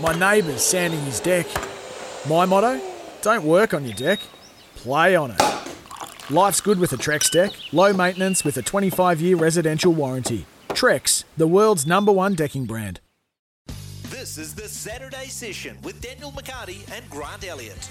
My 0.00 0.14
neighbour's 0.18 0.62
sanding 0.62 1.00
his 1.00 1.20
deck. 1.20 1.46
My 2.28 2.44
motto? 2.46 2.80
Don't 3.20 3.44
work 3.44 3.74
on 3.74 3.84
your 3.84 3.94
deck, 3.94 4.20
play 4.74 5.14
on 5.14 5.30
it. 5.30 5.40
Life's 6.30 6.60
good 6.60 6.78
with 6.78 6.92
a 6.92 6.96
Trex 6.96 7.30
deck, 7.30 7.52
low 7.72 7.92
maintenance 7.92 8.44
with 8.44 8.56
a 8.56 8.62
25 8.62 9.20
year 9.20 9.36
residential 9.36 9.92
warranty. 9.92 10.46
Trex, 10.70 11.24
the 11.36 11.46
world's 11.46 11.86
number 11.86 12.10
one 12.10 12.34
decking 12.34 12.64
brand. 12.64 13.00
This 14.08 14.38
is 14.38 14.54
the 14.54 14.68
Saturday 14.68 15.26
session 15.26 15.78
with 15.82 16.00
Daniel 16.00 16.32
McCarty 16.32 16.90
and 16.96 17.08
Grant 17.10 17.46
Elliott. 17.46 17.88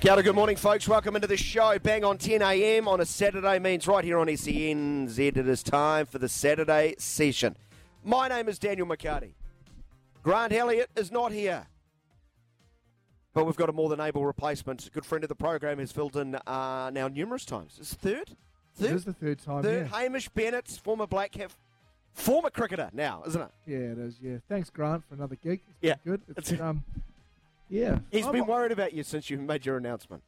Kia 0.00 0.12
ora, 0.12 0.22
good 0.22 0.34
morning, 0.36 0.54
folks. 0.56 0.86
Welcome 0.86 1.16
into 1.16 1.26
the 1.26 1.36
show. 1.36 1.76
Bang 1.80 2.04
on 2.04 2.18
10 2.18 2.40
a.m. 2.40 2.86
on 2.86 3.00
a 3.00 3.04
Saturday 3.04 3.58
means 3.58 3.88
right 3.88 4.04
here 4.04 4.18
on 4.18 4.28
SENZ. 4.28 5.18
It 5.18 5.36
is 5.36 5.62
time 5.64 6.06
for 6.06 6.18
the 6.18 6.28
Saturday 6.28 6.94
session. 6.98 7.56
My 8.04 8.28
name 8.28 8.48
is 8.48 8.60
Daniel 8.60 8.86
McCarty. 8.86 9.32
Grant 10.22 10.52
Elliott 10.52 10.90
is 10.94 11.10
not 11.10 11.32
here. 11.32 11.66
But 13.34 13.44
we've 13.46 13.56
got 13.56 13.68
a 13.68 13.72
more 13.72 13.88
than 13.88 14.00
able 14.00 14.24
replacement. 14.24 14.86
A 14.86 14.90
good 14.90 15.04
friend 15.04 15.24
of 15.24 15.28
the 15.28 15.34
program 15.34 15.78
has 15.80 15.90
filled 15.90 16.16
in 16.16 16.36
uh, 16.46 16.90
now 16.94 17.08
numerous 17.08 17.44
times. 17.44 17.76
It's 17.80 17.94
third? 17.94 18.30
Third? 18.76 18.90
It 18.90 18.94
is 18.94 19.04
the 19.04 19.12
third 19.12 19.40
time. 19.40 19.62
Third. 19.64 19.88
Yeah. 19.90 19.98
Hamish 19.98 20.28
Bennett, 20.28 20.68
former 20.68 21.08
Black 21.08 21.32
Cap, 21.32 21.50
former 22.12 22.50
cricketer 22.50 22.88
now, 22.92 23.24
isn't 23.26 23.40
it? 23.42 23.50
yeah, 23.66 23.76
it 23.78 23.98
is. 23.98 24.16
Yeah. 24.22 24.36
Thanks, 24.48 24.70
Grant, 24.70 25.04
for 25.08 25.14
another 25.14 25.34
gig. 25.36 25.60
It's 25.68 25.76
Yeah. 25.82 25.94
good. 26.04 26.22
It's, 26.36 26.52
It's- 26.52 26.60
um, 26.60 26.84
yeah. 27.68 27.98
He's 28.10 28.26
I'm 28.26 28.32
been 28.32 28.40
not- 28.40 28.48
worried 28.48 28.72
about 28.72 28.92
you 28.92 29.02
since 29.02 29.30
you 29.30 29.38
made 29.38 29.64
your 29.66 29.76
announcement. 29.76 30.22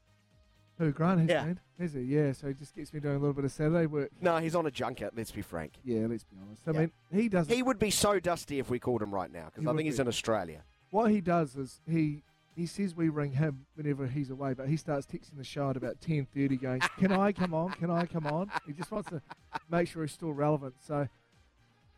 Who 0.79 0.93
Grant 0.93 1.21
has 1.21 1.29
Yeah. 1.29 1.45
been? 1.45 1.61
Is 1.79 1.93
he? 1.93 2.01
Yeah. 2.01 2.33
So 2.33 2.49
he 2.49 2.55
just 2.55 2.75
gets 2.75 2.93
me 2.95 3.01
doing 3.01 3.17
a 3.17 3.19
little 3.19 3.35
bit 3.35 3.45
of 3.45 3.53
Saturday 3.53 3.85
work. 3.87 4.11
No, 4.21 4.39
he's 4.39 4.55
on 4.55 4.65
a 4.67 4.71
junket, 4.71 5.13
let's 5.15 5.31
be 5.31 5.43
frank. 5.43 5.75
Yeah. 5.85 6.07
Let's 6.07 6.25
be 6.25 6.37
honest. 6.41 6.63
I 6.67 6.73
Yeah. 6.73 6.79
mean, 6.81 6.93
he 7.13 7.29
doesn't. 7.29 7.55
He 7.55 7.63
would 7.63 7.79
be 7.79 7.91
so 7.91 8.19
dusty 8.19 8.59
if 8.59 8.71
we 8.71 8.79
called 8.79 9.03
him 9.03 9.13
right 9.15 9.31
now 9.31 9.47
because 9.47 9.63
He 9.63 9.67
I 9.69 9.71
would 9.73 9.77
think 9.77 9.87
he's 9.87 9.97
be. 9.99 10.03
in 10.03 10.09
Australia. 10.09 10.65
what 10.91 11.11
he 11.11 11.21
does 11.21 11.55
is 11.57 11.81
he 11.87 12.23
he 12.57 12.67
says 12.67 12.95
we 12.97 13.09
ring 13.09 13.33
him 13.33 13.65
whenever 13.75 14.07
he's 14.07 14.29
away, 14.31 14.55
but 14.55 14.69
he 14.69 14.77
starts 14.77 15.07
texting 15.07 15.37
the 15.37 15.45
show 15.45 15.71
at 15.71 15.77
about 15.77 16.01
ten 16.01 16.27
thirty, 16.27 16.57
going, 16.57 16.81
"Can 16.99 17.13
I 17.13 17.33
come 17.33 17.55
on? 17.55 17.71
Can 17.73 17.91
I 17.91 18.07
come 18.07 18.27
on?" 18.27 18.51
He 18.67 18.73
just 18.73 18.91
wants 18.91 19.09
to 19.11 19.23
make 19.71 19.87
sure 19.89 20.03
he's 20.03 20.13
still 20.13 20.33
relevant. 20.33 20.75
So 20.81 21.07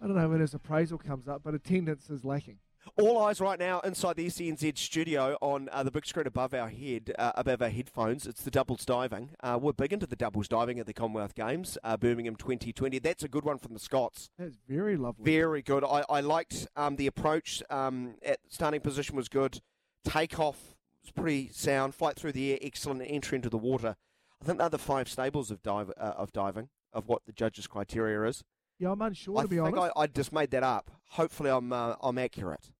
I 0.00 0.06
don't 0.06 0.14
know 0.16 0.28
when 0.28 0.40
his 0.40 0.54
appraisal 0.54 0.98
comes 0.98 1.26
up, 1.28 1.42
but 1.42 1.54
attendance 1.54 2.10
is 2.10 2.24
lacking. 2.24 2.58
All 2.98 3.22
eyes 3.22 3.40
right 3.40 3.58
now 3.58 3.80
inside 3.80 4.16
the 4.16 4.26
SENZ 4.26 4.76
studio 4.76 5.38
on 5.40 5.68
uh, 5.72 5.82
the 5.82 5.90
big 5.90 6.04
screen 6.04 6.26
above 6.26 6.52
our 6.52 6.68
head, 6.68 7.14
uh, 7.18 7.32
above 7.36 7.62
our 7.62 7.68
headphones. 7.68 8.26
It's 8.26 8.42
the 8.42 8.50
doubles 8.50 8.84
diving. 8.84 9.30
Uh, 9.42 9.58
we're 9.60 9.72
big 9.72 9.92
into 9.92 10.06
the 10.06 10.16
doubles 10.16 10.48
diving 10.48 10.78
at 10.78 10.86
the 10.86 10.92
Commonwealth 10.92 11.34
Games, 11.34 11.78
uh, 11.84 11.96
Birmingham 11.96 12.36
2020. 12.36 12.98
That's 12.98 13.22
a 13.22 13.28
good 13.28 13.44
one 13.44 13.58
from 13.58 13.72
the 13.72 13.80
Scots. 13.80 14.30
That's 14.38 14.58
very 14.68 14.96
lovely. 14.96 15.24
Very 15.24 15.62
good. 15.62 15.84
I, 15.84 16.04
I 16.10 16.20
liked 16.20 16.66
um, 16.76 16.96
the 16.96 17.06
approach. 17.06 17.62
Um, 17.70 18.16
at 18.24 18.40
starting 18.48 18.80
position 18.80 19.16
was 19.16 19.28
good. 19.28 19.60
Takeoff 20.04 20.74
was 21.02 21.12
pretty 21.12 21.50
sound. 21.52 21.94
Flight 21.94 22.16
through 22.16 22.32
the 22.32 22.52
air, 22.52 22.58
excellent. 22.60 23.02
Entry 23.06 23.36
into 23.36 23.48
the 23.48 23.58
water. 23.58 23.96
I 24.40 24.44
think 24.44 24.58
they're 24.58 24.68
the 24.68 24.78
five 24.78 25.08
stables 25.08 25.50
of 25.50 25.62
dive 25.62 25.92
uh, 25.96 26.14
of 26.16 26.32
diving 26.32 26.68
of 26.92 27.08
what 27.08 27.22
the 27.26 27.32
judges' 27.32 27.66
criteria 27.66 28.22
is. 28.28 28.42
Yeah, 28.82 28.90
I'm 28.90 29.00
unsure 29.00 29.38
I 29.38 29.42
to 29.42 29.48
be 29.48 29.56
think 29.56 29.76
honest. 29.76 29.92
I, 29.96 30.02
I 30.02 30.06
just 30.08 30.32
made 30.32 30.50
that 30.50 30.64
up. 30.64 30.90
Hopefully, 31.10 31.50
I'm 31.50 31.72
uh, 31.72 31.94
I'm 32.02 32.18
accurate. 32.18 32.72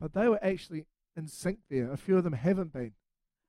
But 0.00 0.14
they 0.14 0.26
were 0.26 0.42
actually 0.42 0.86
in 1.14 1.28
sync 1.28 1.58
there. 1.68 1.92
A 1.92 1.96
few 1.98 2.16
of 2.16 2.24
them 2.24 2.32
haven't 2.32 2.72
been. 2.72 2.92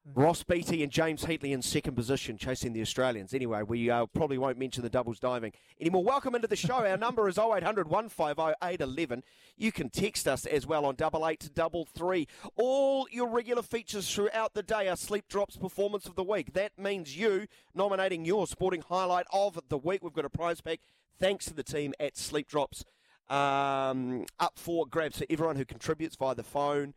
Ross 0.06 0.44
Beatty 0.44 0.84
and 0.84 0.91
James 0.91 1.24
Heatly 1.24 1.53
in 1.53 1.62
second 1.62 1.96
position, 1.96 2.38
chasing 2.38 2.74
the 2.74 2.81
Australians. 2.81 3.34
Anyway, 3.34 3.62
we 3.64 3.90
uh, 3.90 4.06
probably 4.08 4.38
won't 4.38 4.58
mention 4.58 4.84
the 4.84 4.90
doubles 4.90 5.18
diving 5.18 5.53
anymore. 5.80 6.03
Welcome 6.03 6.36
into 6.36 6.47
the 6.47 6.58
show. 6.58 6.86
Our 6.86 6.97
number 6.97 7.30
is 7.30 7.38
0800 7.38 7.88
150 7.88 8.53
811. 8.62 9.24
You 9.56 9.72
can 9.72 9.90
text 9.90 10.28
us 10.28 10.46
as 10.46 10.68
well 10.68 10.86
on 10.86 10.96
double 10.96 11.25
eight 11.25 11.50
double 11.53 11.86
three. 11.86 12.28
All 12.58 13.08
your 13.12 13.30
regular 13.30 13.62
features 13.62 14.14
throughout 14.14 14.53
the 14.53 14.64
day 14.64 14.90
are 14.90 14.97
Sleep 14.97 15.30
Drops 15.30 15.56
Performance 15.56 16.06
of 16.06 16.16
the 16.16 16.24
Week. 16.24 16.53
That 16.53 16.78
means 16.78 17.18
you 17.18 17.47
nominating 17.74 18.25
your 18.25 18.46
sporting 18.46 18.81
highlight 18.81 19.25
of 19.31 19.58
the 19.70 19.78
week. 19.78 20.03
We've 20.03 20.12
got 20.12 20.25
a 20.25 20.30
prize 20.30 20.59
pack 20.59 20.81
thanks 21.18 21.46
to 21.46 21.53
the 21.53 21.64
team 21.64 21.94
at 21.97 22.18
Sleep 22.18 22.50
Drops 22.50 22.84
um, 23.30 24.25
up 24.38 24.53
for 24.58 24.85
grabs. 24.85 25.18
So 25.18 25.25
everyone 25.30 25.56
who 25.56 25.66
contributes 25.66 26.18
via 26.18 26.35
the 26.35 26.44
phone, 26.44 26.94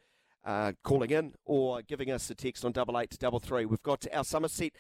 uh, 0.47 0.73
calling 0.85 1.11
in 1.11 1.35
or 1.45 1.83
giving 1.83 2.11
us 2.11 2.31
a 2.31 2.35
text 2.35 2.65
on 2.65 2.71
double 2.71 2.99
eight 2.99 3.19
double 3.19 3.41
three. 3.41 3.67
We've 3.67 3.83
got 3.83 4.07
our 4.15 4.23
Somerset 4.23 4.73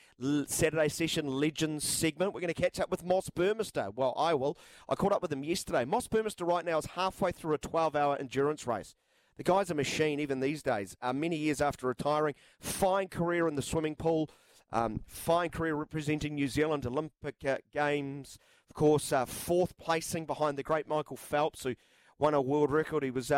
Saturday 0.46 0.88
session 0.88 1.26
Legends 1.26 1.84
segment. 1.84 2.32
We're 2.32 2.40
going 2.40 2.54
to 2.54 2.62
catch 2.62 2.78
up 2.78 2.88
with 2.88 3.04
Moss 3.04 3.28
Burmester. 3.30 3.92
Well, 3.94 4.14
I 4.16 4.32
will. 4.34 4.56
I 4.88 4.94
caught 4.94 5.12
up 5.12 5.22
with 5.22 5.32
him 5.32 5.42
yesterday. 5.42 5.84
Moss 5.84 6.06
Burmester 6.06 6.46
right 6.46 6.64
now 6.64 6.78
is 6.78 6.86
halfway 6.86 7.32
through 7.32 7.54
a 7.54 7.58
12-hour 7.58 8.16
endurance 8.18 8.66
race. 8.66 8.94
The 9.36 9.42
guy's 9.42 9.70
a 9.70 9.74
machine 9.74 10.20
even 10.20 10.38
these 10.40 10.62
days. 10.62 10.96
Uh, 11.02 11.12
many 11.12 11.36
years 11.36 11.60
after 11.60 11.88
retiring, 11.88 12.34
fine 12.60 13.08
career 13.08 13.48
in 13.48 13.56
the 13.56 13.62
swimming 13.62 13.96
pool, 13.96 14.30
um, 14.72 15.00
fine 15.06 15.50
career 15.50 15.74
representing 15.74 16.36
New 16.36 16.48
Zealand 16.48 16.86
Olympic 16.86 17.34
uh, 17.46 17.56
Games. 17.72 18.38
Of 18.70 18.76
course, 18.76 19.12
uh, 19.12 19.24
fourth 19.24 19.76
placing 19.78 20.26
behind 20.26 20.56
the 20.56 20.62
great 20.62 20.88
Michael 20.88 21.16
Phelps, 21.16 21.64
who 21.64 21.74
won 22.18 22.34
a 22.34 22.40
world 22.40 22.70
record. 22.70 23.02
He 23.02 23.10
was 23.10 23.32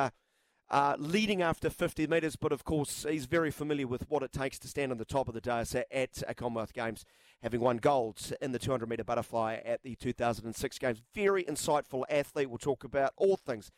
uh, 0.70 0.96
leading 0.98 1.40
after 1.42 1.70
50 1.70 2.06
metres, 2.06 2.36
but 2.36 2.52
of 2.52 2.64
course 2.64 3.06
he's 3.08 3.26
very 3.26 3.50
familiar 3.50 3.86
with 3.86 4.08
what 4.08 4.22
it 4.22 4.32
takes 4.32 4.58
to 4.58 4.68
stand 4.68 4.92
on 4.92 4.98
the 4.98 5.04
top 5.04 5.28
of 5.28 5.34
the 5.34 5.40
dais 5.40 5.74
at, 5.74 6.22
uh, 6.28 6.34
Commonwealth 6.34 6.74
Games, 6.74 7.04
having 7.42 7.60
won 7.60 7.78
gold 7.78 8.32
in 8.42 8.52
the 8.52 8.58
200 8.58 8.88
metre 8.88 9.04
butterfly 9.04 9.58
at 9.64 9.82
the 9.82 9.94
2006 9.96 10.78
Games. 10.78 11.02
Very 11.14 11.44
insightful 11.44 12.04
athlete. 12.10 12.50
We'll 12.50 12.58
talk 12.58 12.84
about 12.84 13.12
all 13.16 13.36
things. 13.36 13.70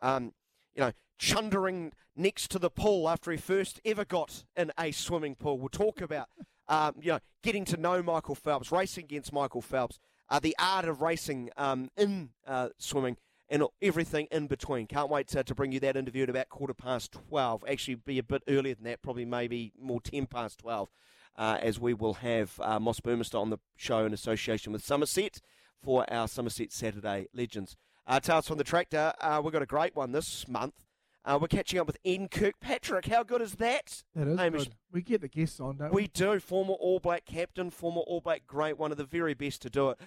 Um, 0.00 0.32
you 0.74 0.80
know, 0.80 0.92
chundering 1.18 1.92
next 2.16 2.50
to 2.52 2.58
the 2.58 2.70
pool 2.70 3.08
after 3.08 3.30
he 3.30 3.36
first 3.36 3.80
ever 3.84 4.04
got 4.04 4.44
in 4.56 4.72
a 4.78 4.92
swimming 4.92 5.34
pool. 5.34 5.58
We'll 5.58 5.68
talk 5.68 6.00
about, 6.00 6.28
um, 6.68 6.94
you 7.00 7.12
know, 7.12 7.20
getting 7.42 7.64
to 7.66 7.76
know 7.76 8.02
Michael 8.02 8.34
Phelps, 8.34 8.72
racing 8.72 9.04
against 9.04 9.32
Michael 9.32 9.62
Phelps, 9.62 9.98
uh, 10.30 10.38
the 10.38 10.56
art 10.58 10.86
of 10.86 11.02
racing 11.02 11.50
um, 11.56 11.90
in 11.96 12.30
uh, 12.46 12.68
swimming, 12.78 13.16
and 13.50 13.64
everything 13.80 14.26
in 14.30 14.46
between. 14.46 14.86
Can't 14.86 15.10
wait 15.10 15.28
to, 15.28 15.42
to 15.42 15.54
bring 15.54 15.72
you 15.72 15.80
that 15.80 15.96
interview 15.96 16.24
at 16.24 16.30
about 16.30 16.48
quarter 16.48 16.74
past 16.74 17.12
12. 17.12 17.64
Actually, 17.68 17.96
be 17.96 18.18
a 18.18 18.22
bit 18.22 18.42
earlier 18.48 18.74
than 18.74 18.84
that, 18.84 19.02
probably 19.02 19.24
maybe 19.24 19.72
more 19.80 20.00
10 20.00 20.26
past 20.26 20.58
12, 20.58 20.90
uh, 21.36 21.58
as 21.62 21.80
we 21.80 21.94
will 21.94 22.14
have 22.14 22.58
uh, 22.60 22.78
Moss 22.78 23.00
Burmester 23.00 23.40
on 23.40 23.50
the 23.50 23.58
show 23.76 24.04
in 24.04 24.12
association 24.12 24.72
with 24.72 24.84
Somerset 24.84 25.40
for 25.82 26.04
our 26.12 26.28
Somerset 26.28 26.72
Saturday 26.72 27.28
Legends. 27.32 27.76
Uh, 28.06 28.20
Tales 28.20 28.48
from 28.48 28.58
the 28.58 28.64
Tractor, 28.64 29.12
uh, 29.20 29.40
we've 29.42 29.52
got 29.52 29.62
a 29.62 29.66
great 29.66 29.94
one 29.94 30.12
this 30.12 30.48
month. 30.48 30.84
Uh, 31.24 31.38
we're 31.38 31.48
catching 31.48 31.78
up 31.78 31.86
with 31.86 31.98
Ian 32.06 32.28
Kirkpatrick. 32.28 33.06
How 33.06 33.22
good 33.22 33.42
is 33.42 33.56
that? 33.56 34.02
That 34.14 34.28
is 34.28 34.38
Hamish? 34.38 34.64
good. 34.64 34.74
We 34.90 35.02
get 35.02 35.20
the 35.20 35.28
guests 35.28 35.60
on, 35.60 35.76
don't 35.76 35.92
we? 35.92 36.02
We 36.02 36.08
do. 36.08 36.40
Former 36.40 36.72
All 36.72 37.00
Black 37.00 37.26
captain, 37.26 37.68
former 37.68 38.00
All 38.00 38.22
Black 38.22 38.46
great, 38.46 38.78
one 38.78 38.92
of 38.92 38.96
the 38.96 39.04
very 39.04 39.34
best 39.34 39.60
to 39.62 39.70
do 39.70 39.90
it. 39.90 39.98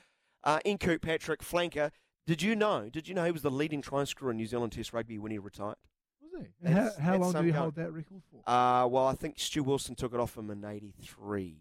Uh, 0.43 0.59
Ian 0.65 0.79
Kirkpatrick, 0.79 1.41
flanker. 1.43 1.91
Did 2.31 2.41
you 2.41 2.55
know? 2.55 2.87
Did 2.89 3.09
you 3.09 3.13
know 3.13 3.25
he 3.25 3.31
was 3.33 3.41
the 3.41 3.51
leading 3.51 3.81
try 3.81 4.05
scorer 4.05 4.31
in 4.31 4.37
New 4.37 4.45
Zealand 4.45 4.71
Test 4.71 4.93
rugby 4.93 5.19
when 5.19 5.33
he 5.33 5.37
retired? 5.37 5.75
Was 6.21 6.31
he? 6.41 6.47
And 6.63 6.73
how 6.73 6.91
how 6.97 7.17
long 7.17 7.33
did 7.33 7.43
he 7.43 7.51
hold 7.51 7.75
that 7.75 7.91
record 7.91 8.21
for? 8.31 8.49
Uh, 8.49 8.87
well, 8.87 9.05
I 9.05 9.15
think 9.15 9.37
Stu 9.37 9.63
Wilson 9.63 9.95
took 9.95 10.13
it 10.13 10.19
off 10.21 10.37
him 10.37 10.49
in 10.49 10.63
'83. 10.63 11.57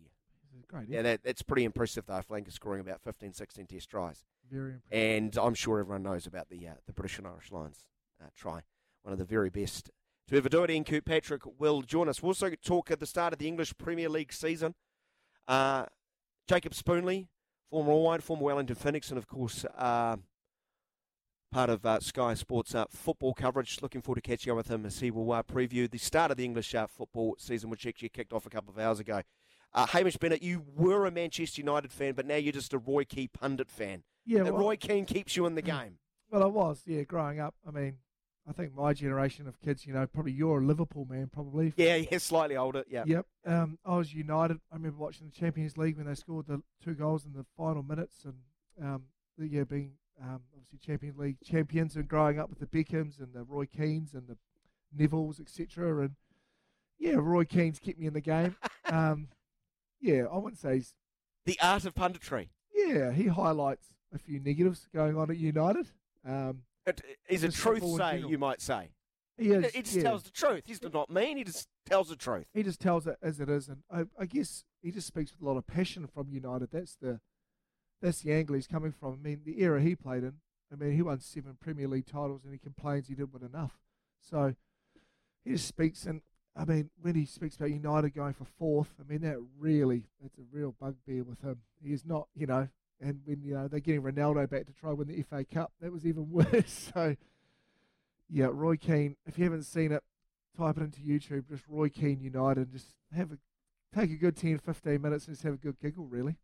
Great. 0.69 0.88
Yeah, 0.88 1.02
that, 1.02 1.25
that's 1.25 1.43
pretty 1.43 1.64
impressive 1.64 2.05
though. 2.06 2.20
Flanker 2.20 2.52
scoring 2.52 2.81
about 2.81 3.02
15, 3.02 3.32
16 3.32 3.67
Test 3.67 3.90
tries. 3.90 4.22
Very 4.49 4.75
impressive. 4.75 4.93
And 4.93 5.37
I'm 5.38 5.55
sure 5.55 5.81
everyone 5.81 6.05
knows 6.05 6.28
about 6.28 6.49
the 6.50 6.69
uh, 6.69 6.75
the 6.87 6.93
British 6.93 7.19
and 7.19 7.26
Irish 7.26 7.50
Lions 7.50 7.87
uh, 8.23 8.28
try. 8.37 8.61
One 9.02 9.12
of 9.12 9.19
the 9.19 9.25
very 9.25 9.50
best 9.50 9.90
to 10.28 10.37
ever 10.37 10.49
do 10.49 10.62
it. 10.62 10.70
Ian 10.70 10.84
Kirkpatrick 10.84 11.43
will 11.58 11.82
join 11.82 12.08
us. 12.08 12.23
We'll 12.23 12.31
also 12.31 12.50
talk 12.64 12.93
at 12.93 13.00
the 13.00 13.06
start 13.06 13.32
of 13.32 13.40
the 13.40 13.49
English 13.49 13.76
Premier 13.76 14.08
League 14.08 14.32
season. 14.32 14.76
Uh, 15.49 15.87
Jacob 16.46 16.75
Spoonley, 16.75 17.26
former 17.70 17.90
All 17.90 18.05
White, 18.05 18.23
former 18.23 18.44
Wellington 18.44 18.76
Phoenix, 18.76 19.08
and 19.08 19.19
of 19.19 19.26
course 19.26 19.64
uh, 19.76 20.14
part 21.50 21.70
of 21.70 21.85
uh, 21.85 22.00
Sky 22.00 22.35
Sports 22.35 22.75
uh, 22.75 22.85
football 22.91 23.35
coverage. 23.35 23.82
Looking 23.82 24.02
forward 24.02 24.23
to 24.23 24.29
catching 24.29 24.50
up 24.50 24.56
with 24.56 24.70
him 24.70 24.87
as 24.87 25.00
he 25.00 25.11
will 25.11 25.31
uh, 25.32 25.43
preview 25.43 25.91
the 25.91 25.99
start 25.99 26.31
of 26.31 26.37
the 26.37 26.44
English 26.44 26.75
uh, 26.75 26.87
football 26.87 27.37
season, 27.38 27.70
which 27.70 27.87
actually 27.87 28.08
kicked 28.11 28.32
off 28.32 28.47
a 28.47 28.50
couple 28.50 28.73
of 28.73 28.79
hours 28.79 29.00
ago. 29.00 29.23
Uh, 29.73 29.87
Hamish 29.87 30.17
Bennett, 30.17 30.43
you 30.43 30.64
were 30.75 31.06
a 31.06 31.11
Manchester 31.11 31.61
United 31.61 31.93
fan, 31.93 32.14
but 32.14 32.26
now 32.26 32.37
you're 32.37 32.52
just 32.52 32.73
a 32.73 32.79
Roy 32.79 33.05
Keane 33.05 33.31
pundit 33.32 33.70
fan. 33.70 34.02
Yeah, 34.25 34.43
well, 34.43 34.58
Roy 34.58 34.76
Keane 34.76 35.06
keeps 35.06 35.37
you 35.37 35.47
in 35.47 35.55
the 35.55 35.62
game. 35.62 35.99
well, 36.31 36.43
I 36.43 36.47
was. 36.47 36.82
Yeah, 36.87 37.02
growing 37.02 37.41
up. 37.41 37.55
I 37.67 37.70
mean, 37.70 37.99
I 38.49 38.52
think 38.52 38.75
my 38.75 38.93
generation 38.93 39.47
of 39.47 39.61
kids, 39.61 39.87
you 39.87 39.93
know, 39.93 40.06
probably 40.06 40.32
you're 40.32 40.61
a 40.61 40.64
Liverpool 40.64 41.06
man, 41.08 41.31
probably. 41.32 41.73
Yeah, 41.76 41.97
yeah, 41.97 42.19
slightly 42.19 42.56
older. 42.56 42.85
Yeah. 42.88 43.05
Yep. 43.06 43.26
Um, 43.47 43.79
I 43.85 43.97
was 43.97 44.12
United. 44.12 44.58
I 44.73 44.76
remember 44.76 44.99
watching 44.99 45.26
the 45.26 45.32
Champions 45.32 45.76
League 45.76 45.97
when 45.97 46.06
they 46.06 46.14
scored 46.14 46.47
the 46.47 46.62
two 46.82 46.94
goals 46.94 47.25
in 47.25 47.32
the 47.32 47.47
final 47.56 47.82
minutes, 47.82 48.25
and 48.25 48.35
um, 48.85 49.05
yeah 49.38 49.64
being 49.64 49.93
um, 50.22 50.40
obviously 50.55 50.78
Champions 50.78 51.19
League 51.19 51.37
champions, 51.44 51.96
and 51.96 52.08
growing 52.08 52.38
up 52.38 52.50
with 52.50 52.58
the 52.58 52.67
Beckhams 52.67 53.19
and 53.19 53.32
the 53.32 53.43
Roy 53.43 53.67
Keanes 53.67 54.14
and 54.14 54.28
the 54.28 54.37
Nevilles, 54.96 55.40
etc. 55.40 56.02
And 56.02 56.17
yeah, 56.99 57.14
Roy 57.17 57.44
Keane's 57.44 57.78
kept 57.78 57.99
me 57.99 58.06
in 58.06 58.12
the 58.12 58.20
game. 58.20 58.56
um, 58.84 59.28
yeah, 60.00 60.25
I 60.32 60.37
wouldn't 60.38 60.61
say 60.61 60.75
he's. 60.75 60.94
The 61.46 61.58
art 61.62 61.84
of 61.84 61.94
punditry. 61.94 62.49
Yeah, 62.75 63.12
he 63.12 63.26
highlights 63.26 63.87
a 64.14 64.19
few 64.19 64.40
negatives 64.40 64.88
going 64.94 65.17
on 65.17 65.31
at 65.31 65.37
United. 65.38 65.88
Um, 66.26 66.62
It, 66.87 67.00
he's 67.28 67.44
a 67.44 67.50
truth 67.50 67.84
say, 67.96 68.23
you 68.26 68.38
might 68.38 68.61
say. 68.61 68.90
he 69.38 69.52
is. 69.52 69.73
He 69.73 69.82
just 69.82 69.96
yeah. 69.96 70.02
tells 70.02 70.23
the 70.23 70.31
truth. 70.31 70.64
He's 70.66 70.82
not 70.82 71.11
mean. 71.11 71.38
He 71.38 71.44
just 71.44 71.69
tells 71.87 72.08
the 72.08 72.16
truth. 72.16 72.46
he 72.52 72.62
just 72.62 72.81
tells 72.81 73.06
it 73.06 73.16
as 73.23 73.40
it 73.40 73.49
is, 73.49 73.69
and 73.69 73.78
I, 73.90 74.05
I 74.19 74.26
guess 74.26 74.64
he 74.82 74.90
just 74.90 75.06
speaks 75.06 75.32
with 75.32 75.43
a 75.43 75.44
lot 75.44 75.56
of 75.56 75.66
passion 75.66 76.06
from 76.06 76.28
United. 76.31 76.70
That's 76.73 76.96
the 76.96 77.20
that's 78.00 78.20
the 78.20 78.32
angle 78.32 78.55
he's 78.55 78.67
coming 78.67 78.93
from. 78.93 79.19
I 79.20 79.29
mean, 79.29 79.41
the 79.44 79.61
era 79.61 79.81
he 79.81 79.94
played 79.94 80.23
in. 80.23 80.35
I 80.73 80.76
mean, 80.76 80.93
he 80.93 81.02
won 81.02 81.20
seven 81.20 81.56
Premier 81.61 81.88
League 81.88 82.06
titles, 82.06 82.44
and 82.44 82.52
he 82.52 82.58
complains 82.58 83.08
he 83.08 83.14
didn't 83.14 83.35
win 83.35 83.43
enough. 83.43 83.79
So 84.20 84.55
he 85.44 85.52
just 85.52 85.67
speaks, 85.67 86.06
and 86.06 86.23
I 86.56 86.64
mean, 86.64 86.91
when 87.00 87.14
he 87.14 87.26
speaks 87.26 87.56
about 87.56 87.70
United 87.70 88.14
going 88.14 88.35
for 88.35 88.44
fourth, 88.44 88.94
I 89.00 89.11
mean 89.11 89.23
that 89.23 89.38
really 89.58 90.05
that's 90.23 90.38
a 90.38 90.43
real 90.52 90.75
bugbear 90.79 91.25
with 91.25 91.41
him. 91.43 91.58
He 91.82 91.93
is 91.93 92.05
not, 92.05 92.29
you 92.35 92.47
know. 92.47 92.69
And 93.00 93.20
when 93.25 93.43
you 93.43 93.55
know 93.55 93.67
they're 93.67 93.81
getting 93.81 94.02
Ronaldo 94.02 94.49
back 94.49 94.67
to 94.67 94.73
try 94.73 94.93
win 94.93 95.08
the 95.08 95.23
FA 95.23 95.44
Cup, 95.44 95.73
that 95.81 95.93
was 95.93 96.06
even 96.06 96.31
worse. 96.31 96.91
So 96.94 97.17
yeah, 98.29 98.49
Roy 98.50 98.76
Keane. 98.76 99.17
If 99.26 99.38
you 99.38 99.44
haven't 99.44 99.64
seen 99.64 99.93
it, 99.93 100.02
type 100.56 100.76
it 100.76 100.82
into 100.82 101.00
YouTube, 101.00 101.49
just 101.49 101.64
Roy 101.69 101.88
Keane 101.88 102.20
United, 102.20 102.69
and 102.69 102.73
just 102.73 102.94
have 103.14 103.32
a 103.32 103.38
take 103.94 104.11
a 104.11 104.17
good 104.17 104.37
10, 104.37 104.58
15 104.58 105.02
minutes 105.02 105.26
and 105.26 105.35
just 105.35 105.43
have 105.44 105.55
a 105.55 105.56
good 105.56 105.76
giggle, 105.81 106.06
really. 106.06 106.37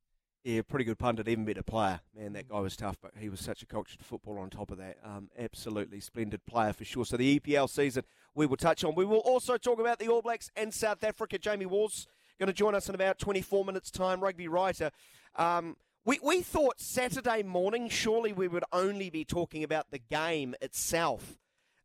Yeah, 0.46 0.62
pretty 0.62 0.84
good 0.84 1.00
pundit, 1.00 1.26
even 1.26 1.44
better 1.44 1.64
player. 1.64 1.98
Man, 2.16 2.34
that 2.34 2.48
guy 2.48 2.60
was 2.60 2.76
tough, 2.76 2.98
but 3.02 3.14
he 3.18 3.28
was 3.28 3.40
such 3.40 3.62
a 3.62 3.66
cultured 3.66 4.00
footballer 4.00 4.38
on 4.38 4.48
top 4.48 4.70
of 4.70 4.78
that. 4.78 4.96
Um, 5.04 5.28
absolutely 5.36 5.98
splendid 5.98 6.46
player 6.46 6.72
for 6.72 6.84
sure. 6.84 7.04
So 7.04 7.16
the 7.16 7.40
EPL 7.40 7.68
season 7.68 8.04
we 8.32 8.46
will 8.46 8.56
touch 8.56 8.84
on. 8.84 8.94
We 8.94 9.04
will 9.04 9.18
also 9.18 9.56
talk 9.56 9.80
about 9.80 9.98
the 9.98 10.06
All 10.06 10.22
Blacks 10.22 10.52
and 10.54 10.72
South 10.72 11.02
Africa. 11.02 11.36
Jamie 11.36 11.66
Wall's 11.66 12.06
going 12.38 12.46
to 12.46 12.52
join 12.52 12.76
us 12.76 12.88
in 12.88 12.94
about 12.94 13.18
24 13.18 13.64
minutes' 13.64 13.90
time, 13.90 14.20
rugby 14.20 14.46
writer. 14.46 14.92
Um, 15.34 15.74
we, 16.04 16.20
we 16.22 16.42
thought 16.42 16.80
Saturday 16.80 17.42
morning, 17.42 17.88
surely 17.88 18.32
we 18.32 18.46
would 18.46 18.62
only 18.72 19.10
be 19.10 19.24
talking 19.24 19.64
about 19.64 19.90
the 19.90 19.98
game 19.98 20.54
itself. 20.62 21.38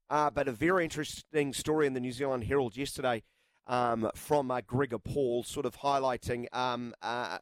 Uh, 0.08 0.30
but 0.30 0.48
a 0.48 0.52
very 0.52 0.84
interesting 0.84 1.52
story 1.54 1.88
in 1.88 1.94
the 1.94 2.00
New 2.00 2.12
Zealand 2.12 2.44
Herald 2.44 2.78
yesterday 2.78 3.24
um, 3.66 4.12
from 4.14 4.52
uh, 4.52 4.62
Gregor 4.62 5.00
Paul, 5.00 5.42
sort 5.42 5.66
of 5.66 5.80
highlighting 5.80 6.46
um, 6.56 6.94
uh, 7.02 7.40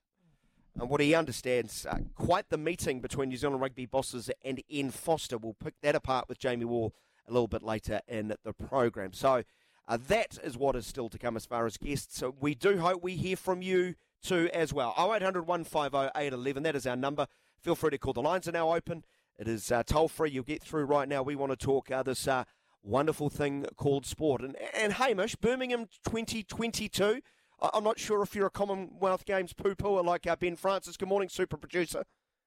and 0.80 0.89
what 0.89 1.01
he 1.01 1.16
understands, 1.16 1.86
uh, 1.86 2.00
quite 2.16 2.50
the 2.50 2.57
meeting 2.57 3.00
between 3.00 3.30
New 3.30 3.38
Zealand 3.38 3.62
rugby 3.62 3.86
bosses 3.86 4.30
and 4.44 4.62
Ian 4.71 4.92
Foster. 4.92 5.38
We'll 5.38 5.54
pick 5.54 5.75
that 5.81 5.95
apart 5.95 6.30
with 6.30 6.39
Jamie 6.39 6.66
Wall 6.66 6.94
a 7.27 7.31
little 7.31 7.48
bit 7.48 7.63
later 7.63 8.01
in 8.07 8.33
the 8.44 8.54
program. 8.54 9.13
So 9.13 9.44
uh, 9.88 9.98
that 10.07 10.38
is 10.44 10.57
what 10.57 10.75
is 10.75 10.86
still 10.86 11.10
to 11.10 11.18
come 11.18 11.36
as 11.36 11.45
far 11.45 11.66
as 11.66 11.77
guests. 11.77 12.18
So 12.18 12.36
we 12.39 12.56
do 12.56 12.80
hope 12.80 13.01
we 13.01 13.16
hear 13.16 13.36
from 13.36 13.62
you 13.62 13.95
too 14.21 14.50
as 14.54 14.74
well. 14.74 14.94
0800 14.98 15.48
150 15.48 16.12
811, 16.16 16.63
that 16.63 16.75
is 16.75 16.86
our 16.86 16.95
number. 16.95 17.27
Feel 17.62 17.75
free 17.75 17.92
to 17.92 17.98
call. 17.98 18.13
The 18.13 18.21
lines 18.21 18.48
are 18.48 18.51
now 18.54 18.74
open. 18.74 19.04
It 19.38 19.48
is 19.48 19.71
uh, 19.71 19.83
toll 19.83 20.07
free. 20.07 20.31
You'll 20.31 20.44
get 20.44 20.62
through 20.62 20.86
right 20.86 21.07
now. 21.07 21.24
We 21.24 21.36
want 21.36 21.51
to 21.51 21.57
talk 21.57 21.89
uh, 21.92 22.04
this 22.04 22.27
uh, 22.27 22.44
wonderful 22.83 23.30
thing 23.30 23.66
called 23.75 24.06
sport. 24.06 24.42
And, 24.42 24.56
and 24.75 24.94
Hamish, 24.94 25.36
Birmingham 25.36 25.88
2022. 26.06 27.21
I- 27.62 27.70
I'm 27.74 27.84
not 27.84 28.00
sure 28.00 28.22
if 28.22 28.36
you're 28.36 28.48
a 28.48 28.52
Commonwealth 28.52 29.26
Games 29.26 29.54
poo 29.54 29.76
pooer 29.76 30.04
like 30.04 30.26
uh, 30.28 30.36
Ben 30.36 30.56
Francis. 30.56 30.98
Good 30.98 31.10
morning, 31.10 31.30
super 31.30 31.58
producer. 31.58 32.04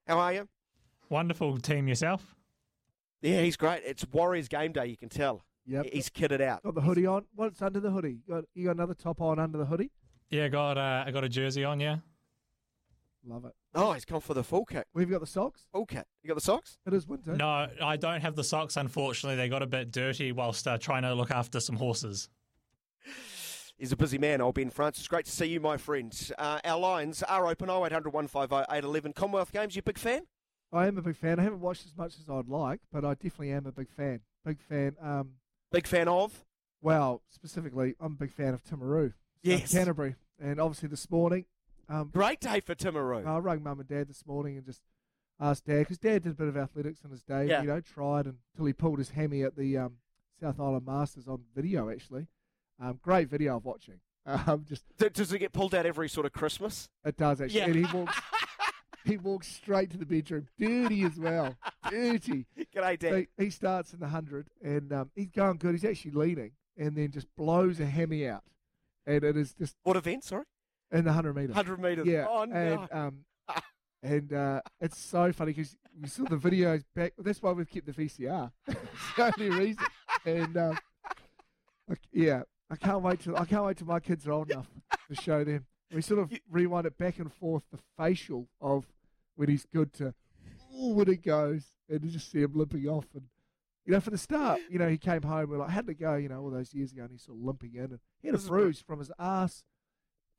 How 0.06 0.19
are 0.19 0.32
you? 0.32 0.49
Wonderful 1.09 1.59
team 1.59 1.88
yourself. 1.88 2.35
Yeah, 3.20 3.41
he's 3.43 3.56
great. 3.56 3.82
It's 3.85 4.05
Warriors 4.11 4.49
game 4.49 4.73
day, 4.73 4.87
you 4.87 4.97
can 4.97 5.09
tell. 5.09 5.43
Yep. 5.67 5.87
He's 5.93 6.11
kitted 6.11 6.41
out. 6.41 6.62
Got 6.64 6.75
the 6.75 6.81
hoodie 6.81 7.06
on. 7.06 7.26
What's 7.37 7.62
under 7.62 7.79
the 7.79 7.91
hoodie? 7.91 8.19
You 8.26 8.35
got 8.35 8.44
you 8.55 8.64
got 8.64 8.75
another 8.76 8.94
top 8.94 9.20
on 9.20 9.38
under 9.38 9.59
the 9.59 9.67
hoodie? 9.67 9.93
Yeah, 10.29 10.49
got 10.49 10.76
uh, 10.76 11.05
I 11.06 11.11
got 11.12 11.23
a 11.23 11.29
jersey 11.29 11.62
on. 11.62 11.79
Yeah, 11.79 11.99
Love 13.25 13.44
it. 13.44 13.53
Oh, 13.75 13.93
he's 13.93 14.05
gone 14.05 14.20
for 14.20 14.35
the 14.35 14.43
full 14.43 14.65
kit. 14.65 14.87
We've 14.93 15.08
got 15.08 15.20
the 15.20 15.26
socks. 15.26 15.67
Full 15.73 15.87
kit. 15.87 16.05
You 16.25 16.29
got 16.29 16.35
the 16.35 16.41
socks? 16.41 16.79
It 16.85 16.93
is 16.93 17.06
winter. 17.06 17.37
no, 17.37 17.69
I 17.81 17.97
don't 17.97 18.20
have 18.20 18.35
the 18.35 18.43
socks. 18.43 18.76
Unfortunately, 18.76 19.37
they 19.37 19.49
got 19.49 19.62
a 19.62 19.67
bit 19.67 19.93
dirty 19.93 20.32
whilst 20.32 20.67
uh, 20.67 20.76
trying 20.79 21.03
to 21.03 21.15
look 21.15 21.31
after 21.31 21.61
some 21.61 21.76
horses. 21.76 22.29
He's 23.82 23.90
a 23.90 23.96
busy 23.96 24.17
man, 24.17 24.40
old 24.40 24.55
Ben 24.55 24.70
Francis. 24.70 25.08
Great 25.08 25.25
to 25.25 25.32
see 25.32 25.46
you, 25.46 25.58
my 25.58 25.76
friend. 25.76 26.17
Uh, 26.38 26.61
our 26.64 26.79
lines 26.79 27.20
are 27.25 27.49
open 27.49 27.69
0800 27.69 28.12
150 28.12 28.55
811. 28.73 29.12
Commonwealth 29.12 29.50
Games, 29.50 29.75
you 29.75 29.81
a 29.81 29.82
big 29.82 29.99
fan? 29.99 30.23
I 30.73 30.87
am 30.87 30.99
a 30.99 31.02
big 31.02 31.17
fan. 31.17 31.40
I 31.40 31.43
haven't 31.43 31.58
watched 31.58 31.84
as 31.87 31.96
much 31.96 32.14
as 32.17 32.31
I'd 32.31 32.46
like, 32.46 32.79
but 32.93 33.05
I 33.05 33.14
definitely 33.14 33.50
am 33.50 33.67
a 33.67 33.73
big 33.73 33.90
fan. 33.90 34.20
Big 34.46 34.61
fan. 34.61 34.94
Um, 35.02 35.31
Big 35.73 35.88
fan 35.88 36.06
of? 36.06 36.44
well, 36.81 37.23
specifically, 37.29 37.96
I'm 37.99 38.12
a 38.12 38.14
big 38.14 38.31
fan 38.31 38.55
of 38.55 38.62
Timaru. 38.62 39.14
Yes. 39.43 39.73
Canterbury, 39.73 40.14
and 40.40 40.61
obviously 40.61 40.88
this 40.88 41.11
morning, 41.11 41.46
um, 41.88 42.08
Great 42.12 42.38
day 42.38 42.61
for 42.61 42.76
Timaru. 42.76 43.26
I 43.26 43.38
rang 43.38 43.64
mum 43.64 43.81
and 43.81 43.88
dad 43.88 44.06
this 44.06 44.25
morning 44.25 44.56
and 44.58 44.64
just 44.64 44.82
asked 45.40 45.64
dad 45.64 45.81
because 45.81 45.99
dad 45.99 46.23
did 46.23 46.31
a 46.31 46.34
bit 46.37 46.46
of 46.46 46.56
athletics 46.56 47.00
in 47.05 47.11
his 47.11 47.25
day. 47.25 47.49
Yeah. 47.49 47.62
You 47.62 47.67
know, 47.67 47.81
tried 47.81 48.26
until 48.26 48.64
he 48.64 48.73
pulled 48.73 48.99
his 49.00 49.11
hammy 49.11 49.43
at 49.43 49.56
the 49.56 49.76
um, 49.76 49.94
South 50.40 50.61
Island 50.61 50.87
Masters 50.87 51.26
on 51.26 51.40
video. 51.52 51.90
Actually, 51.90 52.29
um, 52.82 52.99
great 53.02 53.29
video 53.29 53.56
of 53.56 53.64
watching. 53.64 54.00
Um, 54.25 54.64
just 54.69 54.84
Does 54.99 55.32
it 55.32 55.40
get 55.40 55.52
pulled 55.52 55.75
out 55.75 55.84
every 55.84 56.08
sort 56.08 56.26
of 56.26 56.32
Christmas? 56.32 56.88
it 57.05 57.17
does 57.17 57.40
actually, 57.40 57.58
Yeah. 57.58 57.67
and 57.67 57.75
he 57.75 57.93
walks. 57.93 58.20
he 59.05 59.17
walks 59.17 59.49
straight 59.49 59.90
to 59.90 59.99
the 59.99 60.06
bedroom, 60.06 60.46
dirty 60.61 61.02
as 61.02 61.17
well, 61.19 61.56
dirty. 61.90 62.46
G'day, 62.73 62.99
Dad. 63.00 63.11
So 63.11 63.25
he 63.37 63.50
starts 63.50 63.93
in 63.93 63.99
the 63.99 64.06
hundred, 64.06 64.46
and 64.62 64.93
um, 64.93 65.11
he's 65.17 65.31
going 65.32 65.56
good. 65.56 65.72
He's 65.72 65.84
actually 65.84 66.12
leaning, 66.12 66.53
and 66.79 66.94
then 66.94 67.10
just 67.10 67.27
blows 67.36 67.81
a 67.81 67.86
hammy 67.86 68.29
out, 68.29 68.44
and 69.06 69.24
it 69.24 69.36
is 69.36 69.55
just 69.55 69.74
what 69.82 69.96
event, 69.96 70.22
sorry? 70.22 70.44
in 70.93 71.05
the 71.05 71.12
hundred 71.12 71.34
meter. 71.34 71.48
100 71.48 71.81
metres. 71.81 72.06
Yeah. 72.06 72.27
Oh, 72.31 72.44
no. 72.44 72.55
And 72.55 72.89
um, 72.93 73.24
and 74.05 74.32
uh, 74.32 74.60
it's 74.81 74.98
so 74.98 75.32
funny 75.32 75.53
because 75.53 75.77
we 76.01 76.06
saw 76.08 76.24
the 76.27 76.36
videos 76.36 76.84
back. 76.94 77.15
That's 77.19 77.43
why 77.43 77.51
we've 77.51 77.69
kept 77.69 77.86
the 77.86 77.93
VCR. 77.93 78.53
it's 78.69 78.79
the 79.17 79.32
only 79.36 79.58
reason. 79.58 79.84
And 80.24 80.56
um, 80.56 80.79
yeah, 82.12 82.43
I 82.72 82.76
can't 82.76 83.02
wait 83.02 83.20
till 83.20 83.36
I 83.36 83.44
can't 83.44 83.64
wait 83.64 83.76
till 83.76 83.86
my 83.86 84.00
kids 84.00 84.26
are 84.26 84.32
old 84.32 84.50
enough 84.50 84.69
to 85.08 85.14
show 85.22 85.44
them. 85.44 85.67
We 85.94 86.00
sort 86.00 86.20
of 86.20 86.32
rewind 86.50 86.86
it 86.86 86.96
back 86.96 87.19
and 87.19 87.31
forth 87.31 87.64
the 87.70 87.79
facial 87.98 88.48
of 88.62 88.86
when 89.36 89.50
he's 89.50 89.67
good 89.72 89.93
to 89.94 90.14
ooh, 90.74 90.94
when 90.94 91.08
it 91.10 91.22
goes, 91.22 91.64
and 91.91 92.02
you 92.02 92.10
just 92.10 92.31
see 92.32 92.41
him 92.41 92.52
limping 92.55 92.88
off. 92.88 93.05
And 93.14 93.24
you 93.84 93.93
know, 93.93 94.00
for 94.00 94.08
the 94.10 94.17
start, 94.19 94.60
you 94.70 94.79
know, 94.79 94.88
he 94.88 94.96
came 94.96 95.22
home. 95.22 95.50
We're 95.50 95.58
like, 95.58 95.69
how'd 95.70 95.88
it 95.91 96.00
go? 96.00 96.14
You 96.17 96.31
know, 96.31 96.41
all 96.41 96.50
those 96.50 96.72
years 96.72 96.93
ago, 96.93 97.02
and 97.02 97.10
he's 97.10 97.22
sort 97.24 97.36
of 97.36 97.44
limping 97.44 97.74
in, 97.74 97.84
and 97.84 97.98
he 98.22 98.29
had 98.29 98.34
a 98.34 98.38
bruise 98.38 98.81
from 98.81 99.00
his 99.00 99.10
ass 99.19 99.64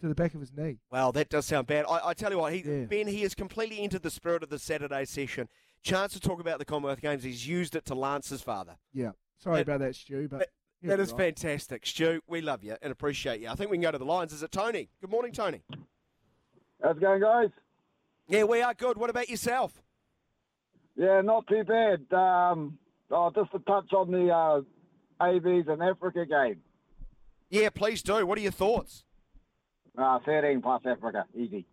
to 0.01 0.07
the 0.07 0.15
back 0.15 0.33
of 0.33 0.39
his 0.39 0.51
knee. 0.51 0.79
Well, 0.89 1.11
that 1.11 1.29
does 1.29 1.45
sound 1.45 1.67
bad. 1.67 1.85
I, 1.87 1.99
I 2.09 2.13
tell 2.15 2.31
you 2.31 2.39
what, 2.39 2.51
he, 2.53 2.59
Yeah. 2.65 2.85
Ben, 2.85 3.05
he 3.07 3.21
has 3.21 3.35
completely 3.35 3.79
entered 3.81 4.01
the 4.01 4.09
spirit 4.09 4.41
of 4.41 4.49
the 4.49 4.57
Saturday 4.59 5.05
session. 5.05 5.49
Chance 5.83 6.13
to 6.13 6.19
talk 6.19 6.39
about 6.39 6.57
the 6.57 6.65
Commonwealth 6.65 7.01
Games. 7.01 7.23
He's 7.23 7.45
used 7.47 7.75
it 7.75 7.85
to 7.85 7.93
lance 7.95 8.29
his 8.29 8.41
father. 8.41 8.77
Yeah. 8.91 9.11
Sorry 9.37 9.57
That- 9.57 9.61
about 9.63 9.79
that, 9.81 9.95
Stu, 9.95 10.27
but 10.29 10.39
he's 10.39 10.47
That 10.83 10.99
is 10.99 11.11
all 11.13 11.17
right. 11.17 11.25
fantastic. 11.37 11.85
Stu, 11.85 12.21
we 12.27 12.41
love 12.41 12.63
you 12.63 12.75
and 12.81 12.91
appreciate 12.91 13.39
you. 13.41 13.47
I 13.49 13.55
think 13.55 13.71
we 13.71 13.77
can 13.77 13.81
go 13.83 13.91
to 13.91 13.97
the 13.97 14.05
lines. 14.05 14.33
Is 14.33 14.43
it 14.43 14.51
Tony? 14.51 14.89
Good 14.99 15.09
morning, 15.09 15.31
Tony. 15.31 15.61
How's 16.83 16.97
it 16.97 17.01
going, 17.01 17.21
guys? 17.21 17.49
Yeah, 18.27 18.43
we 18.43 18.61
are 18.61 18.73
good. 18.73 18.97
What 18.97 19.09
about 19.09 19.29
yourself? 19.29 19.81
Yeah, 20.97 21.21
not 21.21 21.47
too 21.47 21.63
bad. 21.63 22.05
Um, 22.13 22.77
oh, 23.11 23.31
just 23.33 23.51
to 23.51 23.59
touch 23.59 23.91
on 23.93 24.11
the 24.11 24.29
uh, 24.29 25.25
ABs 25.25 25.67
and 25.69 25.81
Africa 25.81 26.25
game. 26.25 26.57
Yeah, 27.49 27.69
please 27.69 28.01
do. 28.01 28.25
What 28.25 28.37
are 28.37 28.41
your 28.41 28.51
thoughts? 28.51 29.05
Uh, 29.97 30.19
13 30.25 30.61
plus 30.61 30.81
Africa, 30.85 31.25
easy. 31.35 31.65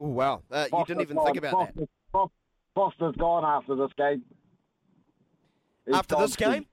Oh, 0.00 0.08
wow. 0.08 0.42
Uh, 0.50 0.66
you 0.72 0.84
didn't 0.86 1.02
even 1.02 1.18
think 1.24 1.36
about 1.36 1.52
that. 1.52 1.74
Foster's, 1.74 1.88
Fos- 2.12 2.30
Foster's 2.74 3.16
gone 3.16 3.44
after 3.44 3.74
this 3.76 3.90
game. 3.98 4.22
He's 5.84 5.94
After 5.94 6.16
this 6.16 6.36
game? 6.36 6.62
too- 6.62 6.68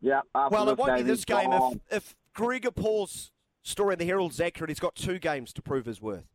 Yeah. 0.00 0.20
Well, 0.34 0.68
it 0.68 0.78
won't 0.78 0.96
be 0.96 1.02
this 1.02 1.24
game. 1.24 1.52
If, 1.52 1.78
if 1.90 2.16
Gregor 2.34 2.70
Paul's 2.70 3.32
story 3.62 3.94
in 3.94 3.98
the 3.98 4.06
Herald's 4.06 4.40
accurate, 4.40 4.70
he's 4.70 4.80
got 4.80 4.94
two 4.94 5.18
games 5.18 5.52
to 5.54 5.62
prove 5.62 5.86
his 5.86 6.00
worth. 6.00 6.26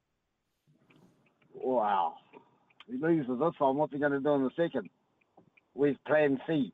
Wow. 1.54 2.16
He 2.88 2.98
loses 2.98 3.28
this 3.40 3.54
one. 3.58 3.78
What's 3.78 3.94
he 3.94 4.00
going 4.00 4.12
to 4.12 4.20
do 4.20 4.34
in 4.36 4.44
the 4.44 4.52
second? 4.56 4.90
with 5.76 5.98
Plan 6.06 6.40
C. 6.46 6.72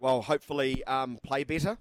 Well, 0.00 0.22
hopefully, 0.22 0.82
um, 0.84 1.18
play 1.22 1.44
better. 1.44 1.78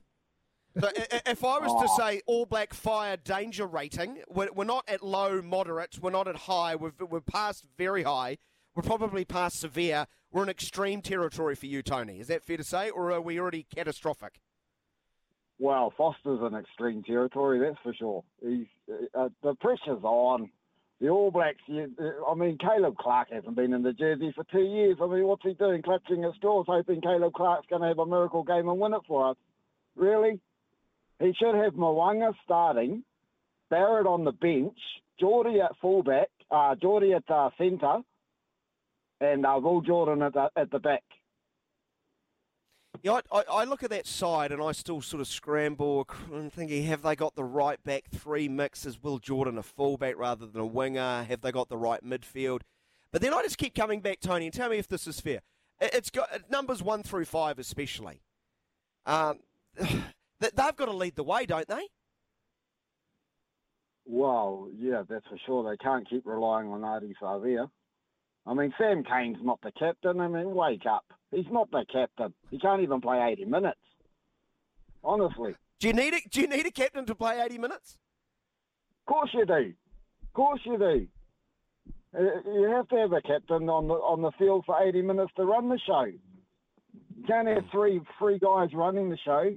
So, 0.79 0.89
if 1.25 1.43
I 1.43 1.59
was 1.59 1.71
to 1.71 1.93
Oh. 1.93 1.97
say 1.97 2.21
All 2.25 2.45
Black 2.45 2.73
Fire 2.73 3.15
danger 3.15 3.65
rating, 3.67 4.23
we're, 4.27 4.51
we're 4.51 4.63
not 4.65 4.83
at 4.87 5.03
low, 5.03 5.41
moderate. 5.41 5.99
We're 6.01 6.09
not 6.11 6.27
at 6.27 6.35
high. 6.35 6.75
We've, 6.75 6.93
we're 6.99 7.21
past 7.21 7.63
very 7.77 8.03
high. 8.03 8.37
We're 8.75 8.83
probably 8.83 9.23
past 9.23 9.59
severe. 9.59 10.07
We're 10.33 10.43
in 10.43 10.49
extreme 10.49 11.03
territory 11.03 11.55
for 11.55 11.67
you, 11.67 11.83
Tony. 11.83 12.19
Is 12.19 12.27
that 12.27 12.43
fair 12.43 12.57
to 12.57 12.63
say, 12.63 12.89
or 12.89 13.11
are 13.11 13.21
we 13.21 13.39
already 13.39 13.67
catastrophic? 13.73 14.41
Well, 15.59 15.93
Foster's 15.95 16.39
in 16.41 16.55
extreme 16.55 17.03
territory, 17.03 17.59
that's 17.59 17.77
for 17.83 17.93
sure. 17.93 18.23
He's 18.41 18.65
uh, 19.13 19.29
the 19.43 19.53
pressure's 19.55 20.03
on. 20.03 20.49
The 20.99 21.09
All 21.09 21.31
Blacks. 21.31 21.57
You, 21.67 21.91
uh, 21.99 22.31
I 22.31 22.33
mean, 22.33 22.57
Caleb 22.57 22.95
Clarke 22.97 23.29
hasn't 23.31 23.55
been 23.55 23.73
in 23.73 23.83
the 23.83 23.93
jersey 23.93 24.31
for 24.35 24.43
two 24.51 24.63
years. 24.63 24.97
I 25.01 25.07
mean, 25.07 25.27
what's 25.27 25.43
he 25.43 25.53
doing? 25.53 25.81
Clutching 25.83 26.23
at 26.23 26.33
straws, 26.35 26.65
hoping 26.67 27.01
Caleb 27.01 27.33
Clarke's 27.33 27.67
going 27.69 27.81
to 27.81 27.89
have 27.89 27.99
a 27.99 28.05
miracle 28.05 28.43
game 28.43 28.69
and 28.69 28.79
win 28.79 28.93
it 28.93 29.01
for 29.07 29.31
us. 29.31 29.37
Really? 29.95 30.39
He 31.19 31.33
should 31.37 31.55
have 31.55 31.73
Mo'unga 31.73 32.33
starting, 32.43 33.03
Barrett 33.69 34.07
on 34.07 34.23
the 34.23 34.31
bench, 34.31 34.77
Jordie 35.19 35.61
at 35.61 35.77
fullback, 35.81 36.29
uh, 36.49 36.75
Jordie 36.75 37.13
at 37.13 37.29
uh, 37.29 37.49
centre, 37.57 37.99
and 39.23 39.45
uh, 39.45 39.59
Will 39.61 39.81
Jordan 39.81 40.21
at 40.21 40.33
the, 40.33 40.49
at 40.55 40.71
the 40.71 40.79
back. 40.79 41.03
Yeah, 43.01 43.19
I, 43.31 43.43
I, 43.51 43.63
look 43.65 43.83
at 43.83 43.89
that 43.89 44.07
side 44.07 44.51
and 44.53 44.61
I 44.61 44.71
still 44.71 45.01
sort 45.01 45.19
of 45.19 45.27
scramble. 45.27 46.07
I'm 46.33 46.49
thinking, 46.49 46.83
have 46.83 47.01
they 47.01 47.15
got 47.15 47.35
the 47.35 47.43
right 47.43 47.83
back 47.83 48.03
three 48.13 48.47
mix? 48.47 48.85
Is 48.85 49.01
Will 49.01 49.19
Jordan 49.19 49.57
a 49.57 49.63
fullback 49.63 50.17
rather 50.17 50.45
than 50.45 50.61
a 50.61 50.65
winger? 50.65 51.23
Have 51.23 51.41
they 51.41 51.51
got 51.51 51.67
the 51.67 51.77
right 51.77 52.01
midfield? 52.05 52.61
But 53.11 53.21
then 53.21 53.33
I 53.33 53.41
just 53.43 53.57
keep 53.57 53.75
coming 53.75 53.99
back, 53.99 54.21
Tony, 54.21 54.45
and 54.45 54.53
tell 54.53 54.69
me 54.69 54.77
if 54.77 54.87
this 54.87 55.05
is 55.05 55.19
fair. 55.19 55.41
It- 55.81 55.93
It's 55.93 56.09
got 56.09 56.49
numbers 56.49 56.81
one 56.81 57.03
through 57.03 57.25
five, 57.25 57.59
especially. 57.59 58.21
Um, 59.05 59.39
they- 59.75 59.91
they've 60.39 60.55
got 60.75 60.85
to 60.85 60.93
lead 60.93 61.15
the 61.15 61.23
way, 61.23 61.45
don't 61.45 61.67
they? 61.67 61.87
Well, 64.05 64.69
yeah, 64.77 65.03
that's 65.07 65.25
for 65.27 65.37
sure. 65.45 65.69
They 65.69 65.77
can't 65.77 66.09
keep 66.09 66.25
relying 66.25 66.69
on 66.69 66.81
Ardie 66.81 67.13
Savea. 67.21 67.69
I 68.45 68.53
mean, 68.53 68.73
Sam 68.77 69.03
Cane's 69.03 69.37
not 69.41 69.59
the 69.61 69.71
captain. 69.71 70.19
I 70.19 70.27
mean, 70.27 70.53
wake 70.53 70.85
up. 70.85 71.05
He's 71.31 71.45
not 71.51 71.71
the 71.71 71.85
captain. 71.91 72.33
He 72.51 72.59
can't 72.59 72.81
even 72.81 72.99
play 73.01 73.21
80 73.31 73.45
minutes. 73.45 73.79
Honestly. 75.03 75.55
Do 75.79 75.87
you 75.87 75.93
need 75.93 76.13
a, 76.13 76.19
Do 76.29 76.41
you 76.41 76.47
need 76.47 76.65
a 76.65 76.71
captain 76.71 77.05
to 77.05 77.15
play 77.15 77.39
80 77.41 77.57
minutes? 77.57 77.97
Of 79.01 79.13
course 79.13 79.29
you 79.33 79.45
do. 79.45 79.53
Of 80.23 80.33
course 80.33 80.61
you 80.65 80.77
do. 80.77 81.07
Uh, 82.17 82.49
You 82.49 82.69
have 82.75 82.87
to 82.89 82.95
have 82.97 83.11
a 83.13 83.21
captain 83.21 83.69
on 83.69 83.87
the 83.87 83.95
on 83.95 84.21
the 84.21 84.31
field 84.37 84.63
for 84.65 84.81
80 84.81 85.01
minutes 85.01 85.31
to 85.35 85.43
run 85.45 85.69
the 85.69 85.79
show. 85.85 86.03
You 86.05 87.23
can't 87.27 87.47
have 87.47 87.63
three 87.71 88.01
three 88.19 88.39
guys 88.39 88.69
running 88.73 89.09
the 89.09 89.17
show. 89.17 89.53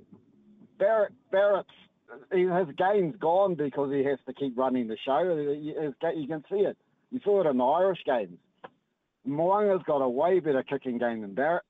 Barrett 0.79 1.13
Barrett's 1.31 1.69
his 2.33 2.75
game's 2.77 3.17
gone 3.17 3.55
because 3.57 3.93
he 3.93 4.05
has 4.05 4.19
to 4.27 4.33
keep 4.33 4.57
running 4.57 4.89
the 4.89 4.97
show. 5.05 5.23
Ga- 6.01 6.15
You 6.17 6.27
can 6.29 6.45
see 6.51 6.61
it. 6.61 6.77
You 7.11 7.21
saw 7.23 7.41
it 7.43 7.47
in 7.47 7.59
the 7.59 7.65
Irish 7.65 8.03
games. 8.05 8.39
Mo'unga's 9.27 9.83
got 9.87 10.01
a 10.03 10.09
way 10.09 10.41
better 10.41 10.63
kicking 10.63 10.99
game 10.99 11.23
than 11.23 11.35
Barrett. 11.35 11.63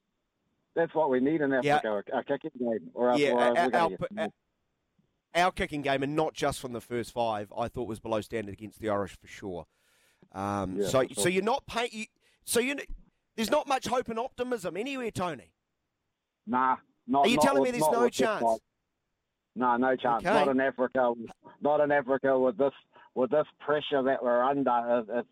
That's 0.74 0.94
what 0.94 1.08
we 1.10 1.20
need 1.20 1.40
in 1.40 1.50
Yeah. 1.62 1.76
Africa, 1.76 2.02
a, 2.12 2.18
a 2.18 2.24
kicking 2.24 2.50
game. 2.58 2.90
Or 2.94 3.10
else, 3.10 3.20
Yeah, 3.20 3.30
or 3.32 3.40
else 3.40 3.58
our, 3.58 3.74
our, 3.74 3.90
our, 4.18 4.28
our 5.34 5.52
kicking 5.52 5.82
game, 5.82 6.02
and 6.02 6.14
not 6.14 6.34
just 6.34 6.60
from 6.60 6.72
the 6.72 6.80
first 6.80 7.12
five, 7.12 7.52
I 7.56 7.68
thought 7.68 7.88
was 7.88 8.00
below 8.00 8.20
standard 8.20 8.52
against 8.52 8.80
the 8.80 8.90
Irish 8.90 9.16
for 9.18 9.26
sure. 9.26 9.66
Um, 10.32 10.76
Yeah, 10.76 10.88
so, 10.88 11.08
for 11.08 11.14
so 11.14 11.28
you're 11.28 11.42
not 11.42 11.66
paying. 11.66 11.88
you, 11.92 12.04
so 12.44 12.60
you 12.60 12.76
there's 13.36 13.50
not 13.50 13.66
much 13.68 13.86
hope 13.86 14.08
and 14.08 14.18
optimism 14.18 14.76
anywhere, 14.76 15.10
Tony. 15.10 15.52
Nah, 16.46 16.76
not. 17.06 17.26
Are 17.26 17.28
you 17.28 17.36
not 17.36 17.42
telling 17.44 17.62
with- 17.62 17.72
me 17.72 17.78
there's 17.80 17.92
no 17.92 18.08
chance? 18.08 18.44
No, 19.58 19.76
no 19.78 19.96
chance. 19.96 20.24
Okay. 20.24 20.32
Not 20.34 20.48
in 20.48 20.60
Africa. 20.60 21.12
Not 21.62 21.80
in 21.80 21.90
Africa 21.90 22.38
with 22.38 22.58
this 22.58 22.72
with 23.14 23.30
this 23.30 23.46
pressure 23.60 24.02
that 24.02 24.22
we're 24.22 24.42
under. 24.42 25.04
It- 25.08 25.18
It's 25.20 25.28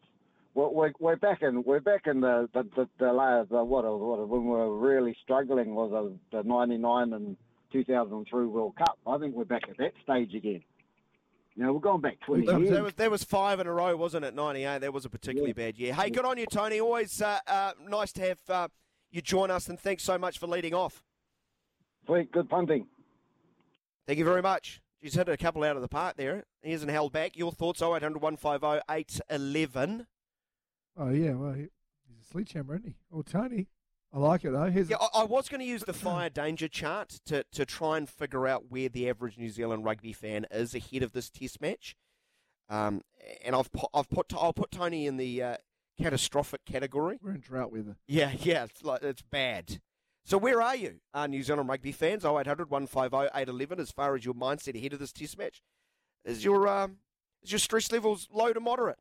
we're, 0.54 0.68
we're, 0.68 0.92
we're 1.00 1.16
back 1.16 1.42
in 1.42 1.62
we're 1.64 1.80
back 1.80 2.06
in 2.06 2.20
the 2.20 2.48
the 2.54 2.62
the, 2.76 2.88
the, 2.98 3.12
la- 3.12 3.44
the 3.44 3.64
what 3.64 3.84
what 3.84 4.28
when 4.28 4.44
we 4.44 4.50
were 4.50 4.78
really 4.78 5.16
struggling 5.22 5.74
was 5.74 6.16
the 6.32 6.42
'99 6.42 7.12
and 7.12 7.36
2003 7.72 8.46
World 8.46 8.76
Cup. 8.76 8.98
I 9.06 9.18
think 9.18 9.34
we're 9.34 9.44
back 9.44 9.62
at 9.68 9.76
that 9.78 9.92
stage 10.02 10.34
again. 10.34 10.62
You 11.56 11.62
know, 11.64 11.72
we're 11.72 11.80
going 11.80 12.00
back 12.00 12.18
20 12.26 12.46
That 12.46 12.58
was, 12.58 12.68
years. 12.68 12.94
that 12.96 13.10
was, 13.10 13.20
was 13.20 13.24
five 13.24 13.60
in 13.60 13.68
a 13.68 13.72
row, 13.72 13.96
wasn't 13.96 14.24
it? 14.24 14.34
98. 14.34 14.80
That 14.80 14.92
was 14.92 15.04
a 15.04 15.08
particularly 15.08 15.52
bad 15.52 15.78
year. 15.78 15.94
Hey, 15.94 16.10
good 16.10 16.24
on 16.24 16.36
you, 16.36 16.46
Tony. 16.46 16.80
Always 16.80 17.22
uh, 17.22 17.38
uh, 17.46 17.72
nice 17.88 18.10
to 18.14 18.22
have 18.22 18.40
uh, 18.48 18.68
you 19.12 19.20
join 19.20 19.52
us, 19.52 19.68
and 19.68 19.78
thanks 19.78 20.02
so 20.02 20.18
much 20.18 20.38
for 20.38 20.48
leading 20.48 20.74
off. 20.74 21.04
Sweet, 22.06 22.32
good 22.32 22.48
punting. 22.48 22.86
Thank 24.06 24.18
you 24.18 24.24
very 24.24 24.42
much. 24.42 24.82
She's 25.00 25.14
hit 25.14 25.28
a 25.28 25.36
couple 25.36 25.62
out 25.62 25.76
of 25.76 25.82
the 25.82 25.88
park 25.88 26.16
there. 26.16 26.44
He 26.62 26.72
hasn't 26.72 26.90
held 26.90 27.12
back. 27.12 27.36
Your 27.36 27.52
thoughts? 27.52 27.80
0800 27.82 28.20
150 28.20 28.82
811. 28.90 30.06
Oh 30.96 31.10
yeah, 31.10 31.32
well 31.32 31.52
he, 31.52 31.66
he's 32.06 32.20
a 32.22 32.24
sledgehammer, 32.30 32.74
isn't 32.76 32.88
he? 32.88 32.94
Or 33.10 33.22
Tony. 33.22 33.68
I 34.12 34.18
like 34.18 34.44
it 34.44 34.52
though. 34.52 34.70
Here's 34.70 34.88
Yeah, 34.88 34.98
I, 35.00 35.22
I 35.22 35.24
was 35.24 35.48
going 35.48 35.60
to 35.60 35.66
use 35.66 35.82
the 35.82 35.92
fire 35.92 36.30
danger 36.30 36.68
chart 36.68 37.20
to, 37.26 37.44
to 37.52 37.66
try 37.66 37.96
and 37.96 38.08
figure 38.08 38.46
out 38.46 38.70
where 38.70 38.88
the 38.88 39.08
average 39.08 39.36
New 39.36 39.50
Zealand 39.50 39.84
rugby 39.84 40.12
fan 40.12 40.46
is 40.52 40.74
ahead 40.74 41.02
of 41.02 41.12
this 41.12 41.30
Test 41.30 41.60
match. 41.60 41.96
Um, 42.68 43.02
and 43.44 43.56
I've 43.56 43.72
put, 43.72 43.90
I've 43.92 44.08
put 44.08 44.32
I'll 44.34 44.52
put 44.52 44.70
Tony 44.70 45.06
in 45.06 45.16
the 45.16 45.42
uh, 45.42 45.56
catastrophic 46.00 46.64
category. 46.64 47.18
we're 47.20 47.32
in 47.32 47.40
drought 47.40 47.72
weather. 47.72 47.96
Yeah, 48.06 48.32
yeah, 48.40 48.64
it's 48.64 48.84
like 48.84 49.02
it's 49.02 49.22
bad. 49.22 49.80
So 50.26 50.38
where 50.38 50.62
are 50.62 50.76
you, 50.76 51.00
uh, 51.12 51.26
New 51.26 51.42
Zealand 51.42 51.68
rugby 51.68 51.92
fans? 51.92 52.24
0800 52.24 52.70
150 52.70 53.16
811 53.34 53.78
as 53.78 53.90
far 53.90 54.14
as 54.14 54.24
your 54.24 54.32
mindset 54.32 54.76
ahead 54.76 54.94
of 54.94 54.98
this 54.98 55.12
Test 55.12 55.36
match. 55.36 55.60
Is 56.24 56.44
your 56.44 56.68
um, 56.68 56.98
is 57.42 57.52
your 57.52 57.58
stress 57.58 57.90
levels 57.90 58.28
low 58.32 58.52
to 58.52 58.60
moderate? 58.60 58.98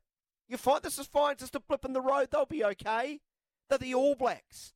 You 0.48 0.56
find 0.56 0.82
this 0.82 0.98
is 0.98 1.06
fine, 1.06 1.36
just 1.36 1.54
a 1.54 1.60
blip 1.60 1.84
in 1.84 1.92
the 1.92 2.00
road. 2.00 2.28
They'll 2.30 2.44
be 2.46 2.64
okay. 2.64 3.20
They're 3.68 3.78
the 3.78 3.94
All 3.94 4.14
Blacks, 4.14 4.74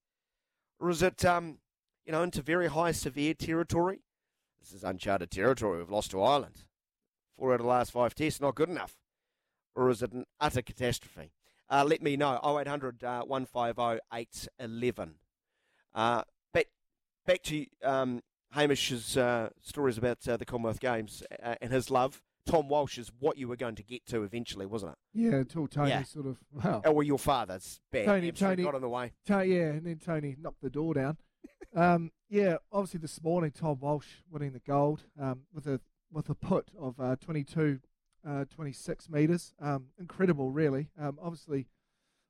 or 0.80 0.88
is 0.90 1.02
it 1.02 1.24
um, 1.24 1.58
you 2.08 2.12
know, 2.12 2.22
into 2.22 2.40
very 2.40 2.68
high 2.68 2.92
severe 2.92 3.34
territory? 3.34 4.00
This 4.60 4.72
is 4.72 4.82
uncharted 4.82 5.30
territory. 5.30 5.78
We've 5.78 5.90
lost 5.90 6.10
to 6.12 6.22
Ireland. 6.22 6.64
Four 7.36 7.52
out 7.52 7.60
of 7.60 7.66
the 7.66 7.68
last 7.68 7.92
five 7.92 8.14
tests, 8.14 8.40
not 8.40 8.54
good 8.54 8.70
enough. 8.70 8.96
Or 9.76 9.90
is 9.90 10.02
it 10.02 10.12
an 10.12 10.24
utter 10.40 10.62
catastrophe? 10.62 11.32
Uh, 11.70 11.84
let 11.86 12.02
me 12.02 12.16
know. 12.16 12.40
0800 12.42 13.04
uh, 13.04 13.22
150 13.24 14.00
811. 14.12 15.14
Uh, 15.94 16.22
back, 16.54 16.66
back 17.26 17.42
to 17.42 17.66
um, 17.84 18.22
Hamish's 18.52 19.18
uh, 19.18 19.50
stories 19.60 19.98
about 19.98 20.26
uh, 20.26 20.38
the 20.38 20.46
Commonwealth 20.46 20.80
Games 20.80 21.22
uh, 21.42 21.56
and 21.60 21.72
his 21.72 21.90
love. 21.90 22.22
Tom 22.48 22.68
Walsh 22.68 22.98
is 22.98 23.10
what 23.20 23.36
you 23.36 23.46
were 23.48 23.56
going 23.56 23.74
to 23.76 23.82
get 23.82 24.06
to 24.06 24.22
eventually, 24.22 24.66
wasn't 24.66 24.92
it? 24.92 24.98
Yeah, 25.12 25.36
until 25.36 25.66
Tony 25.66 25.90
Yeah. 25.90 26.02
sort 26.02 26.26
of 26.26 26.38
well, 26.52 26.82
Oh, 26.84 26.92
well, 26.92 27.02
your 27.02 27.18
father's 27.18 27.80
bad. 27.92 28.06
Tony- 28.06 28.32
Tony- 28.32 28.62
got 28.62 28.74
in 28.74 28.80
the 28.80 28.88
way. 28.88 29.12
To- 29.26 29.46
yeah, 29.46 29.70
and 29.72 29.86
then 29.86 29.98
Tony 29.98 30.34
knocked 30.38 30.62
the 30.62 30.70
door 30.70 30.94
down. 30.94 31.18
um, 31.74 32.10
yeah, 32.28 32.56
obviously 32.72 33.00
this 33.00 33.22
morning 33.22 33.50
Tom 33.52 33.78
Walsh 33.80 34.06
winning 34.30 34.52
the 34.52 34.60
gold 34.60 35.04
um, 35.20 35.42
with 35.52 35.66
a 35.66 35.80
with 36.10 36.30
a 36.30 36.34
put 36.34 36.70
of 36.78 36.98
uh, 36.98 37.16
22, 37.16 37.80
uh, 38.26 38.46
26 38.46 39.10
meters. 39.10 39.52
Um, 39.60 39.88
incredible, 40.00 40.50
really. 40.50 40.88
Um, 40.98 41.18
obviously, 41.22 41.66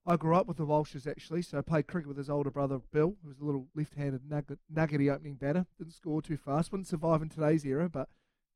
I 0.04 0.16
grew 0.16 0.34
up 0.34 0.48
with 0.48 0.56
the 0.56 0.66
Walshes 0.66 1.06
actually, 1.06 1.42
so 1.42 1.58
I 1.58 1.60
played 1.60 1.86
cricket 1.86 2.08
with 2.08 2.16
his 2.16 2.28
older 2.28 2.50
brother 2.50 2.80
Bill, 2.92 3.14
who 3.22 3.28
was 3.28 3.38
a 3.38 3.44
little 3.44 3.68
left-handed 3.76 4.22
nugget, 4.28 4.58
nuggety 4.68 5.08
opening 5.08 5.34
batter. 5.36 5.64
Didn't 5.78 5.92
score 5.94 6.20
too 6.20 6.36
fast, 6.36 6.72
wouldn't 6.72 6.88
survive 6.88 7.22
in 7.22 7.28
today's 7.28 7.64
era, 7.64 7.88
but 7.88 8.08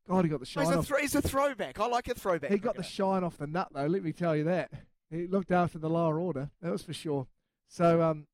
God, 0.08 0.24
he 0.24 0.30
got 0.30 0.40
the 0.40 0.46
shine 0.46 0.66
he's, 0.66 0.90
a 0.90 1.00
he's 1.00 1.14
a 1.14 1.22
throwback. 1.22 1.78
I 1.78 1.86
like 1.86 2.08
a 2.08 2.14
throwback. 2.14 2.50
He 2.50 2.58
got 2.58 2.76
the 2.76 2.82
shine 2.82 3.22
off 3.24 3.38
the 3.38 3.46
nut, 3.46 3.68
though. 3.72 3.86
Let 3.86 4.02
me 4.02 4.12
tell 4.12 4.36
you 4.36 4.44
that. 4.44 4.70
He 5.10 5.26
looked 5.26 5.52
after 5.52 5.78
the 5.78 5.90
lower 5.90 6.18
order. 6.18 6.50
That 6.60 6.72
was 6.72 6.82
for 6.82 6.92
sure. 6.92 7.26
So, 7.68 8.02
um, 8.02 8.26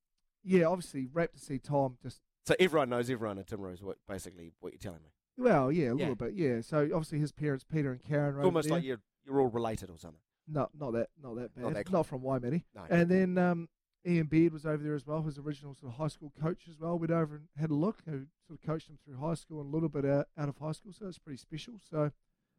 yeah, 0.43 0.63
obviously, 0.65 1.07
wrapped 1.11 1.35
to 1.35 1.39
see 1.39 1.59
Tom 1.59 1.97
just. 2.01 2.21
So 2.45 2.55
everyone 2.59 2.89
knows 2.89 3.09
everyone 3.09 3.37
at 3.37 3.47
Timaru, 3.47 3.73
is 3.73 3.83
what, 3.83 3.97
basically 4.07 4.53
what 4.59 4.73
you're 4.73 4.79
telling 4.79 5.03
me. 5.03 5.09
Well, 5.37 5.71
yeah, 5.71 5.85
a 5.85 5.87
Yeah. 5.89 5.93
little 5.93 6.15
bit, 6.15 6.33
yeah. 6.33 6.61
So 6.61 6.83
obviously 6.93 7.19
his 7.19 7.31
parents, 7.31 7.63
Peter 7.63 7.91
and 7.91 8.01
Karen, 8.01 8.35
It's 8.37 8.45
almost 8.45 8.67
over 8.67 8.75
like 8.75 8.83
you're, 8.83 9.01
you're 9.25 9.39
all 9.39 9.49
related 9.49 9.89
or 9.89 9.97
something. 9.97 10.19
not 10.47 10.71
not 10.77 10.93
that 10.93 11.09
not 11.21 11.35
that 11.35 11.53
bad, 11.53 11.61
Not 11.61 11.67
not, 11.69 11.73
that 11.75 11.85
close. 11.85 12.07
from 12.07 12.21
Waimeri. 12.21 12.63
No. 12.75 12.81
And 12.89 13.09
then 13.09 13.37
um, 13.37 13.69
Ian 14.07 14.27
Beard 14.27 14.53
was 14.53 14.65
over 14.65 14.81
there 14.81 14.95
as 14.95 15.05
well, 15.05 15.21
his 15.23 15.37
original 15.37 15.75
sort 15.75 15.91
of 15.91 15.97
high 15.97 16.07
school 16.07 16.31
coach 16.41 16.63
as 16.69 16.79
well. 16.79 16.97
Went 16.97 17.11
over 17.11 17.35
and 17.35 17.47
had 17.59 17.69
a 17.69 17.75
look, 17.75 17.97
who 18.05 18.27
sort 18.47 18.59
of 18.59 18.65
coached 18.65 18.89
him 18.89 18.97
through 19.03 19.17
high 19.17 19.33
school 19.33 19.59
and 19.59 19.71
a 19.71 19.73
little 19.73 19.89
bit 19.89 20.05
out, 20.05 20.27
out 20.37 20.49
of 20.49 20.57
high 20.57 20.71
school, 20.71 20.93
so 20.93 21.07
it's 21.07 21.19
pretty 21.19 21.37
special. 21.37 21.75
So, 21.89 22.11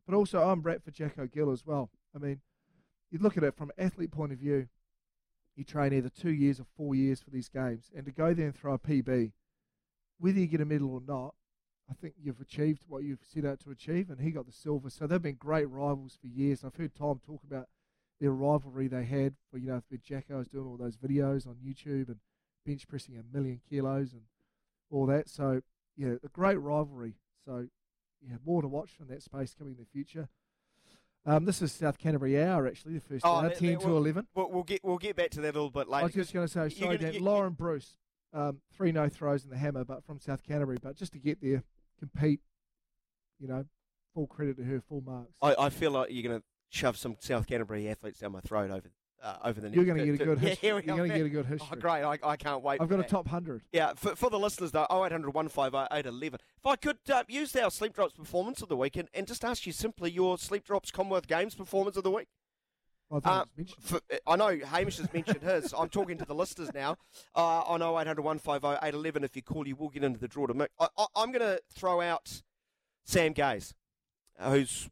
but 0.06 0.14
also 0.14 0.42
I'm 0.42 0.60
Bradford 0.60 0.94
Jacko 0.94 1.26
Gill 1.26 1.50
as 1.50 1.64
well. 1.64 1.90
I 2.14 2.18
mean, 2.18 2.40
you 3.10 3.18
look 3.18 3.36
at 3.36 3.44
it 3.44 3.56
from 3.56 3.70
an 3.70 3.84
athlete 3.84 4.10
point 4.10 4.32
of 4.32 4.38
view. 4.38 4.68
You 5.56 5.64
train 5.64 5.92
either 5.92 6.08
two 6.08 6.30
years 6.30 6.60
or 6.60 6.66
four 6.76 6.94
years 6.94 7.20
for 7.20 7.30
these 7.30 7.48
games, 7.48 7.90
and 7.94 8.04
to 8.04 8.12
go 8.12 8.34
there 8.34 8.46
and 8.46 8.54
throw 8.54 8.74
a 8.74 8.78
PB, 8.78 9.32
whether 10.18 10.38
you 10.38 10.46
get 10.46 10.60
a 10.60 10.64
medal 10.64 10.92
or 10.92 11.02
not, 11.06 11.34
I 11.90 11.94
think 11.94 12.14
you've 12.22 12.40
achieved 12.40 12.84
what 12.86 13.02
you've 13.02 13.24
set 13.24 13.44
out 13.44 13.60
to 13.60 13.70
achieve, 13.70 14.10
and 14.10 14.20
he 14.20 14.30
got 14.30 14.46
the 14.46 14.52
silver. 14.52 14.90
So 14.90 15.06
they've 15.06 15.20
been 15.20 15.34
great 15.34 15.68
rivals 15.68 16.16
for 16.20 16.28
years. 16.28 16.64
I've 16.64 16.76
heard 16.76 16.94
Tom 16.94 17.20
talk 17.26 17.42
about 17.42 17.68
their 18.20 18.32
rivalry 18.32 18.86
they 18.88 19.04
had 19.04 19.34
for 19.50 19.58
you 19.58 19.68
know 19.68 19.82
with 19.90 20.02
Jacko 20.02 20.38
was 20.38 20.48
doing 20.48 20.66
all 20.66 20.76
those 20.76 20.96
videos 20.96 21.46
on 21.46 21.56
YouTube 21.64 22.08
and 22.08 22.16
bench 22.66 22.86
pressing 22.86 23.16
a 23.16 23.36
million 23.36 23.60
kilos 23.68 24.12
and 24.12 24.22
all 24.90 25.06
that. 25.06 25.28
So 25.28 25.62
yeah, 25.96 26.14
a 26.22 26.28
great 26.28 26.56
rivalry. 26.56 27.14
So 27.44 27.66
yeah, 28.26 28.36
more 28.44 28.62
to 28.62 28.68
watch 28.68 28.90
in 29.00 29.08
that 29.08 29.22
space 29.22 29.54
coming 29.58 29.74
in 29.74 29.80
the 29.80 29.86
future. 29.86 30.28
Um, 31.26 31.44
this 31.44 31.60
is 31.60 31.72
South 31.72 31.98
Canterbury 31.98 32.42
Hour 32.42 32.66
actually, 32.66 32.94
the 32.94 33.00
first 33.00 33.24
hour, 33.24 33.50
ten 33.50 33.72
that- 33.72 33.80
to 33.80 33.86
we'll- 33.86 33.96
eleven. 33.98 34.26
We'll, 34.34 34.50
we'll 34.50 34.62
get 34.62 34.80
we'll 34.82 34.98
get 34.98 35.16
back 35.16 35.30
to 35.30 35.40
that 35.42 35.50
a 35.54 35.58
little 35.58 35.70
bit 35.70 35.88
later. 35.88 36.02
I 36.02 36.04
was 36.04 36.14
just 36.14 36.32
going 36.32 36.46
to 36.46 36.52
say, 36.52 36.68
sorry, 36.68 36.98
gonna- 36.98 37.12
Dan, 37.12 37.22
Lauren 37.22 37.52
Bruce, 37.52 37.96
um, 38.32 38.60
three 38.72 38.92
no 38.92 39.08
throws 39.08 39.44
in 39.44 39.50
the 39.50 39.58
hammer, 39.58 39.84
but 39.84 40.04
from 40.04 40.18
South 40.18 40.42
Canterbury. 40.42 40.78
But 40.82 40.96
just 40.96 41.12
to 41.12 41.18
get 41.18 41.40
there, 41.42 41.62
compete, 41.98 42.40
you 43.38 43.48
know, 43.48 43.66
full 44.14 44.26
credit 44.26 44.56
to 44.56 44.64
her, 44.64 44.80
full 44.80 45.02
marks. 45.02 45.32
I, 45.42 45.54
I 45.58 45.70
feel 45.70 45.90
like 45.90 46.10
you're 46.10 46.22
going 46.22 46.40
to 46.40 46.44
shove 46.70 46.96
some 46.96 47.16
South 47.20 47.46
Canterbury 47.46 47.88
athletes 47.88 48.20
down 48.20 48.32
my 48.32 48.40
throat 48.40 48.70
over 48.70 48.90
uh, 49.22 49.36
over 49.44 49.60
the 49.60 49.68
next. 49.68 49.76
You're 49.76 49.84
going 49.84 49.98
to 49.98 50.06
get 50.06 50.14
a 50.20 50.24
good 50.24 50.40
to- 50.40 50.48
history. 50.48 50.68
Yeah, 50.68 50.74
You're 50.86 50.96
going 50.96 51.10
to 51.10 51.16
get 51.18 51.26
a 51.26 51.28
good 51.28 51.46
history. 51.46 51.68
Oh, 51.72 51.76
great! 51.76 52.02
I, 52.02 52.18
I 52.22 52.36
can't 52.36 52.62
wait. 52.62 52.80
I've 52.80 52.88
got 52.88 53.00
a 53.00 53.02
top 53.02 53.28
hundred. 53.28 53.62
Yeah, 53.72 53.92
for, 53.94 54.16
for 54.16 54.30
the 54.30 54.38
listeners 54.38 54.70
though, 54.72 54.86
0800 54.90 55.34
150 55.34 55.76
811. 55.94 56.40
If 56.58 56.66
I 56.66 56.76
could 56.76 56.96
uh, 57.12 57.24
use 57.28 57.54
our 57.56 57.70
Sleep 57.70 57.92
Drops 57.94 58.14
performance 58.14 58.62
of 58.62 58.68
the 58.70 58.76
week 58.76 58.96
and, 58.96 59.08
and 59.12 59.26
just 59.26 59.44
ask 59.44 59.66
you 59.66 59.72
simply 59.72 60.10
your 60.10 60.38
Sleep 60.38 60.64
Drops 60.64 60.90
Commonwealth 60.90 61.26
Games 61.26 61.54
performance 61.54 61.96
of 61.98 62.04
the 62.04 62.10
week. 62.10 62.28
I 63.12 63.16
Uh, 63.24 63.44
for, 63.80 64.00
I 64.26 64.36
know 64.36 64.56
Hamish 64.64 64.98
has 64.98 65.12
mentioned 65.12 65.42
his. 65.42 65.74
I'm 65.76 65.88
talking 65.88 66.16
to 66.16 66.24
the 66.24 66.34
listeners 66.34 66.70
now 66.72 66.96
uh, 67.34 67.62
on 67.62 67.82
0800 67.82 68.22
150 68.22 68.66
811. 68.86 69.24
If 69.24 69.34
you 69.36 69.42
call, 69.42 69.66
you 69.66 69.74
will 69.76 69.88
get 69.90 70.04
into 70.04 70.18
the 70.20 70.28
draw 70.28 70.46
to 70.46 70.54
mix. 70.54 70.72
I, 70.78 70.86
I, 70.96 71.06
I'm 71.16 71.32
going 71.32 71.40
to 71.40 71.60
throw 71.74 72.00
out 72.00 72.42
Sam 73.04 73.32
Gaze, 73.32 73.74
uh, 74.38 74.50
who's 74.52 74.88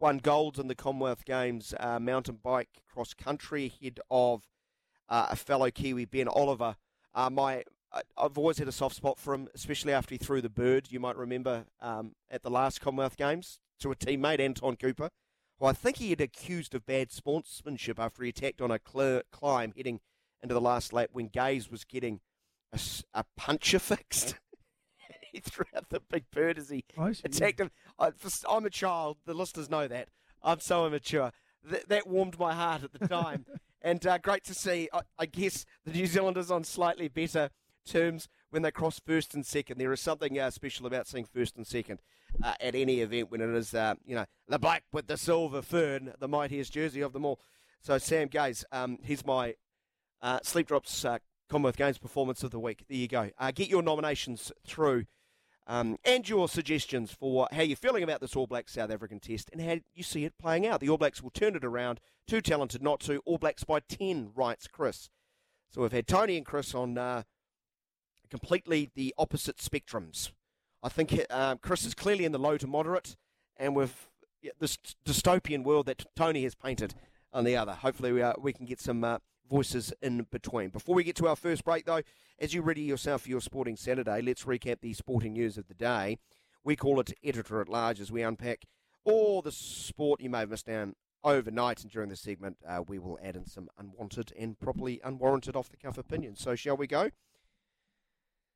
won 0.00 0.18
golds 0.18 0.58
in 0.58 0.68
the 0.68 0.74
Commonwealth 0.74 1.24
Games, 1.24 1.74
uh, 1.78 2.00
mountain 2.00 2.38
bike, 2.42 2.82
cross 2.92 3.14
country, 3.14 3.66
ahead 3.80 4.00
of 4.10 4.42
uh, 5.08 5.28
a 5.30 5.36
fellow 5.36 5.70
Kiwi, 5.70 6.06
Ben 6.06 6.26
Oliver. 6.26 6.76
Uh, 7.14 7.30
my, 7.30 7.64
I, 7.92 8.02
I've 8.16 8.38
always 8.38 8.58
had 8.58 8.68
a 8.68 8.72
soft 8.72 8.96
spot 8.96 9.18
for 9.18 9.34
him, 9.34 9.48
especially 9.54 9.92
after 9.92 10.14
he 10.14 10.18
threw 10.18 10.40
the 10.40 10.48
bird. 10.48 10.88
You 10.90 11.00
might 11.00 11.16
remember 11.16 11.66
um, 11.80 12.12
at 12.30 12.42
the 12.42 12.50
last 12.50 12.80
Commonwealth 12.80 13.16
Games 13.16 13.60
to 13.80 13.92
a 13.92 13.96
teammate, 13.96 14.40
Anton 14.40 14.76
Cooper. 14.76 15.10
who 15.58 15.66
I 15.66 15.72
think 15.72 15.98
he 15.98 16.10
had 16.10 16.20
accused 16.20 16.74
of 16.74 16.86
bad 16.86 17.12
sportsmanship 17.12 17.98
after 17.98 18.22
he 18.22 18.30
attacked 18.30 18.62
on 18.62 18.70
a 18.70 18.80
cl- 18.84 19.22
climb 19.30 19.72
heading 19.76 20.00
into 20.42 20.54
the 20.54 20.60
last 20.60 20.92
lap 20.92 21.10
when 21.12 21.28
Gaze 21.28 21.70
was 21.70 21.84
getting 21.84 22.20
a 23.14 23.24
puncher 23.36 23.78
fixed. 23.80 24.36
threw 25.44 25.64
the 25.88 26.00
big 26.00 26.24
bird 26.30 26.58
as 26.58 26.70
he 26.70 26.84
I 26.98 27.12
see, 27.12 27.22
yeah. 27.24 27.28
attacked 27.30 27.60
him. 27.60 27.70
I, 27.98 28.10
I'm 28.48 28.66
a 28.66 28.70
child. 28.70 29.18
The 29.24 29.34
listeners 29.34 29.70
know 29.70 29.86
that. 29.88 30.08
I'm 30.42 30.60
so 30.60 30.86
immature. 30.86 31.32
Th- 31.68 31.84
that 31.86 32.06
warmed 32.06 32.38
my 32.38 32.54
heart 32.54 32.82
at 32.82 32.92
the 32.92 33.06
time. 33.06 33.46
and 33.82 34.04
uh, 34.06 34.18
great 34.18 34.44
to 34.44 34.54
see, 34.54 34.88
I, 34.92 35.00
I 35.18 35.26
guess, 35.26 35.64
the 35.84 35.92
New 35.92 36.06
Zealanders 36.06 36.50
on 36.50 36.64
slightly 36.64 37.08
better 37.08 37.50
terms 37.86 38.28
when 38.50 38.62
they 38.62 38.70
cross 38.70 39.00
first 39.04 39.34
and 39.34 39.44
second. 39.46 39.78
There 39.78 39.92
is 39.92 40.00
something 40.00 40.38
uh, 40.38 40.50
special 40.50 40.86
about 40.86 41.06
seeing 41.06 41.24
first 41.24 41.56
and 41.56 41.66
second 41.66 42.00
uh, 42.42 42.54
at 42.60 42.74
any 42.74 43.00
event 43.00 43.30
when 43.30 43.40
it 43.40 43.50
is, 43.50 43.74
uh, 43.74 43.94
you 44.04 44.14
know, 44.14 44.24
the 44.48 44.58
black 44.58 44.84
with 44.92 45.06
the 45.06 45.16
silver 45.16 45.62
fern, 45.62 46.12
the 46.18 46.28
mightiest 46.28 46.72
jersey 46.72 47.00
of 47.00 47.12
them 47.12 47.24
all. 47.24 47.40
So 47.80 47.96
Sam 47.98 48.28
Gaze, 48.28 48.64
um, 48.72 48.98
he's 49.02 49.24
my 49.24 49.54
uh, 50.20 50.40
Sleep 50.42 50.66
Drops 50.66 51.04
uh, 51.04 51.18
Commonwealth 51.48 51.76
Games 51.76 51.98
performance 51.98 52.42
of 52.42 52.50
the 52.50 52.60
week. 52.60 52.84
There 52.88 52.98
you 52.98 53.08
go. 53.08 53.30
Uh, 53.38 53.50
get 53.52 53.68
your 53.68 53.82
nominations 53.82 54.52
through 54.66 55.06
um, 55.66 55.96
and 56.04 56.28
your 56.28 56.48
suggestions 56.48 57.12
for 57.12 57.48
how 57.52 57.62
you're 57.62 57.76
feeling 57.76 58.02
about 58.02 58.20
this 58.20 58.34
All 58.34 58.46
Blacks 58.46 58.74
South 58.74 58.90
African 58.90 59.20
test 59.20 59.50
and 59.52 59.60
how 59.60 59.76
you 59.94 60.02
see 60.02 60.24
it 60.24 60.38
playing 60.38 60.66
out. 60.66 60.80
The 60.80 60.88
All 60.88 60.98
Blacks 60.98 61.22
will 61.22 61.30
turn 61.30 61.54
it 61.54 61.64
around. 61.64 62.00
Too 62.26 62.40
talented 62.40 62.82
not 62.82 63.00
to. 63.00 63.18
All 63.24 63.38
Blacks 63.38 63.64
by 63.64 63.80
10, 63.80 64.32
writes 64.34 64.66
Chris. 64.66 65.10
So 65.70 65.82
we've 65.82 65.92
had 65.92 66.06
Tony 66.08 66.36
and 66.36 66.44
Chris 66.44 66.74
on 66.74 66.98
uh, 66.98 67.22
completely 68.30 68.90
the 68.94 69.14
opposite 69.16 69.58
spectrums. 69.58 70.30
I 70.82 70.88
think 70.88 71.18
uh, 71.30 71.56
Chris 71.56 71.84
is 71.84 71.94
clearly 71.94 72.24
in 72.24 72.32
the 72.32 72.38
low 72.38 72.56
to 72.56 72.66
moderate, 72.66 73.16
and 73.56 73.76
with 73.76 74.08
yeah, 74.42 74.52
this 74.58 74.78
dystopian 75.04 75.62
world 75.62 75.86
that 75.86 76.06
Tony 76.16 76.42
has 76.44 76.54
painted 76.54 76.94
on 77.32 77.44
the 77.44 77.56
other. 77.56 77.72
Hopefully, 77.72 78.12
we, 78.12 78.22
uh, 78.22 78.32
we 78.40 78.52
can 78.52 78.66
get 78.66 78.80
some 78.80 79.04
uh, 79.04 79.18
voices 79.50 79.92
in 80.00 80.26
between. 80.30 80.70
Before 80.70 80.94
we 80.94 81.04
get 81.04 81.16
to 81.16 81.26
our 81.28 81.36
first 81.36 81.64
break, 81.64 81.84
though, 81.84 82.02
as 82.38 82.54
you 82.54 82.62
ready 82.62 82.82
yourself 82.82 83.22
for 83.22 83.28
your 83.28 83.40
Sporting 83.40 83.76
Saturday, 83.76 84.22
let's 84.22 84.44
recap 84.44 84.80
the 84.80 84.94
sporting 84.94 85.32
news 85.34 85.58
of 85.58 85.66
the 85.66 85.74
day. 85.74 86.18
We 86.64 86.76
call 86.76 87.00
it 87.00 87.12
Editor 87.24 87.60
at 87.60 87.68
Large 87.68 88.00
as 88.00 88.12
we 88.12 88.22
unpack 88.22 88.64
all 89.04 89.42
the 89.42 89.52
sport 89.52 90.20
you 90.20 90.30
may 90.30 90.38
have 90.38 90.50
missed 90.50 90.66
down 90.66 90.94
overnight. 91.24 91.82
And 91.82 91.90
during 91.90 92.08
the 92.08 92.16
segment, 92.16 92.58
uh, 92.66 92.82
we 92.86 92.98
will 92.98 93.18
add 93.22 93.36
in 93.36 93.44
some 93.44 93.68
unwanted 93.78 94.32
and 94.38 94.58
properly 94.58 95.00
unwarranted 95.02 95.56
off 95.56 95.68
the 95.68 95.76
cuff 95.76 95.98
opinions. 95.98 96.40
So, 96.40 96.54
shall 96.54 96.76
we 96.76 96.86
go? 96.86 97.10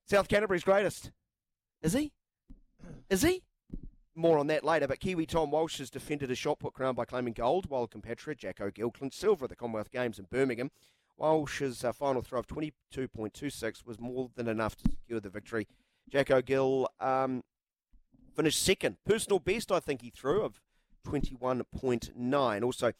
South 0.06 0.28
Canterbury's 0.28 0.64
greatest. 0.64 1.10
Is 1.82 1.94
he? 1.94 2.12
Is 3.10 3.22
he? 3.22 3.42
More 4.16 4.38
on 4.38 4.46
that 4.46 4.62
later, 4.62 4.86
but 4.86 5.00
Kiwi 5.00 5.26
Tom 5.26 5.50
Walsh 5.50 5.78
has 5.78 5.90
defended 5.90 6.28
his 6.28 6.38
shot 6.38 6.60
put 6.60 6.72
crown 6.72 6.94
by 6.94 7.04
claiming 7.04 7.32
gold, 7.32 7.68
while 7.68 7.88
compatriot 7.88 8.38
Jacko 8.38 8.70
Gill 8.70 8.92
silver 9.10 9.44
at 9.44 9.50
the 9.50 9.56
Commonwealth 9.56 9.90
Games 9.90 10.20
in 10.20 10.26
Birmingham. 10.30 10.70
Walsh's 11.16 11.84
uh, 11.84 11.92
final 11.92 12.22
throw 12.22 12.38
of 12.38 12.46
22.26 12.46 13.84
was 13.84 14.00
more 14.00 14.30
than 14.36 14.46
enough 14.46 14.76
to 14.76 14.90
secure 14.90 15.18
the 15.18 15.30
victory. 15.30 15.66
Jacko 16.08 16.42
Gill 16.42 16.88
um, 17.00 17.42
finished 18.36 18.62
second. 18.62 18.98
Personal 19.04 19.40
best, 19.40 19.72
I 19.72 19.80
think 19.80 20.02
he 20.02 20.10
threw, 20.10 20.42
of 20.42 20.60
21.9. 21.06 22.62
Also, 22.62 22.92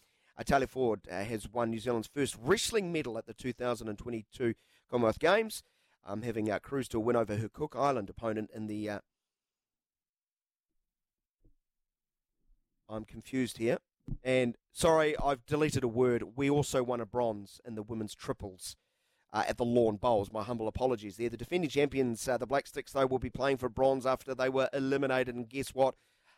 Tayla 0.42 0.68
Ford 0.68 1.00
uh, 1.10 1.22
has 1.22 1.48
won 1.48 1.70
New 1.70 1.78
Zealand's 1.78 2.08
first 2.12 2.36
wrestling 2.42 2.92
medal 2.92 3.18
at 3.18 3.26
the 3.26 3.34
2022 3.34 4.54
Commonwealth 4.90 5.20
Games, 5.20 5.62
um, 6.04 6.22
having 6.22 6.50
uh, 6.50 6.58
cruised 6.58 6.90
to 6.90 6.96
a 6.98 7.00
win 7.00 7.14
over 7.14 7.36
her 7.36 7.48
Cook 7.48 7.76
Island 7.78 8.10
opponent 8.10 8.50
in 8.52 8.66
the. 8.66 8.90
Uh, 8.90 8.98
I'm 12.88 13.04
confused 13.04 13.58
here. 13.58 13.78
And 14.22 14.56
sorry, 14.72 15.16
I've 15.18 15.44
deleted 15.46 15.84
a 15.84 15.88
word. 15.88 16.36
We 16.36 16.50
also 16.50 16.82
won 16.82 17.00
a 17.00 17.06
bronze 17.06 17.60
in 17.64 17.74
the 17.74 17.82
women's 17.82 18.14
triples 18.14 18.76
uh, 19.32 19.44
at 19.48 19.56
the 19.56 19.64
Lawn 19.64 19.96
Bowls. 19.96 20.32
My 20.32 20.42
humble 20.42 20.68
apologies 20.68 21.16
there. 21.16 21.28
The 21.28 21.36
defending 21.36 21.70
champions, 21.70 22.26
uh, 22.28 22.38
the 22.38 22.46
Black 22.46 22.66
Sticks, 22.66 22.92
though, 22.92 23.06
will 23.06 23.18
be 23.18 23.30
playing 23.30 23.56
for 23.56 23.68
bronze 23.68 24.06
after 24.06 24.34
they 24.34 24.48
were 24.48 24.68
eliminated. 24.72 25.34
And 25.34 25.48
guess 25.48 25.70
what? 25.70 25.94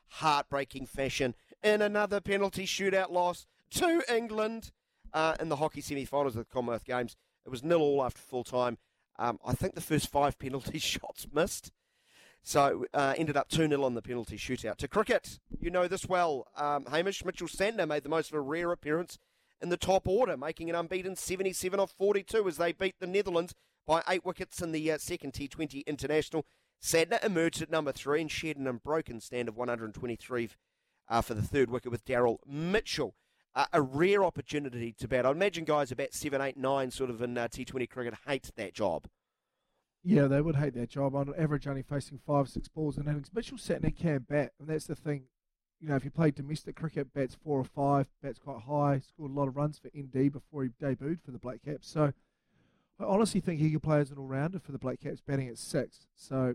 Heartbreaking 0.08 0.86
fashion 0.86 1.34
in 1.62 1.82
another 1.82 2.20
penalty 2.20 2.64
shootout 2.66 3.10
loss 3.10 3.46
to 3.72 4.02
England 4.08 4.70
uh, 5.12 5.34
in 5.40 5.48
the 5.48 5.56
hockey 5.56 5.80
semi-finals 5.80 6.36
of 6.36 6.46
the 6.46 6.52
Commonwealth 6.52 6.84
Games. 6.84 7.16
It 7.44 7.50
was 7.50 7.62
nil 7.62 7.80
all 7.80 8.04
after 8.04 8.20
full 8.20 8.44
time. 8.44 8.78
Um, 9.18 9.38
I 9.44 9.52
think 9.54 9.74
the 9.74 9.80
first 9.80 10.10
five 10.10 10.38
penalty 10.38 10.78
shots 10.78 11.26
missed. 11.32 11.72
So 12.46 12.86
uh, 12.94 13.12
ended 13.18 13.36
up 13.36 13.48
2 13.48 13.66
0 13.68 13.82
on 13.82 13.94
the 13.94 14.02
penalty 14.02 14.36
shootout. 14.36 14.76
To 14.76 14.86
cricket, 14.86 15.40
you 15.58 15.68
know 15.68 15.88
this 15.88 16.06
well. 16.06 16.46
Um, 16.56 16.86
Hamish 16.86 17.24
Mitchell 17.24 17.48
Santner 17.48 17.88
made 17.88 18.04
the 18.04 18.08
most 18.08 18.30
of 18.30 18.34
a 18.34 18.40
rare 18.40 18.70
appearance 18.70 19.18
in 19.60 19.68
the 19.68 19.76
top 19.76 20.06
order, 20.06 20.36
making 20.36 20.70
an 20.70 20.76
unbeaten 20.76 21.16
77 21.16 21.80
off 21.80 21.92
42 21.98 22.46
as 22.46 22.56
they 22.56 22.70
beat 22.70 22.94
the 23.00 23.06
Netherlands 23.08 23.52
by 23.84 24.00
eight 24.08 24.24
wickets 24.24 24.62
in 24.62 24.70
the 24.70 24.92
uh, 24.92 24.98
second 24.98 25.32
T20 25.32 25.84
international. 25.86 26.46
Santner 26.80 27.22
emerged 27.24 27.62
at 27.62 27.70
number 27.70 27.90
three 27.90 28.20
and 28.20 28.30
shared 28.30 28.58
an 28.58 28.68
unbroken 28.68 29.18
stand 29.18 29.48
of 29.48 29.56
123 29.56 30.48
uh, 31.08 31.20
for 31.22 31.34
the 31.34 31.42
third 31.42 31.68
wicket 31.68 31.90
with 31.90 32.04
Daryl 32.04 32.38
Mitchell. 32.46 33.16
Uh, 33.56 33.66
a 33.72 33.82
rare 33.82 34.24
opportunity 34.24 34.94
to 34.96 35.08
bat. 35.08 35.26
I 35.26 35.32
imagine 35.32 35.64
guys 35.64 35.90
about 35.90 36.14
7, 36.14 36.40
8, 36.40 36.56
9 36.56 36.90
sort 36.92 37.10
of 37.10 37.20
in 37.20 37.36
uh, 37.36 37.48
T20 37.48 37.90
cricket 37.90 38.14
hate 38.24 38.52
that 38.54 38.72
job. 38.72 39.08
Yeah, 40.08 40.28
they 40.28 40.40
would 40.40 40.54
hate 40.54 40.74
that 40.74 40.88
job. 40.88 41.16
On 41.16 41.34
average, 41.36 41.66
only 41.66 41.82
facing 41.82 42.20
five, 42.24 42.48
six 42.48 42.68
balls 42.68 42.96
in 42.96 43.08
innings. 43.08 43.32
Mitchell 43.34 43.58
Santner 43.58 43.94
can 43.94 44.20
bat, 44.20 44.52
and 44.60 44.68
that's 44.68 44.86
the 44.86 44.94
thing. 44.94 45.24
You 45.80 45.88
know, 45.88 45.96
if 45.96 46.04
you 46.04 46.12
play 46.12 46.30
domestic 46.30 46.76
cricket, 46.76 47.12
bats 47.12 47.34
four 47.34 47.58
or 47.58 47.64
five, 47.64 48.06
bats 48.22 48.38
quite 48.38 48.62
high, 48.62 49.00
scored 49.00 49.32
a 49.32 49.34
lot 49.34 49.48
of 49.48 49.56
runs 49.56 49.80
for 49.80 49.88
ND 49.98 50.32
before 50.32 50.62
he 50.62 50.68
debuted 50.80 51.22
for 51.24 51.32
the 51.32 51.40
Black 51.40 51.64
Caps. 51.64 51.90
So 51.90 52.12
I 53.00 53.04
honestly 53.04 53.40
think 53.40 53.58
he 53.58 53.72
could 53.72 53.82
play 53.82 53.98
as 53.98 54.12
an 54.12 54.18
all-rounder 54.18 54.60
for 54.60 54.70
the 54.70 54.78
Black 54.78 55.00
Caps, 55.00 55.20
batting 55.20 55.48
at 55.48 55.58
six. 55.58 56.06
So 56.14 56.54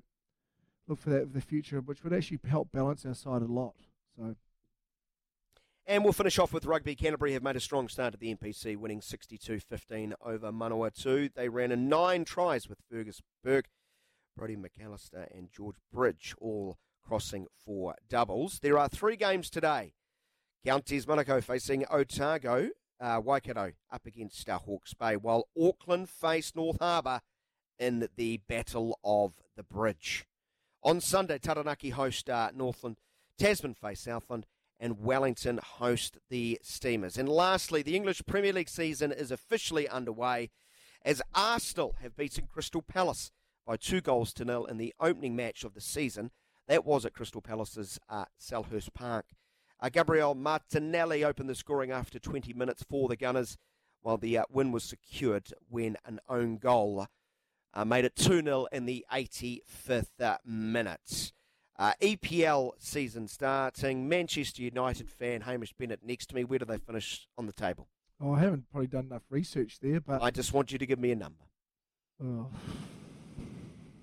look 0.88 1.00
for 1.00 1.10
that 1.10 1.28
for 1.28 1.34
the 1.34 1.42
future, 1.42 1.82
which 1.82 2.06
would 2.06 2.14
actually 2.14 2.40
help 2.48 2.72
balance 2.72 3.06
our 3.06 3.14
side 3.14 3.42
a 3.42 3.48
lot. 3.48 3.76
So 4.16 4.38
And 5.88 6.04
we'll 6.04 6.13
finish 6.13 6.38
off 6.38 6.54
with 6.54 6.65
rugby. 6.65 6.96
Canterbury 6.96 7.34
have 7.34 7.44
made 7.44 7.56
a 7.56 7.60
strong 7.60 7.88
start 7.88 8.13
at 8.13 8.20
the 8.20 8.34
NPC, 8.34 8.78
winning 8.78 9.02
62-15 9.02 10.13
over 10.24 10.52
Manawatu. 10.52 11.34
They 11.34 11.50
ran 11.50 11.72
in 11.72 11.89
nine 11.89 12.24
tries 12.24 12.70
with 12.70 12.80
Fergus 12.89 13.22
Burke, 13.44 13.67
Brodie 14.38 14.56
McAlister 14.56 15.28
and 15.36 15.50
George 15.52 15.78
Bridge, 15.91 16.36
all 16.39 16.78
crossing 17.04 17.48
for 17.65 17.96
doubles. 18.10 18.60
There 18.60 18.78
are 18.78 18.88
three 18.88 19.15
games 19.15 19.50
today. 19.50 19.94
Counties 20.63 21.08
Manukau 21.08 21.44
facing 21.44 21.86
Otago, 21.91 22.70
uh, 23.00 23.20
Waikato 23.24 23.72
up 23.91 24.06
against 24.06 24.48
uh, 24.48 24.60
Hawke's 24.60 24.94
Bay, 24.94 25.15
while 25.15 25.48
Auckland 25.60 26.10
face 26.10 26.54
North 26.56 26.78
Harbour 26.80 27.22
in 27.80 28.08
the 28.15 28.39
Battle 28.48 29.00
of 29.04 29.34
the 29.58 29.63
Bridge. 29.63 30.26
On 30.84 31.02
Sunday, 31.02 31.39
Taranaki 31.39 31.89
host 31.89 32.30
uh, 32.30 32.52
Northland, 32.54 32.98
Tasman 33.39 33.74
face 33.74 34.02
Southland, 34.02 34.46
and 34.82 35.00
Wellington 35.00 35.60
host 35.63 36.17
the 36.30 36.60
Steamers. 36.63 37.17
And 37.17 37.30
lastly, 37.30 37.84
the 37.84 37.96
English 37.96 38.24
Premier 38.26 38.52
League 38.52 38.67
season 38.67 39.12
is 39.12 39.32
officially 39.32 39.88
underway. 39.88 40.50
as 41.04 41.22
Arsenal 41.34 41.96
have 42.02 42.15
beaten 42.15 42.48
Crystal 42.52 42.82
Palace 42.82 43.32
by 43.65 43.78
two 43.78 44.02
goals 44.02 44.34
to 44.34 44.46
nil 44.46 44.65
in 44.65 44.78
the 44.78 44.94
opening 45.00 45.36
match 45.36 45.63
of 45.63 45.74
the 45.74 45.82
season. 45.82 46.32
That 46.67 46.86
was 46.86 47.06
at 47.06 47.13
Crystal 47.13 47.41
Palace's 47.41 48.00
uh, 48.10 48.26
Selhurst 48.39 48.94
Park. 48.94 49.26
Uh, 49.80 49.89
Gabriel 49.89 50.36
Martinelli 50.36 51.24
opened 51.24 51.50
the 51.50 51.56
scoring 51.56 51.91
after 51.91 52.20
20 52.20 52.54
minutes 52.54 52.84
for 52.84 53.08
the 53.08 53.15
Gunners, 53.15 53.58
while 54.02 54.17
the 54.17 54.38
uh, 54.38 54.44
win 54.50 54.72
was 54.72 54.84
secured 54.84 55.54
when 55.70 55.98
an 56.06 56.20
own 56.30 56.58
goal 56.58 57.08
uh, 57.74 57.86
made 57.86 58.06
it 58.06 58.15
2 58.15 58.41
0 58.41 58.67
in 58.72 58.86
the 58.86 59.06
85th 59.12 60.20
uh, 60.20 60.38
minute. 60.46 61.32
Uh, 61.82 61.94
EPL 62.00 62.74
season 62.78 63.28
starting. 63.28 64.08
Manchester 64.08 64.62
United 64.62 65.10
fan 65.10 65.41
Hamish 65.41 65.74
Bennett 65.74 66.02
next 66.04 66.28
to 66.28 66.36
me. 66.36 66.44
Where 66.44 66.60
do 66.60 66.65
they 66.65 66.78
finish 66.78 67.28
on 67.39 67.48
the 67.48 67.52
table? 67.54 67.88
Oh, 68.22 68.34
I 68.34 68.39
haven't 68.41 68.70
probably 68.70 68.86
done 68.86 69.06
enough 69.06 69.24
research 69.32 69.80
there, 69.82 70.00
but 70.00 70.22
I 70.22 70.30
just 70.30 70.54
want 70.54 70.72
you 70.72 70.78
to 70.78 70.86
give 70.86 71.00
me 71.00 71.10
a 71.12 71.15
number. 71.15 71.44
oh, 72.24 72.46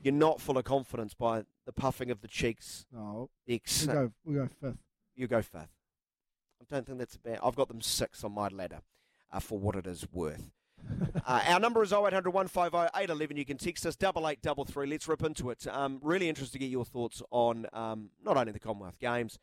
You're 0.03 0.13
not 0.13 0.41
full 0.41 0.59
of 0.59 0.65
confidence 0.65 1.15
by 1.15 1.45
the 1.67 1.73
puffing 1.73 2.11
of 2.11 2.21
the 2.21 2.27
cheeks. 2.27 2.85
no, 2.93 3.31
The 3.47 3.55
ex- 3.55 3.87
we'll 3.87 3.95
go, 3.95 4.13
we'll 4.25 4.43
go 4.47 4.49
fifth. 4.61 4.79
you 5.15 5.29
go 5.29 5.41
fifth. 5.43 5.69
I 6.61 6.65
don't 6.69 6.85
think 6.85 6.99
that's 6.99 7.15
a 7.15 7.21
bad. 7.21 7.39
I've 7.45 7.55
got 7.55 7.69
them 7.69 7.81
six 7.81 8.25
on 8.25 8.33
my 8.33 8.49
ladder 8.49 8.81
uh, 9.31 9.39
for 9.39 9.57
what 9.57 9.77
it 9.77 9.87
is 9.87 10.05
worth. 10.13 10.51
uh, 11.27 11.43
our 11.49 11.61
number 11.61 11.83
is 11.83 11.93
0800 11.93 12.31
150 12.31 12.77
811. 12.77 13.37
You 13.37 13.45
can 13.45 13.59
text 13.59 13.87
us 13.87 13.97
double 13.97 14.29
eight 14.29 14.43
double 14.43 14.65
three. 14.65 14.87
Let's 14.87 15.09
rip 15.09 15.23
into 15.23 15.51
it. 15.51 15.67
Um, 15.67 15.99
really 16.03 16.29
interested 16.29 16.53
to 16.55 16.59
get 16.59 16.71
your 16.71 16.85
thoughts 16.85 17.23
on 17.31 17.67
um, 17.73 18.11
not 18.25 18.37
only 18.37 18.53
the 18.53 18.59
Commonwealth 18.59 18.99
Games, 18.99 19.39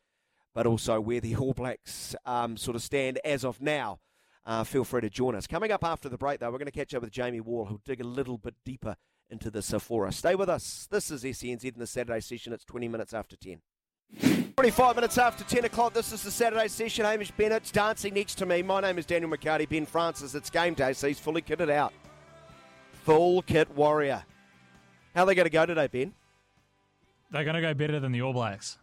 but 0.53 0.65
also 0.65 0.99
where 0.99 1.19
the 1.19 1.35
All 1.37 1.53
Blacks 1.53 2.15
um, 2.25 2.57
sort 2.57 2.75
of 2.75 2.83
stand 2.83 3.19
as 3.23 3.43
of 3.45 3.61
now. 3.61 3.99
Uh, 4.45 4.63
feel 4.63 4.83
free 4.83 5.01
to 5.01 5.09
join 5.09 5.35
us. 5.35 5.47
Coming 5.47 5.71
up 5.71 5.83
after 5.83 6.07
the 6.07 6.17
break, 6.17 6.39
though, 6.39 6.51
we're 6.51 6.59
going 6.59 6.65
to 6.67 6.71
catch 6.71 6.93
up 6.93 7.01
with 7.01 7.11
Jamie 7.11 7.41
Wall, 7.41 7.65
who'll 7.65 7.81
dig 7.83 7.99
a 7.99 8.03
little 8.03 8.37
bit 8.37 8.53
deeper 8.63 8.95
into 9.29 9.49
for 9.79 10.05
us. 10.05 10.17
Stay 10.17 10.35
with 10.35 10.49
us. 10.49 10.87
This 10.91 11.09
is 11.09 11.23
SENZ 11.23 11.63
in 11.65 11.79
the 11.79 11.87
Saturday 11.87 12.19
session. 12.19 12.53
It's 12.53 12.63
20 12.65 12.87
minutes 12.87 13.13
after 13.13 13.35
10. 13.35 13.59
25 14.55 14.95
minutes 14.95 15.17
after 15.17 15.43
10 15.43 15.65
o'clock, 15.65 15.93
this 15.93 16.13
is 16.13 16.23
the 16.23 16.31
Saturday 16.31 16.69
session. 16.69 17.03
Hamish 17.03 17.29
Bennett's 17.31 17.71
dancing 17.71 18.13
next 18.13 18.35
to 18.35 18.45
me. 18.45 18.61
My 18.63 18.79
name 18.79 18.97
is 18.97 19.05
Daniel 19.05 19.29
McCarty. 19.29 19.67
Ben 19.67 19.85
Francis, 19.85 20.33
it's 20.33 20.49
game 20.49 20.73
day, 20.73 20.93
so 20.93 21.07
he's 21.07 21.19
fully 21.19 21.41
kitted 21.41 21.69
out. 21.69 21.93
Full 23.03 23.41
kit 23.41 23.69
warrior. 23.75 24.23
How 25.13 25.23
are 25.23 25.25
they 25.25 25.35
going 25.35 25.45
to 25.45 25.49
go 25.49 25.65
today, 25.65 25.87
Ben? 25.87 26.13
They're 27.31 27.43
going 27.43 27.55
to 27.55 27.61
go 27.61 27.73
better 27.73 27.99
than 27.99 28.13
the 28.13 28.21
All 28.21 28.31
Blacks. 28.31 28.77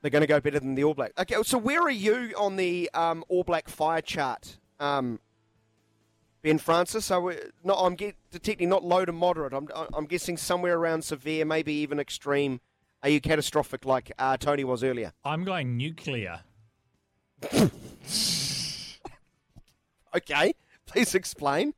They're 0.00 0.12
going 0.12 0.22
to 0.22 0.28
go 0.28 0.40
better 0.40 0.60
than 0.60 0.76
the 0.76 0.84
All 0.84 0.94
Blacks. 0.94 1.14
Okay, 1.18 1.34
so 1.42 1.58
where 1.58 1.82
are 1.82 1.90
you 1.90 2.32
on 2.38 2.54
the 2.54 2.88
um, 2.94 3.24
All 3.28 3.42
Black 3.42 3.68
fire 3.68 4.00
chart, 4.00 4.58
um, 4.78 5.18
Ben 6.42 6.58
Francis? 6.58 7.06
So 7.06 7.20
we're 7.20 7.50
not, 7.64 7.78
I'm 7.80 7.96
get, 7.96 8.14
detecting 8.30 8.68
not 8.68 8.84
low 8.84 9.04
to 9.04 9.12
moderate. 9.12 9.52
I'm, 9.52 9.68
I'm 9.92 10.06
guessing 10.06 10.36
somewhere 10.36 10.78
around 10.78 11.02
severe, 11.02 11.44
maybe 11.44 11.72
even 11.72 11.98
extreme. 11.98 12.60
Are 13.02 13.08
you 13.08 13.20
catastrophic 13.20 13.84
like 13.84 14.12
uh, 14.18 14.36
Tony 14.36 14.64
was 14.64 14.82
earlier? 14.82 15.12
I'm 15.24 15.44
going 15.44 15.76
nuclear. 15.76 16.40
Okay, 20.14 20.54
please 20.86 21.14
explain. 21.14 21.74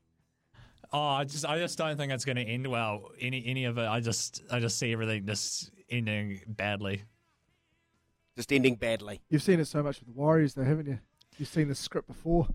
Oh, 0.92 1.00
I 1.00 1.24
just 1.24 1.44
I 1.44 1.58
just 1.58 1.78
don't 1.78 1.96
think 1.96 2.12
it's 2.12 2.24
going 2.24 2.36
to 2.36 2.42
end 2.42 2.66
well. 2.66 3.10
Any 3.20 3.44
any 3.46 3.64
of 3.64 3.78
it. 3.78 3.86
I 3.86 4.00
just 4.00 4.42
I 4.50 4.60
just 4.60 4.78
see 4.78 4.92
everything 4.92 5.26
just 5.26 5.70
ending 5.88 6.40
badly. 6.46 7.02
Just 8.36 8.52
ending 8.52 8.76
badly. 8.76 9.20
You've 9.28 9.42
seen 9.42 9.60
it 9.60 9.66
so 9.66 9.82
much 9.82 10.00
with 10.00 10.08
the 10.08 10.14
Warriors, 10.14 10.54
though, 10.54 10.64
haven't 10.64 10.86
you? 10.86 10.98
You've 11.38 11.48
seen 11.48 11.68
the 11.68 11.74
script 11.74 12.08
before. 12.08 12.48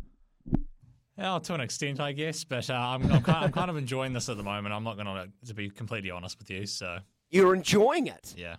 Well, 1.18 1.40
to 1.40 1.54
an 1.54 1.62
extent, 1.62 2.00
I 2.00 2.12
guess, 2.12 2.44
but 2.44 2.70
uh, 2.70 2.74
I'm 2.74 3.10
I'm 3.12 3.22
kind, 3.22 3.46
I'm 3.46 3.52
kind 3.52 3.70
of 3.70 3.78
enjoying 3.78 4.14
this 4.14 4.28
at 4.28 4.38
the 4.38 4.44
moment. 4.44 4.74
I'm 4.74 4.84
not 4.84 4.96
going 4.96 5.08
to 5.08 5.30
to 5.48 5.54
be 5.54 5.70
completely 5.70 6.12
honest 6.12 6.38
with 6.40 6.50
you. 6.50 6.66
So 6.66 6.98
You're 7.30 7.56
enjoying 7.56 8.08
it. 8.08 8.34
yeah, 8.38 8.58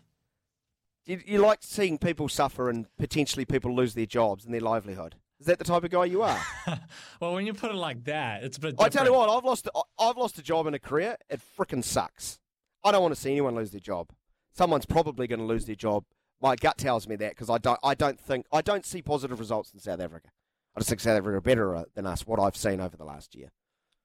You, 1.05 1.21
you 1.25 1.39
like 1.39 1.59
seeing 1.63 1.99
people 1.99 2.29
suffer 2.29 2.69
and 2.69 2.87
potentially 2.99 3.45
people 3.45 3.75
lose 3.75 3.95
their 3.95 4.07
jobs 4.07 4.45
and 4.45 4.53
their 4.53 4.61
livelihood. 4.61 5.17
Is 5.39 5.47
that 5.47 5.59
the 5.59 5.65
type 5.65 5.85
of 5.85 5.91
guy 5.91 6.07
you 6.07 6.23
are? 6.23 6.41
well, 7.21 7.35
when 7.35 7.47
you 7.47 7.53
put 7.53 7.71
it 7.71 7.77
like 7.77 8.05
that, 8.05 8.43
it's 8.43 8.57
a 8.57 8.61
bit. 8.61 8.75
I 8.79 8.89
tell 8.89 9.05
you 9.05 9.13
what, 9.13 9.29
I've 9.29 9.45
lost 9.45 9.69
I've 9.99 10.17
lost 10.17 10.39
a 10.39 10.43
job 10.43 10.67
in 10.67 10.73
a 10.75 10.79
career. 10.79 11.17
It 11.29 11.41
frickin' 11.59 11.85
sucks. 11.85 12.39
I 12.83 12.93
don't 12.93 13.03
want 13.03 13.15
to 13.15 13.21
see 13.21 13.33
anyone 13.33 13.55
lose 13.55 13.71
their 13.71 13.81
job. 13.81 14.11
Someone's 14.55 14.87
probably 14.87 15.27
going 15.27 15.41
to 15.41 15.45
lose 15.45 15.67
their 15.67 15.75
job. 15.77 16.05
My 16.41 16.57
gut 16.57 16.79
tells 16.79 17.07
me 17.07 17.17
that 17.17 17.33
because 17.33 17.51
I 17.51 17.59
don't 17.59 17.79
I 17.83 17.95
don't 17.95 18.19
think 18.19 18.47
I 18.51 18.63
don't 18.63 18.87
see 18.87 19.03
positive 19.03 19.39
results 19.39 19.73
in 19.75 19.81
South 19.81 20.01
Africa. 20.01 20.31
I 20.75 20.81
just 20.81 20.89
think 20.89 21.01
South 21.01 21.19
Africa 21.19 21.37
are 21.37 21.41
better 21.43 21.77
uh, 21.77 21.85
than 21.95 22.07
us. 22.07 22.27
What 22.27 22.41
I've 22.41 22.57
seen 22.57 22.81
over 22.81 22.97
the 22.97 23.05
last 23.05 23.35
year. 23.35 23.51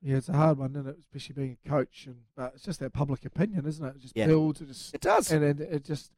Yeah, 0.02 0.18
it's 0.18 0.30
a 0.30 0.34
hard 0.34 0.58
one, 0.58 0.72
isn't 0.72 0.88
it? 0.88 0.98
Especially 1.00 1.34
being 1.34 1.58
a 1.64 1.70
coach, 1.70 2.06
and 2.08 2.22
but 2.36 2.54
it's 2.56 2.64
just 2.64 2.80
that 2.80 2.92
public 2.92 3.24
opinion, 3.26 3.66
isn't 3.68 3.86
it? 3.86 3.96
It 3.96 4.02
just 4.02 4.18
Yeah. 4.18 4.28
builds, 4.28 4.60
it 4.62 4.68
just 4.68 4.96
It 4.96 5.02
does. 5.02 5.32
and 5.32 5.44
it, 5.44 5.60
it 5.62 5.84
just 5.84 6.12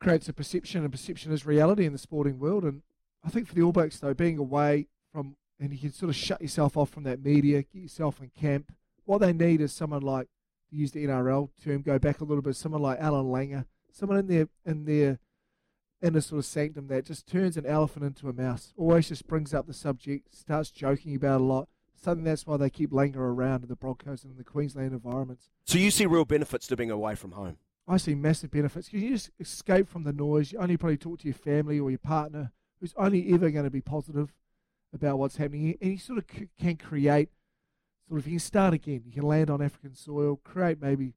creates 0.00 0.28
a 0.28 0.32
perception, 0.32 0.82
and 0.82 0.92
perception 0.92 1.32
is 1.32 1.46
reality 1.46 1.86
in 1.86 1.92
the 1.92 1.98
sporting 1.98 2.38
world. 2.38 2.64
And 2.64 2.82
I 3.22 3.30
think 3.30 3.46
for 3.48 3.54
the 3.54 3.62
All 3.62 3.72
Blacks, 3.72 3.98
though, 4.00 4.12
being 4.14 4.38
away 4.38 4.88
from 5.12 5.36
and 5.60 5.72
you 5.72 5.78
can 5.78 5.92
sort 5.92 6.10
of 6.10 6.16
shut 6.16 6.42
yourself 6.42 6.76
off 6.76 6.90
from 6.90 7.04
that 7.04 7.24
media, 7.24 7.62
get 7.62 7.80
yourself 7.80 8.20
in 8.20 8.28
camp. 8.30 8.72
What 9.04 9.18
they 9.18 9.32
need 9.32 9.60
is 9.60 9.72
someone 9.72 10.02
like 10.02 10.28
to 10.70 10.76
use 10.76 10.90
the 10.92 11.04
NRL 11.04 11.50
term, 11.62 11.80
go 11.82 11.98
back 11.98 12.20
a 12.20 12.24
little 12.24 12.42
bit, 12.42 12.56
someone 12.56 12.82
like 12.82 12.98
Allan 13.00 13.26
Langer, 13.26 13.64
someone 13.92 14.18
in 14.18 14.26
their 14.26 14.48
in 14.66 14.84
their 14.84 15.20
inner 16.02 16.20
sort 16.20 16.40
of 16.40 16.44
sanctum 16.44 16.88
that 16.88 17.06
just 17.06 17.26
turns 17.26 17.56
an 17.56 17.64
elephant 17.64 18.04
into 18.04 18.28
a 18.28 18.32
mouse. 18.34 18.74
Always 18.76 19.08
just 19.08 19.26
brings 19.26 19.54
up 19.54 19.66
the 19.66 19.72
subject, 19.72 20.34
starts 20.34 20.70
joking 20.70 21.14
about 21.14 21.40
a 21.40 21.44
lot. 21.44 21.68
Something 22.04 22.24
that's 22.24 22.46
why 22.46 22.58
they 22.58 22.68
keep 22.68 22.90
Langer 22.90 23.16
around 23.16 23.62
in 23.62 23.68
the 23.70 23.76
Broncos 23.76 24.24
and 24.24 24.32
in 24.32 24.36
the 24.36 24.44
Queensland 24.44 24.92
environments. 24.92 25.48
So 25.64 25.78
you 25.78 25.90
see 25.90 26.04
real 26.04 26.26
benefits 26.26 26.66
to 26.66 26.76
being 26.76 26.90
away 26.90 27.14
from 27.14 27.32
home. 27.32 27.56
I 27.88 27.96
see 27.96 28.14
massive 28.14 28.50
benefits 28.50 28.92
you 28.92 29.08
just 29.08 29.30
escape 29.40 29.88
from 29.88 30.04
the 30.04 30.12
noise. 30.12 30.52
You 30.52 30.58
only 30.58 30.76
probably 30.76 30.98
talk 30.98 31.20
to 31.20 31.24
your 31.26 31.34
family 31.34 31.80
or 31.80 31.88
your 31.88 31.98
partner, 31.98 32.52
who's 32.78 32.92
only 32.98 33.32
ever 33.32 33.50
going 33.50 33.64
to 33.64 33.70
be 33.70 33.80
positive 33.80 34.34
about 34.92 35.18
what's 35.18 35.38
happening, 35.38 35.78
and 35.80 35.92
you 35.92 35.98
sort 35.98 36.18
of 36.18 36.24
c- 36.30 36.48
can 36.60 36.76
create. 36.76 37.30
Sort 38.06 38.20
of, 38.20 38.26
you 38.26 38.32
can 38.34 38.38
start 38.40 38.74
again. 38.74 39.02
You 39.06 39.12
can 39.12 39.22
land 39.22 39.48
on 39.48 39.62
African 39.62 39.94
soil, 39.94 40.38
create 40.44 40.82
maybe 40.82 41.14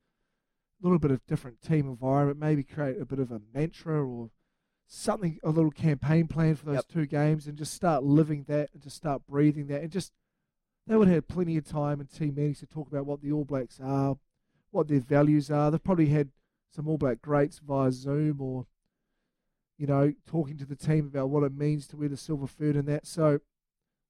a 0.81 0.83
little 0.83 0.99
bit 0.99 1.11
of 1.11 1.25
different 1.27 1.61
team 1.61 1.85
environment, 1.89 2.39
maybe 2.39 2.63
create 2.63 2.95
a 3.01 3.05
bit 3.05 3.19
of 3.19 3.29
a 3.29 3.41
mantra 3.53 4.01
or 4.05 4.29
something, 4.87 5.37
a 5.43 5.49
little 5.49 5.69
campaign 5.71 6.27
plan 6.27 6.55
for 6.55 6.65
those 6.65 6.75
Yep. 6.75 6.87
two 6.87 7.05
games, 7.07 7.45
and 7.45 7.57
just 7.57 7.73
start 7.73 8.03
living 8.05 8.45
that 8.47 8.69
and 8.73 8.81
just 8.81 8.95
start 8.95 9.27
breathing 9.27 9.67
that, 9.67 9.81
and 9.81 9.91
just 9.91 10.13
they 10.87 10.95
would 10.95 11.09
have 11.09 11.27
plenty 11.27 11.57
of 11.57 11.65
time 11.65 11.99
and 11.99 12.09
team 12.09 12.35
meetings 12.35 12.59
to 12.59 12.65
talk 12.65 12.87
about 12.87 13.05
what 13.05 13.21
the 13.21 13.31
All 13.31 13.43
Blacks 13.43 13.79
are, 13.83 14.17
what 14.71 14.87
their 14.87 14.99
values 14.99 15.51
are. 15.51 15.69
They've 15.69 15.83
probably 15.83 16.07
had 16.07 16.29
some 16.73 16.87
All 16.87 16.97
Black 16.97 17.21
greats 17.21 17.59
via 17.59 17.91
Zoom 17.91 18.41
or, 18.41 18.65
you 19.77 19.85
know, 19.85 20.13
talking 20.25 20.57
to 20.57 20.65
the 20.65 20.75
team 20.75 21.05
about 21.05 21.29
what 21.29 21.43
it 21.43 21.53
means 21.53 21.87
to 21.87 21.97
wear 21.97 22.09
the 22.09 22.17
silver 22.17 22.47
food 22.47 22.75
and 22.75 22.87
that. 22.87 23.05
So 23.05 23.39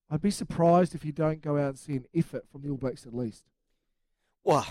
I'd 0.09 0.21
be 0.21 0.31
surprised 0.31 0.93
if 0.93 1.03
you 1.03 1.11
don't 1.11 1.41
go 1.41 1.57
out 1.57 1.69
and 1.69 1.79
see 1.79 1.95
an 1.95 2.05
effort 2.13 2.45
from 2.51 2.61
the 2.61 2.69
All 2.69 2.77
Blacks 2.77 3.05
at 3.05 3.13
least. 3.13 3.43
Well, 4.43 4.67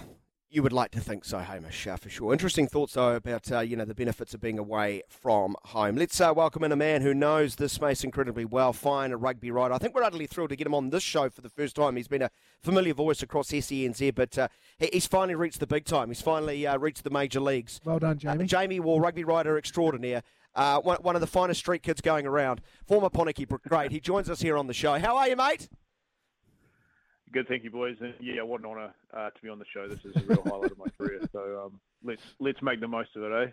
you 0.57 0.62
would 0.62 0.73
like 0.73 0.90
to 0.90 1.01
think 1.01 1.23
so, 1.27 1.38
Hamish, 1.38 1.87
uh, 1.87 1.97
for 1.97 2.09
sure. 2.09 2.33
Interesting 2.33 2.66
thoughts, 2.66 2.95
though, 2.95 3.14
about 3.14 3.53
uh, 3.53 3.61
you 3.61 3.77
know 3.77 3.85
the 3.85 3.95
benefits 3.95 4.33
of 4.33 4.40
being 4.40 4.59
away 4.59 5.03
from 5.07 5.55
home. 5.66 5.97
Let's 5.97 6.19
uh, 6.19 6.33
welcome 6.35 6.64
in 6.64 6.73
a 6.73 6.77
man 6.77 7.03
who 7.03 7.12
knows 7.12 7.57
this 7.57 7.75
space 7.75 8.03
incredibly 8.03 8.47
well, 8.47 8.73
fine, 8.73 9.12
a 9.12 9.19
rugby 9.19 9.51
writer. 9.51 9.75
I 9.75 9.79
think 9.79 9.95
we're 9.95 10.03
utterly 10.03 10.27
thrilled 10.27 10.49
to 10.49 10.57
get 10.57 10.66
him 10.66 10.75
on 10.75 10.88
this 10.88 11.03
show 11.03 11.29
for 11.29 11.42
the 11.42 11.51
first 11.51 11.77
time. 11.77 11.95
He's 11.97 12.09
been 12.09 12.23
a 12.23 12.31
familiar 12.62 12.95
voice 12.95 13.23
across 13.23 13.49
SENZ, 13.49 14.14
but 14.14 14.38
uh, 14.38 14.49
he- 14.79 14.88
he's 14.95 15.07
finally 15.07 15.35
reached 15.35 15.61
the 15.61 15.66
big 15.66 15.85
time. 15.85 16.09
He's 16.09 16.23
finally 16.23 16.66
uh, 16.66 16.79
reached 16.79 17.05
the 17.05 17.11
major 17.11 17.40
leagues. 17.40 17.79
Well 17.85 17.99
done, 17.99 18.12
Uh, 18.12 18.14
Jamie. 18.14 18.47
Jamie 18.47 18.81
Wall, 18.81 18.99
rugby 18.99 19.25
writer 19.25 19.59
extraordinaire. 19.59 20.23
Uh, 20.55 20.81
one, 20.81 20.97
one 21.03 21.14
of 21.14 21.21
the 21.21 21.27
finest 21.27 21.61
street 21.61 21.83
kids 21.83 22.01
going 22.01 22.27
around. 22.27 22.62
Former 22.87 23.11
Poneke 23.11 23.47
great. 23.69 23.92
He 23.92 24.01
joins 24.01 24.31
us 24.31 24.40
here 24.40 24.57
on 24.57 24.69
the 24.69 24.73
show. 24.75 24.99
How 24.99 25.19
are 25.19 25.29
you, 25.29 25.37
mate? 25.37 25.69
Good, 27.33 27.49
thank 27.49 27.65
you, 27.65 27.71
boys. 27.71 27.97
And 28.01 28.15
yeah, 28.21 28.43
what 28.43 28.61
an 28.61 28.67
honour 28.67 28.95
uh, 29.15 29.31
to 29.31 29.43
be 29.43 29.49
on 29.49 29.59
the 29.59 29.65
show. 29.73 29.89
This 29.89 30.05
is 30.05 30.17
a 30.17 30.25
real 30.27 30.43
highlight 30.45 30.71
of 30.73 30.79
my 30.79 30.87
career. 30.97 31.21
So 31.33 31.65
um, 31.67 31.81
let's 32.05 32.23
let's 32.39 32.62
make 32.62 32.81
the 32.81 32.89
most 32.89 33.11
of 33.17 33.23
it, 33.25 33.33
eh? 33.49 33.51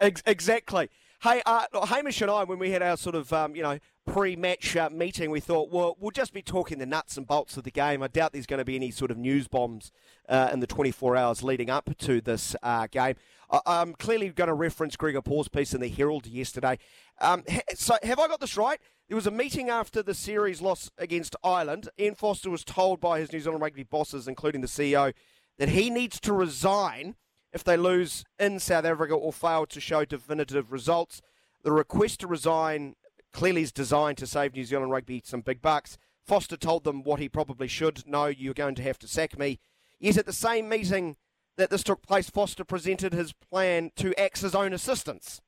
Ex- 0.00 0.22
exactly. 0.26 0.88
Hey, 1.22 1.42
uh, 1.44 1.66
Hamish 1.86 2.22
and 2.22 2.30
I, 2.30 2.44
when 2.44 2.58
we 2.58 2.70
had 2.70 2.82
our 2.82 2.96
sort 2.96 3.14
of, 3.14 3.30
um, 3.34 3.54
you 3.54 3.62
know, 3.62 3.78
pre-match 4.06 4.74
uh, 4.74 4.88
meeting, 4.88 5.30
we 5.30 5.38
thought, 5.40 5.70
well, 5.70 5.94
we'll 6.00 6.10
just 6.10 6.32
be 6.32 6.40
talking 6.40 6.78
the 6.78 6.86
nuts 6.86 7.18
and 7.18 7.26
bolts 7.26 7.58
of 7.58 7.64
the 7.64 7.70
game. 7.70 8.02
I 8.02 8.08
doubt 8.08 8.32
there's 8.32 8.46
going 8.46 8.60
to 8.60 8.64
be 8.64 8.74
any 8.76 8.90
sort 8.90 9.10
of 9.10 9.18
news 9.18 9.46
bombs 9.46 9.92
uh, 10.30 10.48
in 10.50 10.60
the 10.60 10.66
24 10.66 11.18
hours 11.18 11.42
leading 11.42 11.68
up 11.68 11.90
to 11.98 12.22
this 12.22 12.56
uh, 12.62 12.86
game. 12.90 13.16
I- 13.50 13.60
I'm 13.66 13.92
clearly 13.92 14.30
going 14.30 14.48
to 14.48 14.54
reference 14.54 14.96
Gregor 14.96 15.20
Paul's 15.20 15.48
piece 15.48 15.74
in 15.74 15.82
the 15.82 15.88
Herald 15.88 16.26
yesterday. 16.26 16.78
Um, 17.20 17.44
ha- 17.50 17.60
so, 17.74 17.96
have 18.02 18.18
I 18.18 18.26
got 18.26 18.40
this 18.40 18.56
right? 18.56 18.80
There 19.10 19.16
was 19.16 19.26
a 19.26 19.32
meeting 19.32 19.68
after 19.68 20.04
the 20.04 20.14
series 20.14 20.62
loss 20.62 20.88
against 20.96 21.34
Ireland. 21.42 21.88
Ian 21.98 22.14
Foster 22.14 22.48
was 22.48 22.62
told 22.62 23.00
by 23.00 23.18
his 23.18 23.32
New 23.32 23.40
Zealand 23.40 23.60
rugby 23.60 23.82
bosses, 23.82 24.28
including 24.28 24.60
the 24.60 24.68
CEO, 24.68 25.12
that 25.58 25.70
he 25.70 25.90
needs 25.90 26.20
to 26.20 26.32
resign 26.32 27.16
if 27.52 27.64
they 27.64 27.76
lose 27.76 28.24
in 28.38 28.60
South 28.60 28.84
Africa 28.84 29.14
or 29.14 29.32
fail 29.32 29.66
to 29.66 29.80
show 29.80 30.04
definitive 30.04 30.70
results. 30.70 31.20
The 31.64 31.72
request 31.72 32.20
to 32.20 32.28
resign 32.28 32.94
clearly 33.32 33.62
is 33.62 33.72
designed 33.72 34.16
to 34.18 34.28
save 34.28 34.54
New 34.54 34.62
Zealand 34.62 34.92
rugby 34.92 35.20
some 35.24 35.40
big 35.40 35.60
bucks. 35.60 35.98
Foster 36.24 36.56
told 36.56 36.84
them 36.84 37.02
what 37.02 37.18
he 37.18 37.28
probably 37.28 37.66
should 37.66 38.06
know 38.06 38.26
you're 38.26 38.54
going 38.54 38.76
to 38.76 38.84
have 38.84 39.00
to 39.00 39.08
sack 39.08 39.36
me. 39.36 39.58
Yet 39.98 40.18
at 40.18 40.26
the 40.26 40.32
same 40.32 40.68
meeting 40.68 41.16
that 41.56 41.70
this 41.70 41.82
took 41.82 42.06
place, 42.06 42.30
Foster 42.30 42.62
presented 42.62 43.12
his 43.12 43.32
plan 43.32 43.90
to 43.96 44.10
AXA's 44.12 44.54
own 44.54 44.72
assistants, 44.72 45.40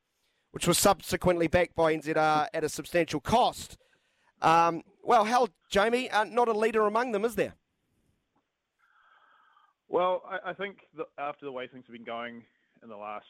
which 0.53 0.67
was 0.67 0.79
subsequently 0.79 1.49
backed 1.49 1.75
by 1.75 1.95
NZR 1.95 2.49
at 2.55 2.65
a 2.65 2.69
substantial 2.69 3.21
cost. 3.21 3.77
Um, 4.41 4.83
well, 5.03 5.25
hell, 5.25 5.49
Jamie, 5.71 6.09
uh, 6.11 6.25
not 6.25 6.49
a 6.49 6.53
leader 6.53 6.87
among 6.87 7.13
them, 7.13 7.25
is 7.25 7.35
there? 7.35 7.55
Well, 9.89 10.23
I, 10.29 10.51
I 10.51 10.55
think 10.55 10.79
after 11.19 11.45
the 11.45 11.53
way 11.53 11.67
things 11.67 11.85
have 11.87 11.93
been 11.93 12.05
going 12.05 12.43
in 12.83 12.89
the 12.89 12.97
last, 12.97 13.27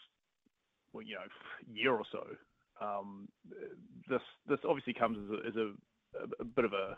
well, 0.93 1.03
you 1.03 1.15
know, 1.15 1.23
year 1.73 1.93
or 1.93 2.05
so, 2.11 2.25
um, 2.81 3.29
this 4.09 4.21
this 4.49 4.59
obviously 4.69 4.93
comes 4.93 5.19
as 5.19 5.39
a, 5.39 5.49
as 5.49 5.57
a, 5.57 6.43
a 6.43 6.45
bit 6.45 6.65
of 6.65 6.73
a, 6.73 6.97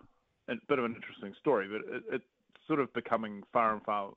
a, 0.50 0.56
bit 0.68 0.78
of 0.78 0.84
an 0.84 0.94
interesting 0.94 1.34
story, 1.40 1.66
but 1.68 1.94
it, 1.94 2.02
it's 2.12 2.24
sort 2.66 2.80
of 2.80 2.92
becoming 2.94 3.42
far 3.52 3.72
and 3.72 3.82
far 3.82 4.12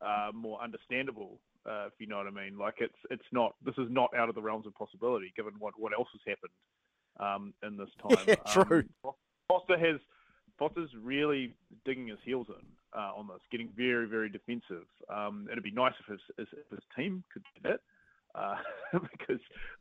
uh, 0.00 0.30
more 0.34 0.60
understandable, 0.60 1.38
uh, 1.68 1.86
if 1.86 1.92
you 1.98 2.06
know 2.06 2.18
what 2.18 2.26
I 2.26 2.30
mean. 2.30 2.58
Like 2.58 2.76
it's 2.78 2.98
it's 3.10 3.22
not 3.32 3.54
this 3.64 3.74
is 3.78 3.88
not 3.90 4.10
out 4.16 4.28
of 4.28 4.34
the 4.34 4.42
realms 4.42 4.66
of 4.66 4.74
possibility, 4.74 5.32
given 5.36 5.54
what 5.58 5.74
what 5.78 5.92
else 5.92 6.08
has 6.12 6.20
happened 6.26 6.52
um, 7.20 7.54
in 7.62 7.76
this 7.76 7.90
time. 8.02 8.24
Yeah, 8.26 8.62
true. 8.64 8.84
Um, 9.04 9.12
Foster 9.48 9.78
has 9.78 10.00
Foster's 10.58 10.90
really 11.00 11.54
digging 11.84 12.08
his 12.08 12.18
heels 12.24 12.46
in 12.48 12.66
uh, 12.98 13.12
on 13.16 13.28
this, 13.28 13.40
getting 13.50 13.70
very 13.76 14.06
very 14.06 14.28
defensive. 14.28 14.86
Um, 15.08 15.48
it'd 15.50 15.64
be 15.64 15.70
nice 15.70 15.94
if 16.00 16.06
his, 16.06 16.20
his, 16.38 16.48
if 16.52 16.70
his 16.70 16.84
team 16.96 17.24
could 17.32 17.42
do 17.54 17.70
that. 17.70 17.80
Uh, 18.34 18.56
because 18.92 19.40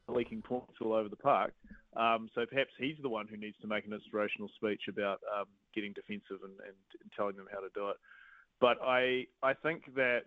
leaking 0.10 0.42
points 0.42 0.74
all 0.82 0.92
over 0.92 1.08
the 1.08 1.16
park. 1.16 1.54
Um, 1.96 2.30
so 2.36 2.46
perhaps 2.46 2.72
he's 2.78 2.98
the 3.02 3.08
one 3.08 3.26
who 3.26 3.38
needs 3.38 3.56
to 3.62 3.68
make 3.68 3.86
an 3.86 3.94
inspirational 3.94 4.50
speech 4.58 4.82
about 4.90 5.22
um, 5.34 5.46
getting 5.74 5.94
defensive 5.94 6.44
and, 6.44 6.60
and, 6.60 6.76
and, 7.02 7.12
telling 7.16 7.38
them 7.38 7.48
how 7.50 7.62
to 7.62 7.70
do 7.74 7.90
it. 7.92 7.96
But 8.60 8.78
I 8.84 9.28
I 9.42 9.54
think 9.54 9.96
that 9.96 10.24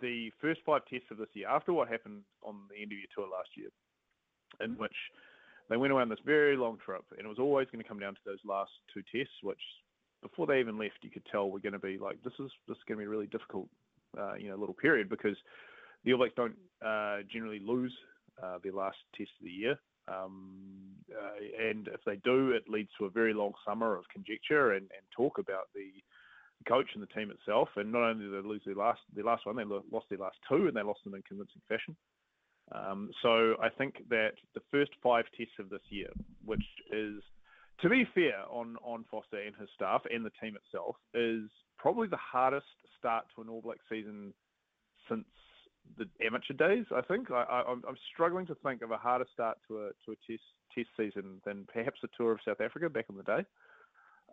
the 0.00 0.30
first 0.40 0.60
five 0.64 0.82
tests 0.90 1.10
of 1.10 1.18
this 1.18 1.28
year, 1.34 1.48
after 1.48 1.72
what 1.72 1.88
happened 1.88 2.22
on 2.42 2.56
the 2.70 2.80
end 2.80 2.92
of 2.92 2.98
your 2.98 3.08
tour 3.14 3.28
last 3.30 3.50
year, 3.56 3.68
in 4.60 4.76
which 4.76 4.94
they 5.68 5.76
went 5.76 5.92
around 5.92 6.08
this 6.08 6.18
very 6.24 6.56
long 6.56 6.78
trip, 6.84 7.04
and 7.16 7.26
it 7.26 7.28
was 7.28 7.38
always 7.38 7.68
going 7.72 7.82
to 7.82 7.88
come 7.88 7.98
down 7.98 8.14
to 8.14 8.20
those 8.24 8.38
last 8.44 8.70
two 8.92 9.02
tests, 9.10 9.34
which 9.42 9.60
before 10.22 10.46
they 10.46 10.60
even 10.60 10.78
left, 10.78 10.98
you 11.02 11.10
could 11.10 11.26
tell 11.30 11.50
we're 11.50 11.58
going 11.58 11.72
to 11.72 11.78
be 11.78 11.98
like 11.98 12.22
this 12.22 12.32
is 12.38 12.50
this 12.68 12.76
is 12.76 12.82
going 12.86 12.98
to 12.98 13.02
be 13.02 13.06
a 13.06 13.08
really 13.08 13.26
difficult, 13.26 13.68
uh, 14.18 14.34
you 14.34 14.48
know, 14.48 14.56
little 14.56 14.74
period 14.74 15.08
because 15.08 15.36
the 16.04 16.12
All 16.12 16.18
Blacks 16.18 16.34
don't 16.36 16.56
uh, 16.84 17.18
generally 17.30 17.60
lose 17.60 17.94
uh, 18.42 18.58
their 18.62 18.72
last 18.72 18.96
test 19.16 19.30
of 19.40 19.44
the 19.44 19.50
year. 19.50 19.78
Um, 20.06 20.52
uh, 21.10 21.68
and 21.68 21.88
if 21.88 22.00
they 22.04 22.16
do, 22.16 22.50
it 22.50 22.68
leads 22.68 22.90
to 22.98 23.06
a 23.06 23.10
very 23.10 23.32
long 23.32 23.52
summer 23.66 23.96
of 23.96 24.04
conjecture 24.12 24.72
and, 24.72 24.82
and 24.82 25.04
talk 25.16 25.38
about 25.38 25.68
the 25.74 25.88
coach 26.66 26.88
and 26.94 27.02
the 27.02 27.06
team 27.08 27.30
itself. 27.30 27.68
And 27.76 27.92
not 27.92 28.02
only 28.02 28.24
did 28.24 28.32
they 28.32 28.46
lose 28.46 28.62
their 28.64 28.74
last 28.74 29.00
their 29.14 29.24
last 29.24 29.46
one, 29.46 29.56
they 29.56 29.64
lost 29.64 30.06
their 30.08 30.18
last 30.18 30.36
two, 30.48 30.66
and 30.66 30.76
they 30.76 30.82
lost 30.82 31.04
them 31.04 31.14
in 31.14 31.22
convincing 31.22 31.62
fashion. 31.68 31.96
Um, 32.72 33.10
so 33.22 33.56
I 33.62 33.68
think 33.68 34.08
that 34.08 34.32
the 34.54 34.62
first 34.70 34.92
five 35.02 35.24
tests 35.36 35.54
of 35.58 35.68
this 35.68 35.82
year, 35.90 36.08
which 36.44 36.64
is, 36.90 37.22
to 37.82 37.88
be 37.88 38.08
fair, 38.14 38.44
on 38.50 38.76
on 38.82 39.04
Foster 39.10 39.40
and 39.40 39.54
his 39.56 39.68
staff 39.74 40.02
and 40.12 40.24
the 40.24 40.32
team 40.40 40.56
itself, 40.56 40.96
is 41.12 41.50
probably 41.78 42.08
the 42.08 42.16
hardest 42.16 42.66
start 42.98 43.26
to 43.34 43.42
an 43.42 43.48
All 43.48 43.60
Black 43.60 43.78
season 43.88 44.32
since 45.08 45.26
the 45.98 46.08
amateur 46.24 46.54
days. 46.54 46.86
I 46.94 47.02
think 47.02 47.30
I, 47.30 47.62
am 47.68 47.82
struggling 48.12 48.46
to 48.46 48.54
think 48.56 48.82
of 48.82 48.90
a 48.90 48.96
harder 48.96 49.26
start 49.32 49.58
to 49.68 49.86
a 49.86 49.88
to 50.06 50.12
a 50.12 50.16
test 50.26 50.44
test 50.74 50.88
season 50.96 51.40
than 51.44 51.66
perhaps 51.72 52.00
the 52.02 52.08
tour 52.16 52.32
of 52.32 52.40
South 52.44 52.60
Africa 52.60 52.88
back 52.88 53.06
in 53.08 53.16
the 53.16 53.22
day. 53.22 53.44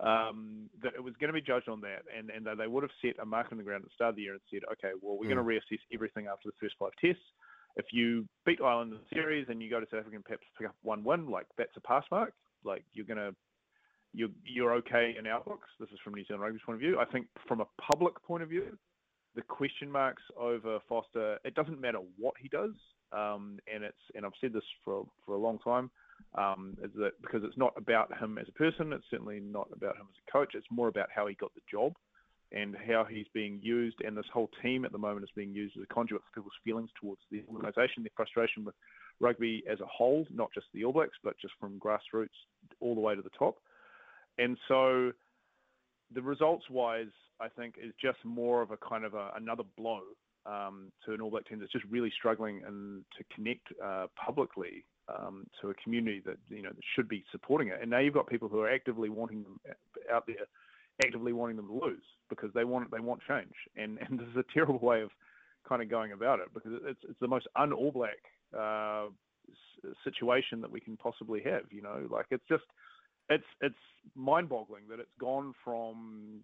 Um, 0.02 0.68
that 0.82 0.94
it 0.96 1.04
was 1.04 1.14
going 1.20 1.28
to 1.28 1.34
be 1.34 1.42
judged 1.42 1.70
on 1.70 1.82
that, 1.82 2.02
and 2.18 2.32
and 2.32 2.60
they 2.60 2.68
would 2.68 2.82
have 2.84 2.92
set 3.04 3.22
a 3.22 3.26
mark 3.26 3.48
on 3.52 3.60
the 3.60 3.64
ground 3.64 3.84
at 3.84 3.90
the 3.90 3.94
start 3.94 4.10
of 4.10 4.16
the 4.16 4.24
year 4.24 4.34
and 4.34 4.42
said, 4.50 4.62
okay, 4.72 4.94
well 5.00 5.16
we're 5.16 5.30
mm. 5.30 5.36
going 5.36 5.46
to 5.46 5.76
reassess 5.76 5.80
everything 5.94 6.26
after 6.26 6.50
the 6.50 6.58
first 6.60 6.76
five 6.80 6.92
tests. 7.00 7.22
If 7.76 7.86
you 7.94 8.28
beat 8.46 8.60
Ireland 8.62 8.94
in 8.94 8.98
the 8.98 9.16
series 9.16 9.46
and 9.50 9.62
you 9.62 9.70
go 9.70 9.80
to 9.80 9.86
South 9.86 10.02
Africa 10.02 10.16
and 10.16 10.26
perhaps 10.26 10.44
pick 10.58 10.68
up 10.68 10.76
one 10.82 11.04
win, 11.04 11.30
like 11.30 11.46
that's 11.58 11.78
a 11.78 11.82
pass 11.82 12.04
mark. 12.12 12.34
Like 12.64 12.84
you're 12.94 13.06
going 13.06 13.18
to 13.18 13.36
you're, 14.14 14.30
you're 14.44 14.74
okay 14.74 15.16
in 15.18 15.26
our 15.28 15.42
books. 15.42 15.70
This 15.80 15.90
is 15.90 16.00
from 16.04 16.16
New 16.16 16.26
Zealand 16.26 16.44
Rugby's 16.44 16.62
point 16.66 16.76
of 16.76 16.82
view. 16.82 17.00
I 17.00 17.06
think 17.06 17.28
from 17.48 17.62
a 17.62 17.66
public 17.82 18.22
point 18.24 18.44
of 18.44 18.50
view, 18.50 18.78
the 19.36 19.42
question 19.42 19.90
marks 19.90 20.24
over 20.38 20.80
Foster. 20.90 21.38
It 21.46 21.56
doesn't 21.56 21.80
matter 21.80 22.00
what 22.18 22.34
he 22.40 22.50
does, 22.50 22.72
um, 23.14 23.60
and 23.74 23.84
it's 23.84 23.96
and 24.16 24.26
I've 24.26 24.34
said 24.42 24.52
this 24.52 24.64
for 24.84 25.06
for 25.26 25.36
a 25.36 25.40
long 25.40 25.60
time. 25.60 25.90
Um, 26.38 26.78
is 26.82 26.92
that 26.96 27.22
because 27.22 27.44
it's 27.44 27.58
not 27.58 27.74
about 27.76 28.18
him 28.18 28.38
as 28.38 28.48
a 28.48 28.54
person. 28.54 28.94
It's 28.94 29.04
certainly 29.12 29.42
not 29.42 29.68
about 29.74 29.98
him 29.98 30.08
as 30.10 30.22
a 30.28 30.32
coach. 30.32 30.56
It's 30.56 30.68
more 30.72 30.88
about 30.88 31.10
how 31.14 31.28
he 31.28 31.36
got 31.36 31.54
the 31.56 31.62
job 31.70 31.94
and 32.54 32.76
how 32.88 33.06
he's 33.06 33.28
being 33.34 33.60
used. 33.62 33.98
And 34.02 34.16
this 34.16 34.26
whole 34.34 34.50
team 34.62 34.86
at 34.86 34.92
the 34.92 34.98
moment 34.98 35.24
is 35.24 35.30
being 35.36 35.54
used 35.54 35.78
as 35.78 35.84
a 35.84 35.94
conduit 35.94 36.22
for 36.22 36.42
people's 36.42 36.54
feelings 36.64 36.90
towards 37.00 37.22
the 37.32 37.44
organisation, 37.50 38.04
their 38.04 38.12
frustration 38.16 38.66
with 38.66 38.76
rugby 39.20 39.64
as 39.70 39.80
a 39.80 39.86
whole, 39.86 40.26
not 40.34 40.50
just 40.54 40.68
the 40.74 40.84
All 40.84 40.94
Blacks, 40.94 41.18
but 41.24 41.36
just 41.40 41.54
from 41.60 41.80
grassroots 41.80 42.28
all 42.80 42.96
the 42.96 43.02
way 43.02 43.16
to 43.16 43.22
the 43.22 43.30
top. 43.38 43.58
And 44.38 44.58
so, 44.68 45.12
the 46.14 46.22
results 46.22 46.66
wise, 46.70 47.12
I 47.40 47.48
think, 47.48 47.76
is 47.82 47.94
just 48.02 48.18
more 48.24 48.62
of 48.62 48.72
a 48.72 48.78
kind 48.78 49.06
of 49.06 49.14
a, 49.14 49.32
another 49.36 49.64
blow 49.78 50.02
um, 50.46 50.92
to 51.06 51.14
an 51.14 51.22
All 51.22 51.30
Black 51.30 51.48
team 51.48 51.60
that's 51.60 51.72
just 51.72 51.86
really 51.90 52.12
struggling 52.18 52.62
and 52.66 53.04
to 53.18 53.24
connect 53.36 53.68
uh, 53.84 54.08
publicly 54.24 54.84
um, 55.18 55.48
to 55.62 55.70
a 55.70 55.74
community 55.76 56.22
that 56.26 56.38
you 56.50 56.62
know 56.62 56.70
that 56.70 56.84
should 56.96 57.08
be 57.08 57.24
supporting 57.32 57.70
it. 57.70 57.80
And 57.82 57.90
now 57.90 58.00
you've 58.00 58.14
got 58.14 58.28
people 58.28 58.48
who 58.48 58.60
are 58.60 58.72
actively 58.72 59.10
wanting 59.10 59.44
them 59.44 59.60
uh, 59.70 60.16
out 60.16 60.26
there, 60.28 60.36
actively 61.04 61.34
wanting 61.34 61.58
them 61.58 61.68
to 61.68 61.74
lose 61.74 62.04
because 62.30 62.52
they 62.54 62.64
want 62.64 62.92
they 62.92 63.00
want 63.00 63.22
change. 63.28 63.54
And 63.76 63.98
and 64.00 64.20
this 64.20 64.28
is 64.28 64.38
a 64.38 64.54
terrible 64.54 64.80
way 64.80 65.02
of 65.02 65.10
kind 65.68 65.82
of 65.82 65.90
going 65.90 66.12
about 66.12 66.40
it 66.40 66.48
because 66.54 66.72
it's 66.86 67.00
it's 67.08 67.20
the 67.20 67.28
most 67.28 67.48
un 67.56 67.74
All 67.74 67.92
Black 67.92 68.20
uh, 68.58 69.08
situation 70.04 70.62
that 70.62 70.72
we 70.72 70.80
can 70.80 70.98
possibly 70.98 71.42
have. 71.44 71.64
You 71.72 71.82
know, 71.82 72.08
like 72.10 72.28
it's 72.32 72.48
just 72.50 72.64
it's 73.30 73.46
it's 73.62 73.76
mind-boggling 74.16 74.84
that 74.90 75.00
it's 75.00 75.14
gone 75.20 75.54
from 75.64 76.44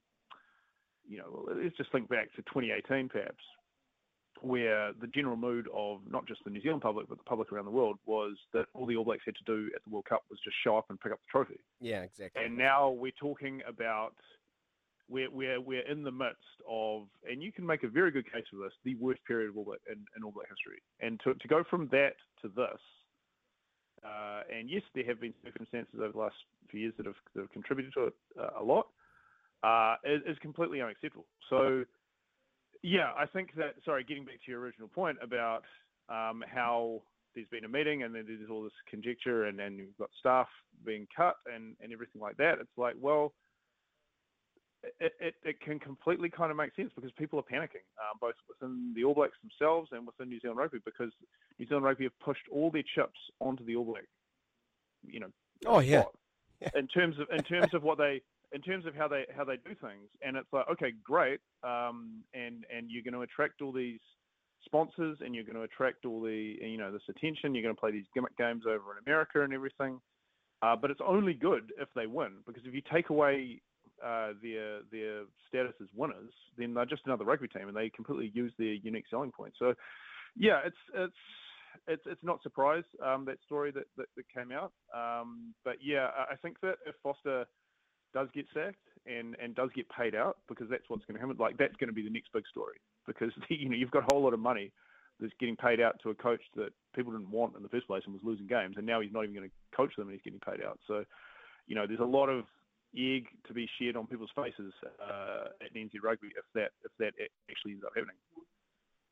you 1.07 1.17
know, 1.17 1.45
let's 1.47 1.77
just 1.77 1.91
think 1.91 2.09
back 2.09 2.33
to 2.35 2.41
2018 2.43 3.09
perhaps, 3.09 3.43
where 4.43 4.93
the 4.99 5.07
general 5.07 5.35
mood 5.35 5.67
of 5.73 5.99
not 6.09 6.27
just 6.27 6.43
the 6.43 6.49
New 6.49 6.61
Zealand 6.61 6.81
public, 6.81 7.07
but 7.09 7.17
the 7.17 7.23
public 7.23 7.51
around 7.51 7.65
the 7.65 7.71
world 7.71 7.97
was 8.05 8.35
that 8.53 8.65
all 8.73 8.85
the 8.85 8.95
All 8.95 9.03
Blacks 9.03 9.23
had 9.25 9.35
to 9.35 9.43
do 9.45 9.69
at 9.75 9.83
the 9.83 9.89
World 9.89 10.05
Cup 10.05 10.23
was 10.29 10.39
just 10.43 10.55
show 10.63 10.77
up 10.77 10.85
and 10.89 10.99
pick 10.99 11.11
up 11.11 11.19
the 11.19 11.31
trophy. 11.31 11.59
Yeah, 11.79 12.01
exactly. 12.01 12.43
And 12.43 12.57
now 12.57 12.89
we're 12.89 13.11
talking 13.19 13.61
about 13.67 14.13
we're, 15.09 15.29
we're, 15.29 15.61
we're 15.61 15.87
in 15.89 16.03
the 16.03 16.11
midst 16.11 16.37
of, 16.69 17.03
and 17.29 17.41
you 17.41 17.51
can 17.51 17.65
make 17.65 17.83
a 17.83 17.87
very 17.87 18.11
good 18.11 18.31
case 18.31 18.43
for 18.51 18.57
this, 18.57 18.73
the 18.83 18.95
worst 18.95 19.21
period 19.25 19.49
of 19.49 19.57
All 19.57 19.63
Black, 19.63 19.79
in, 19.89 20.05
in 20.15 20.23
All 20.23 20.31
Black 20.31 20.47
history. 20.49 20.81
And 20.99 21.19
to, 21.23 21.33
to 21.33 21.47
go 21.47 21.63
from 21.69 21.87
that 21.91 22.15
to 22.41 22.49
this, 22.49 22.79
uh, 24.05 24.41
and 24.53 24.69
yes, 24.69 24.83
there 24.93 25.05
have 25.05 25.21
been 25.21 25.33
circumstances 25.43 25.95
over 25.97 26.11
the 26.11 26.17
last 26.17 26.35
few 26.69 26.81
years 26.81 26.93
that 26.97 27.05
have, 27.05 27.15
that 27.33 27.41
have 27.41 27.51
contributed 27.51 27.93
to 27.93 28.07
it 28.07 28.13
uh, 28.39 28.59
a 28.59 28.63
lot 28.63 28.87
uh, 29.63 29.95
is, 30.03 30.21
is, 30.27 30.37
completely 30.39 30.81
unacceptable. 30.81 31.25
So, 31.49 31.83
yeah, 32.83 33.11
I 33.17 33.25
think 33.25 33.55
that, 33.57 33.75
sorry, 33.85 34.03
getting 34.03 34.25
back 34.25 34.35
to 34.45 34.51
your 34.51 34.61
original 34.61 34.87
point 34.87 35.17
about 35.21 35.63
um, 36.09 36.43
how 36.47 37.01
there's 37.35 37.47
been 37.47 37.65
a 37.65 37.69
meeting 37.69 38.03
and 38.03 38.13
then 38.15 38.25
there's 38.27 38.49
all 38.49 38.63
this 38.63 38.71
conjecture 38.89 39.45
and 39.45 39.57
then 39.59 39.77
you've 39.77 39.97
got 39.97 40.09
staff 40.19 40.47
being 40.85 41.07
cut 41.15 41.35
and, 41.53 41.75
and 41.81 41.93
everything 41.93 42.21
like 42.21 42.37
that. 42.37 42.59
It's 42.59 42.77
like, 42.77 42.95
well, 42.99 43.33
it, 44.99 45.13
it, 45.19 45.33
it 45.43 45.61
can 45.61 45.79
completely 45.79 46.29
kind 46.29 46.51
of 46.51 46.57
make 46.57 46.75
sense 46.75 46.91
because 46.95 47.11
people 47.17 47.39
are 47.39 47.43
panicking, 47.43 47.85
um, 47.99 48.17
both 48.21 48.35
within 48.47 48.93
the 48.95 49.03
All 49.03 49.13
Blacks 49.13 49.37
themselves 49.41 49.89
and 49.91 50.05
within 50.05 50.29
New 50.29 50.39
Zealand 50.39 50.59
Rugby, 50.59 50.79
because 50.85 51.11
New 51.59 51.67
Zealand 51.67 51.85
Rugby 51.85 52.05
have 52.05 52.19
pushed 52.19 52.47
all 52.51 52.71
their 52.71 52.83
chips 52.95 53.19
onto 53.39 53.65
the 53.65 53.75
All 53.75 53.85
Black, 53.85 54.05
you 55.03 55.19
know. 55.19 55.27
Oh 55.65 55.79
yeah. 55.79 56.03
In 56.75 56.87
terms 56.87 57.19
of 57.19 57.27
in 57.31 57.43
terms 57.43 57.73
of 57.73 57.83
what 57.83 57.97
they 57.97 58.21
in 58.53 58.61
terms 58.61 58.85
of 58.85 58.95
how 58.95 59.07
they 59.07 59.25
how 59.35 59.43
they 59.43 59.57
do 59.57 59.75
things. 59.81 60.09
And 60.21 60.37
it's 60.37 60.51
like, 60.51 60.65
okay, 60.71 60.93
great, 61.03 61.39
um, 61.63 62.23
and 62.33 62.65
and 62.75 62.89
you're 62.89 63.03
going 63.03 63.13
to 63.13 63.21
attract 63.21 63.61
all 63.61 63.71
these 63.71 63.99
sponsors, 64.65 65.17
and 65.21 65.35
you're 65.35 65.43
going 65.43 65.55
to 65.55 65.63
attract 65.63 66.05
all 66.05 66.21
the 66.21 66.57
you 66.61 66.77
know 66.77 66.91
this 66.91 67.01
attention. 67.09 67.53
You're 67.53 67.63
going 67.63 67.75
to 67.75 67.79
play 67.79 67.91
these 67.91 68.05
gimmick 68.13 68.37
games 68.37 68.63
over 68.65 68.91
in 68.91 69.03
America 69.05 69.43
and 69.43 69.53
everything. 69.53 69.99
Uh, 70.63 70.75
but 70.75 70.89
it's 70.89 71.01
only 71.05 71.33
good 71.33 71.71
if 71.79 71.87
they 71.95 72.07
win, 72.07 72.31
because 72.47 72.63
if 72.65 72.73
you 72.73 72.81
take 72.91 73.09
away 73.09 73.61
uh, 74.03 74.29
their 74.41 74.79
their 74.91 75.23
status 75.47 75.73
as 75.81 75.87
winners, 75.95 76.33
then 76.57 76.73
they're 76.73 76.85
just 76.85 77.03
another 77.05 77.25
rugby 77.25 77.47
team, 77.47 77.67
and 77.67 77.77
they 77.77 77.89
completely 77.89 78.31
use 78.33 78.51
their 78.57 78.73
unique 78.73 79.05
selling 79.09 79.31
point. 79.31 79.53
So, 79.59 79.75
yeah, 80.35 80.61
it's 80.65 80.77
it's 80.95 81.13
it's 81.87 82.03
it's 82.07 82.23
not 82.23 82.41
surprise 82.41 82.83
um, 83.05 83.23
that 83.25 83.37
story 83.45 83.71
that, 83.71 83.85
that, 83.97 84.07
that 84.15 84.25
came 84.35 84.51
out. 84.51 84.71
Um, 84.95 85.53
but 85.63 85.75
yeah, 85.79 86.09
I 86.31 86.35
think 86.41 86.59
that 86.61 86.77
if 86.87 86.95
Foster 87.03 87.45
does 88.13 88.27
get 88.33 88.45
sacked 88.53 88.77
and, 89.05 89.35
and 89.41 89.55
does 89.55 89.69
get 89.75 89.87
paid 89.89 90.15
out 90.15 90.37
because 90.47 90.67
that's 90.69 90.83
what's 90.87 91.05
going 91.05 91.15
to 91.15 91.21
happen. 91.21 91.37
Like 91.39 91.57
that's 91.57 91.75
going 91.77 91.89
to 91.89 91.93
be 91.93 92.03
the 92.03 92.09
next 92.09 92.31
big 92.33 92.43
story 92.49 92.77
because 93.05 93.31
you 93.49 93.69
know 93.69 93.75
you've 93.75 93.91
got 93.91 94.03
a 94.03 94.13
whole 94.13 94.21
lot 94.21 94.33
of 94.33 94.39
money 94.39 94.71
that's 95.19 95.33
getting 95.39 95.55
paid 95.55 95.81
out 95.81 95.99
to 96.03 96.09
a 96.09 96.15
coach 96.15 96.41
that 96.55 96.69
people 96.95 97.11
didn't 97.11 97.31
want 97.31 97.55
in 97.55 97.63
the 97.63 97.69
first 97.69 97.87
place 97.87 98.03
and 98.05 98.13
was 98.13 98.23
losing 98.23 98.47
games, 98.47 98.75
and 98.77 98.85
now 98.85 99.01
he's 99.01 99.11
not 99.11 99.23
even 99.23 99.35
going 99.35 99.49
to 99.49 99.75
coach 99.75 99.95
them 99.97 100.07
and 100.07 100.13
he's 100.13 100.21
getting 100.21 100.39
paid 100.39 100.63
out. 100.63 100.79
So, 100.87 101.03
you 101.65 101.75
know, 101.75 101.87
there's 101.87 101.99
a 101.99 102.05
lot 102.05 102.27
of 102.27 102.45
egg 102.95 103.27
to 103.47 103.53
be 103.53 103.67
shared 103.79 103.95
on 103.95 104.07
people's 104.07 104.29
faces 104.35 104.73
uh, 105.01 105.49
at 105.61 105.73
NZ 105.75 105.91
Rugby 106.03 106.27
if 106.27 106.45
that 106.53 106.71
if 106.83 106.91
that 106.99 107.13
actually 107.49 107.71
ends 107.71 107.83
up 107.83 107.91
happening. 107.95 108.15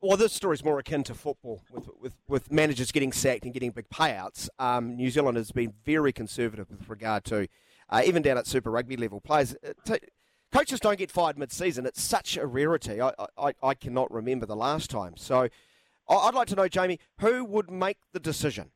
Well, 0.02 0.18
this 0.18 0.34
story 0.34 0.54
is 0.54 0.64
more 0.64 0.78
akin 0.78 1.04
to 1.04 1.14
football, 1.14 1.62
with, 1.72 1.88
with, 1.98 2.12
with 2.28 2.52
managers 2.52 2.92
getting 2.92 3.12
sacked 3.12 3.44
and 3.44 3.54
getting 3.54 3.70
big 3.70 3.88
payouts. 3.88 4.48
Um, 4.58 4.94
New 4.94 5.10
Zealand 5.10 5.38
has 5.38 5.52
been 5.52 5.72
very 5.86 6.12
conservative 6.12 6.70
with 6.70 6.86
regard 6.88 7.24
to, 7.24 7.48
uh, 7.88 8.02
even 8.04 8.22
down 8.22 8.38
at 8.38 8.46
Super 8.46 8.70
Rugby 8.70 8.96
level, 8.96 9.20
players. 9.20 9.54
Uh, 9.66 9.72
t- 9.84 10.06
coaches 10.52 10.80
don't 10.80 10.98
get 10.98 11.10
fired 11.10 11.38
mid-season. 11.38 11.86
It's 11.86 12.02
such 12.02 12.36
a 12.36 12.46
rarity. 12.46 13.00
I, 13.00 13.12
I, 13.38 13.52
I 13.62 13.74
cannot 13.74 14.10
remember 14.12 14.46
the 14.46 14.56
last 14.56 14.90
time. 14.90 15.16
So 15.16 15.48
I'd 16.08 16.34
like 16.34 16.48
to 16.48 16.56
know, 16.56 16.68
Jamie, 16.68 16.98
who 17.20 17.44
would 17.44 17.70
make 17.70 17.98
the 18.12 18.20
decision? 18.20 18.70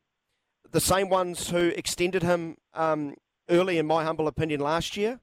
The 0.70 0.80
same 0.80 1.08
ones 1.08 1.50
who 1.50 1.68
extended 1.68 2.22
him 2.22 2.56
um, 2.74 3.14
early, 3.48 3.78
in 3.78 3.86
my 3.86 4.04
humble 4.04 4.28
opinion, 4.28 4.60
last 4.60 4.96
year? 4.96 5.20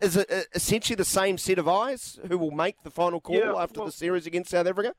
Is 0.00 0.16
it 0.16 0.30
uh, 0.30 0.42
essentially 0.54 0.94
the 0.96 1.04
same 1.04 1.36
set 1.36 1.58
of 1.58 1.68
eyes 1.68 2.18
who 2.28 2.38
will 2.38 2.52
make 2.52 2.82
the 2.84 2.90
final 2.90 3.20
call 3.20 3.36
Yeah, 3.36 3.54
after 3.56 3.80
well- 3.80 3.86
the 3.86 3.92
series 3.92 4.26
against 4.26 4.50
South 4.50 4.66
Africa? 4.66 4.94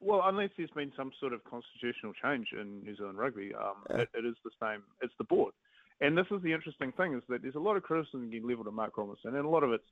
Well, 0.00 0.20
unless 0.24 0.50
there's 0.58 0.68
been 0.70 0.92
some 0.98 1.12
sort 1.18 1.32
of 1.32 1.40
constitutional 1.44 2.12
change 2.22 2.48
in 2.52 2.82
New 2.82 2.94
Zealand 2.94 3.16
rugby, 3.16 3.54
um, 3.54 3.76
Yeah. 3.88 4.02
it, 4.02 4.08
it 4.12 4.26
is 4.26 4.34
the 4.44 4.50
same. 4.60 4.82
It's 5.00 5.14
the 5.16 5.24
board, 5.24 5.54
and 6.00 6.16
this 6.16 6.26
is 6.30 6.42
the 6.42 6.52
interesting 6.52 6.92
thing: 6.92 7.14
is 7.14 7.22
that 7.28 7.42
there's 7.42 7.54
a 7.54 7.60
lot 7.60 7.76
of 7.76 7.82
criticism 7.82 8.30
getting 8.30 8.46
levelled 8.48 8.66
at 8.66 8.72
Mark 8.72 8.96
Robinson, 8.96 9.36
and 9.36 9.44
a 9.44 9.48
lot 9.48 9.64
of 9.64 9.72
it's 9.72 9.84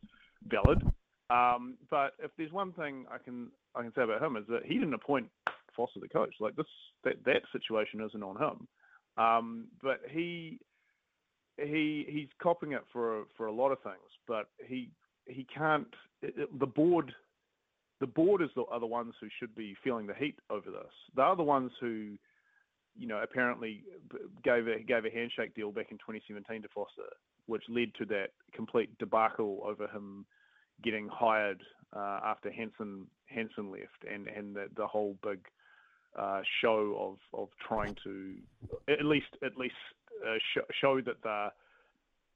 valid. 0.49 0.83
Um, 1.31 1.75
but 1.91 2.13
if 2.19 2.31
there's 2.37 2.53
one 2.53 2.73
thing 2.73 3.07
I 3.11 3.19
can 3.19 3.49
I 3.75 3.83
can 3.83 3.93
say 3.95 4.03
about 4.03 4.23
him 4.23 4.37
is 4.37 4.45
that 4.49 4.65
he 4.65 4.75
didn't 4.75 4.95
appoint 4.95 5.29
Foster 5.77 6.01
the 6.01 6.09
coach. 6.09 6.35
Like 6.41 6.57
this, 6.57 6.67
that 7.05 7.25
that 7.25 7.43
situation 7.53 8.01
isn't 8.03 8.23
on 8.23 8.37
him. 8.37 8.69
Um, 9.23 9.67
but 9.83 10.01
he 10.11 10.59
he 11.59 12.07
he's 12.09 12.29
copping 12.43 12.73
it 12.73 12.83
for 12.93 13.25
for 13.37 13.47
a 13.47 13.53
lot 13.53 13.71
of 13.71 13.83
things, 13.83 13.97
but 14.27 14.49
he 14.67 14.91
he 15.27 15.47
can't. 15.55 15.89
It- 16.23 16.59
the 16.59 16.67
board 16.67 17.13
the 18.03 18.07
board 18.09 18.43
is 18.43 18.51
the, 18.57 18.65
are 18.69 18.81
the 18.81 18.87
ones 18.87 19.15
who 19.21 19.29
should 19.39 19.55
be 19.55 19.77
feeling 19.85 20.09
the 20.09 20.15
heat 20.15 20.35
over 20.51 20.73
this. 20.73 20.93
They 21.15 21.23
are 21.23 21.37
the 21.37 21.45
ones 21.45 21.71
who, 21.81 22.19
you 22.97 23.07
know, 23.07 23.21
apparently 23.23 23.83
gave 24.43 24.67
a 24.69 24.81
gave 24.81 25.05
a 25.05 25.11
handshake 25.11 25.55
deal 25.55 25.71
back 25.73 25.91
in 25.91 25.99
2017 25.99 26.63
to 26.63 26.69
Foster, 26.69 27.03
which 27.47 27.63
led 27.69 27.95
to 27.97 28.05
that 28.07 28.31
complete 28.53 28.97
debacle 28.99 29.61
over 29.65 29.87
him 29.89 30.25
getting 30.83 31.09
hired 31.09 31.63
uh, 31.95 32.21
after 32.25 32.51
Hansen 32.51 33.07
Hansen 33.27 33.71
left, 33.71 34.05
and 34.11 34.29
and 34.29 34.55
the, 34.55 34.67
the 34.77 34.87
whole 34.87 35.17
big 35.23 35.41
uh, 36.19 36.43
show 36.61 37.19
of 37.33 37.41
of 37.41 37.49
trying 37.67 37.97
to 38.05 38.35
at 38.89 39.05
least 39.05 39.37
at 39.45 39.57
least 39.57 39.75
uh, 40.27 40.35
sh- 40.39 40.73
show 40.81 41.01
that 41.01 41.17
they're 41.23 41.53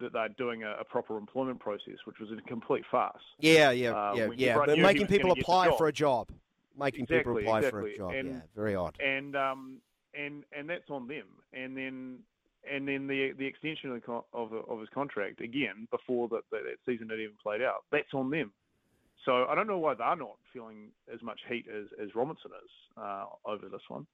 that 0.01 0.13
they're 0.13 0.29
doing 0.31 0.63
a, 0.63 0.77
a 0.81 0.85
proper 0.85 1.17
employment 1.17 1.59
process, 1.59 1.95
which 2.05 2.17
was 2.19 2.29
a 2.31 2.41
complete 2.49 2.85
farce. 2.91 3.23
Yeah, 3.41 3.71
yeah, 3.71 3.91
Uh, 3.93 4.15
yeah, 4.15 4.29
yeah. 4.37 4.59
But 4.59 4.79
making 4.79 5.07
people 5.07 5.33
apply 5.33 5.75
for 5.79 5.89
a 5.89 5.93
job, 5.93 6.29
making 6.79 7.07
people 7.07 7.37
apply 7.39 7.59
exactly. 7.61 7.81
for 7.81 7.87
a 7.87 7.97
job. 7.97 8.11
And- 8.13 8.29
yeah, 8.29 8.41
very 8.55 8.75
odd. 8.75 8.97
and 9.01 9.35
um, 9.37 9.79
and 10.19 10.45
and 10.57 10.69
that's 10.69 10.89
on 10.91 11.07
them. 11.09 11.27
And 11.53 11.77
then 11.77 12.19
and 12.71 12.87
then 12.89 13.07
the 13.07 13.33
the 13.39 13.47
extension 13.47 13.91
of 13.91 13.97
the 13.97 14.01
con- 14.07 14.23
of, 14.33 14.53
of 14.53 14.81
his 14.81 14.89
contract 14.95 15.41
again 15.41 15.87
before 15.91 16.29
that 16.29 16.43
that 16.51 16.63
that 16.65 16.79
season 16.91 17.09
had 17.11 17.19
even 17.21 17.35
played 17.43 17.63
out. 17.63 17.85
That's 17.93 18.13
on 18.15 18.31
them. 18.31 18.53
So 19.25 19.45
I 19.49 19.55
don't 19.55 19.67
know 19.67 19.79
why 19.79 19.95
they're 19.95 20.17
not 20.17 20.37
feeling 20.53 20.89
as 21.13 21.23
much 21.23 21.41
heat 21.49 21.67
as 21.69 21.87
as 22.03 22.15
Robinson 22.15 22.51
is 22.65 22.71
uh, 22.97 23.25
over 23.45 23.69
this 23.69 23.83
one. 23.89 24.07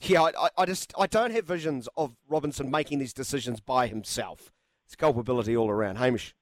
Yeah, 0.00 0.22
I, 0.22 0.32
I- 0.46 0.50
I 0.58 0.66
just 0.66 0.92
I 0.98 1.06
don't 1.06 1.30
have 1.32 1.44
visions 1.46 1.88
of 1.96 2.16
Robinson 2.28 2.70
making 2.70 2.98
these 2.98 3.12
decisions 3.12 3.60
by 3.60 3.86
himself. 3.86 4.52
It's 4.86 4.96
culpability 4.96 5.56
all 5.56 5.70
around. 5.70 5.96
Hamish. 5.96 6.34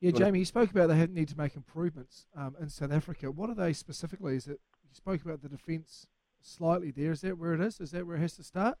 Yeah, 0.00 0.10
Wanna- 0.12 0.24
Jamie, 0.26 0.38
you 0.40 0.44
spoke 0.44 0.70
about 0.70 0.88
they 0.88 1.06
need 1.06 1.28
to 1.28 1.38
make 1.38 1.54
improvements 1.54 2.26
um, 2.36 2.56
in 2.60 2.68
South 2.68 2.92
Africa. 2.92 3.30
What 3.30 3.50
are 3.50 3.54
they 3.54 3.72
specifically? 3.72 4.36
Is 4.36 4.46
it 4.48 4.60
you 4.82 4.94
spoke 4.94 5.22
about 5.24 5.42
the 5.42 5.48
defence 5.48 6.06
slightly 6.44 6.90
there? 6.90 7.12
Is 7.12 7.22
that 7.22 7.38
where 7.38 7.54
it 7.54 7.60
is? 7.60 7.80
Is 7.80 7.90
that 7.92 8.06
where 8.06 8.16
it 8.16 8.20
has 8.20 8.36
to 8.36 8.44
start? 8.44 8.78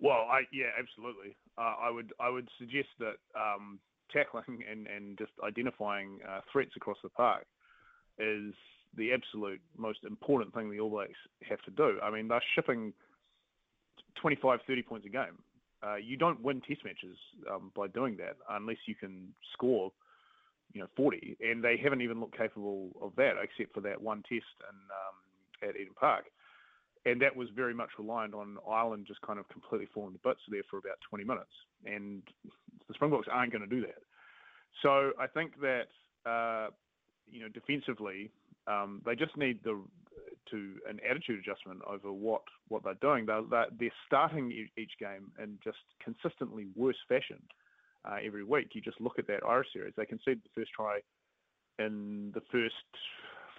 Well, 0.00 0.26
I 0.30 0.42
yeah, 0.52 0.70
absolutely. 0.78 1.36
Uh, 1.56 1.74
I 1.80 1.90
would 1.90 2.12
I 2.18 2.28
would 2.28 2.48
suggest 2.58 2.88
that 2.98 3.16
um, 3.38 3.78
tackling 4.12 4.64
and, 4.70 4.86
and 4.86 5.16
just 5.18 5.32
identifying 5.44 6.18
uh, 6.28 6.40
threats 6.50 6.72
across 6.76 6.98
the 7.02 7.08
park 7.08 7.46
is 8.18 8.52
the 8.96 9.12
absolute 9.12 9.60
most 9.76 10.00
important 10.04 10.52
thing 10.52 10.70
the 10.70 10.80
All 10.80 10.90
Blacks 10.90 11.12
have 11.48 11.62
to 11.62 11.70
do. 11.70 11.98
I 12.02 12.10
mean, 12.10 12.28
they're 12.28 12.42
shipping 12.54 12.92
25, 14.20 14.60
30 14.66 14.82
points 14.82 15.06
a 15.06 15.08
game. 15.08 15.38
Uh, 15.82 15.96
you 15.96 16.16
don't 16.16 16.42
win 16.42 16.60
test 16.60 16.84
matches 16.84 17.16
um, 17.50 17.72
by 17.74 17.88
doing 17.88 18.16
that 18.16 18.36
unless 18.50 18.76
you 18.86 18.94
can 18.94 19.28
score, 19.52 19.90
you 20.72 20.80
know, 20.80 20.86
40. 20.96 21.38
And 21.40 21.64
they 21.64 21.76
haven't 21.82 22.02
even 22.02 22.20
looked 22.20 22.36
capable 22.36 22.90
of 23.00 23.12
that 23.16 23.32
except 23.42 23.74
for 23.74 23.80
that 23.80 24.00
one 24.00 24.18
test 24.18 24.44
in, 24.60 24.76
um, 24.76 25.16
at 25.62 25.76
Eden 25.76 25.94
Park 25.98 26.26
and 27.04 27.20
that 27.20 27.34
was 27.34 27.48
very 27.54 27.74
much 27.74 27.90
reliant 27.98 28.34
on 28.34 28.58
Ireland 28.68 29.06
just 29.06 29.20
kind 29.22 29.38
of 29.38 29.48
completely 29.48 29.88
falling 29.92 30.12
to 30.12 30.20
bits 30.22 30.40
there 30.48 30.62
for 30.70 30.78
about 30.78 30.98
20 31.08 31.24
minutes. 31.24 31.50
And 31.84 32.22
the 32.86 32.94
Springboks 32.94 33.28
aren't 33.30 33.52
going 33.52 33.68
to 33.68 33.74
do 33.74 33.80
that. 33.80 34.02
So 34.82 35.12
I 35.18 35.26
think 35.26 35.60
that 35.60 35.88
uh, 36.24 36.68
you 37.30 37.40
know 37.40 37.48
defensively 37.48 38.30
um, 38.66 39.02
they 39.04 39.14
just 39.14 39.36
need 39.36 39.58
the 39.64 39.82
to 40.50 40.74
an 40.88 40.98
attitude 41.08 41.40
adjustment 41.40 41.80
over 41.86 42.12
what 42.12 42.42
what 42.68 42.84
they're 42.84 42.94
doing. 42.94 43.26
They're 43.26 43.42
they're, 43.50 43.90
starting 44.06 44.52
each 44.76 44.92
game 44.98 45.30
in 45.42 45.58
just 45.62 45.78
consistently 46.02 46.66
worse 46.76 46.96
fashion 47.08 47.42
uh, 48.04 48.16
every 48.24 48.44
week. 48.44 48.68
You 48.72 48.80
just 48.80 49.00
look 49.00 49.18
at 49.18 49.26
that 49.26 49.44
Irish 49.46 49.68
series; 49.72 49.94
they 49.96 50.06
conceded 50.06 50.42
the 50.44 50.60
first 50.60 50.70
try 50.74 51.00
in 51.78 52.32
the 52.34 52.42
first 52.50 52.74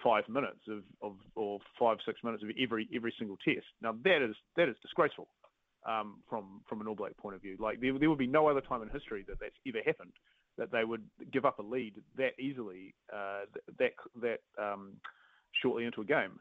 five 0.04 0.28
minutes 0.28 0.60
of, 0.68 0.82
of 1.02 1.16
or 1.34 1.58
five 1.80 1.96
six 2.06 2.22
minutes 2.22 2.44
of 2.44 2.50
every 2.62 2.88
every 2.94 3.12
single 3.18 3.38
test. 3.44 3.66
Now 3.82 3.96
that 4.04 4.22
is 4.22 4.36
that 4.56 4.68
is 4.68 4.76
disgraceful 4.82 5.26
um, 5.86 6.18
from 6.28 6.60
from 6.68 6.80
an 6.80 6.86
All 6.86 6.94
Black 6.94 7.16
point 7.16 7.34
of 7.34 7.42
view. 7.42 7.56
Like 7.58 7.80
there, 7.80 7.98
there 7.98 8.10
would 8.10 8.18
be 8.18 8.26
no 8.26 8.46
other 8.46 8.60
time 8.60 8.82
in 8.82 8.88
history 8.90 9.24
that 9.28 9.40
that's 9.40 9.56
ever 9.66 9.80
happened 9.84 10.12
that 10.56 10.70
they 10.70 10.84
would 10.84 11.02
give 11.32 11.44
up 11.44 11.58
a 11.58 11.62
lead 11.62 11.94
that 12.16 12.38
easily 12.38 12.94
uh, 13.12 13.42
that 13.78 13.92
that 14.20 14.40
um, 14.62 14.92
shortly 15.62 15.84
into 15.84 16.00
a 16.02 16.04
game. 16.04 16.38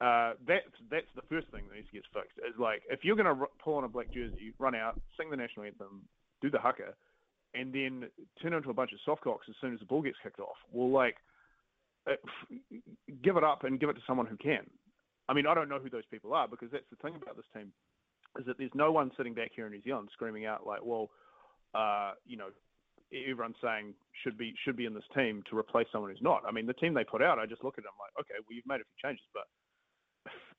Uh, 0.00 0.32
that's 0.46 0.66
that's 0.90 1.06
the 1.14 1.22
first 1.28 1.46
thing 1.48 1.62
that 1.68 1.76
needs 1.76 1.86
to 1.88 1.94
get 1.94 2.04
fixed. 2.12 2.38
Is 2.38 2.58
like 2.58 2.82
if 2.90 3.00
you're 3.04 3.16
going 3.16 3.32
to 3.32 3.42
r- 3.42 3.48
pull 3.62 3.74
on 3.74 3.84
a 3.84 3.88
black 3.88 4.12
jersey, 4.12 4.52
run 4.58 4.74
out, 4.74 5.00
sing 5.16 5.30
the 5.30 5.36
national 5.36 5.66
anthem, 5.66 6.02
do 6.42 6.50
the 6.50 6.58
haka, 6.58 6.94
and 7.54 7.72
then 7.72 8.06
turn 8.42 8.54
into 8.54 8.70
a 8.70 8.74
bunch 8.74 8.92
of 8.92 8.98
soft 9.04 9.24
softcocks 9.24 9.48
as 9.48 9.54
soon 9.60 9.72
as 9.72 9.78
the 9.78 9.86
ball 9.86 10.02
gets 10.02 10.16
kicked 10.22 10.40
off. 10.40 10.56
Well, 10.72 10.90
like 10.90 11.16
give 13.22 13.36
it 13.36 13.44
up 13.44 13.64
and 13.64 13.80
give 13.80 13.88
it 13.88 13.94
to 13.94 14.02
someone 14.06 14.26
who 14.26 14.36
can. 14.36 14.64
I 15.28 15.32
mean, 15.32 15.46
I 15.46 15.54
don't 15.54 15.68
know 15.68 15.78
who 15.78 15.90
those 15.90 16.06
people 16.10 16.34
are 16.34 16.46
because 16.48 16.70
that's 16.70 16.88
the 16.90 16.96
thing 16.96 17.16
about 17.16 17.36
this 17.36 17.46
team 17.54 17.72
is 18.38 18.46
that 18.46 18.58
there's 18.58 18.74
no 18.74 18.92
one 18.92 19.10
sitting 19.16 19.34
back 19.34 19.52
here 19.54 19.66
in 19.66 19.72
New 19.72 19.82
Zealand 19.82 20.08
screaming 20.12 20.44
out 20.44 20.66
like, 20.66 20.80
well, 20.84 21.10
uh, 21.74 22.12
you 22.26 22.36
know, 22.36 22.48
everyone's 23.12 23.56
saying 23.62 23.94
should 24.22 24.36
be 24.36 24.54
should 24.64 24.76
be 24.76 24.86
in 24.86 24.94
this 24.94 25.04
team 25.14 25.42
to 25.48 25.56
replace 25.56 25.86
someone 25.92 26.10
who's 26.10 26.20
not. 26.22 26.42
I 26.46 26.50
mean, 26.50 26.66
the 26.66 26.74
team 26.74 26.94
they 26.94 27.04
put 27.04 27.22
out, 27.22 27.38
I 27.38 27.46
just 27.46 27.64
look 27.64 27.78
at 27.78 27.84
them 27.84 27.92
like, 27.98 28.12
okay, 28.20 28.34
well, 28.40 28.54
you've 28.54 28.66
made 28.66 28.80
a 28.80 28.84
few 28.84 29.08
changes, 29.08 29.24
but 29.32 29.46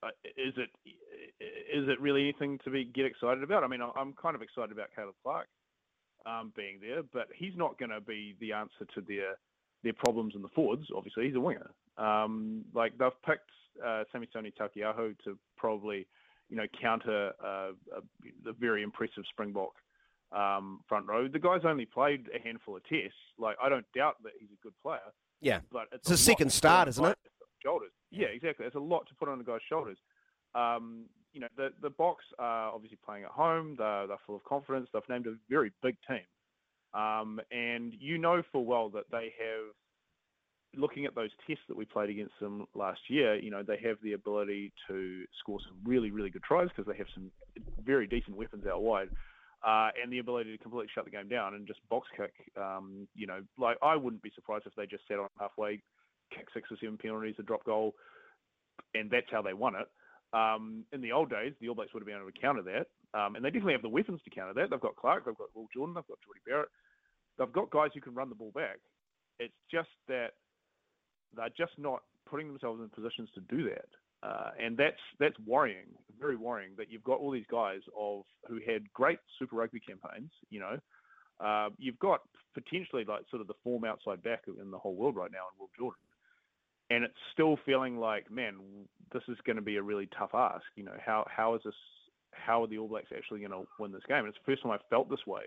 uh, 0.03 0.11
is 0.37 0.53
it 0.57 0.69
is 1.39 1.87
it 1.89 1.99
really 1.99 2.21
anything 2.21 2.59
to 2.63 2.69
be 2.69 2.85
get 2.85 3.05
excited 3.05 3.43
about? 3.43 3.63
I 3.63 3.67
mean, 3.67 3.81
I'm- 3.81 3.93
I'm 3.95 4.13
kind 4.13 4.35
of 4.35 4.41
excited 4.41 4.71
about 4.71 4.89
Caleb 4.95 5.15
Clarke 5.23 5.49
um, 6.25 6.53
being 6.55 6.79
there, 6.81 7.03
but 7.03 7.27
he's 7.35 7.55
not 7.55 7.77
going 7.77 7.91
to 7.91 8.01
be 8.01 8.35
the 8.39 8.53
answer 8.53 8.85
to 8.93 9.01
their 9.01 9.37
their 9.85 9.93
problems 9.93 10.33
in 10.35 10.41
the 10.41 10.49
forwards. 10.49 10.87
Obviously, 10.93 11.27
he's 11.27 11.35
a 11.35 11.39
winger. 11.39 11.71
Um, 11.97 12.65
like 12.73 12.97
they've 12.97 13.21
picked 13.25 13.49
uh, 13.81 14.03
Samisoni 14.13 14.51
Taukei'aho 14.59 15.15
to 15.23 15.37
probably, 15.55 16.05
you 16.49 16.57
know, 16.57 16.65
counter 16.81 17.31
uh, 17.41 17.69
uh, 17.95 18.01
the 18.43 18.51
very 18.59 18.83
impressive 18.83 19.23
Springbok 19.29 19.73
um, 20.33 20.81
front 20.89 21.05
row. 21.07 21.27
The 21.29 21.39
guy's 21.39 21.61
only 21.63 21.85
played 21.85 22.27
a 22.35 22.39
handful 22.45 22.75
of 22.75 22.83
tests. 22.83 23.13
Like 23.37 23.55
I 23.63 23.69
don't 23.69 23.85
doubt 23.95 24.15
that 24.23 24.33
he's 24.39 24.49
a 24.51 24.61
good 24.63 24.73
player, 24.81 24.99
Yeah. 25.39 25.59
but 25.71 25.83
it's, 25.93 26.09
It's 26.09 26.19
a 26.19 26.23
second 26.23 26.51
start, 26.51 26.87
isn't 26.89 27.05
it? 27.05 27.17
Shoulders. 27.63 27.91
Yeah, 28.11 28.27
exactly. 28.27 28.65
It's 28.65 28.75
a 28.75 28.79
lot 28.79 29.07
to 29.07 29.15
put 29.15 29.29
on 29.29 29.39
a 29.39 29.43
guy's 29.43 29.61
shoulders. 29.69 29.97
Um, 30.55 31.05
you 31.33 31.41
know, 31.41 31.47
the 31.57 31.69
the 31.81 31.89
Boks 31.91 32.25
are 32.39 32.71
obviously 32.73 32.97
playing 33.05 33.23
at 33.23 33.31
home. 33.31 33.75
They're, 33.77 34.07
they're 34.07 34.17
full 34.25 34.35
of 34.37 34.43
confidence. 34.45 34.87
They've 34.93 35.01
named 35.09 35.27
a 35.27 35.35
very 35.49 35.71
big 35.83 35.97
team, 36.07 36.21
um, 36.93 37.41
and 37.51 37.93
you 37.99 38.17
know 38.17 38.41
full 38.51 38.65
well 38.65 38.89
that 38.89 39.05
they 39.11 39.33
have. 39.39 39.73
Looking 40.77 41.05
at 41.05 41.15
those 41.15 41.29
tests 41.47 41.63
that 41.67 41.77
we 41.77 41.85
played 41.85 42.09
against 42.09 42.33
them 42.39 42.67
last 42.75 42.99
year, 43.07 43.35
you 43.35 43.51
know 43.51 43.63
they 43.63 43.77
have 43.83 43.97
the 44.03 44.13
ability 44.13 44.73
to 44.87 45.23
score 45.39 45.59
some 45.67 45.77
really, 45.85 46.11
really 46.11 46.29
good 46.29 46.43
tries 46.43 46.69
because 46.69 46.85
they 46.85 46.97
have 46.97 47.07
some 47.13 47.31
very 47.83 48.07
decent 48.07 48.35
weapons 48.35 48.65
out 48.65 48.81
wide, 48.81 49.09
uh, 49.65 49.89
and 50.01 50.11
the 50.11 50.19
ability 50.19 50.51
to 50.51 50.61
completely 50.61 50.89
shut 50.93 51.05
the 51.05 51.11
game 51.11 51.27
down 51.27 51.53
and 51.53 51.67
just 51.67 51.79
box 51.89 52.07
kick. 52.15 52.33
Um, 52.57 53.07
you 53.15 53.27
know, 53.27 53.41
like 53.57 53.77
I 53.81 53.95
wouldn't 53.95 54.21
be 54.21 54.31
surprised 54.35 54.65
if 54.67 54.75
they 54.75 54.85
just 54.85 55.07
sat 55.07 55.19
on 55.19 55.29
halfway, 55.39 55.81
kick 56.35 56.47
six 56.53 56.69
or 56.71 56.77
seven 56.81 56.97
penalties, 56.97 57.35
a 57.39 57.43
drop 57.43 57.63
goal, 57.65 57.95
and 58.93 59.09
that's 59.09 59.27
how 59.31 59.41
they 59.41 59.53
won 59.53 59.75
it. 59.75 59.87
Um, 60.33 60.83
in 60.91 61.01
the 61.01 61.11
old 61.11 61.29
days, 61.29 61.53
the 61.61 61.69
All 61.69 61.75
Blacks 61.75 61.93
would 61.93 62.01
have 62.01 62.07
been 62.07 62.17
able 62.17 62.31
to 62.31 62.41
counter 62.41 62.63
that, 62.63 62.87
um, 63.17 63.35
and 63.35 63.45
they 63.45 63.49
definitely 63.49 63.73
have 63.73 63.81
the 63.81 63.89
weapons 63.89 64.19
to 64.25 64.29
counter 64.29 64.53
that. 64.53 64.69
They've 64.69 64.79
got 64.79 64.97
Clarke, 64.97 65.25
they've 65.25 65.37
got 65.37 65.55
Will 65.55 65.67
Jordan, 65.73 65.95
they've 65.95 66.07
got 66.07 66.19
Jordie 66.25 66.43
Barrett, 66.45 66.69
they've 67.39 67.53
got 67.53 67.71
guys 67.71 67.91
who 67.93 68.01
can 68.01 68.15
run 68.15 68.29
the 68.29 68.35
ball 68.35 68.51
back. 68.53 68.79
It's 69.39 69.55
just 69.71 69.89
that 70.07 70.31
they're 71.35 71.49
just 71.57 71.77
not 71.77 72.03
putting 72.25 72.47
themselves 72.47 72.81
in 72.81 72.89
positions 72.89 73.29
to 73.35 73.41
do 73.41 73.63
that. 73.69 73.87
Uh, 74.23 74.51
and 74.59 74.75
that's 74.75 75.01
that's 75.19 75.35
worrying, 75.45 75.85
very 76.19 76.35
worrying 76.35 76.71
that 76.77 76.91
you've 76.91 77.03
got 77.03 77.19
all 77.19 77.29
these 77.29 77.45
guys 77.51 77.81
of 77.97 78.23
who 78.47 78.59
had 78.65 78.91
great 78.93 79.19
Super 79.37 79.55
Rugby 79.57 79.79
campaigns. 79.79 80.31
You 80.49 80.61
know, 80.61 80.79
uh, 81.39 81.69
you've 81.77 81.99
got 81.99 82.21
potentially 82.53 83.03
like 83.05 83.21
sort 83.29 83.41
of 83.41 83.47
the 83.47 83.53
form 83.63 83.85
outside 83.85 84.23
back 84.23 84.43
in 84.47 84.71
the 84.71 84.79
whole 84.79 84.95
world 84.95 85.15
right 85.15 85.31
now 85.31 85.45
in 85.53 85.59
Will 85.59 85.69
Jordan, 85.77 86.01
and 86.89 87.03
it's 87.03 87.13
still 87.33 87.59
feeling 87.65 87.97
like, 87.97 88.31
man, 88.31 88.55
this 89.13 89.21
is 89.27 89.37
going 89.45 89.57
to 89.57 89.61
be 89.61 89.75
a 89.75 89.83
really 89.83 90.09
tough 90.17 90.33
ask. 90.33 90.65
You 90.75 90.85
know, 90.85 90.97
how 91.05 91.27
how 91.29 91.53
is 91.53 91.61
this? 91.63 91.75
How 92.31 92.63
are 92.63 92.67
the 92.67 92.79
All 92.79 92.87
Blacks 92.87 93.11
actually 93.15 93.39
going 93.39 93.51
to 93.51 93.67
win 93.79 93.91
this 93.91 94.01
game? 94.07 94.19
And 94.19 94.27
it's 94.27 94.37
the 94.43 94.51
first 94.51 94.63
time 94.63 94.71
I've 94.71 94.89
felt 94.89 95.09
this 95.09 95.25
way 95.27 95.43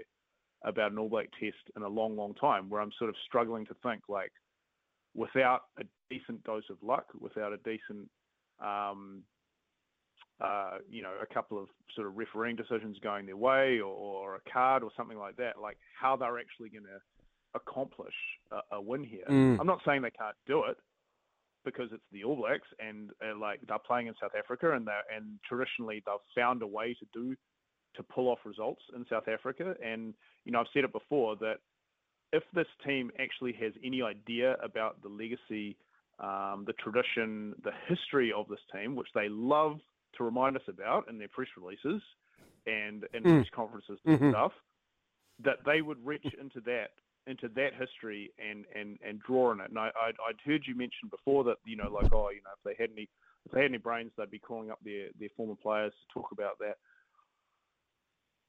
about 0.62 0.92
an 0.92 0.98
All 0.98 1.08
Black 1.08 1.28
test 1.38 1.56
in 1.76 1.82
a 1.82 1.88
long, 1.88 2.16
long 2.16 2.34
time, 2.34 2.70
where 2.70 2.80
I'm 2.80 2.92
sort 2.98 3.10
of 3.10 3.16
struggling 3.26 3.66
to 3.66 3.74
think 3.82 4.02
like, 4.08 4.32
without 5.18 5.62
a 5.80 5.84
decent 6.08 6.42
dose 6.44 6.62
of 6.70 6.76
luck, 6.82 7.06
without 7.18 7.52
a 7.52 7.56
decent 7.58 8.08
um, 8.64 9.22
uh, 10.40 10.78
you 10.88 11.02
know, 11.02 11.12
a 11.20 11.34
couple 11.34 11.60
of 11.60 11.66
sort 11.96 12.06
of 12.06 12.16
refereeing 12.16 12.54
decisions 12.54 12.96
going 13.02 13.26
their 13.26 13.36
way 13.36 13.80
or, 13.80 13.92
or 13.92 14.36
a 14.36 14.50
card 14.50 14.84
or 14.84 14.90
something 14.96 15.18
like 15.18 15.36
that, 15.36 15.60
like 15.60 15.76
how 16.00 16.14
they're 16.14 16.38
actually 16.38 16.68
going 16.68 16.84
to 16.84 17.00
accomplish 17.54 18.14
a, 18.52 18.76
a, 18.76 18.80
win 18.80 19.02
here. 19.02 19.24
Mm. 19.28 19.58
I'm 19.60 19.66
not 19.66 19.80
saying 19.84 20.02
they 20.02 20.10
can't 20.10 20.36
do 20.46 20.64
it 20.64 20.76
because 21.64 21.88
it's 21.92 22.04
the 22.12 22.22
All 22.22 22.36
Blacks 22.36 22.68
and 22.78 23.10
uh, 23.20 23.36
like 23.36 23.60
they're 23.66 23.78
playing 23.84 24.06
in 24.06 24.14
South 24.20 24.30
Africa 24.38 24.74
and 24.74 24.86
they 24.86 24.92
and 25.14 25.40
traditionally 25.48 26.02
they've 26.06 26.14
found 26.40 26.62
a 26.62 26.66
way 26.66 26.94
to 26.94 27.06
do 27.12 27.34
to 27.96 28.02
pull 28.04 28.28
off 28.28 28.38
results 28.44 28.82
in 28.94 29.04
South 29.10 29.26
Africa. 29.26 29.74
And 29.84 30.14
you 30.44 30.52
know, 30.52 30.60
I've 30.60 30.66
said 30.72 30.84
it 30.84 30.92
before 30.92 31.34
that 31.40 31.56
if 32.32 32.42
this 32.54 32.66
team 32.84 33.10
actually 33.18 33.52
has 33.54 33.72
any 33.84 34.02
idea 34.02 34.56
about 34.62 35.02
the 35.02 35.08
legacy 35.08 35.76
um, 36.20 36.64
the 36.66 36.72
tradition, 36.74 37.54
the 37.62 37.70
history 37.88 38.32
of 38.32 38.48
this 38.48 38.58
team, 38.72 38.96
which 38.96 39.08
they 39.14 39.28
love 39.28 39.78
to 40.16 40.24
remind 40.24 40.56
us 40.56 40.62
about 40.68 41.08
in 41.08 41.18
their 41.18 41.28
press 41.28 41.48
releases 41.56 42.02
and 42.66 43.04
in 43.14 43.22
Mm. 43.24 43.36
press 43.36 43.48
conferences 43.50 44.00
and 44.04 44.20
Mhm. 44.20 44.30
stuff, 44.30 44.52
that 45.38 45.62
they 45.64 45.80
would 45.80 46.04
reach 46.04 46.34
into 46.34 46.60
that 46.62 46.92
into 47.26 47.48
that 47.50 47.74
history 47.74 48.32
and 48.38 48.66
and 48.74 48.98
and 49.02 49.20
draw 49.20 49.50
on 49.50 49.60
it. 49.60 49.68
And 49.70 49.78
I 49.78 49.92
I'd, 50.00 50.16
I'd 50.26 50.40
heard 50.44 50.66
you 50.66 50.74
mention 50.74 51.08
before 51.08 51.44
that 51.44 51.58
you 51.64 51.76
know 51.76 51.88
like 51.88 52.12
oh 52.12 52.30
you 52.30 52.42
know 52.42 52.50
if 52.56 52.62
they 52.64 52.74
had 52.82 52.90
any 52.90 53.08
if 53.46 53.52
they 53.52 53.62
had 53.62 53.70
any 53.70 53.78
brains 53.78 54.10
they'd 54.16 54.30
be 54.30 54.38
calling 54.38 54.70
up 54.70 54.80
their 54.82 55.08
their 55.20 55.28
former 55.36 55.54
players 55.54 55.92
to 55.92 56.14
talk 56.14 56.32
about 56.32 56.58
that. 56.58 56.78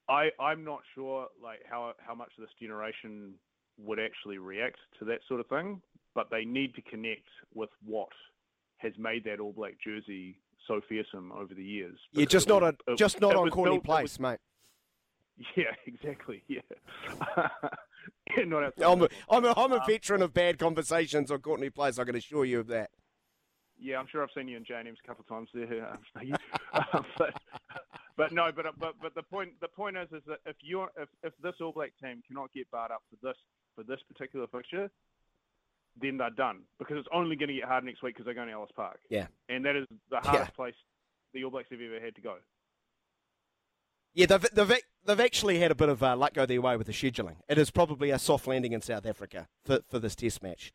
I 0.08 0.32
I'm 0.40 0.64
not 0.64 0.82
sure 0.96 1.28
like 1.42 1.60
how 1.70 1.94
how 2.00 2.16
much 2.16 2.32
this 2.40 2.50
generation 2.60 3.36
would 3.84 4.00
actually 4.00 4.38
react 4.38 4.78
to 5.00 5.06
that 5.06 5.20
sort 5.28 5.40
of 5.40 5.48
thing, 5.48 5.82
but 6.16 6.30
they 6.30 6.46
need 6.46 6.76
to 6.76 6.82
connect 6.82 7.28
with 7.54 7.70
what 7.86 8.10
has 8.78 8.94
made 8.98 9.24
that 9.26 9.40
All 9.40 9.54
Black 9.54 9.76
jersey 9.84 10.38
so 10.68 10.82
fearsome 10.88 11.32
over 11.32 11.54
the 11.54 11.64
years. 11.64 11.98
Yeah, 12.14 12.26
just 12.26 12.48
not 12.48 12.64
on 12.64 12.78
just 12.98 13.20
not 13.22 13.36
on 13.36 13.50
Courtney 13.50 13.76
built- 13.78 13.84
Place, 13.86 14.14
was- 14.14 14.20
mate. 14.20 14.40
Yeah, 15.56 15.72
exactly. 15.86 16.44
Yeah. 16.50 16.60
yeah 18.36 18.44
not 18.46 18.64
outside 18.64 18.84
I'm 18.84 19.02
a. 19.04 19.08
I'm 19.30 19.46
a, 19.46 19.54
I'm 19.56 19.72
a 19.72 19.76
Um, 19.78 19.82
veteran 19.88 20.22
of 20.22 20.34
bad 20.34 20.60
conversations 20.60 21.32
on 21.32 21.40
Courtney 21.40 21.70
Place. 21.70 21.98
I 21.98 22.04
can 22.04 22.16
assure 22.16 22.44
you 22.44 22.60
of 22.60 22.68
that. 22.68 22.90
Yeah, 23.78 23.98
I'm 24.00 24.08
sure 24.12 24.22
I've 24.22 24.30
seen 24.36 24.50
you 24.50 24.58
in 24.58 24.66
J&M's 24.66 24.98
a 25.02 25.08
couple 25.08 25.22
of 25.24 25.30
times 25.30 25.48
there. 25.54 25.98
um, 26.16 26.36
Um, 26.94 27.06
but, 27.18 27.34
but 28.18 28.32
no, 28.34 28.52
but 28.54 28.66
but 28.78 28.96
but 29.02 29.16
the 29.16 29.24
point 29.24 29.52
the 29.62 29.70
point 29.70 29.96
is 29.96 30.10
is 30.12 30.22
that 30.28 30.40
if 30.46 30.58
you're 30.62 30.90
if, 30.98 31.08
if 31.24 31.32
this 31.42 31.56
All 31.62 31.72
Black 31.72 31.94
team 32.04 32.22
cannot 32.28 32.52
get 32.52 32.70
barred 32.70 32.92
up 32.92 33.02
for 33.10 33.16
this 33.26 33.38
for 33.80 33.84
this 33.84 34.02
particular 34.12 34.46
fixture, 34.48 34.90
then 36.02 36.18
they're 36.18 36.30
done 36.30 36.62
because 36.78 36.98
it's 36.98 37.08
only 37.14 37.36
going 37.36 37.48
to 37.48 37.56
get 37.56 37.64
hard 37.64 37.84
next 37.84 38.04
week 38.04 38.16
because 38.16 38.26
they're 38.26 38.34
going 38.34 38.48
to 38.48 38.54
Ellis 38.54 38.72
Park. 38.76 39.00
Yeah. 39.10 39.28
and 39.48 39.66
that 39.66 39.76
is 39.76 39.86
the 40.10 40.18
hardest 40.18 40.54
place 40.56 40.76
the 41.34 41.44
All 41.44 41.52
Blacks 41.52 41.68
have 41.72 41.80
ever 41.80 42.04
had 42.04 42.16
to 42.16 42.22
go. 42.22 42.36
Yeah, 44.14 44.26
they've, 44.26 44.46
they've, 44.54 44.82
they've 45.06 45.20
actually 45.20 45.60
had 45.60 45.72
a 45.72 45.76
bit 45.76 45.88
of 45.88 46.02
uh, 46.04 46.16
luck 46.18 46.34
go 46.34 46.46
their 46.46 46.62
way 46.62 46.76
with 46.76 46.88
the 46.88 46.94
scheduling. 46.94 47.36
It 47.48 47.58
is 47.58 47.72
probably 47.72 48.10
a 48.10 48.20
soft 48.20 48.48
landing 48.48 48.74
in 48.74 48.82
South 48.82 49.06
Africa 49.06 49.48
for, 49.64 49.80
for 49.88 50.00
this 50.00 50.16
test 50.16 50.44
match. 50.44 50.74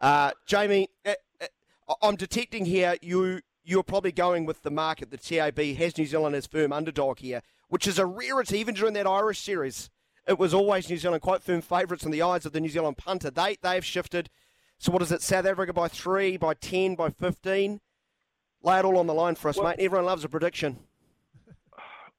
Uh, 0.00 0.30
Jamie, 0.46 0.88
uh, 1.04 1.14
uh, 1.40 1.94
I'm 2.00 2.16
detecting 2.16 2.64
here 2.64 2.94
you, 3.02 3.40
you're 3.64 3.82
probably 3.82 4.12
going 4.12 4.46
with 4.46 4.62
the 4.62 4.70
market. 4.70 5.10
The 5.10 5.18
TAB 5.18 5.58
has 5.76 5.98
New 5.98 6.06
Zealand 6.06 6.36
as 6.36 6.46
firm 6.46 6.72
underdog 6.72 7.18
here, 7.18 7.42
which 7.68 7.86
is 7.86 7.98
a 7.98 8.06
rarity 8.06 8.58
even 8.58 8.74
during 8.74 8.94
that 8.94 9.06
Irish 9.06 9.40
series. 9.40 9.90
It 10.28 10.38
was 10.38 10.54
always 10.54 10.88
New 10.88 10.96
Zealand 10.96 11.22
quite 11.22 11.42
firm 11.42 11.60
favourites 11.60 12.04
in 12.04 12.10
the 12.10 12.22
eyes 12.22 12.46
of 12.46 12.52
the 12.52 12.60
New 12.60 12.68
Zealand 12.68 12.96
punter. 12.98 13.30
They, 13.30 13.56
they've 13.62 13.84
shifted. 13.84 14.30
So 14.78 14.92
what 14.92 15.02
is 15.02 15.12
it, 15.12 15.22
South 15.22 15.44
Africa 15.46 15.72
by 15.72 15.88
3, 15.88 16.36
by 16.36 16.54
10, 16.54 16.94
by 16.94 17.10
15? 17.10 17.80
Lay 18.62 18.78
it 18.78 18.84
all 18.84 18.98
on 18.98 19.06
the 19.06 19.14
line 19.14 19.34
for 19.34 19.48
us, 19.48 19.56
Well- 19.56 19.68
mate. 19.68 19.76
Everyone 19.78 20.06
loves 20.06 20.24
a 20.24 20.28
prediction. 20.28 20.78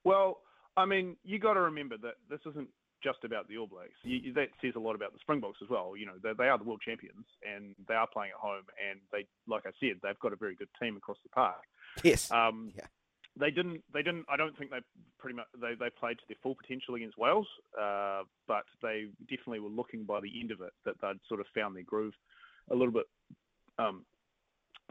Well, 0.03 0.39
I 0.75 0.85
mean, 0.85 1.15
you 1.23 1.37
got 1.37 1.53
to 1.53 1.61
remember 1.61 1.95
that 2.01 2.15
this 2.27 2.39
isn't 2.49 2.69
just 3.03 3.19
about 3.23 3.47
the 3.47 3.57
All 3.57 3.67
Blacks. 3.67 3.91
You- 4.03 4.33
that 4.33 4.47
says 4.61 4.73
a 4.75 4.79
lot 4.79 4.95
about 4.95 5.13
the 5.13 5.19
Springboks 5.19 5.59
as 5.61 5.69
well. 5.69 5.93
You 5.95 6.07
know, 6.07 6.13
they, 6.23 6.31
they 6.37 6.49
are 6.49 6.57
the 6.57 6.63
world 6.63 6.81
champions 6.83 7.25
and 7.47 7.75
they 7.87 7.93
are 7.93 8.07
playing 8.11 8.31
at 8.35 8.39
home. 8.39 8.63
And 8.89 8.99
they, 9.11 9.27
like 9.47 9.63
I 9.67 9.71
said, 9.79 9.97
they've 10.01 10.17
got 10.19 10.33
a 10.33 10.35
very 10.35 10.55
good 10.55 10.69
team 10.81 10.97
across 10.97 11.17
the 11.23 11.29
park. 11.29 11.61
Yes. 12.03 12.31
Um, 12.31 12.71
Yeah. 12.75 12.87
They 13.39 13.49
didn't. 13.49 13.81
They 13.93 14.03
didn't. 14.03 14.25
I 14.29 14.35
don't 14.35 14.57
think 14.57 14.71
they 14.71 14.79
pretty 15.17 15.35
much 15.35 15.47
they, 15.59 15.73
they 15.79 15.89
played 15.89 16.17
to 16.17 16.23
their 16.27 16.37
full 16.43 16.55
potential 16.55 16.95
against 16.95 17.17
Wales, 17.17 17.47
uh, 17.79 18.23
but 18.47 18.65
they 18.81 19.05
definitely 19.29 19.59
were 19.59 19.69
looking 19.69 20.03
by 20.03 20.19
the 20.19 20.39
end 20.39 20.51
of 20.51 20.61
it 20.61 20.73
that 20.85 20.95
they'd 21.01 21.19
sort 21.27 21.39
of 21.39 21.45
found 21.55 21.75
their 21.75 21.83
groove 21.83 22.13
a 22.71 22.75
little 22.75 22.91
bit. 22.91 23.05
Um, 23.79 24.03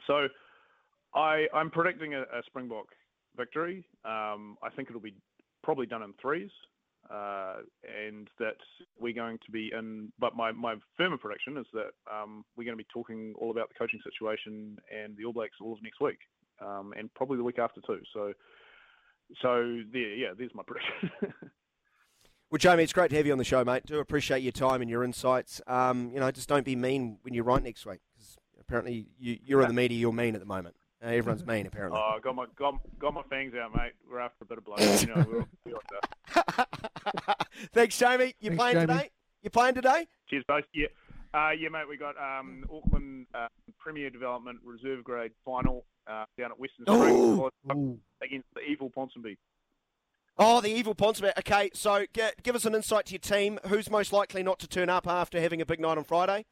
so 0.06 0.28
I, 1.14 1.46
I'm 1.54 1.70
predicting 1.70 2.14
a, 2.14 2.22
a 2.22 2.42
Springbok 2.46 2.86
victory. 3.36 3.84
Um, 4.04 4.56
I 4.62 4.70
think 4.74 4.88
it'll 4.88 5.00
be 5.00 5.14
probably 5.62 5.86
done 5.86 6.02
in 6.02 6.14
threes, 6.20 6.50
uh, 7.10 7.56
and 7.84 8.28
that 8.38 8.56
we're 8.98 9.14
going 9.14 9.38
to 9.44 9.50
be 9.50 9.70
in. 9.76 10.12
But 10.18 10.34
my, 10.34 10.52
my 10.52 10.76
firmer 10.96 11.18
prediction 11.18 11.56
is 11.58 11.66
that 11.72 11.90
um, 12.10 12.44
we're 12.56 12.64
going 12.64 12.76
to 12.76 12.82
be 12.82 12.88
talking 12.92 13.34
all 13.38 13.50
about 13.50 13.68
the 13.68 13.74
coaching 13.78 14.00
situation 14.02 14.78
and 14.90 15.16
the 15.16 15.24
All 15.24 15.32
Blacks 15.32 15.56
all 15.60 15.72
of 15.72 15.82
next 15.82 16.00
week, 16.00 16.18
um, 16.64 16.92
and 16.96 17.12
probably 17.14 17.36
the 17.36 17.44
week 17.44 17.58
after 17.58 17.80
too. 17.80 18.00
So, 18.12 18.32
so 19.40 19.80
there, 19.92 20.14
yeah, 20.14 20.28
there's 20.36 20.54
my 20.54 20.62
prediction. 20.66 21.10
Well, 22.50 22.58
Jamie, 22.58 22.82
it's 22.82 22.92
great 22.92 23.10
to 23.10 23.16
have 23.16 23.26
you 23.26 23.32
on 23.32 23.38
the 23.38 23.44
show, 23.44 23.64
mate. 23.64 23.86
Do 23.86 24.00
appreciate 24.00 24.42
your 24.42 24.50
time 24.50 24.82
and 24.82 24.90
your 24.90 25.04
insights. 25.04 25.60
Um, 25.68 26.10
you 26.12 26.18
know, 26.18 26.28
just 26.32 26.48
don't 26.48 26.64
be 26.64 26.74
mean 26.74 27.18
when 27.22 27.32
you 27.32 27.44
write 27.44 27.62
next 27.62 27.86
week, 27.86 28.00
because 28.12 28.38
apparently 28.58 29.06
you, 29.20 29.38
you're 29.44 29.62
in 29.62 29.68
the 29.68 29.74
media. 29.74 29.96
You're 29.96 30.12
mean 30.12 30.34
at 30.34 30.40
the 30.40 30.48
moment. 30.48 30.74
Uh, 31.00 31.10
everyone's 31.10 31.46
mean, 31.46 31.68
apparently. 31.68 32.00
oh, 32.02 32.18
got 32.20 32.34
my 32.34 32.46
got, 32.56 32.74
got 32.98 33.14
my 33.14 33.22
fangs 33.30 33.54
out, 33.54 33.72
mate. 33.72 33.92
We're 34.10 34.18
after 34.18 34.42
a 34.42 34.46
bit 34.46 34.58
of 34.58 34.64
blood. 34.64 34.80
You 35.00 35.14
know, 35.14 35.24
we'll 35.30 35.48
be 35.64 35.72
like 35.72 36.66
that. 36.66 37.46
Thanks, 37.72 37.96
Jamie. 37.96 38.34
You 38.40 38.50
Thanks, 38.50 38.56
playing 38.60 38.74
Jamie. 38.74 38.86
today? 38.86 39.10
You 39.42 39.50
playing 39.50 39.74
today? 39.76 40.08
Cheers, 40.28 40.44
both. 40.48 40.64
Yeah, 40.74 40.88
uh, 41.34 41.50
yeah, 41.50 41.68
mate. 41.68 41.88
We 41.88 41.96
got 41.96 42.16
um, 42.16 42.64
Auckland 42.72 43.26
uh, 43.34 43.48
Premier 43.78 44.10
Development 44.10 44.58
Reserve 44.64 45.04
Grade 45.04 45.32
Final 45.44 45.84
uh, 46.06 46.24
down 46.38 46.50
at 46.50 46.58
Western. 46.58 46.86
Springs 46.86 48.00
against 48.22 48.48
the 48.54 48.60
evil 48.60 48.90
Ponsonby. 48.90 49.36
Oh, 50.38 50.60
the 50.60 50.68
evil 50.70 50.94
Ponsonby. 50.94 51.32
Okay, 51.38 51.70
so 51.74 52.06
g- 52.12 52.22
give 52.42 52.54
us 52.56 52.64
an 52.64 52.74
insight 52.74 53.06
to 53.06 53.12
your 53.12 53.20
team. 53.20 53.58
Who's 53.66 53.90
most 53.90 54.12
likely 54.12 54.42
not 54.42 54.58
to 54.60 54.68
turn 54.68 54.88
up 54.88 55.06
after 55.06 55.40
having 55.40 55.60
a 55.60 55.66
big 55.66 55.80
night 55.80 55.98
on 55.98 56.04
Friday? 56.04 56.46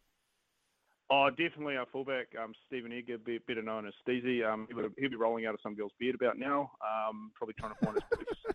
Oh, 1.11 1.31
definitely 1.31 1.77
our 1.79 1.87
fullback, 1.91 2.27
um, 2.39 2.53
Stephen 2.67 2.93
Egger, 2.93 3.17
better 3.17 3.63
known 3.63 3.87
as 3.87 3.95
Steezy. 4.07 4.47
Um, 4.47 4.69
he'll 4.99 5.09
be 5.09 5.17
rolling 5.17 5.47
out 5.47 5.55
of 5.55 5.61
some 5.63 5.75
girl's 5.75 5.93
beard 5.99 6.15
about 6.15 6.37
now, 6.37 6.71
um, 6.83 7.31
probably 7.35 7.55
trying 7.59 7.73
to 7.73 7.79
find 7.83 7.97
his. 7.97 8.55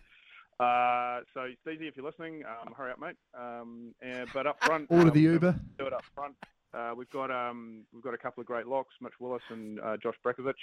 Uh, 0.60 1.20
so, 1.34 1.40
Steezy, 1.66 1.88
if 1.88 1.96
you're 1.96 2.06
listening, 2.06 2.42
um, 2.44 2.72
hurry 2.74 2.92
up, 2.92 3.00
mate. 3.00 3.16
Um, 3.38 3.94
and, 4.02 4.28
but 4.32 4.46
up 4.46 4.62
front, 4.64 4.86
Order 4.90 5.08
um, 5.08 5.14
the 5.14 5.20
Uber. 5.20 5.60
do 5.78 5.86
it 5.86 5.92
up 5.92 6.04
front. 6.14 6.34
Uh, 6.72 6.92
we've 6.96 7.10
got 7.10 7.30
um, 7.30 7.84
we've 7.92 8.02
got 8.02 8.14
a 8.14 8.18
couple 8.18 8.40
of 8.40 8.46
great 8.46 8.66
locks, 8.66 8.94
Mitch 9.00 9.12
Willis 9.20 9.42
and 9.50 9.80
uh, 9.80 9.96
Josh 10.02 10.14
Brakovic. 10.24 10.54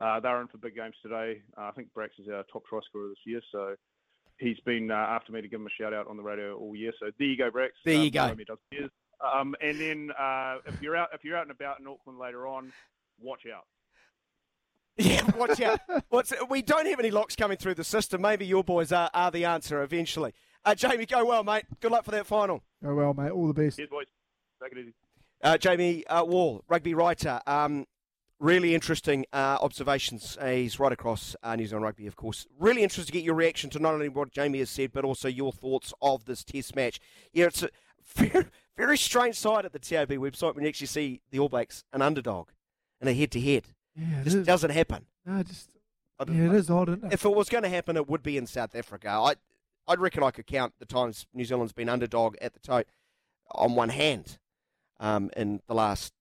Uh, 0.00 0.18
they're 0.20 0.40
in 0.40 0.48
for 0.48 0.58
big 0.58 0.74
games 0.74 0.94
today. 1.02 1.40
Uh, 1.56 1.62
I 1.64 1.70
think 1.72 1.88
Brax 1.96 2.08
is 2.18 2.28
our 2.28 2.44
top 2.52 2.64
try 2.68 2.80
scorer 2.88 3.08
this 3.08 3.18
year, 3.26 3.40
so 3.52 3.74
he's 4.38 4.58
been 4.64 4.90
uh, 4.90 4.94
after 4.94 5.32
me 5.32 5.40
to 5.42 5.48
give 5.48 5.60
him 5.60 5.66
a 5.66 5.82
shout 5.82 5.92
out 5.94 6.06
on 6.08 6.16
the 6.16 6.22
radio 6.22 6.56
all 6.56 6.74
year. 6.74 6.92
So 6.98 7.10
there 7.18 7.28
you 7.28 7.36
go, 7.36 7.50
Brax. 7.50 7.70
There 7.84 7.94
you 7.94 8.06
Um, 8.06 8.10
go. 8.10 8.26
Naomi 8.26 8.44
does 8.44 8.58
cheers. 8.72 8.90
Um, 9.20 9.54
and 9.62 9.78
then 9.80 10.10
uh, 10.18 10.56
if 10.66 10.82
you're 10.82 10.96
out 10.96 11.10
if 11.14 11.24
you're 11.24 11.36
out 11.36 11.42
and 11.42 11.50
about 11.52 11.78
in 11.80 11.86
Auckland 11.86 12.18
later 12.18 12.46
on, 12.46 12.72
watch 13.20 13.42
out. 13.54 13.64
Yeah, 14.98 15.28
watch 15.36 15.60
out. 15.60 15.80
What's, 16.08 16.32
we 16.48 16.62
don't 16.62 16.86
have 16.86 17.00
any 17.00 17.10
locks 17.10 17.34
coming 17.34 17.56
through 17.56 17.74
the 17.74 17.82
system. 17.82 18.22
Maybe 18.22 18.46
your 18.46 18.62
boys 18.62 18.92
are, 18.92 19.10
are 19.12 19.32
the 19.32 19.44
answer 19.44 19.82
eventually. 19.82 20.32
Uh, 20.64 20.76
Jamie, 20.76 21.04
go 21.04 21.24
well, 21.24 21.42
mate. 21.42 21.64
Good 21.80 21.90
luck 21.90 22.04
for 22.04 22.12
that 22.12 22.26
final. 22.26 22.62
Go 22.80 22.94
well, 22.94 23.12
mate. 23.12 23.32
All 23.32 23.48
the 23.48 23.54
best. 23.54 23.76
Cheers, 23.76 23.90
boys. 23.90 24.06
Take 24.62 24.72
it 24.72 24.78
easy. 24.78 24.94
Uh, 25.42 25.58
Jamie 25.58 26.06
uh, 26.06 26.22
Wall, 26.24 26.62
rugby 26.68 26.94
writer. 26.94 27.40
Um, 27.46 27.86
Really 28.40 28.74
interesting 28.74 29.24
uh, 29.32 29.58
observations. 29.60 30.36
Uh, 30.40 30.48
he's 30.48 30.80
right 30.80 30.92
across 30.92 31.36
uh, 31.42 31.54
New 31.54 31.66
Zealand 31.66 31.84
Rugby, 31.84 32.06
of 32.06 32.16
course. 32.16 32.46
Really 32.58 32.82
interested 32.82 33.06
to 33.06 33.12
get 33.12 33.24
your 33.24 33.36
reaction 33.36 33.70
to 33.70 33.78
not 33.78 33.94
only 33.94 34.08
what 34.08 34.32
Jamie 34.32 34.58
has 34.58 34.68
said, 34.68 34.92
but 34.92 35.04
also 35.04 35.28
your 35.28 35.52
thoughts 35.52 35.94
of 36.02 36.24
this 36.24 36.42
Test 36.42 36.74
match. 36.74 37.00
Yeah, 37.32 37.46
it's 37.46 37.62
a 37.62 37.70
very, 38.16 38.46
very 38.76 38.98
strange 38.98 39.36
side 39.36 39.64
at 39.64 39.72
the 39.72 39.78
TAB 39.78 40.10
website 40.10 40.54
when 40.54 40.64
you 40.64 40.68
actually 40.68 40.88
see 40.88 41.22
the 41.30 41.38
All 41.38 41.48
Blacks 41.48 41.84
an 41.92 42.02
underdog 42.02 42.48
in 43.00 43.08
a 43.08 43.14
head-to-head. 43.14 43.68
Yeah, 43.96 44.20
it 44.20 44.24
Just 44.24 44.36
is. 44.36 44.46
doesn't 44.46 44.70
happen. 44.70 45.06
No, 45.24 45.42
just 45.42 45.70
I 46.18 46.24
don't 46.24 46.36
yeah, 46.36 46.44
it 46.44 46.48
know. 46.48 46.54
is 46.54 46.70
odd, 46.70 46.88
isn't 46.88 47.04
it? 47.04 47.12
If 47.12 47.24
it 47.24 47.34
was 47.34 47.48
going 47.48 47.62
to 47.64 47.68
happen, 47.68 47.96
it 47.96 48.08
would 48.08 48.22
be 48.22 48.36
in 48.36 48.46
South 48.46 48.74
Africa. 48.74 49.08
I, 49.08 49.34
I'd 49.86 50.00
reckon 50.00 50.22
I 50.22 50.30
could 50.30 50.46
count 50.46 50.74
the 50.78 50.86
times 50.86 51.26
New 51.34 51.44
Zealand's 51.44 51.72
been 51.72 51.88
underdog 51.88 52.36
at 52.40 52.54
the 52.54 52.60
tote 52.60 52.86
on 53.52 53.74
one 53.74 53.90
hand 53.90 54.38
um, 55.00 55.30
in 55.36 55.60
the 55.66 55.74
last 55.74 56.12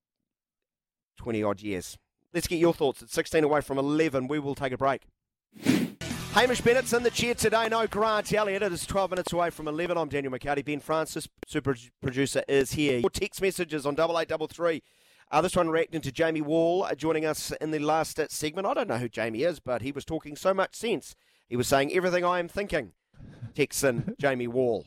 20 1.18 1.42
odd 1.44 1.62
years. 1.62 1.98
Let's 2.34 2.48
get 2.48 2.58
your 2.58 2.74
thoughts. 2.74 3.02
It's 3.02 3.14
16 3.14 3.44
away 3.44 3.62
from 3.62 3.78
11. 3.78 4.28
We 4.28 4.40
will 4.40 4.56
take 4.56 4.74
a 4.74 4.78
break. 4.78 5.04
Hamish 6.34 6.62
Bennett's 6.62 6.92
in 6.94 7.04
the 7.04 7.12
chair 7.12 7.36
today. 7.36 7.70
No 7.70 7.86
Grant 7.86 8.34
Elliott. 8.34 8.64
It 8.64 8.74
is 8.74 8.88
12 8.88 9.12
minutes 9.12 9.32
away 9.34 9.52
from 9.52 9.68
11. 9.68 9.98
I'm 9.98 10.10
Daniel 10.10 10.34
McHardy. 10.34 10.66
Ben 10.66 10.80
Francis, 10.80 11.28
super 11.48 11.76
producer, 12.02 12.44
is 12.48 12.72
here. 12.72 12.98
Your 13.00 13.12
text 13.12 13.40
messages 13.40 13.86
on 13.86 13.94
8833. 13.94 14.82
Uh, 15.34 15.42
this 15.42 15.56
one 15.56 15.68
reacting 15.68 16.00
to 16.00 16.12
Jamie 16.12 16.42
Wall 16.42 16.84
uh, 16.84 16.94
joining 16.94 17.26
us 17.26 17.52
in 17.60 17.72
the 17.72 17.80
last 17.80 18.20
uh, 18.20 18.28
segment. 18.30 18.68
I 18.68 18.76
don't 18.76 18.88
know 18.88 19.00
who 19.00 19.10
Jamie 19.10 19.42
is, 19.42 19.60
but 19.60 19.82
he 19.82 19.92
was 19.92 20.06
talking 20.06 20.36
so 20.36 20.54
much 20.54 20.76
sense. 20.76 21.16
He 21.50 21.56
was 21.56 21.68
saying 21.68 21.92
everything 21.92 22.24
I 22.24 22.38
am 22.38 22.48
thinking. 22.48 22.92
Texan 23.56 24.14
Jamie 24.20 24.48
Wall. 24.48 24.86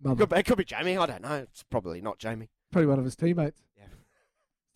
Mother. 0.00 0.20
Could 0.20 0.28
be, 0.28 0.36
it 0.36 0.46
could 0.46 0.58
be 0.58 0.64
Jamie. 0.64 0.96
I 0.96 1.06
don't 1.06 1.22
know. 1.22 1.34
It's 1.50 1.64
probably 1.64 2.00
not 2.00 2.20
Jamie. 2.20 2.48
Probably 2.70 2.86
one 2.86 3.00
of 3.00 3.04
his 3.04 3.16
teammates. 3.16 3.60
Yeah. 3.76 3.86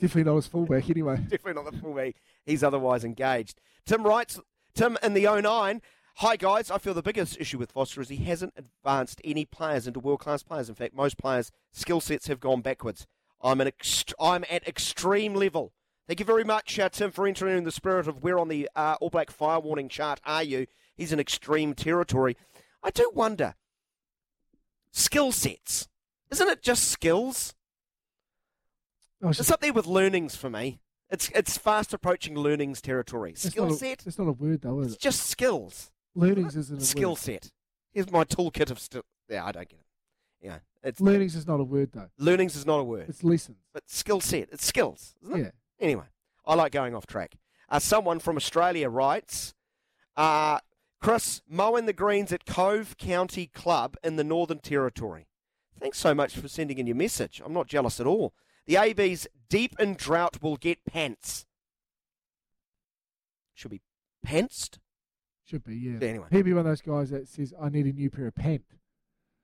Definitely 0.00 0.24
not 0.24 0.36
his 0.36 0.48
fullback 0.48 0.90
anyway. 0.90 1.16
Definitely 1.28 1.62
not 1.62 1.70
the 1.70 1.78
fullback. 1.78 2.16
He's 2.44 2.64
otherwise 2.64 3.04
engaged. 3.04 3.60
Tim 3.86 4.02
writes, 4.02 4.40
Tim 4.74 4.98
in 5.04 5.14
the 5.14 5.22
09. 5.22 5.82
Hi 6.16 6.34
guys, 6.34 6.68
I 6.68 6.78
feel 6.78 6.94
the 6.94 7.00
biggest 7.00 7.38
issue 7.38 7.58
with 7.58 7.70
Foster 7.70 8.00
is 8.00 8.08
he 8.08 8.16
hasn't 8.16 8.54
advanced 8.56 9.20
any 9.22 9.44
players 9.44 9.86
into 9.86 10.00
world 10.00 10.18
class 10.18 10.42
players. 10.42 10.68
In 10.68 10.74
fact, 10.74 10.96
most 10.96 11.16
players' 11.16 11.52
skill 11.70 12.00
sets 12.00 12.26
have 12.26 12.40
gone 12.40 12.60
backwards. 12.60 13.06
I'm 13.42 13.60
an 13.60 13.68
ext- 13.68 14.12
I'm 14.20 14.44
at 14.50 14.66
extreme 14.68 15.34
level. 15.34 15.72
Thank 16.06 16.18
you 16.20 16.26
very 16.26 16.44
much, 16.44 16.78
uh, 16.78 16.88
Tim, 16.88 17.10
for 17.10 17.26
entering 17.26 17.56
in 17.58 17.64
the 17.64 17.70
spirit 17.72 18.08
of 18.08 18.22
where 18.22 18.38
on 18.38 18.48
the 18.48 18.68
uh, 18.74 18.96
All 19.00 19.10
Black 19.10 19.30
fire 19.30 19.60
warning 19.60 19.88
chart 19.88 20.20
are 20.24 20.42
you? 20.42 20.66
He's 20.96 21.12
in 21.12 21.20
extreme 21.20 21.72
territory. 21.74 22.36
I 22.82 22.90
do 22.90 23.10
wonder. 23.14 23.54
Skill 24.92 25.32
sets. 25.32 25.88
Isn't 26.30 26.48
it 26.48 26.62
just 26.62 26.88
skills? 26.88 27.54
Oh, 29.22 29.28
it's, 29.30 29.40
It's 29.40 29.50
up 29.50 29.60
there 29.60 29.72
with 29.72 29.86
learnings 29.86 30.34
for 30.36 30.50
me. 30.50 30.80
It's 31.10 31.28
it's 31.34 31.58
fast 31.58 31.92
approaching 31.92 32.36
learnings 32.36 32.80
territory. 32.80 33.30
it's 33.32 33.42
Skill 33.42 33.70
set. 33.72 34.04
It's 34.06 34.18
not 34.18 34.28
a 34.28 34.32
word 34.32 34.62
though, 34.62 34.80
is 34.80 34.88
It's 34.88 34.96
it? 34.96 35.00
just 35.00 35.26
skills. 35.26 35.90
Learnings 36.14 36.56
isn't 36.56 36.80
a 36.82 36.84
Skill 36.84 37.10
word. 37.10 37.18
set. 37.18 37.50
Here's 37.92 38.10
my 38.10 38.24
toolkit 38.24 38.70
of 38.70 38.78
still. 38.78 39.02
Yeah, 39.28 39.44
I 39.44 39.52
don't 39.52 39.68
get 39.68 39.78
it. 39.80 39.86
Yeah, 40.40 40.58
it's 40.82 41.00
Learnings 41.00 41.36
is 41.36 41.46
not 41.46 41.60
a 41.60 41.64
word 41.64 41.90
though. 41.92 42.08
learnings 42.18 42.56
is 42.56 42.64
not 42.66 42.78
a 42.80 42.84
word, 42.84 43.06
It's 43.08 43.22
lessons. 43.22 43.58
but 43.74 43.88
skill 43.90 44.20
set. 44.20 44.48
It's 44.52 44.64
skills, 44.64 45.14
isn't 45.22 45.36
it? 45.38 45.42
Yeah. 45.42 45.50
Anyway, 45.84 46.04
I 46.46 46.54
like 46.54 46.72
going 46.72 46.94
off 46.94 47.06
track. 47.06 47.36
Uh, 47.68 47.78
someone 47.78 48.18
from 48.18 48.36
Australia 48.36 48.88
writes, 48.88 49.54
uh, 50.16 50.58
Chris, 51.00 51.40
mowing 51.48 51.86
the 51.86 51.92
greens 51.92 52.32
at 52.32 52.44
Cove 52.46 52.96
County 52.98 53.46
Club 53.46 53.96
in 54.02 54.16
the 54.16 54.24
Northern 54.24 54.58
Territory. 54.58 55.26
Thanks 55.78 55.98
so 55.98 56.14
much 56.14 56.36
for 56.36 56.48
sending 56.48 56.78
in 56.78 56.86
your 56.86 56.96
message. 56.96 57.40
I'm 57.44 57.54
not 57.54 57.66
jealous 57.68 58.00
at 58.00 58.06
all. 58.06 58.34
The 58.66 58.76
AB's 58.76 59.26
deep 59.48 59.78
in 59.80 59.94
drought 59.94 60.42
will 60.42 60.56
get 60.56 60.84
pants. 60.84 61.46
Should 63.54 63.70
be 63.70 63.80
pantsed? 64.26 64.78
Should 65.46 65.64
be, 65.64 65.76
yeah. 65.76 65.98
Anyway. 66.06 66.26
He'd 66.30 66.42
be 66.44 66.52
one 66.52 66.60
of 66.60 66.66
those 66.66 66.82
guys 66.82 67.10
that 67.10 67.28
says, 67.28 67.52
I 67.60 67.68
need 67.68 67.86
a 67.86 67.92
new 67.92 68.10
pair 68.10 68.26
of 68.26 68.34
pants. 68.34 68.74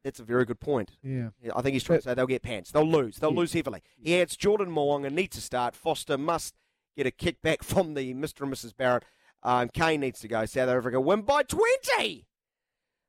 That's 0.07 0.21
a 0.21 0.25
very 0.25 0.45
good 0.45 0.61
point. 0.61 0.93
Yeah. 1.03 1.31
I 1.57 1.63
think 1.63 1.73
he's 1.73 1.83
trying 1.83 1.99
to 1.99 2.03
say 2.05 2.15
they'll 2.15 2.29
get 2.29 2.43
pants. 2.43 2.71
They'll 2.71 2.89
lose. 2.89 3.17
They'll 3.17 3.33
Yeah. 3.33 3.39
lose 3.41 3.53
heavily. 3.55 3.83
He 3.99 4.21
adds 4.21 4.37
Jordan 4.37 4.71
Mo'unga 4.71 5.11
needs 5.11 5.35
to 5.35 5.43
start. 5.43 5.75
Foster 5.75 6.17
must 6.17 6.55
get 6.97 7.09
a 7.09 7.11
kickback 7.11 7.63
from 7.65 7.95
the 7.95 8.15
Mr. 8.15 8.43
and 8.43 8.53
Mrs. 8.53 8.77
Barrett. 8.77 9.03
Um, 9.43 9.69
Cane 9.69 10.01
needs 10.03 10.21
to 10.21 10.29
go. 10.29 10.47
South 10.47 10.69
Africa 10.69 11.01
win 11.01 11.23
by 11.23 11.43
20. 11.43 12.25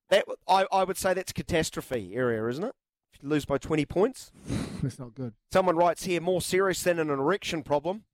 That 0.10 0.26
I, 0.48 0.66
I 0.72 0.84
would 0.86 0.98
say 0.98 1.14
that's 1.14 1.32
catastrophe 1.32 2.16
area, 2.16 2.44
isn't 2.48 2.64
it? 2.64 2.74
If 3.14 3.22
you 3.22 3.30
lose 3.30 3.46
by 3.46 3.60
20 3.60 3.86
points. 3.86 4.32
That's 4.82 4.98
not 5.00 5.14
good. 5.14 5.34
Someone 5.52 5.76
writes 5.76 6.06
here, 6.06 6.20
more 6.22 6.42
serious 6.42 6.82
than 6.84 6.98
an 7.00 7.10
erection 7.10 7.62
problem. 7.64 8.06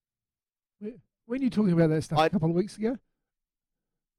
When 1.26 1.42
you 1.42 1.50
talking 1.50 1.72
about 1.72 1.90
that 1.90 2.02
stuff 2.04 2.20
I- 2.20 2.26
a 2.26 2.30
couple 2.30 2.50
of 2.50 2.56
weeks 2.56 2.78
ago? 2.78 2.98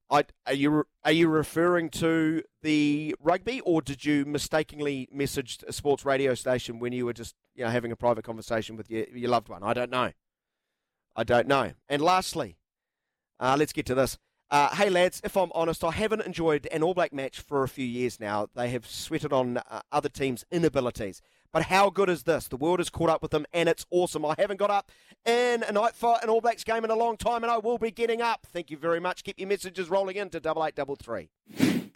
I, 0.09 0.25
are 0.45 0.53
you 0.53 0.85
are 1.03 1.11
you 1.11 1.27
referring 1.27 1.89
to 1.91 2.43
the 2.61 3.15
rugby, 3.19 3.61
or 3.61 3.81
did 3.81 4.05
you 4.05 4.25
mistakenly 4.25 5.07
message 5.11 5.59
a 5.67 5.73
sports 5.73 6.05
radio 6.05 6.35
station 6.35 6.79
when 6.79 6.93
you 6.93 7.05
were 7.05 7.13
just 7.13 7.35
you 7.55 7.63
know 7.63 7.71
having 7.71 7.91
a 7.91 7.95
private 7.95 8.23
conversation 8.23 8.75
with 8.75 8.89
your 8.89 9.05
your 9.09 9.31
loved 9.31 9.49
one? 9.49 9.63
I 9.63 9.73
don't 9.73 9.89
know. 9.89 10.11
I 11.15 11.23
don't 11.23 11.47
know. 11.47 11.71
And 11.89 12.01
lastly, 12.01 12.57
uh, 13.39 13.55
let's 13.57 13.73
get 13.73 13.85
to 13.87 13.95
this. 13.95 14.17
Uh, 14.51 14.75
hey 14.75 14.89
lads, 14.91 15.21
if 15.23 15.35
I'm 15.35 15.51
honest, 15.55 15.83
I 15.83 15.91
haven't 15.91 16.21
enjoyed 16.21 16.67
an 16.71 16.83
All 16.83 16.93
Black 16.93 17.11
match 17.11 17.39
for 17.39 17.63
a 17.63 17.67
few 17.67 17.85
years 17.85 18.19
now. 18.19 18.47
They 18.53 18.69
have 18.69 18.85
sweated 18.85 19.33
on 19.33 19.57
uh, 19.57 19.81
other 19.91 20.09
teams' 20.09 20.45
inabilities. 20.51 21.21
But 21.55 21.67
how 21.67 21.89
good 21.89 22.09
is 22.09 22.23
this? 22.23 22.49
The 22.49 22.57
world 22.57 22.79
has 22.79 22.89
caught 22.89 23.09
up 23.09 23.21
with 23.21 23.31
them, 23.31 23.45
and 23.53 23.69
it's 23.69 23.85
awesome. 23.89 24.25
I 24.25 24.35
haven't 24.37 24.57
got 24.57 24.69
up 24.69 24.91
in 25.23 25.63
a 25.63 25.71
night 25.71 25.95
for 25.95 26.17
an 26.21 26.27
All 26.27 26.41
Blacks 26.41 26.65
game 26.65 26.83
in 26.83 26.91
a 26.91 26.95
long 26.95 27.15
time, 27.15 27.43
and 27.45 27.49
I 27.49 27.59
will 27.59 27.77
be 27.77 27.91
getting 27.91 28.21
up. 28.21 28.45
Thank 28.45 28.69
you 28.69 28.75
very 28.75 28.99
much. 28.99 29.23
Keep 29.23 29.39
your 29.39 29.47
messages 29.47 29.89
rolling 29.89 30.17
in 30.17 30.29
to 30.31 30.41
double 30.41 30.65
eight 30.65 30.75
double 30.75 30.97
three. 30.97 31.29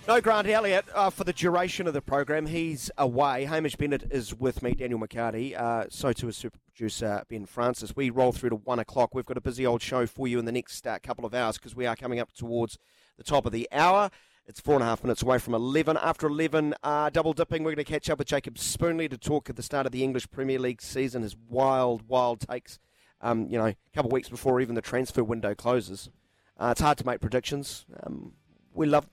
No 0.08 0.22
Grant 0.22 0.48
Elliott 0.48 0.86
uh, 0.96 1.10
for 1.10 1.26
the 1.26 1.34
duration 1.34 1.88
of 1.88 1.94
the 1.94 2.02
program. 2.02 2.46
He's 2.46 2.90
away. 2.98 3.44
Hamish 3.44 3.76
Bennett 3.76 4.10
is 4.10 4.34
with 4.34 4.64
me, 4.64 4.76
Daniel 4.76 4.98
McHardy. 4.98 5.60
Uh, 5.60 5.88
so 5.90 6.14
too 6.14 6.30
is 6.30 6.38
super 6.38 6.58
producer 6.58 7.24
Ben 7.28 7.46
Francis. 7.46 7.94
We 7.94 8.12
roll 8.12 8.32
through 8.32 8.52
to 8.52 8.56
one 8.56 8.80
o'clock. 8.80 9.14
We've 9.14 9.26
got 9.26 9.36
a 9.36 9.42
busy 9.42 9.66
old 9.66 9.82
show 9.82 10.08
for 10.08 10.26
you 10.26 10.40
in 10.40 10.46
the 10.46 10.54
next 10.54 10.88
uh, 10.88 11.00
couple 11.04 11.26
of 11.26 11.34
hours 11.34 11.58
because 11.58 11.76
we 11.76 11.86
are 11.86 11.98
coming 11.98 12.22
up 12.22 12.32
towards 12.32 12.78
the 13.18 13.26
top 13.26 13.46
of 13.46 13.52
the 13.52 13.68
hour. 13.74 14.10
It's 14.50 14.60
four 14.60 14.74
and 14.74 14.84
a 14.84 14.88
half 14.88 15.04
minutes 15.04 15.22
away 15.22 15.38
from 15.38 15.54
11. 15.54 15.96
After 16.02 16.26
11, 16.26 16.74
uh, 16.82 17.12
double 17.12 17.34
dipping, 17.34 17.64
we're 17.64 17.76
going 17.76 17.86
to 17.86 17.92
catch 17.92 18.10
up 18.10 18.18
with 18.18 18.28
Jacob 18.28 18.58
Spoonley 18.58 19.08
to 19.08 19.16
talk 19.16 19.48
at 19.48 19.56
the 19.56 19.62
start 19.62 19.86
of 19.86 19.92
the 19.92 20.04
English 20.04 20.32
Premier 20.32 20.58
League 20.58 20.82
season, 20.82 21.22
his 21.22 21.36
wild, 21.48 22.02
wild 22.08 22.40
takes, 22.50 22.80
um, 23.22 23.48
you 23.48 23.60
know, 23.60 23.68
a 23.68 23.76
couple 23.94 24.10
of 24.10 24.14
weeks 24.14 24.28
before 24.28 24.60
even 24.60 24.74
the 24.74 24.82
transfer 24.82 25.24
window 25.24 25.54
closes. 25.54 26.10
Uh, 26.58 26.70
it's 26.72 26.82
hard 26.82 26.98
to 26.98 27.06
make 27.06 27.22
predictions. 27.22 27.86
Um, 28.02 28.32
we 28.74 28.88
love 28.88 29.08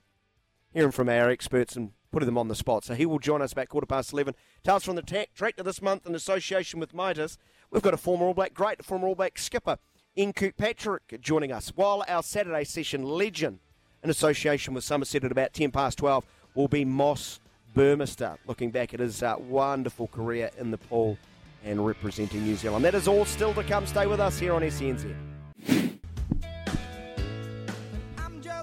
hearing 0.73 0.91
from 0.91 1.07
our 1.07 1.29
experts 1.29 1.75
and 1.75 1.91
putting 2.11 2.25
them 2.25 2.39
on 2.39 2.47
the 2.47 2.55
spot. 2.55 2.83
So 2.83 2.95
he 2.95 3.05
will 3.05 3.19
join 3.19 3.43
us 3.43 3.51
about 3.51 3.69
quarter 3.69 3.85
past 3.85 4.13
11. 4.13 4.33
Tales 4.63 4.85
from 4.85 4.95
the 4.95 5.03
ta- 5.03 5.25
tractor 5.35 5.61
this 5.61 5.83
month 5.83 6.07
in 6.07 6.15
association 6.15 6.79
with 6.79 6.95
Midas. 6.95 7.37
We've 7.69 7.83
got 7.83 7.93
a 7.93 7.97
former 7.97 8.25
All 8.25 8.33
Black, 8.33 8.55
great 8.55 8.83
former 8.83 9.07
All 9.07 9.13
Black 9.13 9.37
skipper, 9.37 9.77
in 10.15 10.33
Kirkpatrick, 10.33 11.21
joining 11.21 11.51
us. 11.51 11.71
While 11.75 12.03
our 12.07 12.23
Saturday 12.23 12.63
session 12.63 13.03
legend, 13.03 13.59
in 14.07 14.11
association 14.11 14.73
with 14.73 14.85
Somerset 14.85 15.25
at 15.25 15.31
about 15.33 15.53
10 15.53 15.69
past 15.69 15.97
12, 15.97 16.25
will 16.55 16.69
be 16.69 16.85
Moss 16.85 17.41
Burmester, 17.75 18.37
looking 18.47 18.71
back 18.71 18.93
at 18.93 19.01
his 19.01 19.21
uh, 19.21 19.35
wonderful 19.37 20.07
career 20.07 20.49
in 20.57 20.71
the 20.71 20.77
pool 20.77 21.17
and 21.65 21.85
representing 21.85 22.45
New 22.45 22.55
Zealand. 22.55 22.85
That 22.85 22.95
is 22.95 23.07
all 23.09 23.25
still 23.25 23.53
to 23.53 23.63
come. 23.63 23.85
Stay 23.85 24.07
with 24.07 24.21
us 24.21 24.39
here 24.39 24.53
on 24.53 24.61
SENZ. 24.61 25.13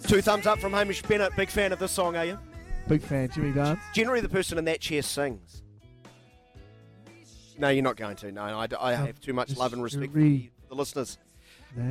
Two 0.09 0.23
thumbs 0.23 0.47
up 0.47 0.59
from 0.59 0.73
Hamish 0.73 1.03
Bennett. 1.03 1.37
Big 1.37 1.51
fan 1.51 1.73
of 1.73 1.79
this 1.79 1.93
song, 1.93 2.17
are 2.17 2.25
you? 2.25 2.39
Big 2.89 3.03
fan, 3.03 3.29
Jimmy 3.31 3.53
Barnes. 3.53 3.81
Generally, 3.93 4.23
the 4.23 4.29
person 4.31 4.57
in 4.57 4.65
that 4.65 4.81
chair 4.81 5.03
sings. 5.03 5.63
No, 7.59 7.69
you're 7.69 7.85
not 7.85 7.97
going 7.97 8.17
to. 8.17 8.33
No, 8.33 8.43
I, 8.43 8.67
I 8.81 8.95
have 8.95 9.21
too 9.21 9.35
much 9.35 9.57
love 9.59 9.75
and 9.75 9.83
respect 9.83 10.13
for 10.13 10.19
the, 10.19 10.51
for 10.63 10.69
the 10.71 10.75
listeners. 10.75 11.19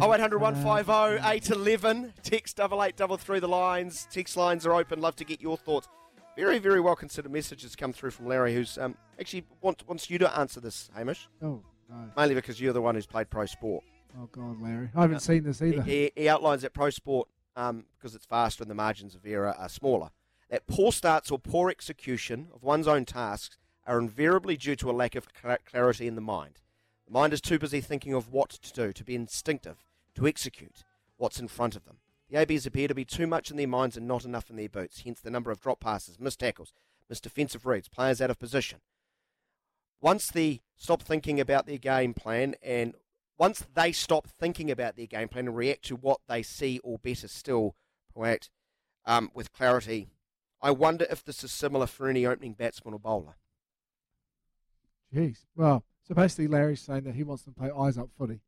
Oh, 0.02 0.12
0800 0.14 0.40
150 0.40 1.28
811. 1.28 2.14
Text 2.24 2.60
8833 2.60 3.40
the 3.40 3.48
lines. 3.48 4.08
Text 4.12 4.38
lines 4.38 4.66
are 4.66 4.74
open. 4.74 5.02
Love 5.02 5.16
to 5.18 5.26
get 5.26 5.42
your 5.42 5.58
thoughts. 5.58 5.88
Very, 6.36 6.58
very 6.60 6.82
well 6.82 6.96
considered 6.96 7.32
messages 7.32 7.76
come 7.76 7.94
through 7.94 8.12
from 8.12 8.28
Larry, 8.28 8.54
who's 8.54 8.78
um, 8.78 8.96
actually 9.20 9.46
wants, 9.62 9.86
wants 9.88 10.10
you 10.10 10.18
to 10.18 10.38
answer 10.38 10.60
this, 10.60 10.90
Hamish. 10.96 11.28
Oh, 11.42 11.62
no. 11.90 11.96
Mainly 12.18 12.36
because 12.36 12.60
you're 12.60 12.74
the 12.74 12.82
one 12.82 12.96
who's 12.96 13.06
played 13.06 13.30
pro 13.30 13.46
sport. 13.46 13.84
Oh, 14.20 14.28
God, 14.32 14.62
Larry. 14.62 14.90
I 14.96 15.02
haven't 15.02 15.20
seen 15.20 15.44
this 15.44 15.62
either. 15.62 15.82
He, 15.84 16.12
he 16.16 16.30
outlines 16.30 16.64
that 16.64 16.74
pro 16.74 16.90
sport, 16.90 17.28
um, 17.56 17.86
because 17.98 18.16
it's 18.16 18.26
faster 18.26 18.64
and 18.64 18.72
the 18.72 18.76
margins 18.76 19.14
of 19.16 19.26
error 19.26 19.54
are 19.58 19.70
smaller, 19.70 20.10
that 20.50 20.66
poor 20.66 20.92
starts 20.92 21.30
or 21.30 21.38
poor 21.38 21.70
execution 21.70 22.48
of 22.54 22.64
one's 22.64 22.88
own 22.88 23.06
tasks 23.06 23.58
are 23.86 24.00
invariably 24.00 24.58
due 24.58 24.76
to 24.78 24.90
a 24.90 24.94
lack 24.94 25.16
of 25.16 25.28
clarity 25.66 26.08
in 26.08 26.16
the 26.16 26.22
mind. 26.22 26.62
The 27.06 27.14
mind 27.14 27.34
is 27.34 27.42
too 27.42 27.60
busy 27.60 27.82
thinking 27.82 28.14
of 28.14 28.32
what 28.32 28.50
to 28.50 28.74
do, 28.74 28.94
to 28.94 29.04
be 29.04 29.16
instinctive, 29.16 29.84
to 30.16 30.28
execute 30.28 30.84
what's 31.18 31.40
in 31.40 31.48
front 31.48 31.76
of 31.76 31.86
them. 31.86 31.98
The 32.30 32.40
ABs 32.40 32.66
appear 32.66 32.88
to 32.88 32.96
be 32.96 33.06
too 33.06 33.28
much 33.28 33.52
in 33.52 33.58
their 33.58 33.68
minds 33.68 33.98
and 33.98 34.08
not 34.08 34.26
enough 34.26 34.50
in 34.50 34.56
their 34.56 34.70
boots, 34.70 35.02
hence 35.02 35.20
the 35.20 35.30
number 35.30 35.52
of 35.52 35.60
drop 35.60 35.80
passes, 35.80 36.20
missed 36.20 36.40
tackles, 36.40 36.74
missed 37.10 37.24
defensive 37.24 37.66
reads, 37.66 37.90
players 37.90 38.22
out 38.22 38.30
of 38.30 38.40
position. 38.40 38.80
Once 40.02 40.28
they 40.28 40.62
stop 40.76 41.02
thinking 41.02 41.40
about 41.40 41.66
their 41.66 41.78
game 41.78 42.14
plan 42.14 42.56
and 42.62 42.96
once 43.38 43.64
they 43.74 43.92
stop 43.92 44.28
thinking 44.28 44.72
about 44.72 44.96
their 44.96 45.06
game 45.06 45.28
plan 45.28 45.48
and 45.48 45.56
react 45.56 45.84
to 45.86 45.96
what 45.96 46.22
they 46.28 46.44
see, 46.44 46.80
or 46.84 46.98
better 46.98 47.28
still, 47.28 47.76
proact 48.16 48.50
um, 49.06 49.30
with 49.34 49.52
clarity, 49.54 50.08
I 50.62 50.72
wonder 50.72 51.06
if 51.10 51.24
this 51.24 51.44
is 51.44 51.52
similar 51.52 51.88
for 51.88 52.08
any 52.08 52.26
opening 52.26 52.54
batsman 52.54 52.94
or 52.94 53.00
bowler. 53.00 53.36
Jeez. 55.14 55.40
Well, 55.56 55.84
so 56.08 56.14
basically, 56.14 56.48
Larry's 56.48 56.82
saying 56.82 57.04
that 57.04 57.16
he 57.16 57.24
wants 57.24 57.44
them 57.44 57.54
to 57.54 57.60
play 57.60 57.72
eyes 57.72 57.98
up 57.98 58.10
footy. 58.18 58.42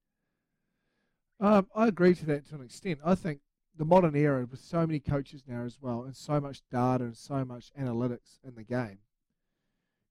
Um, 1.40 1.68
I 1.76 1.88
agree 1.88 2.14
to 2.16 2.26
that 2.28 2.48
to 2.50 2.56
an 2.56 2.64
extent. 2.64 3.00
I 3.04 3.16
think 3.16 3.40
the 3.78 3.86
modern 3.86 4.16
era 4.16 4.46
with 4.50 4.60
so 4.60 4.86
many 4.86 5.00
coaches 5.00 5.44
now 5.48 5.64
as 5.64 5.78
well, 5.82 6.04
and 6.04 6.16
so 6.16 6.40
much 6.40 6.62
data 6.72 7.04
and 7.04 7.18
so 7.18 7.44
much 7.44 7.72
analytics 7.80 8.40
in 8.44 8.56
the 8.56 8.64
game, 8.64 9.00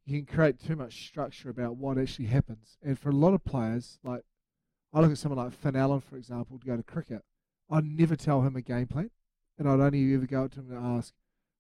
you 0.07 0.23
can 0.23 0.35
create 0.35 0.59
too 0.59 0.77
much 0.77 1.07
structure 1.07 1.49
about 1.49 1.77
what 1.77 1.99
actually 1.99 2.27
happens. 2.27 2.77
And 2.83 2.99
for 2.99 3.09
a 3.09 3.15
lot 3.15 3.33
of 3.35 3.45
players, 3.45 3.99
like 4.05 4.25
I 4.93 5.01
look 5.01 5.11
at 5.11 5.19
someone 5.19 5.45
like 5.45 5.53
Finn 5.53 5.77
Allen, 5.77 6.01
for 6.01 6.17
example, 6.17 6.59
to 6.59 6.67
go 6.67 6.77
to 6.77 6.83
cricket, 6.83 7.23
I'd 7.71 7.85
never 7.85 8.17
tell 8.17 8.43
him 8.43 8.57
a 8.57 8.63
game 8.63 8.87
plan, 8.87 9.11
and 9.59 9.69
I'd 9.69 9.81
only 9.81 10.15
ever 10.15 10.27
go 10.27 10.45
up 10.45 10.53
to 10.53 10.61
him 10.61 10.71
and 10.71 10.85
ask, 10.99 11.15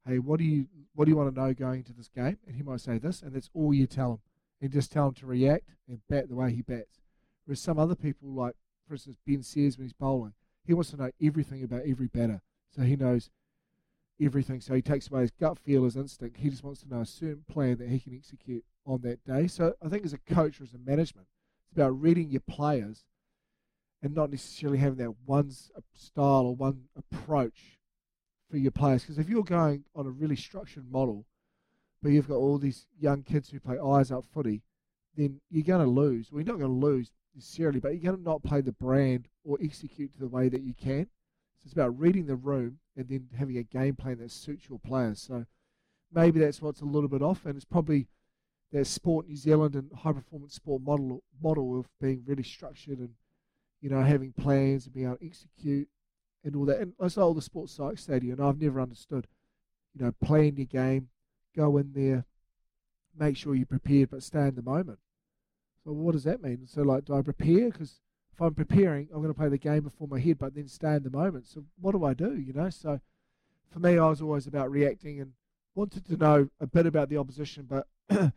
"Hey, 0.07 0.19
what 0.19 0.39
do 0.39 0.45
you 0.45 0.67
what 0.95 1.07
do 1.07 1.11
you 1.11 1.17
want 1.17 1.35
to 1.35 1.41
know 1.41 1.55
going 1.55 1.81
into 1.81 1.93
this 1.95 2.09
game?" 2.09 2.39
And 2.47 2.57
he 2.57 2.63
might 2.63 2.81
say 2.81 2.99
this, 2.99 3.23
and 3.23 3.33
that's 3.33 3.51
all 3.55 3.73
you 3.73 3.87
tell 3.87 4.13
him, 4.13 4.21
and 4.65 4.73
just 4.73 4.91
tell 4.91 5.09
him 5.09 5.15
to 5.15 5.27
react 5.27 5.77
and 5.87 6.01
bat 6.09 6.27
the 6.27 6.35
way 6.35 6.51
he 6.51 6.63
bats. 6.63 7.03
Whereas 7.45 7.61
some 7.61 7.79
other 7.79 7.95
people, 7.95 8.31
like 8.31 8.55
for 8.89 8.95
instance 8.95 9.19
Ben 9.27 9.43
Sears 9.43 9.77
when 9.77 9.85
he's 9.85 9.93
bowling, 9.93 10.33
he 10.65 10.73
wants 10.73 10.91
to 10.91 10.97
know 10.97 11.11
everything 11.23 11.63
about 11.63 11.83
every 11.87 12.07
batter, 12.07 12.41
so 12.75 12.81
he 12.81 12.97
knows 12.97 13.29
everything. 14.19 14.63
So 14.63 14.73
he 14.73 14.81
takes 14.81 15.11
away 15.11 15.21
his 15.21 15.33
gut 15.33 15.59
feel, 15.59 15.85
his 15.85 15.97
instinct. 15.97 16.39
He 16.39 16.49
just 16.49 16.65
wants 16.65 16.81
to 16.81 16.89
know 16.89 17.03
a 17.03 17.07
certain 17.07 17.45
plan 17.47 17.77
that 17.77 17.91
he 17.91 18.01
can 18.01 18.15
execute 18.15 18.65
on 18.87 19.03
that 19.03 19.23
day. 19.27 19.49
So 19.49 19.75
I 19.85 19.91
think 19.91 20.07
as 20.07 20.15
a 20.15 20.35
coach 20.35 20.59
or 20.59 20.65
as 20.65 20.73
a 20.73 20.79
management, 20.79 21.29
it's 21.67 21.77
about 21.77 22.01
reading 22.01 22.31
your 22.31 22.41
players 22.49 23.05
and 24.03 24.15
not 24.15 24.31
necessarily 24.31 24.79
having 24.79 24.99
that 24.99 25.15
one 25.27 25.53
uh, 25.77 25.81
style 25.93 26.47
or 26.47 26.55
one 26.57 26.85
approach 26.97 27.79
for 28.51 28.57
your 28.57 28.71
players. 28.71 29.03
Because 29.03 29.19
if 29.19 29.29
you're 29.29 29.45
going 29.45 29.85
on 29.95 30.07
a 30.07 30.11
really 30.11 30.37
structured 30.37 30.91
model, 30.91 31.27
but 32.05 32.13
you've 32.13 32.29
got 32.29 32.37
all 32.37 32.59
these 32.59 32.87
young 33.01 33.23
kids 33.23 33.49
who 33.49 33.59
play 33.59 33.79
eyes 33.79 34.13
up 34.13 34.27
footy, 34.27 34.61
then 35.17 35.41
you're 35.51 35.65
going 35.65 35.83
to 35.83 35.91
lose. 35.91 36.31
Well, 36.31 36.43
you're 36.43 36.53
not 36.53 36.61
going 36.61 36.79
to 36.79 36.87
lose 36.87 37.11
necessarily, 37.35 37.81
but 37.81 37.93
you're 37.93 38.13
going 38.13 38.23
to 38.23 38.31
not 38.31 38.43
play 38.43 38.61
the 38.61 38.73
brand 38.73 39.27
or 39.43 39.57
execute 39.63 40.13
to 40.13 40.21
the 40.21 40.29
way 40.29 40.51
that 40.51 40.61
you 40.61 40.75
can. 40.75 41.05
So 41.57 41.63
it's 41.65 41.73
about 41.73 41.99
reading 41.99 42.27
the 42.27 42.37
room 42.37 42.77
and 42.95 43.09
then 43.09 43.29
having 43.39 43.57
a 43.57 43.63
game 43.63 43.97
plan 43.97 44.19
that 44.19 44.31
suits 44.31 44.69
your 44.69 44.79
players. 44.81 45.23
So 45.23 45.47
maybe 46.13 46.41
that's 46.41 46.61
what's 46.61 46.83
a 46.83 46.85
little 46.85 47.09
bit 47.09 47.23
off, 47.23 47.47
and 47.47 47.57
it's 47.57 47.65
probably 47.65 48.07
that 48.71 48.87
Sport 48.87 49.27
New 49.27 49.37
Zealand 49.37 49.75
and 49.75 49.91
high 49.91 50.13
performance 50.13 50.57
sport 50.57 50.83
model 50.83 51.23
model 51.43 51.81
of 51.81 51.87
being 52.03 52.23
really 52.27 52.43
structured 52.43 52.99
and 52.99 53.15
you 53.81 53.89
know 53.89 54.03
having 54.03 54.33
plans 54.33 54.85
and 54.85 54.95
being 54.95 55.07
able 55.07 55.17
to 55.17 55.27
execute 55.27 55.89
and 56.45 56.55
all 56.55 56.67
that. 56.67 56.81
And 56.81 56.93
I 57.01 57.09
saw 57.09 57.23
all 57.23 57.35
the 57.35 57.41
sports 57.41 57.73
psych 57.73 57.97
stadium, 57.97 58.39
and 58.39 58.47
I've 58.47 58.61
never 58.61 58.79
understood. 58.79 59.27
You 59.95 60.05
know, 60.05 60.13
plan 60.23 60.57
your 60.57 60.67
game, 60.67 61.09
go 61.57 61.77
in 61.77 61.93
there, 61.95 62.25
make 63.19 63.37
sure 63.37 63.55
you're 63.55 63.67
prepared, 63.67 64.11
but 64.11 64.23
stay 64.23 64.49
in 64.49 64.55
the 64.55 64.63
moment. 64.63 64.99
So 65.85 65.93
what 65.93 66.13
does 66.13 66.25
that 66.25 66.43
mean? 66.43 66.67
So 66.67 66.83
like, 66.83 67.05
do 67.05 67.15
I 67.15 67.23
prepare? 67.23 67.71
Because 67.71 68.01
if 68.33 68.41
I'm 68.41 68.55
preparing, 68.55 69.09
I'm 69.13 69.21
going 69.21 69.33
to 69.33 69.39
play 69.39 69.49
the 69.49 69.59
game 69.59 69.83
before 69.83 70.09
my 70.09 70.19
head, 70.19 70.39
but 70.39 70.55
then 70.55 70.67
stay 70.69 70.95
in 70.95 71.03
the 71.03 71.11
moment. 71.11 71.47
So 71.47 71.65
what 71.81 71.93
do 71.93 72.05
I 72.05 72.15
do? 72.15 72.35
You 72.37 72.53
know, 72.53 72.71
so 72.71 73.01
for 73.71 73.79
me, 73.79 73.99
I 73.99 74.09
was 74.09 74.23
always 74.23 74.47
about 74.47 74.71
reacting 74.71 75.21
and 75.21 75.33
wanted 75.75 76.07
to 76.07 76.17
know 76.17 76.49
a 76.61 76.67
bit 76.67 76.87
about 76.87 77.09
the 77.09 77.19
opposition, 77.19 77.69
but 77.69 77.87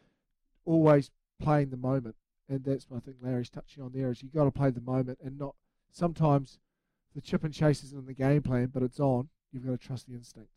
always 0.66 1.10
playing 1.42 1.70
the 1.70 1.78
moment. 1.78 2.16
And 2.50 2.64
that's 2.64 2.90
what 2.90 2.98
I 2.98 3.00
think 3.02 3.18
Larry's 3.22 3.50
touching 3.50 3.84
on 3.84 3.92
there 3.94 4.10
is 4.10 4.22
you 4.22 4.30
got 4.30 4.46
to 4.46 4.52
play 4.52 4.70
the 4.70 4.82
moment 4.82 5.20
and 5.24 5.38
not 5.38 5.56
sometimes 5.92 6.60
the 7.16 7.22
chip 7.22 7.44
and 7.44 7.54
chase 7.54 7.84
isn't 7.84 8.00
in 8.00 8.06
the 8.06 8.14
game 8.14 8.42
plan, 8.42 8.72
but 8.74 8.84
it's 8.84 9.00
on. 9.00 9.30
You've 9.52 9.66
got 9.66 9.72
to 9.72 9.78
trust 9.78 10.08
the 10.08 10.14
instinct. 10.14 10.57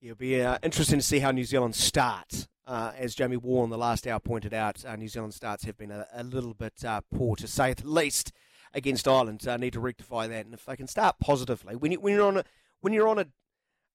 It'll 0.00 0.14
be 0.14 0.42
uh, 0.42 0.58
interesting 0.62 0.98
to 0.98 1.04
see 1.04 1.20
how 1.20 1.30
New 1.30 1.44
Zealand 1.44 1.74
starts. 1.74 2.48
Uh, 2.66 2.92
as 2.98 3.14
Jamie 3.14 3.36
Wall 3.36 3.64
in 3.64 3.70
the 3.70 3.78
last 3.78 4.06
hour 4.06 4.18
pointed 4.18 4.52
out, 4.52 4.84
uh, 4.84 4.96
New 4.96 5.08
Zealand 5.08 5.32
starts 5.34 5.64
have 5.64 5.78
been 5.78 5.92
a, 5.92 6.06
a 6.12 6.24
little 6.24 6.52
bit 6.52 6.84
uh, 6.84 7.00
poor, 7.14 7.36
to 7.36 7.46
say 7.46 7.72
the 7.72 7.88
least, 7.88 8.32
against 8.74 9.06
Ireland. 9.08 9.46
Uh, 9.46 9.56
need 9.56 9.72
to 9.72 9.80
rectify 9.80 10.26
that, 10.26 10.44
and 10.44 10.54
if 10.54 10.66
they 10.66 10.76
can 10.76 10.88
start 10.88 11.16
positively, 11.20 11.76
when, 11.76 11.92
you, 11.92 12.00
when 12.00 12.14
you're 12.14 12.26
on 12.26 12.38
a 12.38 12.44
when 12.80 12.92
you're 12.92 13.08
on 13.08 13.18
a, 13.18 13.26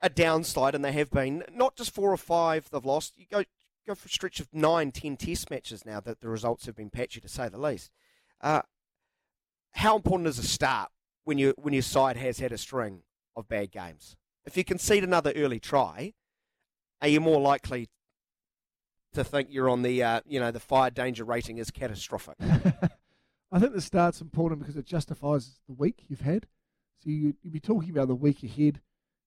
a 0.01 0.09
downslide, 0.09 0.73
and 0.73 0.83
they 0.83 0.93
have 0.93 1.11
been 1.11 1.43
not 1.53 1.75
just 1.75 1.93
four 1.93 2.11
or 2.11 2.17
five 2.17 2.69
they've 2.71 2.83
lost, 2.83 3.13
you 3.17 3.25
go 3.29 3.43
go 3.85 3.93
for 3.93 4.07
a 4.07 4.09
stretch 4.09 4.39
of 4.39 4.47
nine, 4.53 4.91
ten 4.91 5.17
Test 5.17 5.51
matches 5.51 5.85
now 5.85 5.99
that 5.99 6.21
the 6.21 6.29
results 6.29 6.65
have 6.65 6.75
been 6.75 6.89
patchy, 6.89 7.19
to 7.19 7.29
say 7.29 7.49
the 7.49 7.59
least. 7.59 7.91
Uh, 8.39 8.61
how 9.73 9.97
important 9.97 10.27
is 10.27 10.39
a 10.39 10.43
start 10.43 10.89
when 11.25 11.37
you 11.37 11.53
when 11.57 11.73
your 11.73 11.83
side 11.83 12.17
has 12.17 12.39
had 12.39 12.51
a 12.51 12.57
string 12.57 13.03
of 13.35 13.47
bad 13.47 13.71
games? 13.71 14.15
If 14.45 14.57
you 14.57 14.63
concede 14.63 15.03
another 15.03 15.31
early 15.35 15.59
try, 15.59 16.13
are 17.01 17.07
you 17.07 17.19
more 17.19 17.39
likely 17.39 17.89
to 19.13 19.23
think 19.23 19.49
you're 19.51 19.69
on 19.69 19.81
the 19.81 20.01
uh, 20.01 20.21
you 20.25 20.39
know 20.39 20.51
the 20.51 20.59
fire 20.59 20.89
danger 20.89 21.23
rating 21.23 21.57
is 21.57 21.71
catastrophic? 21.71 22.35
I 23.51 23.59
think 23.59 23.73
the 23.73 23.81
start's 23.81 24.21
important 24.21 24.61
because 24.61 24.77
it 24.77 24.85
justifies 24.85 25.59
the 25.67 25.73
week 25.73 26.05
you've 26.07 26.21
had. 26.21 26.47
So 26.99 27.09
you 27.09 27.35
you'd 27.41 27.53
be 27.53 27.59
talking 27.59 27.89
about 27.89 28.07
the 28.07 28.15
week 28.15 28.43
ahead, 28.43 28.81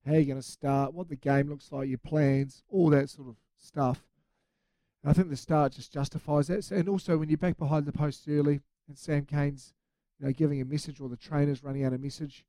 how 0.06 0.12
you're 0.12 0.24
going 0.24 0.36
to 0.36 0.42
start, 0.42 0.94
what 0.94 1.08
the 1.08 1.16
game 1.16 1.48
looks 1.48 1.70
like, 1.70 1.88
your 1.88 1.98
plans, 1.98 2.62
all 2.68 2.90
that 2.90 3.10
sort 3.10 3.28
of 3.28 3.36
stuff. 3.58 4.04
And 5.02 5.10
I 5.10 5.12
think 5.12 5.28
the 5.28 5.36
start 5.36 5.72
just 5.72 5.92
justifies 5.92 6.46
that. 6.48 6.70
And 6.70 6.88
also 6.88 7.18
when 7.18 7.28
you're 7.28 7.38
back 7.38 7.58
behind 7.58 7.86
the 7.86 7.92
post 7.92 8.24
early 8.28 8.60
and 8.88 8.96
Sam 8.96 9.26
Cane's 9.26 9.74
you 10.18 10.26
know 10.26 10.32
giving 10.32 10.60
a 10.60 10.64
message 10.64 11.00
or 11.00 11.08
the 11.08 11.16
trainer's 11.16 11.62
running 11.62 11.84
out 11.84 11.92
a 11.92 11.98
message, 11.98 12.44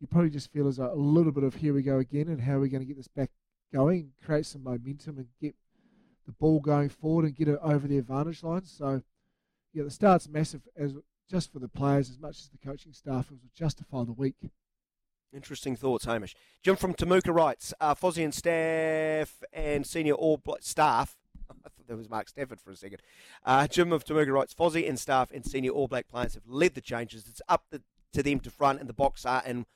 you 0.00 0.06
probably 0.06 0.30
just 0.30 0.52
feel 0.52 0.68
as 0.68 0.78
a, 0.78 0.86
a 0.86 0.94
little 0.94 1.32
bit 1.32 1.44
of 1.44 1.54
here 1.56 1.72
we 1.72 1.82
go 1.82 1.98
again 1.98 2.28
and 2.28 2.40
how 2.40 2.54
are 2.54 2.60
we 2.60 2.68
going 2.68 2.82
to 2.82 2.86
get 2.86 2.96
this 2.96 3.08
back 3.08 3.30
going, 3.72 4.12
create 4.24 4.46
some 4.46 4.62
momentum 4.62 5.18
and 5.18 5.26
get 5.40 5.54
the 6.26 6.32
ball 6.32 6.60
going 6.60 6.88
forward 6.88 7.24
and 7.24 7.36
get 7.36 7.48
it 7.48 7.58
over 7.62 7.86
the 7.86 7.98
advantage 7.98 8.42
line. 8.42 8.64
So 8.64 9.02
yeah, 9.72 9.84
the 9.84 9.90
start's 9.90 10.28
massive 10.28 10.62
as 10.76 10.94
just 11.30 11.52
for 11.52 11.58
the 11.58 11.68
players 11.68 12.10
as 12.10 12.18
much 12.18 12.38
as 12.38 12.48
the 12.48 12.58
coaching 12.58 12.92
staff. 12.92 13.26
It 13.30 13.38
was 13.42 13.50
justify 13.54 14.04
the 14.04 14.12
week. 14.12 14.36
Interesting 15.32 15.76
thoughts, 15.76 16.04
Hamish. 16.04 16.34
Jim 16.62 16.76
from 16.76 16.94
Temuka 16.94 17.34
writes, 17.34 17.74
uh, 17.80 17.94
Fozzie 17.94 18.24
and 18.24 18.34
staff 18.34 19.42
and 19.52 19.86
senior 19.86 20.14
All 20.14 20.36
Black 20.36 20.62
staff. 20.62 21.16
I 21.50 21.68
thought 21.68 21.88
that 21.88 21.96
was 21.96 22.08
Mark 22.08 22.28
Stafford 22.28 22.60
for 22.60 22.70
a 22.70 22.76
second. 22.76 23.00
Uh, 23.44 23.66
Jim 23.66 23.92
of 23.92 24.04
Temuka 24.04 24.32
writes, 24.32 24.54
Fozzie 24.54 24.88
and 24.88 24.98
staff 24.98 25.30
and 25.32 25.44
senior 25.44 25.72
All 25.72 25.88
Black 25.88 26.08
players 26.08 26.34
have 26.34 26.44
led 26.46 26.74
the 26.74 26.80
changes. 26.80 27.26
It's 27.28 27.42
up 27.48 27.64
the, 27.70 27.82
to 28.12 28.22
them 28.22 28.40
to 28.40 28.50
front, 28.50 28.80
and 28.80 28.88
the 28.88 28.94
Boks 28.94 29.26
are 29.26 29.42
in 29.44 29.66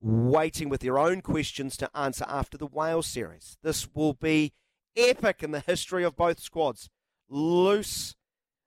waiting 0.00 0.68
with 0.68 0.80
their 0.80 0.98
own 0.98 1.20
questions 1.20 1.76
to 1.78 1.90
answer 1.96 2.24
after 2.28 2.58
the 2.58 2.66
Wales 2.66 3.06
series. 3.06 3.56
This 3.62 3.88
will 3.94 4.14
be 4.14 4.52
epic 4.96 5.42
in 5.42 5.50
the 5.50 5.60
history 5.60 6.04
of 6.04 6.16
both 6.16 6.40
squads. 6.40 6.88
Loose, 7.28 8.14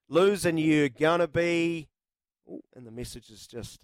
losing 0.07 0.57
you're 0.57 0.89
gonna 0.89 1.27
be. 1.27 1.87
Ooh, 2.49 2.61
and 2.75 2.85
the 2.85 2.91
message 2.91 3.29
is 3.29 3.47
just 3.47 3.79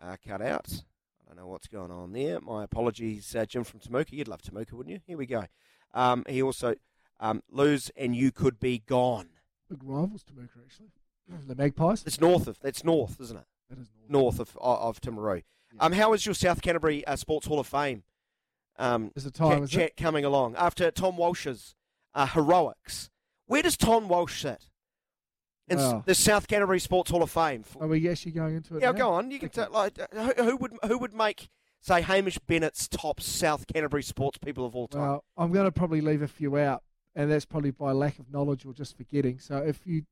uh, 0.00 0.16
cut 0.26 0.40
out. 0.40 0.68
I 0.70 1.28
don't 1.28 1.36
know 1.36 1.48
what's 1.48 1.68
going 1.68 1.90
on 1.90 2.12
there. 2.12 2.40
My 2.40 2.64
apologies, 2.64 3.34
uh, 3.34 3.44
Jim 3.44 3.64
from 3.64 3.80
Temuka. 3.80 4.12
You'd 4.12 4.28
love 4.28 4.42
Temuka, 4.42 4.72
wouldn't 4.72 4.94
you? 4.94 5.00
Here 5.06 5.18
we 5.18 5.26
go. 5.26 5.44
Um, 5.92 6.24
he 6.28 6.42
also 6.42 6.74
um, 7.18 7.42
lose 7.50 7.90
and 7.96 8.16
you 8.16 8.32
could 8.32 8.58
be 8.58 8.78
gone. 8.78 9.28
Big 9.68 9.82
rivals 9.84 10.24
Temuka 10.24 10.62
actually. 10.64 10.88
The 11.46 11.54
Magpies. 11.54 12.02
It's 12.04 12.20
north 12.20 12.48
of. 12.48 12.58
That's 12.60 12.82
north, 12.82 13.20
isn't 13.20 13.36
it? 13.36 13.44
That 13.68 13.78
is 13.78 13.88
North 14.08 14.38
north. 14.38 14.40
of 14.40 14.56
of, 14.56 14.78
of 14.80 15.00
Timaru. 15.00 15.42
Um, 15.78 15.92
how 15.92 16.12
is 16.12 16.26
your 16.26 16.34
South 16.34 16.62
Canterbury 16.62 17.06
uh, 17.06 17.16
Sports 17.16 17.46
Hall 17.46 17.60
of 17.60 17.66
Fame 17.66 18.02
um, 18.78 19.12
Is 19.14 19.26
it 19.26 19.34
time? 19.34 19.50
chat, 19.52 19.62
is 19.62 19.70
chat 19.70 19.96
coming 19.96 20.24
along 20.24 20.56
after 20.56 20.90
Tom 20.90 21.16
Walsh's 21.16 21.74
uh, 22.14 22.26
heroics? 22.26 23.10
Where 23.46 23.62
does 23.62 23.76
Tom 23.76 24.08
Walsh 24.08 24.42
sit 24.42 24.64
in 25.68 25.78
Wow. 25.78 26.02
the 26.06 26.14
South 26.14 26.48
Canterbury 26.48 26.80
Sports 26.80 27.10
Hall 27.10 27.22
of 27.22 27.30
Fame? 27.30 27.64
Are 27.80 27.86
we 27.88 28.08
actually 28.08 28.32
going 28.32 28.56
into 28.56 28.76
it? 28.76 28.82
yeah, 28.82 28.90
now? 28.92 28.98
go 28.98 29.12
on. 29.12 29.30
You 29.30 29.38
can 29.38 29.48
Okay. 29.48 29.64
t- 29.64 29.72
like 29.72 29.98
uh, 29.98 30.32
who, 30.34 30.44
who 30.44 30.56
would 30.56 30.72
who 30.86 30.98
would 30.98 31.14
make 31.14 31.48
say 31.80 32.02
Hamish 32.02 32.38
Bennett's 32.40 32.88
top 32.88 33.20
South 33.20 33.66
Canterbury 33.66 34.02
sports 34.02 34.38
people 34.38 34.66
of 34.66 34.74
all 34.74 34.88
time? 34.88 35.02
Well, 35.02 35.24
I'm 35.36 35.52
going 35.52 35.64
to 35.66 35.72
probably 35.72 36.00
leave 36.00 36.22
a 36.22 36.28
few 36.28 36.56
out, 36.58 36.82
and 37.14 37.30
that's 37.30 37.44
probably 37.44 37.70
by 37.70 37.92
lack 37.92 38.18
of 38.18 38.30
knowledge 38.32 38.66
or 38.66 38.72
just 38.74 38.96
forgetting. 38.96 39.38
So 39.38 39.58
if 39.58 39.86
you 39.86 40.02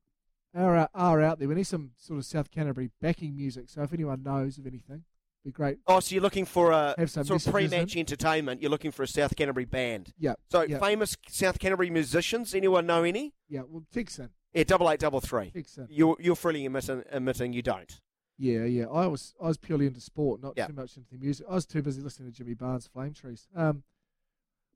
are 0.55 0.89
are 0.95 1.21
out 1.21 1.39
there, 1.39 1.47
we 1.47 1.55
need 1.55 1.67
some 1.67 1.91
sort 1.97 2.19
of 2.19 2.25
South 2.25 2.49
Canterbury 2.51 2.91
backing 3.01 3.35
music. 3.35 3.69
So 3.69 3.83
if 3.83 3.93
anyone 3.93 4.23
knows 4.23 4.57
of 4.57 4.65
anything, 4.65 5.03
be 5.45 5.51
great. 5.51 5.77
oh, 5.87 5.99
so 5.99 6.13
you're 6.13 6.21
looking 6.21 6.45
for 6.45 6.71
a 6.71 6.95
some 7.07 7.23
sort 7.23 7.45
of 7.45 7.51
pre-match 7.51 7.93
in. 7.95 7.99
entertainment. 7.99 8.61
You're 8.61 8.71
looking 8.71 8.91
for 8.91 9.03
a 9.03 9.07
South 9.07 9.35
Canterbury 9.35 9.65
band. 9.65 10.13
Yeah. 10.17 10.33
So 10.51 10.61
yeah, 10.63 10.79
famous 10.79 11.15
South 11.29 11.59
Canterbury 11.59 11.89
musicians. 11.89 12.53
Anyone 12.53 12.85
know 12.85 13.03
any? 13.03 13.33
yeah. 13.47 13.61
Well, 13.67 13.83
Texan, 13.93 14.29
Yeah, 14.53 14.63
double 14.65 14.89
eight, 14.91 14.99
double 14.99 15.21
three. 15.21 15.51
Texan. 15.51 15.87
You're 15.89 16.17
you're 16.19 16.35
freely 16.35 16.65
admitting, 16.65 17.03
admitting 17.11 17.53
you 17.53 17.61
don't. 17.61 17.99
Yeah, 18.37 18.63
yeah. 18.65 18.85
I 18.85 19.07
was 19.07 19.33
I 19.41 19.47
was 19.47 19.57
purely 19.57 19.85
into 19.87 20.01
sport, 20.01 20.41
not 20.41 20.53
Yeah. 20.57 20.67
too 20.67 20.73
much 20.73 20.97
into 20.97 21.09
the 21.11 21.17
music. 21.17 21.45
I 21.49 21.55
was 21.55 21.65
too 21.65 21.81
busy 21.81 22.01
listening 22.01 22.31
to 22.31 22.37
Jimmy 22.37 22.53
Barnes' 22.53 22.87
Flame 22.87 23.13
Trees. 23.13 23.47
Um, 23.55 23.83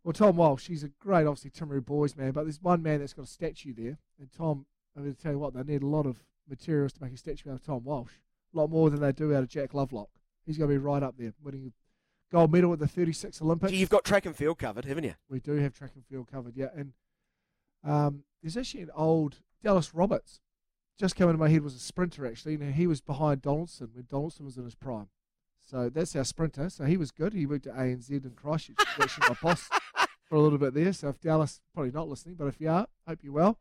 well, 0.04 0.14
Tom 0.14 0.36
Walsh, 0.36 0.68
he's 0.68 0.84
a 0.84 0.90
great, 0.90 1.26
obviously 1.26 1.50
Timaru 1.52 1.86
boys 1.86 2.16
man, 2.18 2.32
but 2.32 2.44
there's 2.44 2.62
one 2.62 2.84
man 2.84 3.00
that's 3.00 3.14
got 3.14 3.24
a 3.26 3.28
statue 3.30 3.74
there, 3.74 3.98
and 4.20 4.30
Tom. 4.32 4.66
I'm 4.96 5.02
going 5.04 5.16
to 5.16 5.20
tell 5.22 5.32
you 5.32 5.40
what, 5.40 5.56
they 5.56 5.64
need 5.64 5.82
a 5.82 5.88
lot 5.88 6.06
of 6.06 6.24
materials 6.48 6.94
to 6.94 7.04
make 7.04 7.14
a 7.14 7.18
statue 7.18 7.50
out 7.50 7.56
of 7.56 7.66
Tom 7.66 7.84
Walsh. 7.84 8.12
A 8.54 8.58
lot 8.58 8.70
more 8.70 8.92
than 8.92 9.00
they 9.02 9.12
do 9.12 9.34
out 9.36 9.42
of 9.42 9.50
Jack 9.50 9.74
Lovelock. 9.74 10.10
He's 10.46 10.58
going 10.58 10.70
to 10.70 10.74
be 10.74 10.78
right 10.78 11.04
up 11.04 11.16
there, 11.18 11.34
winning 11.42 11.74
gold 12.32 12.52
medal 12.52 12.74
at 12.74 12.80
the 12.80 12.88
36 12.88 13.42
Olympics. 13.42 13.72
Gee, 13.72 13.78
you've 13.78 13.90
got 13.90 14.04
track 14.04 14.26
and 14.26 14.36
field 14.36 14.58
covered, 14.58 14.86
haven't 14.86 15.04
you? 15.04 15.14
We 15.30 15.40
do 15.40 15.54
have 15.54 15.74
track 15.74 15.92
and 15.96 16.06
field 16.06 16.28
covered, 16.32 16.56
yeah. 16.56 16.68
And 16.76 16.94
um, 17.84 18.24
there's 18.42 18.58
actually 18.58 18.82
an 18.82 18.92
old 18.96 19.38
Dallas 19.64 19.94
Roberts. 19.94 20.42
Just 21.00 21.16
came 21.16 21.28
into 21.28 21.40
my 21.40 21.50
head 21.50 21.64
was 21.64 21.76
a 21.76 21.80
sprinter 21.80 22.26
actually, 22.26 22.56
and 22.56 22.76
he 22.76 22.88
was 22.88 23.02
behind 23.02 23.42
Donaldson 23.42 23.90
when 23.94 24.06
Donaldson 24.10 24.46
was 24.46 24.58
in 24.58 24.64
his 24.64 24.76
prime. 24.76 25.08
So 25.66 25.90
that's 25.90 26.16
our 26.16 26.24
sprinter. 26.24 26.70
So 26.70 26.86
he 26.86 26.98
was 26.98 27.12
good. 27.12 27.34
He 27.34 27.46
worked 27.46 27.68
at 27.68 27.76
ANZ 27.76 28.10
and 28.10 28.36
Christchurch. 28.36 28.76
Actually 29.00 29.30
my 29.30 29.38
boss 29.42 29.70
for 30.26 30.36
a 30.36 30.42
little 30.42 30.58
bit 30.58 30.74
there. 30.74 30.92
So 30.94 31.08
if 31.10 31.20
Dallas 31.20 31.62
probably 31.74 31.92
not 31.92 32.10
listening, 32.10 32.36
but 32.36 32.48
if 32.48 32.60
you 32.60 32.70
are, 32.70 32.88
hope 33.08 33.20
you're 33.24 33.34
well. 33.34 33.60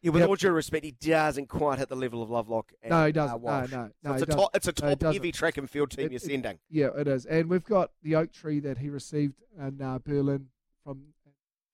Yeah, 0.00 0.12
with 0.12 0.20
Yep. 0.20 0.28
all 0.28 0.36
due 0.36 0.50
respect, 0.52 0.84
he 0.84 0.92
doesn't 0.92 1.48
quite 1.48 1.78
hit 1.80 1.88
the 1.88 1.96
level 1.96 2.22
of 2.22 2.30
Lovelock. 2.30 2.72
And, 2.82 2.90
No, 2.90 3.04
he 3.06 3.08
uh, 3.08 3.12
doesn't. 3.12 3.42
No, 3.42 3.44
Walsh. 3.44 3.70
no, 3.72 3.90
So 4.02 4.08
no, 4.08 4.12
it's, 4.14 4.22
a 4.22 4.26
top, 4.26 4.50
it's 4.56 4.68
a 4.68 4.72
top 4.72 4.98
doesn't. 5.00 5.14
heavy 5.14 5.32
track 5.32 5.56
and 5.58 5.68
field 5.68 5.90
team 5.90 6.06
It- 6.06 6.12
you're 6.12 6.16
it- 6.18 6.22
sending. 6.22 6.58
Yeah, 6.70 6.90
it 6.96 7.08
is. 7.08 7.26
And 7.26 7.50
we've 7.50 7.64
got 7.64 7.90
the 8.02 8.14
oak 8.14 8.32
tree 8.32 8.60
that 8.60 8.78
he 8.78 8.90
received 8.90 9.42
in 9.58 9.82
uh, 9.82 9.98
Berlin 9.98 10.50
from 10.84 11.14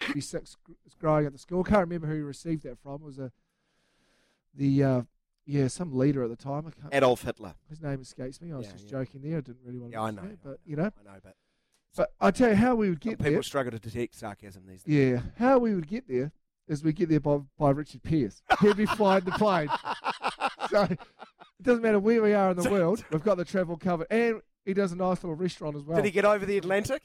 B6 0.00 0.56
growing 0.98 1.26
at 1.26 1.32
the 1.32 1.38
school. 1.38 1.64
Can't 1.64 1.80
remember 1.80 2.06
who 2.06 2.14
he 2.14 2.20
received 2.20 2.62
that 2.62 2.78
from. 2.78 2.94
It 3.02 3.04
was 3.04 3.18
a 3.18 3.30
the 4.54 4.82
uh, 4.84 5.02
yeah 5.46 5.68
some 5.68 5.96
leader 5.96 6.22
at 6.22 6.30
the 6.30 6.36
time. 6.36 6.66
I 6.66 6.70
can't, 6.80 6.94
Adolf 6.94 7.22
Hitler. 7.22 7.54
his 7.68 7.80
name 7.82 8.00
escapes 8.00 8.40
me. 8.40 8.52
I 8.52 8.56
was 8.56 8.66
Yeah, 8.66 8.72
just 8.72 8.84
yeah. 8.84 8.90
joking 8.90 9.20
there. 9.22 9.38
I 9.38 9.40
didn't 9.40 9.58
really 9.64 9.78
want 9.78 9.92
to. 9.92 9.96
Yeah, 9.98 10.02
I 10.02 10.10
know. 10.10 10.22
it, 10.22 10.38
but 10.42 10.58
you 10.64 10.76
know. 10.76 10.84
I 10.84 11.12
know, 11.14 11.18
but 11.22 11.36
But 11.96 12.12
I 12.20 12.30
tell 12.30 12.50
you 12.50 12.56
how 12.56 12.74
we 12.74 12.88
would 12.88 13.00
get 13.00 13.18
people 13.18 13.32
there. 13.32 13.42
struggle 13.42 13.72
to 13.72 13.78
detect 13.78 14.14
sarcasm 14.14 14.64
these 14.66 14.82
days. 14.82 14.94
Yeah, 15.12 15.20
how 15.38 15.58
we 15.58 15.74
would 15.74 15.88
get 15.88 16.08
there 16.08 16.32
is 16.68 16.82
we 16.82 16.92
get 16.92 17.08
there 17.08 17.20
by, 17.20 17.38
by 17.58 17.70
Richard 17.70 18.02
Pearse. 18.02 18.42
He'll 18.60 18.74
be 18.74 18.86
flying 18.86 19.24
the 19.24 19.32
plane. 19.32 19.68
So 20.70 20.84
it 20.84 20.98
doesn't 21.62 21.82
matter 21.82 22.00
where 22.00 22.22
we 22.22 22.32
are 22.32 22.50
in 22.50 22.56
the 22.56 22.70
world, 22.70 23.04
we've 23.12 23.22
got 23.22 23.36
the 23.36 23.44
travel 23.44 23.76
covered. 23.76 24.06
And 24.10 24.40
he 24.64 24.72
does 24.72 24.92
a 24.92 24.96
nice 24.96 25.22
little 25.22 25.34
restaurant 25.36 25.76
as 25.76 25.82
well. 25.82 25.96
Did 25.96 26.06
he 26.06 26.10
get 26.10 26.24
over 26.24 26.44
the 26.46 26.56
Atlantic? 26.56 27.02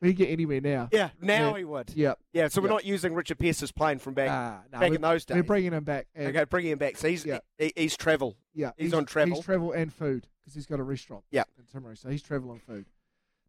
can 0.00 0.12
get 0.12 0.30
anywhere 0.30 0.60
now. 0.60 0.88
Yeah, 0.92 1.10
now 1.20 1.50
Yeah. 1.50 1.58
he 1.58 1.64
would. 1.64 1.90
Yeah. 1.94 2.14
Yeah, 2.32 2.46
so 2.48 2.60
we're 2.62 2.68
Yeah. 2.68 2.74
not 2.74 2.84
using 2.84 3.14
Richard 3.14 3.40
Pearse's 3.40 3.72
plane 3.72 3.98
from 3.98 4.14
back, 4.14 4.30
Ah, 4.30 4.62
no, 4.72 4.78
back 4.78 4.92
in 4.92 5.00
those 5.00 5.24
days. 5.24 5.34
we're 5.34 5.42
bringing 5.42 5.72
him 5.72 5.82
back. 5.82 6.06
Okay, 6.16 6.44
bringing 6.44 6.70
him 6.70 6.78
back. 6.78 6.96
So 6.96 7.08
he's 7.08 7.26
Yeah. 7.26 7.40
he, 7.58 7.72
he's 7.74 7.96
travel. 7.96 8.36
yeah, 8.54 8.70
he's 8.76 8.94
on 8.94 9.04
travel. 9.06 9.34
He's 9.34 9.44
travel 9.44 9.72
and 9.72 9.92
food 9.92 10.28
because 10.40 10.54
he's 10.54 10.66
got 10.66 10.78
a 10.78 10.84
restaurant. 10.84 11.24
Yeah. 11.32 11.42
in 11.58 11.64
Timaru, 11.64 11.98
so 11.98 12.10
he's 12.10 12.22
travel 12.22 12.52
and 12.52 12.62
food. 12.62 12.86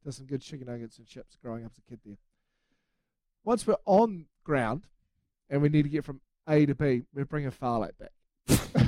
Does 0.03 0.17
some 0.17 0.25
good 0.25 0.41
chicken 0.41 0.65
nuggets 0.65 0.97
and 0.97 1.05
chips. 1.05 1.37
Growing 1.41 1.65
up 1.65 1.71
as 1.73 1.77
a 1.77 1.81
kid 1.87 1.99
there. 2.03 2.17
Once 3.43 3.67
we're 3.67 3.75
on 3.85 4.25
ground, 4.43 4.87
and 5.49 5.61
we 5.61 5.69
need 5.69 5.83
to 5.83 5.89
get 5.89 6.03
from 6.05 6.21
A 6.47 6.65
to 6.65 6.75
B, 6.75 7.03
we 7.13 7.23
bring 7.23 7.45
a 7.45 7.51
Phar 7.51 7.79
Lap 7.79 7.93
back. 7.99 8.11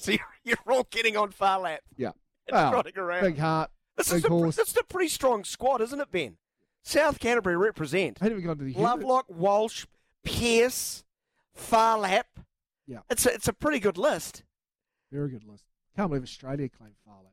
So 0.00 0.12
you're, 0.12 0.20
you're 0.44 0.56
all 0.76 0.86
getting 0.90 1.16
on 1.16 1.32
Phar 1.32 1.58
Lap. 1.58 1.80
Yeah. 1.96 2.12
And 2.46 2.54
Well, 2.54 2.70
trotting 2.70 2.96
around. 2.96 3.22
Big 3.24 3.38
heart. 3.38 3.70
this, 3.96 4.10
big 4.10 4.18
is 4.18 4.24
a, 4.26 4.28
horse. 4.28 4.54
this 4.56 4.68
is 4.68 4.76
a 4.76 4.84
pretty 4.84 5.08
strong 5.08 5.42
squad, 5.42 5.80
isn't 5.80 6.00
it, 6.00 6.10
Ben? 6.12 6.36
South 6.84 7.18
Canterbury 7.18 7.56
represent. 7.56 8.18
I 8.20 8.24
haven't 8.26 8.38
even 8.38 8.46
gone 8.46 8.58
to 8.58 8.64
the 8.64 8.80
Lovelock, 8.80 9.26
Walsh, 9.28 9.86
Pearse, 10.24 11.02
Farlap. 11.56 12.22
Yeah. 12.86 13.00
It's 13.10 13.26
a, 13.26 13.34
it's 13.34 13.48
a 13.48 13.52
pretty 13.52 13.80
good 13.80 13.98
list. 13.98 14.44
Very 15.10 15.30
good 15.30 15.44
list. 15.44 15.64
Can't 15.96 16.08
believe 16.08 16.22
Australia 16.22 16.68
claimed 16.68 16.94
Phar 17.04 17.16
Lap. 17.16 17.32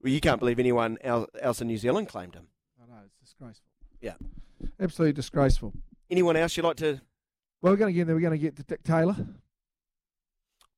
Well, 0.00 0.12
you 0.12 0.20
can't 0.20 0.38
believe 0.38 0.60
anyone 0.60 0.98
else, 1.02 1.28
else 1.40 1.60
in 1.60 1.66
New 1.66 1.78
Zealand 1.78 2.08
claimed 2.08 2.34
him. 2.34 2.46
I 2.80 2.86
know 2.86 3.00
it's 3.04 3.16
disgraceful. 3.16 3.66
Yeah. 4.00 4.14
Absolutely 4.78 5.14
disgraceful. 5.14 5.72
Anyone 6.10 6.36
else 6.36 6.56
you'd 6.56 6.64
like 6.64 6.76
to? 6.76 7.00
Well, 7.64 7.72
we're 7.72 7.78
going 7.78 7.94
to 7.94 7.96
get 7.96 8.06
there. 8.06 8.14
We're 8.14 8.20
going 8.20 8.32
to 8.32 8.38
get 8.38 8.56
to 8.56 8.62
Dick 8.62 8.82
Taylor. 8.82 9.16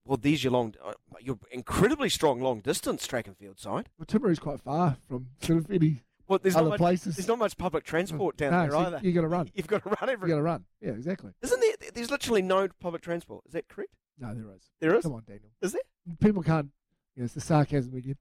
Well, 0.05 0.19
these 0.19 0.45
your 0.45 0.53
long, 0.53 0.77
uh, 0.85 0.93
your 1.21 1.37
incredibly 1.51 2.09
strong 2.09 2.41
long 2.41 2.61
distance 2.61 3.05
track 3.09 3.27
and 3.27 3.37
field 3.37 3.59
side. 3.59 3.89
Well, 3.99 4.07
Timaru's 4.07 4.39
quite 4.39 4.61
far 4.61 4.97
from 5.09 5.31
sort 5.43 5.59
of 5.59 5.71
any 5.73 6.05
Well, 6.29 6.39
there's 6.41 6.55
other 6.55 6.67
not 6.67 6.71
much, 6.71 6.79
places. 6.79 7.17
there's 7.17 7.27
not 7.27 7.41
much 7.41 7.57
public 7.57 7.83
transport 7.83 8.37
down 8.37 8.53
no, 8.53 8.61
there 8.61 8.71
so 8.71 8.79
either. 8.79 9.01
You've 9.03 9.17
got 9.17 9.23
to 9.23 9.27
run. 9.27 9.51
You've 9.53 9.67
got 9.67 9.83
to 9.83 9.89
run 9.89 9.99
You 10.03 10.13
every. 10.13 10.29
got 10.29 10.37
to 10.37 10.43
run. 10.43 10.65
Yeah, 10.81 10.91
exactly. 10.91 11.33
Isn't 11.43 11.61
there? 11.61 11.91
There's 11.93 12.13
literally 12.13 12.43
no 12.43 12.69
public 12.79 13.03
transport. 13.03 13.43
Is 13.47 13.53
that 13.55 13.67
correct? 13.67 13.91
No, 14.21 14.33
there 14.33 14.55
is. 14.55 14.71
There 14.79 14.95
is. 14.95 15.03
Come 15.03 15.15
on, 15.15 15.25
Daniel. 15.27 15.51
Is 15.61 15.73
there? 15.73 15.83
People 16.21 16.45
can't. 16.45 16.71
Yeah, 17.17 17.25
it's 17.25 17.35
the 17.35 17.41
sarcasm 17.41 17.97
again. 17.97 18.17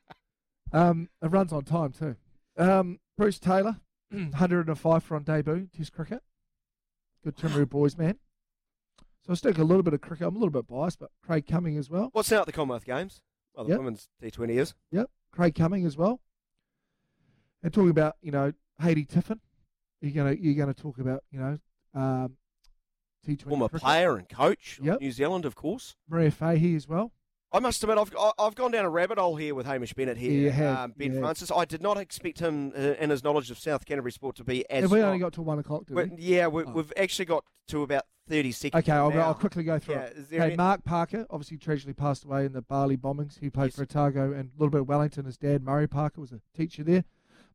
um, 0.72 1.10
it 1.20 1.26
runs 1.26 1.52
on 1.52 1.64
time 1.64 1.92
too. 1.92 2.16
Um, 2.56 3.00
Bruce 3.18 3.38
Taylor, 3.38 3.76
105 4.10 5.02
for 5.04 5.14
on 5.14 5.24
debut 5.24 5.68
Test 5.76 5.92
cricket. 5.92 6.22
Good 7.28 7.36
Timaru 7.36 7.68
boys, 7.68 7.98
man. 7.98 8.18
So 9.22 9.30
I'll 9.30 9.36
stick 9.36 9.58
a 9.58 9.62
little 9.64 9.82
bit 9.82 9.92
of 9.92 10.00
cricket. 10.00 10.26
I'm 10.26 10.36
a 10.36 10.38
little 10.38 10.50
bit 10.52 10.66
biased, 10.66 10.98
but 10.98 11.10
Craig 11.22 11.46
Cumming 11.46 11.76
as 11.76 11.90
well. 11.90 12.08
What's 12.12 12.32
at 12.32 12.46
the 12.46 12.52
Commonwealth 12.52 12.86
Games? 12.86 13.20
Well, 13.54 13.64
the 13.66 13.70
Yep. 13.72 13.78
women's 13.80 14.08
T20 14.22 14.58
is. 14.58 14.74
Yep, 14.92 15.10
Craig 15.30 15.54
Cumming 15.54 15.84
as 15.84 15.96
well. 15.98 16.20
And 17.62 17.72
talking 17.74 17.90
about 17.90 18.16
you 18.22 18.30
know 18.32 18.52
Haidee 18.80 19.06
Tiffen, 19.06 19.40
you're 20.00 20.12
gonna 20.12 20.36
you're 20.40 20.54
gonna 20.54 20.72
talk 20.72 20.98
about 20.98 21.22
you 21.30 21.38
know 21.40 21.58
um, 21.94 22.36
T20 23.26 23.42
Former 23.48 23.68
cricket. 23.68 23.84
player 23.84 24.16
and 24.16 24.26
coach. 24.28 24.78
of 24.78 24.86
Yep. 24.86 25.00
New 25.02 25.12
Zealand, 25.12 25.44
of 25.44 25.54
course. 25.54 25.96
Maria 26.08 26.30
Fahey 26.30 26.74
as 26.76 26.88
well. 26.88 27.12
I 27.52 27.60
must 27.60 27.82
admit, 27.82 27.96
I've 27.98 28.12
I've 28.38 28.54
gone 28.54 28.72
down 28.72 28.84
a 28.84 28.90
rabbit 28.90 29.18
hole 29.18 29.36
here 29.36 29.54
with 29.54 29.64
Hamish 29.66 29.94
Bennett 29.94 30.18
here. 30.18 30.30
You 30.32 30.50
have, 30.50 30.78
um, 30.78 30.94
Ben 30.96 31.12
have. 31.12 31.20
Francis. 31.20 31.50
I 31.50 31.64
did 31.64 31.80
not 31.80 31.96
expect 31.96 32.40
him 32.40 32.72
uh, 32.76 32.78
and 33.00 33.10
his 33.10 33.24
knowledge 33.24 33.50
of 33.50 33.58
South 33.58 33.86
Canterbury 33.86 34.12
sport 34.12 34.36
to 34.36 34.44
be 34.44 34.68
as. 34.70 34.82
Have 34.82 34.90
we 34.90 35.00
only 35.00 35.18
got 35.18 35.32
till 35.32 35.44
one 35.44 35.58
o'clock? 35.58 35.86
Did 35.86 35.96
We- 35.96 36.10
yeah, 36.18 36.46
we, 36.48 36.64
Oh. 36.64 36.72
we've 36.72 36.92
actually 36.96 37.24
got 37.24 37.44
to 37.68 37.82
about 37.82 38.04
thirty 38.28 38.52
seconds. 38.52 38.82
Okay, 38.84 38.92
I'll. 38.92 39.12
I'll 39.18 39.34
quickly 39.34 39.64
go 39.64 39.78
through 39.78 39.94
Yeah, 39.94 40.10
Okay, 40.26 40.38
any- 40.40 40.56
Mark 40.56 40.84
Parker, 40.84 41.26
obviously 41.30 41.56
tragically 41.56 41.94
passed 41.94 42.24
away 42.24 42.44
in 42.44 42.52
the 42.52 42.60
Bali 42.62 42.98
bombings. 42.98 43.38
He 43.40 43.48
played 43.48 43.68
Yes. 43.68 43.76
for 43.76 43.82
Otago 43.84 44.32
and 44.32 44.50
a 44.50 44.58
little 44.58 44.70
bit 44.70 44.82
of 44.82 44.88
Wellington. 44.88 45.24
His 45.24 45.38
dad, 45.38 45.62
Murray 45.62 45.86
Parker, 45.88 46.20
was 46.20 46.32
a 46.32 46.40
teacher 46.54 46.84
there. 46.84 47.04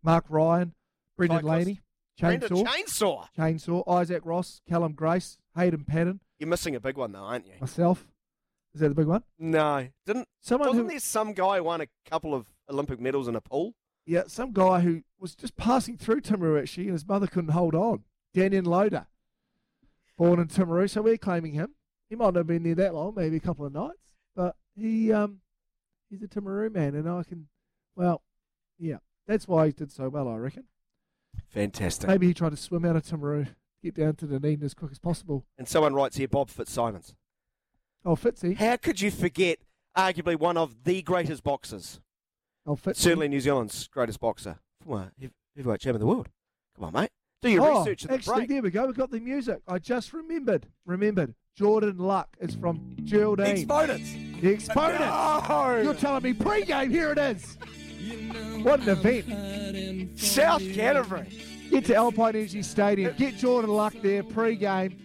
Mark 0.02 0.26
Ryan, 0.28 0.74
Brendan 1.18 1.38
Cyclist. 1.38 1.68
Laney, 1.68 1.82
Brendan 2.20 2.50
Chainsaw, 2.50 2.66
Chainsaw. 2.68 3.28
Chainsaw, 3.38 3.84
Isaac 3.88 4.22
Ross, 4.26 4.62
Callum 4.68 4.94
Grace, 4.94 5.38
Hayden 5.56 5.84
Paddon, 5.84 6.20
You're 6.40 6.50
missing 6.50 6.76
a 6.76 6.80
big 6.80 6.98
one 6.98 7.12
though, 7.12 7.20
aren't 7.20 7.46
you? 7.46 7.54
myself. 7.62 8.08
Is 8.74 8.82
that 8.82 8.90
the 8.90 8.96
big 8.96 9.08
one? 9.08 9.24
No, 9.38 9.88
didn't. 10.06 10.28
Someone 10.42 10.70
Wasn't 10.70 10.86
who, 10.86 10.90
there 10.92 11.00
some 11.00 11.34
guy 11.34 11.58
who 11.58 11.64
won 11.64 11.82
a 11.82 11.88
couple 12.10 12.34
of 12.34 12.48
Olympic 12.70 13.00
medals 13.00 13.28
in 13.28 13.36
a 13.36 13.42
pool? 13.42 13.76
yeah, 14.06 14.24
some 14.28 14.52
guy 14.52 14.82
who 14.82 15.02
was 15.20 15.36
just 15.36 15.56
passing 15.56 15.98
through 15.98 16.22
Timaru 16.22 16.62
actually, 16.62 16.86
and 16.86 16.94
his 16.94 17.08
mother 17.08 17.28
couldn't 17.28 17.52
hold 17.52 17.74
on. 17.76 18.04
Danyon 18.36 18.66
Loader, 18.66 19.08
born 20.18 20.40
in 20.40 20.48
Timaru, 20.48 20.90
so 20.90 21.02
we're 21.02 21.18
claiming 21.18 21.54
him. 21.54 21.76
He 22.10 22.16
might 22.16 22.26
not 22.34 22.36
have 22.38 22.48
been 22.48 22.64
there 22.64 22.76
that 22.76 22.94
long, 22.94 23.14
maybe 23.16 23.38
a 23.38 23.40
couple 23.40 23.66
of 23.66 23.74
nights, 23.74 24.14
but 24.36 24.56
he 24.76 25.12
um 25.14 25.40
he's 26.10 26.24
a 26.24 26.28
Timaru 26.28 26.74
man, 26.74 26.96
and 26.96 27.08
I 27.10 27.24
can, 27.24 27.48
well, 27.96 28.22
yeah, 28.78 28.98
that's 29.28 29.48
why 29.48 29.68
he 29.68 29.72
did 29.72 29.92
so 29.92 30.10
well, 30.10 30.28
I 30.28 30.36
reckon. 30.36 30.66
Fantastic. 31.50 32.08
Maybe 32.08 32.28
he 32.28 32.34
tried 32.34 32.52
to 32.52 32.58
swim 32.58 32.86
out 32.86 32.96
of 32.96 33.04
Timaru, 33.04 33.48
get 33.82 33.96
down 33.96 34.16
to 34.16 34.26
Dunedin 34.26 34.64
as 34.64 34.74
quick 34.74 34.92
as 34.92 35.00
possible. 35.00 35.46
And 35.58 35.68
someone 35.68 35.94
writes 35.94 36.18
here, 36.18 36.28
Bob 36.28 36.50
Fitzsimmons. 36.50 37.16
Oh, 38.06 38.16
Fitzy. 38.16 38.58
How 38.58 38.78
could 38.78 39.00
you 39.00 39.12
forget 39.12 39.60
arguably 39.98 40.38
one 40.38 40.58
of 40.58 40.84
the 40.84 41.02
greatest 41.02 41.44
boxers? 41.44 42.02
Oh, 42.66 42.76
Fitzy. 42.76 42.98
Certainly 42.98 43.30
New 43.30 43.40
Zealand's 43.40 43.88
greatest 43.88 44.20
boxer. 44.20 44.60
Former 44.82 45.12
heav- 45.20 45.32
heavyweight 45.56 45.80
champion 45.80 45.96
of 45.96 46.02
the 46.02 46.08
world. 46.08 46.30
Come 46.76 46.86
on, 46.86 46.94
mate. 46.94 47.10
Do 47.42 47.50
your 47.50 47.70
oh, 47.70 47.80
research 47.80 48.04
at 48.04 48.10
the 48.10 48.16
actually, 48.16 48.36
break. 48.36 48.50
there 48.50 48.62
we 48.62 48.72
go. 48.72 48.86
We've 48.86 48.96
got 48.96 49.12
the 49.12 49.20
music. 49.20 49.62
I 49.68 49.80
just 49.80 50.14
remembered. 50.14 50.68
Remembered. 50.86 51.34
Jordan 51.56 51.98
Luck 51.98 52.36
is 52.40 52.56
from 52.56 52.96
Geraldine. 53.04 53.58
Exponents. 53.58 54.12
the 54.42 54.54
exponent. 54.54 55.00
No! 55.02 55.82
You're 55.84 55.94
telling 55.94 56.24
me 56.24 56.34
pre-game. 56.34 56.90
Here 56.90 57.12
it 57.12 57.18
is. 57.20 57.58
What 58.64 58.82
an 58.82 58.90
event. 58.90 60.20
South 60.20 60.62
Canterbury. 60.74 61.28
Get 61.70 61.86
to 61.86 61.96
Alpine 61.96 62.36
Energy 62.36 62.64
Stadium. 62.64 63.14
Get 63.18 63.38
Jordan 63.38 63.72
Luck 63.72 63.94
there 64.02 64.24
pre-game. 64.24 64.98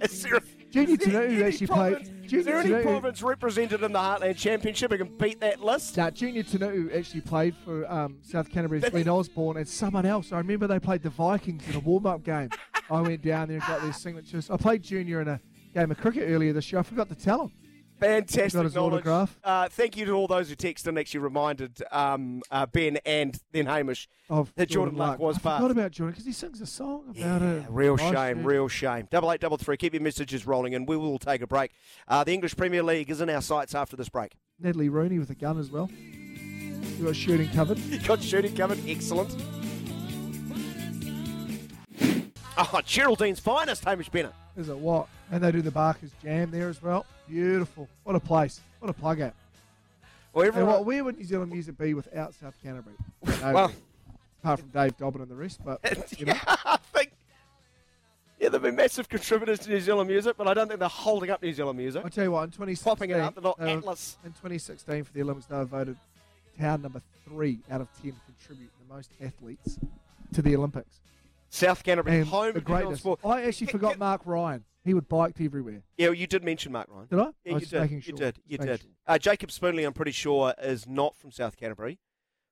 Is 0.00 0.22
there, 0.22 0.40
Junior 0.70 0.94
is 0.94 0.98
there 0.98 1.20
Tanu'u 1.22 1.34
any 1.36 1.42
actually 1.44 1.66
province- 1.68 2.08
played- 2.08 2.24
Is 2.24 2.30
Junior 2.30 2.44
there 2.44 2.56
any 2.76 2.82
province 2.82 3.22
represented 3.22 3.82
in 3.82 3.92
the 3.92 3.98
Heartland 3.98 4.36
Championship 4.36 4.90
who 4.90 4.98
can 4.98 5.16
beat 5.16 5.40
that 5.40 5.62
list? 5.62 5.96
Now, 5.96 6.10
Junior 6.10 6.42
Tanu'u 6.42 6.90
actually 6.96 7.20
played 7.20 7.54
for 7.64 7.90
um, 7.90 8.18
South 8.22 8.50
Canterbury 8.50 8.80
with 8.80 8.90
Glenn 8.90 9.08
Osborne 9.08 9.56
and 9.58 9.68
someone 9.68 10.04
else. 10.06 10.32
I 10.32 10.38
remember 10.38 10.66
they 10.66 10.80
played 10.80 11.02
the 11.02 11.10
Vikings 11.10 11.66
in 11.68 11.76
a 11.76 11.80
warm-up 11.80 12.24
game. 12.24 12.50
I 12.90 13.00
went 13.00 13.22
down 13.22 13.48
there 13.48 13.58
and 13.58 13.66
got 13.66 13.80
their 13.82 13.92
signatures. 13.92 14.50
I 14.50 14.56
played 14.56 14.82
Junior 14.82 15.20
in 15.20 15.28
a 15.28 15.40
game 15.74 15.90
of 15.90 15.98
cricket 15.98 16.24
earlier 16.28 16.52
this 16.52 16.70
year. 16.72 16.78
I 16.80 16.82
forgot 16.82 17.08
to 17.08 17.14
tell 17.14 17.42
him. 17.46 17.52
Fantastic 17.98 18.52
Got 18.52 18.64
his 18.64 18.74
knowledge. 18.74 18.92
autograph. 18.94 19.38
Uh, 19.42 19.68
thank 19.70 19.96
you 19.96 20.04
to 20.04 20.12
all 20.12 20.26
those 20.26 20.48
who 20.50 20.56
texted 20.56 20.86
and 20.88 20.98
actually 20.98 21.20
reminded 21.20 21.82
um, 21.90 22.42
uh, 22.50 22.66
Ben 22.66 22.98
and 23.06 23.38
then 23.52 23.66
Hamish 23.66 24.08
Of 24.28 24.52
that 24.56 24.68
Jordan 24.68 24.96
Luck 24.96 25.18
was 25.18 25.36
I 25.36 25.40
part. 25.40 25.58
forgot 25.62 25.70
about 25.70 25.90
Jordan 25.92 26.12
because 26.12 26.26
he 26.26 26.32
sings 26.32 26.60
a 26.60 26.66
song 26.66 27.04
about 27.08 27.16
Yeah, 27.16 27.50
it. 27.60 27.64
real 27.70 27.96
Nice 27.96 28.12
shame, 28.14 28.36
dude. 28.38 28.46
real 28.46 28.68
shame. 28.68 29.08
Double 29.10 29.32
eight, 29.32 29.40
double 29.40 29.56
three. 29.56 29.76
Keep 29.78 29.94
your 29.94 30.02
messages 30.02 30.46
rolling, 30.46 30.74
and 30.74 30.86
we 30.86 30.96
will 30.96 31.18
take 31.18 31.40
a 31.40 31.46
break. 31.46 31.72
Uh, 32.06 32.22
the 32.22 32.32
English 32.34 32.54
Premier 32.56 32.82
League 32.82 33.10
is 33.10 33.20
in 33.22 33.30
our 33.30 33.40
sights 33.40 33.74
after 33.74 33.96
this 33.96 34.08
break. 34.10 34.32
Natalie 34.60 34.88
Rooney 34.90 35.18
with 35.18 35.30
a 35.30 35.34
gun 35.34 35.58
as 35.58 35.70
well. 35.70 35.90
You 36.98 37.04
got 37.04 37.16
shooting 37.16 37.48
covered. 37.50 37.78
You 37.78 37.98
got 38.06 38.22
shooting 38.22 38.54
covered. 38.54 38.78
Excellent. 38.86 39.34
Oh, 42.58 42.80
Geraldine's 42.86 43.38
finest, 43.40 43.84
Hamish 43.84 44.08
Bennett. 44.08 44.32
Is 44.56 44.68
it 44.68 44.76
what? 44.78 45.08
And 45.30 45.42
they 45.42 45.52
do 45.52 45.62
the 45.62 45.70
Barker's 45.70 46.12
Jam 46.22 46.50
there 46.50 46.68
as 46.68 46.82
well. 46.82 47.04
Beautiful. 47.28 47.88
What 48.04 48.16
a 48.16 48.20
place. 48.20 48.60
What 48.80 48.88
a 48.88 48.94
plug 48.94 49.20
out. 49.20 49.34
Well, 50.32 50.46
everyone, 50.46 50.72
what, 50.72 50.84
where 50.84 51.04
would 51.04 51.16
New 51.18 51.24
Zealand 51.24 51.50
music 51.50 51.78
be 51.78 51.94
without 51.94 52.34
South 52.34 52.54
Canterbury? 52.62 52.96
No, 53.24 53.32
well, 53.54 53.72
apart 54.42 54.60
from 54.60 54.68
Dave 54.68 54.96
Dobbyn 54.98 55.22
and 55.22 55.28
the 55.28 55.34
rest, 55.34 55.60
but 55.64 55.80
you 56.18 56.26
know, 56.26 56.34
yeah, 56.34 56.56
I 56.64 56.76
think. 56.92 57.12
Yeah, 58.38 58.50
they've 58.50 58.60
been 58.60 58.76
massive 58.76 59.08
contributors 59.08 59.60
to 59.60 59.70
New 59.70 59.80
Zealand 59.80 60.10
music, 60.10 60.36
but 60.36 60.46
I 60.46 60.52
don't 60.52 60.68
think 60.68 60.78
they're 60.78 60.88
holding 60.90 61.30
up 61.30 61.42
New 61.42 61.54
Zealand 61.54 61.78
music. 61.78 62.04
I'll 62.04 62.10
tell 62.10 62.24
you 62.24 62.32
what, 62.32 62.44
in 62.44 62.50
2016, 62.50 62.90
Popping 62.90 63.10
it 63.10 63.18
up, 63.18 63.34
they're 63.34 63.42
not 63.42 63.58
were- 63.58 63.66
Atlas. 63.66 64.18
in 64.24 64.32
2016 64.32 65.04
for 65.04 65.12
the 65.14 65.22
Olympics, 65.22 65.46
they 65.46 65.56
were 65.56 65.64
voted 65.64 65.96
town 66.60 66.82
number 66.82 67.00
three 67.26 67.58
out 67.70 67.80
of 67.80 67.88
10 68.02 68.12
to 68.12 68.18
contribute 68.26 68.70
the 68.86 68.94
most 68.94 69.10
athletes 69.22 69.78
to 70.34 70.42
the 70.42 70.54
Olympics. 70.54 71.00
South 71.48 71.82
Canterbury, 71.82 72.18
And 72.20 72.26
home 72.28 72.52
the 72.52 72.58
of 72.58 72.64
greatness. 72.64 72.98
sport. 73.00 73.20
I 73.24 73.42
actually 73.42 73.66
Get- 73.66 73.72
forgot 73.72 73.88
get- 73.90 73.98
Mark 73.98 74.22
Ryan. 74.24 74.64
He 74.84 74.94
would 74.94 75.08
bike 75.08 75.40
everywhere. 75.40 75.82
Yeah, 75.96 76.08
well, 76.08 76.14
you 76.14 76.28
did 76.28 76.44
mention 76.44 76.70
Mark 76.70 76.86
Ryan. 76.88 77.08
Did 77.08 77.18
I? 77.18 77.22
Yeah, 77.22 77.28
I 77.28 77.32
you 77.44 77.54
was 77.54 77.62
just 77.64 77.72
did. 77.72 77.80
making 77.80 78.02
You 78.06 78.12
did. 78.12 78.38
You 78.46 78.58
making 78.58 78.66
did. 78.66 78.80
sure. 78.82 78.90
Uh, 79.06 79.18
Jacob 79.18 79.50
Spoonley, 79.50 79.84
I'm 79.84 79.92
pretty 79.92 80.12
sure, 80.12 80.54
is 80.62 80.86
not 80.86 81.16
from 81.16 81.32
South 81.32 81.56
Canterbury. 81.56 81.98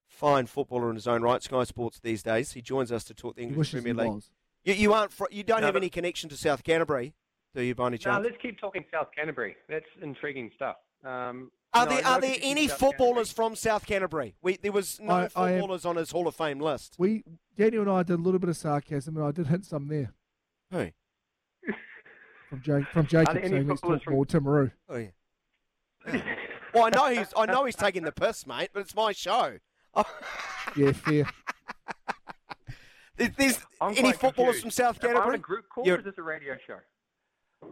Fine 0.09 0.47
footballer 0.47 0.89
in 0.91 0.97
his 0.97 1.07
own 1.07 1.23
right. 1.23 1.43
Sky 1.43 1.63
Sports 1.65 2.01
these 2.01 2.23
days. 2.23 2.53
He 2.53 2.61
joins 2.63 2.91
us 2.93 3.05
to 3.05 3.15
talk 3.15 3.37
the 3.37 3.43
English 3.43 3.59
wishes 3.73 3.83
Premier 3.85 3.95
he 3.95 4.09
League. 4.09 4.15
was. 4.17 4.31
You, 4.65 4.75
you 4.75 4.93
aren't. 4.93 5.13
Fr- 5.13 5.25
you 5.31 5.43
don't 5.45 5.61
No, 5.61 5.67
have 5.67 5.77
any 5.77 5.89
connection 5.91 6.29
to 6.31 6.37
South 6.37 6.65
Canterbury, 6.65 7.15
do 7.55 7.63
you, 7.63 7.75
by 7.75 7.87
any 7.89 7.99
No, 8.05 8.19
let's 8.21 8.37
keep 8.41 8.59
talking 8.61 8.85
South 8.93 9.09
Canterbury. 9.15 9.57
That's 9.69 9.87
intriguing 10.03 10.51
stuff. 10.57 10.77
Um, 11.05 11.51
are 11.75 11.87
no, 11.87 11.95
there 11.95 12.07
are 12.07 12.21
there 12.21 12.37
any 12.43 12.69
South 12.69 12.79
footballers 12.79 13.33
from 13.33 13.57
South 13.57 13.87
Canterbury? 13.87 14.35
We, 14.43 14.57
there 14.57 14.73
was 14.73 15.01
no 15.01 15.13
I- 15.13 15.29
I 15.37 15.51
am- 15.53 15.59
footballers 15.61 15.85
on 15.85 15.97
his 15.97 16.11
Hall 16.11 16.27
of 16.29 16.35
Fame 16.35 16.61
list. 16.61 16.95
We 16.99 17.25
Daniel 17.57 17.83
and 17.83 17.91
I 17.91 18.03
did 18.03 18.15
a 18.19 18.23
little 18.23 18.39
bit 18.41 18.49
of 18.51 18.57
sarcasm, 18.57 19.17
and 19.17 19.25
I 19.27 19.31
did 19.33 19.47
hint 19.49 19.65
some 19.67 19.89
there 19.89 20.13
Who? 20.71 20.91
from 22.51 22.63
Jake 22.63 22.87
from 22.89 23.07
Jacob 23.07 23.37
any 23.39 23.49
saying 23.49 23.69
let's 23.69 23.81
footballers 23.81 24.01
talk 24.01 24.05
from- 24.05 24.15
more 24.15 24.27
Timaru. 24.27 24.71
Oh 24.89 24.97
yeah. 24.97 26.23
well, 26.75 26.85
I 26.85 26.91
know 26.91 27.09
he's 27.09 27.33
I 27.37 27.47
know 27.47 27.65
he's 27.65 27.77
taking 27.77 28.03
the 28.05 28.13
piss, 28.13 28.47
mate, 28.47 28.71
but 28.73 28.81
it's 28.81 28.95
my 28.95 29.13
show. 29.13 29.59
Yeah, 30.77 30.91
fair. 30.93 31.25
There- 33.17 33.33
There's 33.37 33.61
any 33.81 34.13
footballers 34.13 34.61
confused. 34.61 34.61
from 34.63 34.71
South 34.73 35.05
Am 35.05 35.11
I 35.11 35.13
on 35.13 35.17
a 35.17 35.21
Canterbury? 35.21 35.39
group 35.41 35.65
call 35.73 35.85
You're- 35.87 35.97
or 35.97 36.01
is 36.01 36.05
this 36.05 36.19
a 36.19 36.23
radio 36.23 36.57
show? 36.67 36.79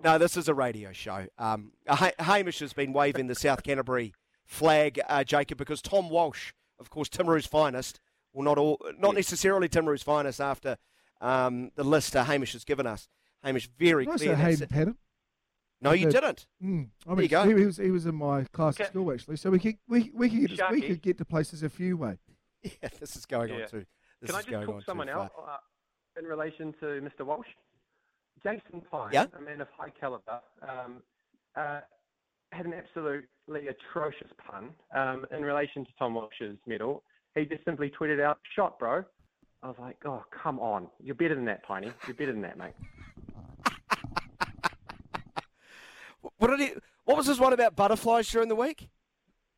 No, 0.05 0.19
this 0.19 0.37
is 0.37 0.49
a 0.49 0.55
radio 0.55 0.93
show. 0.93 1.27
Um, 1.39 1.73
Ha- 1.89 2.13
Hamish 2.19 2.59
has 2.61 2.73
been 2.73 2.93
waving 2.93 3.27
the 3.29 3.35
South 3.35 3.63
Canterbury 3.63 4.13
flag, 4.45 5.01
uh, 5.09 5.25
Jacob, 5.25 5.59
because 5.59 5.81
Tom 5.81 6.09
Walsh, 6.11 6.53
of 6.81 6.91
course, 6.91 7.09
Timaru's 7.09 7.47
finest, 7.47 8.01
well, 8.33 8.45
not 8.45 8.59
all, 8.59 8.81
not 8.99 9.15
necessarily 9.15 9.69
Timaru's 9.69 10.03
finest 10.03 10.41
after 10.41 10.77
um, 11.21 11.71
the 11.77 11.85
list 11.85 12.17
uh, 12.17 12.25
Hamish 12.25 12.53
has 12.55 12.65
given 12.65 12.87
us. 12.87 13.09
Hamish 13.45 13.69
very 13.79 14.05
Did 14.07 14.15
I 14.15 14.17
say 14.17 14.25
clear. 14.27 14.37
Hayden 14.37 14.69
that's- 14.71 14.95
No, 15.81 15.93
you 15.93 16.07
did. 16.07 16.13
didn't. 16.15 16.47
Mm. 16.63 16.89
I 17.07 17.07
There 17.07 17.17
mean, 17.17 17.23
you 17.25 17.29
go. 17.29 17.45
He, 17.45 17.55
he 17.61 17.67
was 17.67 17.77
he 17.77 17.91
was 17.91 18.07
in 18.07 18.15
my 18.15 18.45
class 18.53 18.75
Okay. 18.77 18.85
at 18.85 18.91
school 18.91 19.13
actually, 19.13 19.37
so 19.37 19.51
we 19.51 19.59
could 19.59 19.77
we, 19.89 20.11
we 20.15 20.29
could 20.31 20.49
get 20.49 20.59
to, 20.59 20.69
we 20.71 20.81
could 20.83 21.03
get 21.03 21.19
to 21.19 21.25
places 21.25 21.63
a 21.63 21.69
few 21.69 21.97
way. 21.97 22.19
Yeah, 22.65 22.89
this 23.01 23.17
is 23.17 23.27
going 23.27 23.49
Yeah. 23.51 23.63
on 23.65 23.69
too. 23.69 23.85
This 24.21 24.31
Can 24.31 24.37
I 24.37 24.39
just 24.39 24.51
going 24.51 24.67
talk 24.67 24.85
someone 24.85 25.09
too 25.09 25.13
far. 25.15 25.23
else 25.25 25.33
uh, 25.49 26.21
in 26.21 26.25
relation 26.27 26.73
to 26.81 26.87
Mr. 27.01 27.27
Walsh? 27.27 27.49
Jason 28.45 28.83
Pine, 28.91 29.11
Yeah? 29.13 29.27
a 29.37 29.41
man 29.41 29.61
of 29.61 29.69
high 29.77 29.91
caliber, 29.91 30.41
um, 30.63 31.03
uh, 31.57 31.81
had 32.53 32.67
an 32.67 32.75
absolutely 32.75 33.69
atrocious 33.69 34.31
pun 34.47 34.71
um, 34.95 35.27
in 35.31 35.43
relation 35.45 35.85
to 35.85 35.91
Tom 35.99 36.15
Walsh's 36.15 36.59
medal. 36.67 37.03
He 37.35 37.45
just 37.45 37.65
simply 37.65 37.91
tweeted 37.99 38.21
out, 38.21 38.39
"Shot, 38.55 38.79
bro." 38.79 39.05
I 39.63 39.69
was 39.69 39.77
like, 39.79 39.97
"Oh, 40.05 40.25
come 40.31 40.59
on! 40.61 40.89
You're 41.03 41.15
better 41.15 41.35
than 41.35 41.45
that, 41.47 41.63
Piney. 41.63 41.93
You're 42.07 42.15
better 42.17 42.33
than 42.33 42.43
that, 42.43 42.59
mate." 42.59 42.75
What 46.39 46.49
did 46.49 46.61
he? 46.61 46.75
What 47.05 47.17
was 47.17 47.27
this 47.27 47.39
one 47.39 47.53
about 47.53 47.75
butterflies 47.77 48.29
during 48.31 48.49
the 48.49 48.55
week? 48.55 48.89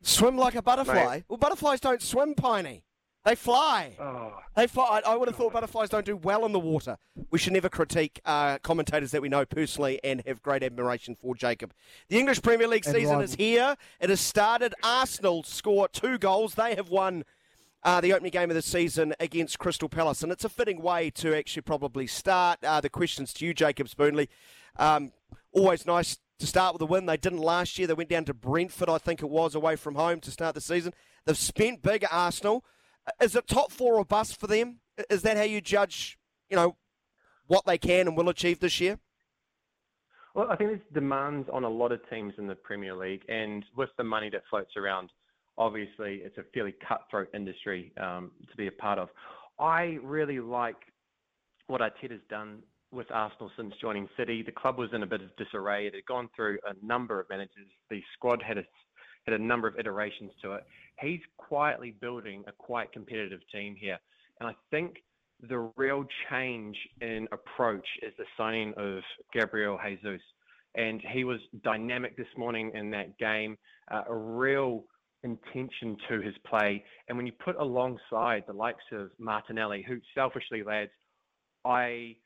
Swim 0.02 0.36
like 0.36 0.54
a 0.54 0.62
butterfly. 0.62 1.22
Well, 1.28 1.36
butterflies 1.38 1.80
don't 1.80 2.02
swim, 2.02 2.34
Piney. 2.34 2.84
They 3.24 3.34
fly. 3.34 3.92
Oh, 3.98 4.34
They 4.54 4.66
fly. 4.66 5.00
I, 5.04 5.12
I 5.12 5.16
would 5.16 5.28
have 5.28 5.36
thought 5.36 5.54
butterflies 5.54 5.88
don't 5.88 6.04
do 6.04 6.16
well 6.16 6.44
in 6.44 6.52
the 6.52 6.60
water. 6.60 6.98
We 7.30 7.38
should 7.38 7.54
never 7.54 7.70
critique 7.70 8.20
uh, 8.26 8.58
commentators 8.58 9.12
that 9.12 9.22
we 9.22 9.30
know 9.30 9.46
personally 9.46 9.98
and 10.04 10.22
have 10.26 10.42
great 10.42 10.62
admiration 10.62 11.16
for. 11.16 11.34
Jacob, 11.34 11.72
the 12.08 12.18
English 12.18 12.42
Premier 12.42 12.68
League 12.68 12.86
And 12.86 12.94
season 12.94 13.22
is 13.22 13.34
here. 13.34 13.76
It 13.98 14.10
has 14.10 14.20
started. 14.20 14.74
Arsenal 14.82 15.42
score 15.42 15.88
two 15.88 16.18
goals. 16.18 16.54
They 16.54 16.74
have 16.74 16.90
won. 16.90 17.24
Uh, 17.82 18.00
the 18.00 18.14
opening 18.14 18.30
game 18.30 18.50
of 18.50 18.54
the 18.54 18.62
season 18.62 19.12
against 19.20 19.58
Crystal 19.58 19.90
Palace, 19.90 20.22
and 20.22 20.32
it's 20.32 20.42
a 20.42 20.48
fitting 20.48 20.80
way 20.80 21.10
to 21.10 21.36
actually 21.36 21.60
probably 21.60 22.06
start. 22.06 22.58
Uh, 22.64 22.80
the 22.80 22.88
questions 22.88 23.30
to 23.34 23.44
you, 23.44 23.52
Jacob 23.52 23.88
Spoonley. 23.88 24.28
Um, 24.78 25.12
always 25.52 25.84
nice 25.84 26.18
to 26.38 26.46
start 26.46 26.72
with 26.72 26.80
a 26.80 26.86
win. 26.86 27.04
They 27.04 27.18
didn't 27.18 27.40
last 27.40 27.78
year. 27.78 27.86
They 27.86 27.92
went 27.92 28.08
down 28.08 28.24
to 28.24 28.32
Brentford, 28.32 28.88
I 28.88 28.96
think 28.96 29.22
it 29.22 29.28
was, 29.28 29.54
away 29.54 29.76
from 29.76 29.96
home 29.96 30.20
to 30.20 30.30
start 30.30 30.54
the 30.54 30.62
season. 30.62 30.94
They've 31.26 31.36
spent 31.36 31.82
big 31.82 32.06
Arsenal. 32.10 32.64
Is 33.22 33.36
it 33.36 33.46
top 33.46 33.72
four 33.72 33.96
or 33.96 34.04
bust 34.04 34.38
for 34.38 34.46
them? 34.46 34.80
Is 35.10 35.22
that 35.22 35.36
how 35.36 35.42
you 35.42 35.60
judge, 35.60 36.18
you 36.48 36.56
know, 36.56 36.76
what 37.46 37.66
they 37.66 37.78
can 37.78 38.08
and 38.08 38.16
will 38.16 38.28
achieve 38.28 38.60
this 38.60 38.80
year? 38.80 38.98
Well, 40.34 40.48
I 40.50 40.56
think 40.56 40.70
there's 40.70 40.80
demands 40.92 41.48
on 41.52 41.64
a 41.64 41.68
lot 41.68 41.92
of 41.92 42.00
teams 42.10 42.34
in 42.38 42.46
the 42.46 42.56
Premier 42.56 42.94
League, 42.94 43.22
and 43.28 43.64
with 43.76 43.90
the 43.98 44.04
money 44.04 44.30
that 44.30 44.42
floats 44.50 44.72
around, 44.76 45.10
obviously 45.56 46.22
it's 46.24 46.38
a 46.38 46.44
fairly 46.52 46.74
cutthroat 46.86 47.28
industry 47.32 47.92
um, 48.00 48.32
to 48.50 48.56
be 48.56 48.66
a 48.66 48.72
part 48.72 48.98
of. 48.98 49.10
I 49.60 49.98
really 50.02 50.40
like 50.40 50.76
what 51.68 51.80
Arteta's 51.80 52.20
done 52.28 52.62
with 52.90 53.10
Arsenal 53.10 53.50
since 53.56 53.74
joining 53.80 54.08
City. 54.16 54.42
The 54.42 54.52
club 54.52 54.78
was 54.78 54.90
in 54.92 55.02
a 55.02 55.06
bit 55.06 55.20
of 55.20 55.34
disarray. 55.36 55.86
It 55.86 55.94
had 55.94 56.06
gone 56.06 56.28
through 56.34 56.58
a 56.66 56.84
number 56.84 57.20
of 57.20 57.28
managers. 57.28 57.68
The 57.90 58.02
squad 58.14 58.42
had 58.42 58.58
a, 58.58 58.64
had 59.26 59.40
a 59.40 59.42
number 59.42 59.68
of 59.68 59.78
iterations 59.78 60.32
to 60.42 60.52
it. 60.52 60.64
He's 61.00 61.20
quietly 61.36 61.94
building 62.00 62.44
a 62.46 62.52
quite 62.52 62.92
competitive 62.92 63.40
team 63.52 63.74
here, 63.78 63.98
and 64.40 64.48
I 64.48 64.54
think 64.70 65.02
the 65.48 65.70
real 65.76 66.04
change 66.30 66.76
in 67.00 67.28
approach 67.32 67.86
is 68.02 68.12
the 68.18 68.24
signing 68.36 68.72
of 68.76 69.02
Gabriel 69.32 69.78
Jesus. 69.84 70.20
And 70.76 71.00
he 71.12 71.24
was 71.24 71.38
dynamic 71.62 72.16
this 72.16 72.26
morning 72.36 72.72
in 72.74 72.90
that 72.90 73.16
game, 73.18 73.56
uh, 73.90 74.02
a 74.08 74.14
real 74.14 74.84
intention 75.22 75.96
to 76.08 76.20
his 76.20 76.34
play. 76.46 76.84
And 77.08 77.16
when 77.16 77.26
you 77.26 77.32
put 77.32 77.56
alongside 77.56 78.44
the 78.46 78.52
likes 78.52 78.84
of 78.92 79.10
Martinelli, 79.18 79.84
who 79.86 79.98
selfishly, 80.14 80.62
lads, 80.62 80.90
I 81.64 82.16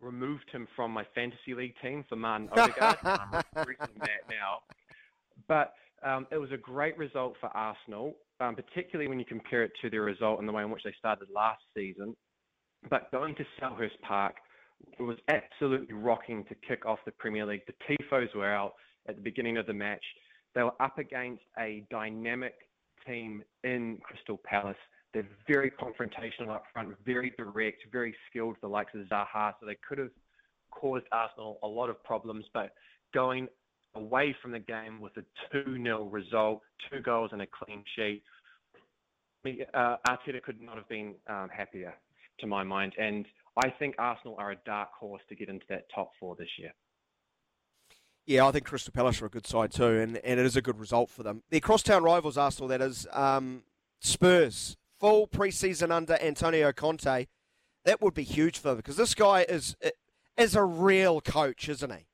removed 0.00 0.50
him 0.52 0.68
from 0.76 0.90
my 0.90 1.04
fantasy 1.14 1.54
league 1.54 1.74
team 1.82 2.04
for 2.08 2.16
Martin 2.16 2.48
Odegaard. 2.56 2.96
I'm 3.02 3.42
regretting 3.56 3.98
that 4.00 4.28
now. 4.28 4.58
But 5.48 5.72
um, 6.04 6.26
it 6.30 6.38
was 6.38 6.52
a 6.52 6.56
great 6.56 6.96
result 6.98 7.34
for 7.40 7.48
Arsenal, 7.48 8.14
um, 8.40 8.54
particularly 8.54 9.08
when 9.08 9.18
you 9.18 9.24
compare 9.24 9.64
it 9.64 9.72
to 9.82 9.90
their 9.90 10.02
result 10.02 10.38
and 10.38 10.48
the 10.48 10.52
way 10.52 10.62
in 10.62 10.70
which 10.70 10.82
they 10.84 10.94
started 10.98 11.28
last 11.34 11.62
season. 11.76 12.14
But 12.90 13.10
going 13.10 13.34
to 13.36 13.44
Selhurst 13.60 13.98
Park, 14.06 14.34
it 14.98 15.02
was 15.02 15.16
absolutely 15.30 15.94
rocking 15.94 16.44
to 16.44 16.54
kick 16.66 16.84
off 16.84 16.98
the 17.06 17.12
Premier 17.12 17.46
League. 17.46 17.62
The 17.66 17.96
Tifos 17.96 18.34
were 18.34 18.52
out 18.52 18.74
at 19.08 19.16
the 19.16 19.22
beginning 19.22 19.56
of 19.56 19.66
the 19.66 19.72
match. 19.72 20.04
They 20.54 20.62
were 20.62 20.80
up 20.80 20.98
against 20.98 21.42
a 21.58 21.84
dynamic 21.90 22.54
team 23.06 23.42
in 23.62 23.98
Crystal 24.02 24.38
Palace. 24.44 24.76
They're 25.12 25.26
very 25.48 25.70
confrontational 25.70 26.50
up 26.50 26.64
front, 26.72 26.94
very 27.04 27.32
direct, 27.38 27.82
very 27.90 28.14
skilled, 28.28 28.56
the 28.60 28.68
likes 28.68 28.92
of 28.94 29.06
Zaha. 29.06 29.52
So 29.58 29.66
they 29.66 29.78
could 29.88 29.98
have 29.98 30.10
caused 30.70 31.06
Arsenal 31.12 31.58
a 31.62 31.66
lot 31.66 31.88
of 31.88 32.02
problems, 32.04 32.44
but 32.52 32.72
going 33.14 33.48
away 33.94 34.34
from 34.40 34.52
the 34.52 34.58
game 34.58 35.00
with 35.00 35.16
a 35.16 35.24
2 35.52 35.82
0 35.82 36.04
result, 36.04 36.62
two 36.90 37.00
goals 37.00 37.30
and 37.32 37.42
a 37.42 37.46
clean 37.46 37.84
sheet, 37.96 38.22
uh, 39.74 39.96
Arteta 40.08 40.42
could 40.42 40.60
not 40.60 40.76
have 40.76 40.88
been 40.88 41.14
um, 41.28 41.48
happier, 41.54 41.94
to 42.40 42.46
my 42.46 42.62
mind. 42.64 42.92
And 42.98 43.26
I 43.62 43.70
think 43.70 43.94
Arsenal 43.98 44.36
are 44.38 44.52
a 44.52 44.56
dark 44.66 44.90
horse 44.98 45.22
to 45.28 45.34
get 45.34 45.48
into 45.48 45.64
that 45.68 45.86
top 45.94 46.12
four 46.18 46.34
this 46.36 46.48
year. 46.58 46.72
Yeah, 48.26 48.46
I 48.46 48.52
think 48.52 48.64
Crystal 48.64 48.92
Palace 48.92 49.20
are 49.20 49.26
a 49.26 49.30
good 49.30 49.46
side 49.46 49.70
too, 49.70 49.98
and, 49.98 50.16
and 50.18 50.40
it 50.40 50.46
is 50.46 50.56
a 50.56 50.62
good 50.62 50.80
result 50.80 51.10
for 51.10 51.22
them. 51.22 51.42
Their 51.50 51.60
crosstown 51.60 52.02
rivals, 52.02 52.38
Arsenal, 52.38 52.68
that 52.68 52.80
is, 52.80 53.06
um, 53.12 53.64
Spurs, 54.00 54.76
full 54.98 55.26
pre-season 55.26 55.92
under 55.92 56.16
Antonio 56.20 56.72
Conte. 56.72 57.26
That 57.84 58.00
would 58.00 58.14
be 58.14 58.22
huge 58.22 58.58
for 58.58 58.68
them 58.68 58.76
because 58.78 58.96
this 58.96 59.14
guy 59.14 59.42
is 59.42 59.76
is 60.38 60.56
a 60.56 60.64
real 60.64 61.20
coach, 61.20 61.68
isn't 61.68 61.92
he? 61.92 62.06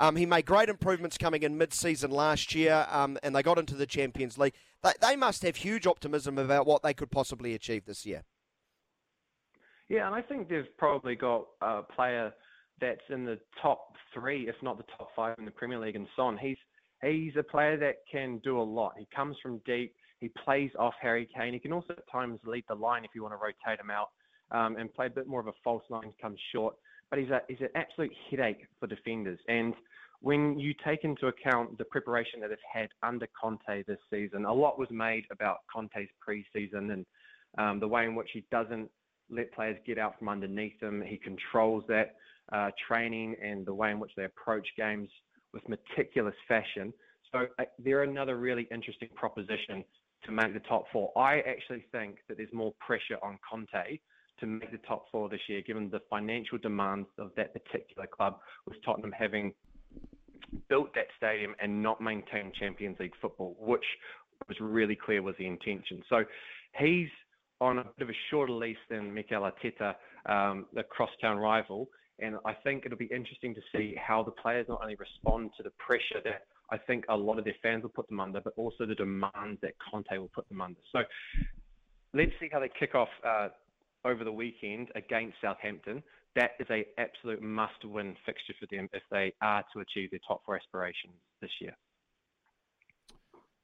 Um, 0.00 0.16
he 0.16 0.24
made 0.24 0.46
great 0.46 0.70
improvements 0.70 1.18
coming 1.18 1.42
in 1.42 1.58
mid-season 1.58 2.10
last 2.10 2.54
year, 2.54 2.86
um, 2.90 3.18
and 3.22 3.36
they 3.36 3.42
got 3.42 3.58
into 3.58 3.74
the 3.74 3.86
Champions 3.86 4.38
League. 4.38 4.54
They, 4.82 4.92
they 4.98 5.14
must 5.14 5.42
have 5.42 5.56
huge 5.56 5.86
optimism 5.86 6.38
about 6.38 6.66
what 6.66 6.82
they 6.82 6.94
could 6.94 7.10
possibly 7.10 7.52
achieve 7.52 7.84
this 7.84 8.06
year. 8.06 8.22
Yeah, 9.90 10.06
and 10.06 10.14
I 10.14 10.22
think 10.22 10.48
they've 10.48 10.64
probably 10.78 11.16
got 11.16 11.44
a 11.60 11.82
player 11.82 12.32
that's 12.80 13.02
in 13.10 13.26
the 13.26 13.38
top 13.60 13.92
three, 14.14 14.48
if 14.48 14.54
not 14.62 14.78
the 14.78 14.84
top 14.96 15.10
five 15.14 15.36
in 15.38 15.44
the 15.44 15.50
Premier 15.50 15.78
League, 15.78 15.96
and 15.96 16.06
Son. 16.16 16.38
He's 16.40 16.56
he's 17.02 17.34
a 17.38 17.42
player 17.42 17.76
that 17.76 17.96
can 18.10 18.38
do 18.42 18.58
a 18.58 18.62
lot. 18.62 18.94
He 18.98 19.06
comes 19.14 19.36
from 19.42 19.60
deep. 19.66 19.94
He 20.20 20.30
plays 20.44 20.70
off 20.78 20.94
Harry 21.02 21.28
Kane. 21.36 21.52
He 21.52 21.58
can 21.58 21.74
also 21.74 21.92
at 21.92 22.10
times 22.10 22.40
lead 22.46 22.64
the 22.68 22.74
line 22.74 23.04
if 23.04 23.10
you 23.14 23.22
want 23.22 23.34
to 23.34 23.38
rotate 23.38 23.78
him 23.78 23.90
out 23.90 24.08
um, 24.50 24.76
and 24.76 24.92
play 24.94 25.06
a 25.06 25.10
bit 25.10 25.26
more 25.26 25.40
of 25.40 25.46
a 25.46 25.52
false 25.62 25.82
nine, 25.90 26.12
come 26.22 26.36
short. 26.52 26.74
But 27.10 27.18
he's 27.18 27.30
a 27.30 27.42
he's 27.48 27.60
an 27.60 27.68
absolute 27.74 28.12
headache 28.30 28.66
for 28.78 28.86
defenders. 28.86 29.38
And 29.48 29.74
when 30.20 30.58
you 30.58 30.74
take 30.84 31.04
into 31.04 31.26
account 31.28 31.78
the 31.78 31.84
preparation 31.84 32.40
that 32.40 32.48
they've 32.48 32.58
had 32.72 32.88
under 33.02 33.26
Conte 33.40 33.84
this 33.86 33.98
season, 34.12 34.44
a 34.44 34.52
lot 34.52 34.78
was 34.78 34.88
made 34.90 35.24
about 35.30 35.58
Conte's 35.72 36.08
preseason 36.26 36.92
and 36.92 37.06
um, 37.58 37.80
the 37.80 37.88
way 37.88 38.04
in 38.04 38.14
which 38.14 38.28
he 38.32 38.44
doesn't 38.50 38.90
let 39.30 39.52
players 39.52 39.78
get 39.86 39.98
out 39.98 40.18
from 40.18 40.28
underneath 40.28 40.80
him. 40.80 41.02
He 41.04 41.16
controls 41.16 41.84
that 41.88 42.16
uh, 42.52 42.70
training 42.86 43.36
and 43.42 43.64
the 43.64 43.74
way 43.74 43.90
in 43.90 43.98
which 43.98 44.12
they 44.16 44.24
approach 44.24 44.66
games 44.76 45.08
with 45.52 45.62
meticulous 45.68 46.34
fashion. 46.46 46.92
So 47.32 47.46
uh, 47.58 47.64
they're 47.78 48.02
another 48.02 48.36
really 48.36 48.68
interesting 48.70 49.08
proposition 49.14 49.84
to 50.24 50.32
make 50.32 50.52
the 50.52 50.60
top 50.60 50.84
four. 50.92 51.16
I 51.16 51.40
actually 51.40 51.84
think 51.92 52.16
that 52.28 52.36
there's 52.36 52.52
more 52.52 52.74
pressure 52.80 53.16
on 53.22 53.38
Conte 53.48 53.98
to 54.40 54.46
make 54.46 54.70
the 54.70 54.78
top 54.78 55.06
four 55.10 55.28
this 55.28 55.40
year, 55.48 55.62
given 55.62 55.90
the 55.90 56.00
financial 56.10 56.58
demands 56.58 57.08
of 57.18 57.30
that 57.36 57.52
particular 57.52 58.06
club, 58.06 58.38
with 58.66 58.76
Tottenham 58.84 59.12
having 59.12 59.52
built 60.68 60.94
that 60.94 61.06
stadium 61.16 61.54
and 61.62 61.82
not 61.82 62.00
maintained 62.00 62.54
Champions 62.54 62.96
League 62.98 63.12
football, 63.20 63.56
which 63.58 63.84
was 64.48 64.56
really 64.60 64.96
clear 64.96 65.22
was 65.22 65.34
the 65.38 65.46
intention. 65.46 66.02
So 66.08 66.24
he's 66.78 67.08
on 67.60 67.78
a 67.78 67.84
bit 67.84 68.02
of 68.02 68.10
a 68.10 68.18
shorter 68.30 68.52
lease 68.52 68.76
than 68.88 69.12
Mikel 69.12 69.42
Arteta, 69.42 69.94
um, 70.26 70.66
the 70.72 70.82
crosstown 70.82 71.36
rival. 71.36 71.88
And 72.18 72.36
I 72.44 72.52
think 72.52 72.84
it'll 72.84 72.98
be 72.98 73.06
interesting 73.06 73.54
to 73.54 73.60
see 73.74 73.94
how 73.96 74.22
the 74.22 74.30
players 74.30 74.66
not 74.68 74.80
only 74.82 74.96
respond 74.96 75.50
to 75.56 75.62
the 75.62 75.70
pressure 75.78 76.20
that 76.24 76.46
I 76.70 76.78
think 76.78 77.04
a 77.08 77.16
lot 77.16 77.38
of 77.38 77.44
their 77.44 77.54
fans 77.62 77.82
will 77.82 77.90
put 77.90 78.08
them 78.08 78.20
under, 78.20 78.40
but 78.40 78.52
also 78.56 78.86
the 78.86 78.94
demands 78.94 79.60
that 79.62 79.72
Conte 79.90 80.16
will 80.18 80.30
put 80.34 80.48
them 80.48 80.60
under. 80.60 80.80
So 80.92 81.00
let's 82.14 82.32
see 82.40 82.48
how 82.50 82.60
they 82.60 82.70
kick 82.78 82.94
off 82.94 83.08
uh, 83.26 83.48
over 84.04 84.24
the 84.24 84.32
weekend 84.32 84.88
against 84.94 85.36
Southampton. 85.40 86.02
That 86.36 86.52
is 86.60 86.66
a 86.70 86.86
absolute 86.98 87.42
must-win 87.42 88.16
fixture 88.24 88.54
for 88.60 88.66
them 88.70 88.88
if 88.92 89.02
they 89.10 89.32
are 89.42 89.64
to 89.72 89.80
achieve 89.80 90.10
their 90.10 90.20
top 90.26 90.42
four 90.46 90.56
aspirations 90.56 91.14
this 91.40 91.50
year. 91.60 91.76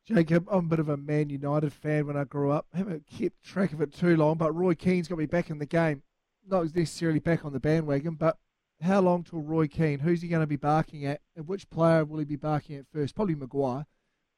Jacob, 0.07 0.47
I'm 0.51 0.67
a 0.67 0.69
bit 0.69 0.79
of 0.79 0.89
a 0.89 0.97
Man 0.97 1.31
United 1.31 1.73
fan 1.73 2.07
when 2.07 2.17
I 2.17 2.25
grew 2.25 2.51
up. 2.51 2.67
Haven't 2.73 3.07
kept 3.07 3.43
track 3.43 3.73
of 3.73 3.81
it 3.81 3.93
too 3.93 4.17
long, 4.17 4.37
but 4.37 4.55
Roy 4.55 4.75
Keane's 4.75 5.09
got 5.09 5.19
me 5.19 5.27
back 5.27 5.51
in 5.51 5.59
the 5.59 5.67
game. 5.67 6.03
Not 6.49 6.75
necessarily 6.75 7.19
back 7.19 7.45
on 7.45 7.53
the 7.53 7.59
bandwagon, 7.59 8.15
but 8.15 8.39
how 8.81 9.01
long 9.01 9.25
till 9.25 9.41
Roy 9.41 9.67
Keane? 9.67 9.99
Who's 9.99 10.23
he 10.23 10.29
going 10.29 10.43
to 10.43 10.47
be 10.47 10.57
barking 10.57 11.05
at? 11.07 11.23
And 11.35 11.49
which 11.49 11.69
player 11.71 12.05
will 12.05 12.21
he 12.21 12.25
be 12.25 12.37
barking 12.37 12.77
at 12.77 12.87
first? 12.93 13.17
Probably 13.17 13.35
Maguire, 13.35 13.87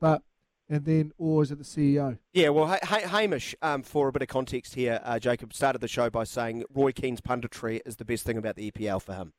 but 0.01 0.23
and 0.69 0.85
then 0.85 1.13
or 1.19 1.43
is 1.43 1.51
it 1.51 1.59
the 1.59 1.65
CEO? 1.65 2.19
Yeah, 2.33 2.51
well, 2.51 2.73
H- 2.73 2.81
H- 2.91 3.05
Hamish, 3.05 3.55
um, 3.63 3.83
for 3.83 4.09
a 4.09 4.13
bit 4.13 4.23
of 4.23 4.29
context 4.29 4.75
here, 4.75 5.01
uh, 5.03 5.19
Jacob 5.19 5.53
started 5.53 5.81
the 5.81 5.89
show 5.89 6.11
by 6.11 6.25
saying 6.25 6.65
Roy 6.75 6.93
Keane's 6.93 7.21
punditry 7.21 7.81
is 7.87 7.97
the 7.97 8.05
best 8.05 8.25
thing 8.25 8.37
about 8.37 8.57
the 8.57 8.71
EPL 8.71 9.01
for 9.03 9.15
him. 9.15 9.33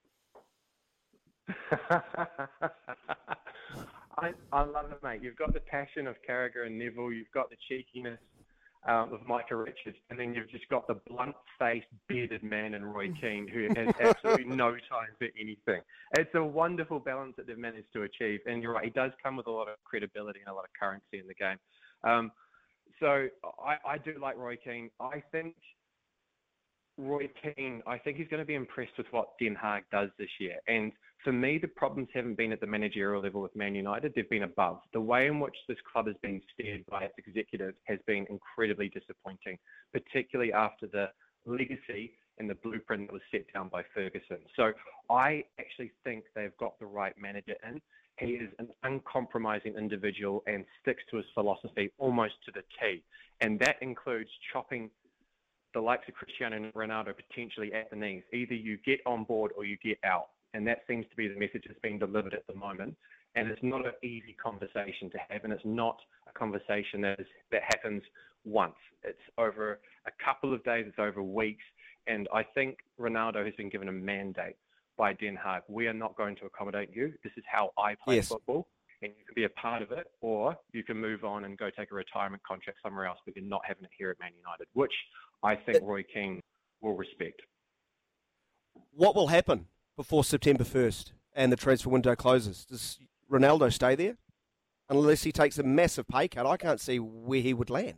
I, 4.17 4.34
I 4.51 4.63
love 4.63 4.91
it, 4.91 5.01
mate. 5.01 5.21
You've 5.23 5.38
got 5.38 5.53
the 5.53 5.61
passion 5.61 6.05
of 6.07 6.15
Carragher 6.27 6.65
and 6.65 6.77
Neville. 6.77 7.13
You've 7.13 7.32
got 7.34 7.49
the 7.49 7.55
cheekiness 7.67 8.19
um, 8.88 9.13
of 9.13 9.27
Micah 9.27 9.57
Richards, 9.57 9.97
and 10.09 10.17
then 10.17 10.34
you've 10.34 10.49
just 10.49 10.67
got 10.69 10.88
the 10.88 10.95
blunt-faced, 11.09 11.88
bearded 12.07 12.43
man 12.43 12.73
in 12.73 12.86
Roy 12.86 13.11
Keane, 13.19 13.47
who 13.47 13.67
has 13.75 13.93
absolutely 13.99 14.45
no 14.55 14.71
time 14.71 15.09
for 15.17 15.27
anything. 15.39 15.82
It's 16.17 16.34
a 16.36 16.43
wonderful 16.43 16.99
balance 16.99 17.34
that 17.38 17.47
they've 17.47 17.57
managed 17.57 17.91
to 17.93 18.03
achieve, 18.03 18.39
and 18.45 18.63
you're 18.63 18.73
right, 18.73 18.86
he 18.86 18.91
does 18.91 19.11
come 19.21 19.36
with 19.36 19.47
a 19.47 19.51
lot 19.51 19.67
of 19.67 19.75
credibility 19.84 20.39
and 20.39 20.49
a 20.51 20.53
lot 20.53 20.63
of 20.63 20.69
currency 20.80 21.19
in 21.19 21.27
the 21.27 21.34
game. 21.34 21.57
Um, 22.03 22.32
so 22.99 23.27
I, 23.63 23.77
I 23.86 23.97
do 23.97 24.15
like 24.21 24.38
Roy 24.38 24.55
Keane. 24.55 24.89
I 24.99 25.21
think 25.32 25.55
Roy 26.97 27.30
Keane, 27.41 27.82
I 27.86 27.97
think 27.97 28.17
he's 28.17 28.27
going 28.27 28.41
to 28.41 28.45
be 28.45 28.55
impressed 28.55 28.97
with 28.97 29.07
what 29.11 29.30
ten 29.41 29.55
Hag 29.55 29.84
does 29.91 30.09
this 30.17 30.30
year. 30.39 30.55
And 30.67 30.91
for 31.24 31.34
me, 31.34 31.57
the 31.57 31.67
problems 31.67 32.07
haven't 32.13 32.38
been 32.38 32.51
at 32.51 32.61
the 32.61 32.67
managerial 32.67 33.22
level 33.22 33.41
with 33.41 33.55
Man 33.55 33.76
United, 33.76 34.13
they've 34.15 34.30
been 34.30 34.43
above. 34.43 34.80
The 34.93 35.01
way 35.01 35.28
in 35.28 35.39
which 35.39 35.55
this 35.67 35.78
club 35.91 36.07
has 36.07 36.15
been 36.22 36.41
steered 36.53 36.86
by 36.86 37.03
its 37.03 37.13
executives 37.17 37.78
has 37.86 37.99
been 38.07 38.26
incredibly 38.30 38.89
disappointing, 38.89 39.57
particularly 39.91 40.53
after 40.53 40.88
the 40.88 41.09
legacy 41.45 42.17
and 42.38 42.49
the 42.49 42.55
blueprint 42.55 43.07
that 43.07 43.13
was 43.13 43.22
set 43.32 43.51
down 43.53 43.67
by 43.67 43.84
Ferguson. 43.93 44.38
So 44.55 44.72
I 45.09 45.43
actually 45.59 45.91
think 46.03 46.24
they've 46.36 46.55
got 46.57 46.80
the 46.80 46.86
right 46.86 47.13
manager 47.20 47.55
in. 47.67 47.82
He 48.17 48.34
is 48.34 48.49
an 48.59 48.70
uncompromising 48.84 49.76
individual 49.76 50.43
and 50.47 50.65
sticks 50.82 51.03
to 51.11 51.17
his 51.17 51.26
philosophy 51.34 51.91
almost 51.97 52.36
to 52.45 52.51
the 52.51 52.63
T. 52.80 53.03
And 53.41 53.59
that 53.59 53.78
includes 53.82 54.30
chopping 54.51 54.89
the 55.74 55.82
likes 55.82 56.07
of 56.07 56.15
Cristiano 56.15 56.72
Ronaldo 56.76 57.13
potentially 57.15 57.74
at 57.74 57.89
the 57.89 57.95
knees. 57.95 58.24
Either 58.34 58.55
you 58.55 58.78
get 58.86 58.99
on 59.05 59.24
board 59.24 59.51
or 59.55 59.65
you 59.65 59.78
get 59.78 59.99
out. 60.03 60.30
And 60.53 60.67
that 60.67 60.79
seems 60.87 61.05
to 61.09 61.15
be 61.15 61.27
the 61.27 61.39
message 61.39 61.63
that's 61.67 61.79
being 61.81 61.99
delivered 61.99 62.33
at 62.33 62.45
the 62.47 62.55
moment. 62.55 62.95
And 63.35 63.49
it's 63.49 63.61
not 63.61 63.85
an 63.85 63.93
easy 64.03 64.35
conversation 64.41 65.09
to 65.11 65.17
have, 65.29 65.43
and 65.43 65.53
it's 65.53 65.65
not 65.65 65.97
a 66.27 66.37
conversation 66.37 67.01
that, 67.01 67.19
is, 67.19 67.27
that 67.51 67.61
happens 67.63 68.01
once. 68.43 68.73
It's 69.03 69.19
over 69.37 69.79
a 70.07 70.11
couple 70.23 70.53
of 70.53 70.63
days, 70.63 70.85
it's 70.87 70.97
over 70.97 71.21
weeks. 71.21 71.63
And 72.07 72.27
I 72.33 72.41
think 72.41 72.77
Ronaldo 72.99 73.45
has 73.45 73.53
been 73.55 73.69
given 73.69 73.87
a 73.87 73.91
mandate 73.91 74.55
by 74.97 75.13
ten 75.13 75.35
Hag. 75.35 75.61
We 75.67 75.87
are 75.87 75.93
not 75.93 76.17
going 76.17 76.35
to 76.37 76.45
accommodate 76.45 76.89
you. 76.91 77.13
This 77.23 77.33
is 77.37 77.43
how 77.47 77.71
I 77.77 77.95
play 78.03 78.15
Yes. 78.15 78.29
football. 78.29 78.67
And 79.01 79.13
you 79.17 79.23
can 79.25 79.35
be 79.35 79.43
a 79.45 79.49
part 79.49 79.81
of 79.81 79.91
it, 79.91 80.07
or 80.19 80.57
you 80.73 80.83
can 80.83 80.97
move 80.97 81.23
on 81.23 81.45
and 81.45 81.57
go 81.57 81.69
take 81.69 81.91
a 81.91 81.95
retirement 81.95 82.41
contract 82.43 82.79
somewhere 82.83 83.05
else, 83.05 83.19
but 83.25 83.35
you're 83.35 83.45
not 83.45 83.61
having 83.65 83.83
it 83.85 83.91
here 83.97 84.09
at 84.09 84.19
Man 84.19 84.31
United, 84.37 84.67
which 84.73 84.91
I 85.43 85.55
think 85.55 85.83
Roy 85.83 86.03
Keane 86.03 86.41
will 86.81 86.95
respect. 86.95 87.41
What 88.91 89.15
will 89.15 89.27
happen 89.27 89.67
before 89.99 90.23
September 90.23 90.63
1st 90.63 91.11
and 91.35 91.51
the 91.51 91.57
transfer 91.57 91.89
window 91.89 92.15
closes? 92.15 92.63
Does 92.63 92.99
Ronaldo 93.29 93.69
stay 93.73 93.95
there? 93.95 94.15
Unless 94.87 95.23
he 95.23 95.33
takes 95.33 95.59
a 95.59 95.63
massive 95.63 96.07
pay 96.07 96.29
cut, 96.29 96.45
I 96.45 96.55
can't 96.55 96.79
see 96.79 96.99
where 96.99 97.41
he 97.41 97.53
would 97.53 97.69
land. 97.69 97.95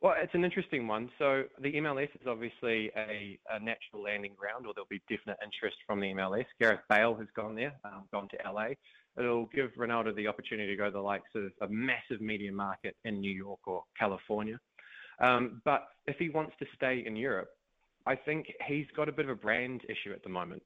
Well, 0.00 0.14
it's 0.16 0.32
an 0.32 0.44
interesting 0.44 0.86
one. 0.86 1.10
So 1.18 1.42
the 1.60 1.72
MLS 1.72 2.14
is 2.20 2.28
obviously 2.28 2.92
a, 2.96 3.36
a 3.50 3.58
natural 3.58 4.04
landing 4.04 4.34
ground, 4.38 4.64
or 4.64 4.74
there'll 4.74 4.86
be 4.88 5.02
definite 5.10 5.38
interest 5.44 5.76
from 5.88 5.98
the 5.98 6.12
MLS. 6.12 6.44
Gareth 6.60 6.82
Bale 6.88 7.16
has 7.16 7.26
gone 7.34 7.56
there, 7.56 7.74
um, 7.84 8.04
gone 8.12 8.28
to 8.28 8.52
LA. 8.52 8.74
It'll 9.18 9.46
give 9.46 9.72
Ronaldo 9.76 10.14
the 10.14 10.28
opportunity 10.28 10.68
to 10.68 10.76
go 10.76 10.84
to 10.84 10.92
the 10.92 11.00
likes 11.00 11.30
of 11.34 11.50
a 11.62 11.68
massive 11.68 12.20
media 12.20 12.52
market 12.52 12.94
in 13.04 13.18
New 13.18 13.32
York 13.32 13.58
or 13.66 13.82
California. 13.98 14.60
Um, 15.18 15.62
but 15.64 15.88
if 16.06 16.16
he 16.18 16.28
wants 16.28 16.52
to 16.60 16.66
stay 16.76 17.02
in 17.04 17.16
Europe, 17.16 17.48
I 18.06 18.14
think 18.14 18.46
he's 18.66 18.86
got 18.96 19.08
a 19.08 19.12
bit 19.12 19.24
of 19.24 19.30
a 19.30 19.34
brand 19.34 19.82
issue 19.84 20.12
at 20.14 20.22
the 20.22 20.28
moment. 20.28 20.62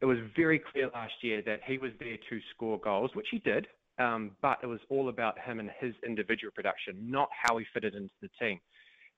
It 0.00 0.06
was 0.06 0.18
very 0.34 0.60
clear 0.72 0.90
last 0.92 1.14
year 1.22 1.42
that 1.46 1.60
he 1.64 1.78
was 1.78 1.92
there 1.98 2.16
to 2.28 2.40
score 2.54 2.78
goals, 2.78 3.10
which 3.14 3.28
he 3.30 3.38
did, 3.38 3.66
um, 3.98 4.32
but 4.42 4.58
it 4.62 4.66
was 4.66 4.80
all 4.90 5.08
about 5.08 5.38
him 5.38 5.60
and 5.60 5.70
his 5.80 5.94
individual 6.04 6.52
production, 6.54 6.96
not 7.00 7.28
how 7.32 7.56
he 7.56 7.64
fitted 7.72 7.94
into 7.94 8.10
the 8.20 8.28
team. 8.38 8.60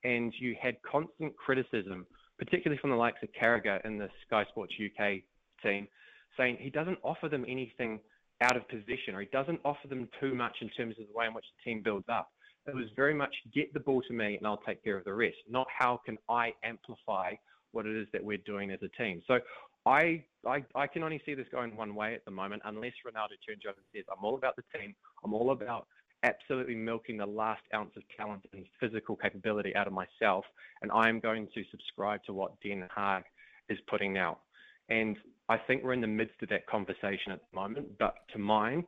And 0.05 0.33
you 0.39 0.55
had 0.61 0.77
constant 0.83 1.37
criticism, 1.37 2.07
particularly 2.39 2.79
from 2.81 2.91
the 2.91 2.97
likes 2.97 3.19
of 3.23 3.31
Carragher 3.33 3.85
in 3.85 3.99
the 3.99 4.09
Sky 4.27 4.45
Sports 4.51 4.75
UK 4.79 5.23
team, 5.63 5.89
saying 6.37 6.59
he 6.61 6.71
doesn't 6.71 6.99
offer 7.03 7.29
them 7.29 7.45
anything 7.49 7.99
out 8.41 8.57
of 8.57 8.69
position 8.69 9.15
or 9.15 9.21
he 9.21 9.29
doesn't 9.33 9.59
offer 9.65 9.89
them 9.89 10.09
too 10.21 10.35
much 10.35 10.57
in 10.61 10.69
terms 10.71 10.95
of 11.01 11.07
the 11.09 11.19
way 11.19 11.27
in 11.27 11.35
which 11.35 11.45
the 11.57 11.71
team 11.71 11.83
builds 11.83 12.07
up. 12.09 12.31
It 12.69 12.75
was 12.75 12.87
very 12.95 13.15
much 13.15 13.35
get 13.55 13.73
the 13.73 13.81
ball 13.81 14.03
to 14.03 14.13
me 14.13 14.37
and 14.37 14.47
I'll 14.47 14.63
take 14.67 14.85
care 14.85 14.97
of 14.97 15.05
the 15.05 15.15
rest, 15.15 15.37
not 15.49 15.67
how 15.77 16.01
can 16.05 16.19
I 16.29 16.53
amplify 16.63 17.33
what 17.73 17.87
it 17.87 17.97
is 17.97 18.07
that 18.13 18.23
we're 18.23 18.39
doing 18.39 18.71
as 18.71 18.81
a 18.83 19.03
team. 19.03 19.23
So 19.27 19.39
I, 19.87 20.23
I, 20.47 20.65
I 20.75 20.87
can 20.87 21.03
only 21.03 21.21
see 21.25 21.35
this 21.35 21.47
going 21.51 21.77
one 21.77 21.95
way 21.95 22.15
at 22.15 22.25
the 22.25 22.31
moment, 22.31 22.63
unless 22.65 22.93
Ronaldo 23.07 23.37
turns 23.47 23.65
around 23.65 23.77
and 23.77 23.87
says, 23.95 24.05
I'm 24.11 24.25
all 24.25 24.37
about 24.37 24.57
the 24.57 24.79
team. 24.79 24.95
I'm 25.25 25.33
all 25.33 25.51
about 25.51 25.87
absolutely 26.25 26.75
milking 26.75 27.17
the 27.17 27.27
last 27.27 27.63
ounce 27.75 27.93
of 27.97 28.03
talent 28.17 28.45
and 28.53 28.67
physical 28.81 29.17
capability 29.17 29.75
out 29.77 29.87
of 29.87 29.93
myself. 29.93 30.45
And 30.83 30.91
I 30.93 31.09
am 31.09 31.21
going 31.21 31.49
to 31.55 31.65
subscribe 31.71 32.23
to 32.25 32.33
what 32.33 32.61
ten 32.61 32.87
Hag 32.95 33.23
is 33.69 33.79
putting 33.89 34.19
out. 34.19 34.41
And 34.89 35.17
I 35.49 35.57
think 35.59 35.85
we're 35.85 35.93
in 35.93 36.01
the 36.01 36.07
midst 36.07 36.43
of 36.43 36.49
that 36.49 36.67
conversation 36.67 37.33
at 37.33 37.41
the 37.51 37.57
moment. 37.59 37.99
But 37.99 38.15
to 38.33 38.39
mine, 38.39 38.85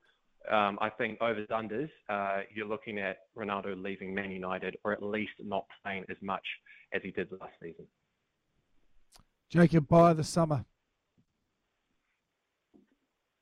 um, 0.50 0.78
I 0.80 0.88
think 0.90 1.20
overs 1.20 1.48
unders, 1.50 1.90
uh, 2.08 2.42
you're 2.54 2.66
looking 2.66 2.98
at 2.98 3.18
Ronaldo 3.36 3.80
leaving 3.82 4.14
Man 4.14 4.30
United, 4.30 4.76
or 4.84 4.92
at 4.92 5.02
least 5.02 5.32
not 5.40 5.64
playing 5.82 6.04
as 6.10 6.16
much 6.22 6.44
as 6.94 7.02
he 7.02 7.10
did 7.10 7.28
last 7.32 7.52
season. 7.62 7.86
Jacob, 9.50 9.88
by 9.88 10.12
the 10.12 10.24
summer. 10.24 10.64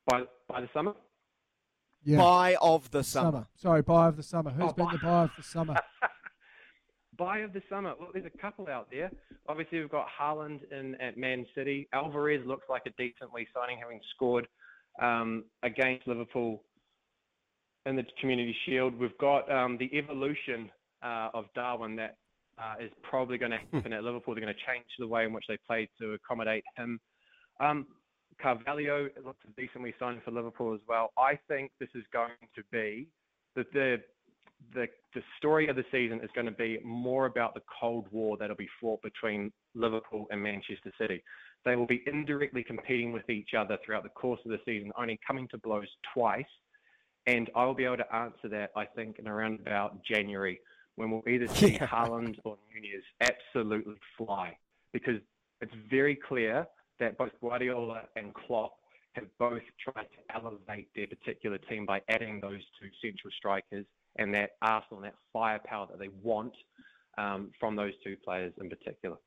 By 0.07 0.23
by 0.47 0.61
the 0.61 0.69
summer, 0.73 0.93
Yeah. 2.03 2.17
Buy 2.17 2.55
of 2.61 2.89
the 2.91 3.03
summer. 3.03 3.47
Sorry, 3.55 3.81
buy 3.81 4.07
of 4.07 4.15
the 4.17 4.23
summer. 4.23 4.49
Who's 4.51 4.71
Oh, 4.71 4.73
been 4.73 4.85
buy- 4.85 4.91
the 4.93 4.97
buy 4.99 5.23
of 5.23 5.31
the 5.37 5.43
summer? 5.43 5.75
buy 7.17 7.39
of 7.39 7.53
the 7.53 7.61
summer. 7.69 7.93
Well, 7.99 8.09
there's 8.13 8.25
a 8.25 8.37
couple 8.37 8.67
out 8.67 8.89
there. 8.89 9.11
Obviously, 9.47 9.79
we've 9.79 9.89
got 9.89 10.07
Haaland 10.19 10.61
in 10.71 10.95
at 10.95 11.17
Man 11.17 11.45
City. 11.53 11.87
Alvarez 11.93 12.41
looks 12.45 12.67
like 12.69 12.83
a 12.87 12.91
decently 12.91 13.47
signing, 13.53 13.77
having 13.77 13.99
scored 14.15 14.47
um, 15.01 15.43
against 15.63 16.07
Liverpool 16.07 16.63
in 17.89 17.95
the 17.95 18.05
Community 18.21 18.55
Shield. 18.65 18.97
We've 18.97 19.17
got 19.17 19.51
um, 19.51 19.77
the 19.77 19.89
evolution 19.97 20.69
uh, 21.03 21.29
of 21.33 21.45
Darwin 21.55 21.95
that 21.97 22.17
uh, 22.57 22.75
is 22.83 22.91
probably 23.01 23.37
going 23.37 23.51
to 23.51 23.57
happen 23.71 23.93
at 23.93 24.03
Liverpool. 24.03 24.35
They're 24.35 24.43
going 24.43 24.53
to 24.53 24.71
change 24.71 24.85
the 24.99 25.07
way 25.07 25.25
in 25.25 25.33
which 25.33 25.45
they 25.49 25.57
play 25.67 25.89
to 25.99 26.13
accommodate 26.13 26.63
him. 26.77 26.99
Um, 27.59 27.87
Carvalho 28.41 29.09
looks 29.25 29.39
decently 29.57 29.93
signed 29.99 30.21
for 30.23 30.31
Liverpool 30.31 30.73
as 30.73 30.79
well. 30.87 31.11
I 31.17 31.37
think 31.47 31.71
this 31.79 31.89
is 31.95 32.03
going 32.13 32.31
to 32.55 32.63
be 32.71 33.07
the, 33.55 33.65
the 33.73 33.97
the 34.73 34.87
the 35.15 35.21
story 35.37 35.67
of 35.69 35.75
the 35.75 35.85
season 35.91 36.19
is 36.21 36.29
going 36.35 36.45
to 36.45 36.51
be 36.51 36.79
more 36.83 37.25
about 37.25 37.53
the 37.53 37.61
Cold 37.79 38.07
War 38.11 38.37
that'll 38.37 38.55
be 38.55 38.69
fought 38.79 39.01
between 39.01 39.51
Liverpool 39.73 40.27
and 40.31 40.41
Manchester 40.43 40.91
City. 40.99 41.23
They 41.65 41.75
will 41.75 41.87
be 41.87 42.03
indirectly 42.05 42.63
competing 42.63 43.11
with 43.11 43.29
each 43.29 43.53
other 43.57 43.77
throughout 43.83 44.03
the 44.03 44.09
course 44.09 44.39
of 44.45 44.51
the 44.51 44.59
season, 44.65 44.91
only 44.97 45.19
coming 45.25 45.47
to 45.49 45.57
blows 45.57 45.87
twice. 46.13 46.45
And 47.27 47.49
I 47.55 47.65
will 47.65 47.73
be 47.73 47.85
able 47.85 47.97
to 47.97 48.15
answer 48.15 48.47
that, 48.49 48.71
I 48.75 48.85
think, 48.85 49.19
in 49.19 49.27
around 49.27 49.59
about 49.59 50.03
January, 50.03 50.59
when 50.95 51.11
we'll 51.11 51.27
either 51.27 51.47
see 51.47 51.73
Yeah. 51.73 51.87
Haaland 51.87 52.39
or 52.43 52.57
Nunez 52.73 53.03
absolutely 53.21 53.95
fly. 54.17 54.57
Because 54.93 55.19
it's 55.61 55.73
very 55.89 56.15
clear 56.15 56.67
that 56.99 57.17
both 57.17 57.31
Guardiola 57.41 58.01
and 58.15 58.33
Klopp 58.33 58.73
have 59.13 59.25
both 59.37 59.61
tried 59.83 60.03
to 60.03 60.35
elevate 60.35 60.87
their 60.95 61.07
particular 61.07 61.57
team 61.57 61.85
by 61.85 62.01
adding 62.09 62.39
those 62.41 62.61
two 62.79 62.89
central 63.01 63.31
strikers 63.37 63.85
and 64.17 64.33
that 64.33 64.51
arsenal 64.61 65.03
and 65.03 65.05
that 65.05 65.15
firepower 65.31 65.87
that 65.87 65.99
they 65.99 66.09
want 66.21 66.53
um, 67.17 67.51
from 67.59 67.75
those 67.75 67.93
two 68.03 68.15
players 68.23 68.53
in 68.59 68.69
particular. 68.69 69.17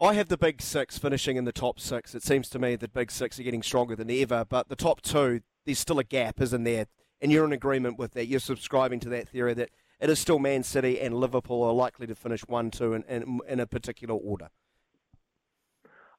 I 0.00 0.14
have 0.14 0.28
the 0.28 0.38
big 0.38 0.62
six 0.62 0.96
finishing 0.96 1.36
in 1.36 1.44
the 1.44 1.52
top 1.52 1.80
six. 1.80 2.14
It 2.14 2.22
seems 2.22 2.48
to 2.50 2.58
me 2.58 2.76
that 2.76 2.80
the 2.80 2.88
big 2.88 3.10
six 3.10 3.40
are 3.40 3.42
getting 3.42 3.64
stronger 3.64 3.96
than 3.96 4.10
ever, 4.10 4.44
but 4.44 4.68
the 4.68 4.76
top 4.76 5.00
two, 5.00 5.40
there's 5.68 5.78
still 5.78 5.98
a 5.98 6.04
gap, 6.04 6.40
isn't 6.40 6.64
there? 6.64 6.86
And 7.20 7.30
you're 7.30 7.44
in 7.44 7.52
agreement 7.52 7.98
with 7.98 8.14
that. 8.14 8.26
You're 8.26 8.40
subscribing 8.40 9.00
to 9.00 9.08
that 9.10 9.28
theory 9.28 9.52
that 9.54 9.68
it 10.00 10.08
is 10.08 10.18
still 10.18 10.38
Man 10.38 10.62
City 10.62 10.98
and 10.98 11.14
Liverpool 11.14 11.62
are 11.62 11.72
likely 11.72 12.06
to 12.06 12.14
finish 12.14 12.40
one, 12.46 12.70
two, 12.70 12.94
in, 12.94 13.02
in, 13.04 13.40
in 13.46 13.60
a 13.60 13.66
particular 13.66 14.14
order. 14.14 14.48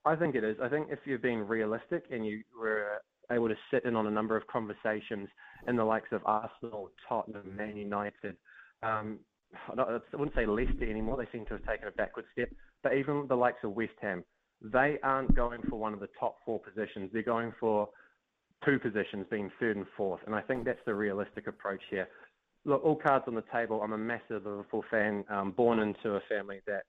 I 0.06 0.16
think 0.16 0.36
it 0.36 0.44
is. 0.44 0.58
I 0.62 0.70
think 0.70 0.90
if 0.92 1.00
you're 1.06 1.18
being 1.18 1.40
realistic 1.40 2.04
and 2.12 2.26
you 2.26 2.44
were 2.60 3.02
able 3.32 3.50
to 3.50 3.56
sit 3.72 3.86
in 3.86 3.96
on 3.96 4.06
a 4.06 4.12
number 4.12 4.38
of 4.38 4.46
conversations 4.48 5.30
in 5.68 5.76
the 5.76 5.84
likes 5.84 6.10
of 6.12 6.22
Arsenal, 6.26 6.92
Tottenham, 7.08 7.56
Man 7.56 7.76
United, 7.76 8.36
um, 8.84 9.20
I 9.78 9.98
wouldn't 10.14 10.36
say 10.36 10.46
Leicester 10.46 10.88
anymore. 10.88 11.18
They 11.18 11.32
seem 11.36 11.46
to 11.48 11.54
have 11.54 11.66
taken 11.66 11.88
a 11.88 11.92
backward 11.92 12.26
step. 12.34 12.50
But 12.84 12.94
even 12.94 13.26
the 13.28 13.36
likes 13.36 13.64
of 13.64 13.72
West 13.72 13.94
Ham, 14.02 14.24
they 14.62 15.00
aren't 15.02 15.34
going 15.36 15.62
for 15.70 15.78
one 15.78 15.94
of 15.94 16.00
the 16.00 16.10
top 16.20 16.38
four 16.46 16.60
positions. 16.60 17.10
They're 17.12 17.24
going 17.24 17.54
for 17.60 17.90
two 18.66 18.80
positions, 18.80 19.26
being 19.30 19.52
third 19.60 19.78
and 19.78 19.86
fourth. 19.96 20.22
And 20.26 20.36
I 20.36 20.42
think 20.42 20.66
that's 20.66 20.80
the 20.86 20.94
realistic 20.94 21.48
approach 21.48 21.82
here. 21.90 22.08
Look, 22.66 22.84
all 22.84 22.96
cards 22.96 23.26
on 23.28 23.36
the 23.36 23.44
table. 23.54 23.82
I'm 23.82 23.94
a 23.94 23.98
massive 23.98 24.46
Liverpool 24.46 24.84
fan, 24.92 25.24
um, 25.30 25.52
born 25.52 25.80
into 25.80 26.16
a 26.16 26.22
family 26.30 26.60
that 26.68 26.84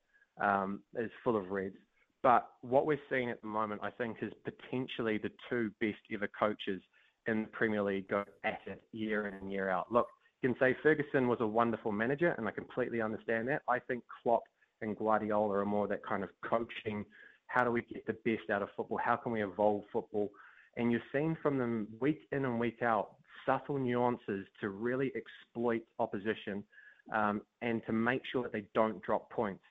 um, 0.45 0.81
is 0.99 1.11
full 1.23 1.37
of 1.37 1.51
Reds. 1.51 1.77
But 2.23 2.49
what 2.61 2.87
we're 2.87 3.01
seeing 3.09 3.31
at 3.31 3.41
the 3.41 3.47
moment, 3.47 3.81
I 3.83 3.91
think, 3.91 4.19
is 4.21 4.33
potentially 4.45 5.19
the 5.19 5.31
two 5.49 5.71
best 5.81 6.01
ever 6.13 6.29
coaches 6.39 6.83
in 7.27 7.43
the 7.43 7.49
Premier 7.49 7.83
League 7.83 8.09
go 8.09 8.25
at 8.45 8.61
it 8.67 8.83
year 8.93 9.27
in 9.27 9.35
and 9.35 9.51
year 9.51 9.71
out. 9.71 9.91
Look, 9.93 10.07
you 10.43 10.49
can 10.49 10.59
say 10.59 10.77
Ferguson 10.83 11.29
was 11.29 11.39
a 11.41 11.47
wonderful 11.47 11.93
manager, 11.93 12.35
and 12.37 12.49
I 12.49 12.51
completely 12.51 13.01
understand 13.01 13.49
that. 13.49 13.63
I 13.69 13.79
think 13.79 14.03
Klopp 14.23 14.43
and 14.83 14.97
Guardiola 14.97 15.59
are 15.59 15.65
more 15.65 15.87
that 15.89 16.05
kind 16.05 16.23
of 16.23 16.31
coaching. 16.45 17.05
How 17.47 17.65
do 17.65 17.71
we 17.71 17.83
get 17.83 18.07
the 18.07 18.17
best 18.25 18.51
out 18.51 18.63
of 18.63 18.69
football? 18.77 18.99
How 19.03 19.17
can 19.17 19.33
we 19.33 19.43
evolve 19.43 19.85
football? 19.93 20.31
And 20.77 20.91
you're 20.93 21.03
seeing 21.13 21.37
from 21.43 21.59
them 21.59 21.89
week 22.01 22.23
in 22.33 22.45
and 22.45 22.59
week 22.59 22.83
out 22.83 23.17
subtle 23.47 23.79
nuances 23.79 24.47
to 24.61 24.69
really 24.69 25.13
exploit 25.17 25.83
opposition 25.99 26.63
um, 27.15 27.41
and 27.63 27.83
to 27.87 27.93
make 27.93 28.23
sure 28.31 28.43
that 28.43 28.53
they 28.53 28.65
don't 28.75 29.03
drop 29.03 29.31
points. 29.31 29.63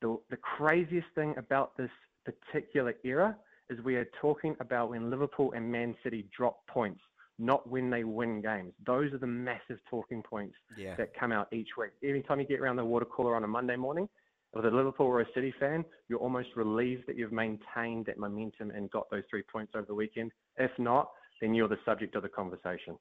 The, 0.00 0.16
the 0.30 0.36
craziest 0.36 1.06
thing 1.14 1.34
about 1.36 1.76
this 1.76 1.90
particular 2.24 2.94
era 3.04 3.36
is 3.68 3.78
we 3.84 3.96
are 3.96 4.08
talking 4.20 4.56
about 4.60 4.90
when 4.90 5.10
Liverpool 5.10 5.52
and 5.54 5.70
Man 5.70 5.94
City 6.02 6.26
drop 6.36 6.66
points, 6.66 7.00
not 7.38 7.68
when 7.68 7.90
they 7.90 8.04
win 8.04 8.40
games. 8.42 8.72
Those 8.84 9.12
are 9.12 9.18
the 9.18 9.26
massive 9.26 9.78
talking 9.88 10.22
points 10.22 10.56
Yeah. 10.76 10.96
that 10.96 11.14
come 11.14 11.30
out 11.32 11.52
each 11.52 11.68
week. 11.78 11.90
Every 12.02 12.22
time 12.22 12.40
you 12.40 12.46
get 12.46 12.60
around 12.60 12.76
the 12.76 12.84
water 12.84 13.04
cooler 13.06 13.36
on 13.36 13.44
a 13.44 13.48
Monday 13.48 13.76
morning, 13.76 14.08
with 14.54 14.64
a 14.64 14.70
Liverpool 14.70 15.06
or 15.06 15.20
a 15.20 15.26
City 15.34 15.54
fan, 15.60 15.84
you're 16.08 16.18
almost 16.18 16.48
relieved 16.56 17.06
that 17.06 17.16
you've 17.16 17.32
maintained 17.32 18.06
that 18.06 18.18
momentum 18.18 18.70
and 18.70 18.90
got 18.90 19.08
those 19.10 19.22
three 19.30 19.42
points 19.42 19.72
over 19.74 19.86
the 19.86 19.94
weekend. 19.94 20.32
If 20.56 20.70
not, 20.78 21.10
then 21.40 21.54
you're 21.54 21.68
the 21.68 21.78
subject 21.84 22.16
of 22.16 22.22
the 22.22 22.28
conversation. 22.28 22.96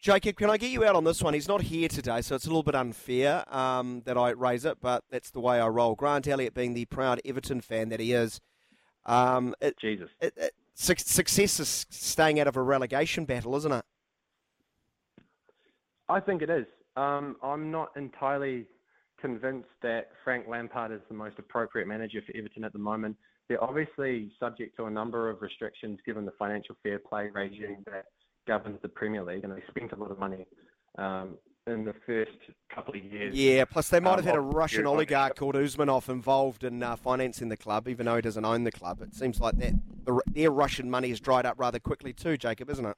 Jacob, 0.00 0.36
can 0.36 0.50
I 0.50 0.56
get 0.56 0.70
you 0.70 0.84
out 0.84 0.96
on 0.96 1.04
this 1.04 1.22
one? 1.22 1.32
He's 1.32 1.46
not 1.46 1.62
here 1.62 1.88
today, 1.88 2.22
so 2.22 2.34
it's 2.34 2.46
a 2.46 2.48
little 2.48 2.64
bit 2.64 2.74
unfair 2.74 3.44
um, 3.54 4.02
that 4.04 4.18
I 4.18 4.30
raise 4.30 4.64
it, 4.64 4.78
but 4.80 5.04
that's 5.10 5.30
the 5.30 5.40
way 5.40 5.60
I 5.60 5.68
roll. 5.68 5.94
Grant 5.94 6.26
Elliott, 6.26 6.54
being 6.54 6.74
the 6.74 6.86
proud 6.86 7.20
Everton 7.24 7.60
fan 7.60 7.88
that 7.90 8.00
he 8.00 8.12
is, 8.12 8.40
um, 9.06 9.54
it, 9.60 9.78
Jesus. 9.80 10.10
it, 10.20 10.32
it, 10.36 10.52
suc- 10.74 10.98
success 10.98 11.60
is 11.60 11.86
staying 11.90 12.40
out 12.40 12.48
of 12.48 12.56
a 12.56 12.62
relegation 12.62 13.24
battle, 13.24 13.54
isn't 13.56 13.72
it? 13.72 13.84
I 16.08 16.18
think 16.18 16.42
it 16.42 16.50
is. 16.50 16.66
Um, 16.96 17.36
I'm 17.42 17.70
not 17.70 17.90
entirely 17.96 18.66
convinced 19.22 19.70
that 19.82 20.10
Frank 20.24 20.46
Lampard 20.46 20.92
is 20.92 21.00
the 21.08 21.14
most 21.14 21.38
appropriate 21.38 21.88
manager 21.88 22.20
for 22.26 22.36
Everton 22.36 22.64
at 22.64 22.74
the 22.74 22.78
moment. 22.78 23.16
They're 23.48 23.62
obviously 23.62 24.32
subject 24.38 24.76
to 24.76 24.84
a 24.84 24.90
number 24.90 25.30
of 25.30 25.40
restrictions 25.40 25.98
given 26.04 26.26
the 26.26 26.32
financial 26.38 26.76
fair 26.82 26.98
play 26.98 27.30
regime 27.32 27.84
that 27.86 28.06
governs 28.46 28.78
the 28.82 28.88
Premier 28.88 29.24
League, 29.24 29.44
and 29.44 29.52
they 29.52 29.62
spent 29.70 29.92
a 29.92 29.96
lot 29.96 30.10
of 30.10 30.18
money 30.18 30.46
um, 30.98 31.36
in 31.66 31.84
the 31.84 31.94
first 32.04 32.32
couple 32.74 32.94
of 32.94 33.02
years. 33.04 33.34
Yeah, 33.34 33.64
plus 33.64 33.88
they 33.88 34.00
might 34.00 34.16
have 34.16 34.20
um, 34.20 34.26
had 34.26 34.36
a 34.36 34.40
Russian 34.40 34.86
oligarch 34.86 35.36
called 35.36 35.54
Usmanov 35.54 36.08
involved 36.08 36.64
in 36.64 36.82
uh, 36.82 36.96
financing 36.96 37.48
the 37.48 37.56
club, 37.56 37.88
even 37.88 38.06
though 38.06 38.16
he 38.16 38.22
doesn't 38.22 38.44
own 38.44 38.64
the 38.64 38.72
club. 38.72 39.00
It 39.00 39.14
seems 39.14 39.40
like 39.40 39.56
that 39.58 39.74
their 40.26 40.50
Russian 40.50 40.90
money 40.90 41.08
has 41.10 41.20
dried 41.20 41.46
up 41.46 41.58
rather 41.58 41.78
quickly 41.78 42.12
too, 42.12 42.36
Jacob, 42.36 42.68
isn't 42.68 42.84
it? 42.84 42.96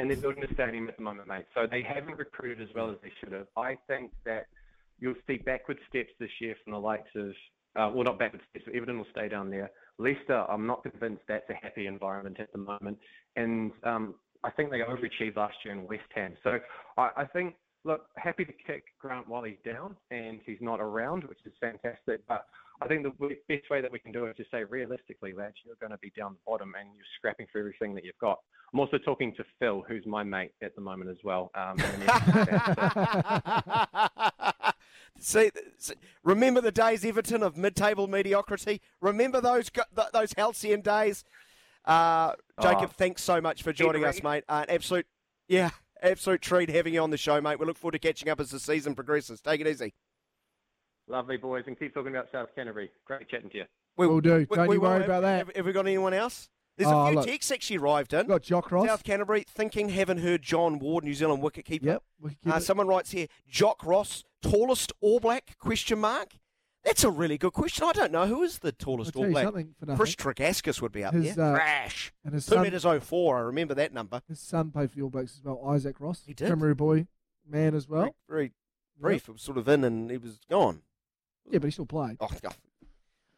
and 0.00 0.08
they're 0.08 0.16
building 0.16 0.42
a 0.44 0.54
stadium 0.54 0.88
at 0.88 0.96
the 0.96 1.02
moment, 1.02 1.28
mate. 1.28 1.44
So 1.54 1.66
they 1.70 1.82
haven't 1.82 2.16
recruited 2.16 2.66
as 2.66 2.74
well 2.74 2.90
as 2.90 2.96
they 3.02 3.12
should 3.20 3.32
have. 3.32 3.46
I 3.56 3.76
think 3.86 4.12
that 4.24 4.46
you'll 5.00 5.14
see 5.26 5.38
backward 5.38 5.78
steps 5.88 6.10
this 6.18 6.30
year 6.40 6.54
from 6.62 6.74
the 6.74 6.78
likes 6.78 7.10
of, 7.16 7.30
uh, 7.76 7.90
well, 7.92 8.04
not 8.04 8.18
backward 8.18 8.42
steps, 8.50 8.64
but 8.66 8.74
Everton 8.74 8.98
will 8.98 9.06
stay 9.10 9.28
down 9.28 9.50
there. 9.50 9.70
Leicester, 9.98 10.44
I'm 10.48 10.66
not 10.66 10.82
convinced 10.82 11.22
that's 11.28 11.48
a 11.50 11.54
happy 11.54 11.86
environment 11.86 12.38
at 12.40 12.52
the 12.52 12.58
moment. 12.58 12.98
And 13.36 13.72
um, 13.84 14.14
I 14.44 14.50
think 14.50 14.70
they 14.70 14.78
overachieved 14.78 15.36
last 15.36 15.56
year 15.64 15.74
in 15.74 15.86
West 15.86 16.02
Ham. 16.14 16.34
So 16.42 16.58
I, 16.96 17.10
I 17.16 17.24
think, 17.26 17.54
look, 17.84 18.06
happy 18.16 18.44
to 18.44 18.52
kick 18.66 18.84
Grant 18.98 19.28
while 19.28 19.42
he's 19.42 19.58
down 19.64 19.96
and 20.10 20.40
he's 20.44 20.58
not 20.60 20.80
around, 20.80 21.24
which 21.24 21.38
is 21.44 21.52
fantastic. 21.60 22.20
But 22.28 22.46
I 22.82 22.88
think 22.88 23.02
the 23.02 23.12
best 23.48 23.68
way 23.70 23.82
that 23.82 23.92
we 23.92 23.98
can 23.98 24.12
do 24.12 24.24
it 24.24 24.30
is 24.30 24.36
to 24.38 24.44
say, 24.50 24.64
realistically, 24.64 25.32
lads, 25.32 25.56
you're 25.64 25.76
going 25.80 25.92
to 25.92 25.98
be 25.98 26.12
down 26.16 26.32
the 26.32 26.38
bottom 26.46 26.72
and 26.78 26.88
you're 26.94 27.04
scrapping 27.18 27.46
for 27.52 27.58
everything 27.58 27.94
that 27.94 28.04
you've 28.04 28.18
got. 28.20 28.38
I'm 28.72 28.80
also 28.80 28.98
talking 28.98 29.34
to 29.36 29.44
Phil, 29.58 29.82
who's 29.86 30.06
my 30.06 30.22
mate 30.22 30.52
at 30.62 30.74
the 30.76 30.80
moment 30.80 31.10
as 31.10 31.18
well. 31.24 31.50
Um, 31.54 31.76
see, 35.20 35.50
see- 35.78 35.94
remember 36.24 36.60
the 36.60 36.72
days, 36.72 37.04
Everton, 37.04 37.42
of 37.42 37.56
mid-table 37.56 38.06
mediocrity? 38.08 38.80
Remember 39.00 39.40
those 39.40 39.70
those 40.12 40.32
halcyon 40.36 40.80
days? 40.80 41.24
Uh, 41.84 42.34
Jacob, 42.60 42.90
Oh. 42.90 42.94
thanks 42.96 43.22
so 43.22 43.40
much 43.40 43.62
for 43.62 43.72
joining 43.72 44.04
us, 44.04 44.22
mate. 44.22 44.44
Uh, 44.48 44.64
an 44.68 44.74
absolute, 44.74 45.06
yeah, 45.48 45.70
absolute 46.02 46.42
treat 46.42 46.68
having 46.68 46.92
you 46.94 47.00
on 47.00 47.10
the 47.10 47.16
show, 47.16 47.40
mate. 47.40 47.58
We 47.58 47.66
look 47.66 47.78
forward 47.78 47.92
to 47.92 47.98
catching 47.98 48.28
up 48.28 48.38
as 48.40 48.50
the 48.50 48.58
season 48.60 48.94
progresses. 48.94 49.40
Take 49.40 49.60
it 49.60 49.66
easy. 49.66 49.94
Lovely 51.08 51.36
boys, 51.38 51.64
and 51.66 51.78
keep 51.78 51.94
talking 51.94 52.14
about 52.14 52.28
South 52.30 52.48
Canterbury. 52.54 52.90
Great 53.06 53.28
chatting 53.28 53.50
to 53.50 53.58
you. 53.58 53.64
We, 53.96 54.06
Will 54.06 54.20
do. 54.20 54.46
we- 54.48 54.56
Don't 54.56 54.68
we 54.68 54.76
you 54.76 54.80
will. 54.80 54.88
worry 54.90 55.00
Have- 55.00 55.08
about 55.08 55.20
that. 55.22 55.38
Have, 55.46 55.56
have 55.56 55.66
we 55.66 55.72
got 55.72 55.86
anyone 55.86 56.14
else? 56.14 56.48
There's 56.80 56.90
Oh, 56.92 57.00
a 57.02 57.06
few 57.08 57.16
look. 57.16 57.26
texts 57.26 57.52
actually 57.52 57.76
arrived 57.76 58.12
in. 58.14 58.26
Got 58.26 58.42
Jock 58.42 58.72
Ross. 58.72 58.86
South 58.86 59.04
Canterbury 59.04 59.44
thinking, 59.46 59.90
haven't 59.90 60.18
heard 60.18 60.40
John 60.42 60.78
Ward, 60.78 61.04
New 61.04 61.12
Zealand 61.14 61.42
wicketkeeper. 61.42 61.82
Yep. 61.84 62.02
Keep 62.42 62.52
Uh, 62.54 62.58
someone 62.60 62.86
writes 62.88 63.10
here, 63.10 63.26
Jock 63.48 63.84
Ross, 63.84 64.24
tallest 64.42 64.92
All 65.00 65.20
Black? 65.20 65.58
Question 65.58 65.98
mark. 65.98 66.36
That's 66.82 67.04
a 67.04 67.10
really 67.10 67.36
good 67.36 67.52
question. 67.52 67.84
I 67.84 67.92
don't 67.92 68.10
know 68.10 68.26
who 68.26 68.42
is 68.42 68.60
the 68.60 68.72
tallest 68.72 69.14
All 69.14 69.30
Black. 69.30 69.52
Chris 69.96 70.16
Tregaskis 70.16 70.80
would 70.80 70.92
be 70.92 71.04
up 71.04 71.12
His, 71.12 71.36
there. 71.36 71.52
uh, 71.52 71.54
Crash. 71.56 72.12
and 72.24 72.32
his 72.32 72.46
Two 72.46 72.54
son, 72.54 72.62
metres 72.62 72.84
04, 72.84 73.36
I 73.36 73.40
remember 73.42 73.74
that 73.74 73.92
number. 73.92 74.22
his 74.26 74.40
son 74.40 74.70
played 74.70 74.90
for 74.90 74.96
the 74.96 75.02
All 75.02 75.10
Blacks 75.10 75.36
as 75.36 75.44
well. 75.44 75.62
Isaac 75.68 76.00
Ross. 76.00 76.22
He 76.26 76.32
did? 76.32 76.46
Primary 76.48 76.74
boy, 76.74 77.06
man 77.46 77.74
as 77.74 77.86
well. 77.86 78.16
Very, 78.28 78.52
very 78.98 79.14
brief. 79.16 79.28
It 79.28 79.32
was 79.32 79.42
sort 79.42 79.58
of 79.58 79.68
in 79.68 79.84
and 79.84 80.10
he 80.10 80.16
was 80.16 80.38
gone. 80.48 80.80
Yeah, 81.50 81.58
but 81.58 81.66
he 81.66 81.70
still 81.72 81.84
played. 81.84 82.16
Oh, 82.18 82.28
God. 82.40 82.54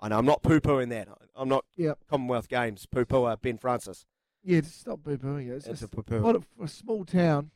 I 0.02 0.08
know, 0.08 0.18
I'm 0.18 0.26
not 0.26 0.42
poo-pooing 0.42 0.90
that. 0.90 1.08
I'm 1.36 1.48
not 1.48 1.64
Yep. 1.76 1.98
Commonwealth 2.10 2.48
Games 2.48 2.86
poo-pooer 2.86 3.40
Ben 3.40 3.56
Francis. 3.56 4.04
Yeah, 4.42 4.60
just 4.60 4.80
stop 4.80 5.04
boo 5.04 5.16
booing 5.16 5.46
it. 5.46 5.52
It's 5.52 5.66
just 5.66 5.84
a 5.84 5.88
poo-poo. 5.88 6.20
what 6.20 6.36
a, 6.36 6.42
a 6.64 6.68
small 6.68 7.04
town 7.04 7.52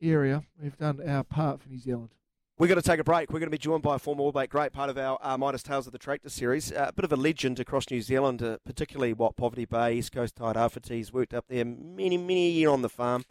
area. 0.00 0.44
We've 0.62 0.76
done 0.78 1.00
our 1.06 1.24
part 1.24 1.60
for 1.60 1.68
New 1.68 1.78
Zealand. 1.78 2.10
We're 2.58 2.68
going 2.68 2.80
to 2.80 2.86
take 2.86 3.00
a 3.00 3.04
break. 3.04 3.30
We're 3.32 3.40
going 3.40 3.48
to 3.48 3.54
be 3.54 3.58
joined 3.58 3.82
by 3.82 3.96
a 3.96 3.98
former 3.98 4.22
All 4.22 4.32
Black 4.32 4.50
great, 4.50 4.72
part 4.72 4.88
of 4.90 4.98
our 4.98 5.18
uh, 5.22 5.36
Midas 5.36 5.62
Tales 5.62 5.86
of 5.86 5.92
the 5.92 5.98
Tractor 5.98 6.28
series. 6.28 6.70
Uh, 6.70 6.86
a 6.90 6.92
bit 6.92 7.04
of 7.04 7.12
a 7.12 7.16
legend 7.16 7.58
across 7.58 7.90
New 7.90 8.02
Zealand, 8.02 8.42
uh, 8.42 8.58
particularly 8.64 9.12
what 9.12 9.36
Poverty 9.36 9.64
Bay, 9.64 9.94
East 9.94 10.12
Coast 10.12 10.36
Tide 10.36 10.56
He's 10.88 11.12
worked 11.12 11.34
up 11.34 11.46
there 11.48 11.64
many, 11.64 12.18
many 12.18 12.46
a 12.46 12.50
year 12.50 12.70
on 12.70 12.82
the 12.82 12.88
farm. 12.88 13.24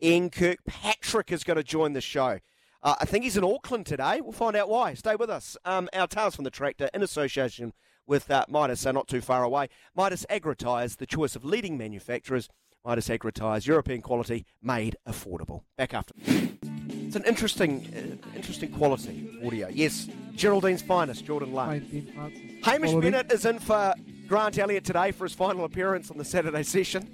Ian 0.00 0.30
Kirkpatrick 0.30 1.32
is 1.32 1.42
going 1.42 1.56
to 1.56 1.64
join 1.64 1.94
the 1.94 2.00
show. 2.00 2.38
Uh, 2.82 2.94
I 3.00 3.06
think 3.06 3.24
he's 3.24 3.36
in 3.36 3.42
Auckland 3.42 3.86
today. 3.86 4.20
We'll 4.20 4.32
find 4.32 4.54
out 4.54 4.68
why. 4.68 4.94
Stay 4.94 5.16
with 5.16 5.30
us. 5.30 5.56
Um, 5.64 5.88
our 5.92 6.06
Tales 6.06 6.36
from 6.36 6.44
the 6.44 6.50
Tractor 6.50 6.88
in 6.94 7.02
association 7.02 7.72
with 8.08 8.30
uh, 8.30 8.44
Midas, 8.48 8.80
so 8.80 8.90
not 8.90 9.06
too 9.06 9.20
far 9.20 9.44
away. 9.44 9.68
Midas 9.94 10.26
Agri 10.28 10.56
Tyres, 10.56 10.96
the 10.96 11.06
choice 11.06 11.36
of 11.36 11.44
leading 11.44 11.78
manufacturers. 11.78 12.48
Midas 12.84 13.10
Agri 13.10 13.32
Tyres, 13.32 13.66
European 13.66 14.00
quality, 14.02 14.46
made 14.62 14.96
affordable. 15.06 15.62
Back 15.76 15.94
after. 15.94 16.14
It's 16.16 17.16
an 17.16 17.24
interesting, 17.24 17.86
uh, 17.94 18.36
interesting 18.36 18.70
quality 18.72 19.38
audio. 19.44 19.68
Yes, 19.68 20.08
Geraldine's 20.34 20.82
finest, 20.82 21.24
Jordan 21.24 21.52
Lane. 21.52 22.60
Hamish 22.64 22.90
Quality. 22.90 23.10
Bennett 23.10 23.32
is 23.32 23.44
in 23.44 23.58
for 23.58 23.94
Grant 24.26 24.58
Elliott 24.58 24.84
today 24.84 25.12
for 25.12 25.24
his 25.24 25.34
final 25.34 25.64
appearance 25.64 26.10
on 26.10 26.18
the 26.18 26.24
Saturday 26.24 26.62
session. 26.62 27.08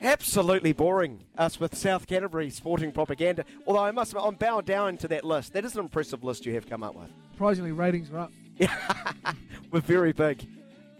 Absolutely 0.00 0.72
boring 0.72 1.24
us 1.38 1.58
with 1.58 1.74
South 1.74 2.06
Canterbury 2.06 2.50
sporting 2.50 2.92
propaganda. 2.92 3.44
Although 3.66 3.84
I 3.84 3.92
must 3.92 4.14
I'm 4.14 4.34
down 4.34 4.96
to 4.98 5.08
that 5.08 5.24
list. 5.24 5.54
That 5.54 5.64
is 5.64 5.74
an 5.74 5.80
impressive 5.80 6.22
list 6.22 6.44
you 6.44 6.52
have 6.54 6.68
come 6.68 6.82
up 6.82 6.94
with. 6.94 7.08
Surprisingly, 7.32 7.72
ratings 7.72 8.10
are 8.10 8.18
up. 8.18 8.32
We're 9.70 9.80
very 9.80 10.12
big 10.12 10.46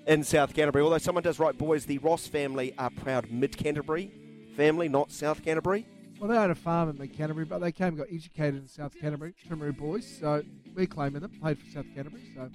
in 0.06 0.22
South 0.22 0.54
Canterbury. 0.54 0.84
Although 0.84 0.98
someone 0.98 1.24
does 1.24 1.38
write, 1.38 1.58
boys, 1.58 1.86
the 1.86 1.98
Ross 1.98 2.26
family 2.26 2.74
are 2.78 2.90
proud 2.90 3.30
Mid 3.30 3.56
Canterbury 3.56 4.12
family, 4.56 4.88
not 4.88 5.12
South 5.12 5.44
Canterbury. 5.44 5.86
Well, 6.18 6.30
they 6.30 6.36
own 6.36 6.50
a 6.50 6.54
farm 6.54 6.88
in 6.88 6.98
Mid 6.98 7.16
Canterbury, 7.16 7.44
but 7.44 7.58
they 7.58 7.72
came 7.72 7.88
and 7.88 7.98
got 7.98 8.08
educated 8.10 8.56
in 8.56 8.68
South 8.68 8.94
Canterbury, 8.98 9.34
Timaru 9.48 9.76
boys. 9.76 10.06
So 10.06 10.42
we're 10.74 10.86
claiming 10.86 11.20
them. 11.20 11.32
Played 11.40 11.58
for 11.58 11.70
South 11.70 11.86
Canterbury, 11.94 12.22
so 12.34 12.50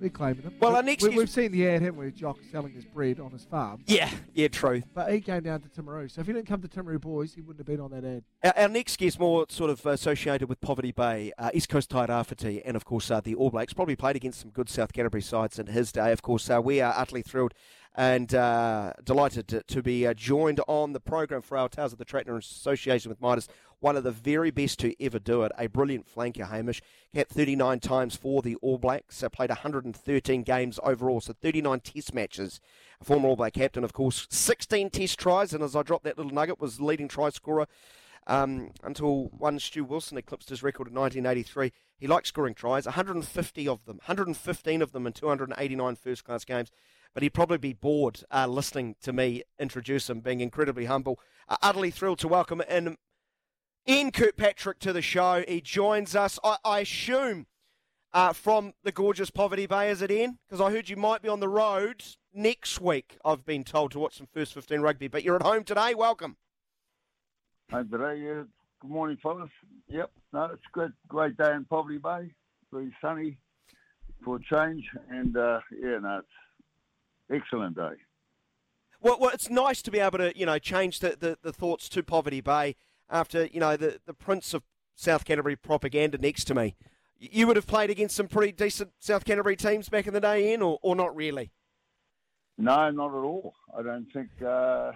we're 0.00 0.10
claiming 0.10 0.42
them. 0.42 0.54
Well, 0.60 0.72
we, 0.72 0.76
our 0.76 0.82
next 0.82 1.02
we, 1.02 1.16
we've 1.16 1.30
seen 1.30 1.52
the 1.52 1.68
ad, 1.68 1.82
haven't 1.82 1.98
we? 1.98 2.10
Jock 2.10 2.38
selling 2.50 2.72
his 2.72 2.84
bread 2.84 3.20
on 3.20 3.30
his 3.30 3.44
farm. 3.44 3.82
Yeah, 3.86 4.10
yeah, 4.34 4.48
true. 4.48 4.82
But 4.94 5.12
he 5.12 5.20
came 5.20 5.42
down 5.42 5.60
to 5.62 5.68
Timaru. 5.68 6.10
So 6.10 6.20
if 6.20 6.26
he 6.26 6.32
didn't 6.32 6.46
come 6.46 6.62
to 6.62 6.68
Timaru 6.68 7.00
boys, 7.00 7.34
he 7.34 7.40
wouldn't 7.40 7.58
have 7.58 7.66
been 7.66 7.80
on 7.80 7.90
that 7.90 8.04
ad. 8.04 8.24
Our, 8.42 8.62
our 8.64 8.68
next 8.68 8.98
guest, 8.98 9.18
more 9.18 9.46
sort 9.48 9.70
of 9.70 9.84
associated 9.86 10.48
with 10.48 10.60
Poverty 10.60 10.92
Bay, 10.92 11.32
uh, 11.38 11.50
East 11.54 11.68
Coast 11.68 11.90
Tairāwhiti, 11.90 12.62
and 12.64 12.76
of 12.76 12.84
course 12.84 13.10
uh, 13.10 13.20
the 13.20 13.34
All 13.34 13.50
Blacks. 13.50 13.72
Probably 13.72 13.96
played 13.96 14.16
against 14.16 14.40
some 14.40 14.50
good 14.50 14.68
South 14.68 14.92
Canterbury 14.92 15.22
sides 15.22 15.58
in 15.58 15.66
his 15.66 15.92
day. 15.92 16.12
Of 16.12 16.22
course, 16.22 16.48
uh, 16.50 16.60
we 16.62 16.80
are 16.80 16.94
utterly 16.96 17.22
thrilled 17.22 17.54
and 17.96 18.34
uh, 18.34 18.92
delighted 19.02 19.48
to, 19.48 19.62
to 19.62 19.82
be 19.82 20.06
uh, 20.06 20.12
joined 20.12 20.60
on 20.68 20.92
the 20.92 21.00
program 21.00 21.40
for 21.40 21.56
our 21.56 21.68
Tales 21.68 21.94
of 21.94 21.98
the 21.98 22.24
in 22.26 22.34
association 22.34 23.08
with 23.08 23.22
Midas. 23.22 23.48
One 23.80 23.96
of 23.96 24.04
the 24.04 24.10
very 24.10 24.50
best 24.50 24.78
to 24.80 24.94
ever 25.02 25.18
do 25.18 25.42
it. 25.42 25.52
A 25.58 25.66
brilliant 25.66 26.06
flanker, 26.06 26.48
Hamish. 26.48 26.82
Capped 27.14 27.32
39 27.32 27.80
times 27.80 28.14
for 28.14 28.42
the 28.42 28.56
All 28.56 28.76
Blacks. 28.76 29.22
Uh, 29.22 29.30
played 29.30 29.48
113 29.48 30.42
games 30.42 30.78
overall, 30.82 31.22
so 31.22 31.32
39 31.32 31.80
test 31.80 32.14
matches. 32.14 32.60
A 33.00 33.04
former 33.04 33.28
All 33.28 33.36
Black 33.36 33.54
captain, 33.54 33.82
of 33.82 33.94
course. 33.94 34.26
16 34.30 34.90
test 34.90 35.18
tries, 35.18 35.54
and 35.54 35.62
as 35.62 35.74
I 35.74 35.82
dropped 35.82 36.04
that 36.04 36.18
little 36.18 36.32
nugget, 36.32 36.60
was 36.60 36.80
leading 36.80 37.08
try 37.08 37.30
scorer 37.30 37.66
um, 38.26 38.72
until 38.82 39.28
one 39.28 39.58
Stu 39.58 39.84
Wilson 39.84 40.18
eclipsed 40.18 40.50
his 40.50 40.62
record 40.62 40.88
in 40.88 40.94
1983. 40.94 41.72
He 41.98 42.06
liked 42.06 42.26
scoring 42.26 42.54
tries, 42.54 42.84
150 42.84 43.68
of 43.68 43.84
them, 43.86 43.96
115 43.96 44.82
of 44.82 44.92
them 44.92 45.06
in 45.06 45.14
289 45.14 45.96
first 45.96 46.24
class 46.24 46.44
games. 46.44 46.70
But 47.14 47.22
he'd 47.22 47.30
probably 47.30 47.58
be 47.58 47.72
bored 47.72 48.20
uh, 48.30 48.46
listening 48.46 48.96
to 49.02 49.12
me 49.12 49.42
introduce 49.58 50.10
him, 50.10 50.20
being 50.20 50.40
incredibly 50.40 50.84
humble. 50.84 51.18
Uh, 51.48 51.56
utterly 51.62 51.90
thrilled 51.90 52.18
to 52.20 52.28
welcome 52.28 52.60
in 52.62 52.96
Ian 53.88 54.10
Kirkpatrick 54.10 54.78
to 54.80 54.92
the 54.92 55.02
show. 55.02 55.44
He 55.46 55.60
joins 55.60 56.14
us, 56.16 56.38
I, 56.42 56.56
I 56.64 56.80
assume, 56.80 57.46
uh, 58.12 58.32
from 58.32 58.74
the 58.82 58.92
gorgeous 58.92 59.30
Poverty 59.30 59.66
Bay, 59.66 59.90
is 59.90 60.02
it 60.02 60.10
Ian? 60.10 60.38
Because 60.48 60.60
I 60.60 60.70
heard 60.70 60.88
you 60.88 60.96
might 60.96 61.22
be 61.22 61.28
on 61.28 61.40
the 61.40 61.48
road 61.48 62.04
next 62.34 62.80
week, 62.80 63.16
I've 63.24 63.44
been 63.44 63.64
told, 63.64 63.92
to 63.92 63.98
watch 63.98 64.16
some 64.18 64.28
first 64.32 64.54
15 64.54 64.80
rugby. 64.80 65.08
But 65.08 65.22
you're 65.22 65.36
at 65.36 65.42
home 65.42 65.64
today. 65.64 65.94
Welcome. 65.94 66.36
Hey. 67.70 67.82
Good 68.86 68.90
morning, 68.90 69.16
fellas. 69.22 69.50
Yep, 69.88 70.10
no, 70.32 70.44
it's 70.44 70.62
a 70.62 70.70
great, 70.72 70.90
great 71.08 71.36
day 71.36 71.52
in 71.54 71.64
Poverty 71.64 71.98
Bay. 71.98 72.30
Very 72.70 72.94
sunny 73.00 73.38
for 74.22 74.36
a 74.36 74.40
change, 74.40 74.84
and 75.10 75.36
uh, 75.36 75.60
yeah, 75.82 75.98
no, 75.98 76.18
it's 76.18 76.28
excellent 77.32 77.76
day. 77.76 77.94
Well, 79.00 79.18
well, 79.20 79.30
it's 79.32 79.50
nice 79.50 79.82
to 79.82 79.90
be 79.90 79.98
able 79.98 80.18
to, 80.18 80.36
you 80.36 80.46
know, 80.46 80.58
change 80.58 81.00
the, 81.00 81.16
the, 81.18 81.38
the 81.42 81.52
thoughts 81.52 81.88
to 81.90 82.02
Poverty 82.02 82.40
Bay 82.40 82.76
after, 83.10 83.46
you 83.46 83.60
know, 83.60 83.76
the, 83.76 84.00
the 84.06 84.14
Prince 84.14 84.54
of 84.54 84.62
South 84.94 85.24
Canterbury 85.24 85.56
propaganda 85.56 86.18
next 86.18 86.44
to 86.44 86.54
me. 86.54 86.74
You 87.18 87.46
would 87.46 87.56
have 87.56 87.66
played 87.66 87.90
against 87.90 88.16
some 88.16 88.28
pretty 88.28 88.52
decent 88.52 88.90
South 88.98 89.24
Canterbury 89.24 89.56
teams 89.56 89.88
back 89.88 90.06
in 90.06 90.14
the 90.14 90.20
day, 90.20 90.50
Ian, 90.50 90.62
or, 90.62 90.78
or 90.82 90.96
not 90.96 91.14
really? 91.14 91.50
No, 92.58 92.90
not 92.90 93.08
at 93.08 93.24
all. 93.24 93.54
I 93.76 93.82
don't 93.82 94.06
think 94.12 94.28
uh, 94.42 94.92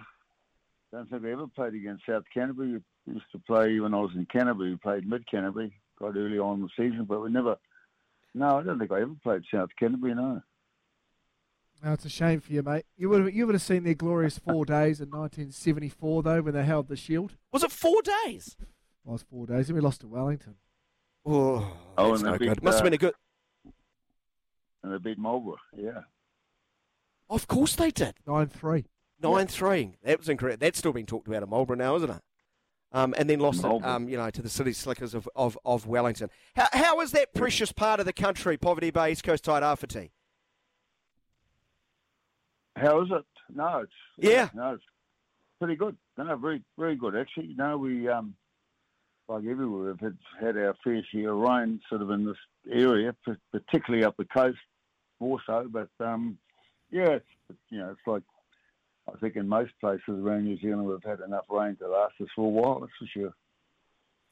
don't 0.91 1.09
think 1.09 1.23
we 1.23 1.31
ever 1.31 1.47
played 1.47 1.73
against 1.73 2.05
South 2.07 2.23
Canterbury. 2.33 2.81
We 3.05 3.13
used 3.13 3.31
to 3.31 3.39
play 3.39 3.79
when 3.79 3.93
I 3.93 3.99
was 3.99 4.11
in 4.15 4.25
Canterbury. 4.25 4.71
We 4.71 4.77
played 4.77 5.07
mid 5.07 5.29
Canterbury 5.29 5.71
quite 5.97 6.15
early 6.15 6.39
on 6.39 6.55
in 6.55 6.61
the 6.63 6.69
season, 6.75 7.05
but 7.05 7.21
we 7.21 7.31
never. 7.31 7.57
No, 8.33 8.57
I 8.57 8.63
don't 8.63 8.79
think 8.79 8.91
I 8.91 9.01
ever 9.01 9.15
played 9.21 9.43
South 9.53 9.69
Canterbury. 9.79 10.15
No. 10.15 10.41
No, 11.83 11.93
it's 11.93 12.05
a 12.05 12.09
shame 12.09 12.39
for 12.41 12.53
you, 12.53 12.61
mate. 12.61 12.85
You 12.95 13.09
would 13.09 13.21
have, 13.25 13.33
you 13.33 13.45
would 13.47 13.55
have 13.55 13.61
seen 13.61 13.83
their 13.83 13.95
glorious 13.95 14.37
four 14.37 14.65
days 14.65 14.99
in 14.99 15.09
1974, 15.09 16.23
though, 16.23 16.41
when 16.41 16.53
they 16.53 16.63
held 16.63 16.87
the 16.87 16.95
Shield. 16.95 17.35
Was 17.51 17.63
it 17.63 17.71
four 17.71 18.01
days? 18.25 18.55
It 18.59 18.67
was 19.09 19.23
four 19.23 19.47
days, 19.47 19.67
and 19.69 19.75
we 19.75 19.81
lost 19.81 20.01
to 20.01 20.07
Wellington. 20.07 20.55
Oh, 21.25 21.75
Oh, 21.97 22.09
that's 22.11 22.21
and 22.21 22.25
no 22.25 22.31
they 22.33 22.37
beat, 22.37 22.47
good. 22.49 22.63
Must 22.63 22.77
have 22.77 22.83
been 22.83 22.93
uh, 22.93 22.95
a 22.95 22.97
good. 22.97 23.13
And 24.83 24.93
they 24.93 24.97
beat 24.97 25.17
Marlborough. 25.17 25.57
Yeah. 25.75 26.01
Of 27.29 27.47
course 27.47 27.75
they 27.75 27.89
did. 27.89 28.15
9 28.27 28.47
3. 28.47 28.85
Nine 29.21 29.47
three. 29.47 29.97
That 30.03 30.17
was 30.17 30.29
incorrect. 30.29 30.59
That's 30.59 30.79
still 30.79 30.93
being 30.93 31.05
talked 31.05 31.27
about 31.27 31.43
in 31.43 31.49
Marlborough 31.49 31.77
now, 31.77 31.95
isn't 31.95 32.09
it? 32.09 32.21
Um, 32.91 33.13
and 33.17 33.29
then 33.29 33.39
lost 33.39 33.63
it, 33.63 33.85
um, 33.85 34.09
you 34.09 34.17
know, 34.17 34.29
to 34.31 34.41
the 34.41 34.49
City 34.49 34.73
Slickers 34.73 35.13
of, 35.13 35.29
of, 35.35 35.57
of 35.63 35.85
Wellington. 35.87 36.29
How, 36.55 36.67
how 36.73 36.99
is 37.01 37.11
that 37.11 37.33
precious 37.33 37.71
part 37.71 37.99
of 37.99 38.05
the 38.05 38.13
country, 38.13 38.57
Poverty 38.57 38.89
Bay, 38.89 39.11
East 39.11 39.23
Coast 39.23 39.45
Tairāwhiti? 39.45 40.09
How 42.81 43.01
is 43.01 43.09
it? 43.11 43.25
No, 43.55 43.79
it's 43.79 43.91
Yeah. 44.17 44.49
No, 44.53 44.73
it's 44.73 44.83
pretty 45.59 45.75
good. 45.75 45.95
No, 46.17 46.35
very 46.37 46.63
very 46.77 46.95
good 46.95 47.15
actually. 47.15 47.53
No, 47.57 47.77
we 47.77 48.07
um 48.07 48.35
like 49.27 49.45
everywhere 49.45 49.91
we've 49.91 49.99
had, 49.99 50.17
had 50.39 50.57
our 50.57 50.75
fair 50.83 51.01
share 51.11 51.31
of 51.31 51.37
rain 51.37 51.79
sort 51.89 52.01
of 52.01 52.09
in 52.09 52.25
this 52.25 52.37
area, 52.69 53.15
particularly 53.51 54.03
up 54.03 54.17
the 54.17 54.25
coast, 54.25 54.57
more 55.19 55.39
so. 55.45 55.67
But 55.69 55.89
um 55.99 56.37
yeah, 56.89 57.11
it's, 57.11 57.59
you 57.69 57.79
know, 57.79 57.91
it's 57.91 58.07
like 58.07 58.23
I 59.07 59.17
think 59.19 59.35
in 59.35 59.47
most 59.47 59.73
places 59.79 60.03
around 60.09 60.45
New 60.45 60.59
Zealand 60.59 60.85
we've 60.85 61.03
had 61.03 61.19
enough 61.19 61.45
rain 61.49 61.75
to 61.77 61.87
last 61.87 62.15
us 62.19 62.27
for 62.35 62.45
a 62.45 62.49
while. 62.49 62.79
That's 62.79 62.93
for 62.97 63.07
sure. 63.07 63.33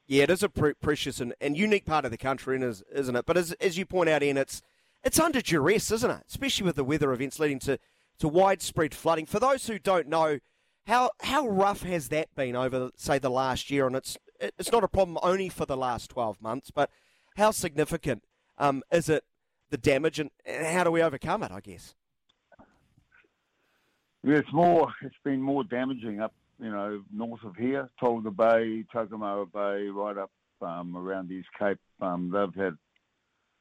Yeah, 0.08 0.24
it 0.24 0.32
is 0.32 0.42
a 0.42 0.50
pre- 0.50 0.74
precious 0.74 1.20
and, 1.20 1.36
and 1.40 1.56
unique 1.56 1.86
part 1.86 2.04
of 2.04 2.10
the 2.10 2.18
country, 2.18 2.60
is, 2.64 2.84
isn't 2.92 3.16
it? 3.16 3.28
But 3.28 3.38
as, 3.38 3.52
as 3.54 3.78
you 3.78 3.86
point 3.86 4.10
out, 4.10 4.24
Ian, 4.24 4.38
it's 4.38 4.64
it's 5.04 5.20
under 5.20 5.40
duress, 5.40 5.92
isn't 5.92 6.10
it? 6.10 6.24
Especially 6.28 6.66
with 6.66 6.76
the 6.76 6.84
weather 6.84 7.14
events 7.14 7.40
leading 7.40 7.60
to, 7.60 7.80
to 8.20 8.28
widespread 8.28 8.94
flooding. 8.94 9.26
For 9.26 9.40
those 9.40 9.68
who 9.68 9.80
don't 9.80 10.08
know, 10.08 10.40
how 10.86 11.12
how 11.22 11.48
rough 11.48 11.84
has 11.84 12.10
that 12.10 12.34
been 12.36 12.56
over, 12.56 12.92
say, 12.96 13.20
the 13.20 13.30
last 13.30 13.70
year? 13.72 13.88
And 13.88 13.96
it's 13.96 14.18
it's 14.40 14.72
not 14.72 14.84
a 14.84 14.88
problem 14.88 15.18
only 15.22 15.50
for 15.50 15.66
the 15.66 15.78
last 15.78 16.10
twelve 16.10 16.42
months, 16.42 16.72
but 16.72 16.90
how 17.38 17.52
significant 17.52 18.24
um, 18.58 18.84
is 18.92 19.10
it 19.10 19.24
the 19.70 19.78
damage, 19.78 20.20
and, 20.20 20.32
and 20.46 20.66
how 20.66 20.84
do 20.84 20.92
we 20.92 21.02
overcome 21.02 21.44
it? 21.44 21.52
I 21.52 21.60
guess. 21.60 21.96
Yeah, 24.24 24.38
it's 24.38 24.52
more. 24.52 24.92
It's 25.02 25.16
been 25.24 25.42
more 25.42 25.64
damaging 25.64 26.20
up, 26.20 26.34
you 26.60 26.72
know, 26.72 27.04
north 27.14 27.44
of 27.44 27.56
here, 27.56 27.90
Tolaga 28.02 28.36
Bay, 28.36 28.84
Tokomaru 28.94 29.52
Bay, 29.52 29.88
right 29.88 30.18
up 30.18 30.32
um, 30.62 30.98
around 30.98 31.30
the 31.30 31.36
East 31.36 31.48
Cape. 31.58 31.80
Um, 32.02 32.30
they've 32.30 32.64
had 32.64 32.78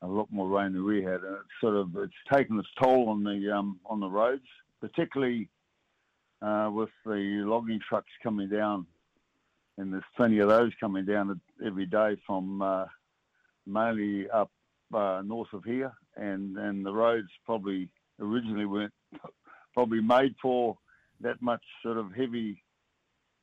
a 0.03 0.07
lot 0.07 0.29
more 0.31 0.49
rain 0.49 0.73
than 0.73 0.85
we 0.85 1.03
had, 1.03 1.23
and 1.23 1.37
it's 1.37 1.61
sort 1.61 1.77
of 1.77 1.97
it's 1.97 2.13
taken 2.33 2.59
its 2.59 2.69
toll 2.81 3.09
on 3.09 3.25
the 3.25 3.53
um, 3.55 3.81
on 3.87 4.01
the 4.01 4.09
roads, 4.09 4.45
particularly 4.81 5.49
uh, 6.41 6.71
with 6.73 6.91
the 7.05 7.43
logging 7.45 7.81
trucks 7.89 8.11
coming 8.23 8.49
down, 8.49 8.87
and 9.77 9.93
there's 9.93 10.05
plenty 10.17 10.39
of 10.39 10.49
those 10.49 10.73
coming 10.81 11.05
down 11.05 11.41
every 11.65 11.87
day 11.87 12.17
from 12.27 12.63
uh, 12.63 12.85
mainly 13.67 14.31
up 14.31 14.51
uh, 14.95 15.23
north 15.25 15.53
of 15.53 15.65
here, 15.65 15.93
and 16.17 16.57
and 16.57 16.87
the 16.87 16.93
roads 16.93 17.29
probably 17.45 17.89
originally 18.21 18.67
weren't 18.67 18.95
probably 19.75 20.01
made 20.01 20.35
for 20.41 20.77
that 21.21 21.41
much 21.43 21.63
sort 21.83 21.99
of 21.99 22.13
heavy 22.13 22.63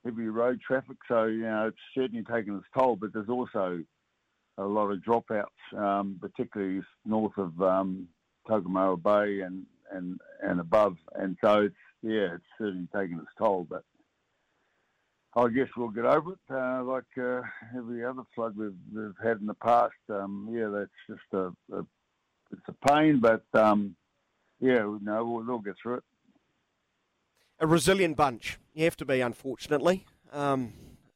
heavy 0.05 0.27
road 0.27 0.61
traffic. 0.65 0.97
So 1.07 1.25
you 1.25 1.43
know 1.43 1.67
it's 1.67 1.77
certainly 1.93 2.23
taken 2.23 2.55
its 2.55 2.65
toll, 2.77 2.95
but 2.95 3.11
there's 3.13 3.29
also 3.29 3.83
a 4.57 4.63
lot 4.63 4.91
of 4.91 4.99
dropouts, 4.99 5.77
um, 5.77 6.17
particularly 6.21 6.81
north 7.05 7.37
of 7.37 7.61
um, 7.61 8.07
Bay 8.47 9.41
and, 9.41 9.65
and 9.91 10.19
and 10.41 10.59
above. 10.59 10.97
And 11.15 11.37
so 11.43 11.61
it's 11.63 11.75
yeah, 12.01 12.35
it's 12.35 12.43
certainly 12.57 12.87
taken 12.95 13.19
its 13.19 13.31
toll, 13.37 13.67
but. 13.69 13.83
I 15.37 15.49
guess 15.49 15.67
we'll 15.75 15.89
get 15.89 16.05
over 16.05 16.31
it, 16.31 16.39
uh, 16.49 16.81
like 16.85 17.03
uh, 17.17 17.41
every 17.77 18.05
other 18.05 18.21
flood 18.33 18.55
we've, 18.55 18.71
we've 18.95 19.11
had 19.21 19.41
in 19.41 19.47
the 19.47 19.53
past. 19.55 19.91
Um, 20.09 20.47
yeah, 20.49 20.69
that's 20.69 20.89
just 21.09 21.33
a, 21.33 21.51
a 21.75 21.85
it's 22.53 22.69
a 22.69 22.87
pain, 22.87 23.19
but 23.19 23.43
um, 23.53 23.97
yeah, 24.61 24.87
no, 25.01 25.25
we'll, 25.25 25.45
we'll 25.45 25.59
get 25.59 25.75
through 25.83 25.95
it. 25.95 26.03
a 27.59 27.67
resilient 27.67 28.15
bunch. 28.15 28.59
You 28.73 28.85
have 28.85 28.95
to 28.95 29.05
be, 29.05 29.19
unfortunately. 29.19 30.05
Um, 30.31 30.71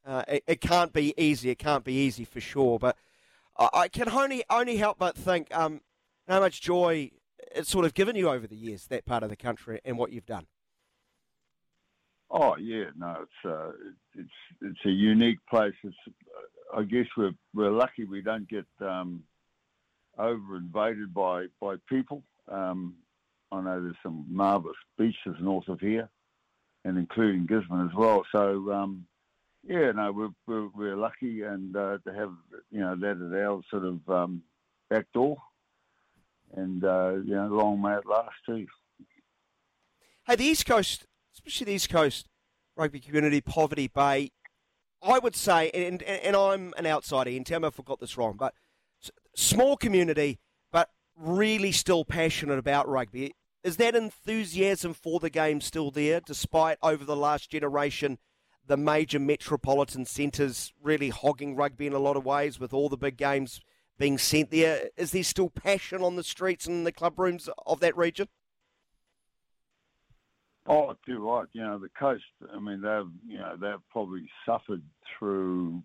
Uh, 0.05 0.23
it, 0.27 0.43
it 0.47 0.61
can't 0.61 0.91
be 0.91 1.13
easy. 1.17 1.49
It 1.51 1.59
can't 1.59 1.83
be 1.83 1.93
easy 1.93 2.25
for 2.25 2.41
sure. 2.41 2.79
But 2.79 2.97
I, 3.59 3.87
can 3.89 4.09
only 4.09 4.43
only 4.49 4.77
help 4.77 4.97
but 4.97 5.15
think 5.15 5.53
um, 5.55 5.81
how 6.27 6.39
much 6.39 6.61
joy 6.61 7.11
it's 7.55 7.69
sort 7.69 7.85
of 7.85 7.93
given 7.93 8.15
you 8.15 8.29
over 8.29 8.47
the 8.47 8.55
years 8.55 8.87
that 8.87 9.05
part 9.05 9.23
of 9.23 9.29
the 9.29 9.35
country 9.35 9.81
and 9.83 9.97
what 9.97 10.11
you've 10.11 10.25
done. 10.25 10.47
Oh 12.31 12.55
yeah, 12.57 12.85
no, 12.97 13.17
it's 13.23 13.51
uh, 13.51 13.71
it's 14.15 14.29
it's 14.61 14.85
a 14.85 14.89
unique 14.91 15.39
place. 15.49 15.73
It's 15.83 15.95
I 16.73 16.83
guess 16.83 17.07
we're 17.17 17.33
we're 17.53 17.71
lucky 17.71 18.05
we 18.05 18.21
don't 18.21 18.47
get 18.47 18.65
um, 18.81 19.23
over 20.17 20.57
invaded 20.57 21.13
by 21.13 21.47
by 21.59 21.75
people. 21.89 22.23
Um, 22.47 22.95
I 23.51 23.61
know 23.61 23.81
there's 23.81 23.95
some 24.03 24.25
marvellous 24.29 24.77
beaches 24.97 25.35
north 25.41 25.67
of 25.69 25.79
here, 25.79 26.09
and 26.85 26.97
including 26.97 27.47
Gisborne 27.47 27.89
as 27.89 27.95
well. 27.95 28.23
So 28.31 28.71
um, 28.71 29.05
yeah, 29.69 29.91
no, 29.91 30.11
we're 30.11 30.29
we're, 30.47 30.67
we're 30.69 30.97
lucky 30.97 31.43
and 31.43 31.75
uh, 31.75 31.99
to 32.05 32.13
have 32.13 32.33
you 32.71 32.79
know 32.79 32.95
that 32.95 33.21
at 33.21 33.45
our 33.45 33.61
sort 33.69 33.85
of 33.85 34.09
um, 34.09 34.41
back 34.89 35.05
door, 35.13 35.37
and 36.55 36.83
uh, 36.83 37.13
you 37.23 37.35
know 37.35 37.47
long 37.47 37.79
may 37.79 37.93
it 37.93 38.05
last 38.07 38.33
too. 38.47 38.65
Hey, 40.25 40.35
the 40.35 40.45
East 40.45 40.65
Coast, 40.65 41.05
especially 41.35 41.65
the 41.65 41.73
East 41.73 41.89
Coast 41.89 42.27
rugby 42.75 42.99
community, 42.99 43.41
Poverty 43.41 43.87
Bay, 43.87 44.31
I 45.03 45.19
would 45.19 45.35
say, 45.35 45.69
and, 45.71 46.01
and, 46.01 46.21
and 46.21 46.35
I'm 46.35 46.73
an 46.75 46.87
outsider, 46.87 47.29
and 47.29 47.45
tell 47.45 47.59
me 47.59 47.67
if 47.67 47.79
I 47.79 47.83
got 47.83 47.99
this 47.99 48.17
wrong, 48.17 48.37
but 48.39 48.53
small 49.35 49.77
community, 49.77 50.39
but 50.71 50.89
really 51.15 51.71
still 51.71 52.05
passionate 52.05 52.57
about 52.57 52.87
rugby. 52.87 53.35
Is 53.63 53.77
that 53.77 53.95
enthusiasm 53.95 54.93
for 54.93 55.19
the 55.19 55.29
game 55.29 55.61
still 55.61 55.91
there, 55.91 56.21
despite 56.21 56.77
over 56.81 57.03
the 57.03 57.15
last 57.15 57.51
generation, 57.51 58.17
the 58.69 58.77
major 58.77 59.17
metropolitan 59.17 60.05
centres 60.05 60.71
really 60.81 61.09
hogging 61.09 61.55
rugby 61.55 61.87
in 61.87 61.93
a 61.93 61.99
lot 61.99 62.15
of 62.15 62.23
ways, 62.23 62.59
with 62.59 62.71
all 62.71 62.87
the 62.87 62.95
big 62.95 63.17
games 63.17 63.59
being 63.97 64.19
sent 64.19 64.51
there? 64.51 64.89
Is 64.95 65.11
there 65.11 65.23
still 65.23 65.49
passion 65.49 66.03
on 66.03 66.15
the 66.15 66.23
streets 66.23 66.67
and 66.67 66.85
the 66.85 66.91
club 66.91 67.17
rooms 67.17 67.49
of 67.65 67.79
that 67.79 67.97
region? 67.97 68.27
Oh, 70.67 70.95
too 71.03 71.27
right. 71.27 71.47
You 71.51 71.61
know, 71.61 71.79
the 71.79 71.89
coast. 71.89 72.23
I 72.53 72.59
mean, 72.59 72.81
they've 72.81 73.09
you 73.27 73.39
know 73.39 73.57
they've 73.59 73.89
probably 73.91 74.29
suffered 74.45 74.83
through 75.17 75.81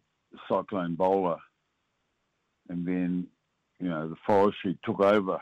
Cyclone 0.46 0.94
Bola, 0.94 1.38
and 2.68 2.86
then 2.86 3.26
you 3.80 3.88
know 3.88 4.10
the 4.10 4.16
forestry 4.26 4.78
took 4.84 5.00
over, 5.00 5.38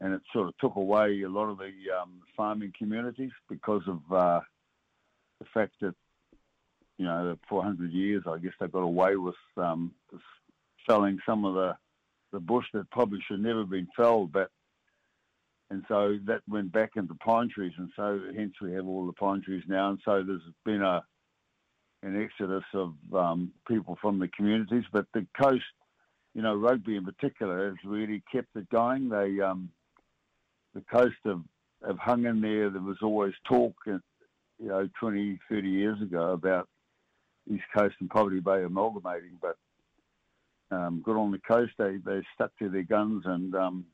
and 0.00 0.12
it 0.12 0.22
sort 0.32 0.48
of 0.48 0.58
took 0.58 0.74
away 0.74 1.22
a 1.22 1.28
lot 1.28 1.48
of 1.50 1.58
the 1.58 1.70
um, 2.02 2.20
farming 2.36 2.72
communities 2.76 3.30
because 3.48 3.82
of 3.86 4.00
uh, 4.12 4.40
the 5.38 5.46
fact 5.54 5.74
that 5.82 5.94
you 6.98 7.06
know 7.06 7.36
for 7.48 7.62
400 7.62 7.92
years, 7.92 8.24
I 8.26 8.38
guess 8.38 8.52
they 8.60 8.66
got 8.66 8.80
away 8.80 9.16
with 9.16 9.34
um, 9.56 9.92
felling 10.86 11.18
some 11.24 11.44
of 11.44 11.54
the 11.54 11.76
the 12.32 12.40
bush 12.40 12.66
that 12.74 12.90
probably 12.90 13.20
should 13.26 13.40
never 13.40 13.60
have 13.60 13.70
been 13.70 13.88
felled, 13.96 14.32
but 14.32 14.50
and 15.70 15.84
so 15.88 16.18
that 16.26 16.40
went 16.48 16.72
back 16.72 16.90
into 16.96 17.14
pine 17.14 17.50
trees, 17.54 17.72
and 17.78 17.90
so 17.94 18.20
hence 18.34 18.54
we 18.60 18.72
have 18.72 18.86
all 18.86 19.06
the 19.06 19.12
pine 19.12 19.42
trees 19.42 19.64
now. 19.68 19.90
And 19.90 19.98
so 20.04 20.22
there's 20.22 20.42
been 20.64 20.82
a 20.82 21.04
an 22.02 22.22
exodus 22.22 22.64
of 22.74 22.94
um, 23.12 23.50
people 23.66 23.98
from 24.00 24.18
the 24.18 24.28
communities, 24.28 24.84
but 24.92 25.06
the 25.14 25.26
coast, 25.40 25.64
you 26.34 26.42
know, 26.42 26.54
rugby 26.54 26.96
in 26.96 27.04
particular, 27.04 27.68
has 27.68 27.76
really 27.84 28.22
kept 28.30 28.54
it 28.54 28.68
going. 28.70 29.08
They 29.08 29.40
um, 29.40 29.70
the 30.74 30.82
coast 30.82 31.16
have, 31.24 31.42
have 31.86 31.98
hung 31.98 32.24
in 32.24 32.40
there. 32.40 32.70
There 32.70 32.80
was 32.80 32.98
always 33.02 33.34
talk, 33.48 33.74
you 33.86 34.00
know, 34.60 34.88
20, 35.00 35.38
30 35.50 35.68
years 35.68 36.00
ago 36.00 36.32
about 36.32 36.68
East 37.52 37.64
Coast 37.76 37.96
and 38.00 38.10
Poverty 38.10 38.40
Bay 38.40 38.62
amalgamating, 38.64 39.38
but 39.40 39.56
um, 40.70 41.02
good 41.04 41.16
on 41.16 41.30
the 41.30 41.38
coast. 41.38 41.72
They 41.78 41.96
they 42.04 42.20
stuck 42.34 42.56
to 42.58 42.68
their 42.68 42.82
guns 42.82 43.22
and 43.26 43.54
um, 43.54 43.86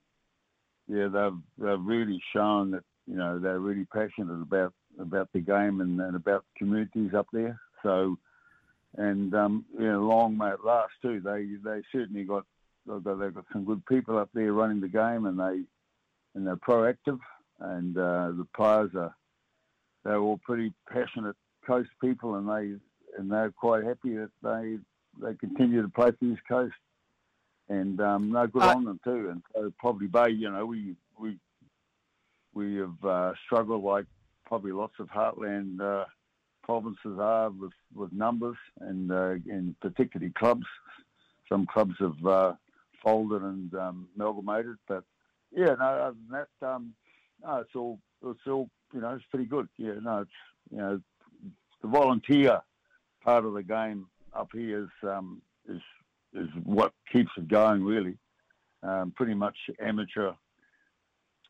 yeah, 0.88 1.08
they've 1.08 1.66
they've 1.66 1.84
really 1.84 2.22
shown 2.34 2.70
that 2.72 2.84
you 3.06 3.16
know 3.16 3.38
they're 3.38 3.60
really 3.60 3.86
passionate 3.86 4.42
about 4.42 4.72
about 4.98 5.28
the 5.32 5.40
game 5.40 5.80
and, 5.80 6.00
and 6.00 6.16
about 6.16 6.44
communities 6.56 7.14
up 7.14 7.26
there. 7.32 7.58
So, 7.82 8.16
and 8.96 9.34
um, 9.34 9.64
you 9.78 9.86
know, 9.86 10.02
long 10.02 10.36
may 10.36 10.50
it 10.50 10.64
last 10.64 10.92
too. 11.02 11.20
They 11.20 11.46
they 11.62 11.82
certainly 11.92 12.24
got 12.24 12.44
they've 12.86 13.02
got, 13.02 13.18
they've 13.18 13.34
got 13.34 13.46
some 13.52 13.64
good 13.64 13.84
people 13.86 14.18
up 14.18 14.30
there 14.34 14.52
running 14.52 14.80
the 14.80 14.88
game, 14.88 15.26
and 15.26 15.38
they 15.38 15.62
and 16.34 16.46
they're 16.46 16.56
proactive, 16.56 17.18
and 17.60 17.96
uh, 17.96 18.32
the 18.36 18.46
players 18.54 18.90
are 18.94 19.14
they're 20.04 20.18
all 20.18 20.40
pretty 20.44 20.72
passionate 20.90 21.36
coast 21.66 21.90
people, 22.00 22.34
and 22.34 22.48
they 22.48 22.78
and 23.18 23.30
they're 23.30 23.50
quite 23.50 23.84
happy 23.84 24.16
that 24.16 24.30
they 24.42 24.78
they 25.20 25.34
continue 25.34 25.82
to 25.82 25.88
play 25.88 26.10
for 26.10 26.24
East 26.24 26.42
Coast 26.48 26.74
and 27.68 28.00
um, 28.00 28.32
no 28.32 28.46
good 28.46 28.62
uh, 28.62 28.74
on 28.76 28.84
them 28.84 29.00
too. 29.04 29.30
And 29.30 29.42
so 29.54 29.72
probably 29.78 30.06
Bay, 30.06 30.30
you 30.30 30.50
know, 30.50 30.66
we 30.66 30.96
we 31.18 31.38
we 32.52 32.76
have 32.76 33.04
uh, 33.04 33.32
struggled 33.46 33.84
like 33.84 34.06
probably 34.46 34.72
lots 34.72 34.94
of 34.98 35.08
heartland 35.08 35.80
uh, 35.80 36.04
provinces 36.62 37.18
are 37.18 37.50
with, 37.50 37.72
with 37.94 38.12
numbers 38.12 38.56
and 38.80 39.10
uh, 39.10 39.34
and 39.48 39.78
particularly 39.80 40.32
clubs. 40.36 40.66
Some 41.48 41.66
clubs 41.66 41.94
have 42.00 42.26
uh, 42.26 42.52
folded 43.02 43.42
and 43.42 43.74
um, 43.74 44.08
amalgamated, 44.16 44.76
but 44.88 45.04
yeah, 45.52 45.74
no, 45.78 45.84
other 45.84 46.16
than 46.30 46.46
that, 46.60 46.66
um, 46.66 46.94
no, 47.42 47.56
it's 47.58 47.74
all 47.74 47.98
it's 48.26 48.40
all 48.46 48.68
you 48.92 49.00
know, 49.00 49.10
it's 49.10 49.24
pretty 49.30 49.46
good. 49.46 49.68
Yeah, 49.76 49.94
no, 50.02 50.20
it's 50.20 50.30
you 50.70 50.78
know, 50.78 51.00
the 51.82 51.88
volunteer 51.88 52.60
part 53.24 53.44
of 53.44 53.54
the 53.54 53.62
game 53.62 54.06
up 54.34 54.48
here 54.52 54.84
is 54.84 55.08
um, 55.08 55.40
is 55.68 55.80
is 56.34 56.48
what 56.64 56.92
keeps 57.12 57.30
it 57.36 57.48
going 57.48 57.82
really. 57.82 58.16
Um, 58.82 59.12
pretty 59.16 59.34
much 59.34 59.56
amateur 59.80 60.32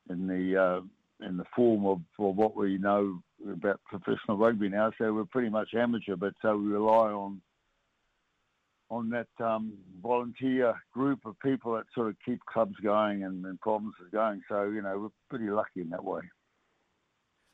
in 0.08 0.26
the 0.26 0.56
uh, 0.56 1.26
in 1.26 1.36
the 1.36 1.44
form 1.54 1.86
of, 1.86 2.00
of 2.18 2.36
what 2.36 2.56
we 2.56 2.78
know 2.78 3.20
about 3.50 3.80
professional 3.86 4.36
rugby 4.36 4.68
now. 4.68 4.92
So 4.98 5.12
we're 5.12 5.24
pretty 5.24 5.48
much 5.48 5.74
amateur, 5.74 6.16
but 6.16 6.34
so 6.42 6.56
we 6.56 6.68
rely 6.68 7.10
on 7.10 7.40
on 8.90 9.10
that 9.10 9.44
um, 9.44 9.72
volunteer 10.02 10.74
group 10.92 11.20
of 11.24 11.38
people 11.40 11.74
that 11.74 11.84
sort 11.94 12.08
of 12.08 12.16
keep 12.24 12.38
clubs 12.46 12.76
going 12.82 13.24
and, 13.24 13.44
and 13.44 13.60
provinces 13.60 14.06
going. 14.12 14.42
So 14.48 14.64
you 14.64 14.82
know 14.82 14.98
we're 14.98 15.36
pretty 15.36 15.50
lucky 15.50 15.80
in 15.80 15.90
that 15.90 16.04
way. 16.04 16.20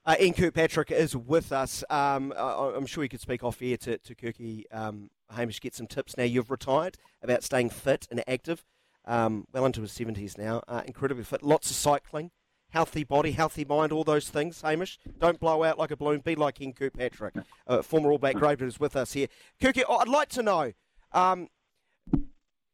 Uh, 0.07 0.17
Ian 0.19 0.33
Kirkpatrick 0.33 0.91
is 0.91 1.15
with 1.15 1.53
us. 1.53 1.85
Um, 1.91 2.33
I, 2.37 2.73
am 2.75 2.87
sure 2.87 3.03
you 3.03 3.11
could 3.11 3.21
speak 3.21 3.45
off 3.45 3.61
air 3.61 3.77
to, 3.79 3.99
to 3.99 4.15
Kirky 4.15 4.65
um, 4.73 5.11
Hamish, 5.31 5.61
get 5.61 5.75
some 5.75 5.87
tips 5.87 6.17
now. 6.17 6.25
You've 6.25 6.51
retired 6.51 6.97
about 7.23 7.45
staying 7.45 7.71
fit 7.71 8.09
and 8.11 8.25
active, 8.27 8.65
um, 9.05 9.47
well 9.53 9.67
into 9.67 9.83
his 9.83 9.93
70s 9.93 10.39
now, 10.39 10.63
uh, 10.69 10.83
incredibly 10.87 11.25
fit. 11.25 11.43
Lots 11.43 11.71
of 11.71 11.77
cycling, 11.77 12.31
healthy 12.71 13.05
body, 13.05 13.33
healthy 13.33 13.67
mind, 13.67 13.93
all 13.93 14.05
those 14.05 14.31
things, 14.31 14.63
Hamish. 14.63 14.99
Don't 15.19 15.39
blow 15.39 15.65
out 15.65 15.79
like 15.79 15.91
a 15.91 15.97
balloon. 15.97 16.21
Be 16.21 16.35
like 16.35 16.63
Ian 16.63 16.73
Kirkpatrick, 16.73 17.35
uh, 17.67 17.83
former 17.83 18.11
All 18.11 18.19
Black 18.19 18.37
Graver, 18.37 18.65
is 18.65 18.81
with 18.81 18.97
us 18.97 19.13
here. 19.13 19.29
Kirky, 19.61 19.83
I'd 19.87 20.09
like 20.09 20.31
to 20.31 20.43
know. 20.43 20.73
Um, 21.13 21.49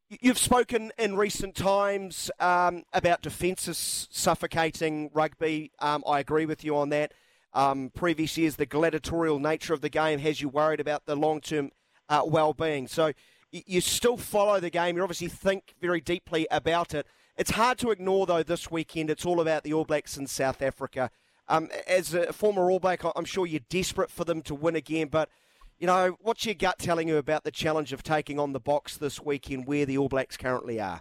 you've 0.08 0.38
spoken 0.38 0.92
in 0.98 1.16
recent 1.16 1.54
times 1.54 2.30
um, 2.40 2.84
about 2.92 3.22
defences 3.22 4.08
suffocating 4.10 5.10
rugby. 5.12 5.72
Um, 5.80 6.04
I 6.06 6.20
agree 6.20 6.46
with 6.46 6.64
you 6.64 6.76
on 6.76 6.90
that. 6.90 7.12
Um, 7.52 7.90
previous 7.94 8.36
years, 8.36 8.56
the 8.56 8.66
gladiatorial 8.66 9.38
nature 9.38 9.72
of 9.72 9.80
the 9.80 9.88
game 9.88 10.18
has 10.20 10.40
you 10.40 10.48
worried 10.48 10.80
about 10.80 11.06
the 11.06 11.16
long 11.16 11.40
term 11.40 11.70
uh, 12.08 12.22
well-being. 12.26 12.86
So 12.86 13.12
you 13.50 13.80
still 13.80 14.16
follow 14.16 14.60
the 14.60 14.70
game. 14.70 14.96
You 14.96 15.02
obviously 15.02 15.28
think 15.28 15.74
very 15.80 16.00
deeply 16.00 16.46
about 16.50 16.94
it. 16.94 17.06
It's 17.36 17.52
hard 17.52 17.78
to 17.78 17.90
ignore, 17.90 18.26
though, 18.26 18.42
this 18.42 18.70
weekend. 18.70 19.10
It's 19.10 19.26
all 19.26 19.40
about 19.40 19.62
the 19.62 19.72
All 19.72 19.84
Blacks 19.84 20.16
in 20.16 20.26
South 20.26 20.62
Africa. 20.62 21.10
Um, 21.48 21.68
as 21.86 22.12
a 22.12 22.32
former 22.32 22.70
All 22.70 22.80
Black, 22.80 23.02
I'm 23.14 23.24
sure 23.24 23.46
you're 23.46 23.60
desperate 23.68 24.10
for 24.10 24.24
them 24.24 24.42
to 24.42 24.54
win 24.54 24.76
again. 24.76 25.08
But, 25.08 25.28
you 25.78 25.86
know, 25.86 26.16
what's 26.20 26.44
your 26.46 26.54
gut 26.54 26.78
telling 26.78 27.08
you 27.08 27.16
about 27.16 27.44
the 27.44 27.50
challenge 27.50 27.92
of 27.92 28.02
taking 28.02 28.38
on 28.38 28.52
the 28.52 28.60
Boks 28.60 28.98
this 28.98 29.20
weekend 29.20 29.66
where 29.66 29.84
the 29.84 29.98
All 29.98 30.08
Blacks 30.08 30.36
currently 30.36 30.80
are? 30.80 31.00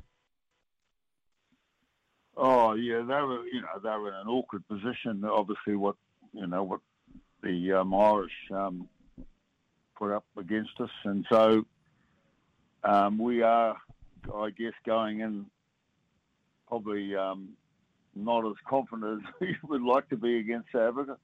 Oh, 2.38 2.74
yeah, 2.74 2.98
they 2.98 3.14
were, 3.14 3.46
you 3.46 3.62
know, 3.62 3.80
they 3.82 3.90
were 3.90 4.10
in 4.10 4.16
an 4.16 4.28
awkward 4.28 4.68
position. 4.68 5.24
Obviously, 5.24 5.76
what, 5.76 5.96
you 6.34 6.48
know, 6.48 6.64
what 6.64 6.82
the 7.42 7.74
um, 7.74 7.94
Irish 7.94 8.34
um, 8.52 8.90
put 9.98 10.12
up 10.12 10.26
against 10.38 10.80
us, 10.82 10.90
and 11.06 11.26
so 11.30 11.66
um, 12.84 13.18
we 13.18 13.42
are, 13.42 13.78
I 14.34 14.50
guess, 14.50 14.74
going 14.86 15.22
in 15.22 15.46
probably 16.68 17.16
um, 17.16 17.50
not 18.16 18.46
as 18.46 18.56
confident 18.68 19.24
as 19.42 19.48
we 19.48 19.56
would 19.64 19.82
like 19.82 20.10
to 20.10 20.18
be 20.18 20.40
against 20.40 20.72
South 20.74 20.90
Africa. 20.90 21.18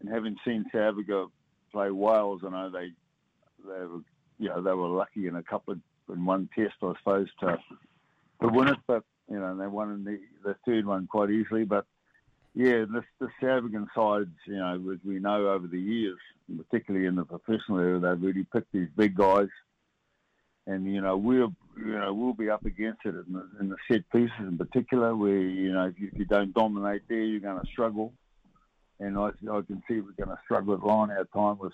And 0.00 0.08
having 0.08 0.36
seen 0.44 0.64
South 0.72 0.92
Africa 0.92 1.26
play 1.74 1.90
Wales, 1.90 2.42
I 2.46 2.50
know 2.50 2.70
they 2.70 2.92
they 3.66 3.84
were 3.84 4.00
you 4.38 4.48
know 4.48 4.62
they 4.62 4.72
were 4.72 4.88
lucky 4.88 5.26
in 5.26 5.36
a 5.36 5.42
couple 5.42 5.74
of 5.74 5.80
in 6.12 6.24
one 6.24 6.48
test, 6.54 6.74
I 6.82 6.92
suppose, 6.98 7.28
to 7.40 7.58
to 8.42 8.48
win 8.48 8.68
it, 8.68 8.78
but 8.86 9.04
you 9.30 9.38
know 9.38 9.56
they 9.56 9.66
won 9.66 9.92
in 9.92 10.04
the 10.04 10.20
the 10.44 10.56
third 10.64 10.86
one 10.86 11.06
quite 11.06 11.30
easily. 11.30 11.64
But 11.64 11.86
yeah, 12.54 12.84
the, 12.84 13.02
the 13.18 13.28
South 13.40 13.64
sides, 13.94 14.30
you 14.46 14.56
know, 14.56 14.92
as 14.92 14.98
we 15.04 15.18
know 15.18 15.48
over 15.48 15.66
the 15.66 15.80
years, 15.80 16.18
particularly 16.70 17.06
in 17.06 17.16
the 17.16 17.24
professional 17.24 17.80
area, 17.80 17.98
they've 17.98 18.22
really 18.22 18.46
picked 18.52 18.72
these 18.72 18.88
big 18.96 19.16
guys, 19.16 19.48
and 20.66 20.86
you 20.86 21.00
know 21.00 21.16
we'll 21.16 21.52
you 21.78 21.98
know 21.98 22.12
we'll 22.12 22.34
be 22.34 22.50
up 22.50 22.64
against 22.64 23.00
it 23.04 23.14
in 23.14 23.32
the, 23.32 23.48
in 23.60 23.68
the 23.70 23.76
set 23.90 24.08
pieces 24.10 24.30
in 24.38 24.58
particular, 24.58 25.16
where 25.16 25.36
you 25.38 25.72
know 25.72 25.86
if 25.86 25.98
you, 25.98 26.08
if 26.12 26.18
you 26.18 26.24
don't 26.26 26.54
dominate 26.54 27.02
there, 27.08 27.22
you're 27.22 27.40
going 27.40 27.60
to 27.60 27.66
struggle, 27.66 28.12
and 29.00 29.18
I, 29.18 29.28
I 29.28 29.60
can 29.62 29.82
see 29.88 30.00
we're 30.00 30.12
going 30.12 30.36
to 30.36 30.38
struggle 30.44 30.74
at 30.74 30.82
line 30.82 31.10
our 31.10 31.24
time 31.34 31.58
with, 31.58 31.72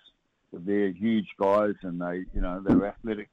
with 0.53 0.67
their 0.67 0.89
huge 0.89 1.29
guys, 1.41 1.75
and 1.83 2.01
they 2.01 2.25
you 2.35 2.41
know 2.41 2.63
they're 2.67 2.87
athletic. 2.87 3.29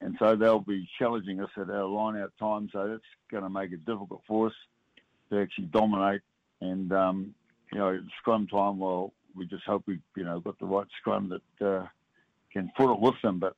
And 0.00 0.16
so 0.18 0.36
they'll 0.36 0.60
be 0.60 0.86
challenging 0.98 1.40
us 1.40 1.48
at 1.56 1.70
our 1.70 1.86
line 1.86 2.18
out 2.18 2.32
time, 2.38 2.68
so 2.72 2.88
that's 2.88 3.02
going 3.30 3.42
to 3.42 3.48
make 3.48 3.72
it 3.72 3.86
difficult 3.86 4.20
for 4.28 4.48
us 4.48 4.52
to 5.30 5.40
actually 5.40 5.66
dominate 5.66 6.20
and 6.60 6.92
um, 6.92 7.34
you 7.72 7.78
know, 7.78 7.98
scrum 8.18 8.46
time, 8.46 8.78
well, 8.78 9.12
we 9.34 9.46
just 9.46 9.64
hope 9.64 9.84
we, 9.86 9.98
you 10.16 10.24
know, 10.24 10.40
got 10.40 10.58
the 10.58 10.66
right 10.66 10.86
scrum 11.00 11.28
that 11.30 11.66
uh, 11.66 11.86
can 12.52 12.70
put 12.76 12.92
it 12.92 13.00
with 13.00 13.14
them. 13.22 13.38
But 13.38 13.56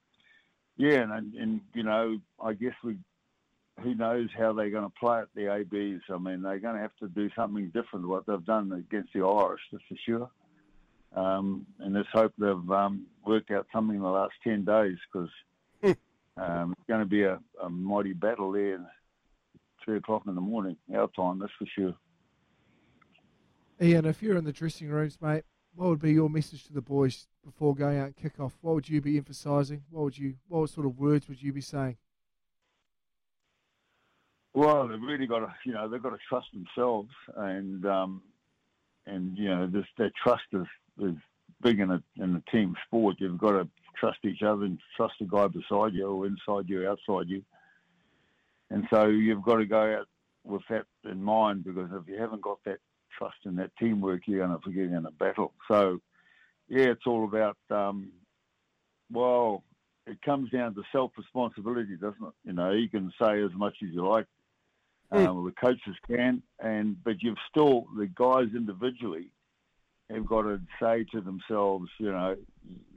yeah, 0.76 1.02
and, 1.02 1.34
and 1.34 1.60
you 1.74 1.82
know, 1.82 2.18
I 2.42 2.54
guess 2.54 2.74
we, 2.82 2.96
who 3.82 3.94
knows 3.94 4.28
how 4.36 4.52
they're 4.52 4.70
going 4.70 4.84
to 4.84 4.98
play 4.98 5.20
at 5.20 5.28
the 5.34 5.52
ABs. 5.52 6.02
I 6.10 6.18
mean, 6.18 6.42
they're 6.42 6.58
going 6.58 6.76
to 6.76 6.80
have 6.80 6.96
to 7.00 7.08
do 7.08 7.28
something 7.36 7.66
different 7.66 8.04
to 8.04 8.08
what 8.08 8.26
they've 8.26 8.44
done 8.44 8.72
against 8.72 9.12
the 9.12 9.22
Irish, 9.22 9.60
that's 9.70 9.84
for 9.88 9.96
sure. 10.04 10.30
Um, 11.14 11.66
and 11.78 11.94
let's 11.94 12.08
hope 12.12 12.32
they've 12.38 12.70
um, 12.70 13.06
worked 13.24 13.50
out 13.50 13.66
something 13.72 13.96
in 13.96 14.02
the 14.02 14.08
last 14.08 14.34
10 14.44 14.64
days 14.64 14.96
because 15.12 15.30
um, 16.36 16.72
it's 16.72 16.86
going 16.88 17.00
to 17.00 17.06
be 17.06 17.22
a, 17.22 17.38
a 17.62 17.68
mighty 17.68 18.12
battle 18.12 18.52
there, 18.52 18.80
three 19.84 19.98
o'clock 19.98 20.22
in 20.26 20.34
the 20.34 20.40
morning, 20.40 20.76
our 20.94 21.08
time, 21.08 21.38
that's 21.38 21.52
for 21.58 21.66
sure. 21.74 21.94
Ian, 23.80 24.06
if 24.06 24.22
you're 24.22 24.38
in 24.38 24.44
the 24.44 24.52
dressing 24.52 24.88
rooms, 24.88 25.18
mate, 25.20 25.44
what 25.74 25.90
would 25.90 26.00
be 26.00 26.12
your 26.12 26.30
message 26.30 26.64
to 26.64 26.72
the 26.72 26.80
boys 26.80 27.26
before 27.44 27.74
going 27.74 27.98
out 27.98 28.06
and 28.06 28.16
kick 28.16 28.40
off? 28.40 28.56
What 28.62 28.74
would 28.74 28.88
you 28.88 29.02
be 29.02 29.18
emphasising? 29.18 29.82
What 29.90 30.04
would 30.04 30.18
you, 30.18 30.34
what 30.48 30.70
sort 30.70 30.86
of 30.86 30.98
words 30.98 31.28
would 31.28 31.42
you 31.42 31.52
be 31.52 31.60
saying? 31.60 31.98
Well, 34.56 34.88
they've 34.88 35.02
really 35.02 35.26
got 35.26 35.40
to, 35.40 35.54
you 35.66 35.74
know, 35.74 35.86
they've 35.86 36.02
got 36.02 36.10
to 36.10 36.18
trust 36.30 36.46
themselves, 36.54 37.10
and 37.36 37.84
um, 37.84 38.22
and 39.04 39.36
you 39.36 39.50
know, 39.50 39.66
this 39.66 39.84
that 39.98 40.12
trust 40.14 40.44
is, 40.54 40.64
is 40.98 41.14
big 41.60 41.78
in 41.78 41.90
a 41.90 42.02
in 42.16 42.36
a 42.36 42.50
team 42.50 42.74
sport. 42.86 43.16
You've 43.18 43.36
got 43.36 43.50
to 43.50 43.68
trust 44.00 44.20
each 44.24 44.42
other 44.42 44.64
and 44.64 44.78
trust 44.96 45.12
the 45.20 45.26
guy 45.26 45.48
beside 45.48 45.92
you, 45.92 46.06
or 46.08 46.26
inside 46.26 46.70
you, 46.70 46.88
outside 46.88 47.28
you. 47.28 47.42
And 48.70 48.88
so 48.88 49.08
you've 49.08 49.42
got 49.42 49.56
to 49.56 49.66
go 49.66 49.98
out 49.98 50.08
with 50.42 50.62
that 50.70 50.86
in 51.04 51.22
mind 51.22 51.64
because 51.64 51.90
if 51.92 52.08
you 52.08 52.18
haven't 52.18 52.40
got 52.40 52.58
that 52.64 52.78
trust 53.18 53.36
in 53.44 53.56
that 53.56 53.76
teamwork, 53.78 54.22
you're 54.24 54.46
going 54.46 54.58
to 54.58 54.64
forget 54.64 54.84
in 54.84 55.04
a 55.04 55.10
battle. 55.10 55.52
So, 55.70 56.00
yeah, 56.70 56.86
it's 56.86 57.06
all 57.06 57.24
about, 57.24 57.58
um, 57.70 58.10
well, 59.12 59.64
it 60.06 60.22
comes 60.22 60.50
down 60.50 60.74
to 60.76 60.82
self 60.92 61.12
responsibility, 61.18 61.96
doesn't 61.96 62.24
it? 62.24 62.34
You 62.46 62.54
know, 62.54 62.70
you 62.70 62.88
can 62.88 63.12
say 63.20 63.42
as 63.42 63.52
much 63.54 63.74
as 63.82 63.90
you 63.92 64.08
like, 64.08 64.26
mm. 65.12 65.26
um, 65.26 65.44
the 65.44 65.52
coaches 65.52 65.96
can, 66.06 66.42
and 66.60 66.96
but 67.04 67.22
you've 67.22 67.38
still 67.50 67.86
the 67.96 68.06
guys 68.06 68.48
individually 68.54 69.30
have 70.10 70.26
got 70.26 70.42
to 70.42 70.60
say 70.80 71.04
to 71.12 71.20
themselves, 71.20 71.88
you 71.98 72.12
know, 72.12 72.36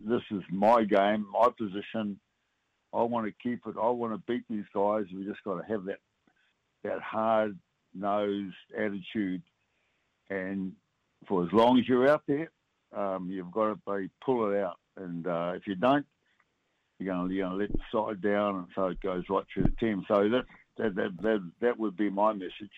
this 0.06 0.22
is 0.32 0.44
my 0.52 0.84
game, 0.84 1.26
my 1.32 1.50
position. 1.58 2.20
I 2.94 3.04
want 3.04 3.28
to 3.28 3.34
keep 3.44 3.62
it. 3.66 3.76
I 3.82 3.90
want 3.90 4.14
to 4.14 4.32
beat 4.32 4.44
these 4.50 4.66
guys. 4.74 5.06
We 5.14 5.26
just 5.26 5.44
got 5.44 5.62
to 5.62 5.68
have 5.68 5.86
that 5.86 6.00
that 6.84 7.02
hard 7.02 7.58
nosed 7.94 8.56
attitude 8.78 9.42
and 10.30 10.74
for 11.28 11.44
as 11.44 11.52
long 11.52 11.80
as 11.80 11.88
you're 11.88 12.10
out 12.10 12.24
there, 12.28 12.50
um, 12.96 13.30
you've 13.30 13.52
got 13.52 13.68
to 13.68 13.76
be 13.98 14.10
pull 14.24 14.52
it 14.52 14.60
out. 14.60 14.78
And 14.98 15.28
uh, 15.28 15.54
if 15.56 15.68
you 15.68 15.76
don't, 15.76 16.06
you're 17.00 17.14
going 17.14 17.30
to 17.30 17.34
you're 17.34 17.48
going 17.48 17.60
to 17.60 17.64
let 17.66 17.72
the 17.72 17.80
side 17.92 18.22
down, 18.22 18.56
and 18.58 18.68
so 18.76 18.88
it 18.88 19.02
goes 19.02 19.24
right 19.30 19.44
through 19.54 19.64
the 19.64 19.76
team. 19.86 20.04
So 20.08 20.28
that 20.30 20.46
that 20.80 20.96
that 20.96 21.22
that, 21.22 21.52
that 21.62 21.80
would 21.80 21.96
be 21.96 22.10
my 22.10 22.34
message. 22.34 22.72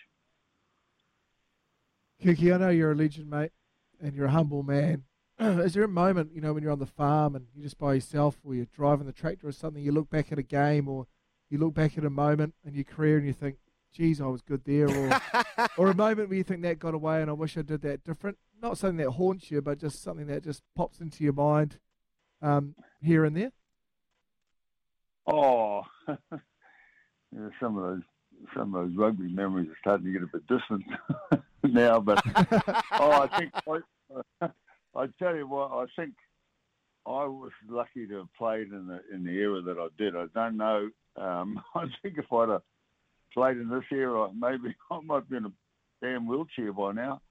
Kirky, 2.21 2.53
I 2.53 2.57
know 2.57 2.69
you're 2.69 2.91
a 2.91 2.95
legend, 2.95 3.29
mate, 3.29 3.51
and 3.99 4.13
you're 4.13 4.27
a 4.27 4.31
humble 4.31 4.63
man. 4.63 5.05
Is 5.39 5.73
there 5.73 5.83
a 5.83 5.87
moment, 5.87 6.33
you 6.35 6.41
know, 6.41 6.53
when 6.53 6.61
you're 6.61 6.71
on 6.71 6.79
the 6.79 6.85
farm 6.85 7.35
and 7.35 7.47
you're 7.55 7.63
just 7.63 7.79
by 7.79 7.95
yourself, 7.95 8.37
or 8.43 8.53
you're 8.53 8.67
driving 8.75 9.07
the 9.07 9.13
tractor 9.13 9.47
or 9.47 9.51
something, 9.51 9.81
you 9.81 9.91
look 9.91 10.09
back 10.09 10.31
at 10.31 10.37
a 10.37 10.43
game, 10.43 10.87
or 10.87 11.07
you 11.49 11.57
look 11.57 11.73
back 11.73 11.97
at 11.97 12.05
a 12.05 12.09
moment 12.09 12.53
in 12.65 12.75
your 12.75 12.83
career 12.83 13.17
and 13.17 13.25
you 13.25 13.33
think, 13.33 13.57
geez, 13.91 14.21
I 14.21 14.27
was 14.27 14.41
good 14.41 14.65
there, 14.65 14.87
or 14.87 15.21
or 15.77 15.89
a 15.89 15.95
moment 15.95 16.29
where 16.29 16.37
you 16.37 16.43
think 16.43 16.61
that 16.61 16.79
got 16.79 16.93
away 16.93 17.21
and 17.21 17.29
I 17.29 17.33
wish 17.33 17.57
I 17.57 17.61
did 17.61 17.81
that 17.81 18.03
different. 18.03 18.37
Not 18.61 18.77
something 18.77 19.03
that 19.03 19.11
haunts 19.11 19.49
you, 19.49 19.61
but 19.61 19.79
just 19.79 20.03
something 20.03 20.27
that 20.27 20.43
just 20.43 20.61
pops 20.75 20.99
into 20.99 21.23
your 21.23 21.33
mind 21.33 21.79
um, 22.41 22.75
here 23.01 23.25
and 23.25 23.35
there. 23.35 23.51
Oh, 25.25 25.83
yeah, 27.35 27.49
some 27.59 27.77
of 27.77 27.83
those 27.83 28.01
some 28.55 28.73
of 28.73 28.87
those 28.87 28.97
rugby 28.97 29.31
memories 29.31 29.69
are 29.69 29.77
starting 29.79 30.07
to 30.07 30.11
get 30.11 30.23
a 30.23 30.27
bit 30.27 30.47
distant 30.47 30.83
now. 31.63 31.99
But 31.99 32.23
oh, 32.93 33.11
I 33.11 33.37
think 33.37 33.51
I, 34.41 34.49
I 34.95 35.07
tell 35.19 35.35
you 35.35 35.47
what, 35.47 35.71
I 35.71 35.85
think 35.95 36.13
I 37.05 37.25
was 37.25 37.51
lucky 37.67 38.07
to 38.07 38.17
have 38.19 38.33
played 38.37 38.67
in 38.67 38.87
the 38.87 39.01
in 39.13 39.23
the 39.23 39.31
era 39.31 39.61
that 39.61 39.77
I 39.77 39.87
did. 39.97 40.15
I 40.15 40.25
don't 40.33 40.57
know. 40.57 40.89
Um, 41.15 41.61
I 41.75 41.85
think 42.01 42.17
if 42.17 42.31
I'd 42.31 42.49
have 42.49 42.61
played 43.33 43.57
in 43.57 43.69
this 43.69 43.85
era, 43.91 44.29
maybe 44.33 44.75
I 44.91 44.99
might 45.01 45.29
be 45.29 45.37
in 45.37 45.45
a 45.45 45.51
damn 46.01 46.27
wheelchair 46.27 46.73
by 46.73 46.91
now. 46.91 47.21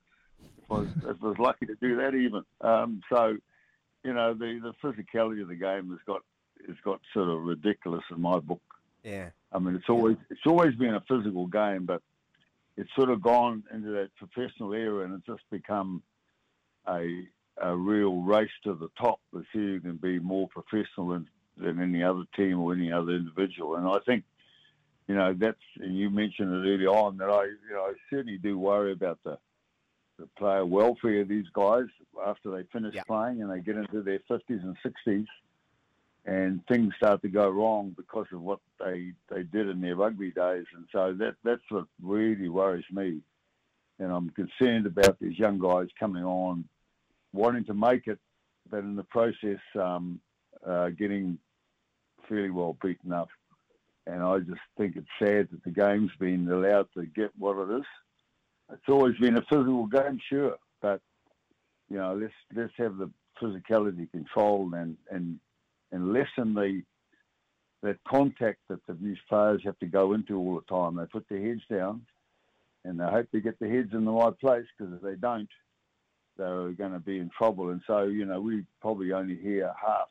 If 0.62 0.70
I 0.70 0.74
was, 0.74 0.88
if 1.04 1.16
I 1.22 1.26
was 1.26 1.38
lucky 1.38 1.66
to 1.66 1.74
do 1.76 1.96
that, 1.96 2.14
even. 2.14 2.42
Um, 2.62 3.02
so, 3.10 3.36
you 4.04 4.14
know, 4.14 4.32
the, 4.32 4.60
the 4.62 4.72
physicality 4.82 5.42
of 5.42 5.48
the 5.48 5.56
game 5.56 5.90
has 5.90 5.98
got 6.06 6.22
has 6.66 6.76
got 6.84 7.00
sort 7.12 7.28
of 7.28 7.42
ridiculous 7.42 8.04
in 8.10 8.20
my 8.20 8.38
book. 8.38 8.62
Yeah. 9.02 9.30
I 9.52 9.58
mean, 9.58 9.74
it's 9.74 9.88
always 9.88 10.16
it's 10.30 10.46
always 10.46 10.74
been 10.74 10.94
a 10.94 11.02
physical 11.08 11.46
game, 11.46 11.84
but 11.84 12.02
it's 12.76 12.90
sort 12.94 13.10
of 13.10 13.20
gone 13.20 13.64
into 13.72 13.90
that 13.90 14.10
professional 14.16 14.72
era, 14.72 15.04
and 15.04 15.14
it's 15.14 15.26
just 15.26 15.42
become 15.50 16.02
a 16.88 17.24
a 17.60 17.76
real 17.76 18.22
race 18.22 18.50
to 18.64 18.74
the 18.74 18.88
top 19.00 19.20
to 19.32 19.42
see 19.52 19.58
who 19.58 19.80
can 19.80 19.96
be 19.96 20.18
more 20.18 20.48
professional 20.48 21.08
than, 21.08 21.28
than 21.58 21.80
any 21.80 22.02
other 22.02 22.24
team 22.34 22.58
or 22.58 22.72
any 22.72 22.90
other 22.90 23.12
individual. 23.12 23.76
And 23.76 23.86
I 23.86 23.98
think 24.06 24.24
you 25.10 25.16
know, 25.16 25.34
that's 25.36 25.58
and 25.80 25.98
you 25.98 26.08
mentioned 26.08 26.52
it 26.54 26.68
early 26.68 26.86
on 26.86 27.16
that 27.16 27.28
I, 27.28 27.46
you 27.46 27.74
know, 27.74 27.80
I 27.80 27.94
certainly 28.08 28.38
do 28.38 28.56
worry 28.56 28.92
about 28.92 29.18
the 29.24 29.38
the 30.20 30.28
player 30.38 30.64
welfare 30.64 31.22
of 31.22 31.28
these 31.28 31.46
guys 31.52 31.86
after 32.24 32.50
they 32.50 32.62
finish 32.72 32.94
yeah. 32.94 33.02
playing 33.08 33.42
and 33.42 33.50
they 33.50 33.58
get 33.58 33.74
into 33.74 34.02
their 34.02 34.20
fifties 34.28 34.60
and 34.62 34.76
sixties, 34.84 35.26
and 36.26 36.60
things 36.66 36.92
start 36.96 37.22
to 37.22 37.28
go 37.28 37.48
wrong 37.48 37.94
because 37.96 38.26
of 38.32 38.42
what 38.42 38.60
they 38.78 39.12
they 39.28 39.42
did 39.42 39.68
in 39.68 39.80
their 39.80 39.96
rugby 39.96 40.30
days, 40.30 40.66
and 40.74 40.86
so 40.92 41.14
that 41.18 41.36
that's 41.44 41.62
what 41.70 41.86
really 42.02 42.48
worries 42.48 42.84
me, 42.92 43.20
and 43.98 44.12
I'm 44.12 44.30
concerned 44.30 44.86
about 44.86 45.18
these 45.20 45.38
young 45.38 45.58
guys 45.58 45.88
coming 45.98 46.24
on, 46.24 46.64
wanting 47.32 47.64
to 47.66 47.74
make 47.74 48.06
it, 48.06 48.18
but 48.70 48.78
in 48.78 48.96
the 48.96 49.04
process, 49.04 49.60
um, 49.80 50.20
uh, 50.66 50.90
getting 50.90 51.38
fairly 52.28 52.50
well 52.50 52.76
beaten 52.82 53.12
up. 53.12 53.28
And 54.06 54.22
I 54.22 54.38
just 54.38 54.60
think 54.76 54.96
it's 54.96 55.06
sad 55.18 55.48
that 55.52 55.62
the 55.64 55.70
game's 55.70 56.10
been 56.18 56.50
allowed 56.50 56.88
to 56.94 57.06
get 57.06 57.30
what 57.38 57.56
it 57.58 57.78
is. 57.78 57.86
It's 58.72 58.88
always 58.88 59.16
been 59.18 59.36
a 59.36 59.42
physical 59.42 59.86
game, 59.86 60.18
sure, 60.28 60.56
but 60.80 61.00
you 61.88 61.98
know, 61.98 62.14
let's 62.14 62.32
let's 62.54 62.72
have 62.76 62.96
the 62.98 63.10
physicality 63.40 64.10
controlled 64.10 64.74
and 64.74 64.96
and 65.10 65.38
and 65.92 66.12
lessen 66.12 66.54
the 66.54 66.82
that 67.82 67.96
contact 68.06 68.58
that 68.68 68.84
the 68.86 68.94
these 69.00 69.16
players 69.28 69.62
have 69.64 69.78
to 69.78 69.86
go 69.86 70.12
into 70.12 70.36
all 70.36 70.56
the 70.56 70.74
time. 70.74 70.96
They 70.96 71.06
put 71.06 71.28
their 71.28 71.40
heads 71.40 71.62
down, 71.70 72.02
and 72.84 73.00
they 73.00 73.04
hope 73.04 73.28
they 73.32 73.40
get 73.40 73.58
their 73.58 73.70
heads 73.70 73.92
in 73.92 74.04
the 74.04 74.12
right 74.12 74.38
place 74.38 74.66
because 74.76 74.92
if 74.94 75.00
they 75.00 75.14
don't, 75.14 75.48
they're 76.36 76.72
going 76.72 76.92
to 76.92 76.98
be 76.98 77.18
in 77.18 77.30
trouble. 77.36 77.70
And 77.70 77.80
so, 77.86 78.04
you 78.04 78.26
know, 78.26 78.40
we 78.40 78.64
probably 78.80 79.12
only 79.12 79.36
hear 79.36 79.72
half 79.80 80.08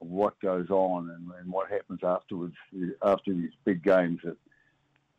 of 0.00 0.08
what 0.08 0.38
goes 0.40 0.70
on 0.70 1.10
and, 1.10 1.30
and 1.40 1.52
what 1.52 1.70
happens 1.70 2.00
afterwards 2.04 2.54
after 3.02 3.32
these 3.32 3.52
big 3.64 3.82
games. 3.82 4.20
That 4.24 4.36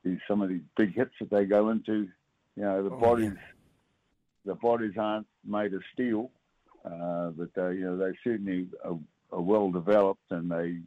these 0.03 0.19
some 0.27 0.41
of 0.41 0.49
these 0.49 0.63
big 0.77 0.95
hits 0.95 1.13
that 1.19 1.29
they 1.29 1.45
go 1.45 1.69
into, 1.69 2.07
you 2.55 2.63
know, 2.63 2.83
the 2.83 2.95
oh, 2.95 2.99
bodies 2.99 3.33
the 4.45 4.55
bodies 4.55 4.93
aren't 4.97 5.27
made 5.45 5.73
of 5.73 5.81
steel, 5.93 6.29
uh, 6.85 7.29
but 7.29 7.53
they 7.55 7.75
you 7.75 7.85
know 7.85 7.97
they 7.97 8.17
certainly 8.23 8.67
are, 8.83 8.97
are 9.33 9.41
well 9.41 9.71
developed 9.71 10.31
and 10.31 10.49
they 10.49 10.77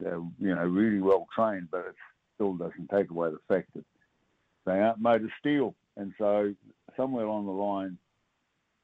they're 0.00 0.20
you 0.38 0.54
know 0.54 0.64
really 0.64 1.00
well 1.00 1.26
trained, 1.34 1.68
but 1.70 1.86
it 1.86 1.94
still 2.34 2.54
doesn't 2.54 2.90
take 2.92 3.10
away 3.10 3.30
the 3.30 3.54
fact 3.54 3.68
that 3.74 3.84
they 4.66 4.78
aren't 4.78 5.00
made 5.00 5.22
of 5.22 5.30
steel, 5.40 5.74
and 5.96 6.12
so 6.18 6.54
somewhere 6.96 7.24
along 7.24 7.46
the 7.46 7.52
line, 7.52 7.96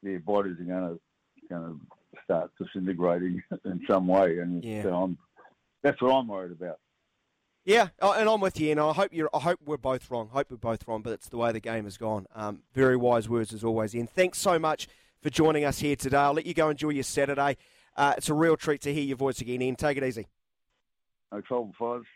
their 0.02 0.20
bodies 0.20 0.56
are 0.60 0.64
going 0.64 0.94
to 0.94 1.00
going 1.48 1.62
to 1.62 1.80
start 2.24 2.50
disintegrating 2.58 3.42
in 3.64 3.82
some 3.86 4.06
way, 4.06 4.38
and 4.38 4.64
yeah. 4.64 4.82
so 4.82 4.94
I'm, 4.94 5.18
that's 5.82 6.00
what 6.00 6.12
I'm 6.12 6.28
worried 6.28 6.52
about. 6.52 6.78
Yeah, 7.64 7.88
oh, 8.00 8.12
and 8.12 8.28
I'm 8.28 8.40
with 8.40 8.58
you, 8.58 8.72
and 8.72 8.80
I 8.80 8.92
hope 8.92 9.10
you're. 9.12 9.30
I 9.32 9.38
hope 9.38 9.60
we're 9.64 9.76
both 9.76 10.10
wrong. 10.10 10.28
I 10.32 10.38
hope 10.38 10.50
we're 10.50 10.56
both 10.56 10.86
wrong, 10.88 11.02
but 11.02 11.12
it's 11.12 11.28
the 11.28 11.36
way 11.36 11.52
the 11.52 11.60
game 11.60 11.84
has 11.84 11.96
gone. 11.96 12.26
Um, 12.34 12.62
very 12.74 12.96
wise 12.96 13.28
words 13.28 13.52
as 13.52 13.62
always, 13.62 13.94
Ian. 13.94 14.08
Thanks 14.08 14.38
so 14.38 14.58
much 14.58 14.88
for 15.20 15.30
joining 15.30 15.64
us 15.64 15.78
here 15.78 15.94
today. 15.94 16.16
I'll 16.16 16.32
let 16.32 16.46
you 16.46 16.54
go 16.54 16.70
enjoy 16.70 16.90
your 16.90 17.04
Saturday. 17.04 17.56
Uh, 17.96 18.14
it's 18.16 18.28
a 18.28 18.34
real 18.34 18.56
treat 18.56 18.80
to 18.82 18.92
hear 18.92 19.02
your 19.02 19.16
voice 19.16 19.40
again, 19.40 19.62
Ian. 19.62 19.76
Take 19.76 19.96
it 19.96 20.04
easy. 20.04 20.26
No 21.30 21.40
trouble, 21.40 21.72
fellas. 21.78 22.06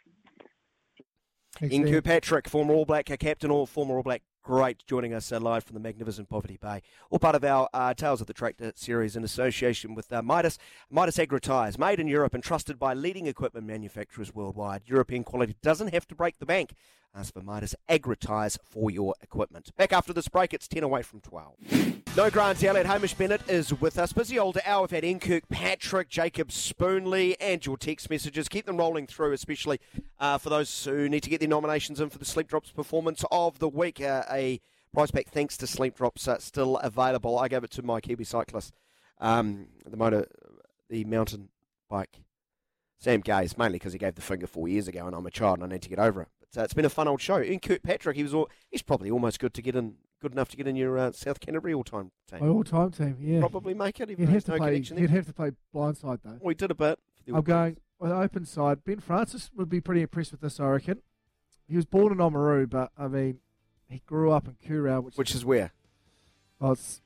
Thanks, 1.58 1.74
Ian 1.74 1.86
Ian. 1.86 1.94
Kirkpatrick, 1.94 2.48
former 2.48 2.74
All 2.74 2.84
Black 2.84 3.10
uh, 3.10 3.16
captain 3.16 3.50
or 3.50 3.66
former 3.66 3.96
All 3.96 4.02
Black 4.02 4.22
great, 4.46 4.86
joining 4.86 5.12
us 5.12 5.32
uh, 5.32 5.40
live 5.40 5.64
from 5.64 5.74
the 5.74 5.80
magnificent 5.80 6.28
Poverty 6.28 6.56
Bay. 6.56 6.80
All 7.10 7.18
part 7.18 7.34
of 7.34 7.42
our 7.42 7.68
uh, 7.74 7.92
Tales 7.94 8.20
of 8.20 8.28
the 8.28 8.32
Tractor 8.32 8.72
series 8.76 9.16
in 9.16 9.24
association 9.24 9.92
with 9.92 10.12
uh, 10.12 10.22
Midas. 10.22 10.56
Midas 10.88 11.18
Agri 11.18 11.40
Tyres, 11.40 11.76
made 11.76 11.98
in 11.98 12.06
Europe 12.06 12.32
and 12.32 12.44
trusted 12.44 12.78
by 12.78 12.94
leading 12.94 13.26
equipment 13.26 13.66
manufacturers 13.66 14.32
worldwide. 14.32 14.82
European 14.86 15.24
quality 15.24 15.56
doesn't 15.62 15.92
have 15.92 16.06
to 16.06 16.14
break 16.14 16.38
the 16.38 16.46
bank. 16.46 16.74
Ask 17.16 17.32
for 17.32 17.40
Midas 17.40 17.74
Agri 17.88 18.16
for 18.62 18.90
your 18.90 19.14
equipment. 19.22 19.74
Back 19.78 19.94
after 19.94 20.12
this 20.12 20.28
break, 20.28 20.52
it's 20.52 20.68
10 20.68 20.82
away 20.82 21.00
from 21.00 21.20
12. 21.20 21.54
No 22.14 22.28
Grant 22.28 22.62
Elliott, 22.62 22.84
Hamish 22.84 23.14
Bennett 23.14 23.40
is 23.48 23.72
with 23.72 23.98
us. 23.98 24.12
Busy 24.12 24.38
old 24.38 24.58
hour. 24.66 24.82
We've 24.82 24.90
had 24.90 25.04
Ian 25.04 25.20
Kirkpatrick, 25.20 26.10
Jacob 26.10 26.52
Spoonley, 26.52 27.34
and 27.40 27.64
your 27.64 27.78
text 27.78 28.10
messages. 28.10 28.50
Keep 28.50 28.66
them 28.66 28.76
rolling 28.76 29.06
through, 29.06 29.32
especially 29.32 29.80
uh, 30.20 30.36
for 30.36 30.50
those 30.50 30.84
who 30.84 31.08
need 31.08 31.22
to 31.22 31.30
get 31.30 31.40
their 31.40 31.48
nominations 31.48 32.02
in 32.02 32.10
for 32.10 32.18
the 32.18 32.26
Sleep 32.26 32.48
Drops 32.48 32.70
performance 32.70 33.24
of 33.32 33.60
the 33.60 33.68
week. 33.68 33.98
Uh, 33.98 34.24
a 34.30 34.60
prize 34.92 35.10
pack 35.10 35.28
thanks 35.28 35.56
to 35.56 35.66
Sleep 35.66 35.96
Drops 35.96 36.28
uh, 36.28 36.38
still 36.38 36.76
available. 36.78 37.38
I 37.38 37.48
gave 37.48 37.64
it 37.64 37.70
to 37.72 37.82
my 37.82 38.02
Kiwi 38.02 38.24
cyclist, 38.24 38.74
um, 39.20 39.68
the 39.86 39.96
motor, 39.96 40.26
the 40.90 41.04
mountain 41.04 41.48
bike, 41.88 42.20
Sam 42.98 43.20
Gaze, 43.20 43.56
mainly 43.56 43.78
because 43.78 43.94
he 43.94 43.98
gave 43.98 44.16
the 44.16 44.22
finger 44.22 44.46
four 44.46 44.68
years 44.68 44.86
ago, 44.86 45.06
and 45.06 45.16
I'm 45.16 45.26
a 45.26 45.30
child 45.30 45.60
and 45.60 45.64
I 45.64 45.74
need 45.74 45.82
to 45.82 45.88
get 45.88 45.98
over 45.98 46.20
it. 46.20 46.28
Uh, 46.56 46.62
it's 46.62 46.74
been 46.74 46.84
a 46.84 46.90
fun 46.90 47.08
old 47.08 47.20
show. 47.20 47.40
Ian 47.40 47.60
Kirkpatrick, 47.60 48.16
he 48.16 48.22
was 48.22 48.32
all, 48.34 48.48
he's 48.70 48.82
probably 48.82 49.10
almost 49.10 49.38
good 49.40 49.52
to 49.54 49.62
get 49.62 49.76
in, 49.76 49.94
good 50.20 50.32
enough 50.32 50.48
to 50.50 50.56
get 50.56 50.66
in 50.66 50.76
your 50.76 50.98
uh, 50.98 51.12
South 51.12 51.40
Canterbury 51.40 51.74
all 51.74 51.84
time 51.84 52.10
team. 52.30 52.40
My 52.40 52.48
all-time 52.48 52.90
team, 52.92 53.16
yeah. 53.20 53.40
Probably 53.40 53.74
make 53.74 54.00
it. 54.00 54.10
Even 54.10 54.26
He'd 54.26 54.32
have 54.34 54.44
to 54.44 54.50
no 54.52 54.56
play. 54.58 54.80
He'd 54.80 55.10
have 55.10 55.26
to 55.26 55.32
play 55.32 55.50
blindside 55.74 56.20
though. 56.24 56.38
We 56.40 56.54
did 56.54 56.70
a 56.70 56.74
bit. 56.74 56.98
I'm 57.28 57.36
All 57.36 57.42
going 57.42 57.76
with 57.98 58.12
open 58.12 58.44
side. 58.44 58.84
Ben 58.84 59.00
Francis 59.00 59.50
would 59.56 59.68
be 59.68 59.80
pretty 59.80 60.02
impressed 60.02 60.32
with 60.32 60.40
this, 60.40 60.60
I 60.60 60.68
reckon. 60.68 61.02
He 61.68 61.76
was 61.76 61.84
born 61.84 62.12
in 62.12 62.18
Oamaru, 62.18 62.70
but 62.70 62.92
I 62.96 63.08
mean, 63.08 63.40
he 63.88 64.02
grew 64.06 64.30
up 64.30 64.46
in 64.46 64.54
Kurow, 64.54 65.02
which, 65.02 65.16
Which 65.16 65.34
is 65.34 65.44
where? 65.44 65.72
oh, 66.60 66.72
it's 66.72 67.02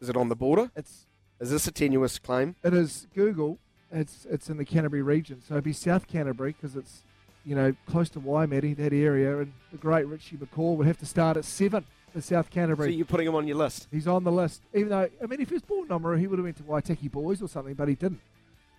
Is 0.00 0.08
it 0.08 0.16
on 0.16 0.28
the 0.28 0.36
border? 0.36 0.70
it's 0.76 1.06
Is 1.40 1.50
this 1.50 1.66
a 1.66 1.72
tenuous 1.72 2.18
claim? 2.18 2.56
it 2.62 2.74
is 2.74 3.06
Google. 3.14 3.58
It's 3.92 4.26
it's 4.28 4.50
in 4.50 4.56
the 4.56 4.64
Canterbury 4.64 5.02
region, 5.02 5.40
so 5.46 5.54
it'd 5.54 5.64
be 5.64 5.72
South 5.72 6.08
Canterbury 6.08 6.52
because 6.52 6.74
it's 6.74 7.04
you 7.44 7.54
know 7.54 7.74
close 7.86 8.08
to 8.10 8.20
Waimate, 8.20 8.76
that 8.76 8.92
area, 8.92 9.38
and 9.38 9.52
the 9.72 9.78
great 9.78 10.06
Richie 10.06 10.36
McCaw 10.36 10.76
would 10.76 10.86
have 10.86 10.98
to 10.98 11.06
start 11.06 11.36
at 11.36 11.44
seven 11.44 11.84
for 12.12 12.20
South 12.20 12.50
Canterbury. 12.50 12.90
So 12.92 12.96
you're 12.96 13.06
putting 13.06 13.26
him 13.26 13.34
on 13.34 13.46
your 13.46 13.56
list. 13.56 13.88
He's 13.90 14.06
on 14.08 14.24
the 14.24 14.32
list, 14.32 14.62
even 14.72 14.88
though 14.88 15.08
I 15.22 15.26
mean, 15.26 15.40
if 15.40 15.48
he 15.48 15.54
was 15.54 15.62
born 15.62 15.84
in 15.84 15.88
Oamaru, 15.98 16.18
he 16.18 16.26
would 16.26 16.38
have 16.38 16.44
went 16.44 16.56
to 16.58 16.62
Waitaki 16.62 17.10
Boys 17.10 17.42
or 17.42 17.48
something, 17.48 17.74
but 17.74 17.88
he 17.88 17.94
didn't. 17.94 18.20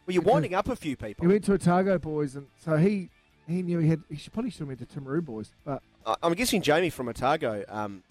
Well, 0.05 0.13
you're 0.13 0.23
winding 0.23 0.53
up 0.53 0.67
a 0.69 0.75
few 0.75 0.95
people. 0.95 1.25
He 1.25 1.31
went 1.31 1.43
to 1.45 1.53
Otago 1.53 1.97
Boys, 1.97 2.35
and 2.35 2.47
so 2.63 2.77
he 2.77 3.09
he 3.47 3.61
knew 3.61 3.79
he 3.79 3.89
had. 3.89 4.01
He 4.09 4.17
should 4.17 4.33
probably 4.33 4.51
should 4.51 4.59
have 4.61 4.67
went 4.67 4.79
to 4.79 4.85
Timaru 4.85 5.23
Boys, 5.23 5.51
but 5.63 5.81
I'm 6.21 6.33
guessing 6.33 6.61
Jamie 6.61 6.89
from 6.91 7.09
Otago, 7.09 7.63
um, 7.67 8.03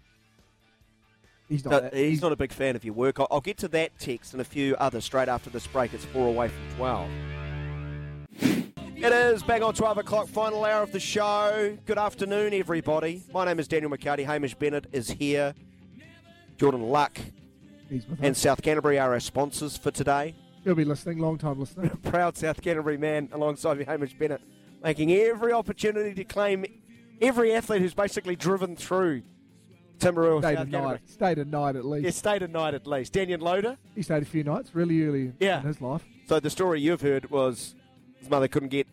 he's 1.48 1.64
not. 1.64 1.70
no- 1.70 1.80
that- 1.80 1.94
he's 1.94 2.20
not 2.22 2.32
a 2.32 2.36
big 2.36 2.52
fan 2.52 2.74
of 2.76 2.84
your 2.84 2.94
work. 2.94 3.20
I'll, 3.20 3.28
I'll 3.30 3.40
get 3.40 3.56
to 3.58 3.68
that 3.68 3.98
text 3.98 4.32
and 4.32 4.40
a 4.40 4.44
few 4.44 4.74
others 4.76 5.04
straight 5.04 5.28
after 5.28 5.50
this 5.50 5.66
break. 5.66 5.94
It's 5.94 6.04
four 6.04 6.28
away 6.28 6.48
from 6.48 6.76
12. 6.76 7.10
It 9.04 9.12
is 9.12 9.42
bang 9.42 9.62
on 9.62 9.74
12 9.74 9.98
o'clock, 9.98 10.28
final 10.28 10.64
hour 10.64 10.82
of 10.82 10.90
the 10.90 10.98
show. 10.98 11.76
Good 11.84 11.98
afternoon, 11.98 12.54
everybody. 12.54 13.22
My 13.34 13.44
name 13.44 13.58
is 13.58 13.68
Daniel 13.68 13.90
McHardy. 13.90 14.24
Hamish 14.24 14.54
Bennett 14.54 14.86
is 14.92 15.10
here. 15.10 15.52
Jordan 16.56 16.80
Luck 16.84 17.18
and. 18.22 18.34
South 18.34 18.62
Canterbury 18.62 18.98
are 18.98 19.12
our 19.12 19.20
sponsors 19.20 19.76
for 19.76 19.90
today. 19.90 20.34
He'll 20.64 20.74
be 20.74 20.86
listening, 20.86 21.18
long 21.18 21.36
time 21.36 21.60
listener. 21.60 21.90
proud 22.04 22.38
South 22.38 22.62
Canterbury 22.62 22.96
man 22.96 23.28
alongside 23.32 23.76
me, 23.76 23.84
Hamish 23.84 24.14
Bennett, 24.14 24.40
making 24.82 25.12
every 25.12 25.52
opportunity 25.52 26.14
to 26.14 26.24
claim 26.24 26.64
every 27.20 27.54
athlete 27.54 27.82
who's 27.82 27.92
basically 27.92 28.36
driven 28.36 28.74
through 28.74 29.22
Timaru, 29.98 30.38
stayed 30.40 30.56
South 30.56 30.66
a 30.68 30.70
Canterbury. 30.70 30.82
night. 30.92 31.00
Stayed 31.10 31.38
a 31.38 31.44
night 31.44 31.76
at 31.76 31.84
least. 31.84 32.04
Yeah, 32.06 32.10
stayed 32.10 32.42
a 32.42 32.48
night 32.48 32.72
at 32.72 32.86
least. 32.86 33.12
Danyon 33.12 33.42
Loader. 33.42 33.76
He 33.94 34.00
stayed 34.00 34.22
a 34.22 34.26
few 34.26 34.44
nights, 34.44 34.74
really 34.74 35.02
early 35.04 35.32
Yeah. 35.40 35.60
in 35.60 35.66
his 35.66 35.82
life. 35.82 36.02
So 36.26 36.40
the 36.40 36.48
story 36.48 36.80
you've 36.80 37.02
heard 37.02 37.30
was 37.30 37.74
his 38.24 38.30
mother 38.30 38.48
couldn't 38.48 38.70
get 38.70 38.86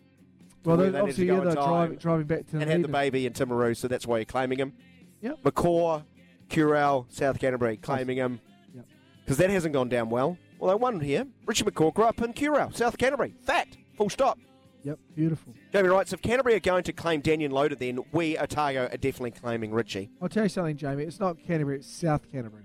Well, 0.63 0.77
they, 0.77 0.89
they 0.89 0.99
obviously, 0.99 1.27
yeah, 1.27 1.39
they're 1.39 1.53
driving, 1.53 1.97
driving 1.97 2.27
back 2.27 2.47
to 2.47 2.59
and 2.59 2.69
had 2.69 2.83
the 2.83 2.87
baby 2.87 3.25
in 3.25 3.33
Timaru, 3.33 3.75
so 3.75 3.87
that's 3.87 4.05
why 4.05 4.17
you're 4.17 4.25
claiming 4.25 4.59
him. 4.59 4.73
Yep. 5.21 5.43
McCaw, 5.43 6.03
Kurow, 6.49 7.05
South 7.09 7.39
Canterbury, 7.39 7.77
claiming 7.77 8.17
him. 8.17 8.41
Yep. 8.75 8.85
Because 9.23 9.37
that 9.37 9.49
hasn't 9.49 9.73
gone 9.73 9.89
down 9.89 10.09
well. 10.09 10.37
Well, 10.59 10.69
they 10.69 10.81
won 10.81 10.99
here. 10.99 11.25
Richie 11.45 11.63
McCaw 11.63 11.93
grew 11.93 12.05
up 12.05 12.21
in 12.21 12.33
South 12.73 12.97
Canterbury. 12.97 13.33
Fact. 13.43 13.77
Full 13.97 14.09
stop. 14.09 14.37
Yep, 14.83 14.99
beautiful. 15.15 15.53
Jamie 15.71 15.89
writes, 15.89 16.11
if 16.11 16.21
Canterbury 16.21 16.55
are 16.55 16.59
going 16.59 16.83
to 16.83 16.93
claim 16.93 17.21
Danyon 17.21 17.51
Loader, 17.51 17.75
then 17.75 17.99
we, 18.11 18.37
Otago, 18.37 18.85
are 18.85 18.97
definitely 18.97 19.31
claiming 19.31 19.71
Richie. 19.71 20.09
I'll 20.21 20.29
tell 20.29 20.43
you 20.43 20.49
something, 20.49 20.75
Jamie. 20.75 21.03
It's 21.03 21.19
not 21.19 21.37
Canterbury; 21.45 21.77
it's 21.77 21.87
South 21.87 22.31
Canterbury. 22.31 22.63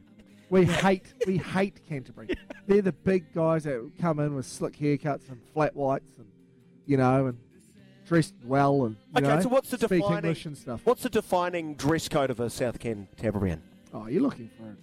We 0.48 0.64
hate, 0.64 1.12
we 1.26 1.36
hate 1.36 1.86
Canterbury. 1.86 2.28
They're 2.66 2.82
the 2.82 2.92
big 2.92 3.34
guys 3.34 3.64
that 3.64 3.90
come 4.00 4.18
in 4.20 4.34
with 4.34 4.46
slick 4.46 4.78
haircuts 4.78 5.28
and 5.28 5.40
flat 5.52 5.76
whites, 5.76 6.16
and 6.18 6.26
you 6.86 6.96
know, 6.96 7.26
and 7.26 7.38
dressed 8.06 8.34
well, 8.44 8.84
and 8.84 8.96
Okay, 9.16 9.26
know, 9.26 9.40
so 9.40 9.48
what's 9.48 9.70
the 9.70 9.76
speak 9.78 10.02
defining- 10.02 10.16
English 10.18 10.46
and 10.46 10.56
stuff. 10.56 10.80
What's 10.84 11.02
the 11.02 11.10
defining 11.10 11.74
dress 11.74 12.08
code 12.08 12.30
of 12.30 12.40
a 12.40 12.48
South 12.50 12.78
Ken 12.78 13.08
Canterburyan? 13.16 13.60
Oh, 13.92 14.06
you're 14.06 14.22
looking 14.22 14.48
for 14.56 14.70
it. 14.70 14.76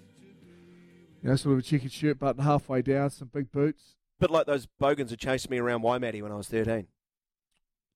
You 1.21 1.29
know, 1.29 1.35
sort 1.37 1.53
of 1.53 1.59
a 1.59 1.61
checkered 1.61 1.91
shirt 1.91 2.19
button 2.19 2.43
halfway 2.43 2.81
down, 2.81 3.09
some 3.09 3.29
big 3.33 3.51
boots. 3.51 3.95
bit 4.19 4.29
like 4.29 4.45
those 4.45 4.65
bogans 4.65 5.09
who 5.11 5.15
chased 5.17 5.49
me 5.49 5.57
around 5.57 5.81
Waimate 5.81 6.21
when 6.21 6.31
I 6.31 6.35
was 6.35 6.47
13. 6.49 6.87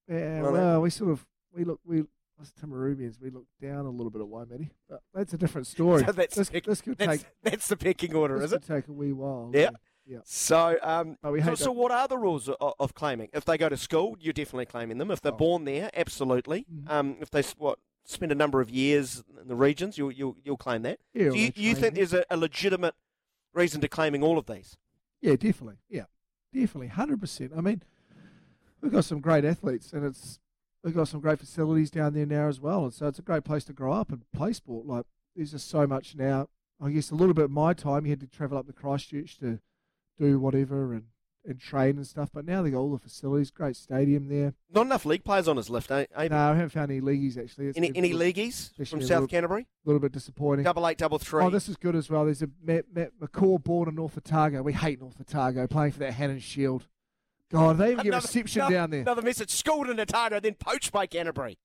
Yeah, 0.09 0.41
Well, 0.41 0.53
well, 0.53 0.81
we 0.81 0.89
sort 0.89 1.11
of 1.11 1.25
we 1.53 1.65
look 1.65 1.81
we 1.85 2.05
us 2.39 2.53
Timarubians 2.61 3.19
we 3.19 3.29
look 3.29 3.45
down 3.61 3.85
a 3.85 3.89
little 3.89 4.09
bit 4.11 4.21
at 4.21 4.27
Waimate, 4.27 4.71
but 4.89 5.01
that's 5.13 5.33
a 5.33 5.37
different 5.37 5.67
story. 5.67 6.03
So 6.05 6.11
that's, 6.13 6.35
this, 6.35 6.49
pick- 6.49 6.65
this 6.65 6.81
could 6.81 6.97
that's, 6.97 7.23
take 7.23 7.31
that's 7.43 7.67
the 7.67 7.75
pecking 7.75 8.15
order, 8.15 8.41
is 8.41 8.53
it? 8.53 8.61
could 8.61 8.75
take 8.75 8.87
a 8.87 8.93
wee 8.93 9.11
while. 9.11 9.51
Yeah. 9.53 9.71
Yeah. 10.07 10.19
So, 10.23 10.77
um, 10.81 11.17
so, 11.21 11.55
so 11.55 11.71
what 11.71 11.91
are 11.91 12.07
the 12.07 12.17
rules 12.17 12.47
of, 12.49 12.73
of 12.79 12.93
claiming? 12.93 13.29
If 13.33 13.45
they 13.45 13.57
go 13.57 13.69
to 13.69 13.77
school, 13.77 14.17
you're 14.19 14.33
definitely 14.33 14.65
claiming 14.65 14.97
them. 14.97 15.11
If 15.11 15.21
they're 15.21 15.31
Oh. 15.33 15.37
born 15.37 15.65
there, 15.65 15.89
absolutely. 15.95 16.65
Mhm. 16.73 16.89
Um, 16.89 17.17
if 17.19 17.29
they 17.29 17.41
what 17.57 17.79
spend 18.05 18.31
a 18.31 18.35
number 18.35 18.61
of 18.61 18.69
years 18.69 19.23
in 19.41 19.47
the 19.49 19.55
regions, 19.55 19.97
you'll 19.97 20.11
you'll, 20.11 20.37
you'll 20.43 20.57
claim 20.57 20.81
that. 20.83 20.99
Yeah, 21.13 21.29
so 21.29 21.35
you, 21.35 21.51
you 21.55 21.73
think 21.75 21.93
there. 21.95 22.05
there's 22.05 22.13
a, 22.13 22.25
a 22.29 22.37
legitimate 22.37 22.95
reason 23.53 23.81
to 23.81 23.87
claiming 23.87 24.23
all 24.23 24.37
of 24.37 24.45
these? 24.45 24.77
Yeah, 25.21 25.35
definitely. 25.35 25.77
Yeah, 25.89 26.05
definitely, 26.53 26.87
hundred 26.87 27.19
percent. 27.19 27.51
I 27.57 27.61
mean, 27.61 27.83
we've 28.81 28.91
got 28.91 29.03
some 29.05 29.19
great 29.19 29.43
athletes, 29.45 29.91
and 29.93 30.05
it's 30.05 30.39
we've 30.83 30.95
got 30.95 31.07
some 31.09 31.19
great 31.19 31.39
facilities 31.39 31.91
down 31.91 32.13
there 32.13 32.25
now 32.25 32.47
as 32.47 32.61
well, 32.61 32.85
and 32.85 32.93
so 32.93 33.07
it's 33.07 33.19
a 33.19 33.23
great 33.23 33.43
place 33.43 33.65
to 33.65 33.73
grow 33.73 33.91
up 33.93 34.09
and 34.11 34.23
play 34.31 34.53
sport. 34.53 34.85
Like, 34.85 35.05
there's 35.35 35.51
just 35.51 35.69
so 35.69 35.85
much 35.85 36.15
now. 36.15 36.47
I 36.79 36.91
guess 36.91 37.09
a 37.09 37.15
little 37.15 37.33
bit 37.33 37.45
of 37.45 37.51
my 37.51 37.73
time, 37.73 38.05
you 38.05 38.11
had 38.11 38.19
to 38.19 38.27
travel 38.27 38.57
up 38.57 38.67
to 38.67 38.73
Christchurch 38.73 39.39
to 39.39 39.59
do 40.17 40.39
whatever 40.39 40.93
and 40.93 41.03
and 41.45 41.61
train 41.61 41.95
and 41.95 42.05
stuff, 42.05 42.29
but 42.33 42.43
now 42.45 42.61
they 42.61 42.71
got 42.71 42.79
all 42.79 42.91
the 42.91 42.97
facilities, 42.99 43.51
great 43.51 43.77
stadium 43.77 44.27
there. 44.27 44.53
Not 44.69 44.85
enough 44.85 45.05
league 45.05 45.23
players 45.23 45.47
on 45.47 45.55
his 45.55 45.69
list, 45.69 45.89
eh? 45.93 46.05
eh? 46.13 46.27
No, 46.27 46.35
I 46.37 46.47
haven't 46.47 46.69
found 46.71 46.91
any 46.91 46.99
leagueies 46.99 47.37
actually. 47.37 47.67
It's 47.67 47.77
Any 47.77 47.87
any 47.95 48.09
little- 48.09 48.19
leagueies 48.19 48.71
from 48.85 49.01
South 49.01 49.09
little- 49.09 49.27
Canterbury? 49.27 49.61
A 49.61 49.87
little 49.87 50.01
bit 50.01 50.11
disappointing. 50.11 50.65
Double 50.65 50.85
eight, 50.85 50.97
double 50.97 51.19
three. 51.19 51.41
Oh, 51.45 51.49
this 51.49 51.69
is 51.69 51.77
good 51.77 51.95
as 51.95 52.09
well. 52.09 52.25
There's 52.25 52.41
a 52.41 52.49
Matt, 52.61 52.85
Matt 52.93 53.11
McCaw 53.21 53.63
born 53.63 53.87
in 53.87 53.95
North 53.95 54.17
Otago. 54.17 54.61
We 54.61 54.73
hate 54.73 54.99
North 54.99 55.15
Otago 55.21 55.67
playing 55.67 55.93
for 55.93 55.99
that 55.99 56.13
Hanan 56.15 56.39
Shield. 56.39 56.85
God, 57.49 57.77
they 57.77 57.93
even 57.93 58.03
get 58.03 58.13
reception 58.13 58.59
another, 58.63 58.75
down 58.75 58.89
there. 58.89 59.01
Another 59.03 59.21
message. 59.21 59.51
Schooled 59.51 59.89
in 59.89 59.97
Otago, 60.01 60.41
then 60.41 60.55
poached 60.55 60.91
by 60.91 61.05
Canterbury. 61.07 61.57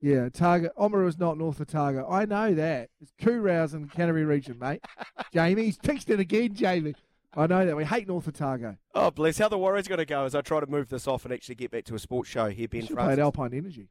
Yeah, 0.00 0.22
Otago. 0.22 0.70
Oamaru 0.78 1.06
is 1.06 1.18
not 1.18 1.36
North 1.36 1.60
Otago. 1.60 2.08
I 2.10 2.24
know 2.24 2.54
that. 2.54 2.88
It's 3.00 3.12
Kurow's 3.20 3.74
in 3.74 3.82
the 3.82 3.88
Canterbury 3.88 4.24
region, 4.24 4.58
mate. 4.58 4.80
Jamie, 5.34 5.64
he's 5.64 5.76
texted 5.76 6.18
again, 6.18 6.54
Jamie. 6.54 6.94
I 7.34 7.46
know 7.46 7.64
that. 7.64 7.76
We 7.76 7.84
hate 7.84 8.06
North 8.08 8.28
Otago. 8.28 8.76
Oh, 8.94 9.10
bless. 9.10 9.38
How 9.38 9.48
the 9.48 9.56
Warriors 9.58 9.88
going 9.88 9.98
to 9.98 10.04
go 10.04 10.24
as 10.24 10.34
I 10.34 10.42
try 10.42 10.60
to 10.60 10.66
move 10.66 10.88
this 10.90 11.06
off 11.08 11.24
and 11.24 11.32
actually 11.32 11.54
get 11.54 11.70
back 11.70 11.84
to 11.84 11.94
a 11.94 11.98
sports 11.98 12.28
show 12.28 12.48
here, 12.50 12.68
Ben 12.68 12.86
should 12.86 12.96
play 12.96 13.12
at 13.12 13.18
Alpine 13.18 13.54
Energy. 13.54 13.88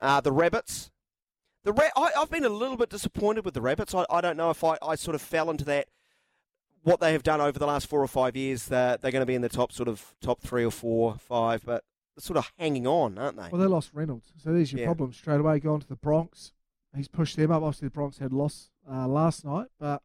Uh, 0.00 0.20
the 0.20 0.32
Rabbits. 0.32 0.90
The 1.64 1.72
Ra- 1.72 1.88
I, 1.96 2.10
I've 2.18 2.30
been 2.30 2.44
a 2.44 2.48
little 2.50 2.76
bit 2.76 2.90
disappointed 2.90 3.44
with 3.44 3.54
the 3.54 3.60
Rabbits. 3.62 3.94
I, 3.94 4.04
I 4.10 4.20
don't 4.20 4.36
know 4.36 4.50
if 4.50 4.62
I, 4.64 4.76
I 4.82 4.96
sort 4.96 5.14
of 5.14 5.22
fell 5.22 5.48
into 5.48 5.64
that. 5.66 5.88
What 6.82 6.98
they 6.98 7.12
have 7.12 7.22
done 7.22 7.40
over 7.40 7.58
the 7.58 7.66
last 7.66 7.86
four 7.86 8.02
or 8.02 8.08
five 8.08 8.34
years, 8.36 8.66
they're, 8.66 8.96
they're 8.96 9.12
going 9.12 9.22
to 9.22 9.26
be 9.26 9.36
in 9.36 9.42
the 9.42 9.48
top 9.48 9.70
sort 9.70 9.88
of 9.88 10.16
top 10.20 10.40
three 10.40 10.64
or 10.64 10.72
four, 10.72 11.14
five, 11.16 11.64
but 11.64 11.84
they're 12.16 12.22
sort 12.22 12.36
of 12.38 12.50
hanging 12.58 12.88
on, 12.88 13.16
aren't 13.18 13.36
they? 13.36 13.48
Well, 13.52 13.60
they 13.60 13.68
lost 13.68 13.90
Reynolds. 13.94 14.32
So 14.42 14.52
there's 14.52 14.72
your 14.72 14.80
Yeah. 14.80 14.86
problem 14.86 15.12
straight 15.12 15.38
away. 15.38 15.60
Going 15.60 15.80
to 15.80 15.86
the 15.88 15.94
Broncos. 15.94 16.52
He's 16.96 17.06
pushed 17.08 17.36
them 17.36 17.52
up. 17.52 17.62
Obviously, 17.62 17.86
the 17.86 17.92
Broncos 17.92 18.18
had 18.18 18.32
lost 18.32 18.70
uh, 18.90 19.06
last 19.06 19.44
night, 19.44 19.68
but 19.78 20.02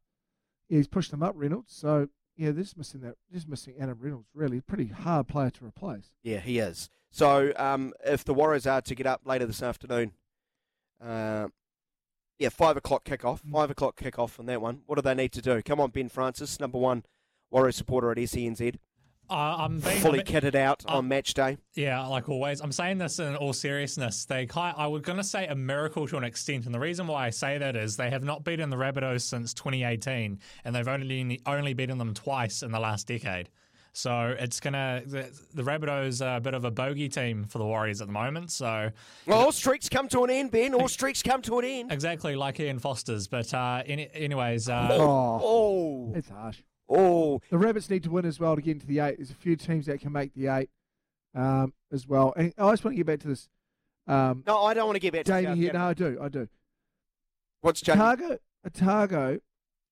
yeah, 0.69 0.77
he's 0.77 0.87
pushed 0.87 1.09
them 1.09 1.23
up, 1.23 1.33
Reynolds. 1.35 1.73
So 1.75 2.09
yeah, 2.37 2.51
this 2.51 2.67
is 2.69 2.77
missing 2.77 3.01
that. 3.01 3.15
This 3.31 3.41
is 3.43 3.47
missing 3.47 3.75
Adam 3.79 3.97
Reynolds. 3.99 4.27
Really, 4.33 4.61
pretty 4.61 4.87
hard 4.87 5.27
player 5.27 5.49
to 5.49 5.65
replace. 5.65 6.11
Yeah, 6.23 6.39
he 6.39 6.59
is. 6.59 6.89
So 7.09 7.51
um, 7.57 7.93
if 8.05 8.23
the 8.23 8.33
Warriors 8.33 8.67
are 8.67 8.81
to 8.81 8.95
get 8.95 9.07
up 9.07 9.21
later 9.25 9.45
this 9.45 9.63
afternoon, 9.63 10.13
uh, 11.03 11.47
yeah, 12.39 12.49
five 12.49 12.77
o'clock 12.77 13.03
kickoff, 13.05 13.41
Mm. 13.43 13.51
five 13.51 13.71
o'clock 13.71 13.95
kickoff 13.99 14.39
on 14.39 14.45
that 14.47 14.61
one. 14.61 14.81
What 14.85 14.95
do 14.95 15.01
they 15.01 15.15
need 15.15 15.31
to 15.33 15.41
do? 15.41 15.61
Come 15.61 15.79
on, 15.79 15.89
Ben 15.91 16.09
Francis, 16.09 16.59
number 16.59 16.77
one 16.77 17.03
Warrior 17.49 17.71
supporter 17.71 18.11
at 18.11 18.17
SENZ, 18.17 18.75
Uh, 19.29 19.33
I'm 19.59 19.79
being, 19.79 19.97
fully 19.99 20.19
I'm- 20.19 20.25
kitted 20.27 20.55
out 20.55 20.83
uh, 20.87 20.97
on 20.97 21.07
match 21.07 21.33
day. 21.33 21.57
Yeah, 21.75 22.05
like 22.07 22.29
always. 22.29 22.61
I'm 22.61 22.71
saying 22.71 22.97
this 22.97 23.19
in 23.19 23.35
all 23.35 23.53
seriousness. 23.53 24.25
They 24.25 24.45
kind 24.45 24.75
I 24.77 24.87
was 24.87 25.01
going 25.01 25.17
to 25.17 25.23
say 25.23 25.47
a 25.47 25.55
miracle 25.55 26.07
to 26.07 26.17
an 26.17 26.23
extent, 26.23 26.65
and 26.65 26.73
the 26.73 26.79
reason 26.79 27.07
why 27.07 27.25
I 27.27 27.29
say 27.29 27.57
that 27.57 27.75
is 27.75 27.97
they 27.97 28.09
have 28.09 28.23
not 28.23 28.43
beaten 28.43 28.69
the 28.69 28.77
Rabbitohs 28.77 29.21
since 29.21 29.53
2018, 29.53 30.39
and 30.63 30.75
they've 30.75 30.87
only 30.87 31.41
only 31.45 31.73
beaten 31.73 31.97
them 31.97 32.13
twice 32.13 32.63
in 32.63 32.71
the 32.71 32.79
last 32.79 33.07
decade. 33.07 33.49
So 33.93 34.35
it's 34.37 34.59
gonna 34.59 35.01
the, 35.07 35.27
the 35.55 35.63
Rabbitohs 35.63 36.23
are 36.23 36.37
a 36.37 36.39
bit 36.39 36.53
of 36.53 36.63
a 36.65 36.69
bogey 36.69 37.09
team 37.09 37.45
for 37.45 37.57
the 37.57 37.65
Warriors 37.65 37.99
at 37.99 38.05
the 38.07 38.13
moment. 38.13 38.51
So 38.51 38.91
Well, 39.25 39.39
all 39.39 39.51
streaks 39.51 39.89
come 39.89 40.07
to 40.09 40.23
an 40.23 40.29
end, 40.29 40.51
Ben. 40.51 40.75
All 40.75 40.87
streaks 40.87 41.23
come 41.23 41.41
to 41.41 41.57
an 41.57 41.65
end. 41.65 41.91
exactly 41.91 42.35
like 42.35 42.59
Ian 42.59 42.77
Foster's. 42.77 43.27
But 43.27 43.51
uh, 43.55 43.81
any, 43.87 44.07
anyways, 44.13 44.69
uh, 44.69 44.89
Oh, 44.91 45.39
Oh, 45.43 46.13
it's 46.15 46.29
harsh. 46.29 46.61
Oh, 46.89 47.41
The 47.49 47.57
Rabbits 47.57 47.89
need 47.89 48.03
to 48.03 48.11
win 48.11 48.25
as 48.25 48.39
well 48.39 48.55
to 48.55 48.61
get 48.61 48.71
into 48.71 48.87
the 48.87 48.99
eight. 48.99 49.17
There's 49.17 49.31
a 49.31 49.35
few 49.35 49.55
teams 49.55 49.85
that 49.87 50.01
can 50.01 50.11
make 50.11 50.33
the 50.33 50.47
eight 50.47 50.69
um, 51.35 51.73
as 51.91 52.07
well. 52.07 52.33
And 52.35 52.53
I 52.57 52.71
just 52.71 52.83
want 52.83 52.93
to 52.93 52.97
get 52.97 53.05
back 53.05 53.19
to 53.21 53.27
this. 53.27 53.49
Um, 54.07 54.43
no, 54.47 54.63
I 54.63 54.73
don't 54.73 54.85
want 54.85 54.95
to 54.95 55.01
get 55.01 55.13
back 55.13 55.25
to 55.25 55.41
Jamie 55.41 55.59
here. 55.59 55.73
No, 55.73 55.87
I 55.87 55.93
do. 55.93 56.17
I 56.21 56.29
do. 56.29 56.47
What's 57.61 57.81
Jamie? 57.81 58.01
Otago, 58.01 58.37
Otago, 58.65 59.39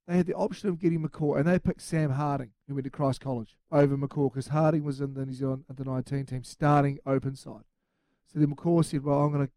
they 0.07 0.17
had 0.17 0.27
the 0.27 0.35
option 0.35 0.69
of 0.69 0.79
getting 0.79 1.01
McCaw, 1.01 1.37
and 1.37 1.47
they 1.47 1.59
picked 1.59 1.81
Sam 1.81 2.11
Harding, 2.11 2.51
who 2.67 2.75
went 2.75 2.85
to 2.85 2.91
Christ 2.91 3.21
College, 3.21 3.57
over 3.71 3.97
McCaw 3.97 4.31
because 4.31 4.49
Harding 4.49 4.83
was 4.83 5.01
in 5.01 5.13
the 5.15 5.25
New 5.25 5.33
Zealand 5.33 5.65
under 5.69 5.83
19 5.83 6.25
team 6.25 6.43
starting 6.43 6.99
open 7.05 7.35
side. 7.35 7.63
So 8.31 8.39
then 8.39 8.53
McCaw 8.53 8.85
said, 8.85 9.03
Well, 9.03 9.19
I'm 9.19 9.31
going 9.33 9.47
to 9.47 9.53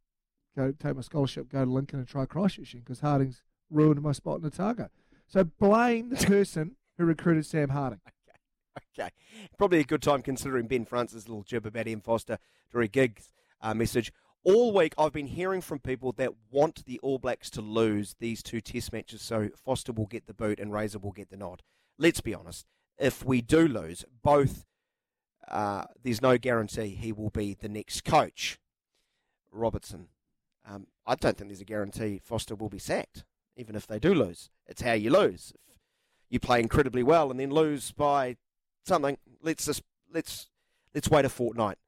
go 0.57 0.73
take 0.73 0.97
my 0.97 1.03
scholarship, 1.03 1.51
go 1.51 1.65
to 1.65 1.71
Lincoln 1.71 1.99
and 1.99 2.09
try 2.09 2.25
Christchurch 2.25 2.75
because 2.75 3.01
Harding's 3.01 3.43
ruined 3.71 4.03
my 4.03 4.13
spot 4.13 4.41
in 4.41 4.47
Otago. 4.47 4.89
So 5.27 5.45
blame 5.45 6.09
the 6.09 6.17
person 6.27 6.77
who 6.99 7.05
recruited 7.05 7.47
Sam 7.47 7.71
Harding. 7.71 8.01
Okay. 8.97 9.11
Probably 9.57 9.81
a 9.81 9.85
good 9.85 10.03
time 10.03 10.23
considering 10.23 10.69
Ben 10.69 10.85
Francis' 10.85 11.29
little 11.29 11.43
jib 11.43 11.67
about 11.67 11.89
Ian 11.89 12.01
Foster 12.01 12.39
during 12.71 12.91
Giggs 12.91 13.33
uh, 13.61 13.75
message. 13.75 14.13
All 14.45 14.73
week 14.73 14.95
I've 14.97 15.13
been 15.13 15.27
hearing 15.27 15.61
from 15.61 15.81
people 15.81 16.13
that 16.13 16.33
want 16.51 16.85
the 16.85 17.01
All 17.01 17.19
Blacks 17.19 17.51
to 17.51 17.61
lose 17.61 18.15
these 18.21 18.41
two 18.41 18.61
test 18.61 18.93
matches 18.93 19.21
so 19.21 19.49
Foster 19.65 19.93
will 19.93 20.07
get 20.07 20.27
the 20.27 20.35
boot 20.35 20.61
and 20.61 20.73
Razor 20.73 21.01
will 21.01 21.13
get 21.13 21.29
the 21.29 21.37
nod. 21.37 21.63
Let's 21.99 22.21
be 22.21 22.35
honest. 22.35 22.67
If 22.99 23.25
we 23.25 23.41
do 23.41 23.67
lose, 23.67 24.05
both, 24.23 24.65
uh, 25.49 25.85
there's 26.03 26.23
no 26.23 26.39
guarantee 26.39 26.91
he 26.91 27.13
will 27.13 27.31
be 27.31 27.55
the 27.55 27.69
next 27.69 28.05
coach. 28.05 28.59
Robertson. 29.51 30.09
Um, 30.67 30.87
I 31.07 31.15
don't 31.15 31.37
think 31.37 31.51
there's 31.51 31.61
a 31.61 31.65
guarantee 31.65 32.21
Foster 32.23 32.55
will 32.55 32.69
be 32.69 32.79
sacked, 32.79 33.25
even 33.57 33.75
if 33.75 33.87
they 33.87 33.99
do 33.99 34.15
lose. 34.15 34.51
It's 34.67 34.83
how 34.83 34.93
you 34.93 35.11
lose. 35.11 35.53
If 35.68 35.68
you 36.31 36.41
play 36.41 36.61
incredibly 36.61 37.03
well 37.03 37.31
and 37.31 37.39
then 37.41 37.51
lose 37.51 37.93
by 37.93 38.37
something. 38.85 39.19
Let's 39.43 39.67
just 39.67 39.83
let's 40.13 40.49
let's 40.95 41.09
wait 41.09 41.25
a 41.25 41.29
fortnight. 41.29 41.79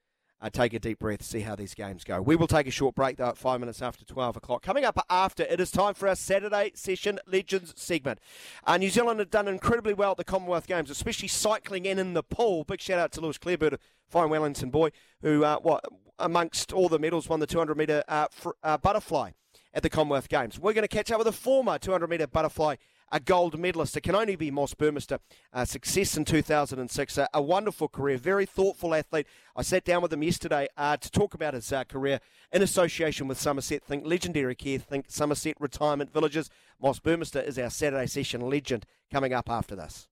Uh, 0.42 0.48
take 0.48 0.72
a 0.72 0.78
deep 0.78 0.98
breath, 0.98 1.22
see 1.22 1.40
how 1.40 1.54
these 1.54 1.74
games 1.74 2.02
go. 2.02 2.22
We 2.22 2.34
will 2.34 2.46
take 2.46 2.66
a 2.66 2.70
short 2.70 2.94
break 2.94 3.18
though 3.18 3.28
at 3.28 3.36
five 3.36 3.60
minutes 3.60 3.82
after 3.82 4.06
twelve 4.06 4.36
o'clock. 4.36 4.62
Coming 4.62 4.86
up 4.86 4.98
after, 5.10 5.42
it 5.42 5.60
is 5.60 5.70
time 5.70 5.92
for 5.92 6.08
our 6.08 6.16
Saturday 6.16 6.72
session 6.74 7.18
Legends 7.26 7.74
segment. 7.76 8.20
Uh, 8.64 8.78
New 8.78 8.88
Zealand 8.88 9.18
have 9.18 9.30
done 9.30 9.48
incredibly 9.48 9.92
well 9.92 10.12
at 10.12 10.16
the 10.16 10.24
Commonwealth 10.24 10.66
Games, 10.66 10.88
especially 10.88 11.28
cycling 11.28 11.84
in 11.84 11.98
in 11.98 12.14
the 12.14 12.22
pool. 12.22 12.64
Big 12.64 12.80
shout 12.80 12.98
out 12.98 13.12
to 13.12 13.20
Lewis 13.20 13.36
Clareburt, 13.36 13.76
fine 14.08 14.30
Wellington 14.30 14.70
boy, 14.70 14.92
who 15.20 15.44
uh, 15.44 15.58
what 15.58 15.84
amongst 16.18 16.72
all 16.72 16.88
the 16.88 16.98
medals 16.98 17.28
won 17.28 17.40
the 17.40 17.46
200 17.46 17.76
metre 17.76 18.02
uh, 18.08 18.26
fr- 18.30 18.50
uh, 18.62 18.78
butterfly 18.78 19.32
at 19.74 19.82
the 19.82 19.90
Commonwealth 19.90 20.28
Games. 20.28 20.58
We're 20.58 20.72
going 20.72 20.82
to 20.82 20.88
catch 20.88 21.10
up 21.10 21.18
with 21.18 21.26
a 21.26 21.32
former 21.32 21.78
200 21.78 22.08
metre 22.08 22.26
butterfly 22.26 22.76
a 23.12 23.20
gold 23.20 23.58
medalist. 23.58 23.96
It 23.96 24.02
can 24.02 24.14
only 24.14 24.36
be 24.36 24.50
Moss 24.50 24.74
Burmester. 24.74 25.18
Uh, 25.52 25.64
success 25.64 26.16
in 26.16 26.24
2006. 26.24 27.18
Uh, 27.18 27.26
a 27.34 27.42
wonderful 27.42 27.88
career, 27.88 28.16
very 28.16 28.46
thoughtful 28.46 28.94
athlete. 28.94 29.26
I 29.56 29.62
sat 29.62 29.84
down 29.84 30.02
with 30.02 30.12
him 30.12 30.22
yesterday 30.22 30.68
uh, 30.76 30.96
to 30.96 31.10
talk 31.10 31.34
about 31.34 31.54
his 31.54 31.72
uh, 31.72 31.84
career 31.84 32.20
in 32.52 32.62
association 32.62 33.28
with 33.28 33.40
Somerset. 33.40 33.84
Think 33.84 34.06
legendary 34.06 34.54
care, 34.54 34.78
think 34.78 35.06
Somerset 35.08 35.56
retirement 35.60 36.12
villages. 36.12 36.50
Moss 36.80 37.00
Burmester 37.00 37.46
is 37.46 37.58
our 37.58 37.70
Saturday 37.70 38.06
session 38.06 38.40
legend 38.42 38.86
coming 39.12 39.32
up 39.32 39.50
after 39.50 39.74
this. 39.74 40.08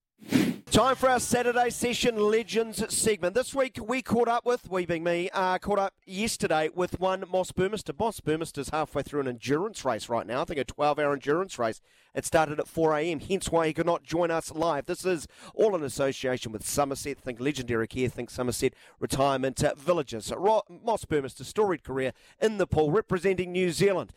Time 0.71 0.97
for 0.97 1.09
our 1.09 1.21
Saturday 1.21 1.71
Session 1.71 2.17
Legends 2.17 2.95
segment. 2.95 3.35
This 3.35 3.55
week 3.55 3.79
we 3.83 4.03
caught 4.03 4.29
up 4.29 4.45
with, 4.45 4.71
we 4.71 4.85
being 4.85 5.03
me, 5.03 5.31
uh, 5.33 5.59
caught 5.59 5.79
up 5.79 5.95
yesterday 6.07 6.69
with 6.75 7.01
one 7.01 7.25
Moss 7.31 7.53
Burmester. 7.53 7.99
Moss 7.99 8.21
Burmester's 8.21 8.69
halfway 8.69 9.03
through 9.03 9.21
an 9.21 9.29
endurance 9.29 9.85
race 9.85 10.09
right 10.09 10.27
now. 10.27 10.43
I 10.43 10.45
think 10.45 10.61
a 10.61 10.65
12 10.65 10.99
hour 10.99 11.13
endurance 11.13 11.59
race. 11.59 11.81
It 12.15 12.25
started 12.25 12.61
at 12.61 12.67
4am, 12.67 13.29
hence 13.29 13.51
why 13.51 13.67
he 13.67 13.73
could 13.73 13.87
not 13.87 14.03
join 14.03 14.31
us 14.31 14.53
live. 14.53 14.87
This 14.87 15.05
is 15.05 15.27
all 15.55 15.75
in 15.75 15.83
association 15.83 16.53
with 16.53 16.67
Somerset. 16.67 17.19
Think 17.19 17.41
legendary 17.41 17.89
care, 17.89 18.09
think 18.09 18.31
Somerset 18.31 18.75
retirement 19.01 19.63
uh, 19.65 19.75
villages. 19.77 20.31
Moss 20.31 21.05
Burmester's 21.05 21.49
storied 21.49 21.83
career 21.83 22.13
in 22.41 22.59
the 22.59 22.67
pool 22.67 22.91
representing 22.91 23.53
New 23.53 23.71
Zealand 23.71 24.13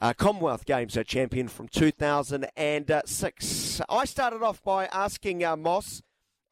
uh, 0.00 0.12
Commonwealth 0.12 0.64
Games 0.64 0.96
uh, 0.96 1.02
champion 1.02 1.48
from 1.48 1.66
2006. 1.68 3.80
I 3.88 4.04
started 4.04 4.42
off 4.42 4.62
by 4.62 4.86
asking 4.86 5.44
uh, 5.44 5.56
Moss 5.56 6.02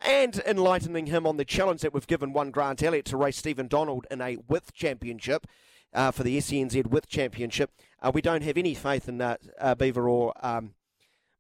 and 0.01 0.43
enlightening 0.47 1.06
him 1.06 1.27
on 1.27 1.36
the 1.36 1.44
challenge 1.44 1.81
that 1.82 1.94
we've 1.94 2.06
given 2.06 2.32
one 2.32 2.51
Grant 2.51 2.82
Elliott 2.82 3.05
to 3.06 3.16
race 3.16 3.36
Stephen 3.36 3.68
Donald 3.68 4.06
in 4.10 4.20
a 4.20 4.36
width 4.48 4.74
championship 4.74 5.47
uh, 5.94 6.10
for 6.10 6.24
the 6.24 6.39
SENZ 6.39 6.89
width 6.89 7.09
championship. 7.09 7.70
Uh, 8.02 8.10
we 8.12 8.20
don't 8.20 8.43
have 8.43 8.59
any 8.59 8.74
faith 8.74 9.09
in 9.09 9.20
uh, 9.20 9.36
uh, 9.60 9.74
Beaver 9.74 10.09
or 10.09 10.32
um, 10.44 10.74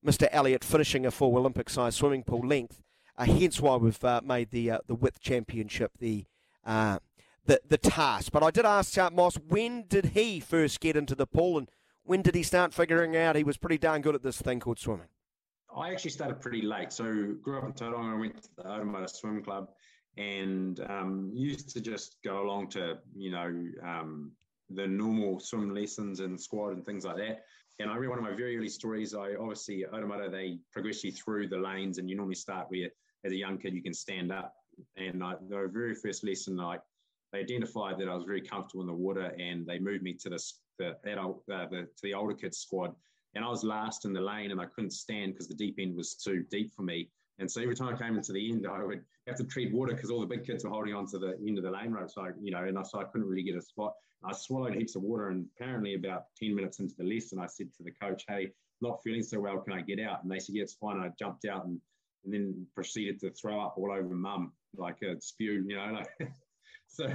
Mr. 0.04 0.28
Elliott 0.30 0.64
finishing 0.64 1.04
a 1.04 1.10
full 1.10 1.36
Olympic 1.36 1.68
sized 1.68 1.98
swimming 1.98 2.22
pool 2.22 2.46
length. 2.46 2.80
Uh, 3.18 3.24
hence 3.24 3.60
why 3.60 3.76
we've 3.76 4.04
uh, 4.04 4.20
made 4.24 4.50
the 4.50 4.72
the 4.86 4.94
width 4.94 5.20
championship 5.20 5.92
the 5.98 6.26
the 6.64 7.60
the 7.66 7.78
task. 7.78 8.30
But 8.30 8.42
I 8.42 8.50
did 8.50 8.66
ask 8.66 8.96
Moss 9.12 9.36
when 9.36 9.84
did 9.88 10.06
he 10.06 10.38
first 10.38 10.80
get 10.80 10.96
into 10.96 11.14
the 11.14 11.26
pool 11.26 11.58
and 11.58 11.70
when 12.06 12.22
did 12.22 12.34
he 12.34 12.42
start 12.42 12.72
figuring 12.72 13.16
out 13.16 13.36
he 13.36 13.44
was 13.44 13.56
pretty 13.56 13.78
darn 13.78 14.00
good 14.00 14.14
at 14.14 14.22
this 14.22 14.40
thing 14.40 14.60
called 14.60 14.78
swimming? 14.78 15.08
I 15.76 15.90
actually 15.90 16.12
started 16.12 16.40
pretty 16.40 16.62
late. 16.62 16.92
So 16.92 17.34
grew 17.42 17.58
up 17.58 17.64
in 17.64 17.72
Tauranga. 17.72 18.14
I 18.14 18.18
went 18.18 18.42
to 18.42 18.48
the 18.56 18.62
Otumoetai 18.62 19.10
Swim 19.10 19.42
Club 19.42 19.68
and 20.16 20.80
um, 20.88 21.30
used 21.34 21.68
to 21.70 21.80
just 21.80 22.16
go 22.24 22.42
along 22.42 22.68
to, 22.70 22.98
you 23.14 23.30
know, 23.30 23.64
um, 23.86 24.32
the 24.70 24.86
normal 24.86 25.38
swim 25.38 25.74
lessons 25.74 26.20
and 26.20 26.40
squad 26.40 26.72
and 26.72 26.86
things 26.86 27.04
like 27.04 27.16
that. 27.16 27.42
And 27.78 27.90
I 27.90 27.94
remember 27.94 28.10
one 28.10 28.18
of 28.20 28.24
my 28.24 28.34
very 28.34 28.56
early 28.56 28.70
stories, 28.70 29.14
I 29.14 29.34
obviously, 29.34 29.84
Otumoetai, 29.92 30.30
they 30.30 30.58
progress 30.72 31.04
you 31.04 31.12
through 31.12 31.48
the 31.48 31.58
lanes 31.58 31.98
and 31.98 32.08
you 32.08 32.16
normally 32.16 32.36
start 32.36 32.68
where, 32.70 32.88
as 33.24 33.32
a 33.32 33.36
young 33.36 33.58
kid, 33.58 33.74
you 33.74 33.82
can 33.82 33.92
stand 33.92 34.32
up. 34.32 34.54
And 34.96 35.22
I, 35.22 35.34
the 35.48 35.68
very 35.70 35.94
first 35.94 36.24
lesson, 36.24 36.56
like, 36.56 36.80
they 37.32 37.40
identified 37.40 37.98
that 37.98 38.08
I 38.08 38.14
was 38.14 38.24
very 38.24 38.40
comfortable 38.40 38.80
in 38.80 38.86
the 38.86 38.94
water 38.94 39.34
and 39.38 39.66
they 39.66 39.78
moved 39.78 40.02
me 40.02 40.14
to 40.14 40.30
the, 40.30 40.42
the 40.78 40.96
adult, 41.10 41.42
uh, 41.52 41.66
the, 41.66 41.82
to 41.82 42.02
the 42.02 42.14
older 42.14 42.34
kids 42.34 42.58
squad 42.58 42.94
and 43.36 43.44
I 43.44 43.48
was 43.48 43.62
last 43.62 44.06
in 44.06 44.14
the 44.14 44.20
lane 44.20 44.50
and 44.50 44.60
I 44.60 44.64
couldn't 44.64 44.92
stand 44.92 45.34
because 45.34 45.46
the 45.46 45.54
deep 45.54 45.76
end 45.78 45.94
was 45.94 46.14
too 46.14 46.44
deep 46.50 46.72
for 46.74 46.82
me. 46.82 47.10
And 47.38 47.50
so 47.50 47.60
every 47.60 47.76
time 47.76 47.94
I 47.94 47.98
came 47.98 48.16
into 48.16 48.32
the 48.32 48.50
end, 48.50 48.66
I 48.66 48.82
would 48.82 49.02
have 49.26 49.36
to 49.36 49.44
tread 49.44 49.74
water 49.74 49.92
because 49.92 50.10
all 50.10 50.20
the 50.20 50.26
big 50.26 50.46
kids 50.46 50.64
were 50.64 50.70
holding 50.70 50.94
on 50.94 51.06
to 51.08 51.18
the 51.18 51.36
end 51.46 51.58
of 51.58 51.64
the 51.64 51.70
lane 51.70 51.90
rope. 51.90 52.10
So, 52.10 52.22
I, 52.22 52.30
you 52.40 52.50
know, 52.50 52.64
and 52.64 52.78
I, 52.78 52.82
so 52.82 52.98
I 52.98 53.04
couldn't 53.04 53.28
really 53.28 53.42
get 53.42 53.54
a 53.54 53.60
spot. 53.60 53.92
I 54.24 54.32
swallowed 54.32 54.74
heaps 54.74 54.96
of 54.96 55.02
water 55.02 55.28
and 55.28 55.46
apparently 55.54 55.94
about 55.94 56.24
10 56.40 56.54
minutes 56.54 56.80
into 56.80 56.94
the 56.96 57.04
lesson, 57.04 57.38
I 57.38 57.46
said 57.46 57.68
to 57.76 57.82
the 57.82 57.90
coach, 57.90 58.24
hey, 58.26 58.52
not 58.80 59.02
feeling 59.02 59.22
so 59.22 59.38
well, 59.38 59.58
can 59.58 59.74
I 59.74 59.82
get 59.82 60.00
out? 60.00 60.22
And 60.22 60.32
they 60.32 60.38
said, 60.38 60.54
yeah, 60.54 60.62
it's 60.62 60.72
fine. 60.72 60.98
I 60.98 61.10
jumped 61.18 61.44
out 61.44 61.66
and, 61.66 61.78
and 62.24 62.32
then 62.32 62.66
proceeded 62.74 63.20
to 63.20 63.30
throw 63.32 63.60
up 63.60 63.74
all 63.76 63.92
over 63.92 64.14
mum, 64.14 64.52
like 64.74 65.02
a 65.02 65.20
spew, 65.20 65.62
you 65.68 65.76
know. 65.76 65.92
Like, 65.92 66.32
so 66.88 67.06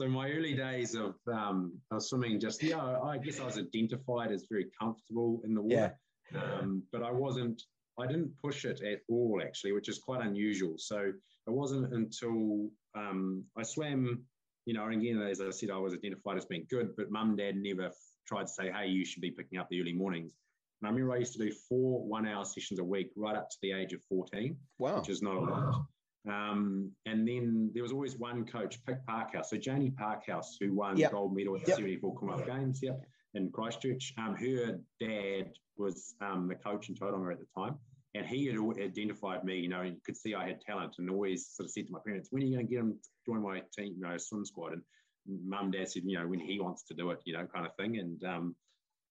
so 0.00 0.08
my 0.08 0.30
early 0.30 0.54
days 0.54 0.94
of 0.94 1.14
um, 1.30 1.74
of 1.90 2.02
swimming, 2.02 2.40
just 2.40 2.62
yeah, 2.62 2.98
I 3.02 3.18
guess 3.18 3.38
I 3.38 3.44
was 3.44 3.58
identified 3.58 4.32
as 4.32 4.46
very 4.50 4.68
comfortable 4.80 5.42
in 5.44 5.54
the 5.54 5.60
water, 5.60 5.94
yeah. 6.32 6.40
um, 6.42 6.82
but 6.90 7.02
I 7.02 7.10
wasn't. 7.10 7.62
I 7.98 8.06
didn't 8.06 8.32
push 8.42 8.64
it 8.64 8.80
at 8.80 9.00
all, 9.10 9.42
actually, 9.44 9.72
which 9.72 9.90
is 9.90 9.98
quite 9.98 10.24
unusual. 10.24 10.76
So 10.78 11.12
it 11.46 11.50
wasn't 11.50 11.92
until 11.92 12.70
um, 12.94 13.44
I 13.58 13.62
swam. 13.62 14.24
You 14.64 14.74
know, 14.74 14.86
and 14.86 15.02
again, 15.02 15.20
as 15.20 15.42
I 15.42 15.50
said, 15.50 15.70
I 15.70 15.76
was 15.76 15.92
identified 15.92 16.38
as 16.38 16.46
being 16.46 16.66
good, 16.70 16.96
but 16.96 17.10
mum 17.10 17.30
and 17.30 17.38
dad 17.38 17.56
never 17.56 17.90
tried 18.26 18.46
to 18.46 18.52
say, 18.52 18.70
"Hey, 18.70 18.86
you 18.88 19.04
should 19.04 19.20
be 19.20 19.32
picking 19.32 19.58
up 19.58 19.68
the 19.68 19.82
early 19.82 19.92
mornings." 19.92 20.32
And 20.80 20.88
I 20.88 20.92
remember 20.92 21.12
I 21.12 21.18
used 21.18 21.34
to 21.34 21.38
do 21.38 21.52
four 21.68 22.06
one-hour 22.06 22.46
sessions 22.46 22.80
a 22.80 22.84
week, 22.84 23.10
right 23.16 23.36
up 23.36 23.50
to 23.50 23.56
the 23.60 23.72
age 23.72 23.92
of 23.92 24.02
fourteen, 24.04 24.56
wow. 24.78 24.98
which 24.98 25.10
is 25.10 25.20
not 25.20 25.36
a 25.36 25.40
lot. 25.40 25.84
Um, 26.28 26.92
and 27.06 27.26
then 27.26 27.70
there 27.72 27.82
was 27.82 27.92
always 27.92 28.18
one 28.18 28.44
coach, 28.44 28.84
Pick 28.84 29.06
Parkhouse. 29.06 29.50
So 29.50 29.56
Jaynie 29.56 29.94
Parkhouse, 29.94 30.56
who 30.60 30.74
won 30.74 30.96
yep. 30.96 31.12
gold 31.12 31.34
medal 31.34 31.56
at 31.56 31.64
the 31.64 31.70
yep. 31.70 31.78
74 31.78 32.14
Commonwealth 32.14 32.46
Games, 32.46 32.80
yep, 32.82 33.02
in 33.34 33.50
Christchurch. 33.50 34.12
Um, 34.18 34.36
her 34.36 34.78
dad 35.00 35.52
was 35.76 36.14
um, 36.20 36.48
the 36.48 36.56
coach 36.56 36.88
in 36.88 36.94
Tauranga 36.94 37.32
at 37.32 37.38
the 37.38 37.46
time. 37.56 37.76
and 38.14 38.26
he 38.26 38.46
had 38.46 38.58
identified 38.80 39.44
me, 39.44 39.60
you 39.60 39.68
know, 39.68 39.80
and 39.80 40.02
could 40.04 40.16
see 40.16 40.34
I 40.34 40.46
had 40.46 40.60
talent, 40.60 40.96
and 40.98 41.08
always 41.08 41.48
sort 41.48 41.66
of 41.66 41.70
said 41.70 41.86
to 41.86 41.92
my 41.92 42.00
parents, 42.04 42.28
"When 42.30 42.42
are 42.42 42.46
you 42.46 42.54
going 42.56 42.66
to 42.66 42.70
get 42.70 42.80
him 42.80 42.92
to 42.92 43.08
join 43.24 43.42
my 43.42 43.62
team, 43.76 43.94
you 43.96 44.02
know, 44.02 44.16
swim 44.18 44.44
squad?" 44.44 44.72
And 44.72 44.82
mum, 45.26 45.70
dad 45.70 45.88
said, 45.88 46.02
"You 46.04 46.18
know, 46.18 46.26
when 46.26 46.40
he 46.40 46.60
wants 46.60 46.82
to 46.84 46.94
do 46.94 47.10
it, 47.10 47.20
you 47.24 47.32
know, 47.32 47.46
kind 47.46 47.66
of 47.66 47.74
thing," 47.76 47.98
and 47.98 48.22
um, 48.24 48.56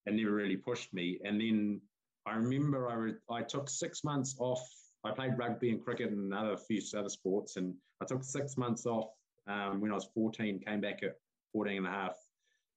and 0.06 0.16
never 0.16 0.32
really 0.32 0.56
pushed 0.56 0.92
me. 0.94 1.18
And 1.24 1.40
then 1.40 1.80
I 2.26 2.36
remember 2.36 2.88
I 2.88 2.94
re- 2.94 3.14
I 3.30 3.42
took 3.42 3.68
six 3.68 4.04
months 4.04 4.36
off. 4.38 4.66
I 5.04 5.12
played 5.12 5.38
rugby 5.38 5.70
and 5.70 5.82
cricket 5.82 6.10
and 6.10 6.32
other 6.34 6.56
few 6.56 6.82
other 6.96 7.08
sports, 7.08 7.56
and 7.56 7.74
I 8.02 8.04
took 8.04 8.22
six 8.22 8.56
months 8.56 8.86
off 8.86 9.10
um, 9.48 9.80
when 9.80 9.90
I 9.90 9.94
was 9.94 10.08
14. 10.14 10.60
Came 10.60 10.80
back 10.80 11.02
at 11.02 11.16
14 11.52 11.78
and 11.78 11.86
a 11.86 11.90
half 11.90 12.16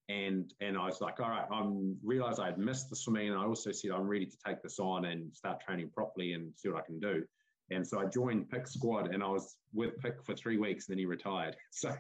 and 0.10 0.54
and 0.60 0.78
I 0.78 0.86
was 0.86 1.02
like, 1.02 1.20
all 1.20 1.30
right, 1.30 1.46
I'm 1.52 1.98
realized 2.04 2.40
I'd 2.40 2.58
missed 2.58 2.90
the 2.90 2.96
swimming, 2.96 3.30
and 3.30 3.38
I 3.38 3.46
also 3.46 3.72
said 3.72 3.92
I'm 3.92 4.08
ready 4.08 4.26
to 4.26 4.38
take 4.46 4.62
this 4.62 4.80
on 4.80 5.06
and 5.06 5.34
start 5.34 5.62
training 5.62 5.90
properly 5.94 6.34
and 6.34 6.52
see 6.56 6.70
what 6.70 6.84
I 6.84 6.86
can 6.86 7.00
do. 7.00 7.24
And 7.72 7.88
so 7.88 8.00
I 8.00 8.06
joined 8.06 8.50
Pick 8.50 8.68
squad, 8.68 9.14
and 9.14 9.24
I 9.24 9.28
was 9.28 9.58
with 9.74 9.98
Pick 10.00 10.24
for 10.26 10.36
three 10.36 10.58
weeks, 10.58 10.88
and 10.88 10.94
then 10.94 11.00
he 11.00 11.06
retired. 11.06 11.56
So, 11.72 11.92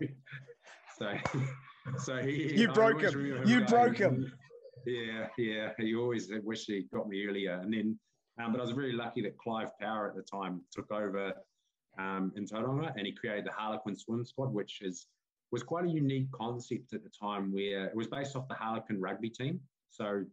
so, 1.00 1.12
so 1.98 2.18
he 2.18 2.54
you 2.56 2.68
broke 2.68 3.02
him. 3.02 3.44
You 3.48 3.62
broke 3.62 3.98
him. 3.98 4.32
Yeah, 4.86 5.28
yeah. 5.40 5.72
He 5.80 5.96
always 5.96 6.30
wished 6.44 6.68
he 6.68 6.86
got 6.94 7.10
me 7.10 7.26
earlier, 7.26 7.54
and 7.54 7.74
then, 7.74 8.00
um, 8.40 8.52
but 8.52 8.60
I 8.60 8.64
was 8.64 8.72
very 8.72 8.94
lucky 8.94 9.22
that 9.22 9.38
Clive 9.38 9.78
Power 9.80 10.08
at 10.08 10.16
the 10.16 10.24
time 10.24 10.62
took 10.72 10.92
over 10.92 11.34
um, 12.00 12.32
in 12.36 12.46
Tauranga, 12.46 12.94
and 12.98 13.06
he 13.06 13.14
created 13.14 13.46
the 13.46 13.52
Harlequin 13.52 13.96
Swim 13.96 14.26
Squad, 14.26 14.54
which 14.54 14.82
is 14.82 15.08
was 15.52 15.62
quite 15.62 15.86
a 15.86 15.90
unique 15.90 16.32
concept 16.32 16.94
at 16.94 17.04
the 17.04 17.12
time 17.12 17.54
where 17.54 17.86
it 17.86 17.96
was 17.96 18.08
based 18.08 18.36
off 18.36 18.48
the 18.48 18.56
Harlequin 18.56 19.00
rugby 19.00 19.30
team. 19.30 19.60
So 19.92 20.24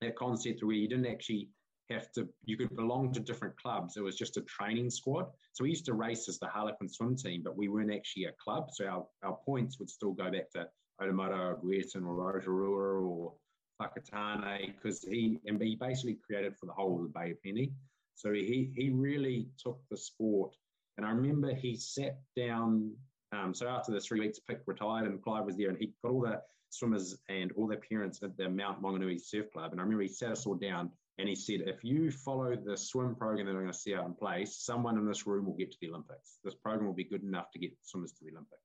that 0.00 0.14
concept 0.14 0.62
where 0.62 0.76
you 0.76 0.86
didn't 0.86 1.06
actually 1.06 1.48
have 1.90 2.12
to, 2.12 2.28
you 2.44 2.56
could 2.56 2.76
belong 2.76 3.12
to 3.14 3.20
different 3.20 3.56
clubs. 3.56 3.96
It 3.96 4.02
was 4.02 4.16
just 4.16 4.36
a 4.36 4.42
training 4.42 4.90
squad. 4.90 5.26
So 5.52 5.64
we 5.64 5.70
used 5.70 5.86
to 5.86 5.94
race 5.94 6.28
as 6.28 6.38
the 6.38 6.46
Harlequin 6.46 6.88
swim 6.88 7.16
team, 7.16 7.42
but 7.42 7.56
we 7.56 7.66
weren't 7.66 7.92
actually 7.92 8.26
a 8.26 8.32
club. 8.42 8.68
So 8.70 8.86
our, 8.86 9.06
our 9.24 9.36
points 9.44 9.80
would 9.80 9.90
still 9.90 10.12
go 10.12 10.30
back 10.30 10.50
to 10.52 10.68
Otumoetai 11.00 11.38
or 11.38 11.56
Greerton 11.56 12.06
or 12.06 12.14
Rotorua 12.14 13.00
or 13.00 13.32
Whakatane 13.80 14.74
because 14.74 15.02
he, 15.02 15.38
and 15.46 15.60
he 15.62 15.76
basically 15.76 16.18
created 16.26 16.56
for 16.56 16.66
the 16.66 16.72
whole 16.72 16.96
of 16.96 17.02
the 17.02 17.18
Bay 17.18 17.30
of 17.30 17.42
Plenty. 17.42 17.72
So 18.14 18.32
he, 18.32 18.72
he 18.74 18.90
really 18.90 19.48
took 19.58 19.80
the 19.90 19.96
sport. 19.96 20.54
And 20.96 21.06
I 21.06 21.10
remember 21.10 21.54
he 21.54 21.76
sat 21.76 22.18
down 22.36 22.92
um, 23.32 23.54
so 23.54 23.68
after 23.68 23.92
the 23.92 24.00
three 24.00 24.20
weeks, 24.20 24.38
Pick 24.38 24.62
retired 24.66 25.06
and 25.06 25.22
Clive 25.22 25.44
was 25.44 25.56
there 25.56 25.68
and 25.68 25.78
he 25.78 25.92
got 26.02 26.12
all 26.12 26.20
the 26.22 26.40
swimmers 26.70 27.16
and 27.28 27.52
all 27.52 27.66
their 27.66 27.80
parents 27.80 28.22
at 28.22 28.36
the 28.36 28.48
Mount 28.48 28.82
Maunganui 28.82 29.20
Surf 29.20 29.50
Club. 29.52 29.72
And 29.72 29.80
I 29.80 29.84
remember 29.84 30.02
he 30.02 30.08
sat 30.08 30.32
us 30.32 30.46
all 30.46 30.54
down 30.54 30.90
and 31.18 31.28
he 31.28 31.34
said, 31.34 31.62
if 31.66 31.82
you 31.82 32.10
follow 32.10 32.56
the 32.56 32.76
swim 32.76 33.14
program 33.14 33.46
that 33.46 33.52
I'm 33.52 33.60
going 33.62 33.72
to 33.72 33.78
see 33.78 33.94
out 33.94 34.06
in 34.06 34.14
place, 34.14 34.56
someone 34.56 34.96
in 34.96 35.06
this 35.06 35.26
room 35.26 35.46
will 35.46 35.56
get 35.56 35.70
to 35.72 35.78
the 35.80 35.88
Olympics. 35.88 36.38
This 36.44 36.54
program 36.54 36.86
will 36.86 36.94
be 36.94 37.04
good 37.04 37.22
enough 37.22 37.50
to 37.52 37.58
get 37.58 37.72
swimmers 37.82 38.12
to 38.12 38.24
the 38.24 38.30
Olympics. 38.30 38.62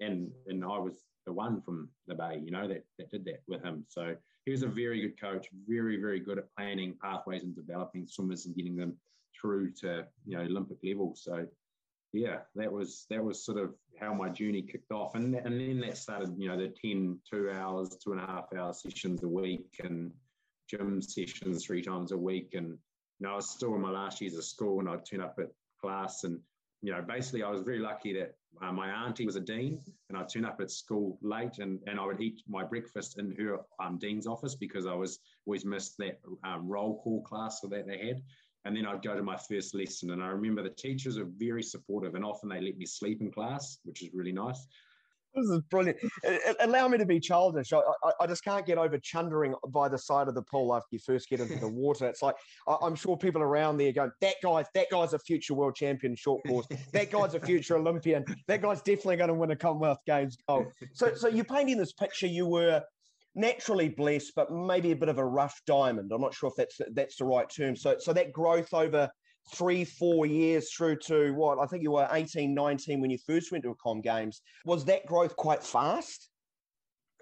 And 0.00 0.30
and 0.46 0.64
I 0.64 0.78
was 0.78 0.94
the 1.26 1.32
one 1.32 1.60
from 1.60 1.88
the 2.06 2.14
Bay, 2.14 2.40
you 2.42 2.50
know, 2.50 2.66
that, 2.68 2.84
that 2.98 3.10
did 3.10 3.24
that 3.26 3.42
with 3.46 3.62
him. 3.62 3.84
So 3.88 4.14
he 4.44 4.52
was 4.52 4.62
a 4.62 4.68
very 4.68 5.00
good 5.00 5.20
coach, 5.20 5.48
very, 5.66 5.96
very 5.96 6.20
good 6.20 6.38
at 6.38 6.54
planning 6.56 6.94
pathways 7.02 7.42
and 7.42 7.54
developing 7.54 8.06
swimmers 8.06 8.46
and 8.46 8.54
getting 8.54 8.76
them 8.76 8.96
through 9.38 9.72
to, 9.72 10.06
you 10.26 10.36
know, 10.36 10.42
Olympic 10.42 10.78
level. 10.82 11.14
So 11.14 11.46
yeah, 12.12 12.38
that 12.54 12.72
was 12.72 13.06
that 13.10 13.22
was 13.22 13.44
sort 13.44 13.58
of 13.58 13.74
how 14.00 14.14
my 14.14 14.28
journey 14.30 14.62
kicked 14.62 14.92
off, 14.92 15.14
and 15.14 15.34
and 15.34 15.60
then 15.60 15.80
that 15.80 15.98
started, 15.98 16.34
you 16.38 16.48
know, 16.48 16.56
the 16.56 16.68
10, 16.68 17.18
two 17.30 17.50
hours, 17.50 17.96
two 18.02 18.12
and 18.12 18.20
a 18.20 18.26
half 18.26 18.46
hour 18.56 18.72
sessions 18.72 19.22
a 19.22 19.28
week, 19.28 19.66
and 19.82 20.12
gym 20.70 21.02
sessions 21.02 21.64
three 21.64 21.82
times 21.82 22.12
a 22.12 22.16
week, 22.16 22.54
and 22.54 22.68
you 22.68 23.26
know, 23.26 23.32
I 23.32 23.36
was 23.36 23.50
still 23.50 23.74
in 23.74 23.80
my 23.80 23.90
last 23.90 24.20
years 24.20 24.36
of 24.36 24.44
school, 24.44 24.80
and 24.80 24.88
I'd 24.88 25.04
turn 25.04 25.20
up 25.20 25.38
at 25.38 25.48
class, 25.80 26.24
and 26.24 26.40
you 26.80 26.92
know, 26.92 27.02
basically, 27.02 27.42
I 27.42 27.50
was 27.50 27.62
very 27.62 27.80
lucky 27.80 28.14
that 28.14 28.36
uh, 28.60 28.72
my 28.72 28.88
auntie 28.88 29.26
was 29.26 29.36
a 29.36 29.40
dean, 29.40 29.80
and 30.08 30.18
I'd 30.18 30.28
turn 30.28 30.44
up 30.44 30.60
at 30.60 30.70
school 30.70 31.18
late, 31.22 31.58
and 31.58 31.80
and 31.86 32.00
I 32.00 32.06
would 32.06 32.20
eat 32.20 32.42
my 32.48 32.64
breakfast 32.64 33.18
in 33.18 33.34
her 33.36 33.60
um, 33.80 33.98
dean's 33.98 34.26
office 34.26 34.54
because 34.54 34.86
I 34.86 34.94
was 34.94 35.20
always 35.46 35.64
missed 35.64 35.96
that 35.98 36.20
um, 36.44 36.68
roll 36.68 37.00
call 37.02 37.22
class 37.22 37.60
that 37.60 37.86
they 37.86 37.98
had. 37.98 38.22
And 38.64 38.76
then 38.76 38.86
I'd 38.86 39.02
go 39.02 39.14
to 39.14 39.22
my 39.22 39.36
first 39.36 39.74
lesson. 39.74 40.10
And 40.10 40.22
I 40.22 40.28
remember 40.28 40.62
the 40.62 40.70
teachers 40.70 41.16
are 41.16 41.28
very 41.38 41.62
supportive 41.62 42.14
and 42.14 42.24
often 42.24 42.48
they 42.48 42.60
let 42.60 42.76
me 42.76 42.84
sleep 42.84 43.20
in 43.22 43.30
class, 43.30 43.78
which 43.84 44.02
is 44.02 44.12
really 44.12 44.32
nice. 44.32 44.66
This 45.34 45.44
is 45.46 45.60
brilliant. 45.70 45.98
Allow 46.60 46.88
me 46.88 46.98
to 46.98 47.06
be 47.06 47.20
childish. 47.20 47.72
I, 47.72 47.78
I, 47.78 48.12
I, 48.22 48.26
just 48.26 48.42
can't 48.42 48.66
get 48.66 48.78
over 48.78 48.98
chundering 48.98 49.54
by 49.68 49.88
the 49.88 49.98
side 49.98 50.26
of 50.26 50.34
the 50.34 50.42
pool 50.42 50.74
after 50.74 50.88
you 50.90 50.98
first 50.98 51.28
get 51.28 51.40
into 51.40 51.56
the 51.56 51.68
water. 51.68 52.06
It's 52.06 52.22
like 52.22 52.34
I, 52.66 52.76
am 52.82 52.94
sure 52.94 53.16
people 53.16 53.42
around 53.42 53.76
there 53.76 53.92
go, 53.92 54.10
"That 54.20 54.36
guy, 54.42 54.64
that 54.74 54.86
guy's 54.90 55.12
a 55.12 55.18
future 55.18 55.54
world 55.54 55.76
champion 55.76 56.16
short 56.16 56.42
course. 56.46 56.66
That 56.92 57.10
guy's 57.10 57.34
a 57.34 57.40
future 57.40 57.76
Olympian. 57.76 58.24
That 58.46 58.62
guy's 58.62 58.80
definitely 58.82 59.16
going 59.16 59.28
to 59.28 59.34
win 59.34 59.50
a 59.50 59.56
Commonwealth 59.56 60.00
Games 60.06 60.36
gold." 60.48 60.66
So, 60.94 61.14
so 61.14 61.28
you're 61.28 61.44
painting 61.44 61.76
this 61.76 61.92
picture. 61.92 62.26
You 62.26 62.46
were 62.46 62.82
naturally 63.34 63.88
blessed, 63.88 64.32
but 64.34 64.50
maybe 64.50 64.92
a 64.92 64.96
bit 64.96 65.08
of 65.08 65.18
a 65.18 65.24
rough 65.24 65.60
diamond. 65.66 66.10
I'm 66.12 66.20
not 66.20 66.34
sure 66.34 66.50
if 66.50 66.56
that's 66.56 66.80
that's 66.94 67.16
the 67.16 67.24
right 67.24 67.48
term. 67.48 67.76
So 67.76 67.96
so 67.98 68.12
that 68.12 68.32
growth 68.32 68.72
over 68.72 69.10
three, 69.54 69.84
four 69.84 70.26
years 70.26 70.72
through 70.72 70.96
to 70.96 71.32
what 71.32 71.58
I 71.58 71.66
think 71.66 71.82
you 71.82 71.92
were 71.92 72.08
18, 72.10 72.54
19 72.54 73.00
when 73.00 73.10
you 73.10 73.18
first 73.26 73.52
went 73.52 73.64
to 73.64 73.70
a 73.70 73.74
Com 73.74 74.00
Games. 74.00 74.40
Was 74.64 74.84
that 74.86 75.06
growth 75.06 75.36
quite 75.36 75.62
fast? 75.62 76.28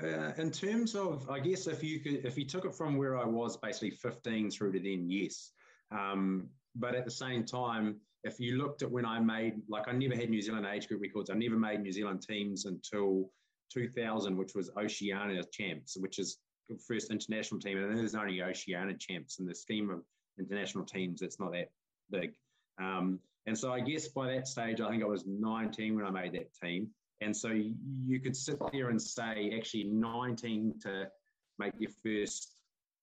Uh, 0.02 0.32
in 0.36 0.50
terms 0.50 0.94
of, 0.94 1.28
I 1.30 1.40
guess 1.40 1.66
if 1.66 1.82
you 1.82 2.00
could, 2.00 2.24
if 2.26 2.36
you 2.36 2.44
took 2.44 2.66
it 2.66 2.74
from 2.74 2.96
where 2.96 3.16
I 3.16 3.24
was, 3.24 3.56
basically 3.56 3.90
15 3.90 4.50
through 4.50 4.72
to 4.72 4.78
then, 4.78 5.08
yes. 5.08 5.52
Um, 5.90 6.48
but 6.74 6.94
at 6.94 7.04
the 7.04 7.10
same 7.10 7.44
time, 7.44 7.96
if 8.22 8.38
you 8.38 8.58
looked 8.58 8.82
at 8.82 8.90
when 8.90 9.06
I 9.06 9.20
made, 9.20 9.54
like 9.68 9.88
I 9.88 9.92
never 9.92 10.14
had 10.14 10.28
New 10.28 10.42
Zealand 10.42 10.66
age 10.66 10.88
group 10.88 11.00
records. 11.00 11.30
I 11.30 11.34
never 11.34 11.56
made 11.56 11.80
New 11.80 11.92
Zealand 11.92 12.22
teams 12.28 12.66
until 12.66 13.30
2000, 13.72 14.36
which 14.36 14.54
was 14.54 14.70
Oceania 14.76 15.42
champs, 15.52 15.96
which 15.96 16.18
is 16.18 16.38
first 16.86 17.10
international 17.10 17.60
team, 17.60 17.78
and 17.78 17.96
there's 17.96 18.14
only 18.14 18.42
Oceania 18.42 18.96
champs 18.98 19.38
in 19.38 19.46
the 19.46 19.54
scheme 19.54 19.90
of 19.90 20.02
international 20.38 20.84
teams. 20.84 21.22
It's 21.22 21.40
not 21.40 21.52
that 21.52 21.68
big. 22.10 22.32
Um, 22.80 23.20
and 23.46 23.56
so 23.56 23.72
I 23.72 23.80
guess 23.80 24.08
by 24.08 24.32
that 24.32 24.48
stage, 24.48 24.80
I 24.80 24.90
think 24.90 25.02
I 25.02 25.06
was 25.06 25.24
19 25.26 25.94
when 25.94 26.04
I 26.04 26.10
made 26.10 26.32
that 26.32 26.52
team. 26.62 26.88
And 27.20 27.34
so 27.34 27.48
you 27.50 28.20
could 28.20 28.36
sit 28.36 28.58
there 28.72 28.90
and 28.90 29.00
say, 29.00 29.52
actually, 29.56 29.84
19 29.84 30.74
to 30.82 31.08
make 31.58 31.72
your 31.78 31.90
first 32.04 32.52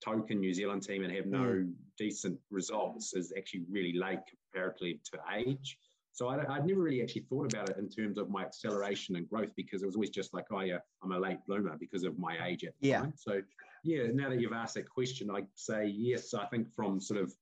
token 0.03 0.39
New 0.39 0.53
Zealand 0.53 0.83
team 0.83 1.03
and 1.03 1.13
have 1.13 1.25
no 1.25 1.39
mm. 1.39 1.73
decent 1.97 2.37
results 2.51 3.13
is 3.13 3.33
actually 3.37 3.63
really 3.71 3.93
late 3.97 4.19
comparatively 4.29 4.99
to 5.11 5.19
age. 5.33 5.77
So 6.11 6.27
I, 6.27 6.37
would 6.37 6.67
never 6.67 6.81
really 6.81 7.01
actually 7.01 7.23
thought 7.23 7.51
about 7.51 7.69
it 7.69 7.77
in 7.77 7.89
terms 7.89 8.19
of 8.19 8.29
my 8.29 8.43
acceleration 8.43 9.15
and 9.15 9.27
growth 9.27 9.49
because 9.55 9.81
it 9.81 9.87
was 9.87 9.95
always 9.95 10.11
just 10.11 10.31
like, 10.31 10.45
oh 10.51 10.59
yeah, 10.59 10.77
I'm 11.03 11.11
a 11.11 11.17
late 11.19 11.39
bloomer 11.47 11.75
because 11.79 12.03
of 12.03 12.19
my 12.19 12.37
age 12.45 12.63
at 12.65 12.73
the 12.79 12.89
yeah. 12.89 12.99
time. 12.99 13.13
So 13.15 13.41
yeah, 13.83 14.03
now 14.13 14.29
that 14.29 14.39
you've 14.39 14.53
asked 14.53 14.75
that 14.75 14.87
question, 14.87 15.31
I'd 15.31 15.47
say 15.55 15.87
yes. 15.87 16.35
I 16.35 16.45
think 16.45 16.71
from 16.75 17.01
sort 17.01 17.19
of 17.19 17.33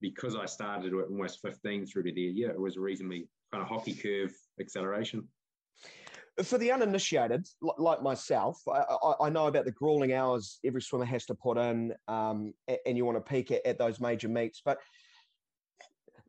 because 0.00 0.36
I 0.36 0.46
started 0.46 0.92
at 0.94 1.08
almost 1.10 1.40
15 1.42 1.86
through 1.86 2.04
to 2.04 2.12
there, 2.12 2.24
yeah, 2.24 2.48
it 2.48 2.60
was 2.60 2.76
a 2.76 2.80
reasonably 2.80 3.28
kind 3.52 3.62
of 3.62 3.68
hockey 3.68 3.94
curve 3.94 4.32
acceleration. 4.60 5.26
For 6.44 6.56
the 6.56 6.70
uninitiated, 6.70 7.48
like 7.78 8.00
myself, 8.00 8.60
I, 8.72 8.84
I, 9.22 9.28
know 9.28 9.48
about 9.48 9.64
the 9.64 9.72
grueling 9.72 10.12
hours 10.12 10.60
every 10.64 10.80
swimmer 10.80 11.04
has 11.04 11.24
to 11.26 11.34
put 11.34 11.58
in, 11.58 11.92
um, 12.06 12.54
and 12.86 12.96
you 12.96 13.04
want 13.04 13.16
to 13.16 13.28
peak 13.28 13.50
at, 13.50 13.66
at 13.66 13.76
those 13.76 13.98
major 13.98 14.28
meets. 14.28 14.62
But 14.64 14.78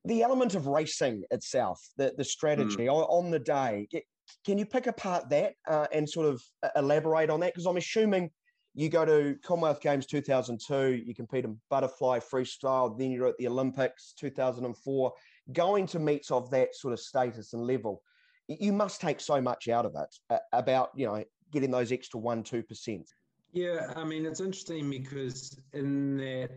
the 0.05 0.23
element 0.23 0.55
of 0.55 0.65
racing 0.65 1.23
itself, 1.29 1.79
the, 1.97 2.13
the 2.17 2.23
strategy 2.23 2.85
mm. 2.85 2.91
on, 2.91 3.03
on, 3.03 3.31
the 3.31 3.37
day, 3.37 3.87
can 4.45 4.57
you 4.57 4.65
pick 4.65 4.87
apart 4.87 5.29
that 5.29 5.53
uh, 5.67 5.85
and 5.93 6.09
sort 6.09 6.25
of 6.25 6.41
uh, 6.63 6.69
elaborate 6.75 7.29
on 7.29 7.39
that? 7.41 7.53
Because 7.53 7.67
I'm 7.67 7.77
assuming 7.77 8.31
you 8.79 8.87
go 8.87 9.03
to 9.03 9.37
Commonwealth 9.43 9.81
Games 9.81 10.05
2002, 10.05 11.03
you 11.05 11.13
compete 11.13 11.43
in 11.43 11.59
butterfly 11.69 12.19
freestyle, 12.19 12.97
then 12.97 13.11
you're 13.11 13.27
at 13.27 13.37
the 13.37 13.47
Olympics 13.47 14.13
2004, 14.17 15.13
going 15.51 15.85
to 15.87 15.99
meets 15.99 16.31
of 16.31 16.49
that 16.51 16.73
sort 16.73 16.93
of 16.93 16.99
status 17.01 17.51
and 17.51 17.67
level. 17.67 18.01
You 18.47 18.71
must 18.71 19.01
take 19.01 19.19
so 19.19 19.41
much 19.41 19.67
out 19.67 19.85
of 19.85 19.95
it 19.95 20.15
uh, 20.29 20.37
about, 20.53 20.91
you 20.95 21.07
know, 21.07 21.21
getting 21.51 21.71
those 21.71 21.91
extra 21.91 22.21
one, 22.21 22.41
2%. 22.41 23.03
Yeah, 23.51 23.91
I 23.97 24.05
mean, 24.05 24.25
it's 24.25 24.39
interesting 24.39 24.89
because 24.89 25.59
in 25.73 26.15
that 26.17 26.51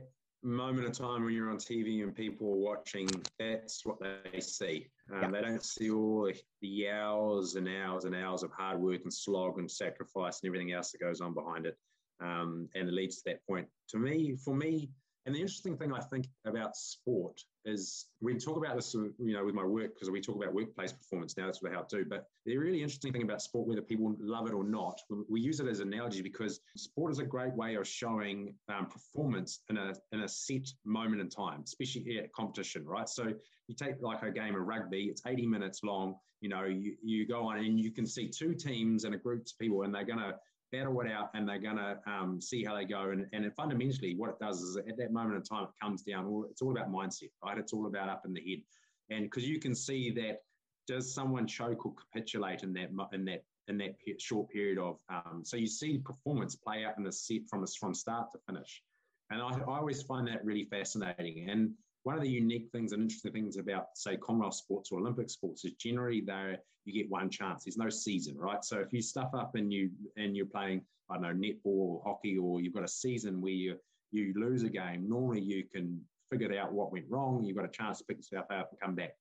moment 0.45 0.87
of 0.87 0.93
time 0.93 1.25
when 1.25 1.35
you're 1.35 1.51
on 1.51 1.57
TV 1.57 2.05
and 2.05 2.15
people 2.15 2.53
are 2.53 2.57
watching, 2.57 3.09
that's 3.41 3.85
what 3.85 3.97
they 4.01 4.39
see. 4.39 4.87
Um, 5.13 5.23
yeah. 5.23 5.31
They 5.33 5.41
don't 5.41 5.65
see 5.65 5.91
all 5.91 6.31
the 6.61 6.89
hours 6.89 7.57
and 7.57 7.69
hours 7.69 8.05
and 8.05 8.15
hours 8.15 8.45
of 8.45 8.53
hard 8.53 8.81
work 8.81 9.01
and 9.03 9.13
slog 9.13 9.59
and 9.59 9.69
sacrifice 9.69 10.41
and 10.41 10.49
everything 10.49 10.71
else 10.71 10.93
that 10.93 11.01
goes 11.01 11.21
on 11.21 11.35
behind 11.35 11.67
it. 11.67 11.77
Um, 12.23 12.69
and 12.75 12.89
it 12.89 12.95
leads 12.95 13.17
to 13.17 13.31
that 13.31 13.47
point. 13.47 13.67
To 13.91 13.99
me, 13.99 14.37
for 14.37 14.55
me, 14.55 14.91
And 15.25 15.35
the 15.35 15.41
interesting 15.41 15.77
thing 15.77 15.93
I 15.93 16.01
think 16.01 16.27
about 16.45 16.77
sport 16.77 17.41
is 17.65 18.07
we 18.21 18.35
talk 18.35 18.57
about 18.57 18.75
this, 18.75 18.93
you 18.95 19.15
know, 19.19 19.45
with 19.45 19.55
my 19.55 19.65
work 19.65 19.95
because 19.95 20.11
we 20.11 20.21
talk 20.21 20.35
about 20.35 20.53
workplace 20.53 20.93
performance 20.93 21.37
now. 21.37 21.47
That's 21.47 21.63
what 21.63 21.73
I 21.73 21.81
do. 21.89 22.05
But 22.05 22.27
the 22.45 22.57
really 22.57 22.83
interesting 22.83 23.13
thing 23.13 23.23
about 23.23 23.41
sport, 23.41 23.69
whether 23.69 23.83
people 23.83 24.17
love 24.19 24.49
it 24.49 24.53
or 24.53 24.65
not, 24.65 25.01
we 25.31 25.41
use 25.41 25.61
it 25.61 25.69
as 25.69 25.79
an 25.79 25.93
analogy 25.93 26.23
because 26.23 26.59
sport 26.77 27.13
is 27.13 27.21
a 27.21 27.25
great 27.25 27.55
way 27.55 27.77
of 27.77 27.87
showing 27.87 28.55
um, 28.69 28.87
performance 28.87 29.61
in 29.71 29.77
a 29.77 29.95
in 30.11 30.23
a 30.23 30.29
set 30.29 30.69
moment 30.85 31.21
in 31.21 31.29
time, 31.29 31.63
especially 31.65 32.19
at 32.19 32.33
competition, 32.33 32.85
right? 32.85 33.09
So 33.09 33.33
you 33.69 33.77
take 33.77 34.03
like 34.03 34.23
a 34.25 34.31
game 34.33 34.57
of 34.57 34.63
rugby, 34.63 35.05
it's 35.05 35.23
80 35.25 35.47
minutes 35.47 35.85
long. 35.85 36.17
You 36.41 36.49
know, 36.49 36.65
you, 36.65 36.97
you 37.01 37.29
go 37.29 37.47
on 37.47 37.59
and 37.59 37.79
you 37.79 37.93
can 37.93 38.07
see 38.07 38.29
two 38.29 38.55
teams 38.55 39.05
and 39.05 39.15
a 39.15 39.19
group 39.19 39.43
of 39.43 39.59
people, 39.61 39.83
and 39.83 39.95
they're 39.95 40.05
going 40.05 40.19
to 40.19 40.35
battle 40.73 41.01
it 41.03 41.11
out 41.11 41.31
and 41.35 41.49
they're 41.49 41.59
going 41.59 41.77
to 41.77 41.99
um, 42.07 42.41
see 42.41 42.65
how 42.65 42.75
they 42.75 42.85
go. 42.85 43.11
And, 43.11 43.27
and 43.33 43.55
fundamentally, 43.55 44.15
what 44.17 44.31
it 44.31 44.39
does 44.41 44.63
is 44.63 44.77
at 44.77 44.97
that 44.97 45.13
moment 45.13 45.37
in 45.37 45.43
time, 45.43 45.65
it 45.65 45.71
comes 45.81 46.03
down, 46.03 46.45
it's 46.51 46.63
all 46.63 46.73
about 46.73 46.91
mindset, 46.91 47.31
right? 47.45 47.59
It's 47.59 47.73
all 47.73 47.87
about 47.87 48.09
up 48.09 48.23
in 48.25 48.33
the 48.33 48.41
head. 48.41 48.63
And 49.11 49.25
because 49.25 49.47
you 49.47 49.61
can 49.61 49.75
see 49.75 50.11
that 50.13 50.39
does 50.87 51.15
someone 51.15 51.47
choke 51.47 51.87
or 51.87 51.95
capitulate 51.95 52.63
in 52.63 52.73
that 52.75 52.91
in 53.13 53.25
that 53.27 53.45
in 53.69 53.79
that 53.79 53.95
short 54.19 54.49
period 54.51 54.79
of 54.79 54.99
um, 55.09 55.43
so 55.45 55.57
you 55.57 55.67
see 55.67 55.99
performance 55.99 56.57
play 56.57 56.85
out 56.85 56.95
in 56.99 57.05
the 57.05 57.13
set 57.13 57.43
from 57.49 57.65
from 57.79 57.95
start 57.95 58.31
to 58.33 58.39
finish 58.47 58.83
and 59.31 59.41
I, 59.41 59.51
I 59.51 59.79
always 59.79 60.03
find 60.03 60.27
that 60.29 60.45
really 60.45 60.65
fascinating 60.65 61.49
and 61.49 61.71
one 62.05 62.17
of 62.17 62.23
the 62.23 62.29
unique 62.29 62.69
things 62.73 62.93
and 62.93 63.03
interesting 63.03 63.33
things 63.33 63.57
about, 63.57 63.87
say, 63.95 64.17
Commonwealth 64.17 64.55
sports 64.55 64.91
or 64.91 64.99
Olympic 64.99 65.31
sports 65.31 65.65
is 65.65 65.73
generally 65.75 66.21
there 66.21 66.59
you 66.85 66.93
get 66.93 67.11
one 67.11 67.31
chance. 67.31 67.65
There's 67.65 67.77
no 67.77 67.91
season, 67.91 68.37
right? 68.37 68.65
So 68.65 68.79
if 68.81 68.93
you 68.93 69.03
stuff 69.03 69.31
up 69.35 69.55
and 69.55 69.73
you 69.73 69.91
and 70.17 70.37
you're 70.37 70.47
playing, 70.47 70.83
I 71.11 71.15
don't 71.15 71.23
know, 71.23 71.49
netball 71.49 71.65
or 71.65 72.03
hockey, 72.05 72.39
or 72.39 72.61
you've 72.61 72.75
got 72.75 72.85
a 72.85 72.89
season 72.89 73.41
where 73.41 73.53
you 73.53 73.77
you 74.11 74.35
lose 74.37 74.63
a 74.63 74.69
game, 74.69 75.09
normally 75.09 75.41
you 75.41 75.65
can 75.65 76.01
figure 76.31 76.59
out 76.59 76.73
what 76.73 76.93
went 76.93 77.07
wrong. 77.09 77.45
You've 77.45 77.57
got 77.57 77.65
a 77.65 77.69
chance 77.69 77.99
to 77.99 78.05
pick 78.05 78.19
yourself 78.19 78.47
up 78.51 78.71
and 78.71 78.81
come 78.81 78.95
back. 78.95 79.15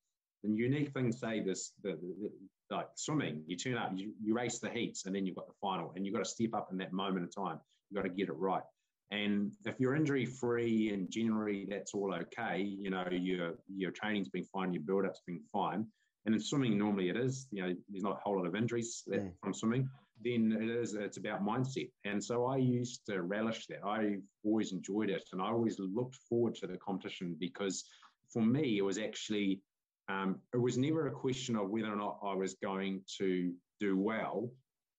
The 0.43 0.49
unique 0.49 0.91
thing, 0.91 1.11
say 1.11 1.39
this, 1.39 1.73
the, 1.83 1.91
the, 1.91 2.75
like 2.75 2.87
swimming, 2.95 3.43
you 3.45 3.55
turn 3.55 3.77
up, 3.77 3.91
you, 3.93 4.11
you 4.23 4.33
race 4.33 4.57
the 4.57 4.69
heats, 4.69 5.05
and 5.05 5.15
then 5.15 5.25
you've 5.25 5.35
got 5.35 5.47
the 5.47 5.53
final, 5.61 5.93
and 5.95 6.03
you've 6.03 6.15
got 6.15 6.23
to 6.23 6.29
step 6.29 6.55
up 6.55 6.69
in 6.71 6.77
that 6.79 6.93
moment 6.93 7.25
of 7.25 7.35
time. 7.35 7.59
You've 7.89 8.01
got 8.01 8.09
to 8.09 8.15
get 8.15 8.29
it 8.29 8.35
right. 8.37 8.63
And 9.11 9.51
if 9.65 9.79
you're 9.79 9.95
injury 9.95 10.25
free 10.25 10.93
and 10.93 11.11
generally 11.11 11.67
that's 11.69 11.93
all 11.93 12.13
okay, 12.13 12.61
you 12.61 12.89
know, 12.89 13.05
your 13.11 13.55
your 13.67 13.91
training's 13.91 14.29
been 14.29 14.45
fine, 14.45 14.73
your 14.73 14.83
build 14.83 15.05
up's 15.05 15.21
been 15.27 15.41
fine. 15.51 15.85
And 16.25 16.35
in 16.35 16.41
swimming, 16.41 16.77
normally 16.77 17.09
it 17.09 17.17
is, 17.17 17.47
you 17.51 17.63
know, 17.63 17.75
there's 17.89 18.03
not 18.03 18.17
a 18.17 18.19
whole 18.23 18.37
lot 18.37 18.45
of 18.45 18.55
injuries 18.55 19.03
yeah. 19.07 19.19
from 19.41 19.53
swimming. 19.53 19.89
Then 20.23 20.55
it 20.61 20.69
is, 20.69 20.93
it's 20.93 21.17
about 21.17 21.43
mindset. 21.43 21.89
And 22.05 22.23
so 22.23 22.45
I 22.45 22.57
used 22.57 23.07
to 23.07 23.23
relish 23.23 23.65
that. 23.67 23.83
I 23.83 24.17
always 24.45 24.71
enjoyed 24.71 25.09
it. 25.09 25.23
And 25.33 25.41
I 25.41 25.47
always 25.47 25.79
looked 25.79 26.15
forward 26.29 26.53
to 26.55 26.67
the 26.67 26.77
competition 26.77 27.35
because 27.39 27.85
for 28.31 28.43
me, 28.43 28.77
it 28.77 28.83
was 28.83 28.99
actually, 28.99 29.61
um, 30.09 30.39
it 30.53 30.57
was 30.61 30.77
never 30.77 31.07
a 31.07 31.11
question 31.11 31.55
of 31.55 31.71
whether 31.71 31.91
or 31.91 31.95
not 31.95 32.19
I 32.23 32.35
was 32.35 32.53
going 32.53 33.01
to 33.17 33.51
do 33.79 33.97
well. 33.97 34.51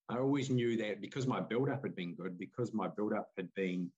I 0.09 0.18
always 0.18 0.51
knew 0.51 0.76
that 0.78 1.01
because 1.01 1.28
my 1.28 1.40
build 1.40 1.68
up 1.68 1.84
had 1.84 1.94
been 1.94 2.14
good, 2.16 2.36
because 2.36 2.74
my 2.74 2.89
build 2.89 3.12
up 3.12 3.28
had 3.36 3.48
been 3.55 3.93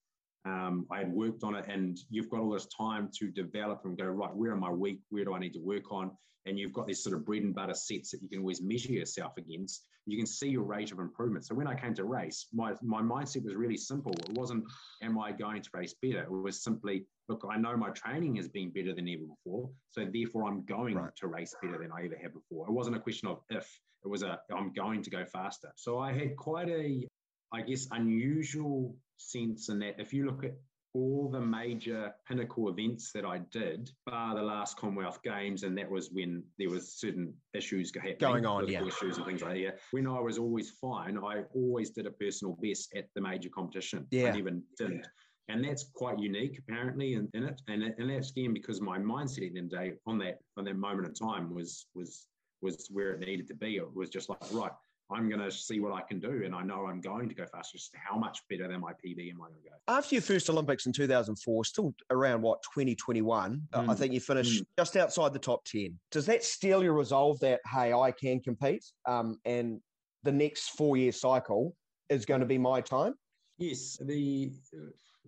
um, 0.45 0.87
I 0.91 0.99
had 0.99 1.13
worked 1.13 1.43
on 1.43 1.55
it, 1.55 1.67
and 1.69 1.99
you've 2.11 2.29
got 2.29 2.41
all 2.41 2.51
this 2.51 2.67
time 2.67 3.09
to 3.19 3.31
develop 3.31 3.83
and 3.85 3.97
go, 3.97 4.05
right, 4.05 4.35
where 4.35 4.53
am 4.53 4.65
I 4.65 4.71
weak? 4.71 5.01
Where 5.11 5.25
do 5.25 5.35
I 5.35 5.39
need 5.39 5.55
to 5.55 5.61
work 5.61 5.91
on? 5.91 6.11
And 6.47 6.59
you've 6.59 6.75
got 6.75 6.87
these 6.87 7.03
sort 7.03 7.17
of 7.17 7.25
bread 7.25 7.43
and 7.43 7.55
butter 7.55 7.73
sets 7.73 8.11
that 8.11 8.21
you 8.21 8.29
can 8.29 8.41
always 8.41 8.61
measure 8.61 8.93
yourself 8.93 9.33
against. 9.39 9.87
You 10.07 10.19
can 10.19 10.27
see 10.27 10.51
your 10.51 10.65
rate 10.65 10.93
of 10.93 10.99
improvement. 10.99 11.47
So 11.47 11.55
when 11.55 11.67
I 11.67 11.75
came 11.75 11.95
to 11.95 12.05
race, 12.05 12.49
my, 12.53 12.75
my 12.83 13.01
mindset 13.01 13.45
was 13.45 13.55
really 13.55 13.79
simple. 13.79 14.13
It 14.13 14.37
wasn't, 14.37 14.65
am 15.03 15.19
I 15.19 15.33
going 15.33 15.63
to 15.63 15.71
race 15.73 15.95
better? 16.03 16.23
It 16.25 16.31
was 16.31 16.63
simply, 16.63 17.07
look, 17.31 17.47
I 17.51 17.57
know 17.57 17.75
my 17.79 17.89
training 17.91 18.37
has 18.37 18.49
been 18.49 18.69
better 18.69 18.93
than 18.95 19.09
ever 19.09 19.23
before. 19.23 19.71
So 19.93 20.07
therefore, 20.13 20.47
I'm 20.47 20.67
going 20.67 20.97
right. 20.97 21.17
to 21.17 21.29
race 21.29 21.55
better 21.63 21.79
than 21.79 21.91
I 21.91 22.05
ever 22.05 22.19
have 22.23 22.35
before. 22.35 22.67
It 22.67 22.73
wasn't 22.73 22.97
a 22.97 23.01
question 23.01 23.29
of 23.29 23.41
if, 23.49 23.67
it 24.05 24.09
was 24.09 24.23
a, 24.23 24.39
I'm 24.55 24.71
going 24.75 25.03
to 25.03 25.09
go 25.09 25.25
faster. 25.25 25.73
So 25.77 25.99
I 25.99 26.13
had 26.13 26.37
quite 26.37 26.69
a, 26.69 27.09
I 27.55 27.63
guess, 27.63 27.89
unusual 27.93 28.97
sense 29.17 29.69
in 29.69 29.79
that 29.81 30.01
if 30.01 30.13
you 30.13 30.27
look 30.27 30.45
at 30.45 30.55
all 30.95 31.29
the 31.29 31.41
major 31.41 32.15
pinnacle 32.29 32.69
events 32.69 33.11
that 33.13 33.25
I 33.25 33.39
did, 33.51 33.91
bar 34.07 34.37
the 34.37 34.43
last 34.43 34.77
Commonwealth 34.77 35.21
Games, 35.25 35.65
and 35.65 35.77
that 35.77 35.91
was 35.91 36.11
when 36.13 36.43
there 36.59 36.71
was 36.71 36.95
certain 36.95 37.35
issues 37.53 37.91
going 37.91 38.47
on, 38.47 38.69
yeah, 38.69 38.87
issues 38.87 39.17
and 39.17 39.27
things 39.27 39.43
like 39.43 39.63
that. 39.65 39.79
When 39.91 40.07
I 40.07 40.21
was 40.21 40.39
always 40.39 40.71
fine, 40.71 41.19
I 41.19 41.43
always 41.55 41.91
did 41.91 42.07
a 42.07 42.13
personal 42.13 42.57
best 42.63 42.95
at 42.95 43.09
the 43.15 43.21
major 43.21 43.49
competition. 43.49 44.07
Yeah, 44.11 44.33
I 44.35 44.39
even 44.39 44.63
didn't. 44.79 44.99
Yeah. 44.99 45.55
And 45.55 45.63
that's 45.63 45.85
quite 45.95 46.19
unique, 46.19 46.59
apparently, 46.59 47.15
in, 47.15 47.29
in 47.35 47.45
it. 47.45 47.61
And, 47.69 47.83
and 47.83 48.09
that's 48.09 48.31
again 48.31 48.55
because 48.55 48.81
my 48.81 48.99
mindset 48.99 49.47
at 49.47 49.53
the 49.53 49.59
end 49.59 49.59
of 49.59 49.71
the 49.71 49.77
day 49.77 49.93
on 50.07 50.19
that 50.19 50.39
on 50.57 50.65
that 50.65 50.77
moment 50.77 51.09
of 51.09 51.19
time 51.19 51.53
was 51.53 51.87
was 51.95 52.29
was 52.63 52.89
where 52.91 53.13
it 53.13 53.21
needed 53.21 53.49
to 53.49 53.55
be. 53.55 53.77
It 53.77 53.95
was 53.95 54.09
just 54.09 54.29
like, 54.29 54.39
right, 54.53 54.73
I'm 55.11 55.29
going 55.29 55.41
to 55.41 55.51
see 55.51 55.81
what 55.81 55.93
I 55.93 56.01
can 56.01 56.19
do, 56.19 56.43
and 56.45 56.55
I 56.55 56.63
know 56.63 56.87
I'm 56.87 57.01
going 57.01 57.29
to 57.29 57.35
go 57.35 57.45
faster. 57.47 57.77
Just 57.77 57.95
how 57.95 58.17
much 58.17 58.41
better 58.49 58.67
than 58.69 58.81
my 58.81 58.93
PB 58.93 59.31
am 59.31 59.43
I 59.43 59.49
going 59.49 59.63
to 59.63 59.69
go? 59.69 59.77
After 59.87 60.15
your 60.15 60.23
first 60.23 60.49
Olympics 60.49 60.87
in 60.87 60.93
2004, 60.93 61.65
still 61.65 61.95
around 62.11 62.41
what 62.43 62.63
2021, 62.75 63.63
mm. 63.73 63.89
I 63.91 63.95
think 63.95 64.15
you 64.15 64.21
finished 64.21 64.63
mm. 64.63 64.67
just 64.79 64.97
outside 64.97 65.33
the 65.33 65.39
top 65.39 65.65
10. 65.67 65.99
Does 66.11 66.27
that 66.27 66.43
steal 66.43 66.83
your 66.83 66.95
resolve 66.95 67.39
that 67.41 67.61
hey, 67.71 67.93
I 67.93 68.13
can 68.13 68.41
compete, 68.41 68.85
um, 69.07 69.39
and 69.45 69.81
the 70.23 70.33
next 70.33 70.71
four 70.71 70.97
year 70.97 71.13
cycle 71.13 71.75
is 72.09 72.25
going 72.25 72.41
to 72.41 72.47
be 72.47 72.59
my 72.59 72.81
time? 72.81 73.15
Yes, 73.59 73.99
the 74.01 74.53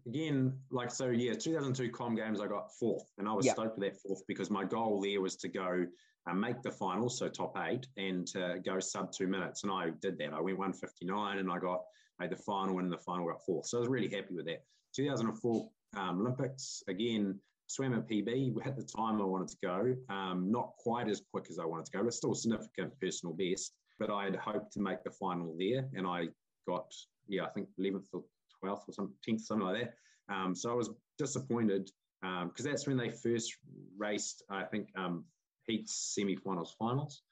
again, 0.06 0.58
like 0.70 0.90
so, 0.90 1.08
yeah, 1.08 1.34
2002 1.34 1.90
Com 1.90 2.14
Games, 2.14 2.40
I 2.40 2.46
got 2.46 2.72
fourth, 2.78 3.04
and 3.18 3.28
I 3.28 3.32
was 3.32 3.44
yep. 3.44 3.56
stoked 3.56 3.78
with 3.78 3.92
that 3.92 4.00
fourth 4.00 4.22
because 4.26 4.50
my 4.50 4.64
goal 4.64 5.00
there 5.00 5.20
was 5.20 5.36
to 5.36 5.48
go 5.48 5.86
uh, 6.28 6.34
make 6.34 6.62
the 6.62 6.70
final, 6.70 7.08
so 7.08 7.28
top 7.28 7.56
eight, 7.68 7.86
and 7.96 8.26
to 8.28 8.60
go 8.64 8.80
sub 8.80 9.12
two 9.12 9.26
minutes. 9.26 9.62
And 9.62 9.72
I 9.72 9.90
did 10.00 10.18
that. 10.18 10.32
I 10.32 10.40
went 10.40 10.58
159 10.58 11.38
and 11.38 11.50
I 11.50 11.58
got 11.58 11.82
made 12.18 12.30
the 12.30 12.36
final 12.36 12.78
and 12.78 12.90
the 12.90 12.98
final 12.98 13.26
got 13.26 13.44
fourth. 13.44 13.66
So 13.66 13.78
I 13.78 13.80
was 13.80 13.88
really 13.88 14.08
happy 14.08 14.34
with 14.34 14.46
that. 14.46 14.64
2004 14.94 15.68
um, 15.96 16.20
Olympics, 16.20 16.82
again, 16.88 17.38
swam 17.66 17.94
at 17.94 18.08
PB. 18.08 18.66
At 18.66 18.76
the 18.76 18.82
time 18.82 19.20
I 19.20 19.24
wanted 19.24 19.48
to 19.48 19.56
go, 19.62 19.96
um, 20.08 20.50
not 20.50 20.72
quite 20.78 21.08
as 21.08 21.22
quick 21.32 21.46
as 21.50 21.58
I 21.58 21.64
wanted 21.64 21.86
to 21.86 21.92
go, 21.92 22.04
but 22.04 22.14
still 22.14 22.34
significant 22.34 22.92
personal 23.00 23.34
best. 23.34 23.74
But 23.98 24.10
I 24.10 24.24
had 24.24 24.36
hoped 24.36 24.72
to 24.72 24.80
make 24.80 25.02
the 25.04 25.10
final 25.10 25.54
there, 25.58 25.88
and 25.94 26.06
I 26.06 26.28
got, 26.66 26.92
yeah, 27.28 27.44
I 27.44 27.48
think 27.48 27.68
11th 27.80 28.08
or 28.12 28.24
12th 28.62 28.88
or 28.88 28.92
some 28.92 29.12
10th, 29.26 29.40
something 29.40 29.66
like 29.66 29.84
that. 29.84 30.34
Um, 30.34 30.54
so 30.54 30.70
I 30.70 30.74
was 30.74 30.90
disappointed 31.18 31.90
because 32.20 32.66
um, 32.66 32.70
that's 32.70 32.86
when 32.86 32.96
they 32.96 33.10
first 33.10 33.56
raced, 33.96 34.42
I 34.50 34.64
think, 34.64 34.88
um, 34.96 35.24
heats, 35.66 36.14
semi-finals, 36.14 36.74
finals. 36.78 37.22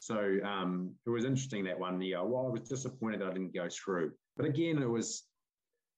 So 0.00 0.38
um, 0.44 0.94
it 1.06 1.10
was 1.10 1.24
interesting 1.24 1.64
that 1.64 1.78
one 1.78 2.00
year. 2.00 2.24
Well, 2.24 2.46
I 2.46 2.50
was 2.50 2.62
disappointed 2.62 3.20
that 3.20 3.28
I 3.28 3.32
didn't 3.32 3.54
go 3.54 3.68
through. 3.68 4.12
But 4.36 4.46
again, 4.46 4.80
it 4.80 4.88
was, 4.88 5.24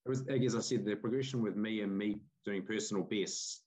it 0.05 0.09
was 0.09 0.27
as 0.27 0.55
I 0.55 0.59
said, 0.59 0.85
the 0.85 0.95
progression 0.95 1.41
with 1.41 1.55
me 1.55 1.81
and 1.81 1.95
me 1.95 2.17
doing 2.45 2.63
personal 2.63 3.03
bests. 3.03 3.61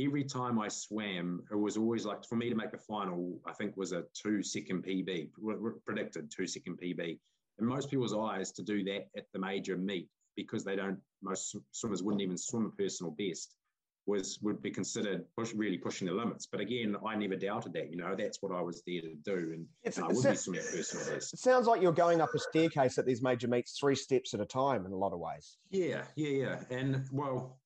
Every 0.00 0.24
time 0.24 0.58
I 0.58 0.68
swam, 0.68 1.42
it 1.50 1.56
was 1.56 1.76
always 1.76 2.06
like 2.06 2.24
for 2.24 2.36
me 2.36 2.48
to 2.48 2.54
make 2.54 2.72
the 2.72 2.78
final. 2.78 3.38
I 3.46 3.52
think 3.52 3.76
was 3.76 3.92
a 3.92 4.04
two 4.14 4.42
second 4.42 4.84
PB 4.84 5.28
predicted 5.84 6.30
two 6.30 6.46
second 6.46 6.78
PB. 6.80 7.18
In 7.58 7.66
most 7.66 7.90
people's 7.90 8.14
eyes, 8.14 8.52
to 8.52 8.62
do 8.62 8.82
that 8.84 9.08
at 9.16 9.26
the 9.32 9.38
major 9.38 9.76
meet 9.76 10.08
because 10.34 10.64
they 10.64 10.76
don't. 10.76 10.98
Most 11.22 11.56
swimmers 11.72 12.02
wouldn't 12.02 12.22
even 12.22 12.38
swim 12.38 12.64
a 12.64 12.70
personal 12.70 13.14
best 13.18 13.54
was 14.06 14.38
would 14.42 14.60
be 14.62 14.70
considered 14.70 15.24
push, 15.36 15.52
really 15.54 15.78
pushing 15.78 16.06
the 16.06 16.12
limits. 16.12 16.46
But 16.46 16.60
again, 16.60 16.96
I 17.06 17.14
never 17.16 17.36
doubted 17.36 17.72
that. 17.74 17.90
You 17.90 17.96
know, 17.96 18.14
that's 18.16 18.42
what 18.42 18.52
I 18.52 18.60
was 18.60 18.82
there 18.86 19.02
to 19.02 19.14
do, 19.24 19.52
and, 19.54 19.66
and 19.84 20.04
I 20.04 20.08
would 20.08 20.22
be 20.22 20.36
swimming 20.36 20.62
personal 20.62 21.14
best. 21.14 21.34
It 21.34 21.40
sounds 21.40 21.66
like 21.66 21.80
you're 21.80 21.92
going 21.92 22.20
up 22.20 22.30
a 22.34 22.38
staircase 22.38 22.98
at 22.98 23.06
these 23.06 23.22
major 23.22 23.48
meets, 23.48 23.78
three 23.78 23.94
steps 23.94 24.34
at 24.34 24.40
a 24.40 24.46
time, 24.46 24.86
in 24.86 24.92
a 24.92 24.96
lot 24.96 25.12
of 25.12 25.18
ways. 25.18 25.56
Yeah, 25.70 26.02
yeah, 26.16 26.30
yeah, 26.30 26.60
and 26.70 27.04
well. 27.12 27.58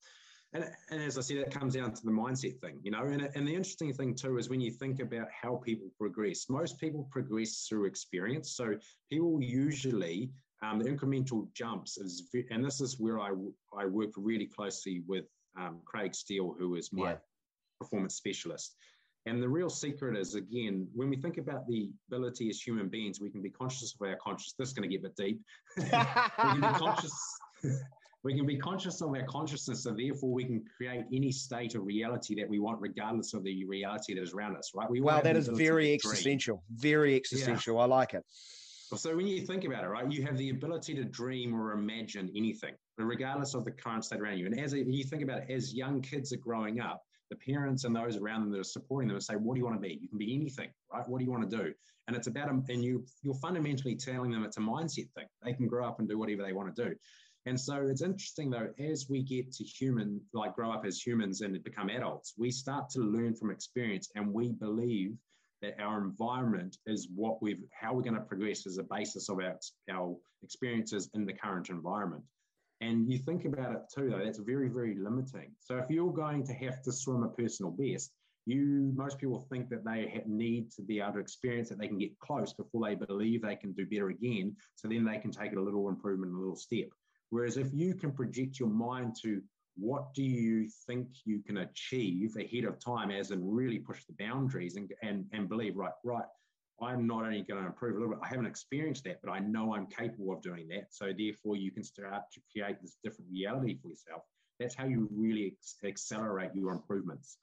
And, 0.53 0.65
and 0.91 1.03
as 1.03 1.19
I 1.19 1.21
said, 1.23 1.39
it 1.39 1.51
comes 1.51 1.75
down 1.75 1.93
to 1.93 2.03
the 2.03 2.11
mindset 2.13 2.61
thing, 2.61 2.79
you 2.83 2.91
know. 2.91 3.03
And, 3.03 3.29
and 3.35 3.47
the 3.47 3.51
interesting 3.51 3.93
thing 3.93 4.15
too 4.15 4.39
is 4.39 4.49
when 4.49 4.61
you 4.61 4.71
think 4.71 5.01
about 5.01 5.27
how 5.31 5.57
people 5.57 5.89
progress. 5.99 6.47
Most 6.49 6.79
people 6.79 7.07
progress 7.11 7.67
through 7.69 7.85
experience. 7.85 8.57
So 8.57 8.77
people 9.11 9.43
usually 9.43 10.31
um, 10.63 10.79
the 10.79 10.89
incremental 10.89 11.53
jumps 11.53 11.99
is, 11.99 12.31
and 12.51 12.65
this 12.65 12.81
is 12.81 12.99
where 12.99 13.21
I 13.21 13.33
I 13.77 13.87
work 13.87 14.11
really 14.17 14.47
closely 14.47 15.03
with 15.07 15.25
um, 15.59 15.81
Craig 15.85 16.15
Steele, 16.15 16.55
who 16.59 16.75
is 16.77 16.93
my 16.93 17.11
yeah. 17.11 17.17
performance 17.81 18.15
specialist. 18.15 18.77
And 19.27 19.43
the 19.43 19.49
real 19.49 19.69
secret 19.69 20.17
is, 20.17 20.37
again, 20.37 20.87
when 20.95 21.11
we 21.11 21.17
think 21.17 21.37
about 21.37 21.67
the 21.67 21.91
ability 22.09 22.49
as 22.49 22.61
human 22.61 22.89
beings, 22.89 23.21
we 23.21 23.29
can 23.29 23.43
be 23.43 23.51
conscious 23.51 23.95
of 24.01 24.07
our 24.07 24.17
conscious. 24.17 24.55
This 24.57 24.69
is 24.69 24.75
going 24.75 24.89
to 24.89 24.97
get 24.97 25.05
a 25.05 25.09
bit 25.09 25.17
deep. 25.17 25.41
we 25.77 25.85
can 25.85 26.61
be 26.61 26.79
conscious. 26.79 27.13
we 28.23 28.37
can 28.37 28.47
be 28.47 28.57
conscious 28.57 29.01
of 29.01 29.09
our 29.09 29.25
consciousness, 29.25 29.85
and 29.87 29.99
therefore 29.99 30.33
we 30.33 30.45
can 30.45 30.65
create 30.77 31.07
any 31.13 31.33
state 31.33 31.75
of 31.75 31.85
reality 31.85 32.37
that 32.37 32.49
we 32.49 32.61
want, 32.61 32.81
regardless 32.81 33.35
of 33.35 33.43
the 33.43 33.65
reality 33.65 34.15
that 34.15 34.23
is 34.23 34.33
around 34.33 34.57
us. 34.57 34.71
Right? 34.77 34.89
We 34.89 35.01
wow, 35.01 35.21
that 35.21 35.37
is 35.37 35.49
very 35.49 35.93
existential. 35.93 36.63
Very 36.77 37.17
existential. 37.17 37.77
Yeah. 37.77 37.83
I 37.83 37.87
like 37.87 38.15
it. 38.15 38.25
So 38.95 39.17
when 39.17 39.27
you 39.27 39.45
think 39.45 39.65
about 39.65 39.83
it, 39.83 39.89
right, 39.89 40.11
you 40.11 40.23
have 40.25 40.37
the 40.37 40.51
ability 40.51 40.95
to 40.95 41.05
dream 41.05 41.53
or 41.53 41.73
imagine 41.73 42.31
anything. 42.37 42.75
Regardless 43.05 43.55
of 43.55 43.65
the 43.65 43.71
current 43.71 44.05
state 44.05 44.21
around 44.21 44.39
you. 44.39 44.47
And 44.47 44.59
as 44.59 44.73
you 44.73 45.05
think 45.05 45.23
about 45.23 45.43
it, 45.43 45.51
as 45.51 45.75
young 45.75 46.01
kids 46.01 46.33
are 46.33 46.39
growing 46.39 46.81
up, 46.81 47.03
the 47.31 47.37
parents 47.37 47.85
and 47.85 47.95
those 47.95 48.17
around 48.17 48.43
them 48.43 48.51
that 48.53 48.61
are 48.61 48.65
supporting 48.65 49.09
them 49.09 49.21
say, 49.21 49.35
"What 49.35 49.55
do 49.55 49.59
you 49.59 49.65
want 49.65 49.77
to 49.77 49.89
be? 49.89 49.99
You 50.01 50.09
can 50.09 50.19
be 50.19 50.35
anything, 50.35 50.71
right? 50.93 51.07
What 51.09 51.19
do 51.19 51.25
you 51.25 51.31
want 51.31 51.51
to 51.51 51.57
do?" 51.57 51.75
And 52.07 52.17
it's 52.17 52.29
about, 52.29 52.47
them, 52.47 52.65
and 52.69 52.85
you 52.85 53.05
you're 53.23 53.35
fundamentally 53.35 53.97
telling 53.97 54.31
them 54.31 54.45
it's 54.45 54.59
a 54.59 54.61
mindset 54.61 55.11
thing. 55.13 55.27
They 55.43 55.53
can 55.53 55.67
grow 55.67 55.87
up 55.87 55.99
and 55.99 56.09
do 56.09 56.19
whatever 56.19 56.43
they 56.43 56.53
want 56.53 56.75
to 56.75 56.85
do. 56.85 56.95
And 57.47 57.61
so 57.61 57.87
it's 57.87 58.03
interesting 58.03 58.51
though, 58.51 58.73
as 58.79 59.09
we 59.09 59.23
get 59.23 59.53
to 59.53 59.65
human, 59.65 60.21
like 60.33 60.55
grow 60.55 60.71
up 60.71 60.85
as 60.85 61.05
humans 61.05 61.41
and 61.41 61.61
become 61.63 61.91
adults, 61.91 62.35
we 62.37 62.51
start 62.51 62.91
to 62.91 63.01
learn 63.01 63.35
from 63.35 63.51
experience, 63.51 64.11
and 64.15 64.33
we 64.33 64.53
believe 64.53 65.17
that 65.63 65.81
our 65.81 66.01
environment 66.03 66.77
is 66.87 67.09
what 67.15 67.43
we've, 67.43 67.63
how 67.73 67.95
we're 67.95 68.03
going 68.03 68.15
to 68.15 68.21
progress 68.21 68.67
as 68.67 68.79
a 68.79 68.83
basis 68.83 69.29
of 69.29 69.41
our, 69.41 69.59
our 69.91 70.17
experiences 70.43 71.09
in 71.15 71.25
the 71.25 71.33
current 71.33 71.71
environment. 71.71 72.23
And 72.81 73.11
you 73.11 73.19
think 73.19 73.45
about 73.47 73.73
it 73.73 73.83
too, 73.95 74.11
though, 74.11 74.23
that's 74.23 74.39
very, 74.39 74.69
very 74.69 74.97
limiting. 74.97 75.53
So 75.61 75.79
if 75.79 75.91
you're 75.91 76.13
going 76.13 76.45
to 76.47 76.53
have 76.53 76.83
to 76.83 76.93
swim 76.93 77.23
a 77.23 77.29
personal 77.29 77.73
best, 77.73 78.13
you 78.45 78.93
most 78.95 79.19
people 79.19 79.47
think 79.51 79.69
that 79.71 79.85
they 79.85 80.09
have, 80.15 80.27
need 80.27 80.71
to 80.73 80.83
be 80.83 81.01
able 81.01 81.15
to 81.15 81.19
experience 81.19 81.69
that 81.69 81.79
they 81.79 81.89
can 81.89 81.99
get 81.99 82.19
close 82.21 82.53
before 82.53 82.87
they 82.87 82.95
believe 82.95 83.43
they 83.43 83.57
can 83.57 83.73
do 83.73 83.87
better 83.87 84.11
again. 84.11 84.55
So 84.77 84.89
then 84.89 85.05
they 85.05 85.19
can 85.19 85.33
take 85.33 85.55
a 85.55 85.61
little 85.61 85.89
improvement, 85.89 86.33
a 86.33 86.39
little 86.39 86.57
step. 86.57 86.89
Whereas 87.31 87.57
if 87.57 87.73
you 87.73 87.95
can 87.95 88.13
project 88.13 88.61
your 88.61 88.69
mind 88.69 89.17
to 89.23 89.43
what 89.77 90.15
do 90.15 90.23
you 90.23 90.69
think 90.87 91.09
you 91.25 91.41
can 91.41 91.59
achieve 91.59 92.37
ahead 92.37 92.65
of 92.65 92.79
time, 92.79 93.11
as 93.11 93.31
in 93.31 93.47
really 93.47 93.79
push 93.79 94.05
the 94.05 94.15
boundaries 94.25 94.77
and 94.77 94.93
and, 95.03 95.27
and 95.33 95.49
believe, 95.49 95.77
right, 95.77 95.93
right, 96.05 96.25
I'm 96.81 97.07
not 97.07 97.25
only 97.25 97.43
going 97.43 97.61
to 97.61 97.67
improve 97.67 97.97
a 97.97 97.99
little 98.01 98.15
bit, 98.15 98.23
I 98.23 98.29
haven't 98.29 98.47
experienced 98.47 99.05
that, 99.05 99.21
but 99.23 99.31
I 99.31 99.39
know 99.39 99.75
I'm 99.75 99.87
capable 99.87 100.33
of 100.35 100.43
doing 100.43 100.69
that. 100.69 100.89
So 100.91 101.13
therefore, 101.17 101.57
you 101.57 101.71
can 101.71 101.83
start 101.83 102.23
to 102.33 102.41
create 102.53 102.77
this 102.83 102.97
different 103.03 103.31
reality 103.31 103.79
for 103.81 103.89
yourself. 103.89 104.23
That's 104.61 104.75
how 104.75 104.87
you 104.87 105.09
really 105.11 105.47
ex- 105.47 105.77
accelerate 105.85 106.51
your 106.55 106.73
improvements. 106.73 107.39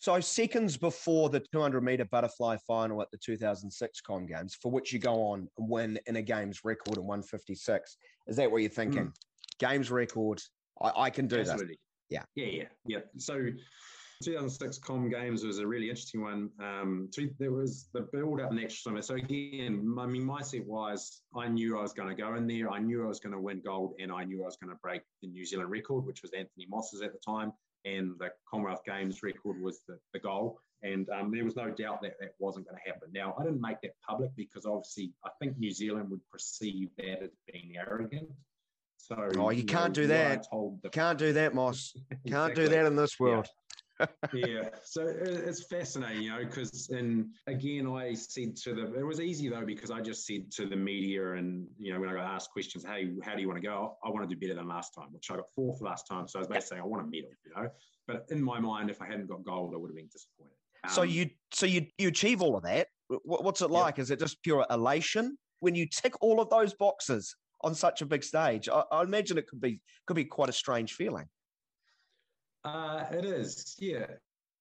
So 0.00 0.20
seconds 0.20 0.76
before 0.76 1.28
the 1.28 1.40
200 1.52 1.80
meter 1.82 2.04
butterfly 2.04 2.56
final 2.66 3.02
at 3.02 3.10
the 3.10 3.18
2006 3.18 4.00
Com 4.02 4.26
Games, 4.26 4.54
for 4.54 4.70
which 4.70 4.92
you 4.92 4.98
go 4.98 5.14
on 5.14 5.48
and 5.58 5.68
win 5.68 5.98
in 6.06 6.16
a 6.16 6.22
games 6.22 6.60
record 6.62 6.98
in 6.98 7.04
156, 7.04 7.96
is 8.28 8.36
that 8.36 8.50
what 8.50 8.58
you're 8.58 8.70
thinking? 8.70 9.06
Mm. 9.06 9.12
Games 9.58 9.90
record, 9.90 10.40
I, 10.80 10.92
I 10.96 11.10
can 11.10 11.26
do 11.26 11.40
Absolutely. 11.40 11.74
that. 11.74 11.78
Yeah. 12.10 12.22
Yeah, 12.36 12.46
yeah, 12.46 12.64
yeah. 12.86 12.98
So 13.16 13.48
2006 14.24 14.78
Com 14.78 15.08
Games 15.08 15.44
was 15.44 15.58
a 15.58 15.66
really 15.66 15.88
interesting 15.88 16.22
one. 16.22 16.50
Um, 16.60 17.08
there 17.38 17.52
was 17.52 17.88
the 17.92 18.02
build 18.12 18.40
up 18.40 18.52
next 18.52 18.82
summer. 18.82 19.00
So 19.00 19.14
again, 19.14 19.94
I 19.98 20.06
mean, 20.06 20.26
mindset 20.26 20.66
wise, 20.66 21.22
I 21.36 21.46
knew 21.46 21.78
I 21.78 21.82
was 21.82 21.92
going 21.92 22.08
to 22.08 22.20
go 22.20 22.34
in 22.34 22.48
there. 22.48 22.70
I 22.70 22.80
knew 22.80 23.04
I 23.04 23.06
was 23.06 23.20
going 23.20 23.32
to 23.32 23.40
win 23.40 23.62
gold, 23.64 23.94
and 24.00 24.10
I 24.10 24.24
knew 24.24 24.42
I 24.42 24.46
was 24.46 24.56
going 24.56 24.74
to 24.74 24.78
break 24.82 25.02
the 25.22 25.28
New 25.28 25.44
Zealand 25.44 25.70
record, 25.70 26.04
which 26.04 26.22
was 26.22 26.32
Anthony 26.32 26.66
Mosse's 26.68 27.00
at 27.00 27.12
the 27.12 27.20
time, 27.24 27.52
and 27.84 28.12
the 28.18 28.30
Commonwealth 28.50 28.82
Games 28.84 29.22
record 29.22 29.62
was 29.62 29.82
the, 29.86 29.98
the 30.12 30.18
goal. 30.18 30.58
And 30.82 31.08
um, 31.10 31.30
there 31.32 31.44
was 31.44 31.56
no 31.56 31.70
doubt 31.70 32.02
that 32.02 32.14
that 32.20 32.30
wasn't 32.38 32.66
going 32.66 32.76
to 32.76 32.90
happen. 32.90 33.08
Now, 33.12 33.34
I 33.38 33.44
didn't 33.44 33.60
make 33.60 33.80
that 33.82 33.92
public 34.08 34.30
because 34.36 34.64
obviously 34.64 35.12
I 35.24 35.30
think 35.40 35.58
New 35.58 35.72
Zealand 35.72 36.08
would 36.10 36.20
perceive 36.30 36.90
that 36.98 37.22
as 37.22 37.30
being 37.52 37.74
arrogant. 37.76 38.28
So, 38.96 39.28
oh, 39.36 39.50
you, 39.50 39.60
you 39.60 39.64
can't 39.64 39.96
know, 39.96 40.02
do 40.02 40.06
that. 40.08 40.46
The... 40.82 40.90
Can't 40.90 41.18
do 41.18 41.32
that, 41.32 41.54
Moss. 41.54 41.96
Can't 42.28 42.54
do 42.54 42.68
that 42.68 42.86
in 42.86 42.94
this 42.94 43.18
world. 43.18 43.48
Yeah 44.00 44.06
yeah, 44.32 44.68
so 44.84 45.06
it's 45.06 45.64
fascinating, 45.64 46.22
you 46.22 46.30
know, 46.30 46.44
because 46.44 46.88
and 46.90 47.26
again, 47.46 47.86
I 47.88 48.14
said 48.14 48.56
to 48.56 48.74
the 48.74 48.94
it 48.94 49.04
was 49.04 49.20
easy 49.20 49.48
though 49.48 49.64
because 49.64 49.90
I 49.90 50.00
just 50.00 50.26
said 50.26 50.50
to 50.52 50.66
the 50.66 50.76
media 50.76 51.34
and 51.34 51.66
you 51.78 51.92
know 51.92 52.00
when 52.00 52.08
I 52.08 52.14
got 52.14 52.24
asked 52.24 52.50
questions, 52.50 52.84
hey, 52.84 53.10
how 53.22 53.34
do 53.34 53.40
you 53.40 53.48
want 53.48 53.60
to 53.60 53.66
go? 53.66 53.96
I 54.04 54.10
want 54.10 54.28
to 54.28 54.34
do 54.34 54.40
better 54.40 54.54
than 54.54 54.68
last 54.68 54.94
time, 54.94 55.08
which 55.10 55.30
I 55.30 55.36
got 55.36 55.46
fourth 55.54 55.80
last 55.80 56.06
time, 56.06 56.28
so 56.28 56.38
I 56.38 56.40
was 56.40 56.48
basically 56.48 56.76
saying 56.76 56.82
I 56.82 56.86
want 56.86 57.02
a 57.02 57.10
medal, 57.10 57.30
you 57.44 57.52
know. 57.56 57.68
But 58.06 58.26
in 58.30 58.42
my 58.42 58.60
mind, 58.60 58.90
if 58.90 59.02
I 59.02 59.06
hadn't 59.06 59.28
got 59.28 59.44
gold, 59.44 59.74
I 59.74 59.78
would 59.78 59.90
have 59.90 59.96
been 59.96 60.08
disappointed. 60.08 60.54
Um, 60.84 60.90
so 60.90 61.02
you 61.02 61.30
so 61.52 61.66
you 61.66 61.86
you 61.98 62.08
achieve 62.08 62.42
all 62.42 62.56
of 62.56 62.62
that. 62.64 62.88
What's 63.24 63.62
it 63.62 63.70
like? 63.70 63.98
Is 63.98 64.10
it 64.10 64.18
just 64.18 64.42
pure 64.42 64.66
elation 64.70 65.36
when 65.60 65.74
you 65.74 65.86
tick 65.86 66.14
all 66.22 66.40
of 66.40 66.50
those 66.50 66.74
boxes 66.74 67.34
on 67.62 67.74
such 67.74 68.02
a 68.02 68.06
big 68.06 68.22
stage? 68.22 68.68
I, 68.68 68.82
I 68.92 69.02
imagine 69.02 69.38
it 69.38 69.46
could 69.48 69.60
be 69.60 69.80
could 70.06 70.14
be 70.14 70.24
quite 70.24 70.48
a 70.48 70.52
strange 70.52 70.92
feeling. 70.92 71.26
Uh, 72.64 73.04
it 73.12 73.24
is, 73.24 73.76
yeah. 73.78 74.06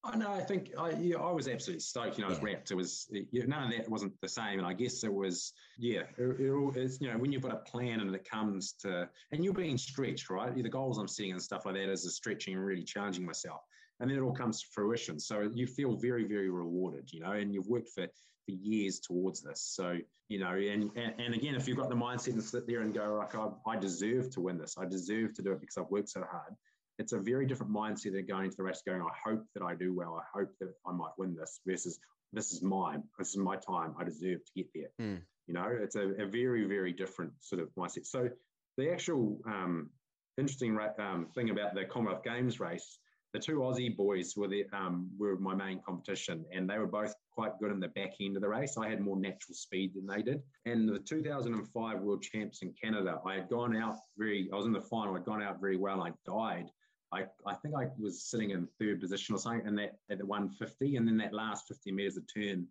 I 0.03 0.15
know. 0.15 0.31
I 0.31 0.39
think 0.39 0.71
I, 0.77 0.91
yeah, 0.91 1.17
I 1.17 1.31
was 1.31 1.47
absolutely 1.47 1.81
stoked. 1.81 2.17
You 2.17 2.23
know, 2.23 2.27
I 2.27 2.31
was 2.31 2.41
wrapped. 2.41 2.71
It 2.71 2.75
was 2.75 3.07
you 3.11 3.41
know, 3.41 3.45
none 3.45 3.63
of 3.63 3.77
that 3.77 3.89
wasn't 3.89 4.13
the 4.21 4.29
same, 4.29 4.59
and 4.59 4.65
I 4.65 4.73
guess 4.73 5.03
it 5.03 5.13
was 5.13 5.53
yeah. 5.77 6.03
It, 6.17 6.39
it, 6.39 6.77
it's 6.77 7.01
you 7.01 7.11
know 7.11 7.17
when 7.17 7.31
you've 7.31 7.41
got 7.41 7.53
a 7.53 7.57
plan 7.57 7.99
and 7.99 8.13
it 8.15 8.29
comes 8.29 8.73
to 8.83 9.09
and 9.31 9.43
you're 9.43 9.53
being 9.53 9.77
stretched, 9.77 10.29
right? 10.29 10.53
The 10.55 10.69
goals 10.69 10.97
I'm 10.97 11.07
setting 11.07 11.31
and 11.31 11.41
stuff 11.41 11.65
like 11.65 11.75
that 11.75 11.89
is 11.89 12.05
a 12.05 12.11
stretching 12.11 12.53
and 12.53 12.63
really 12.63 12.83
challenging 12.83 13.25
myself, 13.25 13.61
and 13.99 14.09
then 14.09 14.17
it 14.17 14.21
all 14.21 14.33
comes 14.33 14.61
to 14.61 14.67
fruition. 14.71 15.19
So 15.19 15.49
you 15.53 15.67
feel 15.67 15.95
very 15.95 16.25
very 16.25 16.49
rewarded, 16.49 17.11
you 17.11 17.19
know, 17.19 17.31
and 17.31 17.53
you've 17.53 17.67
worked 17.67 17.89
for 17.89 18.05
for 18.05 18.51
years 18.51 18.99
towards 18.99 19.41
this. 19.41 19.61
So 19.61 19.97
you 20.29 20.39
know, 20.39 20.53
and 20.53 20.89
and, 20.95 21.13
and 21.19 21.33
again, 21.33 21.55
if 21.55 21.67
you've 21.67 21.77
got 21.77 21.89
the 21.89 21.95
mindset 21.95 22.33
and 22.33 22.43
sit 22.43 22.65
there 22.65 22.81
and 22.81 22.93
go 22.93 23.15
like, 23.15 23.35
I, 23.35 23.49
I 23.65 23.75
deserve 23.77 24.29
to 24.31 24.41
win 24.41 24.57
this. 24.57 24.77
I 24.77 24.85
deserve 24.85 25.33
to 25.33 25.41
do 25.41 25.51
it 25.51 25.59
because 25.59 25.77
I've 25.77 25.89
worked 25.89 26.09
so 26.09 26.23
hard 26.31 26.55
it's 26.99 27.13
a 27.13 27.19
very 27.19 27.45
different 27.45 27.71
mindset 27.71 28.13
than 28.13 28.25
going 28.25 28.45
into 28.45 28.57
the 28.57 28.63
race 28.63 28.81
going, 28.85 29.01
I 29.01 29.29
hope 29.29 29.43
that 29.53 29.63
I 29.63 29.75
do 29.75 29.93
well. 29.93 30.19
I 30.19 30.39
hope 30.39 30.49
that 30.59 30.73
I 30.85 30.91
might 30.91 31.11
win 31.17 31.35
this 31.35 31.59
versus 31.65 31.99
this 32.33 32.51
is 32.51 32.61
mine. 32.61 33.03
This 33.17 33.29
is 33.29 33.37
my 33.37 33.55
time. 33.55 33.93
I 33.99 34.03
deserve 34.03 34.39
to 34.45 34.51
get 34.55 34.67
there. 34.73 34.89
Mm. 34.99 35.21
You 35.47 35.53
know, 35.53 35.67
it's 35.69 35.95
a, 35.95 36.09
a, 36.21 36.25
very, 36.25 36.65
very 36.65 36.91
different 36.91 37.31
sort 37.39 37.61
of 37.61 37.69
mindset. 37.75 38.05
So 38.05 38.29
the 38.77 38.91
actual 38.91 39.39
um, 39.45 39.89
interesting 40.37 40.77
um, 40.99 41.27
thing 41.33 41.51
about 41.51 41.73
the 41.73 41.85
Commonwealth 41.85 42.23
Games 42.23 42.59
race, 42.59 42.99
the 43.33 43.39
two 43.39 43.59
Aussie 43.59 43.95
boys 43.95 44.33
were 44.35 44.47
the, 44.47 44.65
um, 44.73 45.09
were 45.17 45.37
my 45.37 45.53
main 45.53 45.81
competition, 45.85 46.43
and 46.53 46.69
they 46.69 46.77
were 46.77 46.87
both 46.87 47.13
quite 47.31 47.51
good 47.59 47.71
in 47.71 47.79
the 47.79 47.89
back 47.89 48.13
end 48.19 48.35
of 48.35 48.41
the 48.41 48.49
race. 48.49 48.77
I 48.77 48.89
had 48.89 48.99
more 48.99 49.17
natural 49.17 49.53
speed 49.53 49.93
than 49.95 50.07
they 50.07 50.21
did. 50.21 50.41
And 50.65 50.89
the 50.89 50.99
2005 50.99 51.99
World 52.01 52.23
Champs 52.23 52.61
in 52.61 52.73
Canada, 52.81 53.19
I 53.25 53.35
had 53.35 53.49
gone 53.49 53.75
out 53.75 53.97
very. 54.17 54.49
I 54.51 54.55
was 54.55 54.65
in 54.65 54.73
the 54.73 54.81
final. 54.81 55.15
I'd 55.15 55.25
gone 55.25 55.43
out 55.43 55.61
very 55.61 55.77
well. 55.77 56.01
I 56.01 56.11
died 56.25 56.65
I, 57.13 57.25
I 57.45 57.53
think 57.55 57.75
I 57.75 57.87
was 57.97 58.23
sitting 58.23 58.51
in 58.51 58.67
third 58.79 58.99
position 58.99 59.33
or 59.33 59.37
something 59.37 59.65
in 59.65 59.75
that 59.75 59.97
at 60.09 60.17
the 60.17 60.25
150, 60.25 60.97
and 60.97 61.07
then 61.07 61.17
that 61.17 61.33
last 61.33 61.67
50 61.67 61.91
meters 61.91 62.17
of 62.17 62.23
turn, 62.31 62.67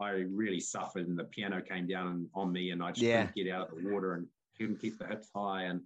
I 0.00 0.10
really 0.30 0.60
suffered, 0.60 1.08
and 1.08 1.18
the 1.18 1.24
piano 1.24 1.60
came 1.60 1.86
down 1.86 2.28
on 2.34 2.52
me, 2.52 2.70
and 2.70 2.82
I 2.82 2.90
just 2.90 3.02
yeah. 3.02 3.26
couldn't 3.26 3.44
get 3.44 3.52
out 3.54 3.72
of 3.72 3.82
the 3.82 3.90
water 3.90 4.14
and 4.14 4.26
couldn't 4.56 4.80
keep 4.80 4.98
the 4.98 5.06
hips 5.06 5.28
high, 5.34 5.64
and 5.64 5.80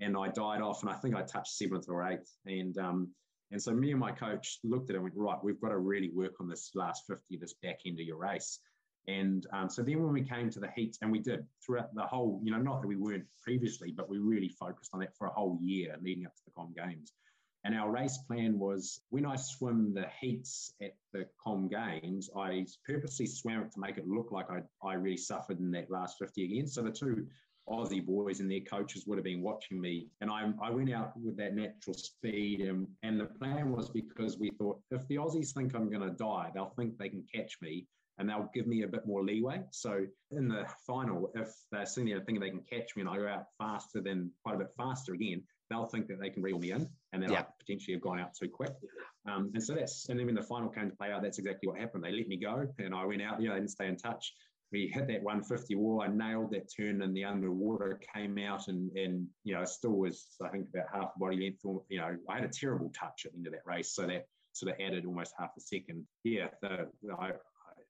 and 0.00 0.16
I 0.16 0.28
died 0.28 0.62
off, 0.62 0.82
and 0.82 0.90
I 0.90 0.94
think 0.94 1.14
I 1.14 1.22
touched 1.22 1.52
seventh 1.52 1.88
or 1.88 2.02
eighth, 2.08 2.34
and 2.46 2.76
um, 2.78 3.10
and 3.50 3.62
so 3.62 3.72
me 3.72 3.90
and 3.90 4.00
my 4.00 4.12
coach 4.12 4.58
looked 4.62 4.90
at 4.90 4.94
it 4.94 4.98
and 4.98 5.04
went, 5.04 5.16
right, 5.16 5.42
we've 5.42 5.60
got 5.60 5.70
to 5.70 5.78
really 5.78 6.10
work 6.10 6.40
on 6.40 6.48
this 6.48 6.70
last 6.74 7.06
50, 7.06 7.36
this 7.36 7.54
back 7.62 7.80
end 7.84 7.98
of 7.98 8.06
your 8.06 8.16
race. 8.16 8.60
And 9.08 9.46
um, 9.52 9.68
so 9.68 9.82
then 9.82 10.02
when 10.02 10.12
we 10.12 10.22
came 10.22 10.50
to 10.50 10.60
the 10.60 10.70
heats, 10.76 10.98
and 11.02 11.10
we 11.10 11.18
did 11.18 11.44
throughout 11.64 11.92
the 11.94 12.02
whole, 12.02 12.40
you 12.44 12.52
know, 12.52 12.58
not 12.58 12.80
that 12.80 12.86
we 12.86 12.96
weren't 12.96 13.24
previously, 13.42 13.92
but 13.92 14.08
we 14.08 14.18
really 14.18 14.48
focused 14.48 14.90
on 14.92 15.00
that 15.00 15.16
for 15.16 15.26
a 15.26 15.32
whole 15.32 15.58
year 15.60 15.96
leading 16.00 16.26
up 16.26 16.34
to 16.36 16.42
the 16.44 16.52
Com 16.52 16.72
Games. 16.76 17.12
And 17.64 17.74
our 17.74 17.90
race 17.90 18.18
plan 18.18 18.58
was 18.58 19.02
when 19.10 19.26
I 19.26 19.36
swim 19.36 19.92
the 19.92 20.06
heats 20.20 20.72
at 20.80 20.94
the 21.12 21.26
Com 21.42 21.68
Games, 21.68 22.30
I 22.34 22.66
purposely 22.86 23.26
swam 23.26 23.62
it 23.62 23.72
to 23.72 23.80
make 23.80 23.98
it 23.98 24.08
look 24.08 24.32
like 24.32 24.46
I, 24.50 24.62
I 24.86 24.94
really 24.94 25.18
suffered 25.18 25.60
in 25.60 25.70
that 25.72 25.90
last 25.90 26.18
50 26.18 26.44
again. 26.44 26.66
So 26.66 26.82
the 26.82 26.90
two 26.90 27.26
Aussie 27.68 28.04
boys 28.04 28.40
and 28.40 28.50
their 28.50 28.60
coaches 28.60 29.06
would 29.06 29.18
have 29.18 29.24
been 29.24 29.42
watching 29.42 29.80
me. 29.80 30.08
And 30.20 30.30
I, 30.30 30.50
I 30.62 30.70
went 30.70 30.90
out 30.92 31.12
with 31.20 31.36
that 31.36 31.54
natural 31.54 31.94
speed. 31.94 32.62
And, 32.62 32.86
and 33.02 33.20
the 33.20 33.26
plan 33.26 33.70
was 33.70 33.90
because 33.90 34.38
we 34.38 34.50
thought 34.50 34.80
if 34.90 35.06
the 35.08 35.16
Aussies 35.16 35.52
think 35.52 35.74
I'm 35.74 35.90
going 35.90 36.08
to 36.08 36.16
die, 36.16 36.50
they'll 36.54 36.72
think 36.76 36.96
they 36.96 37.10
can 37.10 37.24
catch 37.32 37.58
me 37.60 37.86
and 38.18 38.28
they'll 38.28 38.50
give 38.52 38.66
me 38.66 38.82
a 38.82 38.88
bit 38.88 39.06
more 39.06 39.24
leeway. 39.24 39.62
So 39.70 40.04
in 40.30 40.48
the 40.48 40.66
final, 40.86 41.30
if 41.34 41.48
they're 41.70 41.86
sitting 41.86 42.10
there 42.10 42.20
thinking 42.20 42.40
they 42.40 42.50
can 42.50 42.60
catch 42.60 42.96
me 42.96 43.02
and 43.02 43.08
I 43.08 43.16
go 43.16 43.28
out 43.28 43.46
faster 43.58 44.00
than 44.00 44.30
quite 44.44 44.56
a 44.56 44.58
bit 44.58 44.72
faster 44.76 45.14
again, 45.14 45.42
they'll 45.70 45.86
think 45.86 46.08
that 46.08 46.20
they 46.20 46.30
can 46.30 46.42
reel 46.42 46.58
me 46.58 46.72
in, 46.72 46.88
and 47.12 47.22
then 47.22 47.32
yeah. 47.32 47.40
I 47.40 47.44
potentially 47.58 47.94
have 47.94 48.02
gone 48.02 48.20
out 48.20 48.34
too 48.34 48.48
quick. 48.48 48.72
Um, 49.26 49.50
and 49.54 49.62
so 49.62 49.74
that's 49.74 50.08
and 50.08 50.18
then 50.18 50.26
when 50.26 50.34
the 50.34 50.42
final 50.42 50.68
came 50.68 50.90
to 50.90 50.96
play 50.96 51.12
out, 51.12 51.22
that's 51.22 51.38
exactly 51.38 51.68
what 51.68 51.78
happened. 51.78 52.04
They 52.04 52.12
let 52.12 52.28
me 52.28 52.36
go, 52.36 52.66
and 52.78 52.94
I 52.94 53.04
went 53.04 53.22
out. 53.22 53.40
You 53.40 53.48
know, 53.48 53.54
they 53.54 53.60
didn't 53.60 53.72
stay 53.72 53.86
in 53.86 53.96
touch. 53.96 54.34
We 54.72 54.86
hit 54.86 55.08
that 55.08 55.22
150 55.22 55.74
wall. 55.74 56.00
I 56.00 56.06
nailed 56.06 56.52
that 56.52 56.70
turn 56.74 57.02
in 57.02 57.12
the 57.12 57.24
underwater. 57.24 58.00
Came 58.14 58.38
out 58.38 58.68
and 58.68 58.90
and 58.96 59.26
you 59.44 59.54
know 59.54 59.64
still 59.64 59.92
was 59.92 60.26
I 60.44 60.48
think 60.48 60.68
about 60.72 60.86
half 60.92 61.10
body 61.18 61.36
length. 61.36 61.60
You 61.88 61.98
know, 61.98 62.16
I 62.28 62.34
had 62.34 62.44
a 62.44 62.48
terrible 62.48 62.90
touch 62.98 63.26
at 63.26 63.32
the 63.32 63.38
end 63.38 63.46
of 63.46 63.52
that 63.52 63.62
race, 63.66 63.94
so 63.94 64.06
that 64.06 64.26
sort 64.52 64.72
of 64.72 64.80
added 64.80 65.06
almost 65.06 65.34
half 65.38 65.50
a 65.56 65.60
second. 65.60 66.06
Yeah, 66.24 66.48
the, 66.60 66.88
I, 67.18 67.32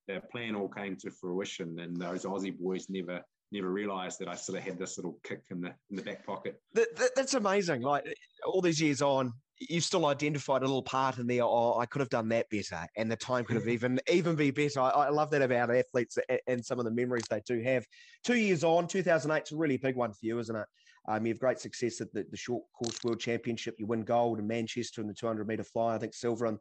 the 0.07 0.21
plan 0.31 0.55
all 0.55 0.69
came 0.69 0.95
to 0.97 1.11
fruition, 1.11 1.79
and 1.79 1.95
those 1.97 2.23
Aussie 2.25 2.57
boys 2.57 2.87
never 2.89 3.21
never 3.51 3.69
realised 3.69 4.19
that 4.19 4.27
I 4.27 4.35
sort 4.35 4.57
of 4.57 4.63
had 4.63 4.77
this 4.77 4.97
little 4.97 5.17
kick 5.23 5.43
in 5.49 5.61
the 5.61 5.73
in 5.89 5.95
the 5.95 6.01
back 6.01 6.25
pocket. 6.25 6.59
That, 6.73 6.95
that, 6.97 7.11
that's 7.15 7.33
amazing. 7.33 7.81
Like 7.81 8.05
all 8.45 8.61
these 8.61 8.81
years 8.81 9.01
on, 9.01 9.33
you've 9.59 9.83
still 9.83 10.05
identified 10.05 10.61
a 10.61 10.65
little 10.65 10.81
part 10.81 11.17
in 11.17 11.27
there. 11.27 11.43
Oh, 11.43 11.77
I 11.77 11.85
could 11.85 11.99
have 11.99 12.09
done 12.09 12.29
that 12.29 12.49
better, 12.49 12.85
and 12.95 13.11
the 13.11 13.15
time 13.15 13.45
could 13.45 13.57
have 13.57 13.67
even 13.67 13.99
even 14.11 14.35
be 14.35 14.51
better. 14.51 14.79
I, 14.79 14.89
I, 14.89 15.09
love 15.09 15.31
that 15.31 15.41
about 15.41 15.73
athletes 15.75 16.17
and 16.47 16.63
some 16.65 16.79
of 16.79 16.85
the 16.85 16.91
memories 16.91 17.23
they 17.29 17.41
do 17.45 17.61
have. 17.61 17.85
Two 18.23 18.35
years 18.35 18.63
on, 18.63 18.87
2008 18.87 19.43
is 19.43 19.51
a 19.51 19.57
really 19.57 19.77
big 19.77 19.95
one 19.95 20.11
for 20.11 20.25
you, 20.25 20.39
isn't 20.39 20.55
it? 20.55 20.67
Um, 21.07 21.25
you 21.25 21.33
have 21.33 21.39
great 21.39 21.59
success 21.59 21.99
at 21.99 22.13
the, 22.13 22.25
the 22.29 22.37
short 22.37 22.63
course 22.77 23.03
world 23.03 23.19
championship. 23.19 23.75
You 23.79 23.87
win 23.87 24.03
gold 24.03 24.39
in 24.39 24.47
Manchester 24.47 25.01
in 25.01 25.07
the 25.07 25.13
200 25.13 25.47
meter 25.47 25.63
fly. 25.63 25.95
I 25.95 25.97
think 25.97 26.13
silver 26.13 26.45
on 26.45 26.59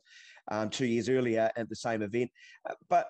um, 0.51 0.71
two 0.71 0.87
years 0.87 1.09
earlier 1.09 1.51
at 1.57 1.69
the 1.69 1.77
same 1.77 2.03
event. 2.03 2.31
Uh, 2.69 2.75
but 2.89 3.09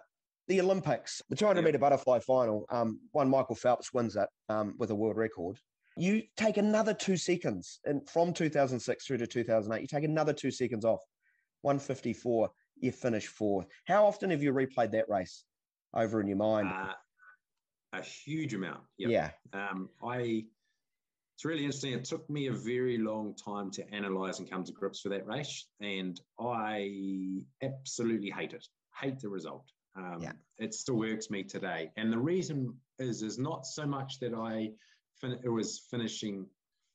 the 0.51 0.61
Olympics, 0.61 1.23
the 1.31 1.37
200 1.37 1.63
meter 1.63 1.79
butterfly 1.79 2.19
final, 2.19 2.67
um, 2.71 2.99
one 3.13 3.31
Michael 3.31 3.55
Phelps 3.55 3.95
wins 3.95 4.15
that 4.15 4.31
um, 4.49 4.75
with 4.79 4.91
a 4.91 4.95
world 4.95 5.17
record. 5.17 5.61
You 5.97 6.23
take 6.37 6.57
another 6.57 6.93
two 6.93 7.17
seconds, 7.17 7.79
and 7.85 8.07
from 8.09 8.33
2006 8.33 9.07
through 9.07 9.19
to 9.19 9.29
2008, 9.29 9.81
you 9.81 9.87
take 9.87 10.03
another 10.03 10.33
two 10.33 10.51
seconds 10.51 10.85
off. 10.85 10.99
154, 11.63 12.51
you 12.81 12.91
finish 12.91 13.29
fourth. 13.29 13.67
How 13.87 14.05
often 14.05 14.31
have 14.31 14.43
you 14.43 14.53
replayed 14.53 14.91
that 14.91 15.09
race 15.09 15.45
over 15.95 16.21
in 16.21 16.27
your 16.27 16.37
mind? 16.37 16.69
Uh, 16.69 16.95
a 17.93 18.03
huge 18.03 18.53
amount. 18.53 18.81
Yep. 18.99 19.11
Yeah. 19.11 19.31
Um, 19.53 19.89
I. 20.05 20.47
It's 21.37 21.45
really 21.45 21.65
interesting. 21.65 21.93
It 21.93 22.05
took 22.05 22.29
me 22.29 22.49
a 22.49 22.53
very 22.53 22.99
long 22.99 23.35
time 23.35 23.71
to 23.73 23.95
analyze 23.95 24.41
and 24.41 24.51
come 24.51 24.65
to 24.65 24.73
grips 24.73 25.05
with 25.05 25.13
that 25.13 25.27
race, 25.27 25.67
and 25.81 26.21
I 26.41 27.45
absolutely 27.63 28.31
hate 28.31 28.53
it. 28.53 28.67
Hate 29.01 29.21
the 29.21 29.29
result. 29.29 29.65
Um, 29.97 30.19
yeah. 30.21 30.33
It 30.59 30.75
still 30.75 30.97
works 30.97 31.31
me 31.31 31.43
today, 31.43 31.91
and 31.97 32.13
the 32.13 32.19
reason 32.19 32.75
is 32.99 33.23
is 33.23 33.39
not 33.39 33.67
so 33.67 33.87
much 33.87 34.19
that 34.21 34.35
I 34.35 34.71
fin- 35.21 35.41
it 35.43 35.49
was 35.49 35.87
finishing 35.91 36.47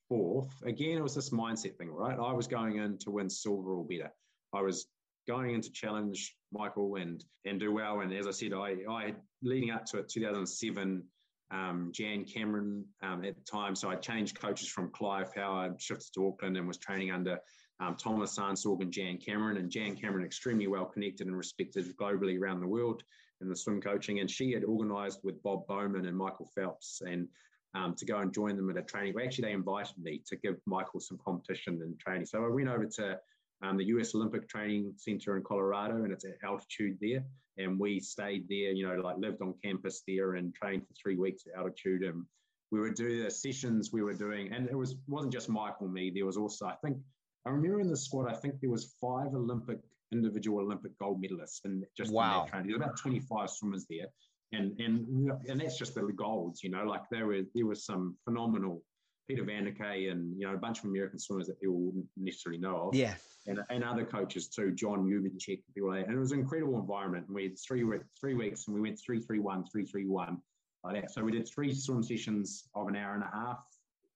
fourth. 0.08 0.54
Again, 0.64 0.98
it 0.98 1.04
was 1.04 1.16
this 1.16 1.32
mindset 1.32 1.78
thing, 1.78 1.90
right? 1.90 2.18
I 2.18 2.34
was 2.34 2.48
going 2.48 2.78
in 2.78 2.98
to 3.00 3.12
win 3.12 3.30
silver 3.30 3.74
or 3.74 3.86
better. 3.86 4.12
I 4.54 4.62
was 4.62 4.88
going 5.28 5.56
in 5.56 5.62
to 5.62 5.72
challenge 5.72 6.36
Michael 6.52 6.96
and 6.96 7.24
and 7.46 7.60
do 7.60 7.74
well. 7.74 8.02
And 8.02 8.14
as 8.14 8.28
I 8.28 8.32
said, 8.32 8.54
I 8.54 8.78
I 8.90 9.14
leading 9.42 9.72
up 9.72 9.86
to 9.88 10.00
it, 10.00 10.10
2007. 10.10 11.04
Um, 11.52 11.92
Jan 11.94 12.26
Cameron 12.26 12.86
um, 13.04 13.24
at 13.24 13.36
the 13.36 13.44
time. 13.44 13.76
So 13.76 13.88
I 13.88 13.96
changed 13.96 14.42
coaches 14.42 14.68
from 14.68 14.90
Clive 14.90 15.32
Howard, 15.36 15.80
shifted 15.80 16.12
to 16.16 16.28
Auckland, 16.28 16.58
and 16.58 16.68
was 16.68 16.80
training 16.80 17.12
under 17.12 17.38
um, 17.80 17.96
Thomas 17.96 18.38
Ansorg 18.38 18.82
and 18.82 18.92
Jan 18.92 19.18
Cameron. 19.18 19.58
And 19.58 19.70
Jan 19.70 19.96
Cameron, 19.96 20.26
extremely 20.26 20.68
well 20.68 20.86
connected 20.86 21.28
and 21.28 21.38
respected 21.38 21.86
globally 21.98 22.40
around 22.40 22.62
the 22.62 22.68
world 22.68 23.04
in 23.42 23.50
the 23.50 23.56
swim 23.56 23.82
coaching. 23.82 24.20
And 24.20 24.30
she 24.30 24.52
had 24.52 24.64
organised 24.64 25.24
with 25.24 25.42
Bob 25.44 25.68
Bowman 25.68 26.06
and 26.06 26.18
Michael 26.18 26.50
Phelps 26.56 27.02
and 27.06 27.28
um, 27.76 27.94
to 27.96 28.06
go 28.06 28.20
and 28.20 28.34
join 28.34 28.56
them 28.56 28.70
at 28.70 28.78
a 28.78 28.82
training. 28.82 29.14
Well, 29.14 29.26
actually, 29.26 29.50
they 29.50 29.54
invited 29.54 29.98
me 29.98 30.22
to 30.28 30.38
give 30.38 30.56
Michael 30.66 31.02
some 31.02 31.20
competition 31.24 31.82
and 31.82 32.00
training. 32.00 32.26
So 32.26 32.46
I 32.46 32.48
went 32.48 32.70
over 32.70 32.86
to 32.86 33.20
um, 33.62 33.78
the 33.78 33.86
US 33.86 34.16
Olympic 34.16 34.48
Training 34.48 34.94
Center 34.96 35.36
in 35.36 35.44
Colorado, 35.44 36.04
and 36.04 36.14
it's 36.14 36.26
at 36.26 36.38
altitude 36.44 36.98
there. 37.02 37.24
And 37.58 37.80
we 37.80 38.00
stayed 38.00 38.48
there, 38.50 38.72
you 38.72 38.88
know, 38.88 39.02
like 39.02 39.18
lived 39.18 39.42
on 39.42 39.54
campus 39.64 40.04
there 40.08 40.36
and 40.36 40.54
trained 40.54 40.88
for 40.88 40.94
three 40.94 41.16
weeks 41.16 41.44
at 41.48 41.58
altitude. 41.60 42.04
And 42.04 42.26
we 42.72 42.80
would 42.80 42.96
do 42.96 43.24
the 43.24 43.32
sessions 43.32 43.92
we 43.92 44.04
were 44.04 44.14
doing, 44.14 44.52
and 44.52 44.70
it 44.70 44.76
was 44.76 44.96
wasn't 45.08 45.34
just 45.34 45.50
Michael 45.50 45.88
me. 45.88 46.10
There 46.10 46.26
was 46.26 46.38
also, 46.38 46.66
I 46.66 46.76
think, 46.84 46.98
I 47.46 47.52
remember 47.52 47.80
in 47.80 47.90
the 47.90 47.98
squad, 47.98 48.30
I 48.30 48.36
think 48.36 48.60
there 48.60 48.70
was 48.70 48.96
five 49.00 49.34
Olympic 49.34 49.80
individual 50.12 50.64
Olympic 50.64 50.98
gold 51.00 51.22
medalists, 51.22 51.62
and 51.66 51.86
just 51.96 52.12
wow. 52.12 52.40
in 52.40 52.46
that 52.46 52.52
training, 52.52 52.68
there 52.70 52.78
were 52.78 52.86
about 52.86 52.98
25 52.98 53.50
swimmers 53.50 53.86
there 53.90 54.08
and 54.52 54.80
and 54.80 55.32
and 55.48 55.60
that's 55.60 55.78
just 55.78 55.96
the 55.96 56.02
golds, 56.16 56.64
you 56.64 56.70
know. 56.70 56.84
Like 56.84 57.04
there 57.10 57.26
were 57.26 57.42
there 57.54 57.66
was 57.66 57.86
some 57.86 58.16
phenomenal 58.24 58.84
Peter 59.28 59.44
Vanderkaay 59.44 60.12
and 60.12 60.38
you 60.40 60.48
know 60.48 60.54
a 60.54 60.58
bunch 60.58 60.80
of 60.80 60.86
American 60.86 61.20
swimmers 61.20 61.48
that 61.48 61.60
people 61.60 61.76
wouldn't 61.76 62.06
necessarily 62.18 62.60
know 62.60 62.88
of. 62.88 62.96
Yeah, 62.96 63.16
and 63.48 63.60
and 63.70 63.84
other 63.84 64.06
coaches 64.06 64.48
too, 64.48 64.72
Jon 64.72 65.06
Urbanchek, 65.10 65.62
people 65.74 65.90
like 65.90 66.02
that. 66.02 66.08
And 66.08 66.18
it 66.18 66.20
was 66.20 66.32
an 66.32 66.40
incredible 66.40 66.80
environment. 66.80 67.26
And 67.28 67.36
we 67.36 67.44
had 67.44 67.60
three 67.60 67.84
three 68.20 68.36
weeks, 68.36 68.68
and 68.68 68.76
we 68.76 68.82
went 68.82 69.00
three 69.00 69.22
three 69.22 69.40
one 69.40 69.66
three 69.72 69.86
three 69.86 70.06
one 70.06 70.42
like 70.84 71.02
that. 71.02 71.12
So 71.12 71.24
we 71.24 71.32
did 71.32 71.48
three 71.48 71.74
swim 71.74 72.04
sessions 72.04 72.70
of 72.76 72.88
an 72.88 72.96
hour 72.96 73.16
and 73.16 73.24
a 73.24 73.32
half 73.34 73.60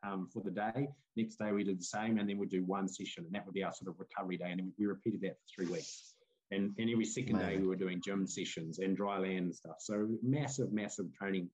um, 0.03 0.27
for 0.31 0.41
the 0.43 0.51
day. 0.51 0.88
Next 1.15 1.35
day 1.35 1.51
we 1.51 1.63
did 1.63 1.80
the 1.80 1.84
same, 1.84 2.17
and 2.17 2.30
then 2.30 2.38
we'd 2.38 2.49
do 2.49 2.63
one 2.63 2.88
session, 2.88 3.26
and 3.26 3.34
that 3.34 3.45
would 3.45 3.53
be 3.53 3.63
our 3.63 3.73
sort 3.73 3.89
of 3.89 3.99
recovery 3.99 4.38
day. 4.38 4.51
And 4.51 4.71
we 4.77 4.85
repeated 4.85 5.21
that 5.21 5.38
for 5.38 5.63
three 5.63 5.71
weeks. 5.71 6.13
And, 6.51 6.73
and 6.80 6.89
every 6.89 7.05
second 7.05 7.38
day 7.38 7.57
we 7.57 7.67
were 7.67 7.76
doing 7.76 8.01
gym 8.01 8.26
sessions 8.26 8.80
and 8.80 8.97
dry 8.97 9.19
land 9.19 9.45
and 9.45 9.55
stuff. 9.55 9.76
So 9.80 10.07
massive, 10.23 10.71
massive 10.73 11.13
training 11.13 11.49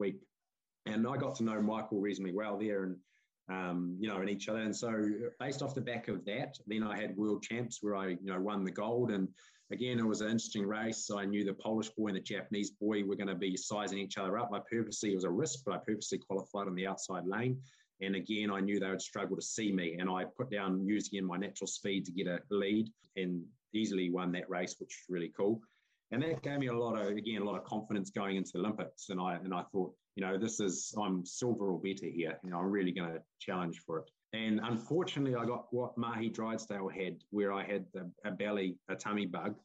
week. 0.00 0.16
And 0.86 1.06
I 1.06 1.16
got 1.16 1.36
to 1.36 1.44
know 1.44 1.60
Michael 1.60 2.00
reasonably 2.00 2.32
well 2.32 2.58
there 2.58 2.82
and, 2.84 2.96
um, 3.48 3.96
you 4.00 4.08
know, 4.08 4.16
and 4.16 4.28
each 4.28 4.48
other. 4.48 4.60
And 4.60 4.74
so 4.74 5.04
based 5.38 5.62
off 5.62 5.74
the 5.74 5.80
back 5.80 6.08
of 6.08 6.24
that, 6.24 6.58
then 6.66 6.82
I 6.82 6.98
had 6.98 7.16
world 7.16 7.42
champs 7.42 7.78
where 7.80 7.94
I, 7.94 8.08
you 8.08 8.18
know, 8.22 8.40
won 8.40 8.64
the 8.64 8.72
gold. 8.72 9.12
And 9.12 9.28
again, 9.70 10.00
it 10.00 10.06
was 10.06 10.20
an 10.20 10.30
interesting 10.30 10.66
race. 10.66 11.06
So 11.06 11.18
I 11.18 11.26
knew 11.26 11.44
the 11.44 11.52
Polish 11.54 11.90
boy 11.90 12.08
and 12.08 12.16
the 12.16 12.20
Japanese 12.20 12.70
boy 12.70 13.04
were 13.04 13.16
going 13.16 13.28
to 13.28 13.36
be 13.36 13.56
sizing 13.56 13.98
each 13.98 14.18
other 14.18 14.36
up. 14.36 14.50
I 14.52 14.58
purposely, 14.68 15.12
it 15.12 15.16
was 15.16 15.24
a 15.24 15.30
risk, 15.30 15.60
but 15.64 15.74
I 15.74 15.78
purposely 15.78 16.18
qualified 16.18 16.66
on 16.66 16.74
the 16.74 16.88
outside 16.88 17.24
lane. 17.24 17.58
And 18.02 18.16
again, 18.16 18.50
I 18.50 18.60
knew 18.60 18.80
they 18.80 18.88
would 18.88 19.02
struggle 19.02 19.36
to 19.36 19.42
see 19.42 19.72
me. 19.72 19.96
And 19.98 20.08
I 20.08 20.24
put 20.24 20.50
down 20.50 20.84
using 20.86 21.18
in 21.18 21.26
my 21.26 21.36
natural 21.36 21.66
speed 21.66 22.04
to 22.06 22.12
get 22.12 22.26
a 22.26 22.40
lead. 22.50 22.88
And 23.16 23.44
easily 23.72 24.10
won 24.10 24.32
that 24.32 24.48
race, 24.48 24.76
which 24.78 24.88
was 24.88 25.14
really 25.14 25.32
cool. 25.36 25.60
And 26.12 26.22
that 26.22 26.42
gave 26.42 26.58
me 26.58 26.66
a 26.66 26.76
lot 26.76 26.98
of, 26.98 27.06
again, 27.08 27.42
a 27.42 27.44
lot 27.44 27.56
of 27.56 27.64
confidence 27.64 28.10
going 28.10 28.36
into 28.36 28.50
the 28.54 28.58
Olympics. 28.58 29.10
And 29.10 29.20
I 29.20 29.36
and 29.36 29.54
I 29.54 29.62
thought, 29.70 29.94
you 30.16 30.24
know, 30.24 30.38
this 30.38 30.58
is 30.58 30.92
I'm 31.00 31.24
silver 31.24 31.70
or 31.70 31.78
better 31.78 32.06
here. 32.06 32.36
You 32.42 32.50
know, 32.50 32.58
I'm 32.58 32.70
really 32.70 32.92
going 32.92 33.12
to 33.12 33.20
challenge 33.38 33.80
for 33.86 33.98
it. 33.98 34.10
And 34.32 34.60
unfortunately, 34.62 35.36
I 35.36 35.44
got 35.44 35.66
what 35.70 35.96
Mahi 35.96 36.28
Drysdale 36.28 36.88
had, 36.88 37.16
where 37.30 37.52
I 37.52 37.64
had 37.64 37.84
a 38.24 38.30
belly, 38.30 38.76
a 38.88 38.94
tummy 38.94 39.26
bug, 39.26 39.56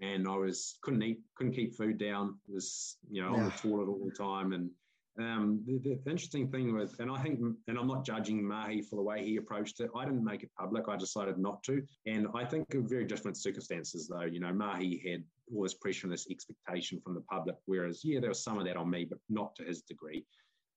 and 0.00 0.28
I 0.28 0.36
was 0.36 0.78
couldn't 0.82 1.02
eat, 1.02 1.20
couldn't 1.36 1.54
keep 1.54 1.74
food 1.76 1.98
down. 1.98 2.38
Was 2.48 2.96
you 3.10 3.22
know 3.22 3.32
yeah. 3.32 3.42
on 3.42 3.44
the 3.46 3.50
toilet 3.50 3.88
all 3.88 4.04
the 4.04 4.16
time, 4.16 4.52
and 4.52 4.70
um, 5.18 5.62
the, 5.66 5.78
the, 5.78 6.10
interesting 6.10 6.48
thing 6.50 6.74
with, 6.74 6.98
and 7.00 7.10
I 7.10 7.20
think, 7.20 7.40
and 7.40 7.78
I'm 7.78 7.88
not 7.88 8.04
judging 8.04 8.46
Mahi 8.46 8.82
for 8.82 8.96
the 8.96 9.02
way 9.02 9.24
he 9.24 9.36
approached 9.36 9.80
it. 9.80 9.90
I 9.96 10.04
didn't 10.04 10.24
make 10.24 10.42
it 10.42 10.50
public. 10.58 10.88
I 10.88 10.96
decided 10.96 11.38
not 11.38 11.62
to. 11.64 11.82
And 12.06 12.28
I 12.34 12.44
think 12.44 12.72
of 12.74 12.84
very 12.84 13.04
different 13.04 13.36
circumstances, 13.36 14.08
though. 14.08 14.22
You 14.22 14.40
know, 14.40 14.52
Mahi 14.52 15.02
had 15.04 15.24
all 15.52 15.62
this 15.62 15.74
pressure 15.74 16.06
and 16.06 16.12
this 16.12 16.28
expectation 16.30 17.00
from 17.00 17.14
the 17.14 17.20
public, 17.22 17.56
whereas, 17.66 18.04
yeah, 18.04 18.20
there 18.20 18.28
was 18.28 18.42
some 18.42 18.58
of 18.58 18.64
that 18.66 18.76
on 18.76 18.90
me, 18.90 19.04
but 19.04 19.18
not 19.28 19.56
to 19.56 19.64
his 19.64 19.82
degree. 19.82 20.24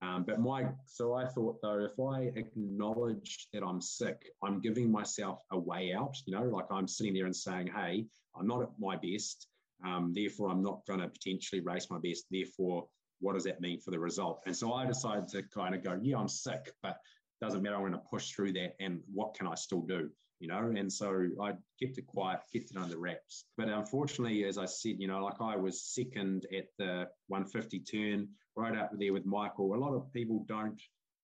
Um, 0.01 0.23
but 0.23 0.39
my, 0.39 0.65
so 0.87 1.13
I 1.13 1.27
thought 1.27 1.61
though, 1.61 1.85
if 1.85 1.99
I 1.99 2.31
acknowledge 2.35 3.47
that 3.53 3.63
I'm 3.63 3.79
sick, 3.79 4.31
I'm 4.43 4.59
giving 4.59 4.91
myself 4.91 5.39
a 5.51 5.59
way 5.59 5.93
out. 5.93 6.17
You 6.25 6.35
know, 6.35 6.43
like 6.43 6.65
I'm 6.71 6.87
sitting 6.87 7.13
there 7.13 7.25
and 7.25 7.35
saying, 7.35 7.67
"Hey, 7.67 8.07
I'm 8.35 8.47
not 8.47 8.63
at 8.63 8.69
my 8.79 8.95
best. 8.95 9.47
Um, 9.85 10.11
therefore, 10.15 10.49
I'm 10.49 10.63
not 10.63 10.85
going 10.87 11.01
to 11.01 11.07
potentially 11.07 11.61
race 11.61 11.87
my 11.91 11.99
best. 11.99 12.25
Therefore, 12.31 12.87
what 13.21 13.33
does 13.33 13.43
that 13.45 13.61
mean 13.61 13.79
for 13.79 13.91
the 13.91 13.99
result? 13.99 14.41
And 14.45 14.55
so 14.55 14.73
I 14.73 14.85
decided 14.85 15.27
to 15.29 15.43
kind 15.43 15.73
of 15.73 15.83
go, 15.83 15.97
yeah, 16.01 16.17
I'm 16.17 16.27
sick, 16.27 16.71
but 16.83 16.97
doesn't 17.39 17.61
matter. 17.61 17.75
I'm 17.75 17.81
going 17.81 17.93
to 17.93 17.97
push 17.99 18.31
through 18.31 18.53
that. 18.53 18.75
And 18.79 18.99
what 19.11 19.33
can 19.33 19.47
I 19.47 19.55
still 19.55 19.81
do? 19.81 20.09
You 20.39 20.47
know, 20.47 20.73
and 20.75 20.91
so 20.91 21.27
I 21.39 21.51
kept 21.81 21.99
it 21.99 22.07
quiet, 22.07 22.39
kept 22.51 22.71
it 22.71 22.77
under 22.77 22.97
wraps. 22.97 23.45
But 23.57 23.69
unfortunately, 23.69 24.43
as 24.45 24.57
I 24.57 24.65
said, 24.65 24.95
you 24.97 25.07
know, 25.07 25.23
like 25.23 25.39
I 25.39 25.55
was 25.55 25.83
second 25.83 26.47
at 26.55 26.65
the 26.79 27.07
150 27.27 27.79
turn, 27.79 28.27
right 28.55 28.75
up 28.75 28.91
there 28.97 29.13
with 29.13 29.25
Michael. 29.25 29.75
A 29.75 29.77
lot 29.77 29.93
of 29.93 30.11
people 30.13 30.43
don't 30.47 30.81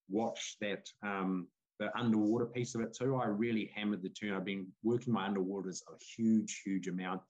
watch 0.09 0.57
that 0.61 0.87
um, 1.03 1.47
the 1.79 1.95
underwater 1.97 2.45
piece 2.45 2.75
of 2.75 2.81
it 2.81 2.95
too. 2.97 3.15
I 3.15 3.25
really 3.25 3.71
hammered 3.75 4.03
the 4.03 4.09
turn. 4.09 4.33
I've 4.33 4.45
been 4.45 4.67
working 4.83 5.13
my 5.13 5.27
underwaters 5.27 5.81
a 5.87 5.97
huge, 6.15 6.61
huge 6.63 6.87
amount 6.87 7.21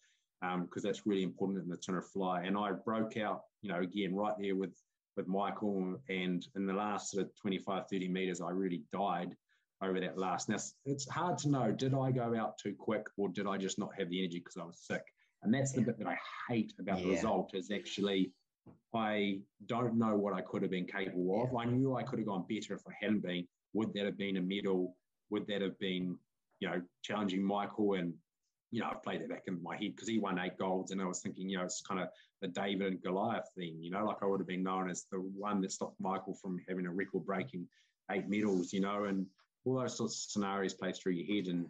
because 0.41 0.55
um, 0.55 0.69
that's 0.83 1.05
really 1.05 1.23
important 1.23 1.63
in 1.63 1.69
the 1.69 1.77
tuna 1.77 2.01
fly. 2.01 2.43
And 2.43 2.57
I 2.57 2.71
broke 2.71 3.17
out, 3.17 3.41
you 3.61 3.69
know, 3.69 3.79
again 3.79 4.15
right 4.15 4.33
there 4.39 4.55
with 4.55 4.75
with 5.15 5.27
Michael, 5.27 5.99
and 6.09 6.45
in 6.55 6.67
the 6.67 6.73
last 6.73 7.11
sort 7.11 7.25
of 7.25 7.31
25, 7.41 7.85
30 7.89 8.07
meters, 8.07 8.39
I 8.39 8.51
really 8.51 8.83
died 8.91 9.35
over 9.81 9.99
that 9.99 10.17
last. 10.17 10.47
Now 10.47 10.57
it's 10.85 11.09
hard 11.09 11.37
to 11.39 11.49
know: 11.49 11.71
did 11.71 11.93
I 11.93 12.11
go 12.11 12.35
out 12.35 12.57
too 12.57 12.75
quick, 12.77 13.07
or 13.17 13.29
did 13.29 13.47
I 13.47 13.57
just 13.57 13.79
not 13.79 13.89
have 13.97 14.09
the 14.09 14.19
energy 14.19 14.39
because 14.39 14.57
I 14.57 14.65
was 14.65 14.79
sick? 14.79 15.03
And 15.43 15.53
that's 15.53 15.71
the 15.71 15.81
bit 15.81 15.99
that 15.99 16.07
I 16.07 16.17
hate 16.49 16.73
about 16.79 16.99
yeah. 16.99 17.05
the 17.05 17.11
result 17.11 17.51
is 17.53 17.71
actually 17.71 18.31
I 18.93 19.39
don't 19.65 19.97
know 19.97 20.15
what 20.15 20.33
I 20.33 20.41
could 20.41 20.61
have 20.61 20.71
been 20.71 20.85
capable 20.85 21.43
of. 21.43 21.51
Yeah. 21.53 21.59
I 21.59 21.65
knew 21.65 21.95
I 21.95 22.03
could 22.03 22.19
have 22.19 22.27
gone 22.27 22.45
better 22.49 22.73
if 22.73 22.81
I 22.87 22.91
hadn't 22.99 23.23
been. 23.23 23.47
Would 23.73 23.93
that 23.93 24.05
have 24.05 24.17
been 24.17 24.37
a 24.37 24.41
medal? 24.41 24.95
Would 25.29 25.47
that 25.47 25.61
have 25.61 25.77
been, 25.79 26.17
you 26.59 26.69
know, 26.69 26.81
challenging 27.03 27.43
Michael 27.43 27.93
and 27.93 28.13
you 28.71 28.81
know, 28.81 28.89
I've 28.91 29.03
played 29.03 29.21
it 29.21 29.29
back 29.29 29.43
in 29.47 29.61
my 29.63 29.75
head 29.75 29.95
because 29.95 30.09
he 30.09 30.19
won 30.19 30.39
eight 30.39 30.57
golds, 30.57 30.91
and 30.91 31.01
I 31.01 31.05
was 31.05 31.21
thinking, 31.21 31.49
you 31.49 31.57
know, 31.57 31.63
it's 31.63 31.81
kind 31.81 32.01
of 32.01 32.09
the 32.41 32.47
David 32.47 32.87
and 32.87 33.01
Goliath 33.01 33.49
thing, 33.57 33.77
you 33.81 33.89
know, 33.89 34.05
like 34.05 34.17
I 34.21 34.25
would 34.25 34.39
have 34.39 34.47
been 34.47 34.63
known 34.63 34.89
as 34.89 35.05
the 35.11 35.19
one 35.19 35.61
that 35.61 35.71
stopped 35.71 35.99
Michael 35.99 36.33
from 36.33 36.59
having 36.67 36.85
a 36.85 36.91
record 36.91 37.25
breaking 37.25 37.67
eight 38.11 38.29
medals, 38.29 38.73
you 38.73 38.79
know, 38.79 39.05
and 39.05 39.25
all 39.65 39.79
those 39.79 39.97
sorts 39.97 40.15
of 40.15 40.31
scenarios 40.31 40.73
play 40.73 40.91
through 40.91 41.13
your 41.13 41.35
head. 41.35 41.47
And 41.47 41.67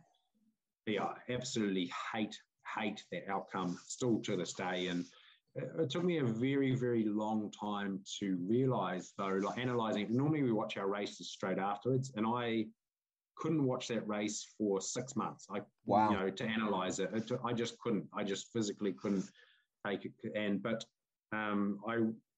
yeah, 0.86 1.03
I 1.03 1.32
absolutely 1.32 1.91
hate, 2.14 2.38
hate 2.78 3.03
that 3.11 3.30
outcome 3.30 3.80
still 3.88 4.19
to 4.22 4.36
this 4.36 4.53
day. 4.53 4.88
And 4.88 5.06
it 5.56 5.90
took 5.90 6.03
me 6.03 6.19
a 6.19 6.24
very, 6.24 6.76
very 6.76 7.06
long 7.06 7.52
time 7.52 8.02
to 8.19 8.38
realize, 8.48 9.14
though, 9.18 9.40
like 9.41 9.57
analyzing. 9.57 10.07
Normally, 10.10 10.44
we 10.44 10.52
watch 10.52 10.78
our 10.78 10.88
races 10.88 11.32
straight 11.32 11.57
afterwards, 11.57 12.11
and 12.15 12.26
I 12.28 12.68
couldn't 13.39 13.64
watch 13.64 13.88
that 13.88 14.07
race 14.07 14.45
for 14.57 14.81
six 14.81 15.15
months. 15.15 15.47
I, 15.49 15.61
wow. 15.85 16.09
you 16.09 16.18
know, 16.18 16.30
to 16.30 16.43
analyze 16.43 16.99
it, 16.99 17.09
it, 17.14 17.31
I 17.45 17.53
just 17.53 17.77
couldn't. 17.80 18.05
I 18.14 18.23
just 18.23 18.51
physically 18.51 18.93
couldn't 18.93 19.26
take 19.85 20.05
it. 20.05 20.14
And 20.35 20.61
but 20.61 20.84
um, 21.34 21.80
I 21.88 21.97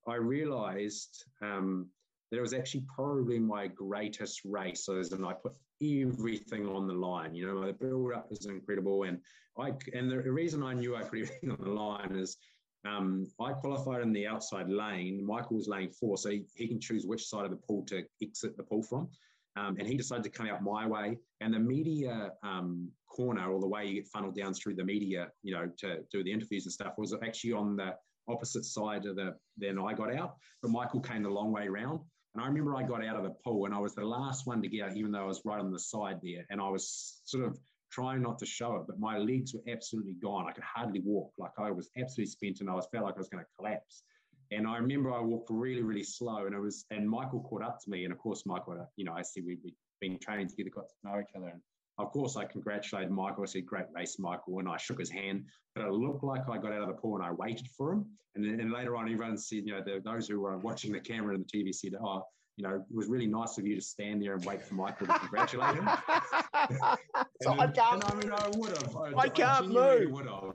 I 0.10 0.16
realized 0.16 1.24
um, 1.42 1.88
that 2.32 2.38
it 2.38 2.42
was 2.42 2.54
actually 2.54 2.86
probably 2.94 3.40
my 3.40 3.68
greatest 3.68 4.42
race. 4.46 4.86
So, 4.86 5.02
and 5.12 5.26
I 5.26 5.34
put 5.34 5.54
everything 5.82 6.68
on 6.68 6.88
the 6.88 6.94
line. 6.94 7.36
You 7.36 7.48
know, 7.48 7.66
the 7.66 7.74
build 7.74 8.14
up 8.14 8.28
is 8.32 8.46
incredible, 8.46 9.04
and 9.04 9.20
I 9.58 9.74
and 9.94 10.12
the 10.12 10.18
reason 10.18 10.64
I 10.64 10.74
knew 10.74 10.96
I 10.96 11.02
put 11.02 11.20
everything 11.20 11.52
on 11.52 11.58
the 11.62 11.70
line 11.70 12.16
is 12.16 12.38
um, 12.86 13.28
I 13.42 13.54
qualified 13.54 14.02
in 14.02 14.14
the 14.14 14.28
outside 14.28 14.70
lane. 14.70 15.26
Michael 15.26 15.58
was 15.58 15.68
lane 15.68 15.92
four, 15.92 16.18
so 16.18 16.30
he, 16.30 16.46
he 16.56 16.68
can 16.68 16.80
choose 16.80 17.06
which 17.06 17.26
side 17.26 17.46
of 17.46 17.52
the 17.52 17.58
pool 17.58 17.84
to 17.88 18.04
exit 18.22 18.56
the 18.58 18.64
pool 18.64 18.84
from. 18.84 19.10
Um, 19.56 19.76
and 19.80 19.88
he 19.88 19.96
decided 19.96 20.24
to 20.24 20.30
come 20.30 20.48
out 20.48 20.64
my 20.64 20.88
way. 20.88 21.18
And 21.42 21.54
the 21.54 21.60
media 21.60 22.32
um, 22.44 22.90
corner, 23.08 23.52
or 23.52 23.60
the 23.60 23.68
way 23.68 23.86
you 23.86 23.96
get 23.96 24.08
funneled 24.08 24.36
down 24.36 24.54
through 24.54 24.76
the 24.76 24.84
media, 24.84 25.28
you 25.44 25.54
know, 25.54 25.70
to 25.80 26.00
do 26.12 26.24
the 26.24 26.32
interviews 26.32 26.66
and 26.66 26.74
stuff, 26.74 26.94
was 26.98 27.16
actually 27.24 27.54
on 27.54 27.76
the 27.76 27.96
opposite 28.28 28.66
side 28.66 29.06
of 29.06 29.16
the. 29.16 29.36
Then 29.58 29.80
I 29.80 29.94
got 29.94 30.14
out, 30.14 30.36
but 30.62 30.72
Michael 30.72 31.02
came 31.02 31.24
the 31.24 31.30
long 31.30 31.52
way 31.52 31.68
round. 31.68 32.00
And 32.36 32.44
I 32.44 32.48
remember 32.48 32.76
I 32.76 32.84
got 32.84 33.04
out 33.04 33.18
of 33.18 33.24
the 33.24 33.34
pool 33.44 33.66
and 33.66 33.74
I 33.74 33.80
was 33.80 33.96
the 33.96 34.06
last 34.06 34.46
one 34.46 34.62
to 34.62 34.68
get 34.68 34.84
out, 34.84 34.96
even 34.96 35.12
though 35.12 35.24
I 35.24 35.26
was 35.26 35.42
right 35.46 35.60
on 35.60 35.72
the 35.72 35.80
side 35.80 36.20
there. 36.22 36.46
And 36.52 36.62
I 36.62 36.70
was 36.70 37.22
sort 37.26 37.44
of 37.44 37.58
trying 37.92 38.22
not 38.22 38.38
to 38.40 38.46
show 38.46 38.76
it, 38.76 38.84
but 38.88 39.00
my 39.00 39.18
legs 39.18 39.54
were 39.54 39.64
absolutely 39.68 40.14
gone. 40.14 40.48
I 40.48 40.52
could 40.52 40.64
hardly 40.64 41.02
walk. 41.04 41.34
Like 41.40 41.52
I 41.58 41.72
was 41.72 41.90
absolutely 41.98 42.32
spent 42.32 42.60
and 42.62 42.70
I 42.70 42.76
was 42.76 42.88
felt 42.92 43.06
like 43.06 43.16
I 43.16 43.20
was 43.20 43.30
going 43.30 43.44
to 43.44 43.50
collapse. 43.58 44.04
And 44.52 44.68
I 44.68 44.78
remember 44.78 45.14
I 45.14 45.22
walked 45.22 45.50
really, 45.50 45.84
really 45.84 46.04
slow 46.04 46.46
and 46.46 46.56
it 46.56 46.60
was, 46.60 46.86
and 46.90 47.08
Michael 47.10 47.42
caught 47.42 47.64
up 47.64 47.80
to 47.84 47.90
me. 47.90 48.04
And 48.04 48.14
of 48.14 48.20
course, 48.20 48.46
Michael, 48.46 48.88
you 48.96 49.06
know, 49.06 49.14
I 49.14 49.22
said 49.22 49.44
we'd 49.46 49.60
been 50.02 50.18
training 50.20 50.50
together, 50.50 50.72
got 50.74 50.90
to 50.90 50.96
know 51.04 51.20
each 51.20 51.36
other. 51.36 51.48
And 51.48 51.62
of 52.00 52.12
course, 52.12 52.36
I 52.36 52.46
congratulated 52.46 53.12
Michael. 53.12 53.44
I 53.44 53.46
said, 53.46 53.66
great 53.66 53.86
race, 53.94 54.18
Michael. 54.18 54.60
And 54.60 54.68
I 54.68 54.78
shook 54.78 55.00
his 55.00 55.10
hand, 55.10 55.46
but 55.76 55.86
it 55.86 55.92
looked 55.92 56.24
like 56.24 56.50
I 56.50 56.58
got 56.58 56.72
out 56.72 56.82
of 56.82 56.88
the 56.88 56.94
pool 56.94 57.16
and 57.16 57.26
I 57.26 57.32
waited 57.32 57.68
for 57.78 57.94
him. 57.94 58.06
And 58.36 58.44
then 58.44 58.60
and 58.60 58.72
later 58.72 58.96
on, 58.96 59.12
everyone 59.12 59.38
said, 59.38 59.64
you 59.66 59.74
know, 59.74 59.84
the, 59.84 60.02
those 60.04 60.28
who 60.28 60.40
were 60.40 60.58
watching 60.58 60.92
the 60.92 61.00
camera 61.00 61.36
and 61.36 61.46
the 61.46 61.58
TV 61.58 61.74
said, 61.74 61.94
oh, 62.02 62.24
you 62.58 62.68
know, 62.68 62.76
it 62.76 62.96
was 62.96 63.08
really 63.08 63.28
nice 63.28 63.58
of 63.58 63.66
you 63.66 63.76
to 63.76 63.82
stand 63.82 64.22
there 64.22 64.34
and 64.34 64.44
wait 64.46 64.62
for 64.62 64.76
Michael 64.76 65.08
to 65.08 65.20
congratulate 65.20 65.76
him. 65.76 65.90
so 67.42 67.54
I 67.58 67.68
can't. 67.68 68.04
I 68.12 68.16
mean, 68.16 68.32
I 68.32 68.50
would 68.56 68.78
have. 68.78 68.98
I, 68.98 69.14
I 69.18 69.30
can't 69.30 69.70
move. 69.70 70.12
Would 70.12 70.26
have. 70.26 70.52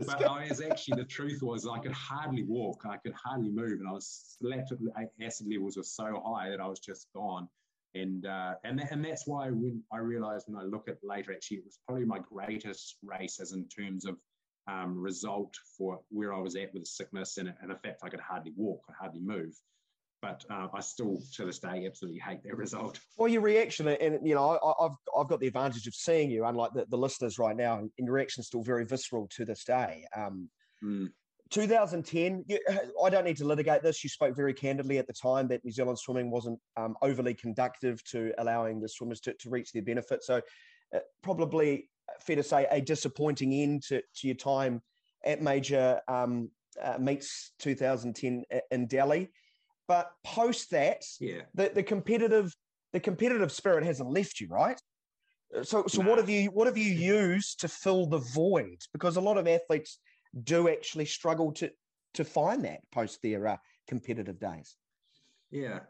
But 0.00 0.24
I 0.28 0.46
was 0.48 0.60
actually 0.60 0.96
the 0.96 1.08
truth 1.08 1.42
was 1.42 1.66
I 1.66 1.78
could 1.78 1.92
hardly 1.92 2.42
walk. 2.42 2.82
I 2.88 2.96
could 2.96 3.14
hardly 3.14 3.50
move, 3.50 3.80
and 3.80 3.88
I 3.88 3.92
was 3.92 4.36
lactic 4.40 4.78
acid 5.22 5.46
levels 5.50 5.76
were 5.76 5.82
so 5.82 6.22
high 6.24 6.50
that 6.50 6.60
I 6.60 6.66
was 6.66 6.80
just 6.80 7.08
gone. 7.14 7.48
And 7.94 8.26
uh, 8.26 8.54
and 8.64 8.78
that, 8.78 8.90
and 8.90 9.04
that's 9.04 9.26
why 9.26 9.50
when 9.50 9.82
I 9.92 9.98
realised 9.98 10.46
when 10.48 10.60
I 10.60 10.64
look 10.64 10.88
at 10.88 10.98
later, 11.02 11.32
actually, 11.32 11.58
it 11.58 11.64
was 11.64 11.78
probably 11.86 12.04
my 12.04 12.18
greatest 12.18 12.96
race 13.02 13.38
as 13.40 13.52
in 13.52 13.68
terms 13.68 14.04
of 14.04 14.16
um, 14.66 14.98
result 14.98 15.54
for 15.78 16.00
where 16.08 16.34
I 16.34 16.40
was 16.40 16.56
at 16.56 16.72
with 16.72 16.82
the 16.82 16.88
sickness, 16.88 17.38
and, 17.38 17.52
and 17.60 17.70
in 17.70 17.78
fact, 17.78 18.00
I 18.02 18.08
could 18.08 18.20
hardly 18.20 18.52
walk, 18.56 18.82
I 18.88 18.92
hardly 18.98 19.20
move 19.20 19.54
but 20.24 20.44
uh, 20.50 20.68
I 20.72 20.80
still 20.80 21.20
to 21.34 21.44
this 21.44 21.58
day 21.58 21.84
absolutely 21.86 22.20
hate 22.20 22.42
that 22.44 22.56
result. 22.56 22.98
Well, 23.16 23.28
your 23.28 23.42
reaction, 23.42 23.86
and 23.88 24.26
you 24.26 24.34
know, 24.34 24.58
I, 24.58 24.82
have 24.82 24.96
I've 25.16 25.28
got 25.28 25.38
the 25.38 25.46
advantage 25.46 25.86
of 25.86 25.94
seeing 25.94 26.30
you, 26.30 26.44
unlike 26.46 26.72
the, 26.72 26.86
the 26.88 26.96
listeners 26.96 27.38
right 27.38 27.56
now, 27.56 27.78
and 27.78 27.90
your 27.98 28.12
reaction 28.12 28.40
is 28.40 28.46
still 28.46 28.62
very 28.62 28.84
visceral 28.84 29.28
to 29.36 29.44
this 29.44 29.64
day. 29.64 30.04
Um, 30.16 30.48
mm. 30.82 31.08
2010, 31.50 32.44
you, 32.48 32.58
I 33.04 33.10
don't 33.10 33.24
need 33.24 33.36
to 33.36 33.44
litigate 33.44 33.82
this. 33.82 34.02
You 34.02 34.10
spoke 34.10 34.34
very 34.34 34.54
candidly 34.54 34.98
at 34.98 35.06
the 35.06 35.12
time 35.12 35.46
that 35.48 35.64
New 35.64 35.70
Zealand 35.70 35.98
swimming 35.98 36.30
wasn't 36.30 36.58
um, 36.76 36.96
overly 37.02 37.34
conductive 37.34 38.02
to 38.04 38.32
allowing 38.38 38.80
the 38.80 38.88
swimmers 38.88 39.20
to, 39.20 39.34
to 39.34 39.50
reach 39.50 39.72
their 39.72 39.82
benefit. 39.82 40.24
So, 40.24 40.40
uh, 40.94 41.00
probably 41.22 41.88
fair 42.20 42.36
to 42.36 42.42
say 42.42 42.66
a 42.70 42.80
disappointing 42.80 43.52
end 43.52 43.82
to, 43.84 44.00
to 44.00 44.26
your 44.26 44.36
time 44.36 44.82
at 45.24 45.42
major 45.42 46.00
um, 46.08 46.50
uh, 46.82 46.96
meets 46.98 47.52
2010 47.60 48.44
in 48.70 48.86
Delhi. 48.86 49.30
But 49.86 50.10
post 50.24 50.70
that, 50.70 51.02
yeah, 51.20 51.42
the, 51.54 51.70
the 51.74 51.82
competitive 51.82 52.54
the 52.92 53.00
competitive 53.00 53.52
spirit 53.52 53.84
hasn't 53.84 54.10
left 54.10 54.40
you, 54.40 54.48
right? 54.48 54.80
So 55.62 55.84
so 55.86 56.02
nah. 56.02 56.08
what 56.08 56.18
have 56.18 56.28
you 56.28 56.50
what 56.50 56.66
have 56.66 56.78
you 56.78 56.90
used 56.90 57.60
to 57.60 57.68
fill 57.68 58.06
the 58.06 58.18
void? 58.18 58.78
Because 58.92 59.16
a 59.16 59.20
lot 59.20 59.36
of 59.36 59.46
athletes 59.46 59.98
do 60.42 60.68
actually 60.68 61.04
struggle 61.04 61.52
to 61.52 61.70
to 62.14 62.24
find 62.24 62.64
that 62.64 62.80
post 62.92 63.20
their 63.22 63.46
uh, 63.46 63.56
competitive 63.88 64.38
days. 64.40 64.76
Yeah. 65.50 65.80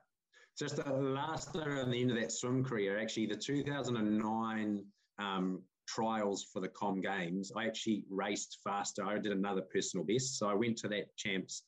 Just 0.59 0.77
the 0.77 0.93
last 0.93 1.55
year 1.55 1.81
on 1.81 1.91
the 1.91 2.01
end 2.01 2.11
of 2.13 2.17
that 2.17 2.31
swim 2.31 2.65
career, 2.65 2.99
actually, 2.99 3.27
the 3.27 3.35
2009 3.35 4.85
um, 5.19 5.63
trials 5.89 6.45
for 6.53 6.61
the 6.61 6.69
Com 6.69 7.01
Games, 7.01 7.51
I 7.57 7.67
actually 7.67 8.05
raced 8.09 8.59
faster. 8.63 9.05
I 9.05 9.19
did 9.19 9.33
another 9.33 9.63
personal 9.63 10.07
best. 10.07 10.39
So 10.39 10.49
I 10.49 10.55
went 10.55 10.79
to 10.79 10.89
that 10.89 11.15
champs 11.17 11.63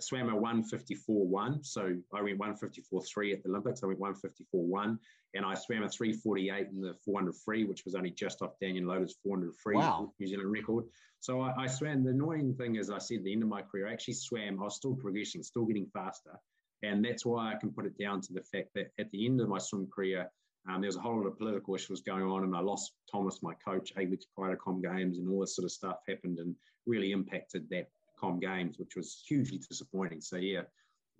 swam 0.00 0.28
a 0.28 0.36
154.1. 0.36 1.64
So 1.64 1.96
I 2.12 2.22
went 2.22 2.38
154.3 2.38 3.32
at 3.32 3.42
the 3.42 3.48
Olympics. 3.48 3.82
I 3.82 3.86
went 3.86 4.00
154.1. 4.00 4.98
And 5.34 5.44
I 5.44 5.54
swam 5.54 5.82
a 5.82 5.88
348 5.88 6.68
in 6.68 6.80
the 6.80 6.94
400 7.04 7.34
free, 7.44 7.64
which 7.64 7.84
was 7.84 7.94
only 7.94 8.10
just 8.10 8.40
off 8.40 8.52
Danyon 8.62 8.84
Loader's 8.84 9.16
400 9.22 9.54
free 9.56 9.76
wow. 9.76 10.12
New 10.20 10.26
Zealand 10.26 10.50
record. 10.50 10.84
So 11.20 11.40
I, 11.40 11.64
I, 11.64 11.66
swam. 11.66 12.04
The 12.04 12.10
annoying 12.10 12.54
thing 12.54 12.76
is, 12.76 12.90
I 12.90 12.98
said 12.98 13.18
at 13.18 13.24
the 13.24 13.32
end 13.32 13.42
of 13.42 13.48
my 13.48 13.62
career, 13.62 13.88
I 13.88 13.92
actually 13.92 14.14
swam. 14.14 14.60
I 14.60 14.64
was 14.64 14.76
still 14.76 14.94
progressing, 14.94 15.42
still 15.42 15.64
getting 15.64 15.86
faster. 15.86 16.38
And 16.82 17.04
that's 17.04 17.24
why 17.24 17.52
I 17.52 17.56
can 17.56 17.72
put 17.72 17.86
it 17.86 17.98
down 17.98 18.20
to 18.20 18.32
the 18.32 18.42
fact 18.42 18.74
that 18.74 18.92
at 18.98 19.10
the 19.10 19.26
end 19.26 19.40
of 19.40 19.48
my 19.48 19.58
swim 19.58 19.88
career, 19.88 20.30
um, 20.68 20.80
there 20.80 20.88
was 20.88 20.96
a 20.96 21.00
whole 21.00 21.16
lot 21.16 21.26
of 21.26 21.38
political 21.38 21.74
issues 21.74 22.00
going 22.00 22.24
on, 22.24 22.44
and 22.44 22.56
I 22.56 22.60
lost 22.60 22.92
Thomas, 23.10 23.42
my 23.42 23.54
coach, 23.54 23.92
eight 23.98 24.10
weeks 24.10 24.26
prior 24.36 24.50
to 24.50 24.56
Com 24.56 24.80
Games, 24.80 25.18
and 25.18 25.28
all 25.28 25.40
this 25.40 25.56
sort 25.56 25.64
of 25.64 25.72
stuff 25.72 25.98
happened 26.08 26.38
and 26.38 26.54
really 26.86 27.12
impacted 27.12 27.68
that 27.70 27.88
Com 28.24 28.40
Games, 28.40 28.78
which 28.78 28.96
was 28.96 29.22
hugely 29.26 29.58
disappointing. 29.58 30.20
So 30.20 30.36
yeah, 30.36 30.62